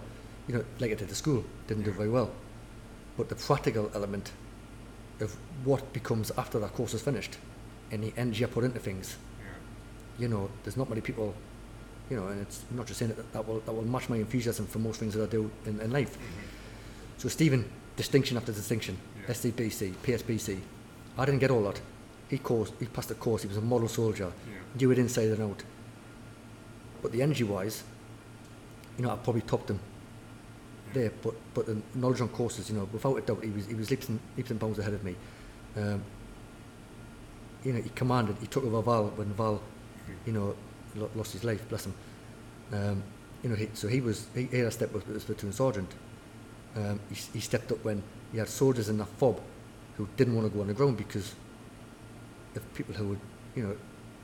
You 0.48 0.56
know, 0.56 0.64
like 0.81 0.90
I 0.90 0.94
did 0.94 1.09
at 1.09 1.16
school, 1.16 1.44
didn't 1.66 1.85
do 1.85 1.93
very 1.93 2.09
well. 2.09 2.31
But 3.16 3.28
the 3.28 3.35
practical 3.35 3.90
element 3.94 4.32
of 5.20 5.36
what 5.64 5.93
becomes 5.93 6.31
after 6.36 6.59
that 6.59 6.73
course 6.74 6.94
is 6.94 7.02
finished 7.02 7.39
and 7.90 8.02
the 8.02 8.12
energy 8.16 8.44
I 8.44 8.48
put 8.48 8.64
into 8.64 8.78
things, 8.78 9.16
you 10.19 10.28
know, 10.28 10.51
there's 10.64 10.77
not 10.77 10.89
many 10.89 11.01
people, 11.01 11.35
you 12.10 12.16
know, 12.16 12.28
and 12.28 12.40
it's 12.40 12.64
I'm 12.70 12.77
not 12.77 12.86
just 12.86 12.98
saying 12.98 13.14
that 13.14 13.32
that 13.32 13.47
will, 13.47 13.60
that 13.60 13.73
will 13.73 13.85
match 13.85 14.09
my 14.09 14.16
enthusiasm 14.16 14.66
for 14.66 14.78
most 14.78 14.98
things 14.98 15.14
that 15.14 15.23
I 15.23 15.31
do 15.31 15.51
in, 15.66 15.81
in 15.81 15.93
life. 15.93 16.16
Mm-hmm. 16.16 17.19
So 17.19 17.28
Stephen, 17.28 17.70
distinction 17.97 18.36
after 18.36 18.52
distinction, 18.52 18.97
Yeah. 19.20 19.35
SCBC, 19.35 19.93
PSBC. 20.02 20.60
I 21.19 21.24
didn't 21.24 21.40
get 21.40 21.51
all 21.51 21.62
that. 21.64 21.81
He 22.33 22.39
course, 22.39 22.73
he 22.81 22.87
passed 22.87 23.11
the 23.11 23.15
course. 23.15 23.43
He 23.43 23.49
was 23.49 23.59
a 23.59 23.61
model 23.61 23.89
soldier. 23.89 24.33
Yeah. 24.51 24.79
Knew 24.79 24.91
it 24.91 24.99
inside 24.99 25.29
and 25.29 25.43
out. 25.43 25.63
But 27.03 27.13
the 27.13 27.21
energy 27.21 27.45
wise, 27.45 27.85
you 28.97 29.05
know, 29.05 29.11
I 29.11 29.17
probably 29.17 29.43
topped 29.43 29.69
him 29.69 29.79
there. 30.95 31.13
But 31.23 31.35
but 31.53 31.67
the 31.67 31.83
knowledge 31.95 32.23
on 32.23 32.31
courses, 32.31 32.71
you 32.71 32.77
know, 32.77 32.89
without 32.91 33.19
a 33.19 33.21
doubt, 33.21 33.45
he 33.45 33.51
was 33.51 33.67
he 33.67 33.75
was 33.75 33.91
leaps 33.91 34.09
and 34.09 34.19
leaps 34.35 34.51
and 34.51 34.59
bounds 34.59 34.79
ahead 34.79 34.95
of 34.95 35.05
me. 35.05 35.15
Um, 35.77 36.03
you 37.65 37.75
know, 37.75 37.83
he 37.83 37.91
commanded. 37.91 38.37
He 38.41 38.47
took 38.47 38.65
over 38.65 38.81
Val 38.81 39.09
when 39.09 39.29
Val, 39.35 39.61
you 40.25 40.33
know, 40.33 40.57
lo- 40.97 41.11
lost 41.15 41.35
his 41.35 41.45
life. 41.45 41.69
Bless 41.69 41.85
him. 41.85 41.95
Um, 42.73 43.03
you 43.43 43.51
know, 43.51 43.57
he, 43.57 43.69
so 43.75 43.89
he 43.89 44.01
was 44.01 44.27
he, 44.35 44.45
he 44.45 44.57
had 44.57 44.69
a 44.69 44.71
step 44.71 44.91
with 44.95 45.07
his 45.07 45.25
platoon 45.25 45.53
sergeant. 45.53 45.93
Um, 46.77 46.99
he, 47.11 47.15
he 47.35 47.41
stepped 47.41 47.71
up 47.73 47.85
when 47.85 48.03
he 48.33 48.39
had 48.39 48.49
soldiers 48.49 48.89
in 48.89 48.97
that 48.97 49.09
fob 49.19 49.39
who 49.99 50.09
didn't 50.17 50.35
want 50.35 50.51
to 50.51 50.55
go 50.55 50.63
on 50.63 50.69
the 50.69 50.73
ground 50.73 50.97
because 50.97 51.35
of 52.57 52.74
people 52.74 52.95
who 52.95 53.09
would, 53.09 53.20
you 53.55 53.62
know, 53.62 53.77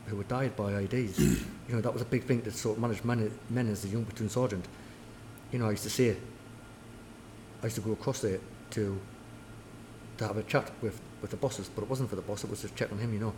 who 0.06 0.16
had 0.18 0.28
died 0.28 0.56
by 0.56 0.72
IEDs. 0.72 1.18
you 1.68 1.74
know, 1.74 1.80
that 1.80 1.92
was 1.92 2.02
a 2.02 2.06
big 2.06 2.24
thing 2.24 2.42
to 2.42 2.50
sort 2.50 2.76
of 2.76 2.82
manage 2.82 3.04
men, 3.04 3.30
men 3.50 3.68
as 3.68 3.84
a 3.84 3.88
young 3.88 4.04
platoon 4.04 4.28
sergeant. 4.28 4.66
You 5.52 5.58
know, 5.58 5.66
I 5.66 5.70
used 5.72 5.84
to 5.84 5.90
say, 5.90 6.16
I 7.62 7.66
used 7.66 7.76
to 7.76 7.82
go 7.82 7.92
across 7.92 8.20
there 8.20 8.38
to 8.70 8.98
to 10.18 10.26
have 10.26 10.36
a 10.36 10.42
chat 10.42 10.70
with, 10.82 11.00
with 11.22 11.30
the 11.30 11.36
bosses, 11.36 11.70
but 11.74 11.82
it 11.82 11.88
wasn't 11.88 12.10
for 12.10 12.16
the 12.16 12.22
boss, 12.22 12.44
it 12.44 12.50
was 12.50 12.60
just 12.60 12.76
check 12.76 12.92
on 12.92 12.98
him, 12.98 13.12
you 13.12 13.20
know. 13.20 13.32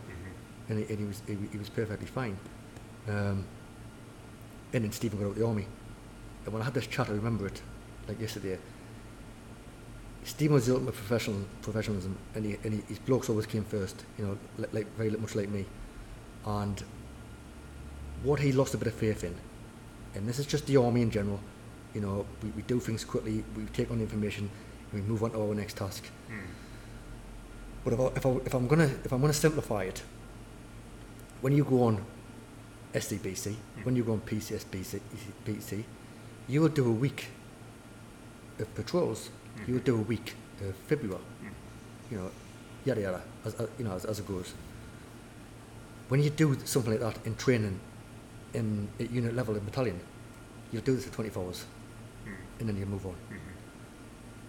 And, 0.67 0.79
he, 0.79 0.85
and 0.85 0.99
he, 0.99 1.05
was, 1.05 1.21
he, 1.27 1.37
he 1.51 1.57
was 1.57 1.69
perfectly 1.69 2.07
fine. 2.07 2.37
Um, 3.07 3.45
and 4.73 4.83
then 4.83 4.91
Stephen 4.91 5.19
got 5.19 5.25
out 5.25 5.31
of 5.31 5.37
the 5.37 5.45
army. 5.45 5.67
And 6.45 6.53
when 6.53 6.61
I 6.61 6.65
had 6.65 6.73
this 6.73 6.87
chat, 6.87 7.09
I 7.09 7.13
remember 7.13 7.47
it 7.47 7.61
like 8.07 8.19
yesterday. 8.19 8.57
Stephen 10.23 10.53
was 10.53 10.67
the 10.67 10.73
ultimate 10.73 10.93
professional 10.93 11.41
professionalism, 11.61 12.17
and, 12.35 12.45
he, 12.45 12.57
and 12.63 12.73
he, 12.73 12.81
his 12.87 12.99
blokes 12.99 13.29
always 13.29 13.45
came 13.45 13.63
first, 13.63 14.05
you 14.17 14.25
know, 14.25 14.37
like, 14.57 14.73
like 14.73 14.97
very 14.97 15.09
much 15.11 15.35
like 15.35 15.49
me. 15.49 15.65
And 16.45 16.83
what 18.23 18.39
he 18.39 18.51
lost 18.51 18.73
a 18.73 18.77
bit 18.77 18.87
of 18.87 18.93
faith 18.93 19.23
in, 19.23 19.35
and 20.13 20.27
this 20.27 20.37
is 20.39 20.45
just 20.45 20.67
the 20.67 20.77
army 20.77 21.01
in 21.01 21.09
general, 21.09 21.39
you 21.93 22.01
know, 22.01 22.25
we, 22.43 22.49
we 22.51 22.61
do 22.63 22.79
things 22.79 23.03
quickly, 23.03 23.43
we 23.55 23.65
take 23.65 23.89
on 23.89 23.97
the 23.97 24.03
information, 24.03 24.49
and 24.91 25.01
we 25.01 25.07
move 25.07 25.23
on 25.23 25.31
to 25.31 25.41
our 25.41 25.55
next 25.55 25.77
task. 25.77 26.05
Hmm. 26.27 26.39
But 27.83 27.93
if, 27.93 27.99
I, 27.99 28.05
if, 28.05 28.25
I, 28.25 28.29
if 28.45 28.53
I'm 28.53 28.67
gonna 28.67 28.91
if 29.03 29.11
I'm 29.11 29.21
gonna 29.21 29.33
simplify 29.33 29.83
it, 29.83 30.03
when 31.41 31.53
you 31.53 31.63
go 31.63 31.83
on 31.83 32.05
SCBC, 32.93 33.55
hmm. 33.55 33.81
when 33.83 33.95
you 33.95 34.03
go 34.03 34.13
on 34.13 34.21
PCSBC, 34.21 35.01
BC, 35.45 35.83
you 36.47 36.61
will 36.61 36.69
do 36.69 36.87
a 36.87 36.91
week 36.91 37.29
of 38.59 38.73
patrols. 38.75 39.29
You 39.67 39.79
do 39.79 39.95
a 39.95 40.01
week 40.01 40.35
of 40.61 40.75
February. 40.87 41.21
You 42.09 42.17
know, 42.17 42.31
yada 42.85 43.01
yada, 43.01 43.21
as, 43.45 43.53
as, 43.55 43.69
you 43.77 43.85
know, 43.85 43.93
as, 43.93 44.05
as 44.05 44.19
it 44.19 44.27
goes. 44.27 44.53
When 46.09 46.21
you 46.21 46.29
do 46.29 46.57
something 46.65 46.91
like 46.91 47.01
that 47.01 47.25
in 47.25 47.35
training, 47.35 47.79
in 48.53 48.89
at 48.99 49.11
unit 49.11 49.35
level 49.35 49.55
in 49.55 49.63
battalion, 49.63 49.99
you'll 50.71 50.81
do 50.81 50.95
this 50.95 51.05
for 51.05 51.13
24 51.13 51.45
hours, 51.45 51.65
and 52.59 52.67
then 52.67 52.77
you 52.77 52.85
move 52.85 53.05
on. 53.05 53.15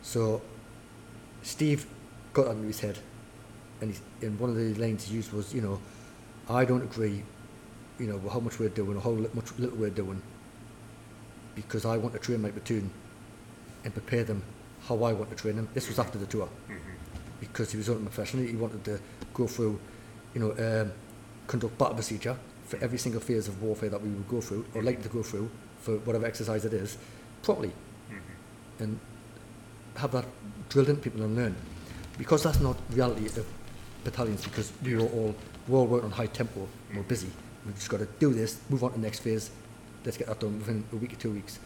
So, 0.02 0.43
Steve 1.43 1.86
got 2.32 2.47
that 2.47 2.52
into 2.52 2.66
his 2.66 2.80
head, 2.80 2.98
and, 3.80 3.97
and 4.22 4.39
one 4.40 4.51
of 4.51 4.56
the 4.56 4.74
lines 4.74 5.05
he 5.05 5.14
used 5.14 5.32
was, 5.32 5.55
you 5.55 5.60
know, 5.60 5.80
I 6.48 6.64
don't 6.64 6.82
agree, 6.82 7.22
you 8.01 8.06
know, 8.09 8.16
with 8.16 8.32
how 8.32 8.40
much 8.40 8.59
we're 8.59 8.68
doing, 8.70 8.97
or 8.97 9.01
how 9.01 9.10
li- 9.10 9.30
much 9.34 9.52
little 9.59 9.76
we're 9.78 9.90
doing, 9.90 10.20
because 11.55 11.84
I 11.84 11.97
want 11.97 12.14
to 12.14 12.20
train 12.20 12.43
my 12.43 12.51
platoon 12.51 12.90
and 13.84 13.93
prepare 13.93 14.24
them 14.24 14.43
how 14.88 15.02
I 15.02 15.12
want 15.12 15.30
to 15.30 15.36
train 15.36 15.54
him. 15.54 15.68
This 15.74 15.88
was 15.88 15.98
after 15.98 16.18
the 16.18 16.26
tour, 16.26 16.48
because 17.40 17.70
he 17.70 17.78
was 17.78 17.88
ultimate 17.88 18.12
professional. 18.12 18.44
He 18.44 18.56
wanted 18.56 18.84
to 18.84 19.00
go 19.34 19.46
through 19.46 19.78
you 20.34 20.40
know, 20.40 20.82
um, 20.82 20.92
conduct 21.46 21.76
battle 21.78 21.94
procedure 21.94 22.36
for 22.64 22.82
every 22.82 22.98
single 22.98 23.20
phase 23.20 23.48
of 23.48 23.60
warfare 23.62 23.90
that 23.90 24.00
we 24.00 24.09
would 24.09 24.28
go 24.28 24.40
through 24.40 24.64
or 24.74 24.82
like 24.82 25.02
to 25.02 25.09
go 25.09 25.22
through 25.22 25.50
for 25.80 25.96
whatever 25.98 26.24
exercise 26.26 26.64
it 26.64 26.72
is 26.72 26.96
properly 27.42 27.72
and 28.78 28.98
have 29.96 30.12
that 30.12 30.24
drilled 30.68 30.88
into 30.88 31.02
people 31.02 31.22
and 31.22 31.36
learn. 31.36 31.54
Because 32.16 32.42
that's 32.42 32.60
not 32.60 32.76
reality 32.90 33.26
of 33.26 33.46
battalions 34.04 34.44
because 34.44 34.72
we 34.82 34.94
were 34.94 35.02
all, 35.02 35.34
we're 35.68 35.78
all 35.80 35.86
working 35.86 36.06
on 36.06 36.12
high 36.12 36.26
tempo 36.26 36.66
we're 36.94 37.02
busy. 37.02 37.28
We've 37.66 37.74
just 37.74 37.88
got 37.88 38.00
to 38.00 38.09
do 38.18 38.32
this, 38.32 38.60
move 38.68 38.82
on 38.84 38.92
to 38.92 38.96
the 38.96 39.02
next 39.02 39.20
phase, 39.20 39.50
let's 40.04 40.16
get 40.16 40.26
that 40.28 40.40
done 40.40 40.59
within 40.59 40.84
a 40.92 40.96
week 40.96 41.12
or 41.12 41.16
two 41.16 41.30
weeks. 41.30 41.59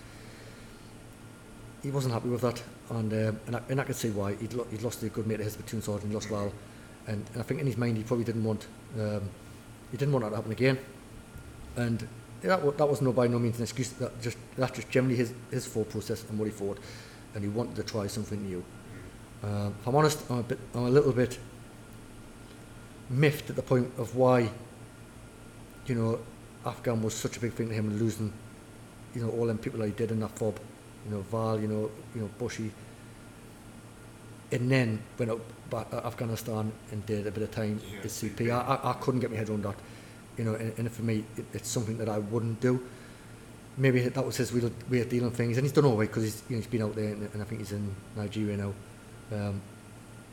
He 1.82 1.90
wasn't 1.90 2.14
happy 2.14 2.28
with 2.28 2.40
that 2.40 2.62
and, 2.90 3.12
um, 3.12 3.40
and, 3.46 3.56
I, 3.56 3.62
and 3.68 3.80
I 3.80 3.84
could 3.84 3.96
see 3.96 4.10
why. 4.10 4.34
He'd, 4.34 4.54
lo- 4.54 4.66
he'd 4.70 4.82
lost 4.82 5.02
a 5.02 5.08
good 5.08 5.26
mate 5.26 5.40
of 5.40 5.46
his 5.46 5.56
platoon 5.56 5.82
sergeant, 5.82 6.12
lost 6.12 6.28
Val 6.28 6.52
and, 7.06 7.24
and 7.32 7.40
I 7.40 7.42
think 7.42 7.60
in 7.60 7.66
his 7.66 7.76
mind 7.76 7.96
he 7.96 8.02
probably 8.02 8.24
didn't 8.24 8.44
want, 8.44 8.66
um, 8.98 9.22
he 9.90 9.96
didn't 9.96 10.12
want 10.12 10.24
that 10.24 10.30
to 10.30 10.36
happen 10.36 10.52
again. 10.52 10.78
And 11.76 12.08
that, 12.42 12.62
wa- 12.62 12.72
that 12.72 12.88
was 12.88 13.02
no 13.02 13.12
by 13.12 13.26
no 13.28 13.38
means 13.38 13.56
an 13.58 13.62
excuse. 13.62 13.90
That 13.90 14.20
just 14.20 14.38
that's 14.56 14.76
just 14.76 14.90
generally 14.90 15.16
his 15.16 15.32
his 15.50 15.66
thought 15.66 15.90
process 15.90 16.24
and 16.28 16.38
what 16.38 16.46
he 16.46 16.50
thought, 16.50 16.78
and 17.34 17.42
he 17.42 17.48
wanted 17.50 17.76
to 17.76 17.82
try 17.82 18.06
something 18.06 18.42
new. 18.42 18.64
Um, 19.42 19.74
if 19.80 19.86
I'm 19.86 19.94
honest, 19.94 20.30
I'm 20.30 20.38
a 20.38 20.42
bit, 20.42 20.58
I'm 20.74 20.84
a 20.86 20.90
little 20.90 21.12
bit 21.12 21.38
miffed 23.10 23.50
at 23.50 23.56
the 23.56 23.62
point 23.62 23.90
of 23.98 24.16
why, 24.16 24.50
you 25.86 25.94
know, 25.94 26.18
Afghan 26.64 27.02
was 27.02 27.14
such 27.14 27.36
a 27.36 27.40
big 27.40 27.52
thing 27.52 27.68
to 27.68 27.74
him 27.74 27.88
and 27.88 28.00
losing, 28.00 28.32
you 29.14 29.22
know, 29.22 29.30
all 29.30 29.46
them 29.46 29.58
people 29.58 29.78
that 29.80 29.86
he 29.86 29.92
did 29.92 30.10
in 30.10 30.20
that 30.20 30.36
fob, 30.38 30.58
you 31.08 31.14
know, 31.14 31.22
Val, 31.22 31.58
you 31.60 31.68
know, 31.68 31.90
you 32.14 32.22
know, 32.22 32.30
Bushy, 32.38 32.70
and 34.52 34.70
then 34.70 35.00
went 35.18 35.30
up 35.30 35.40
back 35.70 35.90
to 35.90 36.04
Afghanistan 36.06 36.72
and 36.92 37.06
did 37.06 37.26
a 37.26 37.30
bit 37.30 37.42
of 37.42 37.50
time 37.50 37.80
Yeah, 37.92 37.98
at 38.00 38.06
CP. 38.06 38.50
I, 38.50 38.74
I, 38.74 38.90
I 38.90 38.92
couldn't 38.94 39.20
get 39.20 39.30
my 39.30 39.36
head 39.36 39.48
around 39.48 39.64
that, 39.64 39.74
you 40.36 40.44
know, 40.44 40.54
and, 40.54 40.72
and 40.78 40.90
for 40.92 41.02
me, 41.02 41.24
it, 41.36 41.44
it's 41.52 41.68
something 41.68 41.98
that 41.98 42.08
I 42.08 42.18
wouldn't 42.18 42.60
do. 42.60 42.80
Maybe 43.78 44.00
that 44.00 44.24
was 44.24 44.36
his 44.36 44.52
way 44.52 44.60
of, 44.60 44.88
dealing 44.88 45.26
with 45.26 45.36
things, 45.36 45.56
and 45.58 45.64
he's 45.64 45.72
done 45.72 45.84
all 45.84 45.98
right 45.98 46.08
because 46.08 46.22
he's, 46.22 46.42
you 46.48 46.56
know, 46.56 46.60
he's 46.60 46.70
been 46.70 46.82
out 46.82 46.94
there, 46.94 47.12
and, 47.12 47.28
and 47.32 47.42
I 47.42 47.44
think 47.44 47.60
he's 47.60 47.72
in 47.72 47.94
Nigeria 48.16 48.56
now. 48.56 48.72
Um, 49.32 49.60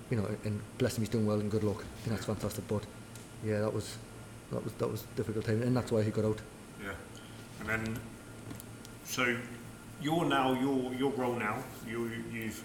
you 0.09 0.17
know, 0.17 0.27
and 0.45 0.61
bless 0.77 0.97
him, 0.97 1.01
he's 1.01 1.09
doing 1.09 1.25
well 1.25 1.39
and 1.39 1.49
good 1.49 1.63
luck, 1.63 1.83
and 2.05 2.13
that's 2.13 2.25
fantastic. 2.25 2.67
But 2.67 2.83
yeah, 3.43 3.59
that 3.59 3.73
was 3.73 3.97
that 4.51 4.63
was 4.63 4.73
that 4.73 4.87
was 4.89 5.03
difficult 5.15 5.45
time, 5.45 5.61
and 5.63 5.75
that's 5.75 5.91
why 5.91 6.03
he 6.03 6.11
got 6.11 6.25
out. 6.25 6.39
Yeah. 6.81 6.91
And 7.61 7.69
then, 7.69 7.99
so 9.05 9.35
you're 10.03 10.25
now 10.25 10.53
your 10.53 10.93
your 10.93 11.11
role 11.11 11.35
now. 11.35 11.63
You 11.87 12.11
you've 12.31 12.63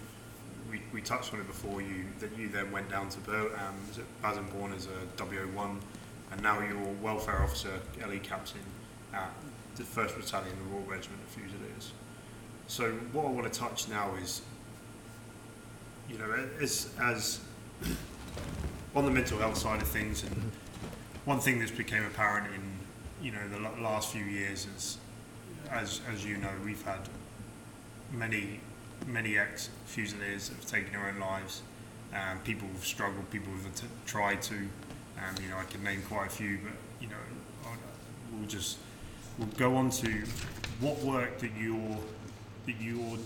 we, 0.71 0.83
we 0.93 1.01
touched 1.01 1.33
on 1.33 1.41
it 1.41 1.47
before. 1.47 1.81
You 1.81 2.05
that 2.21 2.37
you 2.37 2.49
then 2.49 2.71
went 2.73 2.91
down 2.91 3.09
to 3.11 3.21
Bur- 3.21 3.57
um, 3.57 3.77
Bassingbourn 4.23 4.75
as 4.77 4.87
a 4.87 5.23
WO1, 5.23 5.77
and 6.33 6.43
now 6.43 6.61
you're 6.61 6.77
welfare 7.01 7.43
officer, 7.43 7.81
LE 8.07 8.19
captain 8.19 8.61
at 9.15 9.33
the 9.77 9.85
First 9.85 10.17
Battalion, 10.17 10.53
of 10.53 10.59
the 10.59 10.75
Royal 10.75 10.85
Regiment 10.85 11.21
of 11.23 11.29
Fusiliers. 11.29 11.93
So 12.67 12.91
what 13.13 13.25
I 13.25 13.31
want 13.31 13.51
to 13.51 13.59
touch 13.59 13.89
now 13.89 14.15
is, 14.17 14.43
you 16.11 16.19
know, 16.19 16.31
as 16.61 16.93
as 17.01 17.41
on 18.97 19.05
the 19.05 19.11
mental 19.11 19.39
health 19.39 19.57
side 19.57 19.81
of 19.81 19.89
things, 19.89 20.25
and 20.25 20.53
one 21.25 21.39
thing 21.39 21.61
that's 21.61 21.71
became 21.71 22.05
apparent 22.05 22.49
in 22.53 22.63
you 23.25 23.33
know 23.33 23.49
the 23.49 23.81
last 23.81 24.13
few 24.13 24.25
years 24.25 24.67
is, 24.77 24.99
as 25.71 26.01
as 26.13 26.25
you 26.25 26.37
know, 26.37 26.51
we've 26.65 26.83
had 26.83 27.09
many 28.13 28.61
many 29.07 29.39
ex 29.39 29.71
Fusiliers 29.87 30.49
have 30.49 30.65
taken 30.67 30.93
their 30.93 31.09
own 31.09 31.19
lives. 31.19 31.63
Um, 32.13 32.39
people 32.41 32.69
have 32.69 32.85
struggled, 32.85 33.31
people 33.31 33.53
have 33.53 33.75
t- 33.75 33.87
tried 34.07 34.43
to. 34.43 34.55
Um, 34.55 35.35
you 35.43 35.49
know, 35.51 35.59
I 35.59 35.65
can 35.65 35.83
name 35.83 36.03
quite 36.03 36.27
a 36.27 36.31
few, 36.31 36.59
but 36.63 36.73
you 37.01 37.09
know, 37.09 37.17
I, 37.65 37.71
we'll 38.33 38.49
just 38.49 38.79
we'll 39.39 39.49
go 39.57 39.77
on 39.77 39.91
to 39.91 40.25
what 40.81 40.99
work 41.01 41.39
that 41.39 41.51
you're 41.59 41.99
that 42.67 42.81
you're 42.81 43.19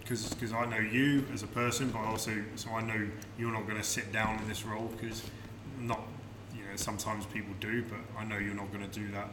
because 0.00 0.32
because 0.34 0.52
I 0.52 0.66
know 0.66 0.78
you 0.78 1.26
as 1.32 1.42
a 1.42 1.46
person, 1.48 1.90
but 1.90 2.00
also 2.00 2.32
so 2.56 2.70
I 2.70 2.82
know 2.82 3.06
you're 3.38 3.52
not 3.52 3.66
going 3.66 3.78
to 3.78 3.86
sit 3.86 4.12
down 4.12 4.38
in 4.40 4.48
this 4.48 4.64
role 4.64 4.90
because 4.98 5.22
not 5.80 6.00
you 6.54 6.60
know 6.60 6.76
sometimes 6.76 7.26
people 7.26 7.54
do, 7.60 7.82
but 7.82 7.98
I 8.18 8.24
know 8.24 8.38
you're 8.38 8.54
not 8.54 8.72
going 8.72 8.88
to 8.88 9.00
do 9.00 9.10
that. 9.12 9.28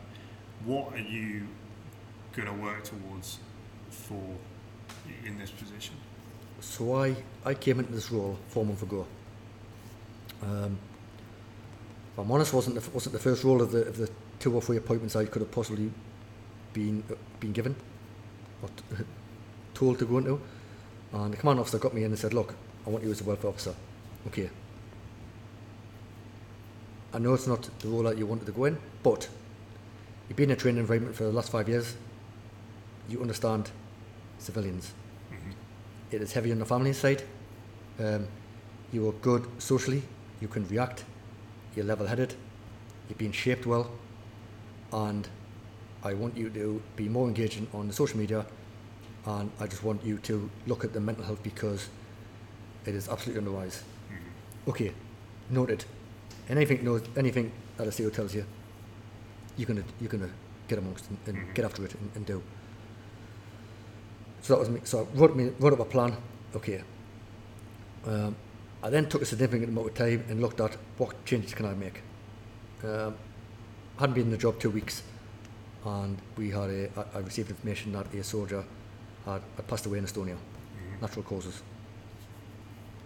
What 0.65 0.93
are 0.93 0.99
you 0.99 1.47
going 2.33 2.47
to 2.47 2.53
work 2.53 2.83
towards 2.83 3.39
for 3.89 4.21
in 5.25 5.37
this 5.37 5.51
position? 5.51 5.95
So 6.59 6.95
I, 6.95 7.15
I 7.43 7.53
came 7.53 7.79
into 7.79 7.91
this 7.91 8.11
role 8.11 8.37
four 8.49 8.65
months 8.65 8.83
ago. 8.83 9.05
Um, 10.43 10.77
if 12.13 12.19
I'm 12.19 12.31
honest, 12.31 12.53
wasn't 12.53 12.81
the, 12.81 12.89
wasn't 12.91 13.13
the 13.13 13.19
first 13.19 13.43
role 13.43 13.61
of 13.61 13.71
the, 13.71 13.87
of 13.87 13.97
the 13.97 14.09
two 14.39 14.53
or 14.53 14.61
three 14.61 14.77
appointments 14.77 15.15
I 15.15 15.25
could 15.25 15.41
have 15.41 15.51
possibly 15.51 15.91
been 16.73 17.03
uh, 17.11 17.15
been 17.39 17.51
given 17.51 17.75
or 18.61 18.69
t- 18.69 19.03
told 19.73 19.99
to 19.99 20.05
go 20.05 20.17
into. 20.17 20.41
And 21.13 21.33
the 21.33 21.37
command 21.37 21.59
officer 21.59 21.77
got 21.77 21.93
me 21.93 22.03
in 22.03 22.11
and 22.11 22.19
said, 22.19 22.33
"Look, 22.33 22.55
I 22.85 22.89
want 22.89 23.03
you 23.03 23.11
as 23.11 23.21
a 23.21 23.23
welfare 23.23 23.49
officer." 23.49 23.75
Okay. 24.27 24.49
I 27.13 27.19
know 27.19 27.33
it's 27.33 27.47
not 27.47 27.69
the 27.79 27.89
role 27.89 28.03
that 28.03 28.17
you 28.17 28.25
wanted 28.25 28.45
to 28.45 28.53
go 28.53 28.65
in, 28.65 28.77
but 29.03 29.27
you've 30.29 30.37
been 30.37 30.49
in 30.49 30.57
a 30.57 30.59
training 30.59 30.79
environment 30.79 31.15
for 31.15 31.23
the 31.23 31.31
last 31.31 31.51
five 31.51 31.67
years. 31.67 31.95
You 33.09 33.19
understand 33.19 33.69
civilians. 34.39 34.93
It 36.11 36.21
is 36.21 36.33
heavy 36.33 36.51
on 36.51 36.59
the 36.59 36.65
family 36.65 36.91
side. 36.93 37.23
Um, 37.99 38.27
you 38.91 39.07
are 39.07 39.13
good 39.13 39.47
socially. 39.59 40.03
You 40.41 40.47
can 40.49 40.67
react. 40.67 41.05
You're 41.75 41.85
level-headed. 41.85 42.35
you've 43.07 43.17
been 43.17 43.31
shaped 43.31 43.65
well, 43.65 43.89
and 44.91 45.27
I 46.03 46.13
want 46.13 46.35
you 46.35 46.49
to 46.49 46.81
be 46.95 47.07
more 47.07 47.27
engaging 47.27 47.67
on 47.73 47.87
the 47.87 47.93
social 47.93 48.17
media. 48.17 48.45
And 49.25 49.51
I 49.59 49.67
just 49.67 49.83
want 49.83 50.03
you 50.03 50.17
to 50.19 50.49
look 50.67 50.83
at 50.83 50.93
the 50.93 50.99
mental 50.99 51.23
health 51.23 51.41
because 51.43 51.87
it 52.85 52.95
is 52.95 53.07
absolutely 53.07 53.39
on 53.39 53.45
the 53.53 53.57
rise. 53.59 53.83
Okay, 54.67 54.91
noted. 55.49 55.85
Anything 56.49 56.83
knows 56.83 57.03
anything 57.15 57.51
that 57.77 57.87
a 57.87 57.91
CEO 57.91 58.11
tells 58.11 58.33
you, 58.35 58.45
you're 59.55 59.67
gonna 59.67 59.83
you're 60.01 60.09
gonna 60.09 60.29
get 60.67 60.79
amongst 60.79 61.07
and, 61.09 61.17
and 61.27 61.55
get 61.55 61.63
after 61.65 61.85
it 61.85 61.93
and, 61.95 62.11
and 62.15 62.25
do. 62.25 62.41
So 64.41 64.53
that 64.53 64.59
was 64.59 64.69
me. 64.69 64.81
So 64.83 65.01
I 65.01 65.17
wrote, 65.17 65.35
me, 65.35 65.51
wrote 65.59 65.73
up 65.73 65.79
a 65.79 65.85
plan. 65.85 66.15
Okay. 66.55 66.81
Um, 68.05 68.35
I 68.83 68.89
then 68.89 69.07
took 69.07 69.21
a 69.21 69.25
significant 69.25 69.69
amount 69.69 69.87
of 69.87 69.93
time 69.93 70.25
and 70.29 70.41
looked 70.41 70.59
at 70.59 70.75
what 70.97 71.23
changes 71.25 71.53
can 71.53 71.67
I 71.67 71.73
make. 71.73 72.01
Um, 72.83 73.15
hadn't 73.99 74.15
been 74.15 74.25
in 74.25 74.31
the 74.31 74.37
job 74.37 74.59
two 74.59 74.71
weeks, 74.71 75.03
and 75.85 76.17
we 76.35 76.49
had 76.49 76.69
a. 76.69 76.89
I, 76.97 77.17
I 77.17 77.19
received 77.19 77.51
information 77.51 77.91
that 77.91 78.11
a 78.13 78.23
soldier 78.23 78.63
had, 79.25 79.41
had 79.55 79.67
passed 79.67 79.85
away 79.85 79.99
in 79.99 80.05
Estonia, 80.05 80.37
natural 80.99 81.23
causes. 81.23 81.61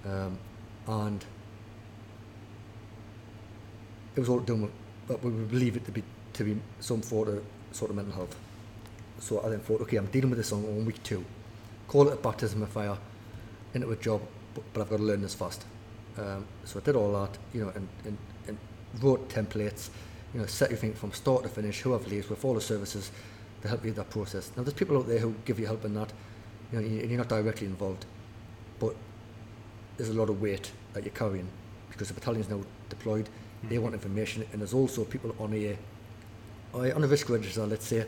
Um, 0.06 0.38
and 0.88 1.26
it 4.16 4.20
was 4.20 4.30
all 4.30 4.40
done 4.40 4.62
with, 4.62 4.72
but 5.08 5.22
we 5.22 5.32
believe 5.32 5.76
it 5.76 5.86
to 5.86 5.92
be 5.92 6.04
to 6.34 6.44
be 6.46 6.58
some 6.80 7.02
sort 7.02 7.28
of 7.28 7.44
sort 7.72 7.92
of 7.92 7.98
mental 7.98 8.14
health. 8.14 8.36
So 9.20 9.42
I 9.44 9.50
then 9.50 9.60
thought, 9.60 9.82
okay, 9.82 9.98
I'm 9.98 10.08
dealing 10.08 10.30
with 10.30 10.38
this 10.38 10.52
on, 10.52 10.64
on 10.66 10.86
week 10.86 11.02
two. 11.04 11.24
Call 11.88 12.08
it 12.08 12.14
a 12.14 12.18
baptism 12.18 12.62
of 12.62 12.70
fire, 12.70 12.98
into 13.74 13.90
a 13.92 13.96
job, 13.96 14.22
but, 14.54 14.64
but 14.74 14.82
I've 14.82 14.90
got 14.90 14.98
to 14.98 15.04
learn 15.04 15.22
this 15.22 15.36
fast. 15.36 15.66
Um, 16.18 16.46
so 16.64 16.80
I 16.80 16.84
did 16.84 16.96
all 16.96 17.12
that, 17.14 17.38
you 17.54 17.62
know, 17.62 17.72
and, 17.76 17.88
and, 18.06 18.18
and 18.48 18.58
wrote 19.02 19.28
templates, 19.30 19.90
you 20.34 20.40
know, 20.40 20.46
set 20.46 20.68
everything 20.72 20.94
from 20.94 21.12
start 21.12 21.44
to 21.44 21.50
finish, 21.50 21.82
who 21.82 21.94
I've 21.94 22.06
liaised 22.06 22.30
with, 22.30 22.44
all 22.46 22.54
the 22.54 22.62
services 22.62 23.12
to 23.62 23.68
help 23.68 23.84
you 23.84 23.90
with 23.90 23.98
that 23.98 24.10
process. 24.10 24.52
Now, 24.56 24.64
there's 24.64 24.74
people 24.74 24.98
out 24.98 25.08
there 25.08 25.20
who 25.20 25.36
give 25.46 25.60
you 25.60 25.66
help 25.66 25.86
in 25.86 25.94
that, 25.96 26.12
you 26.72 26.80
know, 26.80 26.86
and 26.86 27.10
you're 27.10 27.18
not 27.18 27.30
directly 27.30 27.68
involved, 27.68 28.06
but 28.80 28.96
there's 29.98 30.10
a 30.10 30.14
lot 30.14 30.30
of 30.30 30.42
weight 30.42 30.72
that 30.94 31.04
you're 31.04 31.14
carrying 31.14 31.48
because 31.90 32.10
the 32.10 32.14
battalion's 32.14 32.50
now 32.50 32.62
deployed, 32.90 33.30
they 33.70 33.78
want 33.78 33.94
information, 33.94 34.46
and 34.52 34.62
there's 34.62 34.74
also 34.74 35.04
people 35.06 35.36
on 35.40 35.54
a, 35.54 35.78
on 36.74 37.04
a 37.04 37.08
risk 37.08 37.30
register, 37.30 37.66
let's 37.66 37.88
say, 37.88 38.06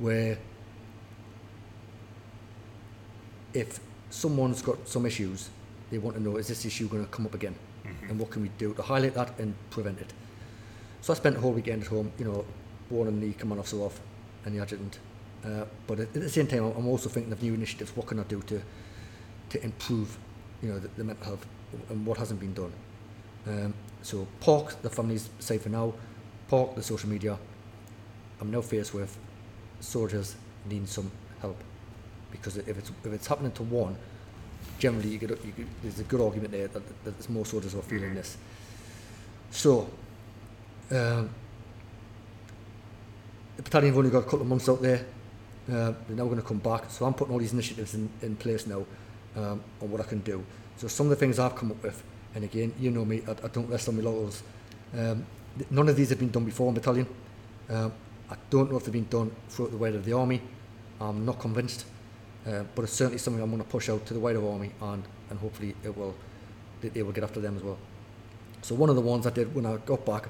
where 0.00 0.38
if 3.54 3.80
someone's 4.10 4.62
got 4.62 4.88
some 4.88 5.06
issues, 5.06 5.50
they 5.90 5.98
want 5.98 6.16
to 6.16 6.22
know 6.22 6.36
is 6.36 6.48
this 6.48 6.64
issue 6.64 6.88
going 6.88 7.04
to 7.04 7.10
come 7.10 7.26
up 7.26 7.34
again, 7.34 7.54
and 8.08 8.18
what 8.18 8.30
can 8.30 8.42
we 8.42 8.50
do 8.58 8.74
to 8.74 8.82
highlight 8.82 9.14
that 9.14 9.38
and 9.38 9.54
prevent 9.70 10.00
it. 10.00 10.12
So 11.00 11.12
I 11.12 11.16
spent 11.16 11.36
the 11.36 11.40
whole 11.40 11.52
weekend 11.52 11.82
at 11.82 11.88
home, 11.88 12.12
you 12.18 12.24
know, 12.24 12.44
warning 12.90 13.20
the 13.20 13.32
command 13.34 13.60
officer 13.60 13.78
off 13.78 14.00
and 14.44 14.54
the 14.54 14.62
adjutant. 14.62 14.98
Uh, 15.44 15.64
but 15.86 16.00
at, 16.00 16.08
at 16.08 16.22
the 16.22 16.28
same 16.28 16.46
time, 16.46 16.64
I'm 16.76 16.86
also 16.86 17.08
thinking 17.08 17.32
of 17.32 17.42
new 17.42 17.54
initiatives. 17.54 17.96
What 17.96 18.06
can 18.06 18.18
I 18.18 18.24
do 18.24 18.42
to 18.42 18.60
to 19.50 19.64
improve, 19.64 20.16
you 20.62 20.68
know, 20.68 20.78
the, 20.78 20.88
the 20.96 21.04
mental 21.04 21.24
health 21.24 21.46
and 21.88 22.06
what 22.06 22.18
hasn't 22.18 22.40
been 22.40 22.54
done. 22.54 22.72
Um, 23.46 23.74
so 24.02 24.26
park 24.40 24.80
the 24.82 24.90
families 24.90 25.30
safe 25.38 25.62
for 25.62 25.68
now, 25.68 25.92
park 26.48 26.74
the 26.74 26.82
social 26.82 27.08
media. 27.08 27.38
I'm 28.40 28.50
now 28.50 28.60
faced 28.60 28.94
with 28.94 29.16
soldiers 29.80 30.36
need 30.68 30.88
some 30.88 31.10
help 31.40 31.56
because 32.30 32.56
if 32.56 32.78
it's 32.78 32.90
if 33.04 33.12
it's 33.12 33.26
happening 33.26 33.52
to 33.52 33.62
one, 33.62 33.96
generally 34.78 35.08
you 35.08 35.18
get, 35.18 35.30
you 35.44 35.52
there's 35.82 36.00
a 36.00 36.04
good 36.04 36.20
argument 36.20 36.52
there 36.52 36.68
that, 36.68 37.04
that 37.04 37.16
there's 37.16 37.28
more 37.28 37.46
soldiers 37.46 37.72
who 37.72 37.78
are 37.80 37.82
feeling 37.82 38.14
this. 38.14 38.36
So 39.50 39.88
Um, 40.92 41.30
the 43.56 43.62
battalion 43.62 43.92
have 43.92 43.98
only 43.98 44.10
got 44.10 44.20
a 44.20 44.22
couple 44.22 44.40
of 44.40 44.46
months 44.46 44.68
out 44.68 44.82
there. 44.82 45.04
Uh, 45.70 45.92
they're 46.08 46.16
now 46.16 46.24
going 46.24 46.36
to 46.36 46.42
come 46.42 46.58
back. 46.58 46.90
So 46.90 47.04
I'm 47.04 47.14
putting 47.14 47.32
all 47.32 47.38
these 47.38 47.52
initiatives 47.52 47.94
in, 47.94 48.08
in 48.22 48.34
place 48.36 48.66
now 48.66 48.84
um, 49.36 49.62
on 49.80 49.90
what 49.90 50.00
I 50.00 50.04
can 50.04 50.20
do. 50.20 50.42
So 50.78 50.88
some 50.88 51.06
of 51.06 51.10
the 51.10 51.16
things 51.16 51.38
I've 51.38 51.54
come 51.54 51.70
up 51.70 51.82
with, 51.82 52.02
and 52.34 52.42
again, 52.42 52.72
you 52.80 52.90
know 52.90 53.04
me, 53.04 53.22
I, 53.28 53.32
I 53.32 53.48
don't 53.48 53.68
rest 53.68 53.88
on 53.88 53.96
my 53.96 54.02
laurels. 54.02 54.42
Um, 54.96 55.24
th- 55.58 55.70
none 55.70 55.88
of 55.88 55.96
these 55.96 56.08
have 56.08 56.18
been 56.18 56.30
done 56.30 56.44
before 56.44 56.68
in 56.68 56.74
battalion. 56.74 57.06
Um, 57.68 57.92
I 58.30 58.36
don't 58.48 58.70
know 58.70 58.76
if 58.76 58.84
they've 58.84 58.92
been 58.92 59.08
done 59.08 59.32
throughout 59.48 59.72
the 59.72 59.76
wider 59.76 59.96
of 59.96 60.04
the 60.04 60.12
army. 60.12 60.40
I'm 61.00 61.24
not 61.24 61.40
convinced, 61.40 61.84
uh, 62.46 62.62
but 62.74 62.82
it's 62.82 62.92
certainly 62.92 63.18
something 63.18 63.42
I'm 63.42 63.50
going 63.50 63.62
to 63.62 63.68
push 63.68 63.88
out 63.88 64.06
to 64.06 64.14
the 64.14 64.20
wider 64.20 64.46
army, 64.46 64.70
and, 64.80 65.02
and 65.30 65.38
hopefully 65.38 65.74
it 65.82 65.96
will, 65.96 66.14
they, 66.80 66.90
they 66.90 67.02
will 67.02 67.12
get 67.12 67.24
after 67.24 67.40
them 67.40 67.56
as 67.56 67.62
well. 67.62 67.78
So 68.62 68.74
one 68.74 68.88
of 68.88 68.96
the 68.96 69.02
ones 69.02 69.26
I 69.26 69.30
did 69.30 69.54
when 69.54 69.66
I 69.66 69.76
got 69.78 70.04
back, 70.04 70.28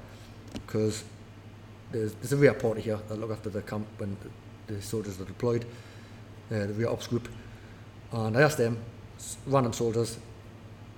because 0.53 1.03
there's, 1.91 2.13
there's 2.15 2.33
a 2.33 2.37
rear 2.37 2.53
party 2.53 2.81
here 2.81 2.99
that 3.07 3.15
look 3.19 3.31
after 3.31 3.49
the 3.49 3.61
camp 3.61 3.85
when 3.97 4.17
the, 4.67 4.73
the 4.73 4.81
soldiers 4.81 5.19
are 5.19 5.25
deployed, 5.25 5.65
uh, 6.49 6.59
the 6.65 6.73
rear 6.73 6.89
ops 6.89 7.07
group, 7.07 7.27
and 8.13 8.37
I 8.37 8.41
asked 8.41 8.57
them, 8.57 8.77
random 9.45 9.73
soldiers, 9.73 10.15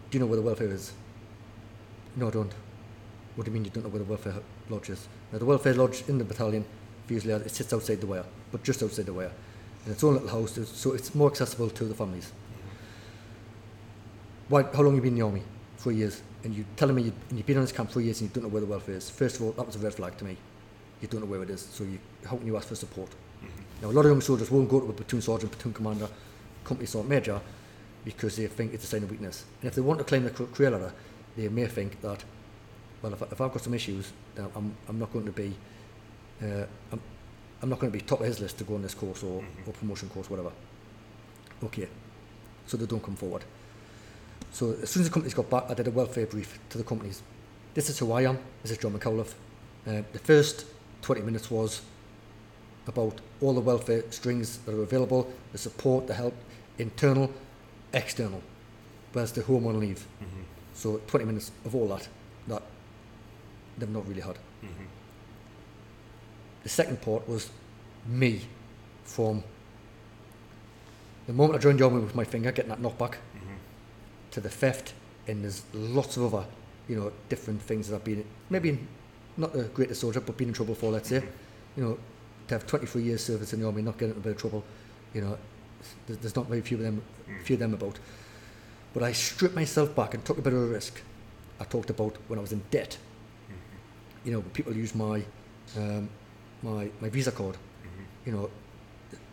do 0.09 0.17
you 0.17 0.19
know 0.19 0.27
where 0.27 0.37
the 0.37 0.43
welfare 0.43 0.67
is? 0.67 0.93
No, 2.15 2.27
I 2.27 2.31
don't. 2.31 2.53
What 3.35 3.45
do 3.45 3.51
you 3.51 3.53
mean 3.53 3.65
you 3.65 3.71
don't 3.71 3.83
know 3.83 3.89
where 3.89 4.03
the 4.03 4.05
welfare 4.05 4.35
lodge 4.69 4.89
is? 4.91 5.07
Now 5.31 5.39
the 5.39 5.45
welfare 5.45 5.73
lodge 5.73 6.03
in 6.07 6.19
the 6.19 6.23
battalion, 6.23 6.63
usually 7.09 7.33
it 7.33 7.51
sits 7.51 7.73
outside 7.73 8.01
the 8.01 8.07
wire, 8.07 8.25
but 8.51 8.63
just 8.63 8.81
outside 8.83 9.05
the 9.05 9.13
wire. 9.13 9.31
In 9.85 9.91
its 9.91 10.03
own 10.03 10.13
little 10.13 10.29
house, 10.29 10.57
so 10.69 10.93
it's 10.93 11.13
more 11.13 11.29
accessible 11.29 11.69
to 11.69 11.83
the 11.85 11.95
families. 11.95 12.31
Why, 14.47 14.63
how 14.63 14.81
long 14.81 14.95
have 14.95 14.95
you 14.95 15.01
been 15.01 15.13
in 15.13 15.19
the 15.19 15.25
army? 15.25 15.43
Three 15.77 15.95
years. 15.95 16.21
And 16.43 16.53
you're 16.53 16.65
telling 16.75 16.95
me 16.95 17.03
you, 17.03 17.13
and 17.29 17.37
you've 17.37 17.47
been 17.47 17.57
on 17.57 17.63
this 17.63 17.71
camp 17.71 17.91
three 17.91 18.05
years 18.05 18.21
and 18.21 18.29
you 18.29 18.33
don't 18.33 18.43
know 18.43 18.49
where 18.49 18.61
the 18.61 18.67
welfare 18.67 18.95
is. 18.95 19.09
First 19.09 19.37
of 19.37 19.43
all, 19.43 19.51
that 19.53 19.65
was 19.65 19.75
a 19.75 19.79
red 19.79 19.93
flag 19.93 20.17
to 20.17 20.25
me. 20.25 20.37
You 21.01 21.07
don't 21.07 21.21
know 21.21 21.27
where 21.27 21.43
it 21.43 21.49
is, 21.49 21.61
so 21.61 21.83
you, 21.83 21.99
how 22.25 22.37
can 22.37 22.47
you 22.47 22.55
ask 22.55 22.67
for 22.67 22.75
support? 22.75 23.09
Mm-hmm. 23.09 23.81
Now, 23.81 23.89
a 23.89 23.93
lot 23.93 24.05
of 24.05 24.11
young 24.11 24.21
soldiers 24.21 24.49
won't 24.49 24.69
go 24.69 24.79
to 24.79 24.89
a 24.89 24.93
platoon 24.93 25.21
sergeant, 25.21 25.51
platoon 25.51 25.73
commander, 25.73 26.07
company 26.63 26.85
sergeant 26.85 27.09
major 27.09 27.41
because 28.05 28.35
they 28.35 28.47
think 28.47 28.73
it's 28.73 28.83
a 28.83 28.87
sign 28.87 29.03
of 29.03 29.11
weakness. 29.11 29.45
And 29.61 29.67
if 29.67 29.75
they 29.75 29.81
want 29.81 29.99
to 29.99 30.05
claim 30.05 30.23
the 30.23 30.29
ca- 30.29 30.45
career 30.45 30.71
ladder, 30.71 30.93
they 31.35 31.47
may 31.49 31.67
think 31.67 32.01
that, 32.01 32.23
well, 33.01 33.13
if, 33.13 33.23
I, 33.23 33.25
if 33.31 33.41
I've 33.41 33.51
got 33.51 33.61
some 33.61 33.73
issues, 33.73 34.11
then 34.35 34.47
I'm, 34.55 34.75
I'm 34.87 34.99
not 34.99 35.11
going 35.11 35.25
to 35.25 35.31
be, 35.31 35.53
uh, 36.43 36.65
I'm, 36.91 37.01
I'm 37.61 37.69
not 37.69 37.79
going 37.79 37.91
to 37.91 37.97
be 37.97 38.03
top 38.03 38.19
of 38.19 38.25
his 38.25 38.39
list 38.39 38.57
to 38.57 38.63
go 38.63 38.75
on 38.75 38.81
this 38.81 38.93
course 38.93 39.23
or, 39.23 39.43
or 39.65 39.73
promotion 39.73 40.09
course, 40.09 40.29
whatever. 40.29 40.51
Okay, 41.63 41.87
so 42.67 42.77
they 42.77 42.85
don't 42.85 43.03
come 43.03 43.15
forward. 43.15 43.43
So 44.51 44.75
as 44.81 44.89
soon 44.89 45.01
as 45.01 45.09
the 45.09 45.13
companies 45.13 45.33
got 45.33 45.49
back, 45.49 45.65
I 45.69 45.73
did 45.73 45.87
a 45.87 45.91
welfare 45.91 46.25
brief 46.25 46.59
to 46.69 46.77
the 46.77 46.83
companies. 46.83 47.21
This 47.73 47.89
is 47.89 47.97
who 47.99 48.11
I 48.11 48.23
am. 48.23 48.37
This 48.61 48.71
is 48.71 48.77
John 48.77 48.91
McCowliff. 48.93 49.33
Uh, 49.87 50.01
the 50.11 50.19
first 50.19 50.65
20 51.01 51.21
minutes 51.21 51.49
was 51.49 51.81
about 52.87 53.19
all 53.41 53.53
the 53.53 53.61
welfare 53.61 54.03
strings 54.11 54.57
that 54.59 54.75
are 54.75 54.83
available, 54.83 55.31
the 55.53 55.57
support, 55.57 56.07
the 56.07 56.13
help, 56.13 56.35
internal, 56.77 57.31
external. 57.93 58.41
Where's 59.13 59.31
the 59.31 59.41
home 59.43 59.67
on 59.67 59.79
leave? 59.79 60.05
So 60.73 60.99
20 61.07 61.25
minutes 61.25 61.51
of 61.65 61.75
all 61.75 61.87
that, 61.87 62.07
that 62.47 62.61
they've 63.77 63.89
not 63.89 64.07
really 64.07 64.21
had. 64.21 64.37
The 66.63 66.69
second 66.69 67.01
part 67.01 67.27
was 67.27 67.49
me 68.05 68.41
from 69.03 69.43
the 71.27 71.33
moment 71.33 71.57
I 71.57 71.61
joined 71.61 71.79
the 71.79 71.85
army 71.85 72.01
with 72.01 72.15
my 72.15 72.23
finger, 72.23 72.51
getting 72.51 72.69
that 72.69 72.81
knockback, 72.81 73.15
mm-hmm. 73.15 73.55
to 74.31 74.41
the 74.41 74.49
theft, 74.49 74.93
and 75.27 75.43
there's 75.43 75.63
lots 75.73 76.17
of 76.17 76.33
other, 76.33 76.45
you 76.89 76.97
know, 76.97 77.11
different 77.29 77.61
things 77.61 77.87
that 77.87 77.95
I've 77.95 78.03
been, 78.03 78.25
maybe 78.49 78.79
not 79.37 79.53
the 79.53 79.63
greatest 79.63 80.01
soldier, 80.01 80.19
but 80.19 80.37
been 80.37 80.49
in 80.49 80.53
trouble 80.53 80.75
for, 80.75 80.91
let's 80.91 81.09
say. 81.09 81.19
Mm-hmm. 81.19 81.79
You 81.79 81.83
know, 81.83 81.99
to 82.47 82.55
have 82.55 82.67
23 82.67 83.01
years 83.03 83.23
service 83.23 83.53
in 83.53 83.61
the 83.61 83.65
army, 83.65 83.81
not 83.81 83.97
getting 83.97 84.09
into 84.09 84.19
a 84.19 84.23
bit 84.23 84.35
of 84.35 84.37
trouble, 84.37 84.63
you 85.13 85.21
know, 85.21 85.37
there's, 86.07 86.35
not 86.35 86.47
very 86.47 86.61
few 86.61 86.77
of 86.77 86.83
them, 86.83 87.01
mm. 87.29 87.41
few 87.43 87.55
of 87.55 87.59
them 87.59 87.73
about. 87.73 87.99
But 88.93 89.03
I 89.03 89.11
stripped 89.11 89.55
myself 89.55 89.95
back 89.95 90.13
and 90.13 90.23
took 90.23 90.37
a 90.37 90.41
bit 90.41 90.53
of 90.53 90.59
a 90.59 90.65
risk. 90.67 91.01
I 91.59 91.65
talked 91.65 91.89
about 91.89 92.17
when 92.27 92.39
I 92.39 92.41
was 92.41 92.51
in 92.51 92.61
debt. 92.71 92.97
Mm-hmm. 93.47 94.27
You 94.27 94.33
know, 94.33 94.41
people 94.53 94.75
use 94.75 94.93
my, 94.95 95.23
um, 95.77 96.09
my, 96.63 96.89
my 97.01 97.09
Visa 97.09 97.31
card, 97.31 97.55
mm-hmm. 97.55 98.03
you 98.25 98.31
know, 98.31 98.49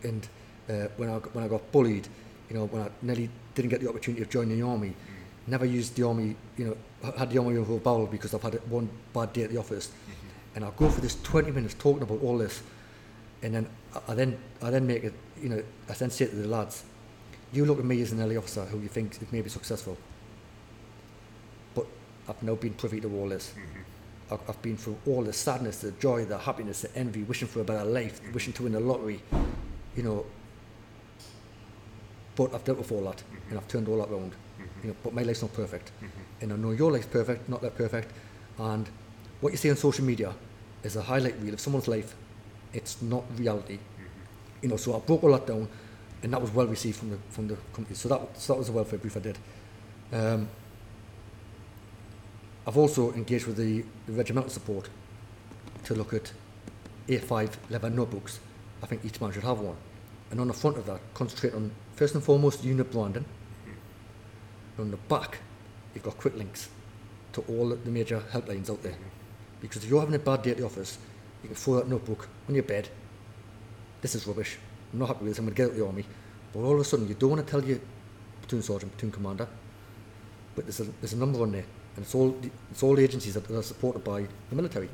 and 0.03 0.27
uh, 0.69 0.87
when 0.97 1.09
I 1.09 1.13
when 1.13 1.43
I 1.43 1.47
got 1.47 1.71
bullied, 1.71 2.07
you 2.49 2.55
know, 2.55 2.65
when 2.65 2.83
I 2.83 2.89
nearly 3.01 3.29
didn't 3.55 3.69
get 3.69 3.81
the 3.81 3.89
opportunity 3.89 4.21
of 4.21 4.29
joining 4.29 4.59
the 4.59 4.65
army, 4.65 4.89
mm-hmm. 4.89 5.51
never 5.51 5.65
used 5.65 5.95
the 5.95 6.03
army, 6.03 6.35
you 6.57 6.65
know, 6.65 7.11
had 7.17 7.31
the 7.31 7.39
army 7.39 7.57
over 7.57 7.77
barrel 7.79 8.07
because 8.07 8.33
I've 8.33 8.43
had 8.43 8.55
one 8.69 8.89
bad 9.13 9.33
day 9.33 9.43
at 9.43 9.49
the 9.49 9.57
office, 9.57 9.87
mm-hmm. 9.87 10.55
and 10.55 10.65
I'll 10.65 10.71
go 10.71 10.89
for 10.89 11.01
this 11.01 11.17
20 11.23 11.51
minutes 11.51 11.75
talking 11.79 12.03
about 12.03 12.21
all 12.21 12.37
this, 12.37 12.61
and 13.41 13.55
then 13.55 13.69
I, 13.95 14.11
I 14.11 14.15
then 14.15 14.37
I 14.61 14.69
then 14.69 14.85
make 14.85 15.03
it, 15.03 15.13
you 15.41 15.49
know, 15.49 15.63
I 15.89 15.93
then 15.93 16.09
say 16.09 16.27
to 16.27 16.35
the 16.35 16.47
lads, 16.47 16.83
you 17.53 17.65
look 17.65 17.79
at 17.79 17.85
me 17.85 18.01
as 18.01 18.11
an 18.11 18.27
LE 18.27 18.37
officer 18.37 18.65
who 18.65 18.79
you 18.79 18.87
think 18.87 19.21
is 19.21 19.31
maybe 19.31 19.49
successful, 19.49 19.97
but 21.73 21.85
I've 22.27 22.41
now 22.43 22.55
been 22.55 22.73
privy 22.73 23.01
to 23.01 23.13
all 23.15 23.29
this. 23.29 23.53
I've, 24.31 24.39
I've 24.49 24.61
been 24.61 24.77
through 24.77 24.97
all 25.05 25.23
the 25.23 25.33
sadness, 25.33 25.81
the 25.81 25.91
joy, 25.91 26.25
the 26.25 26.37
happiness, 26.37 26.81
the 26.81 26.95
envy, 26.95 27.23
wishing 27.23 27.47
for 27.47 27.61
a 27.61 27.63
better 27.63 27.83
life, 27.83 28.21
wishing 28.33 28.53
to 28.53 28.63
win 28.63 28.71
the 28.71 28.79
lottery, 28.79 29.21
you 29.95 30.03
know. 30.03 30.25
But 32.35 32.55
I've 32.55 32.63
dealt 32.63 32.77
with 32.77 32.91
all 32.91 33.03
that, 33.03 33.17
mm-hmm. 33.17 33.49
and 33.49 33.59
I've 33.59 33.67
turned 33.67 33.87
all 33.87 33.97
that 33.97 34.09
around. 34.09 34.31
Mm-hmm. 34.31 34.63
You 34.83 34.89
know, 34.89 34.95
but 35.03 35.13
my 35.13 35.23
life's 35.23 35.41
not 35.41 35.53
perfect, 35.53 35.91
mm-hmm. 35.97 36.07
and 36.41 36.53
I 36.53 36.55
know 36.55 36.71
your 36.71 36.91
life's 36.91 37.07
perfect, 37.07 37.49
not 37.49 37.61
that 37.61 37.75
perfect. 37.75 38.11
And 38.57 38.89
what 39.41 39.51
you 39.51 39.57
see 39.57 39.69
on 39.69 39.75
social 39.75 40.05
media 40.05 40.33
is 40.83 40.95
a 40.95 41.01
highlight 41.01 41.35
reel 41.41 41.53
of 41.53 41.59
someone's 41.59 41.87
life. 41.87 42.15
It's 42.73 43.01
not 43.01 43.23
reality. 43.37 43.79
You 44.61 44.69
know, 44.69 44.77
so 44.77 44.95
I 44.95 44.99
broke 44.99 45.23
all 45.23 45.31
that 45.31 45.45
down, 45.45 45.67
and 46.23 46.31
that 46.31 46.41
was 46.41 46.51
well 46.51 46.67
received 46.67 46.97
from 46.97 47.09
the 47.09 47.17
from 47.29 47.47
the 47.47 47.57
company. 47.73 47.95
So 47.95 48.07
that 48.09 48.21
so 48.39 48.53
that 48.53 48.59
was 48.59 48.69
a 48.69 48.71
welfare 48.71 48.99
brief 48.99 49.17
I 49.17 49.19
did. 49.19 49.37
Um, 50.13 50.47
I've 52.71 52.77
also 52.77 53.11
engaged 53.11 53.47
with 53.47 53.57
the, 53.57 53.83
regimental 54.07 54.49
support 54.49 54.87
to 55.83 55.93
look 55.93 56.13
at 56.13 56.31
A5 57.09 57.51
leather 57.69 57.89
notebooks. 57.89 58.39
I 58.81 58.85
think 58.85 59.03
each 59.03 59.19
man 59.19 59.33
should 59.33 59.43
have 59.43 59.59
one. 59.59 59.75
And 60.29 60.39
on 60.39 60.47
the 60.47 60.53
front 60.53 60.77
of 60.77 60.85
that, 60.85 61.01
concentrate 61.13 61.53
on 61.53 61.71
first 61.97 62.15
and 62.15 62.23
foremost 62.23 62.63
unit 62.63 62.89
branding. 62.89 63.25
And 64.77 64.85
on 64.85 64.91
the 64.91 64.95
back, 64.95 65.39
you've 65.93 66.05
got 66.05 66.17
quick 66.17 66.33
links 66.37 66.69
to 67.33 67.41
all 67.49 67.67
the 67.67 67.91
major 67.91 68.23
helplines 68.31 68.69
out 68.69 68.81
there. 68.83 68.95
Because 69.59 69.83
if 69.83 69.89
you're 69.89 69.99
having 69.99 70.15
a 70.15 70.19
bad 70.19 70.41
day 70.41 70.51
at 70.51 70.57
the 70.57 70.65
office, 70.65 70.97
you 71.43 71.49
can 71.49 71.57
throw 71.57 71.75
that 71.75 71.89
notebook 71.89 72.29
on 72.47 72.55
your 72.55 72.63
bed. 72.63 72.87
This 73.99 74.15
is 74.15 74.25
rubbish. 74.25 74.57
I'm 74.93 74.99
not 74.99 75.09
happy 75.09 75.25
with 75.25 75.31
this. 75.31 75.39
I'm 75.39 75.45
going 75.45 75.55
to 75.55 75.61
get 75.61 75.65
out 75.65 75.71
of 75.71 75.77
the 75.77 75.85
army. 75.85 76.05
But 76.53 76.59
all 76.61 76.75
of 76.75 76.79
a 76.79 76.85
sudden, 76.85 77.09
you 77.09 77.15
don't 77.15 77.31
want 77.31 77.45
to 77.45 77.51
tell 77.51 77.65
your 77.65 77.79
platoon 78.39 78.61
sergeant, 78.61 78.93
platoon 78.93 79.11
commander, 79.11 79.49
but 80.55 80.63
there's 80.63 80.79
a, 80.79 80.85
there's 81.01 81.11
a 81.11 81.17
number 81.17 81.41
on 81.41 81.51
there, 81.51 81.65
and 81.95 82.05
it's 82.05 82.15
all 82.15 82.35
it's 82.71 82.83
all 82.83 82.99
agencies 82.99 83.33
that 83.33 83.49
are 83.49 83.63
supported 83.63 84.03
by 84.03 84.25
the 84.49 84.55
military. 84.55 84.89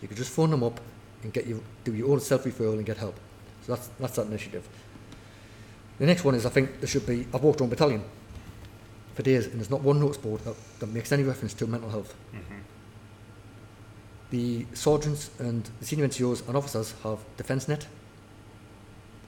You 0.00 0.08
could 0.08 0.16
just 0.16 0.30
phone 0.32 0.50
them 0.50 0.62
up 0.62 0.80
and 1.22 1.32
get 1.32 1.46
you 1.46 1.62
do 1.84 1.94
your 1.94 2.10
own 2.10 2.20
self 2.20 2.44
referral 2.44 2.74
and 2.74 2.86
get 2.86 2.96
help. 2.96 3.14
So 3.66 3.74
that's 3.74 3.88
that's 4.00 4.16
that 4.16 4.26
initiative. 4.26 4.68
The 5.98 6.06
next 6.06 6.24
one 6.24 6.34
is 6.34 6.44
I 6.46 6.50
think 6.50 6.80
there 6.80 6.88
should 6.88 7.06
be 7.06 7.26
I've 7.32 7.42
walked 7.42 7.60
around 7.60 7.70
battalion 7.70 8.02
for 9.14 9.22
days 9.22 9.46
and 9.46 9.56
there's 9.56 9.70
not 9.70 9.82
one 9.82 10.00
notice 10.00 10.16
board 10.16 10.40
that, 10.40 10.56
that 10.80 10.86
makes 10.88 11.12
any 11.12 11.22
reference 11.22 11.54
to 11.54 11.66
mental 11.66 11.90
health. 11.90 12.14
The 14.30 14.66
sergeants 14.72 15.30
and 15.38 15.68
the 15.78 15.84
senior 15.84 16.08
NCOs 16.08 16.48
and 16.48 16.56
officers 16.56 16.94
have 17.02 17.18
defence 17.36 17.68
net, 17.68 17.86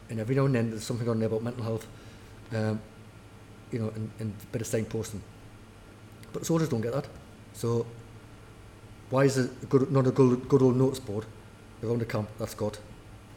and 0.08 0.18
every 0.18 0.34
now 0.34 0.46
and 0.46 0.54
then 0.54 0.70
there's 0.70 0.84
something 0.84 1.08
on 1.08 1.18
there 1.18 1.28
about 1.28 1.42
mental 1.42 1.62
health, 1.62 1.86
um, 2.54 2.80
you 3.70 3.78
know, 3.78 3.92
and, 3.94 4.10
and 4.18 4.34
a 4.42 4.46
bit 4.46 4.62
of 4.62 4.66
signposting. 4.68 5.20
But 6.34 6.44
soldiers 6.44 6.68
don't 6.68 6.82
get 6.82 6.92
that. 6.92 7.06
So 7.54 7.86
why 9.08 9.24
is 9.24 9.38
it 9.38 9.70
good, 9.70 9.90
not 9.90 10.06
a 10.06 10.10
good, 10.10 10.48
good 10.48 10.60
old 10.60 10.76
notice 10.76 11.00
board 11.00 11.24
around 11.82 12.00
the 12.00 12.04
camp 12.04 12.28
that's 12.38 12.54
got 12.54 12.78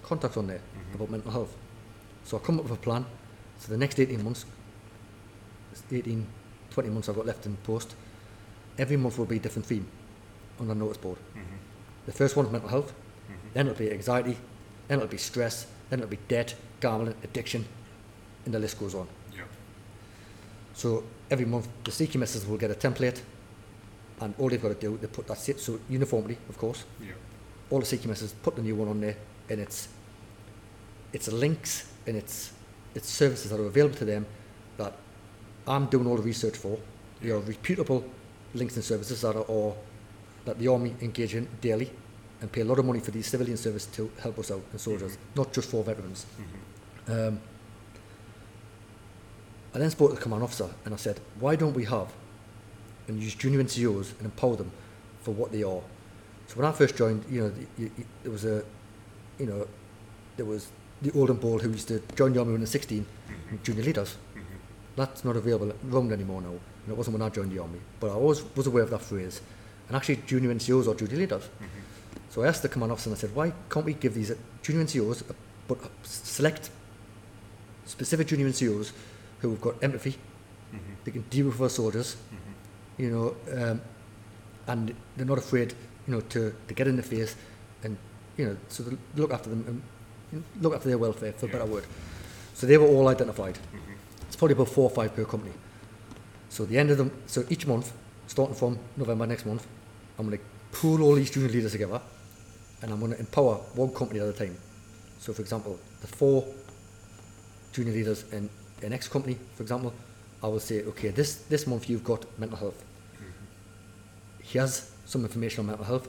contacts 0.03 0.35
on 0.35 0.48
there 0.48 0.58
mm-hmm. 0.58 0.95
about 0.95 1.11
mental 1.11 1.32
health? 1.32 1.56
So 2.26 2.38
I 2.38 2.40
come 2.42 2.58
up 2.58 2.64
with 2.64 2.74
a 2.74 2.82
plan. 2.82 3.06
So 3.59 3.69
the 3.69 3.77
next 3.77 4.00
18 4.00 4.24
months, 4.24 4.45
it's 5.72 5.84
18, 5.92 6.27
20 6.72 6.90
months 6.90 7.08
I've 7.08 7.16
got 7.16 7.26
left 7.26 7.45
in 7.45 7.56
post, 7.58 7.95
every 8.77 8.98
month 8.98 9.17
will 9.17 9.26
be 9.26 9.38
a 9.38 9.40
different 9.40 9.66
theme 9.67 9.88
on 10.59 10.67
the 10.67 10.76
notice 10.76 10.98
board. 10.98 11.17
Mm-hmm. 11.17 11.56
The 12.08 12.11
first 12.11 12.35
one's 12.35 12.51
mental 12.51 12.69
health, 12.69 12.92
mm-hmm. 12.92 13.48
then 13.53 13.67
it'll 13.67 13.77
be 13.77 13.92
anxiety, 13.92 14.38
then 14.88 14.98
it'll 15.00 15.09
be 15.09 15.17
stress, 15.17 15.67
then 15.90 16.00
it'll 16.00 16.09
be 16.09 16.19
debt, 16.27 16.56
gambling, 16.80 17.16
addiction, 17.24 17.66
and 18.45 18.53
the 18.53 18.59
list 18.59 18.80
goes 18.80 18.95
on. 18.95 19.08
Yeah. 19.35 19.43
So 20.74 21.03
every 21.30 21.45
month 21.45 21.67
the 21.83 21.91
CQMSs 21.91 22.47
will 22.47 22.57
get 22.57 22.72
a 22.72 22.75
template, 22.75 23.22
and 24.22 24.33
all 24.38 24.49
they've 24.49 24.61
got 24.61 24.69
to 24.69 24.75
do, 24.75 24.97
they 24.97 25.07
put 25.07 25.27
that 25.27 25.38
sit 25.38 25.59
so 25.59 25.80
uniformly, 25.89 26.38
of 26.49 26.57
course. 26.57 26.85
Yeah. 27.01 27.14
All 27.69 27.80
the 27.80 27.85
CQMSs 27.85 28.33
put 28.41 28.56
the 28.56 28.61
new 28.61 28.75
one 28.75 28.88
on 28.88 29.01
there, 29.01 29.17
and 29.49 29.59
it's 29.59 29.89
it's 31.14 31.31
links 31.31 31.91
and 32.06 32.17
it's 32.17 32.51
it's 32.95 33.09
services 33.09 33.51
that 33.51 33.59
are 33.59 33.65
available 33.65 33.95
to 33.95 34.06
them 34.06 34.25
that 34.77 34.93
I'm 35.67 35.85
doing 35.88 36.07
all 36.07 36.15
the 36.15 36.23
research 36.23 36.57
for. 36.57 36.77
They 37.22 37.30
are 37.31 37.39
reputable 37.39 38.03
links 38.53 38.75
and 38.75 38.83
services 38.83 39.22
that 39.22 39.35
are, 39.35 39.49
are 39.49 39.73
that 40.45 40.57
the 40.59 40.67
army 40.67 40.95
engage 41.01 41.35
in 41.35 41.47
daily 41.61 41.91
and 42.41 42.51
pay 42.51 42.61
a 42.61 42.65
lot 42.65 42.80
of 42.80 42.85
money 42.85 42.99
for 42.99 43.11
these 43.11 43.27
civilian 43.27 43.57
service 43.57 43.85
to 43.88 44.09
help 44.22 44.39
us 44.39 44.51
out 44.51 44.61
and 44.72 44.80
soldiers, 44.80 45.17
not 45.35 45.51
just 45.51 45.69
for 45.69 45.83
veterans. 45.83 46.25
Um, 47.07 47.39
I 49.77 49.80
then 49.80 49.91
spoke 49.91 50.09
to 50.09 50.15
the 50.15 50.22
command 50.22 50.41
officer 50.41 50.67
and 50.85 50.93
I 50.95 50.97
said, 50.97 51.19
why 51.39 51.56
don't 51.56 51.75
we 51.75 51.85
have 51.85 52.11
and 53.07 53.22
use 53.22 53.35
junior 53.35 53.64
NCOs 53.64 54.17
and 54.17 54.25
empower 54.25 54.56
them 54.56 54.72
for 55.22 55.35
what 55.35 55.51
they 55.51 55.61
are? 55.61 55.83
So 56.47 56.56
when 56.56 56.65
I 56.65 56.72
first 56.72 56.97
joined, 56.97 57.23
you 57.30 57.41
know, 57.41 57.49
the, 57.49 57.67
you, 57.77 57.91
there 58.23 58.31
was 58.31 58.43
a, 58.43 58.64
you 59.38 59.45
know, 59.45 59.67
there 60.35 60.47
was 60.47 60.72
the 61.03 61.11
old 61.11 61.30
and 61.30 61.39
bold 61.39 61.61
who 61.61 61.69
used 61.69 61.89
to 61.89 62.01
join 62.15 62.33
the 62.33 62.39
army 62.39 62.53
when 62.53 62.61
they 62.61 62.64
were 62.64 62.65
16, 62.65 63.06
mm-hmm. 63.06 63.56
junior 63.61 63.83
leaders. 63.83 64.17
Mm-hmm. 64.33 64.41
That's 64.95 65.23
not 65.23 65.35
available 65.35 65.72
around 65.91 66.11
anymore 66.11 66.41
now. 66.41 66.47
And 66.47 66.89
it 66.89 66.97
wasn't 66.97 67.19
when 67.19 67.22
I 67.22 67.30
joined 67.30 67.51
the 67.51 67.59
army, 67.59 67.80
but 67.99 68.09
I 68.09 68.15
always 68.15 68.43
was 68.56 68.65
aware 68.65 68.81
of 68.81 68.89
that 68.89 69.03
phrase. 69.03 69.41
And 69.89 69.95
actually, 69.95 70.23
junior 70.25 70.51
NCOs 70.56 70.88
are 70.88 70.95
junior 70.95 71.17
leaders. 71.17 71.43
Mm-hmm. 71.43 71.65
So 72.31 72.41
I 72.41 72.47
asked 72.47 72.64
the 72.64 72.69
command 72.69 72.93
officer 72.93 73.11
and 73.11 73.17
I 73.17 73.19
said, 73.19 73.35
why 73.35 73.53
can't 73.69 73.85
we 73.85 73.93
give 73.93 74.15
these 74.15 74.31
junior 74.64 74.85
NCOs, 74.85 75.22
but 75.67 75.77
select 76.01 76.72
specific 77.85 78.25
junior 78.25 78.47
NCOs 78.47 78.91
who 79.40 79.51
have 79.51 79.61
got 79.61 79.83
empathy, 79.83 80.11
mm-hmm. 80.11 80.93
they 81.03 81.11
can 81.11 81.22
deal 81.24 81.48
with 81.48 81.61
our 81.61 81.69
soldiers, 81.69 82.16
mm-hmm. 82.16 83.01
you 83.01 83.11
know, 83.11 83.35
um, 83.61 83.82
and 84.67 84.93
they're 85.16 85.25
not 85.25 85.38
afraid, 85.38 85.74
you 86.07 86.14
know, 86.14 86.22
to, 86.22 86.53
to 86.67 86.74
get 86.74 86.88
in 86.88 86.95
the 86.95 87.03
face 87.03 87.35
and, 87.83 87.98
you 88.38 88.45
know, 88.45 88.57
so 88.67 88.83
they 88.83 88.98
look 89.16 89.32
after 89.32 89.49
them 89.49 89.64
and 89.67 89.82
you 90.32 90.40
know, 90.40 90.43
look 90.61 90.75
after 90.75 90.90
their 90.90 90.98
welfare, 90.98 91.32
for 91.33 91.45
a 91.45 91.49
better 91.49 91.66
word. 91.66 91.85
So 92.53 92.67
they 92.67 92.77
were 92.77 92.88
all 92.88 93.07
identified. 93.07 93.56
Mm-hmm. 93.56 93.93
It's 94.27 94.35
probably 94.35 94.53
about 94.53 94.69
four 94.69 94.90
or 94.90 94.90
five 94.90 95.16
per 95.16 95.25
company. 95.25 95.53
So 96.49 96.66
the 96.66 96.77
end 96.77 96.90
of 96.90 96.98
them, 96.98 97.11
so 97.27 97.45
each 97.49 97.67
month, 97.67 97.93
starting 98.27 98.56
from 98.56 98.80
November 98.98 99.25
next 99.25 99.45
month, 99.45 99.66
I'm 100.17 100.27
going 100.27 100.40
to 100.40 100.43
pull 100.72 101.01
all 101.03 101.16
these 101.16 101.30
junior 101.30 101.49
leaders 101.49 101.72
together 101.72 102.01
and 102.82 102.91
I'm 102.91 102.99
going 102.99 103.14
to 103.14 103.19
empower 103.19 103.56
one 103.75 103.93
company 103.93 104.19
at 104.19 104.27
a 104.27 104.33
time. 104.33 104.57
So, 105.19 105.33
for 105.33 105.41
example, 105.41 105.80
the 106.01 106.07
four 106.07 106.45
junior 107.72 107.93
leaders 107.93 108.25
in 108.32 108.49
an 108.81 108.93
X 108.93 109.07
company, 109.07 109.38
for 109.56 109.64
example, 109.64 109.93
I 110.43 110.47
will 110.47 110.59
say, 110.59 110.83
okay, 110.83 111.09
this, 111.09 111.35
this 111.49 111.65
month 111.65 111.89
you've 111.89 112.03
got 112.03 112.25
mental 112.39 112.57
health. 112.57 112.83
Mm-hmm. 113.15 114.43
Here's 114.43 114.91
some 115.06 115.23
information 115.23 115.61
on 115.61 115.67
mental 115.67 115.85
health. 115.85 116.07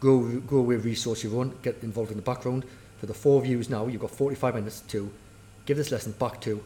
Go, 0.00 0.20
go 0.40 0.58
away, 0.58 0.76
resource 0.76 1.22
your 1.24 1.40
own, 1.40 1.56
get 1.62 1.82
involved 1.82 2.10
in 2.10 2.16
the 2.16 2.22
background. 2.22 2.64
For 2.98 3.06
the 3.06 3.14
four 3.14 3.40
views 3.42 3.70
now, 3.70 3.86
you've 3.86 4.00
got 4.00 4.10
45 4.10 4.54
minutes 4.54 4.80
to 4.88 5.10
give 5.66 5.76
this 5.76 5.92
lesson 5.92 6.12
back 6.12 6.40
to 6.42 6.62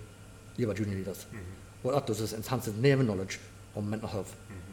the 0.56 0.64
other 0.64 0.74
junior 0.74 0.97
leaders. 0.97 1.26
Mm-hmm. 1.28 1.39
What 1.82 1.94
that 1.94 2.06
does 2.06 2.20
is 2.20 2.32
enhances 2.32 2.74
their 2.81 2.97
knowledge 2.97 3.39
on 3.76 3.89
mental 3.89 4.08
health. 4.08 4.34
Mm-hmm. 4.47 4.72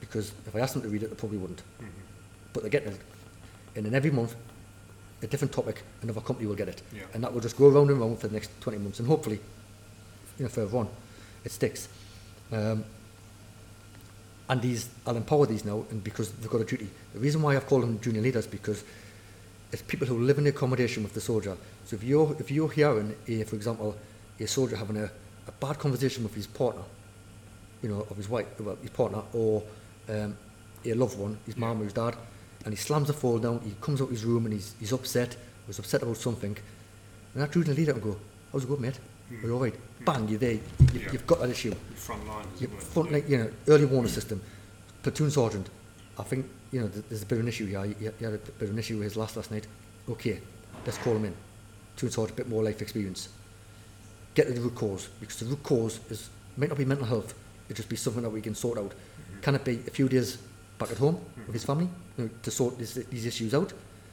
Because 0.00 0.32
if 0.46 0.54
I 0.54 0.60
asked 0.60 0.74
them 0.74 0.82
to 0.82 0.88
read 0.88 1.02
it, 1.02 1.10
they 1.10 1.16
probably 1.16 1.38
wouldn't. 1.38 1.62
But 2.52 2.62
they're 2.62 2.70
getting 2.70 2.92
it. 2.92 3.00
And 3.76 3.86
then 3.86 3.94
every 3.94 4.10
month, 4.10 4.34
a 5.22 5.26
different 5.26 5.52
topic, 5.52 5.82
another 6.02 6.20
company 6.20 6.46
will 6.46 6.56
get 6.56 6.68
it. 6.68 6.82
Yeah. 6.94 7.02
And 7.14 7.22
that 7.22 7.32
will 7.32 7.40
just 7.40 7.56
go 7.56 7.68
round 7.68 7.90
and 7.90 8.00
round 8.00 8.18
for 8.18 8.28
the 8.28 8.34
next 8.34 8.50
20 8.60 8.78
months. 8.78 8.98
And 8.98 9.08
hopefully, 9.08 9.40
you 10.40 10.44
know, 10.44 10.48
further 10.48 10.78
on, 10.78 10.88
it 11.44 11.52
sticks. 11.52 11.88
Um, 12.50 12.82
and 14.48 14.62
these, 14.62 14.88
I'll 15.06 15.16
empower 15.16 15.44
these 15.44 15.64
now, 15.64 15.84
and 15.90 16.02
because 16.02 16.32
they've 16.32 16.50
got 16.50 16.62
a 16.62 16.64
duty. 16.64 16.88
The 17.12 17.20
reason 17.20 17.42
why 17.42 17.54
I've 17.54 17.66
called 17.66 17.82
them 17.82 18.00
junior 18.00 18.22
leaders 18.22 18.46
because 18.46 18.82
it's 19.70 19.82
people 19.82 20.06
who 20.06 20.18
live 20.18 20.38
in 20.38 20.46
accommodation 20.46 21.02
with 21.02 21.12
the 21.12 21.20
soldier. 21.20 21.56
So 21.84 21.94
if 21.96 22.02
you're 22.02 22.34
if 22.40 22.50
you're 22.50 22.70
hearing, 22.70 23.14
a, 23.28 23.44
for 23.44 23.54
example, 23.54 23.94
a 24.40 24.46
soldier 24.46 24.76
having 24.76 24.96
a, 24.96 25.10
a 25.46 25.52
bad 25.60 25.78
conversation 25.78 26.24
with 26.24 26.34
his 26.34 26.46
partner, 26.46 26.82
you 27.82 27.90
know, 27.90 28.06
of 28.10 28.16
his 28.16 28.28
wife, 28.28 28.46
well, 28.58 28.76
his 28.80 28.90
partner, 28.90 29.22
or 29.34 29.62
um, 30.08 30.36
a 30.84 30.94
loved 30.94 31.18
one, 31.18 31.38
his 31.44 31.58
mum 31.58 31.82
or 31.82 31.84
his 31.84 31.92
dad, 31.92 32.16
and 32.64 32.72
he 32.72 32.76
slams 32.76 33.08
the 33.08 33.12
phone 33.12 33.42
down, 33.42 33.60
he 33.60 33.74
comes 33.80 34.00
out 34.00 34.04
of 34.04 34.10
his 34.10 34.24
room 34.24 34.46
and 34.46 34.54
he's, 34.54 34.74
he's 34.80 34.92
upset, 34.92 35.36
he's 35.66 35.78
upset 35.78 36.02
about 36.02 36.16
something, 36.16 36.56
and 37.34 37.42
that 37.42 37.52
junior 37.52 37.74
leader 37.74 37.94
will 37.94 38.00
go, 38.00 38.16
how's 38.50 38.64
it 38.64 38.68
going, 38.68 38.80
mate? 38.80 38.98
All 39.44 39.60
right? 39.60 39.74
Hmm. 39.74 40.04
Bang, 40.04 40.28
you're 40.28 40.38
there. 40.38 40.52
You, 40.52 40.60
Yeah. 40.94 41.12
You've 41.12 41.26
got 41.26 41.40
that 41.40 41.50
issue. 41.50 41.74
Front 41.94 42.26
line, 42.26 42.46
Yeah, 42.58 42.68
front, 42.78 43.12
like, 43.12 43.28
you 43.28 43.38
know, 43.38 43.50
early 43.68 43.84
warning 43.84 44.12
system, 44.12 44.40
platoon 45.02 45.30
sergeant. 45.30 45.68
I 46.18 46.22
think 46.22 46.46
you 46.72 46.80
know 46.80 46.88
th- 46.88 47.04
there's 47.08 47.22
a 47.22 47.26
bit 47.26 47.36
of 47.36 47.44
an 47.44 47.48
issue 47.48 47.66
here. 47.66 47.84
He, 47.84 47.94
he 47.94 48.24
had 48.24 48.34
a 48.34 48.38
bit 48.38 48.68
of 48.68 48.70
an 48.70 48.78
issue 48.78 48.96
with 48.96 49.04
his 49.04 49.16
last 49.16 49.36
last 49.36 49.50
night. 49.50 49.66
Okay, 50.08 50.40
let's 50.84 50.98
call 50.98 51.16
him 51.16 51.24
in. 51.24 51.34
Platoon 51.96 52.10
sergeant, 52.10 52.38
a 52.38 52.42
bit 52.42 52.48
more 52.48 52.62
life 52.62 52.82
experience. 52.82 53.28
Get 54.34 54.46
to 54.46 54.52
the 54.52 54.60
root 54.60 54.74
cause 54.74 55.08
because 55.20 55.36
the 55.36 55.46
root 55.46 55.62
cause 55.62 56.00
is 56.10 56.28
might 56.56 56.68
not 56.68 56.78
be 56.78 56.84
mental 56.84 57.06
health. 57.06 57.34
It 57.68 57.74
just 57.76 57.88
be 57.88 57.96
something 57.96 58.22
that 58.22 58.30
we 58.30 58.40
can 58.40 58.54
sort 58.54 58.78
out. 58.78 58.90
Mm-hmm. 58.90 59.40
Can 59.40 59.54
it 59.54 59.64
be 59.64 59.80
a 59.86 59.90
few 59.90 60.08
days 60.08 60.38
back 60.78 60.90
at 60.90 60.98
home 60.98 61.20
with 61.46 61.54
his 61.54 61.62
mm-hmm. 61.62 61.72
family 61.72 61.88
you 62.18 62.24
know, 62.24 62.30
to 62.42 62.50
sort 62.50 62.78
this, 62.78 62.94
these 62.94 63.26
issues 63.26 63.54
out? 63.54 63.72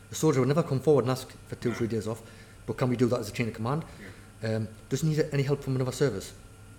The 0.09 0.15
soldier 0.15 0.39
will 0.39 0.47
never 0.47 0.63
come 0.63 0.79
forward 0.79 1.03
and 1.05 1.11
ask 1.11 1.27
for 1.47 1.55
two 1.55 1.71
or 1.71 1.73
three 1.73 1.87
days 1.87 2.07
off, 2.07 2.21
but 2.65 2.77
can 2.77 2.89
we 2.89 2.95
do 2.95 3.07
that 3.07 3.19
as 3.19 3.29
a 3.29 3.31
chain 3.33 3.49
of 3.49 3.53
command? 3.53 3.83
Um, 4.43 4.67
doesn't 4.89 5.09
need 5.09 5.25
any 5.31 5.43
help 5.43 5.63
from 5.63 5.75
another 5.75 5.91
service. 5.91 6.33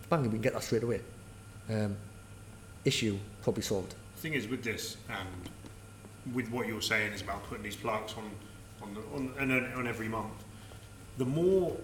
Bang, 0.09 0.23
we 0.23 0.29
can 0.29 0.41
get 0.41 0.53
that 0.53 0.63
straight 0.63 0.83
away. 0.83 1.01
Um, 1.69 1.97
issue 2.85 3.19
probably 3.43 3.63
solved. 3.63 3.95
The 4.17 4.21
thing 4.23 4.35
is 4.35 4.49
with 4.49 4.63
this 4.63 4.97
and 5.09 6.35
with 6.35 6.51
what 6.51 6.67
you're 6.67 6.83
saying 6.83 7.13
is 7.13 7.23
about 7.23 7.45
putting 7.45 7.65
these 7.65 7.77
plaques 7.77 8.15
on 8.15 8.31
on 8.81 8.95
the, 8.95 9.01
on, 9.41 9.51
on, 9.51 9.73
on 9.73 9.87
every 9.89 10.09
month. 10.09 10.45
The 11.19 11.25
more 11.25 11.77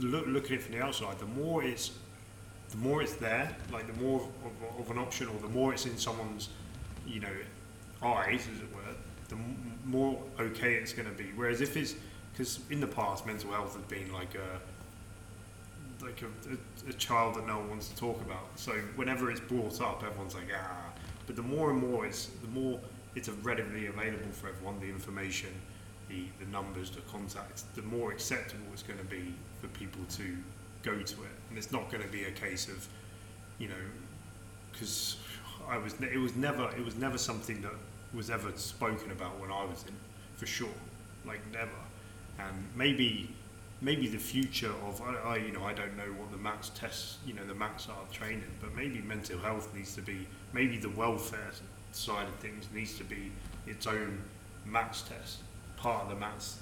look 0.00 0.46
at 0.46 0.52
it 0.52 0.62
from 0.62 0.74
the 0.74 0.82
outside, 0.82 1.18
the 1.18 1.26
more 1.26 1.62
it's 1.62 1.92
the 2.70 2.76
more 2.76 3.00
it's 3.02 3.14
there, 3.14 3.56
like 3.72 3.86
the 3.86 4.02
more 4.02 4.20
of, 4.44 4.80
of 4.80 4.90
an 4.90 4.98
option, 4.98 5.28
or 5.28 5.38
the 5.40 5.48
more 5.48 5.72
it's 5.72 5.86
in 5.86 5.96
someone's 5.96 6.50
you 7.06 7.20
know 7.20 7.36
eyes, 8.02 8.46
as 8.52 8.60
it 8.60 8.74
were, 8.74 8.94
the 9.28 9.36
more 9.84 10.20
okay 10.38 10.74
it's 10.74 10.92
going 10.92 11.08
to 11.08 11.14
be. 11.14 11.30
Whereas 11.34 11.60
if 11.60 11.76
it's 11.76 11.94
because 12.32 12.60
in 12.70 12.80
the 12.80 12.86
past, 12.86 13.26
mental 13.26 13.50
health 13.52 13.74
has 13.74 13.84
been 13.84 14.12
like 14.12 14.34
a 14.34 14.60
like 16.02 16.22
a, 16.22 16.26
a, 16.26 16.90
a 16.90 16.92
child 16.94 17.34
that 17.36 17.46
no 17.46 17.58
one 17.58 17.70
wants 17.70 17.88
to 17.88 17.96
talk 17.96 18.20
about. 18.20 18.46
So 18.56 18.72
whenever 18.96 19.30
it's 19.30 19.40
brought 19.40 19.80
up, 19.80 20.02
everyone's 20.04 20.34
like, 20.34 20.48
ah. 20.54 20.92
But 21.26 21.36
the 21.36 21.42
more 21.42 21.70
and 21.70 21.80
more 21.80 22.06
it's, 22.06 22.26
the 22.42 22.48
more 22.48 22.78
it's 23.14 23.28
readily 23.28 23.86
available 23.86 24.30
for 24.32 24.48
everyone, 24.48 24.80
the 24.80 24.88
information, 24.88 25.50
the, 26.08 26.24
the 26.40 26.50
numbers, 26.50 26.90
the 26.90 27.00
contacts, 27.02 27.64
the 27.74 27.82
more 27.82 28.12
acceptable 28.12 28.64
it's 28.72 28.82
going 28.82 28.98
to 28.98 29.04
be 29.04 29.34
for 29.60 29.66
people 29.68 30.00
to 30.10 30.36
go 30.82 30.92
to 30.92 31.22
it. 31.22 31.36
And 31.48 31.58
it's 31.58 31.72
not 31.72 31.90
going 31.90 32.02
to 32.02 32.08
be 32.08 32.24
a 32.24 32.30
case 32.30 32.68
of, 32.68 32.86
you 33.58 33.68
know, 33.68 33.74
because 34.72 35.16
I 35.68 35.78
was, 35.78 35.94
it 36.00 36.18
was 36.18 36.36
never, 36.36 36.70
it 36.76 36.84
was 36.84 36.96
never 36.96 37.18
something 37.18 37.60
that 37.62 37.72
was 38.14 38.30
ever 38.30 38.52
spoken 38.56 39.10
about 39.10 39.38
when 39.40 39.50
I 39.50 39.64
was 39.64 39.84
in, 39.86 39.94
for 40.36 40.46
sure, 40.46 40.68
like 41.26 41.40
never. 41.52 41.70
And 42.38 42.56
maybe 42.76 43.30
maybe 43.80 44.08
the 44.08 44.18
future 44.18 44.72
of 44.86 45.00
I, 45.02 45.14
I 45.14 45.36
you 45.36 45.52
know 45.52 45.64
I 45.64 45.72
don't 45.72 45.96
know 45.96 46.10
what 46.18 46.30
the 46.30 46.38
maths 46.38 46.70
tests 46.70 47.18
you 47.26 47.34
know 47.34 47.44
the 47.44 47.54
maths 47.54 47.88
are 47.88 48.12
training 48.12 48.50
but 48.60 48.74
maybe 48.74 49.00
mental 49.00 49.38
health 49.38 49.74
needs 49.74 49.94
to 49.94 50.02
be 50.02 50.26
maybe 50.52 50.78
the 50.78 50.90
welfare 50.90 51.52
side 51.92 52.26
of 52.28 52.34
things 52.36 52.66
needs 52.74 52.96
to 52.98 53.04
be 53.04 53.30
its 53.66 53.86
own 53.86 54.22
maths 54.66 55.02
test 55.02 55.38
part 55.76 56.04
of 56.04 56.08
the 56.10 56.16
maths 56.16 56.58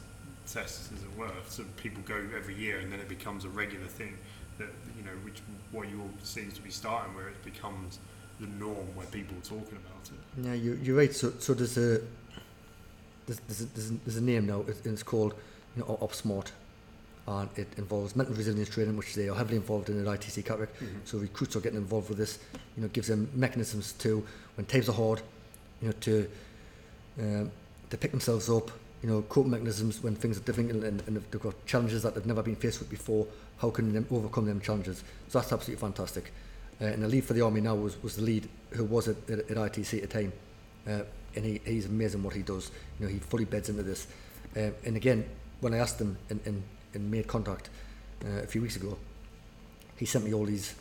test 0.47 0.93
as 0.93 1.03
it 1.03 1.19
were 1.19 1.31
so 1.49 1.65
people 1.77 2.03
go 2.07 2.23
every 2.37 2.55
year 2.55 2.79
and 2.79 2.93
then 2.93 3.01
it 3.01 3.09
becomes 3.09 3.45
a 3.45 3.49
regular 3.49 3.87
thing 3.87 4.17
that 4.59 4.69
you 4.97 5.03
know 5.03 5.11
which 5.25 5.41
what 5.73 5.89
you 5.89 6.01
all 6.01 6.11
seems 6.23 6.55
to 6.55 6.63
be 6.63 6.71
starting 6.71 7.15
where 7.15 7.29
it 7.29 7.45
becomes 7.45 7.99
the 8.41 8.47
norm 8.47 8.87
where 8.95 9.07
people 9.07 9.37
are 9.37 9.41
talking 9.41 9.79
about 9.79 10.11
it 10.11 10.45
Yeah, 10.47 10.55
you, 10.55 10.79
you're 10.83 10.97
right. 10.97 11.15
So, 11.15 11.33
so 11.39 11.55
there's 11.55 11.79
a 11.79 12.01
there's, 13.27 13.41
there's, 13.49 13.61
a, 13.63 13.65
there's, 13.67 13.91
there's 14.05 14.17
a 14.17 14.23
name 14.23 14.47
now. 14.47 14.61
It, 14.69 14.85
it's 14.85 15.03
called 15.03 15.35
you 15.75 15.83
know 15.83 15.99
OpSmart, 16.01 16.51
and 17.29 17.49
it 17.57 17.69
involves 17.77 18.15
mental 18.15 18.35
resilience 18.35 18.69
training, 18.69 18.97
which 18.97 19.15
they 19.15 19.29
are 19.29 19.35
heavily 19.35 19.57
involved 19.57 19.89
in 19.89 20.01
at 20.01 20.21
ITC 20.21 20.45
Catterick. 20.45 20.69
So 21.05 21.19
recruits 21.19 21.57
are 21.57 21.61
getting 21.61 21.79
involved 21.79 22.09
with 22.09 22.19
this. 22.19 22.39
You 22.77 22.83
know, 22.83 22.89
gives 22.89 23.09
them 23.09 23.29
mechanisms 23.35 23.93
to 23.95 24.25
when 24.55 24.67
times 24.67 24.89
are 24.89 24.93
hard, 24.93 25.23
you 25.83 25.89
know, 25.89 25.95
to 26.01 26.29
um, 27.19 27.51
to 27.91 27.99
pick 27.99 28.11
themselves 28.11 28.49
up. 28.49 28.71
You 29.03 29.11
know, 29.11 29.23
coping 29.23 29.51
mechanisms 29.51 30.03
when 30.03 30.15
things 30.15 30.39
are 30.39 30.43
difficult 30.43 30.83
and, 30.85 31.03
and 31.07 31.17
they've 31.17 31.41
got 31.41 31.55
challenges 31.67 32.03
that 32.03 32.15
they've 32.15 32.27
never 32.27 32.43
been 32.43 32.57
faced 32.57 32.79
with 32.81 32.91
before. 32.91 33.27
How 33.59 33.71
can 33.71 33.93
they 33.93 34.15
overcome 34.15 34.47
them 34.47 34.61
challenges? 34.61 35.05
So 35.29 35.39
that's 35.39 35.53
absolutely 35.53 35.81
fantastic. 35.81 36.33
Uh, 36.81 36.87
and 36.87 37.03
the 37.03 37.09
lead 37.09 37.25
for 37.25 37.33
the 37.33 37.43
army 37.43 37.61
now 37.61 37.75
was, 37.75 38.03
was 38.03 38.17
the 38.17 38.23
lead 38.23 38.49
who 38.71 38.85
was 38.85 39.09
at, 39.09 39.17
at, 39.31 39.39
at 39.51 39.57
ITC 39.57 40.03
at 40.03 40.11
the 40.11 40.21
time. 40.21 40.33
Uh, 40.87 41.03
and 41.35 41.45
he, 41.45 41.61
he's 41.65 41.87
amazing 41.87 42.23
what 42.23 42.35
he 42.35 42.43
does. 42.43 42.71
You 42.99 43.07
know, 43.07 43.13
he 43.13 43.19
fully 43.19 43.45
beds 43.45 43.69
into 43.69 43.83
this. 43.83 44.07
Uh, 44.57 44.71
and 44.85 44.97
again, 44.97 45.25
when 45.61 45.75
I 45.75 45.79
asked 45.79 46.01
him 46.01 46.17
and, 46.31 46.41
and, 46.45 46.63
and 46.97 47.11
made 47.11 47.27
contact 47.27 47.71
uh, 48.25 48.43
a 48.43 48.47
few 48.47 48.63
weeks 48.63 48.77
ago, 48.77 48.97
he 49.97 50.07
sent 50.07 50.25
me 50.25 50.35
all 50.35 50.47
these 50.47 50.75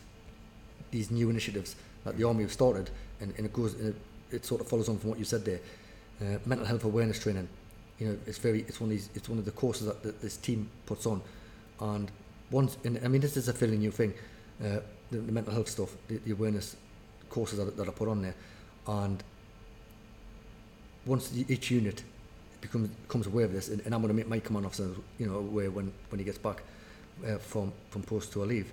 these 0.90 1.10
new 1.10 1.30
initiatives 1.30 1.76
that 2.04 2.16
the 2.16 2.24
army 2.24 2.42
have 2.42 2.52
started, 2.52 2.90
and, 3.20 3.34
and 3.36 3.46
it 3.46 3.52
goes, 3.52 3.74
and 3.74 3.88
it, 3.88 3.96
it 4.36 4.44
sort 4.44 4.60
of 4.60 4.68
follows 4.68 4.88
on 4.88 4.98
from 4.98 5.10
what 5.10 5.18
you 5.18 5.24
said 5.24 5.44
there. 5.44 5.60
Uh, 6.20 6.38
mental 6.46 6.66
health 6.66 6.84
awareness 6.84 7.18
training, 7.18 7.48
you 7.98 8.06
know, 8.08 8.16
it's 8.26 8.38
very, 8.38 8.60
it's 8.68 8.80
one 8.80 8.88
of 8.88 8.96
these, 8.96 9.10
it's 9.14 9.28
one 9.28 9.38
of 9.38 9.44
the 9.44 9.50
courses 9.50 9.86
that, 9.86 10.02
that 10.02 10.20
this 10.22 10.36
team 10.36 10.68
puts 10.86 11.06
on, 11.06 11.20
and 11.80 12.10
once, 12.50 12.78
and 12.84 12.98
I 13.04 13.08
mean, 13.08 13.20
this 13.20 13.36
is 13.36 13.48
a 13.48 13.52
fairly 13.52 13.76
new 13.76 13.90
thing, 13.90 14.14
uh, 14.64 14.78
the, 15.10 15.18
the 15.18 15.32
mental 15.32 15.52
health 15.52 15.68
stuff, 15.68 15.94
the, 16.08 16.18
the 16.18 16.32
awareness 16.32 16.76
courses 17.28 17.58
that, 17.58 17.76
that 17.76 17.88
are 17.88 17.92
put 17.92 18.08
on 18.08 18.22
there, 18.22 18.34
and 18.86 19.22
once 21.04 21.32
each 21.48 21.70
unit 21.70 22.02
becomes 22.66 22.88
becomes 22.88 23.26
aware 23.26 23.44
of 23.44 23.52
this, 23.52 23.68
and, 23.68 23.80
and 23.84 23.94
I'm 23.94 24.00
going 24.00 24.12
to 24.12 24.16
make 24.16 24.28
my 24.28 24.40
command 24.40 24.66
officer, 24.66 24.90
you 25.18 25.26
know, 25.26 25.36
aware 25.38 25.70
when 25.70 25.92
when 26.10 26.18
he 26.18 26.24
gets 26.24 26.38
back 26.38 26.62
uh, 27.26 27.38
from 27.38 27.72
from 27.90 28.02
post 28.02 28.32
to 28.32 28.44
a 28.44 28.46
leave, 28.46 28.70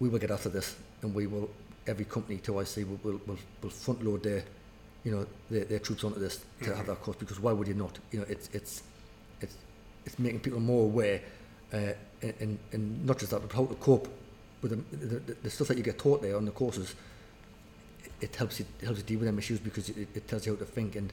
we 0.00 0.08
will 0.08 0.18
get 0.18 0.30
after 0.30 0.48
this, 0.48 0.76
and 1.02 1.14
we 1.14 1.26
will 1.26 1.50
every 1.86 2.04
company 2.04 2.38
two 2.38 2.58
IC 2.60 2.76
will 2.76 3.00
will, 3.02 3.20
will, 3.26 3.38
will 3.62 3.70
front 3.70 4.04
load 4.04 4.22
their 4.22 4.42
you 5.04 5.12
know 5.12 5.26
their, 5.50 5.64
their 5.64 5.78
troops 5.78 6.02
onto 6.04 6.18
this 6.18 6.44
to 6.62 6.74
have 6.74 6.86
that 6.86 7.00
course 7.00 7.16
because 7.16 7.38
why 7.40 7.52
would 7.52 7.68
you 7.68 7.74
not? 7.74 7.98
You 8.10 8.20
know, 8.20 8.26
it's 8.28 8.50
it's 8.52 8.82
it's 9.40 9.54
it's 10.04 10.18
making 10.18 10.40
people 10.40 10.60
more 10.60 10.84
aware, 10.84 11.20
uh, 11.72 11.92
and 12.22 12.58
and 12.72 13.06
not 13.06 13.18
just 13.18 13.30
that, 13.30 13.40
but 13.40 13.52
how 13.52 13.66
to 13.66 13.74
cope 13.76 14.08
with 14.62 14.70
the, 14.72 14.96
the, 14.96 15.18
the, 15.20 15.34
the 15.44 15.50
stuff 15.50 15.68
that 15.68 15.76
you 15.76 15.82
get 15.82 15.98
taught 15.98 16.22
there 16.22 16.36
on 16.36 16.44
the 16.44 16.50
courses. 16.50 16.94
It 18.20 18.34
helps 18.34 18.58
you 18.58 18.66
it 18.80 18.84
helps 18.84 19.00
you 19.00 19.06
deal 19.06 19.18
with 19.20 19.26
them 19.26 19.38
issues 19.38 19.60
because 19.60 19.88
it, 19.90 20.08
it 20.14 20.26
tells 20.26 20.46
you 20.46 20.54
how 20.54 20.58
to 20.58 20.64
think 20.64 20.96
and 20.96 21.12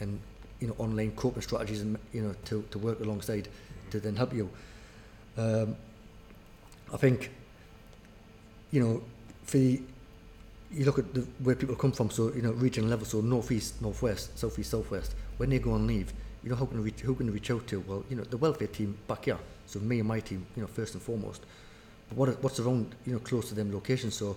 and 0.00 0.20
you 0.64 0.70
know 0.70 0.76
online 0.78 1.10
coping 1.10 1.42
strategies 1.42 1.82
and 1.82 1.98
you 2.14 2.22
know 2.22 2.34
to, 2.46 2.64
to 2.70 2.78
work 2.78 2.98
alongside 3.00 3.48
to 3.90 4.00
then 4.00 4.16
help 4.16 4.32
you. 4.32 4.48
Um, 5.36 5.76
I 6.90 6.96
think 6.96 7.30
you 8.70 8.80
know 8.82 9.02
for 9.42 9.58
the, 9.58 9.82
you 10.72 10.86
look 10.86 10.98
at 10.98 11.12
the, 11.12 11.20
where 11.42 11.54
people 11.54 11.76
come 11.76 11.92
from, 11.92 12.08
so 12.08 12.32
you 12.32 12.40
know 12.40 12.52
regional 12.52 12.88
level, 12.88 13.04
so 13.04 13.20
northeast, 13.20 13.82
northwest, 13.82 14.38
southeast, 14.38 14.70
southwest. 14.70 15.14
When 15.36 15.50
they 15.50 15.58
go 15.58 15.72
on 15.72 15.86
leave, 15.86 16.14
you 16.42 16.48
know 16.48 16.56
how 16.56 16.64
can 16.64 16.82
reach, 16.82 17.00
who 17.00 17.14
can 17.14 17.30
reach 17.30 17.50
out 17.50 17.66
to? 17.66 17.80
Well, 17.80 18.02
you 18.08 18.16
know 18.16 18.24
the 18.24 18.38
welfare 18.38 18.68
team 18.68 18.96
back 19.06 19.26
here. 19.26 19.38
So 19.66 19.80
me 19.80 19.98
and 19.98 20.08
my 20.08 20.20
team, 20.20 20.46
you 20.56 20.62
know, 20.62 20.68
first 20.68 20.94
and 20.94 21.02
foremost. 21.02 21.42
But 22.08 22.16
what 22.16 22.42
what's 22.42 22.58
around, 22.58 22.94
you 23.04 23.12
know, 23.12 23.18
close 23.18 23.50
to 23.50 23.54
them 23.54 23.70
locations? 23.70 24.14
So 24.14 24.34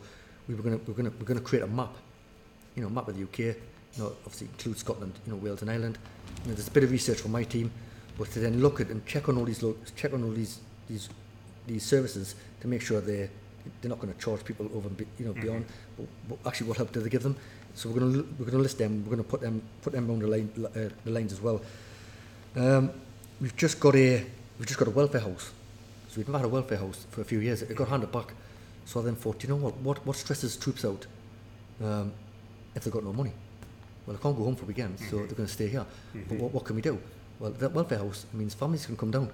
we 0.49 0.55
were 0.55 0.63
gonna 0.63 0.79
we're 0.85 0.93
gonna 0.93 1.11
we're 1.17 1.25
gonna 1.25 1.39
create 1.39 1.63
a 1.63 1.67
map, 1.67 1.95
you 2.75 2.83
know, 2.83 2.89
map 2.89 3.07
of 3.07 3.15
the 3.15 3.23
UK. 3.23 3.55
You 3.97 4.03
know, 4.03 4.09
obviously 4.25 4.47
include 4.47 4.77
Scotland, 4.77 5.13
you 5.25 5.33
know, 5.33 5.39
Wales 5.39 5.61
and 5.61 5.71
Ireland. 5.71 5.97
You 6.43 6.49
know, 6.49 6.55
there's 6.55 6.67
a 6.67 6.71
bit 6.71 6.83
of 6.83 6.91
research 6.91 7.19
from 7.19 7.31
my 7.31 7.43
team, 7.43 7.71
but 8.17 8.29
to 8.31 8.39
then 8.39 8.61
look 8.61 8.79
at 8.79 8.89
and 8.89 9.05
check 9.05 9.27
on 9.27 9.37
all 9.37 9.45
these 9.45 9.63
lo- 9.63 9.77
check 9.95 10.13
on 10.13 10.23
all 10.23 10.31
these 10.31 10.59
these 10.87 11.09
these 11.65 11.83
services 11.83 12.35
to 12.61 12.67
make 12.67 12.81
sure 12.81 13.01
they 13.01 13.29
they're 13.81 13.89
not 13.89 13.99
going 13.99 14.13
to 14.13 14.19
charge 14.19 14.43
people 14.45 14.69
over 14.73 14.87
and 14.87 14.97
be, 14.97 15.05
you 15.19 15.25
know 15.25 15.33
beyond. 15.33 15.65
But, 15.97 16.07
but 16.29 16.37
actually, 16.47 16.67
what 16.67 16.77
help 16.77 16.91
do 16.91 17.01
they 17.01 17.09
give 17.09 17.23
them? 17.23 17.35
So 17.73 17.89
we're 17.89 17.99
going 17.99 18.13
to 18.13 18.19
we're 18.39 18.45
going 18.45 18.57
to 18.57 18.63
list 18.63 18.77
them. 18.77 19.03
We're 19.03 19.15
going 19.15 19.23
to 19.23 19.29
put 19.29 19.41
them 19.41 19.61
put 19.81 19.93
them 19.93 20.09
on 20.09 20.19
the 20.19 20.27
line 20.27 20.49
uh, 20.57 20.89
the 21.03 21.11
lines 21.11 21.33
as 21.33 21.41
well. 21.41 21.61
Um, 22.55 22.91
we've 23.41 23.55
just 23.55 23.79
got 23.79 23.95
a 23.95 24.25
we've 24.57 24.67
just 24.67 24.79
got 24.79 24.87
a 24.87 24.91
welfare 24.91 25.21
house. 25.21 25.51
So 26.09 26.17
we've 26.17 26.27
never 26.27 26.39
had 26.39 26.45
a 26.45 26.49
welfare 26.49 26.77
house 26.77 27.05
for 27.11 27.21
a 27.21 27.25
few 27.25 27.39
years. 27.39 27.61
It 27.61 27.75
got 27.75 27.87
handed 27.89 28.11
back. 28.11 28.33
So 28.85 29.01
I 29.01 29.03
then 29.03 29.15
thought, 29.15 29.43
you 29.43 29.49
know 29.49 29.57
what 29.57 29.75
what 29.77 30.05
what 30.05 30.15
stresses 30.15 30.55
troops 30.55 30.85
out 30.85 31.05
um, 31.83 32.13
if 32.75 32.83
they've 32.83 32.93
got 32.93 33.03
no 33.03 33.13
money? 33.13 33.33
Well, 34.07 34.15
I 34.15 34.23
can't 34.23 34.37
go 34.37 34.45
home 34.45 34.55
for 34.55 34.65
weekends, 34.65 35.01
so 35.01 35.05
mm-hmm. 35.05 35.17
they're 35.27 35.35
going 35.35 35.47
to 35.47 35.53
stay 35.53 35.67
here. 35.67 35.85
But 36.13 36.21
mm-hmm. 36.21 36.37
what, 36.39 36.53
what 36.53 36.63
can 36.63 36.77
we 36.77 36.81
do? 36.81 36.97
Well, 37.39 37.51
that 37.51 37.73
welfare 37.73 37.97
house 37.97 38.25
means 38.33 38.53
families 38.53 38.85
can 38.85 38.95
come 38.95 39.11
down, 39.11 39.29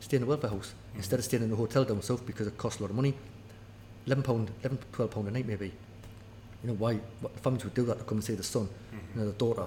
stay 0.00 0.16
in 0.16 0.22
the 0.22 0.26
welfare 0.26 0.50
house 0.50 0.74
mm-hmm. 0.88 0.98
instead 0.98 1.20
of 1.20 1.24
staying 1.24 1.44
in 1.44 1.50
the 1.50 1.56
hotel 1.56 1.84
down 1.84 2.02
south 2.02 2.26
because 2.26 2.48
it 2.48 2.58
costs 2.58 2.80
a 2.80 2.82
lot 2.82 2.90
of 2.90 2.96
money. 2.96 3.14
Eleven 4.04 4.24
pound, 4.24 4.50
11, 4.62 4.78
12 4.92 5.10
pound 5.10 5.28
a 5.28 5.30
night 5.30 5.46
maybe. 5.46 5.72
You 6.62 6.70
know 6.70 6.74
why? 6.74 6.98
What 7.20 7.38
families 7.40 7.64
would 7.64 7.74
do 7.74 7.84
that 7.86 7.98
to 7.98 8.04
come 8.04 8.18
and 8.18 8.24
see 8.24 8.34
the 8.34 8.42
son, 8.42 8.68
you 8.92 9.20
know, 9.20 9.26
the 9.26 9.32
daughter, 9.38 9.66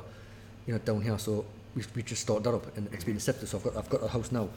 you 0.68 0.74
know, 0.74 0.80
down 0.80 1.02
here. 1.02 1.18
So 1.18 1.46
we 1.76 1.84
we 1.96 2.04
just 2.04 2.22
started 2.22 2.44
that 2.44 2.54
up, 2.54 2.78
and 2.78 2.90
it's 2.94 3.06
been 3.06 3.16
accepted. 3.16 3.48
So 3.48 3.58
I've 3.58 3.64
got 3.64 3.78
I've 3.78 3.90
got 3.90 4.04
a 4.04 4.08
house 4.08 4.32
now. 4.32 4.50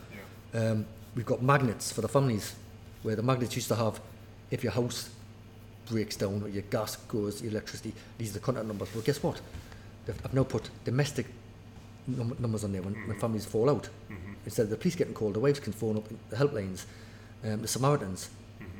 Um, 0.54 0.84
we've 1.14 1.26
got 1.26 1.42
magnets 1.42 1.92
for 1.92 2.00
the 2.00 2.08
families, 2.08 2.54
where 3.02 3.16
the 3.16 3.22
magnets 3.22 3.54
used 3.54 3.68
to 3.68 3.76
have, 3.76 4.00
if 4.50 4.62
your 4.62 4.72
house 4.72 5.10
breaks 5.86 6.16
down 6.16 6.42
or 6.42 6.48
your 6.48 6.62
gas 6.62 6.96
goes, 6.96 7.42
your 7.42 7.52
electricity, 7.52 7.92
these 8.18 8.30
are 8.30 8.34
the 8.34 8.40
contact 8.40 8.66
numbers. 8.66 8.88
Well, 8.94 9.02
guess 9.02 9.22
what? 9.22 9.40
I've 10.08 10.34
now 10.34 10.44
put 10.44 10.68
domestic 10.84 11.26
num- 12.06 12.36
numbers 12.38 12.64
on 12.64 12.72
there 12.72 12.82
when, 12.82 12.94
when 13.06 13.18
families 13.18 13.44
fall 13.46 13.70
out. 13.70 13.88
Instead 14.44 14.64
of 14.64 14.70
the 14.70 14.76
police 14.76 14.96
getting 14.96 15.14
called, 15.14 15.34
the 15.34 15.40
wives 15.40 15.60
can 15.60 15.72
phone 15.72 15.96
up 15.96 16.04
the 16.30 16.36
helplines, 16.36 16.84
um, 17.44 17.62
the 17.62 17.68
Samaritans. 17.68 18.28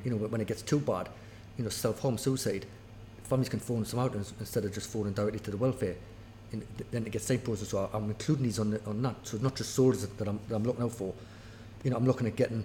You 0.04 0.10
know, 0.10 0.16
when 0.16 0.40
it 0.40 0.48
gets 0.48 0.62
too 0.62 0.80
bad, 0.80 1.08
you 1.56 1.62
know, 1.64 1.70
self-harm, 1.70 2.18
suicide, 2.18 2.66
families 3.22 3.48
can 3.48 3.60
phone 3.60 3.80
the 3.80 3.86
Samaritans 3.86 4.32
instead 4.40 4.64
of 4.64 4.74
just 4.74 4.90
phoning 4.90 5.12
directly 5.12 5.38
to 5.40 5.50
the 5.52 5.56
welfare. 5.56 5.94
And 6.50 6.66
th- 6.76 6.90
then 6.90 7.06
it 7.06 7.12
gets 7.12 7.24
same 7.24 7.38
process. 7.38 7.68
So 7.68 7.88
I'm 7.92 8.04
including 8.10 8.44
these 8.44 8.58
on 8.58 8.70
the, 8.70 8.84
on 8.84 9.00
that. 9.02 9.14
So 9.22 9.36
it's 9.36 9.42
not 9.44 9.54
just 9.54 9.74
soldiers 9.74 10.04
that 10.06 10.28
I'm, 10.28 10.40
that 10.48 10.56
I'm 10.56 10.64
looking 10.64 10.82
out 10.82 10.92
for. 10.92 11.14
You 11.84 11.90
know, 11.90 11.96
I'm 11.96 12.06
looking 12.06 12.26
at 12.26 12.34
getting 12.34 12.64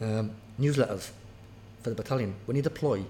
um, 0.00 0.30
newsletters 0.58 1.10
for 1.82 1.90
the 1.90 1.94
battalion. 1.96 2.34
When 2.46 2.56
you 2.56 2.62
deploy, 2.62 3.04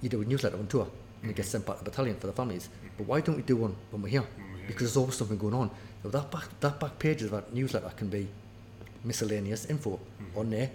you 0.00 0.08
do 0.08 0.22
a 0.22 0.24
newsletter 0.24 0.56
on 0.56 0.66
tour 0.68 0.88
and 1.22 1.30
it 1.30 1.36
gets 1.36 1.48
sent 1.48 1.66
back 1.66 1.78
to 1.78 1.84
the 1.84 1.90
battalion 1.90 2.16
for 2.16 2.28
the 2.28 2.32
families. 2.32 2.68
But 2.96 3.06
why 3.06 3.20
don't 3.20 3.36
we 3.36 3.42
do 3.42 3.56
one 3.56 3.74
when 3.90 4.02
we're 4.02 4.08
here? 4.08 4.24
Because 4.66 4.88
there's 4.88 4.96
always 4.96 5.16
something 5.16 5.38
going 5.38 5.54
on. 5.54 5.70
Now 6.04 6.10
that 6.10 6.30
back 6.30 6.48
that 6.60 6.78
back 6.80 6.98
page 6.98 7.22
of 7.22 7.30
that 7.30 7.52
newsletter 7.54 7.90
can 7.96 8.08
be 8.08 8.28
miscellaneous 9.04 9.66
info 9.66 9.98
on 10.36 10.50
there, 10.50 10.70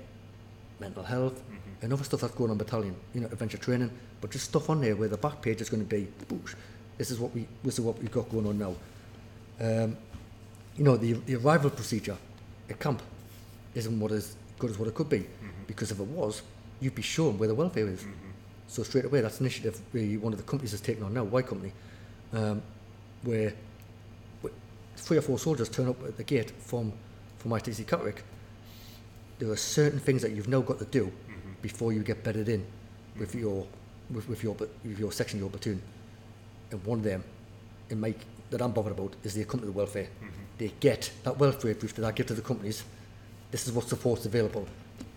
mental 0.79 1.03
health, 1.03 1.41
and 1.81 1.93
other 1.93 2.03
stuff 2.03 2.21
that's 2.21 2.33
going 2.33 2.51
on 2.51 2.57
battalion, 2.57 2.95
you 3.13 3.21
know, 3.21 3.27
adventure 3.27 3.57
training, 3.57 3.91
but 4.21 4.31
just 4.31 4.45
stuff 4.45 4.69
on 4.69 4.81
there 4.81 4.95
where 4.95 5.07
the 5.07 5.17
back 5.17 5.41
page 5.41 5.61
is 5.61 5.69
going 5.69 5.85
to 5.85 5.89
be, 5.95 6.07
boosh, 6.27 6.55
this 6.97 7.11
is 7.11 7.19
what 7.19 7.33
we 7.33 7.47
this 7.63 7.75
is 7.75 7.81
what 7.81 7.97
we've 7.99 8.11
got 8.11 8.29
going 8.29 8.47
on 8.47 8.57
now. 8.57 8.75
Um, 9.59 9.97
you 10.75 10.83
know, 10.83 10.97
the, 10.97 11.13
the 11.13 11.35
arrival 11.35 11.69
procedure 11.69 12.17
at 12.69 12.79
camp 12.79 13.01
isn't 13.73 13.99
what 13.99 14.11
as 14.11 14.35
good 14.59 14.69
as 14.69 14.77
what 14.77 14.87
it 14.87 14.95
could 14.95 15.09
be, 15.09 15.25
because 15.67 15.91
if 15.91 15.99
it 15.99 16.07
was, 16.07 16.41
you'd 16.79 16.95
be 16.95 17.01
shown 17.01 17.37
where 17.37 17.47
the 17.47 17.55
welfare 17.55 17.87
is. 17.87 18.05
So 18.67 18.83
straight 18.83 19.05
away, 19.05 19.21
that's 19.21 19.39
an 19.39 19.45
initiative 19.45 19.79
really 19.93 20.17
one 20.17 20.33
of 20.33 20.39
the 20.39 20.43
companies 20.43 20.71
has 20.71 20.81
taken 20.81 21.03
on 21.03 21.13
now, 21.13 21.23
Y 21.23 21.41
Company, 21.41 21.71
um, 22.33 22.61
where 23.23 23.53
three 24.97 25.17
or 25.17 25.21
four 25.21 25.39
soldiers 25.39 25.69
turn 25.69 25.87
up 25.87 26.03
at 26.03 26.17
the 26.17 26.23
gate 26.23 26.51
from 26.51 26.91
from 27.37 27.51
ITC 27.51 27.85
Catterick. 27.85 28.19
There 29.39 29.49
are 29.49 29.55
certain 29.55 29.99
things 29.99 30.21
that 30.23 30.31
you've 30.31 30.47
now 30.47 30.61
got 30.61 30.79
to 30.79 30.85
do 30.85 31.05
mm-hmm. 31.05 31.51
before 31.61 31.93
you 31.93 32.01
get 32.01 32.23
bedded 32.23 32.49
in 32.49 32.65
with 33.19 33.29
mm-hmm. 33.29 33.39
your 33.39 33.67
with, 34.11 34.27
with 34.27 34.43
your 34.43 34.55
with 34.55 34.99
your 34.99 35.11
section, 35.11 35.39
your 35.39 35.49
platoon, 35.49 35.81
and 36.71 36.83
one 36.83 36.99
of 36.99 37.03
them, 37.05 37.23
in 37.89 37.99
my 37.99 38.13
that 38.49 38.61
I'm 38.61 38.71
bothered 38.71 38.93
about 38.93 39.15
is 39.23 39.35
the 39.35 39.45
company 39.45 39.71
welfare. 39.71 40.05
Mm-hmm. 40.05 40.43
They 40.57 40.71
get 40.79 41.11
that 41.23 41.37
welfare 41.37 41.75
brief 41.75 41.93
that 41.95 42.05
I 42.05 42.11
give 42.11 42.27
to 42.27 42.33
the 42.33 42.41
companies. 42.41 42.83
This 43.51 43.67
is 43.67 43.73
what 43.73 43.87
support's 43.87 44.25
available. 44.25 44.67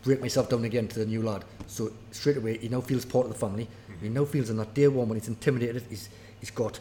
Break 0.02 0.20
myself 0.20 0.48
down 0.48 0.64
again 0.64 0.88
to 0.88 0.98
the 0.98 1.06
new 1.06 1.22
lad. 1.22 1.44
So 1.66 1.92
straight 2.10 2.36
away, 2.36 2.58
he 2.58 2.68
now 2.68 2.80
feels 2.80 3.04
part 3.04 3.26
of 3.26 3.32
the 3.32 3.38
family. 3.38 3.68
He 4.00 4.08
now 4.08 4.24
feels 4.24 4.50
on 4.50 4.56
that 4.56 4.72
day 4.72 4.88
one 4.88 5.08
when 5.08 5.18
he's 5.18 5.28
intimidated, 5.28 5.84
he's 5.88 6.08
he's 6.40 6.50
got 6.50 6.80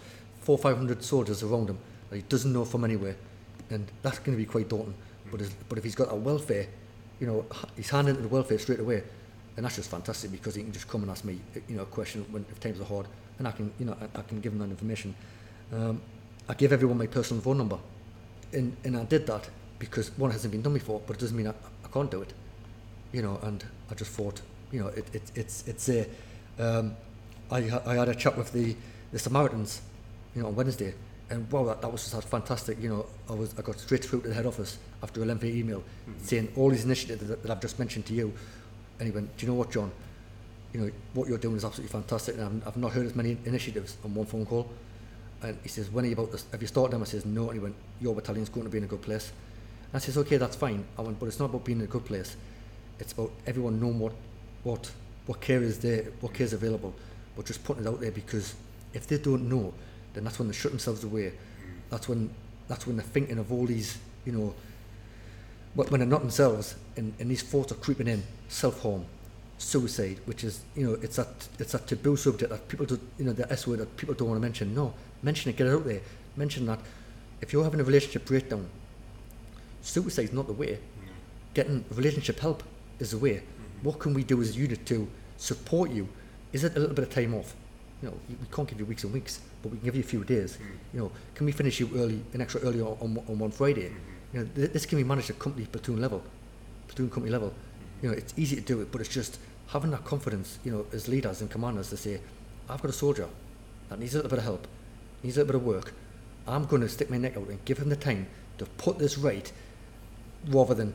four 0.49 0.57
five 0.57 0.77
hundred 0.77 1.03
soldiers 1.03 1.43
around 1.43 1.69
him 1.69 1.77
that 2.09 2.15
he 2.15 2.23
doesn't 2.23 2.51
know 2.51 2.65
from 2.65 2.83
anywhere, 2.83 3.15
and 3.69 3.85
that's 4.01 4.17
going 4.17 4.35
to 4.35 4.43
be 4.43 4.49
quite 4.49 4.67
daunting. 4.67 4.95
But 5.29 5.41
but 5.69 5.77
if 5.77 5.83
he's 5.83 5.93
got 5.93 6.11
a 6.11 6.15
welfare, 6.15 6.65
you 7.19 7.27
know, 7.27 7.45
he's 7.75 7.93
into 7.93 8.13
the 8.13 8.27
welfare 8.27 8.57
straight 8.57 8.79
away, 8.79 9.03
and 9.55 9.63
that's 9.63 9.75
just 9.75 9.91
fantastic 9.91 10.31
because 10.31 10.55
he 10.55 10.63
can 10.63 10.71
just 10.71 10.87
come 10.87 11.03
and 11.03 11.11
ask 11.11 11.23
me, 11.23 11.39
you 11.67 11.75
know, 11.75 11.83
a 11.83 11.85
question 11.85 12.25
when 12.31 12.47
if 12.49 12.59
times 12.59 12.79
are 12.79 12.83
hard, 12.83 13.05
and 13.37 13.47
I 13.47 13.51
can, 13.51 13.71
you 13.77 13.85
know, 13.85 13.95
I, 14.01 14.05
I 14.17 14.23
can 14.23 14.41
give 14.41 14.51
him 14.51 14.57
that 14.57 14.71
information. 14.71 15.13
Um, 15.71 16.01
I 16.47 16.55
give 16.55 16.73
everyone 16.73 16.97
my 16.97 17.05
personal 17.05 17.43
phone 17.43 17.59
number, 17.59 17.77
and 18.51 18.75
and 18.83 18.97
I 18.97 19.03
did 19.03 19.27
that 19.27 19.47
because 19.77 20.09
one 20.17 20.31
hasn't 20.31 20.51
been 20.51 20.63
done 20.63 20.73
before, 20.73 20.99
but 21.05 21.17
it 21.17 21.19
doesn't 21.19 21.37
mean 21.37 21.45
I, 21.45 21.53
I 21.85 21.89
can't 21.93 22.09
do 22.09 22.23
it, 22.23 22.33
you 23.11 23.21
know. 23.21 23.39
And 23.43 23.63
I 23.91 23.93
just 23.93 24.09
thought, 24.13 24.41
you 24.71 24.79
know, 24.79 24.87
it, 24.87 25.05
it 25.13 25.31
it's 25.35 25.67
it's 25.67 25.89
a. 25.89 26.07
Um, 26.57 26.95
I 27.51 27.57
I 27.85 27.93
had 27.93 28.09
a 28.09 28.15
chat 28.15 28.35
with 28.35 28.51
the 28.51 28.75
the 29.11 29.19
Samaritans, 29.19 29.81
you 30.39 30.43
know, 30.43 30.49
on 30.51 30.55
Wednesday, 30.55 30.93
and 31.29 31.51
wow, 31.51 31.65
that, 31.65 31.81
that 31.81 31.91
was 31.91 32.09
just 32.09 32.27
fantastic. 32.29 32.81
You 32.81 32.89
know, 32.89 33.05
I 33.29 33.33
was 33.33 33.53
I 33.59 33.61
got 33.61 33.77
straight 33.77 34.05
through 34.05 34.21
to 34.21 34.29
the 34.29 34.33
head 34.33 34.45
office 34.45 34.77
after 35.03 35.21
a 35.21 35.25
lengthy 35.25 35.59
email 35.59 35.79
mm-hmm. 35.79 36.23
saying 36.23 36.53
all 36.55 36.69
these 36.69 36.85
initiatives 36.85 37.27
that, 37.27 37.43
that 37.43 37.51
I've 37.51 37.59
just 37.59 37.77
mentioned 37.77 38.05
to 38.05 38.13
you, 38.13 38.31
and 38.99 39.05
he 39.05 39.11
went, 39.13 39.35
do 39.35 39.45
you 39.45 39.51
know 39.51 39.57
what, 39.57 39.69
John? 39.69 39.91
You 40.71 40.79
know 40.79 40.91
what 41.13 41.27
you're 41.27 41.37
doing 41.37 41.57
is 41.57 41.65
absolutely 41.65 41.91
fantastic, 41.91 42.35
and 42.35 42.45
I've, 42.45 42.67
I've 42.69 42.77
not 42.77 42.93
heard 42.93 43.05
as 43.05 43.17
many 43.17 43.37
initiatives 43.43 43.97
on 44.05 44.13
one 44.15 44.25
phone 44.25 44.45
call. 44.45 44.69
And 45.41 45.57
he 45.61 45.67
says, 45.67 45.89
when 45.89 46.05
are 46.05 46.07
you 46.07 46.13
about 46.13 46.31
this? 46.31 46.45
Have 46.53 46.61
you 46.61 46.67
started 46.67 46.93
them? 46.93 47.01
I 47.01 47.05
says, 47.05 47.25
no. 47.25 47.43
And 47.49 47.53
he 47.53 47.59
went, 47.59 47.75
your 47.99 48.15
battalion's 48.15 48.49
going 48.49 48.65
to 48.65 48.69
be 48.69 48.77
in 48.77 48.83
a 48.85 48.87
good 48.87 49.01
place. 49.01 49.31
And 49.91 49.95
I 49.95 49.99
says, 49.99 50.17
okay, 50.17 50.37
that's 50.37 50.55
fine. 50.55 50.85
I 50.97 51.01
went, 51.01 51.19
but 51.19 51.27
it's 51.27 51.39
not 51.39 51.45
about 51.45 51.65
being 51.65 51.79
in 51.79 51.85
a 51.85 51.87
good 51.87 52.05
place. 52.05 52.35
It's 52.99 53.13
about 53.13 53.31
everyone 53.47 53.79
knowing 53.79 53.99
what, 53.99 54.13
what, 54.63 54.91
what 55.27 55.39
care 55.39 55.63
is 55.63 55.79
there, 55.79 56.07
what 56.19 56.33
care 56.33 56.45
is 56.45 56.51
available, 56.51 56.93
but 57.37 57.45
just 57.45 57.63
putting 57.63 57.85
it 57.85 57.87
out 57.87 58.01
there 58.01 58.11
because 58.11 58.53
if 58.93 59.07
they 59.07 59.17
don't 59.17 59.47
know, 59.47 59.73
then 60.13 60.23
that's 60.23 60.39
when 60.39 60.47
they 60.47 60.53
shut 60.53 60.71
themselves 60.71 61.03
away. 61.03 61.33
That's 61.89 62.07
when, 62.07 62.29
that's 62.67 62.85
when 62.87 62.97
they're 62.97 63.05
thinking 63.05 63.37
of 63.37 63.51
all 63.51 63.65
these, 63.65 63.97
you 64.25 64.31
know, 64.31 64.53
wh- 65.75 65.91
when 65.91 65.99
they're 65.99 66.07
not 66.07 66.21
themselves, 66.21 66.75
and, 66.97 67.13
and 67.19 67.29
these 67.29 67.43
thoughts 67.43 67.71
are 67.71 67.75
creeping 67.75 68.07
in, 68.07 68.23
self-harm, 68.47 69.05
suicide, 69.57 70.19
which 70.25 70.43
is, 70.43 70.61
you 70.75 70.87
know, 70.87 70.93
it's 71.01 71.17
that, 71.17 71.47
it's 71.59 71.73
that 71.73 71.87
taboo 71.87 72.15
subject 72.15 72.51
that 72.51 72.67
people 72.67 72.85
do, 72.85 72.99
you 73.17 73.25
know, 73.25 73.33
the 73.33 73.51
S 73.51 73.67
word 73.67 73.79
that 73.79 73.97
people 73.97 74.15
don't 74.15 74.29
want 74.29 74.37
to 74.37 74.41
mention. 74.41 74.73
No, 74.73 74.93
mention 75.21 75.49
it, 75.49 75.57
get 75.57 75.67
it 75.67 75.73
out 75.73 75.85
there. 75.85 76.01
Mention 76.35 76.65
that 76.67 76.79
if 77.41 77.51
you're 77.53 77.63
having 77.63 77.79
a 77.79 77.83
relationship 77.83 78.25
breakdown, 78.25 78.67
suicide 79.81 80.23
is 80.25 80.33
not 80.33 80.47
the 80.47 80.53
way. 80.53 80.79
Getting 81.53 81.83
relationship 81.91 82.39
help 82.39 82.63
is 82.99 83.11
the 83.11 83.17
way. 83.17 83.41
What 83.81 83.99
can 83.99 84.13
we 84.13 84.23
do 84.23 84.41
as 84.41 84.55
a 84.55 84.59
unit 84.59 84.85
to 84.87 85.09
support 85.37 85.89
you? 85.91 86.07
Is 86.53 86.63
it 86.63 86.75
a 86.75 86.79
little 86.79 86.95
bit 86.95 87.03
of 87.03 87.13
time 87.13 87.33
off? 87.33 87.55
You 88.01 88.09
know, 88.09 88.15
we 88.29 88.47
can't 88.51 88.67
give 88.67 88.79
you 88.79 88.85
weeks 88.85 89.03
and 89.03 89.13
weeks, 89.13 89.41
but 89.61 89.71
we 89.71 89.77
can 89.77 89.85
give 89.85 89.95
you 89.95 90.01
a 90.01 90.05
few 90.05 90.23
days. 90.23 90.57
Mm. 90.57 90.65
You 90.93 90.99
know, 90.99 91.11
can 91.35 91.45
we 91.45 91.51
finish 91.51 91.79
you 91.79 91.89
early, 91.95 92.21
an 92.33 92.41
extra 92.41 92.61
early 92.61 92.81
on, 92.81 92.97
on, 93.01 93.23
on 93.27 93.39
one 93.39 93.51
Friday? 93.51 93.89
Mm-hmm. 93.89 94.37
You 94.37 94.39
know, 94.39 94.49
th- 94.55 94.71
this 94.71 94.85
can 94.85 94.97
be 94.97 95.03
managed 95.03 95.29
at 95.29 95.39
company 95.39 95.65
platoon 95.65 95.99
level, 95.99 96.23
platoon 96.87 97.09
company 97.09 97.31
level. 97.31 97.49
Mm-hmm. 97.49 98.05
You 98.05 98.11
know, 98.11 98.17
it's 98.17 98.33
easy 98.37 98.55
to 98.55 98.61
do 98.61 98.81
it, 98.81 98.91
but 98.91 99.01
it's 99.01 99.09
just 99.09 99.39
having 99.67 99.91
that 99.91 100.05
confidence, 100.05 100.59
you 100.63 100.71
know, 100.71 100.85
as 100.93 101.07
leaders 101.07 101.41
and 101.41 101.49
commanders 101.49 101.89
to 101.89 101.97
say, 101.97 102.21
I've 102.69 102.81
got 102.81 102.89
a 102.89 102.93
soldier 102.93 103.27
that 103.89 103.99
needs 103.99 104.13
a 104.13 104.17
little 104.17 104.29
bit 104.29 104.39
of 104.39 104.45
help, 104.45 104.67
needs 105.23 105.37
a 105.37 105.41
little 105.41 105.59
bit 105.59 105.61
of 105.61 105.65
work. 105.65 105.93
I'm 106.47 106.65
going 106.65 106.81
to 106.81 106.89
stick 106.89 107.09
my 107.09 107.17
neck 107.17 107.37
out 107.37 107.47
and 107.47 107.63
give 107.65 107.77
him 107.77 107.89
the 107.89 107.95
time 107.95 108.27
to 108.57 108.65
put 108.65 108.97
this 108.97 109.17
right 109.17 109.51
rather 110.47 110.73
than 110.73 110.93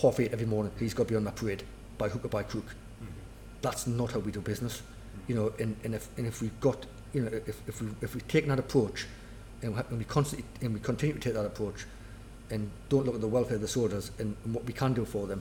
half 0.00 0.20
eight 0.20 0.32
every 0.32 0.46
morning, 0.46 0.72
he's 0.78 0.94
got 0.94 1.04
to 1.04 1.08
be 1.10 1.16
on 1.16 1.24
that 1.24 1.36
parade 1.36 1.64
by 1.98 2.08
hook 2.08 2.24
or 2.24 2.28
by 2.28 2.42
crook. 2.42 2.74
That's 3.60 3.86
not 3.86 4.12
how 4.12 4.18
we 4.18 4.32
do 4.32 4.40
business. 4.40 4.82
You 5.32 5.38
know, 5.38 5.52
and, 5.58 5.74
and 5.82 5.94
if 5.94 6.10
and 6.18 6.26
if 6.26 6.42
we've 6.42 6.60
got 6.60 6.84
you 7.14 7.22
know 7.22 7.30
if, 7.46 7.66
if 7.66 7.80
we 7.80 7.88
if 8.02 8.12
we've 8.12 8.28
taken 8.28 8.50
that 8.50 8.58
approach 8.58 9.06
and 9.62 9.82
we, 9.90 10.04
constantly 10.04 10.44
and 10.60 10.74
we 10.74 10.80
continue 10.80 11.14
to 11.14 11.20
take 11.20 11.32
that 11.32 11.46
approach 11.46 11.86
and 12.50 12.70
don't 12.90 13.06
look 13.06 13.14
at 13.14 13.22
the 13.22 13.28
welfare 13.28 13.54
of 13.54 13.62
the 13.62 13.66
soldiers 13.66 14.10
and, 14.18 14.36
and 14.44 14.54
what 14.54 14.66
we 14.66 14.74
can 14.74 14.92
do 14.92 15.06
for 15.06 15.26
them, 15.26 15.40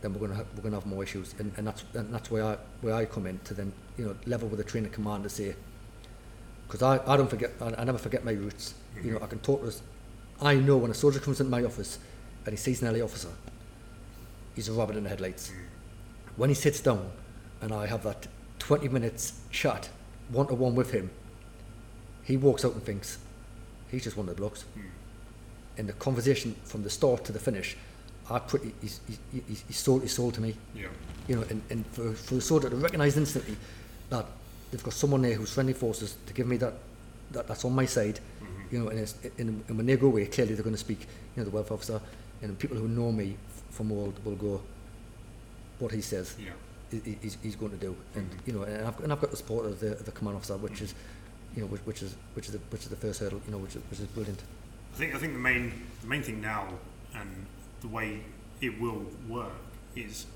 then 0.00 0.14
we're 0.14 0.20
gonna 0.20 0.36
have, 0.36 0.46
we're 0.54 0.62
gonna 0.62 0.76
have 0.76 0.86
more 0.86 1.02
issues. 1.02 1.34
And, 1.40 1.50
and 1.56 1.66
that's 1.66 1.82
and 1.94 2.14
that's 2.14 2.30
where 2.30 2.44
I 2.44 2.56
where 2.82 2.94
I 2.94 3.04
come 3.04 3.26
in 3.26 3.40
to 3.40 3.54
then 3.54 3.72
you 3.98 4.04
know 4.04 4.14
level 4.26 4.46
with 4.46 4.58
the 4.58 4.64
training 4.64 4.92
command 4.92 5.24
to 5.24 5.28
say 5.28 5.56
because 6.68 6.80
I, 6.80 7.00
I 7.12 7.16
don't 7.16 7.28
forget 7.28 7.50
I, 7.60 7.74
I 7.78 7.82
never 7.82 7.98
forget 7.98 8.24
my 8.24 8.30
roots. 8.30 8.74
You 9.02 9.10
know 9.10 9.18
I 9.20 9.26
can 9.26 9.40
talk 9.40 9.62
to 9.62 9.66
us. 9.66 9.82
I 10.40 10.54
know 10.54 10.76
when 10.76 10.92
a 10.92 10.94
soldier 10.94 11.18
comes 11.18 11.40
into 11.40 11.50
my 11.50 11.64
office 11.64 11.98
and 12.46 12.52
he 12.52 12.56
sees 12.56 12.80
an 12.80 12.96
LE 12.96 13.02
officer, 13.02 13.30
he's 14.54 14.68
a 14.68 14.72
rabbit 14.72 14.94
in 14.94 15.02
the 15.02 15.10
headlights. 15.10 15.50
Mm. 15.50 15.54
When 16.36 16.48
he 16.48 16.54
sits 16.54 16.80
down 16.80 17.10
and 17.60 17.74
I 17.74 17.86
have 17.86 18.04
that 18.04 18.28
20 18.58 18.88
minutes 18.88 19.40
chat, 19.50 19.88
one 20.30 20.46
to 20.46 20.54
one 20.54 20.74
with 20.74 20.92
him, 20.92 21.10
he 22.22 22.36
walks 22.36 22.64
out 22.64 22.72
and 22.72 22.82
thinks, 22.82 23.18
he's 23.90 24.04
just 24.04 24.16
one 24.16 24.28
of 24.28 24.34
the 24.34 24.40
blokes. 24.40 24.62
Hmm. 24.74 24.80
And 25.76 25.88
the 25.88 25.92
conversation 25.94 26.54
from 26.64 26.82
the 26.82 26.90
start 26.90 27.24
to 27.24 27.32
the 27.32 27.38
finish, 27.38 27.76
I 28.30 28.38
pretty, 28.38 28.72
he's, 28.80 29.00
he's, 29.30 29.64
he's, 29.68 29.76
sold, 29.76 30.02
he's 30.02 30.12
sold 30.12 30.34
to 30.34 30.40
me. 30.40 30.54
Yeah. 30.74 30.86
You 31.28 31.36
know, 31.36 31.42
and, 31.50 31.62
and 31.70 31.86
for, 31.88 32.12
for 32.12 32.34
the 32.34 32.40
soldier 32.40 32.70
to 32.70 32.76
recognise 32.76 33.16
instantly 33.16 33.56
that 34.10 34.26
they've 34.70 34.82
got 34.82 34.94
someone 34.94 35.22
there 35.22 35.34
who's 35.34 35.52
friendly 35.52 35.72
forces 35.72 36.16
to 36.26 36.32
give 36.32 36.46
me 36.46 36.56
that, 36.58 36.74
that 37.32 37.46
that's 37.46 37.64
on 37.64 37.74
my 37.74 37.86
side, 37.86 38.20
mm-hmm. 38.42 38.74
you 38.74 38.82
know, 38.82 38.88
and, 38.88 39.00
it's, 39.00 39.14
and, 39.38 39.62
and 39.68 39.76
when 39.76 39.86
they 39.86 39.96
go 39.96 40.06
away, 40.06 40.26
clearly 40.26 40.54
they're 40.54 40.64
going 40.64 40.74
to 40.74 40.80
speak, 40.80 41.00
you 41.00 41.06
know, 41.36 41.44
the 41.44 41.50
welfare 41.50 41.74
officer, 41.74 42.00
and 42.40 42.58
people 42.58 42.76
who 42.76 42.88
know 42.88 43.12
me 43.12 43.36
from 43.70 43.92
old 43.92 44.24
will 44.24 44.36
go, 44.36 44.62
what 45.78 45.92
he 45.92 46.00
says, 46.00 46.36
Yeah. 46.38 46.52
He- 47.04 47.10
he- 47.10 47.18
he's, 47.22 47.36
he's 47.42 47.56
going 47.56 47.72
to 47.72 47.76
do, 47.78 47.96
and 48.14 48.28
you 48.46 48.52
know, 48.52 48.62
and 48.62 48.86
I've, 48.86 48.98
and 49.00 49.12
I've 49.12 49.20
got 49.20 49.30
the 49.30 49.36
support 49.36 49.66
of 49.66 49.80
the, 49.80 49.90
the 49.96 50.12
command 50.12 50.36
officer, 50.36 50.56
which 50.56 50.80
is, 50.80 50.94
you 51.56 51.62
know, 51.62 51.68
which, 51.68 51.80
which 51.82 52.02
is 52.02 52.16
which 52.34 52.46
is 52.46 52.52
the, 52.52 52.58
which 52.70 52.82
is 52.82 52.88
the 52.88 52.96
first 52.96 53.20
hurdle, 53.20 53.40
you 53.46 53.52
know, 53.52 53.58
which 53.58 53.76
is, 53.76 53.82
which 53.90 54.00
is 54.00 54.06
brilliant. 54.06 54.42
I 54.94 54.96
think 54.98 55.14
I 55.14 55.18
think 55.18 55.32
the 55.32 55.38
main 55.38 55.72
the 56.02 56.06
main 56.08 56.22
thing 56.22 56.40
now 56.40 56.68
and 57.14 57.46
the 57.80 57.88
way 57.88 58.20
it 58.60 58.80
will 58.80 59.04
work 59.28 59.52
is 59.96 60.26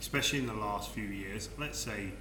especially 0.00 0.38
in 0.40 0.46
the 0.46 0.54
last 0.54 0.90
few 0.90 1.04
years, 1.04 1.48
let's 1.58 1.78
say 1.78 2.12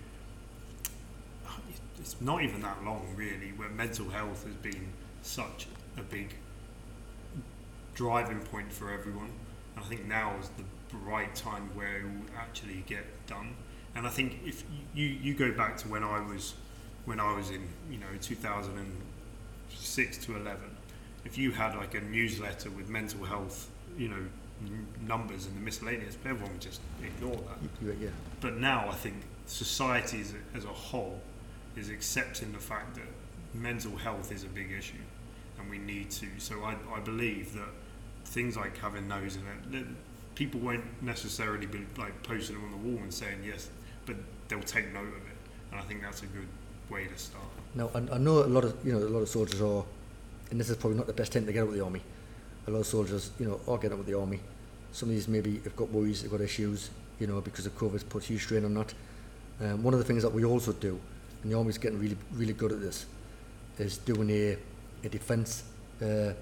it's 1.99 2.19
not 2.21 2.41
even 2.43 2.61
that 2.61 2.83
long 2.83 3.13
really 3.15 3.49
where 3.55 3.69
mental 3.69 4.09
health 4.09 4.43
has 4.45 4.55
been 4.55 4.87
such 5.21 5.67
a 5.97 6.01
big 6.01 6.33
driving 7.93 8.39
point 8.39 8.71
for 8.71 8.91
everyone. 8.91 9.29
And 9.75 9.85
I 9.85 9.87
think 9.87 10.05
now 10.07 10.33
is 10.41 10.49
the 10.57 10.63
right 10.97 11.33
time 11.35 11.69
where 11.75 11.97
it 11.97 12.03
will 12.03 12.25
actually 12.37 12.83
get 12.87 13.05
done. 13.27 13.55
And 13.95 14.05
I 14.07 14.09
think 14.09 14.39
if 14.45 14.63
you, 14.93 15.05
you 15.07 15.33
go 15.33 15.51
back 15.51 15.77
to 15.77 15.87
when 15.87 16.03
I 16.03 16.19
was 16.21 16.53
when 17.05 17.19
I 17.19 17.33
was 17.33 17.49
in 17.49 17.67
you 17.89 17.97
know 17.97 18.07
2006 18.21 20.17
to 20.25 20.35
11 20.35 20.59
if 21.25 21.37
you 21.37 21.51
had 21.51 21.75
like 21.75 21.93
a 21.95 22.01
newsletter 22.01 22.69
with 22.69 22.89
mental 22.89 23.23
health, 23.25 23.69
you 23.97 24.07
know, 24.07 24.23
n- 24.65 24.87
numbers 25.07 25.45
and 25.45 25.55
the 25.55 25.61
miscellaneous, 25.61 26.17
everyone 26.25 26.51
would 26.51 26.61
just 26.61 26.81
ignore 27.03 27.35
that. 27.35 27.57
Yeah, 27.99 28.09
But 28.39 28.57
now 28.57 28.89
I 28.89 28.95
think 28.95 29.15
society 29.45 30.21
as 30.21 30.33
a, 30.33 30.57
as 30.57 30.65
a 30.65 30.69
whole 30.69 31.19
is 31.75 31.89
accepting 31.89 32.51
the 32.51 32.59
fact 32.59 32.95
that 32.95 33.05
mental 33.53 33.95
health 33.97 34.31
is 34.31 34.43
a 34.43 34.47
big 34.47 34.71
issue 34.71 34.97
and 35.59 35.69
we 35.69 35.77
need 35.77 36.09
to. 36.11 36.27
So 36.39 36.63
I, 36.63 36.75
I 36.93 36.99
believe 36.99 37.53
that 37.53 37.69
things 38.25 38.57
like 38.57 38.77
having 38.77 39.07
those 39.07 39.37
that 39.71 39.85
people 40.35 40.59
won't 40.59 40.83
necessarily 41.01 41.65
be 41.65 41.85
like 41.97 42.23
posting 42.23 42.55
them 42.55 42.65
on 42.65 42.71
the 42.71 42.89
wall 42.89 43.01
and 43.03 43.13
saying 43.13 43.39
yes, 43.45 43.69
but 44.05 44.15
they'll 44.47 44.61
take 44.61 44.93
note 44.93 45.07
of 45.07 45.15
it. 45.15 45.37
And 45.71 45.79
I 45.79 45.83
think 45.83 46.01
that's 46.01 46.23
a 46.23 46.27
good 46.27 46.47
way 46.89 47.07
to 47.07 47.17
start. 47.17 47.43
Now, 47.75 47.89
I, 47.95 48.15
I 48.15 48.17
know 48.17 48.39
a 48.39 48.47
lot 48.47 48.63
of 48.63 48.75
you 48.85 48.91
know 48.93 48.99
a 48.99 49.07
lot 49.07 49.19
of 49.19 49.29
soldiers 49.29 49.61
are, 49.61 49.83
and 50.49 50.59
this 50.59 50.69
is 50.69 50.77
probably 50.77 50.97
not 50.97 51.07
the 51.07 51.13
best 51.13 51.31
time 51.31 51.45
to 51.45 51.53
get 51.53 51.61
out 51.61 51.69
of 51.69 51.73
the 51.73 51.83
army. 51.83 52.01
A 52.67 52.71
lot 52.71 52.79
of 52.79 52.85
soldiers, 52.85 53.31
you 53.39 53.47
know, 53.47 53.59
are 53.67 53.77
getting 53.77 53.93
out 53.93 54.01
of 54.01 54.05
the 54.05 54.17
army. 54.17 54.39
Some 54.91 55.09
of 55.09 55.15
these 55.15 55.27
maybe 55.27 55.59
have 55.63 55.75
got 55.75 55.89
worries, 55.89 56.21
have 56.21 56.31
got 56.31 56.41
issues, 56.41 56.89
you 57.19 57.27
know, 57.27 57.41
because 57.41 57.65
of 57.65 57.75
COVID, 57.77 58.07
put 58.09 58.23
huge 58.23 58.43
strain 58.43 58.65
on 58.65 58.73
that. 58.75 58.93
Um, 59.61 59.83
one 59.83 59.93
of 59.93 59.99
the 59.99 60.05
things 60.05 60.21
that 60.23 60.33
we 60.33 60.43
also 60.43 60.73
do, 60.73 60.99
and 61.41 61.51
the 61.51 61.57
army's 61.57 61.77
getting 61.77 61.99
really, 61.99 62.17
really 62.33 62.53
good 62.53 62.71
at 62.71 62.81
this, 62.81 63.05
is 63.79 63.97
doing 63.99 64.29
a, 64.29 64.57
a 65.03 65.09
defence 65.09 65.63
uh, 66.01 66.33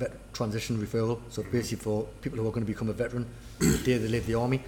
vet 0.00 0.12
transition 0.32 0.78
referral. 0.78 1.20
So 1.28 1.42
basically 1.42 1.78
for 1.84 2.06
people 2.22 2.38
who 2.38 2.48
are 2.48 2.52
going 2.52 2.66
to 2.66 2.72
become 2.72 2.88
a 2.88 2.92
veteran, 2.92 3.26
the 3.58 3.78
day 3.78 3.98
they 3.98 4.08
leave 4.08 4.26
the 4.26 4.34
army, 4.34 4.62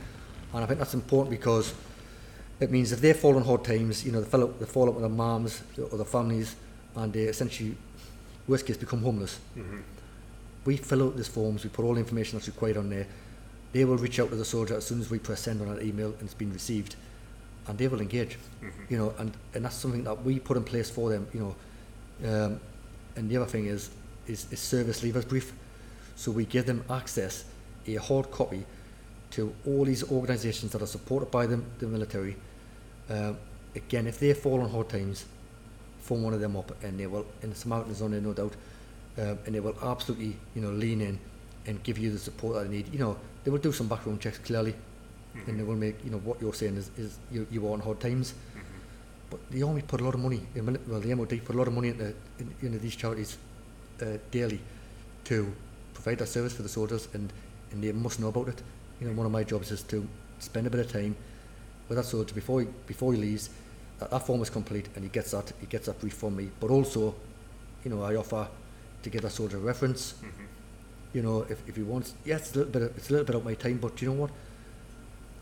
and 0.52 0.62
I 0.62 0.66
think 0.66 0.78
that's 0.78 0.94
important 0.94 1.30
because 1.30 1.74
it 2.60 2.70
means 2.70 2.92
if 2.92 3.00
they 3.00 3.12
fall 3.14 3.36
on 3.36 3.42
hard 3.42 3.64
times, 3.64 4.04
you 4.04 4.12
know, 4.12 4.20
they 4.20 4.28
fall 4.28 4.42
out, 4.42 4.60
they 4.60 4.66
fall 4.66 4.88
out 4.88 4.94
with 4.94 5.02
their 5.02 5.10
moms 5.10 5.62
or 5.90 5.96
their 5.96 6.06
families, 6.06 6.54
and 6.94 7.12
they 7.12 7.22
essentially, 7.22 7.74
worst 8.46 8.66
case, 8.66 8.76
become 8.76 9.02
homeless. 9.02 9.40
We 10.64 10.76
fill 10.76 11.02
out 11.04 11.16
these 11.16 11.28
forms, 11.28 11.64
we 11.64 11.70
put 11.70 11.84
all 11.84 11.94
the 11.94 12.00
information 12.00 12.38
that's 12.38 12.46
required 12.46 12.76
on 12.76 12.88
there. 12.90 13.06
They 13.72 13.84
will 13.84 13.96
reach 13.96 14.20
out 14.20 14.28
to 14.28 14.36
the 14.36 14.44
soldier 14.44 14.76
as 14.76 14.86
soon 14.86 15.00
as 15.00 15.10
we 15.10 15.18
press 15.18 15.40
send 15.40 15.62
on 15.62 15.68
an 15.68 15.84
email 15.84 16.08
and 16.08 16.22
it's 16.22 16.34
been 16.34 16.52
received, 16.52 16.94
and 17.66 17.78
they 17.78 17.88
will 17.88 18.00
engage. 18.00 18.36
You 18.90 18.98
know, 18.98 19.14
and, 19.18 19.32
and 19.54 19.64
that's 19.64 19.76
something 19.76 20.04
that 20.04 20.22
we 20.22 20.38
put 20.38 20.56
in 20.58 20.62
place 20.62 20.90
for 20.90 21.08
them. 21.08 21.26
You 21.32 21.40
know, 21.40 21.56
um, 22.44 22.60
and 23.16 23.30
the 23.30 23.38
other 23.38 23.46
thing 23.46 23.66
is 23.66 23.90
is, 24.26 24.46
is 24.50 24.60
service 24.60 25.00
leavers 25.02 25.28
brief. 25.28 25.52
So 26.16 26.30
we 26.30 26.44
give 26.44 26.66
them 26.66 26.84
access, 26.90 27.44
a 27.86 27.96
hard 27.96 28.30
copy, 28.30 28.64
to 29.32 29.54
all 29.66 29.84
these 29.84 30.10
organisations 30.10 30.72
that 30.72 30.82
are 30.82 30.86
supported 30.86 31.30
by 31.30 31.46
the, 31.46 31.60
the 31.78 31.86
military. 31.86 32.36
Um, 33.08 33.38
again, 33.74 34.06
if 34.06 34.20
they 34.20 34.34
fall 34.34 34.60
on 34.60 34.70
hard 34.70 34.88
times, 34.88 35.24
phone 36.00 36.22
one 36.22 36.34
of 36.34 36.40
them 36.40 36.56
up 36.56 36.72
and 36.84 36.98
they 36.98 37.06
will, 37.06 37.26
and 37.42 37.56
Samaritans 37.56 38.02
on 38.02 38.10
there, 38.10 38.20
no 38.20 38.32
doubt, 38.32 38.52
um, 39.18 39.38
and 39.46 39.54
they 39.54 39.60
will 39.60 39.76
absolutely, 39.82 40.36
you 40.54 40.62
know, 40.62 40.70
lean 40.70 41.00
in 41.00 41.18
and 41.66 41.82
give 41.82 41.98
you 41.98 42.10
the 42.10 42.18
support 42.18 42.54
that 42.54 42.64
they 42.64 42.76
need. 42.76 42.92
You 42.92 42.98
know, 42.98 43.16
they 43.44 43.50
will 43.50 43.58
do 43.58 43.72
some 43.72 43.88
background 43.88 44.20
checks 44.20 44.38
clearly, 44.38 44.74
and 45.46 45.58
they 45.58 45.64
will 45.64 45.76
make, 45.76 46.04
you 46.04 46.10
know, 46.10 46.18
what 46.18 46.40
you're 46.40 46.54
saying 46.54 46.76
is, 46.76 46.90
is 46.98 47.18
you, 47.30 47.46
you 47.50 47.66
are 47.66 47.72
on 47.72 47.80
hard 47.80 48.00
times. 48.00 48.34
But 49.30 49.40
the 49.50 49.62
army 49.62 49.80
put 49.80 50.02
a 50.02 50.04
lot 50.04 50.12
of 50.12 50.20
money, 50.20 50.42
in 50.54 50.78
well, 50.86 51.00
the 51.00 51.14
MOD 51.14 51.40
put 51.42 51.54
a 51.54 51.58
lot 51.58 51.66
of 51.66 51.72
money 51.72 51.88
into, 51.88 52.14
in, 52.38 52.54
into 52.60 52.78
these 52.78 52.94
charities 52.94 53.38
uh, 54.00 54.18
daily 54.30 54.60
to 55.24 55.52
provide 55.94 56.18
that 56.18 56.28
service 56.28 56.54
for 56.54 56.62
the 56.62 56.68
soldiers, 56.68 57.08
and, 57.12 57.32
and 57.70 57.82
they 57.82 57.92
must 57.92 58.20
know 58.20 58.28
about 58.28 58.48
it. 58.48 58.62
You 59.00 59.08
know, 59.08 59.14
one 59.14 59.26
of 59.26 59.32
my 59.32 59.44
jobs 59.44 59.70
is 59.70 59.82
to 59.84 60.06
spend 60.38 60.66
a 60.66 60.70
bit 60.70 60.80
of 60.80 60.92
time 60.92 61.16
with 61.88 61.98
that 61.98 62.04
soldier 62.04 62.34
before 62.34 62.60
he, 62.60 62.68
before 62.86 63.12
he 63.12 63.20
leaves. 63.20 63.50
That, 63.98 64.10
that 64.10 64.26
form 64.26 64.42
is 64.42 64.50
complete, 64.50 64.88
and 64.94 65.04
he 65.04 65.10
gets 65.10 65.32
that 65.32 65.52
he 65.60 65.66
gets 65.66 65.86
that 65.86 66.00
brief 66.00 66.14
from 66.14 66.36
me. 66.36 66.50
But 66.60 66.70
also, 66.70 67.14
you 67.84 67.90
know, 67.90 68.02
I 68.02 68.16
offer 68.16 68.48
to 69.02 69.10
give 69.10 69.22
that 69.22 69.30
soldier 69.32 69.56
a 69.56 69.60
reference. 69.60 70.14
Mm-hmm. 70.14 70.44
You 71.14 71.22
know, 71.22 71.46
if, 71.48 71.68
if 71.68 71.76
he 71.76 71.82
wants, 71.82 72.14
yes, 72.24 72.40
it's 72.40 72.54
a 72.54 72.58
little 72.58 72.72
bit 72.72 72.82
of, 72.82 72.96
it's 72.96 73.10
a 73.10 73.12
little 73.12 73.26
bit 73.26 73.36
of 73.36 73.44
my 73.44 73.54
time, 73.54 73.78
but 73.78 74.00
you 74.00 74.08
know 74.08 74.14
what? 74.14 74.30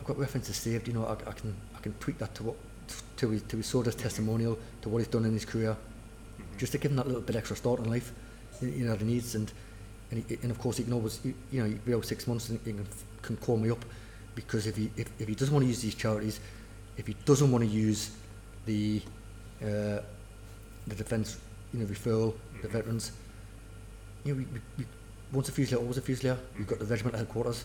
I've 0.00 0.06
got 0.06 0.18
references 0.18 0.56
saved. 0.56 0.88
You 0.88 0.94
know, 0.94 1.04
I, 1.04 1.12
I 1.12 1.32
can 1.32 1.54
I 1.76 1.80
can 1.80 1.92
tweak 2.00 2.18
that 2.18 2.34
to 2.36 2.42
what 2.42 2.56
to 3.18 3.30
his 3.30 3.42
to 3.42 3.56
his 3.56 3.66
soldier's 3.66 3.94
mm-hmm. 3.94 4.02
testimonial, 4.02 4.58
to 4.82 4.88
what 4.88 4.98
he's 4.98 5.08
done 5.08 5.24
in 5.24 5.32
his 5.32 5.44
career, 5.44 5.76
mm-hmm. 5.76 6.58
just 6.58 6.72
to 6.72 6.78
give 6.78 6.90
him 6.90 6.96
that 6.96 7.06
little 7.06 7.22
bit 7.22 7.36
extra 7.36 7.56
start 7.56 7.80
in 7.80 7.88
life. 7.88 8.12
You, 8.62 8.86
know, 8.86 8.96
the 8.96 9.04
needs, 9.04 9.34
and 9.34 9.50
and, 10.10 10.24
he, 10.28 10.38
and 10.42 10.50
of 10.50 10.58
course 10.58 10.76
he 10.76 10.84
can 10.84 10.92
always 10.92 11.20
you, 11.24 11.34
know 11.52 11.64
he 11.64 11.72
can 11.72 11.82
be 11.84 11.94
out 11.94 12.04
six 12.04 12.26
months 12.26 12.48
and 12.48 12.58
he 12.64 12.72
can, 12.72 12.86
can 13.22 13.36
call 13.36 13.56
me 13.56 13.70
up 13.70 13.84
because 14.34 14.66
if 14.66 14.76
he 14.76 14.90
if, 14.96 15.08
if 15.18 15.28
he 15.28 15.34
doesn't 15.34 15.54
want 15.54 15.64
to 15.64 15.68
use 15.68 15.82
these 15.82 15.94
charities, 15.94 16.40
if 16.96 17.06
he 17.06 17.14
doesn't 17.24 17.50
want 17.50 17.64
to 17.64 17.70
use 17.70 18.10
the 18.66 19.00
uh, 19.62 20.00
the 20.86 20.94
defence 20.96 21.38
you 21.72 21.80
know 21.80 21.86
referral 21.86 22.34
the 22.62 22.68
veterans, 22.68 23.12
you 24.24 24.32
know 24.32 24.38
we, 24.38 24.44
we, 24.46 24.60
we 24.78 24.84
once 25.32 25.48
a 25.48 25.52
fusilier 25.52 25.78
always 25.78 25.98
a 25.98 26.02
fusilier. 26.02 26.36
We've 26.58 26.66
got 26.66 26.78
the 26.78 26.86
regimental 26.86 27.18
headquarters, 27.18 27.64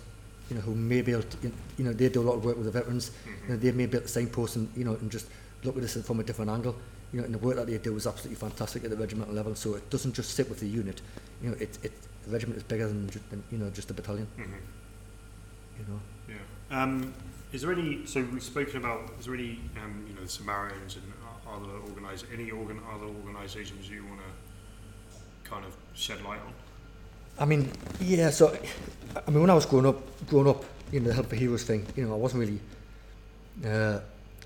you 0.50 0.56
know, 0.56 0.62
who 0.62 0.76
may 0.76 1.02
be 1.02 1.12
able 1.12 1.24
to, 1.24 1.52
you 1.78 1.84
know, 1.86 1.94
they 1.94 2.10
do 2.10 2.22
a 2.22 2.24
lot 2.24 2.36
of 2.36 2.46
work 2.46 2.58
with 2.58 2.66
the 2.66 2.72
veterans. 2.72 3.12
You 3.44 3.54
know, 3.54 3.58
they 3.58 3.72
may 3.72 3.86
be 3.86 3.98
at 3.98 4.04
the 4.04 4.10
same 4.10 4.28
post 4.28 4.56
and, 4.56 4.70
you 4.76 4.86
know, 4.86 4.94
and 4.94 5.10
just 5.12 5.28
look 5.64 5.76
at 5.76 5.82
this 5.82 5.98
from 6.06 6.20
a 6.20 6.24
different 6.24 6.52
angle. 6.52 6.76
You 7.16 7.22
know, 7.22 7.26
and 7.28 7.34
the 7.34 7.38
work 7.38 7.56
that 7.56 7.68
they 7.68 7.78
do 7.78 7.96
is 7.96 8.06
absolutely 8.06 8.36
fantastic 8.36 8.84
at 8.84 8.90
the 8.90 8.98
regimental 8.98 9.34
level. 9.34 9.56
So 9.56 9.76
it 9.76 9.90
doesn't 9.90 10.12
just 10.14 10.32
sit 10.32 10.50
with 10.50 10.60
the 10.60 10.68
unit. 10.68 11.00
You 11.42 11.52
know, 11.52 11.56
it, 11.62 11.80
it, 11.82 11.94
the 12.26 12.32
regiment 12.32 12.58
is 12.58 12.64
bigger 12.64 12.90
than, 12.90 13.10
ju- 13.10 13.22
than 13.30 13.42
you 13.50 13.58
know, 13.58 13.70
just 13.70 13.90
a 13.90 13.94
battalion. 13.94 14.28
You 14.38 15.86
know. 15.88 16.00
Yeah. 16.28 16.84
Um, 16.84 17.14
Is 17.54 17.62
there 17.62 17.72
any? 17.72 18.06
So 18.06 18.22
we've 18.34 18.44
spoken 18.44 18.76
about. 18.76 19.12
Is 19.18 19.28
there 19.28 19.36
any? 19.36 19.62
Um, 19.82 20.04
you 20.10 20.14
know, 20.14 20.24
the 20.24 20.28
Samaritans 20.28 20.98
and 20.98 21.06
other 21.48 21.78
organize 21.88 22.26
any 22.34 22.52
organ 22.52 22.82
other 22.94 23.06
organisations 23.06 23.90
you 23.90 24.04
want 24.04 24.20
to 24.20 25.50
kind 25.50 25.64
of 25.64 25.74
shed 25.94 26.22
light 26.24 26.40
on? 26.40 26.54
I 27.40 27.46
mean, 27.46 27.72
yeah. 28.02 28.30
So, 28.30 28.58
I 29.16 29.32
mean, 29.32 29.40
when 29.40 29.50
I 29.50 29.54
was 29.54 29.66
growing 29.66 29.86
up, 29.86 30.02
growing 30.28 30.50
up, 30.50 30.66
you 30.92 31.00
know, 31.00 31.08
the 31.08 31.14
Help 31.14 31.28
for 31.28 31.36
Heroes 31.36 31.64
thing, 31.64 31.86
you 31.96 32.06
know, 32.06 32.14
I 32.14 32.18
wasn't 32.18 32.42
really, 32.42 32.60
uh, 33.66 34.00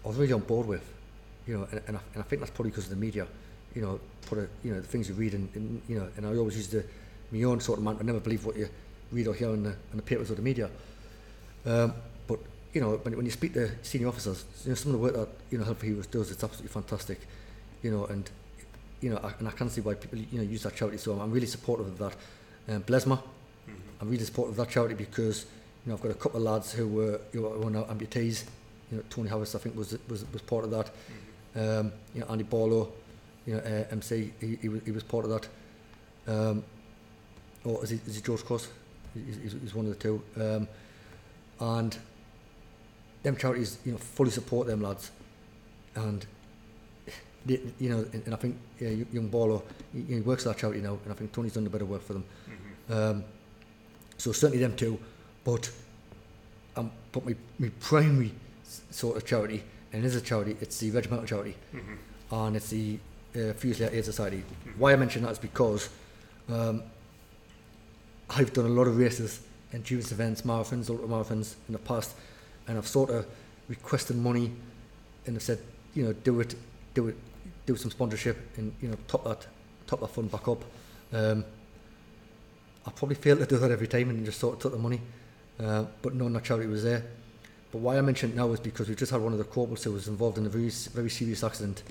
I 0.04 0.08
was 0.08 0.18
really 0.18 0.34
on 0.34 0.42
board 0.42 0.68
with, 0.68 0.84
you 1.50 1.58
know, 1.58 1.68
and, 1.72 1.82
and, 1.88 1.98
I, 1.98 2.00
and 2.14 2.24
I 2.24 2.26
think 2.28 2.42
that's 2.42 2.52
probably 2.52 2.70
because 2.70 2.84
of 2.84 2.92
the 2.92 2.96
media, 2.96 3.26
you 3.74 3.82
know, 3.82 4.00
put 4.28 4.38
a, 4.38 4.48
you 4.64 4.72
know, 4.72 4.80
the 4.80 4.88
things 4.88 5.10
you 5.10 5.16
read 5.16 5.34
and, 5.34 5.50
and 5.56 5.82
you 5.88 5.98
know, 5.98 6.08
and 6.16 6.28
I 6.28 6.36
always 6.36 6.56
used 6.56 6.70
to, 6.72 6.84
my 7.32 7.42
own 7.44 7.60
sort 7.60 7.80
of 7.80 7.86
man, 7.86 7.98
I 8.00 8.04
never 8.04 8.20
believe 8.20 8.46
what 8.46 8.56
you 8.56 8.70
read 9.12 9.28
or 9.28 9.34
hear 9.34 9.50
in 9.50 9.64
the, 9.64 9.72
in 9.72 9.98
the 9.98 10.04
papers 10.04 10.30
or 10.30 10.36
the 10.36 10.44
media. 10.44 10.70
Um, 11.66 11.96
but 12.28 12.40
you 12.72 12.82
know, 12.82 12.98
when, 12.98 13.18
when 13.18 13.26
you 13.26 13.32
speak 13.32 13.54
to 13.56 13.72
senior 13.82 14.10
officers, 14.10 14.46
you 14.64 14.70
know, 14.70 14.76
some 14.76 14.94
of 14.94 15.00
the 15.00 15.04
work 15.04 15.16
that 15.16 15.30
you 15.50 15.58
know 15.58 15.64
Help 15.64 15.80
for 15.80 15.88
Heroes 15.88 16.06
does, 16.06 16.30
it's 16.30 16.44
absolutely 16.44 16.72
fantastic, 16.72 17.20
you 17.82 17.90
know, 17.90 18.06
and 18.06 18.30
you 19.02 19.10
know, 19.10 19.18
I, 19.18 19.34
and 19.40 19.48
I 19.48 19.52
can 19.52 19.70
see 19.70 19.82
why 19.82 19.96
people 19.96 20.20
you 20.20 20.38
know 20.38 20.44
use 20.44 20.64
that 20.64 20.76
charity. 20.76 20.98
So 20.98 21.14
I'm, 21.14 21.22
I'm 21.22 21.32
really 21.32 21.48
supportive 21.48 21.88
of 21.88 21.98
that. 21.98 22.16
Um, 22.68 22.84
Blesma, 22.84 23.22
I'm 24.00 24.10
really 24.10 24.24
supportive 24.24 24.52
of 24.52 24.58
that 24.58 24.72
charity 24.72 24.94
because 24.94 25.48
you 25.86 25.90
know 25.90 25.96
I've 25.96 26.02
got 26.04 26.12
a 26.12 26.16
couple 26.16 26.38
of 26.38 26.44
lads 26.44 26.72
who 26.74 26.88
were 26.88 27.20
you 27.34 27.42
know, 27.42 27.50
who 27.50 27.68
are 27.68 27.72
now 27.72 27.84
amputees. 27.86 28.44
You 28.92 28.98
know, 28.98 29.04
Tony 29.10 29.30
Harris 29.30 29.56
I 29.56 29.60
think 29.60 29.76
was 29.76 29.98
was 30.08 30.32
was 30.32 30.42
part 30.44 30.64
of 30.64 30.72
that. 30.72 30.92
Um, 31.56 31.92
you 32.14 32.22
know, 32.22 32.28
Andy 32.30 32.44
Barlow, 32.44 32.92
you 33.46 33.56
know, 33.56 33.60
uh, 33.60 33.92
MC, 33.92 34.32
he, 34.40 34.58
he, 34.62 34.70
was, 34.70 34.82
he 34.86 34.92
was 34.92 35.04
part 35.04 35.26
of 35.26 35.32
that. 35.32 35.48
Um, 36.28 36.64
or 37.64 37.84
is 37.84 37.90
he, 37.90 38.00
is 38.06 38.16
he 38.16 38.22
George 38.22 38.46
Cross? 38.46 38.68
He's, 39.14 39.54
he's, 39.62 39.74
one 39.74 39.86
of 39.88 39.98
the 39.98 40.04
two. 40.04 40.22
Um, 40.38 40.68
and 41.60 41.98
them 43.24 43.36
charities, 43.36 43.80
you 43.86 43.94
know, 43.94 43.98
fully 43.98 44.32
support 44.32 44.68
them 44.68 44.82
lads. 44.82 45.12
And, 45.96 46.26
they, 47.46 47.60
you 47.80 47.90
know, 47.90 48.06
and, 48.14 48.24
and 48.26 48.34
I 48.34 48.38
think 48.38 48.58
yeah, 48.80 48.90
young 49.12 49.28
Barlow, 49.28 49.64
he, 49.94 50.02
he 50.02 50.20
works 50.22 50.44
for 50.44 50.50
that 50.50 50.58
charity 50.58 50.82
now, 50.82 51.00
and 51.04 51.12
I 51.12 51.16
think 51.16 51.32
Tony's 51.32 51.54
done 51.54 51.66
a 51.66 51.70
bit 51.70 51.82
of 51.82 51.90
work 51.90 52.04
for 52.04 52.14
them. 52.14 52.26
Um, 52.90 53.24
so 54.18 54.32
certainly 54.32 54.62
them 54.62 54.76
two, 54.76 55.00
but 55.44 55.72
um, 56.76 56.92
but 57.12 57.26
my, 57.26 57.36
my 57.58 57.70
primary 57.80 58.32
sort 58.92 59.18
of 59.18 59.26
charity, 59.26 59.64
and 59.92 60.04
it 60.04 60.08
is 60.08 60.16
a 60.16 60.22
charity, 60.22 60.56
it's 60.62 60.80
the 60.80 60.92
regimental 60.92 61.26
charity, 61.26 61.56
and 62.32 62.56
it's 62.56 62.70
the 62.70 63.00
uh, 63.36 63.54
Fusilier 63.54 63.92
Aid 63.94 64.06
Society. 64.06 64.44
Why 64.78 64.94
I 64.94 64.96
mention 64.96 65.24
that 65.24 65.32
is 65.32 65.40
because 65.40 65.90
um, 66.50 66.84
I've 68.30 68.54
done 68.54 68.66
a 68.66 68.70
lot 68.70 68.88
of 68.88 68.98
races, 68.98 69.42
endurance 69.74 70.12
events, 70.12 70.42
marathons, 70.44 70.90
ultra 70.90 71.08
marathons 71.08 71.56
in 71.68 71.74
the 71.74 71.80
past, 71.80 72.16
and 72.68 72.78
I've 72.78 72.88
sort 72.88 73.10
of 73.10 73.26
requested 73.68 74.18
money, 74.18 74.52
and 75.26 75.36
I've 75.36 75.44
said, 75.44 75.60
you 75.96 76.06
know, 76.06 76.14
do 76.14 76.40
it, 76.40 76.56
do 76.94 77.08
it, 77.08 77.16
do 77.66 77.76
some 77.76 77.92
sponsorship, 77.92 78.38
and 78.58 78.74
you 78.82 78.90
know, 78.90 78.98
top 79.08 79.24
that, 79.24 79.48
top 79.88 80.02
that 80.02 80.10
fund 80.10 80.32
back 80.32 80.48
up. 80.48 80.64
Um, 81.12 81.46
I 82.86 82.92
probably 82.92 83.16
failed 83.16 83.40
to 83.40 83.46
do 83.46 83.58
that 83.58 83.72
every 83.72 83.88
time 83.88 84.10
and 84.10 84.26
just 84.26 84.40
sort 84.40 84.56
of 84.56 84.60
took 84.62 84.72
the 84.72 84.78
money, 84.80 85.02
uh, 85.60 85.86
but 86.02 86.14
knowing 86.16 86.34
that 86.34 86.44
charity 86.44 86.68
was 86.68 86.84
there. 86.84 87.04
But 87.72 87.80
why 87.80 87.98
I 87.98 88.02
mention 88.02 88.32
it 88.32 88.36
now 88.36 88.52
is 88.52 88.60
because 88.60 88.90
we 88.90 88.96
just 88.96 89.12
had 89.12 89.22
one 89.22 89.32
of 89.32 89.38
the 89.38 89.44
corporals 89.46 89.84
who 89.84 89.92
was 89.92 90.08
involved 90.08 90.38
in 90.38 90.46
a 90.46 90.50
very 90.50 90.70
very 90.70 91.10
serious 91.10 91.44
accident. 91.44 91.84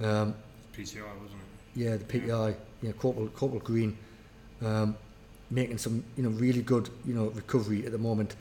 Um, 0.00 0.34
PCI, 0.76 1.00
wasn't 1.00 1.40
it? 1.40 1.80
yeah, 1.80 1.96
the 1.96 2.04
PTI, 2.04 2.54
you 2.82 2.88
know, 2.88 2.94
Corporal, 2.94 3.28
Corporal 3.28 3.60
Green, 3.60 3.96
um, 4.62 4.96
making 5.50 5.78
some, 5.78 6.04
you 6.16 6.22
know, 6.22 6.28
really 6.30 6.62
good, 6.62 6.88
you 7.06 7.14
know, 7.14 7.26
recovery 7.30 7.84
at 7.86 7.92
the 7.92 7.98
moment, 7.98 8.36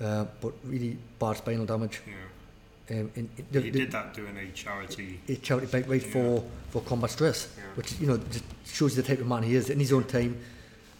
uh, 0.00 0.24
but 0.40 0.52
really 0.64 0.96
bad 1.18 1.36
spinal 1.38 1.66
damage. 1.66 2.00
Yeah. 2.06 2.98
Um, 2.98 3.10
and 3.16 3.28
it, 3.36 3.52
the, 3.52 3.60
he 3.62 3.70
did 3.70 3.90
that 3.92 4.14
doing 4.14 4.36
a 4.36 4.50
charity. 4.52 5.20
a 5.28 5.34
charity 5.36 5.66
bike 5.66 5.88
ride 5.88 6.02
for, 6.04 6.44
for 6.70 6.80
combat 6.82 7.10
stress, 7.10 7.48
Yeah. 7.56 7.64
which, 7.74 7.98
you 7.98 8.06
know, 8.06 8.16
just 8.30 8.44
shows 8.64 8.96
you 8.96 9.02
the 9.02 9.08
type 9.08 9.20
of 9.20 9.26
man 9.26 9.42
he 9.42 9.54
is 9.56 9.70
in 9.70 9.80
his 9.80 9.92
own 9.92 10.04
time. 10.04 10.38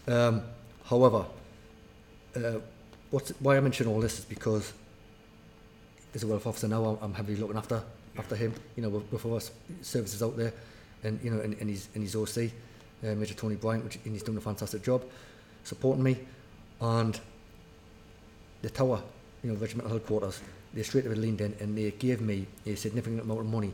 Um, 0.07 0.41
however, 0.85 1.25
uh, 2.35 2.59
what's, 3.09 3.29
why 3.39 3.55
I 3.57 3.61
mention 3.61 3.87
all 3.87 3.99
this 4.01 4.19
is 4.19 4.25
because 4.25 4.73
as 6.13 6.23
a 6.23 6.27
welfare 6.27 6.49
officer 6.49 6.67
now, 6.67 6.83
I'm, 6.85 6.97
I'm 7.01 7.13
heavily 7.13 7.37
looking 7.37 7.57
after 7.57 7.83
after 8.17 8.35
him. 8.35 8.53
You 8.75 8.83
know, 8.83 8.89
with, 8.89 9.11
with 9.11 9.25
our 9.25 9.41
services 9.81 10.23
out 10.23 10.37
there, 10.37 10.53
and 11.03 11.19
you 11.23 11.31
know, 11.31 11.39
and, 11.41 11.55
and 11.59 11.69
he's 11.69 11.89
and 11.93 12.03
he's 12.03 12.15
OC, 12.15 12.51
uh, 13.03 13.15
Major 13.15 13.33
Tony 13.33 13.55
Bryant, 13.55 13.83
which 13.83 13.97
and 14.03 14.13
he's 14.13 14.23
doing 14.23 14.37
a 14.37 14.41
fantastic 14.41 14.83
job, 14.83 15.03
supporting 15.63 16.03
me, 16.03 16.17
and 16.81 17.19
the 18.61 18.69
tower, 18.69 19.01
you 19.43 19.51
know, 19.51 19.57
regimental 19.57 19.93
headquarters, 19.93 20.41
they 20.73 20.83
straight 20.83 21.05
away 21.05 21.15
leaned 21.15 21.41
in 21.41 21.55
and 21.59 21.77
they 21.77 21.91
gave 21.91 22.21
me 22.21 22.47
a 22.65 22.75
significant 22.75 23.21
amount 23.21 23.39
of 23.41 23.45
money 23.45 23.73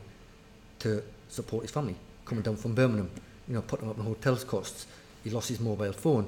to 0.78 1.02
support 1.28 1.62
his 1.62 1.70
family 1.70 1.96
coming 2.24 2.42
down 2.42 2.56
from 2.56 2.74
Birmingham. 2.74 3.10
You 3.48 3.54
know, 3.54 3.62
putting 3.62 3.88
up 3.90 3.98
in 3.98 4.04
hotels 4.04 4.44
costs. 4.44 4.86
He 5.22 5.30
lost 5.30 5.48
his 5.48 5.60
mobile 5.60 5.92
phone. 5.92 6.26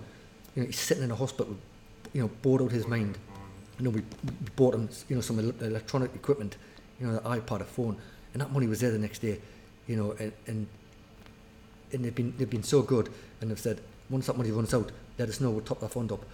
You 0.55 0.63
know, 0.63 0.67
he's 0.67 0.79
sitting 0.79 1.05
in 1.05 1.11
a 1.11 1.15
hospital. 1.15 1.57
You 2.13 2.23
know, 2.23 2.31
bored 2.43 2.63
out 2.63 2.73
his 2.73 2.87
mind. 2.87 3.17
You 3.79 3.85
know, 3.85 3.91
we, 3.91 4.03
bought 4.57 4.75
him, 4.75 4.89
you 5.09 5.17
know, 5.17 5.23
some 5.23 5.39
electronic 5.39 6.15
equipment. 6.15 6.57
You 7.01 7.07
know, 7.07 7.15
the 7.15 7.21
iPad, 7.21 7.61
a 7.61 7.65
phone, 7.65 7.97
and 8.33 8.41
that 8.41 8.51
money 8.51 8.67
was 8.67 8.81
there 8.81 8.91
the 8.91 8.99
next 8.99 9.19
day. 9.19 9.39
You 9.87 9.97
know, 9.97 10.13
and 10.19 10.33
and 10.47 10.67
and 11.93 12.05
they've 12.05 12.15
been 12.15 12.35
they've 12.39 12.51
been 12.51 12.63
so 12.63 12.83
good, 12.83 13.11
and 13.41 13.51
they've 13.51 13.61
said 13.61 13.81
once 14.11 14.27
that 14.27 14.37
money 14.37 14.51
runs 14.51 14.73
out, 14.73 14.93
let 15.19 15.29
us 15.29 15.41
know. 15.41 15.51
We'll 15.51 15.61
top 15.61 15.81
that 15.81 15.91
fund 15.91 16.13
up. 16.13 16.25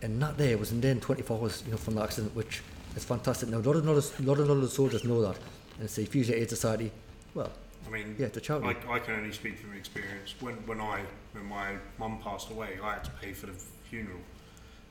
And 0.00 0.20
that 0.20 0.36
there 0.36 0.58
was 0.58 0.72
in 0.72 0.80
then 0.80 1.00
24 1.00 1.38
hours, 1.38 1.62
you 1.64 1.70
know, 1.72 1.76
from 1.76 1.94
the 1.94 2.02
accident, 2.02 2.34
which 2.34 2.62
is 2.96 3.04
fantastic. 3.04 3.48
Now, 3.48 3.58
a 3.58 3.60
lot 3.60 3.76
of 3.76 3.86
a 3.86 4.22
lot 4.22 4.38
of 4.38 4.50
other 4.50 4.66
soldiers 4.66 5.04
know 5.04 5.20
that, 5.22 5.38
and 5.78 5.88
say 5.88 6.04
Fusilier 6.04 6.40
Aid 6.40 6.48
Society. 6.48 6.90
Well, 7.34 7.50
I 7.86 7.90
mean, 7.90 8.16
Yeah, 8.18 8.26
it's 8.26 8.36
a 8.36 8.40
charity. 8.40 8.76
I, 8.88 8.94
I 8.94 8.98
can 8.98 9.14
only 9.14 9.32
speak 9.32 9.58
from 9.58 9.74
experience. 9.74 10.34
When 10.40 10.54
when 10.66 10.80
I 10.80 11.02
when 11.32 11.46
my 11.46 11.76
mum 11.98 12.18
passed 12.22 12.50
away, 12.50 12.78
I 12.82 12.94
had 12.94 13.04
to 13.04 13.10
pay 13.10 13.32
for 13.32 13.46
the 13.46 13.52
funeral, 13.88 14.20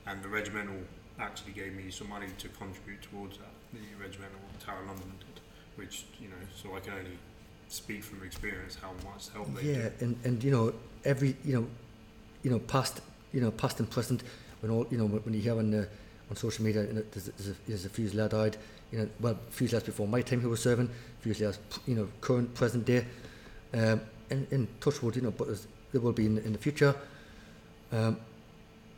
and 0.06 0.24
the 0.24 0.30
regimental 0.30 0.76
actually 1.22 1.53
gave 1.53 1.74
me 1.74 1.90
some 1.91 2.09
money 2.09 2.27
to 2.40 2.48
contribute 2.50 3.01
towards 3.01 3.38
that. 3.38 3.53
The 3.74 3.80
regimental 4.03 4.40
Tower 4.66 4.83
London 4.88 5.11
did, 5.19 5.41
which 5.75 6.06
you 6.19 6.27
know, 6.27 6.35
so 6.56 6.75
I 6.75 6.80
can 6.80 6.93
only 6.93 7.17
speak 7.69 8.03
from 8.03 8.24
experience 8.24 8.75
how 8.82 8.91
much 9.09 9.30
help 9.33 9.53
they 9.56 9.72
yeah, 9.72 9.83
did. 9.83 10.01
and, 10.01 10.17
and 10.25 10.43
you 10.43 10.51
know 10.51 10.74
every 11.06 11.35
you 11.45 11.53
know, 11.53 11.67
you 12.43 12.51
know 12.51 12.59
past 12.59 13.01
you 13.33 13.40
know 13.40 13.51
past 13.51 13.80
and 13.80 13.90
present 13.90 14.24
when 14.59 14.72
all 14.72 14.85
you 14.91 14.98
know 14.98 15.06
when 15.06 15.33
you 15.33 15.40
hear 15.41 15.58
on 15.58 15.72
the, 15.72 15.88
on 16.30 16.35
social 16.35 16.66
media 16.66 16.83
you 16.85 16.93
know, 16.93 17.03
there's, 17.11 17.27
a- 17.30 17.32
there's 17.38 17.50
a 17.50 17.56
there's 17.67 17.85
a 17.85 17.90
Fusilier 17.90 18.30
died 18.30 18.58
you 18.91 19.00
know 19.00 19.08
well 19.22 19.38
Fusiliers 19.51 19.83
before 19.83 20.08
my 20.08 20.22
time 20.22 20.41
who 20.41 20.50
was 20.50 20.61
serving 20.61 20.90
Fusiliers 21.22 21.59
you 21.88 21.95
know 21.95 22.08
current 22.19 22.53
present 22.56 22.83
day, 22.85 23.06
um, 23.74 24.01
and 24.30 24.48
in 24.51 24.67
Touchwood 24.82 25.16
you 25.16 25.22
know 25.22 25.32
but 25.32 25.48
there 25.93 26.01
will 26.01 26.11
be 26.14 26.25
in, 26.25 26.38
in 26.40 26.51
the 26.53 26.59
future. 26.59 26.93
Um, 27.93 28.17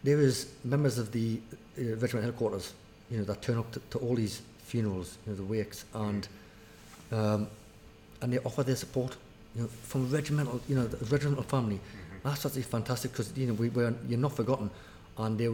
there 0.03 0.19
is 0.19 0.47
members 0.63 0.97
of 0.97 1.11
the 1.11 1.39
uh, 1.77 1.95
regiment 1.97 2.25
headquarters 2.25 2.73
you 3.09 3.17
know 3.17 3.23
that 3.23 3.41
turn 3.41 3.57
up 3.57 3.71
to, 3.71 3.79
to 3.89 3.97
all 3.99 4.15
these 4.15 4.41
funerals 4.63 5.17
you 5.25 5.31
know 5.31 5.37
the 5.37 5.43
wakes 5.43 5.85
and 5.93 6.27
um, 7.11 7.47
and 8.21 8.33
they 8.33 8.39
offer 8.39 8.63
their 8.63 8.75
support 8.75 9.17
you 9.55 9.61
know, 9.61 9.67
from 9.67 10.09
regimental, 10.09 10.59
you 10.67 10.75
know, 10.75 10.87
the 10.87 11.05
regimental 11.05 11.43
family. 11.43 11.79
That's 12.23 12.45
actually 12.45 12.63
fantastic 12.63 13.11
because 13.11 13.35
you 13.35 13.47
know 13.47 13.53
we, 13.53 13.69
we're 13.69 13.93
you're 14.07 14.19
not 14.19 14.35
forgotten, 14.35 14.69
and 15.17 15.37
they, 15.37 15.49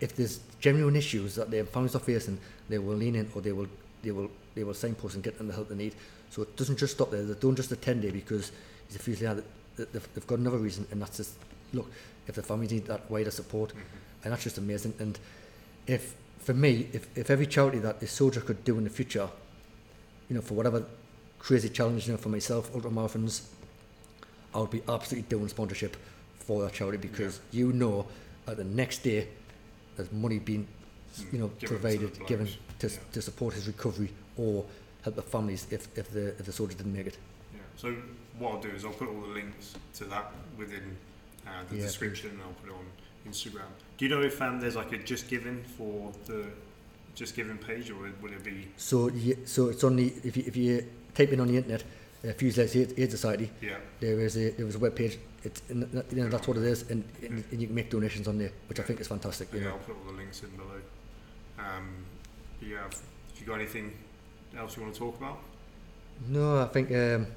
if 0.00 0.14
there's 0.14 0.40
genuine 0.60 0.96
issues 0.96 1.34
that 1.34 1.50
their 1.50 1.64
families 1.64 1.94
are 1.94 2.00
facing, 2.00 2.38
they 2.68 2.78
will 2.78 2.94
lean 2.94 3.16
in 3.16 3.30
or 3.34 3.40
they 3.40 3.52
will 3.52 3.66
they 4.02 4.10
will 4.10 4.30
they 4.54 4.64
will 4.64 4.74
signpost 4.74 5.14
and 5.14 5.24
get 5.24 5.38
them 5.38 5.48
the 5.48 5.54
help 5.54 5.68
they 5.70 5.74
need. 5.74 5.94
So 6.30 6.42
it 6.42 6.56
doesn't 6.56 6.76
just 6.76 6.94
stop 6.94 7.10
there. 7.10 7.22
They 7.22 7.34
don't 7.34 7.56
just 7.56 7.72
attend 7.72 8.02
there 8.02 8.12
because 8.12 8.52
it's 8.86 8.96
a 8.96 8.98
few 8.98 9.14
they've, 9.16 9.46
they've 9.76 10.26
got 10.26 10.38
another 10.38 10.58
reason, 10.58 10.86
and 10.90 11.00
that's 11.00 11.16
just 11.16 11.34
look 11.72 11.90
if 12.28 12.34
the 12.34 12.42
families 12.42 12.70
need 12.70 12.86
that 12.86 13.10
wider 13.10 13.30
support, 13.30 13.72
and 14.24 14.32
that's 14.32 14.44
just 14.44 14.58
amazing. 14.58 14.94
And 14.98 15.18
if 15.86 16.14
for 16.38 16.54
me, 16.54 16.88
if, 16.92 17.06
if 17.16 17.30
every 17.30 17.46
charity 17.46 17.78
that 17.78 18.02
a 18.02 18.06
soldier 18.06 18.40
could 18.40 18.64
do 18.64 18.76
in 18.78 18.84
the 18.84 18.90
future, 18.90 19.28
you 20.28 20.34
know, 20.34 20.42
for 20.42 20.54
whatever 20.54 20.84
crazy 21.38 21.68
challenge, 21.68 22.06
you 22.06 22.12
know, 22.12 22.18
for 22.18 22.28
myself, 22.28 22.72
ultramarathons, 22.72 23.46
I 24.54 24.58
would 24.58 24.70
be 24.70 24.82
absolutely 24.88 25.28
doing 25.28 25.48
sponsorship 25.48 25.96
for 26.38 26.62
that 26.62 26.72
charity 26.72 26.98
because 26.98 27.40
you 27.52 27.72
know 27.72 28.06
that 28.46 28.56
the 28.56 28.64
next 28.64 28.98
day 29.02 29.28
there's 29.96 30.10
money 30.12 30.38
being, 30.38 30.66
you 31.32 31.38
know, 31.38 31.48
Given 31.58 31.68
provided, 31.68 32.14
blokes, 32.14 32.28
given 32.28 32.48
to, 32.80 32.88
yeah. 32.88 32.96
to 33.12 33.22
support 33.22 33.54
his 33.54 33.66
recovery 33.66 34.10
or 34.36 34.64
help 35.02 35.16
the 35.16 35.22
families 35.22 35.66
if, 35.70 35.86
if 35.96 36.10
the 36.12 36.28
if 36.28 36.44
the 36.44 36.52
soldier 36.52 36.76
didn't 36.76 36.94
make 36.94 37.06
it. 37.06 37.18
Yeah. 37.52 37.60
So 37.76 37.94
what 38.38 38.52
I'll 38.52 38.60
do 38.60 38.68
is 38.70 38.84
I'll 38.84 38.92
put 38.92 39.08
all 39.08 39.20
the 39.20 39.28
links 39.28 39.74
to 39.94 40.04
that 40.06 40.32
within 40.56 40.96
uh, 41.46 41.50
the 41.70 41.76
Yeah, 41.76 41.82
description, 41.82 42.30
and 42.30 42.40
I'll 42.42 42.48
put 42.52 42.70
it 42.70 42.74
on 42.74 43.30
Instagram. 43.30 43.70
Do 44.02 44.08
you 44.08 44.14
know 44.16 44.22
if 44.22 44.42
um, 44.42 44.58
there's 44.58 44.74
like 44.74 44.90
a 44.92 44.98
just 44.98 45.28
giving 45.28 45.62
for 45.78 46.10
the 46.26 46.46
just 47.14 47.36
giving 47.36 47.56
page, 47.56 47.88
or 47.88 47.94
would 48.20 48.32
it 48.32 48.42
be? 48.42 48.66
So 48.76 49.08
you, 49.10 49.36
so 49.44 49.68
it's 49.68 49.84
on 49.84 49.94
the 49.94 50.12
if 50.24 50.36
you 50.36 50.42
if 50.44 50.56
you 50.56 50.84
type 51.14 51.30
in 51.32 51.38
on 51.38 51.46
the 51.46 51.56
internet, 51.56 51.84
uh, 52.28 52.32
Fusiliers 52.32 52.74
Aid, 52.74 52.94
Aid 52.98 53.12
Society, 53.12 53.48
Yeah. 53.60 53.76
there 54.00 54.18
is 54.18 54.36
a 54.36 54.50
there 54.50 54.66
is 54.66 54.74
a 54.74 54.80
web 54.80 54.96
page. 54.96 55.18
It's 55.44 55.62
you 55.70 55.76
know 55.76 56.28
that's 56.28 56.48
what 56.48 56.56
it 56.56 56.64
is, 56.64 56.82
and, 56.90 57.04
and, 57.22 57.44
and 57.52 57.60
you 57.60 57.68
can 57.68 57.76
make 57.76 57.90
donations 57.92 58.26
on 58.26 58.38
there, 58.38 58.50
which 58.68 58.80
I 58.80 58.82
think 58.82 58.98
is 59.00 59.06
fantastic. 59.06 59.52
You 59.52 59.60
Yeah, 59.60 59.66
know. 59.66 59.70
I'll 59.74 59.78
put 59.78 59.94
all 59.96 60.10
the 60.12 60.18
links 60.18 60.42
in 60.42 60.50
below. 60.56 60.80
Um, 61.60 62.04
you 62.60 62.74
have, 62.74 62.94
have 62.94 63.38
you 63.38 63.46
got 63.46 63.60
anything 63.60 63.92
else 64.58 64.76
you 64.76 64.82
want 64.82 64.94
to 64.94 64.98
talk 64.98 65.16
about? 65.16 65.38
No, 66.28 66.60
I 66.60 66.66
think 66.66 66.90
um, 66.90 67.28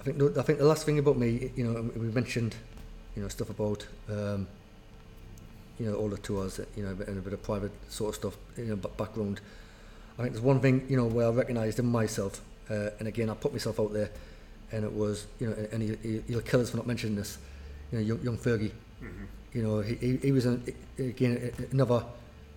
I 0.00 0.04
think 0.04 0.38
I 0.38 0.42
think 0.42 0.58
the 0.60 0.64
last 0.64 0.86
thing 0.86 0.98
about 0.98 1.18
me, 1.18 1.50
you 1.56 1.64
know, 1.64 1.90
we 1.94 2.06
mentioned, 2.06 2.54
you 3.14 3.20
know, 3.20 3.28
stuff 3.28 3.50
about 3.50 3.86
um, 4.08 4.46
you 5.78 5.90
know 5.90 5.96
all 5.96 6.08
the 6.08 6.18
tours, 6.18 6.60
you 6.76 6.82
know, 6.82 6.90
and 6.90 7.18
a 7.18 7.20
bit 7.20 7.32
of 7.32 7.42
private 7.42 7.72
sort 7.88 8.10
of 8.10 8.14
stuff, 8.16 8.36
you 8.56 8.66
know, 8.66 8.76
ba- 8.76 8.90
background. 8.96 9.40
I 10.18 10.22
think 10.22 10.34
there's 10.34 10.44
one 10.44 10.60
thing, 10.60 10.84
you 10.88 10.96
know, 10.96 11.06
where 11.06 11.26
I 11.26 11.30
recognised 11.30 11.78
in 11.78 11.86
myself, 11.86 12.40
uh, 12.70 12.90
and 12.98 13.06
again, 13.06 13.30
I 13.30 13.34
put 13.34 13.52
myself 13.52 13.78
out 13.78 13.92
there, 13.92 14.10
and 14.72 14.84
it 14.84 14.92
was, 14.92 15.26
you 15.38 15.48
know, 15.48 15.56
and 15.70 15.82
he, 15.82 15.96
he, 16.02 16.22
he'll 16.26 16.40
kill 16.40 16.60
us 16.60 16.70
for 16.70 16.76
not 16.76 16.86
mentioning 16.86 17.16
this, 17.16 17.38
you 17.92 17.98
know, 17.98 18.04
young, 18.04 18.20
young 18.22 18.36
Fergie. 18.36 18.72
Mm-hmm. 19.02 19.24
You 19.54 19.62
know, 19.62 19.80
he, 19.80 20.16
he, 20.16 20.32
was 20.32 20.44
an, 20.46 20.62
again 20.98 21.52
another 21.70 22.04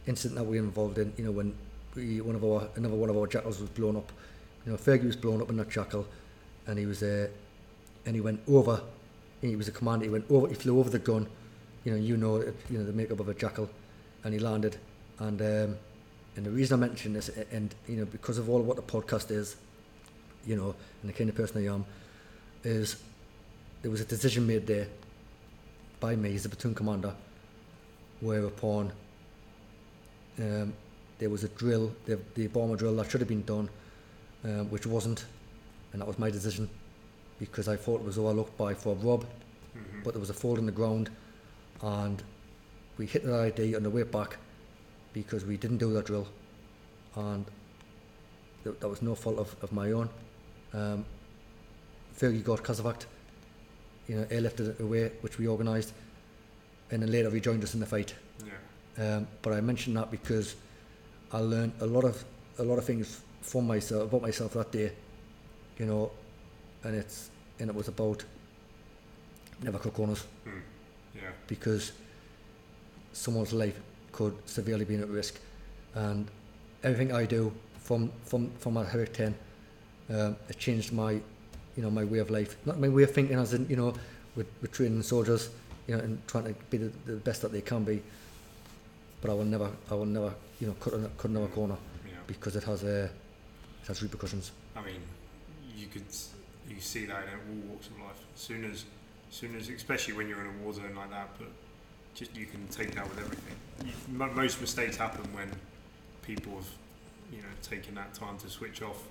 incident 0.07 0.37
that 0.37 0.43
we 0.43 0.59
were 0.59 0.65
involved 0.65 0.97
in. 0.97 1.13
You 1.17 1.25
know, 1.25 1.31
when 1.31 1.53
we, 1.95 2.19
one 2.21 2.35
of 2.35 2.43
our 2.43 2.67
another 2.75 2.95
one 2.95 3.09
of 3.09 3.17
our 3.17 3.27
jackals 3.27 3.59
was 3.59 3.69
blown 3.69 3.95
up. 3.95 4.11
You 4.65 4.71
know, 4.71 4.77
Fergie 4.77 5.05
was 5.05 5.15
blown 5.15 5.41
up 5.41 5.49
in 5.49 5.57
that 5.57 5.69
jackal, 5.69 6.05
and 6.67 6.77
he 6.77 6.85
was 6.85 6.99
there, 6.99 7.29
and 8.05 8.15
he 8.15 8.21
went 8.21 8.41
over. 8.47 8.81
He 9.41 9.55
was 9.55 9.67
a 9.67 9.71
commander. 9.71 10.05
He 10.05 10.11
went 10.11 10.25
over. 10.29 10.47
He 10.47 10.55
flew 10.55 10.79
over 10.79 10.89
the 10.89 10.99
gun. 10.99 11.27
You 11.83 11.91
know, 11.93 11.97
you 11.97 12.17
know, 12.17 12.37
you 12.69 12.77
know 12.77 12.85
the 12.85 12.93
makeup 12.93 13.19
of 13.19 13.29
a 13.29 13.33
jackal, 13.33 13.69
and 14.23 14.33
he 14.33 14.39
landed. 14.39 14.77
And 15.19 15.41
um, 15.41 15.77
and 16.35 16.45
the 16.45 16.51
reason 16.51 16.81
I 16.81 16.87
mention 16.87 17.13
this, 17.13 17.29
and 17.51 17.73
you 17.87 17.97
know, 17.97 18.05
because 18.05 18.37
of 18.37 18.49
all 18.49 18.59
of 18.59 18.65
what 18.67 18.75
the 18.77 18.83
podcast 18.83 19.31
is, 19.31 19.55
you 20.45 20.55
know, 20.55 20.75
and 21.01 21.09
the 21.09 21.13
kind 21.13 21.29
of 21.29 21.35
person 21.35 21.57
I 21.67 21.73
am, 21.73 21.85
is 22.63 22.95
there 23.81 23.91
was 23.91 24.01
a 24.01 24.05
decision 24.05 24.45
made 24.45 24.67
there 24.67 24.87
by 25.99 26.15
me 26.15 26.35
as 26.35 26.43
the 26.43 26.49
platoon 26.49 26.73
commander, 26.75 27.13
whereupon 28.21 28.91
um, 30.39 30.73
there 31.19 31.29
was 31.29 31.43
a 31.43 31.49
drill, 31.49 31.91
the, 32.05 32.19
the 32.35 32.47
Barma 32.47 32.77
drill 32.77 32.95
that 32.95 33.09
should 33.11 33.21
have 33.21 33.27
been 33.27 33.43
done, 33.43 33.69
um, 34.43 34.69
which 34.69 34.85
wasn't, 34.87 35.25
and 35.93 36.01
that 36.01 36.07
was 36.07 36.17
my 36.17 36.29
decision 36.31 36.69
because 37.39 37.67
I 37.67 37.75
thought 37.75 38.01
it 38.01 38.05
was 38.05 38.17
overlooked 38.17 38.57
by 38.57 38.73
for 38.73 38.95
Rob, 38.95 39.25
Mm-hmm. 39.71 40.01
but 40.03 40.13
there 40.13 40.19
was 40.19 40.29
a 40.29 40.33
fall 40.33 40.57
in 40.59 40.65
the 40.65 40.71
ground, 40.73 41.09
and 41.81 42.21
we 42.97 43.05
hit 43.05 43.23
the 43.23 43.31
IED 43.31 43.75
on 43.75 43.83
the 43.83 43.89
way 43.89 44.03
back 44.03 44.37
because 45.13 45.45
we 45.45 45.57
didn't 45.57 45.77
do 45.77 45.91
that 45.93 46.05
drill, 46.05 46.27
and 47.15 47.45
th- 48.63 48.75
that 48.79 48.87
was 48.87 49.01
no 49.01 49.15
fault 49.15 49.37
of, 49.39 49.55
of 49.61 49.71
my 49.71 49.91
own. 49.91 50.09
Um, 50.73 51.05
Fergie 52.17 52.43
got 52.43 52.63
casevac, 52.63 53.05
you 54.07 54.15
know, 54.15 54.23
airlifted 54.25 54.69
it 54.69 54.79
away, 54.79 55.11
which 55.21 55.37
we 55.37 55.47
organised, 55.47 55.93
and 56.91 57.01
then 57.01 57.11
later 57.11 57.29
he 57.31 57.39
joined 57.39 57.63
us 57.63 57.73
in 57.73 57.79
the 57.79 57.85
fight. 57.85 58.13
Yeah. 58.45 59.17
Um, 59.17 59.27
but 59.41 59.53
I 59.53 59.61
mention 59.61 59.93
that 59.95 60.11
because 60.11 60.55
I 61.31 61.39
learned 61.39 61.73
a 61.81 61.85
lot 61.85 62.03
of 62.03 62.23
a 62.59 62.63
lot 62.63 62.77
of 62.77 62.85
things 62.85 63.21
from 63.41 63.65
myself 63.65 64.03
about 64.03 64.21
myself 64.21 64.53
that 64.53 64.71
day, 64.71 64.91
you 65.79 65.85
know, 65.85 66.11
and 66.83 66.95
it's 66.95 67.29
and 67.59 67.69
it 67.69 67.75
was 67.75 67.87
about 67.87 68.23
never 69.63 69.77
cut 69.79 69.93
corners 69.93 70.23
Mm. 70.45 70.61
Yeah. 71.15 71.29
because 71.47 71.91
someone's 73.13 73.53
life 73.53 73.79
could 74.11 74.35
severely 74.45 74.85
be 74.85 74.95
at 74.95 75.07
risk, 75.09 75.39
and 75.95 76.27
everything 76.83 77.11
I 77.13 77.25
do 77.25 77.51
from 77.79 78.11
from 78.25 78.49
from 78.59 78.77
at 78.77 78.87
Herrick 78.87 79.13
Ten, 79.13 79.35
um, 80.09 80.35
it 80.49 80.57
changed 80.57 80.91
my, 80.93 81.11
you 81.13 81.83
know, 81.83 81.89
my 81.91 82.03
way 82.03 82.19
of 82.19 82.29
life. 82.29 82.55
Not 82.65 82.79
my 82.79 82.89
way 82.89 83.03
of 83.03 83.11
thinking, 83.11 83.37
as 83.37 83.53
in 83.53 83.67
you 83.69 83.75
know, 83.75 83.93
with, 84.35 84.47
with 84.61 84.71
training 84.71 85.03
soldiers, 85.03 85.49
you 85.87 85.95
know, 85.97 86.03
and 86.03 86.25
trying 86.27 86.45
to 86.45 86.53
be 86.69 86.77
the, 86.77 86.91
the 87.05 87.15
best 87.17 87.41
that 87.41 87.51
they 87.51 87.61
can 87.61 87.83
be. 87.83 88.01
But 89.21 89.31
I 89.31 89.33
will 89.33 89.45
never, 89.45 89.69
I 89.89 89.93
will 89.95 90.05
never, 90.05 90.33
you 90.59 90.67
know, 90.67 90.73
cut, 90.79 90.93
cut 91.17 91.29
another 91.31 91.47
corner 91.47 91.77
Yeah. 92.07 92.13
because 92.27 92.55
it 92.55 92.63
has 92.63 92.83
a, 92.83 93.03
it 93.05 93.87
has 93.87 94.01
repercussions. 94.01 94.51
I 94.75 94.81
mean, 94.81 95.01
you 95.75 95.87
could 95.87 96.05
you 96.69 96.79
see 96.79 97.05
that 97.05 97.23
in 97.23 97.33
all 97.65 97.69
walks 97.73 97.87
of 97.87 97.99
life. 97.99 98.19
As 98.35 98.41
soon 98.41 98.65
as, 98.65 98.85
as 99.31 99.37
soon 99.37 99.55
as, 99.55 99.69
especially 99.69 100.13
when 100.13 100.27
you're 100.27 100.41
in 100.41 100.47
a 100.47 100.63
war 100.63 100.73
zone 100.73 100.93
like 100.95 101.09
that, 101.09 101.29
but 101.39 101.47
just 102.13 102.35
you 102.35 102.45
can 102.45 102.67
take 102.67 102.93
that 102.95 103.07
with 103.09 103.17
everything. 103.19 103.55
You, 103.85 103.91
mo- 104.09 104.31
most 104.33 104.59
mistakes 104.59 104.97
happen 104.97 105.23
when 105.33 105.49
people 106.21 106.55
have, 106.55 106.67
you 107.31 107.37
know, 107.37 107.47
taken 107.63 107.95
that 107.95 108.13
time 108.13 108.37
to 108.39 108.49
switch 108.49 108.81
off, 108.81 109.03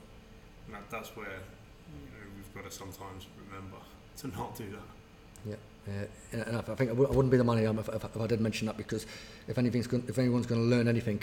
and 0.67 0.77
that, 0.77 0.83
that's 0.91 1.17
where 1.17 1.27
you 1.27 2.07
know 2.13 2.27
we've 2.37 2.55
got 2.55 2.71
to 2.71 2.77
sometimes 2.77 3.27
remember 3.49 3.79
to 4.19 4.29
not 4.29 4.55
do 4.57 4.65
that. 4.71 5.59
Uh, 5.89 6.05
and 6.33 6.57
I 6.59 6.61
think 6.61 6.91
I, 6.91 6.95
w- 6.95 7.09
I 7.09 7.11
wouldn't 7.11 7.31
be 7.31 7.39
the 7.39 7.43
man 7.43 7.57
I 7.57 7.65
am 7.65 7.79
if, 7.79 7.89
if, 7.89 8.05
if 8.05 8.21
I 8.21 8.27
did 8.27 8.39
mention 8.43 8.67
that 8.67 8.77
because 8.77 9.07
if 9.49 9.57
anything's 9.57 9.87
going, 9.87 10.05
if 10.07 10.19
anyone's 10.19 10.45
going 10.45 10.61
to 10.61 10.77
learn 10.77 10.87
anything 10.87 11.23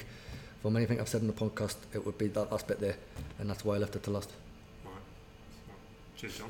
from 0.63 0.75
anything 0.75 0.99
I've 0.99 1.07
said 1.07 1.21
in 1.21 1.27
the 1.27 1.33
podcast, 1.33 1.75
it 1.93 2.03
would 2.03 2.17
be 2.17 2.25
that 2.29 2.51
last 2.51 2.67
bit 2.67 2.79
there, 2.79 2.95
and 3.37 3.47
that's 3.47 3.63
why 3.63 3.75
I 3.75 3.77
left 3.77 3.95
it 3.95 4.03
to 4.03 4.11
last. 4.11 4.31
Right. 4.83 4.93
So, 5.67 5.73
cheers, 6.19 6.37
John. 6.39 6.49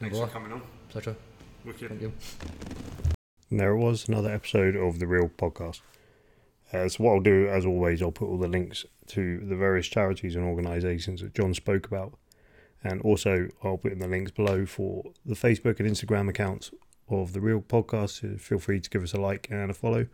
Thanks 0.00 0.18
for 0.18 0.26
coming 0.26 0.50
on. 0.50 0.62
Pleasure. 0.88 1.14
Wicked. 1.64 1.88
Thank 1.88 2.02
you. 2.02 2.12
And 3.50 3.60
there 3.60 3.72
it 3.72 3.78
was, 3.78 4.08
another 4.08 4.32
episode 4.32 4.76
of 4.76 4.98
the 4.98 5.06
Reorg 5.06 5.32
Podcast. 5.36 5.80
Uh, 6.72 6.88
so 6.88 7.04
what 7.04 7.12
I'll 7.12 7.20
do, 7.20 7.48
as 7.48 7.64
always, 7.64 8.02
I'll 8.02 8.10
put 8.10 8.28
all 8.28 8.38
the 8.38 8.48
links 8.48 8.84
to 9.08 9.40
the 9.40 9.56
various 9.56 9.86
charities 9.86 10.34
and 10.34 10.44
organisations 10.44 11.20
that 11.20 11.34
John 11.34 11.54
spoke 11.54 11.86
about, 11.86 12.14
and 12.82 13.00
also 13.02 13.48
I'll 13.62 13.78
put 13.78 13.92
in 13.92 13.98
the 13.98 14.08
links 14.08 14.30
below 14.30 14.66
for 14.66 15.04
the 15.24 15.34
Facebook 15.34 15.78
and 15.78 15.88
Instagram 15.88 16.28
accounts 16.28 16.70
of 17.08 17.32
the 17.32 17.40
Reorg 17.40 17.66
Podcast. 17.66 18.20
So 18.20 18.36
feel 18.38 18.58
free 18.58 18.80
to 18.80 18.90
give 18.90 19.02
us 19.02 19.14
a 19.14 19.20
like 19.20 19.48
and 19.50 19.70
a 19.70 19.74
follow. 19.74 20.06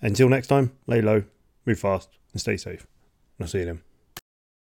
Until 0.00 0.28
next 0.28 0.48
time, 0.48 0.72
lay 0.86 1.00
low, 1.00 1.24
move 1.66 1.78
fast, 1.78 2.10
and 2.32 2.40
stay 2.40 2.56
safe. 2.56 2.86
And 3.38 3.46
I'll 3.46 3.48
see 3.48 3.60
you 3.60 3.64
then. 3.64 3.93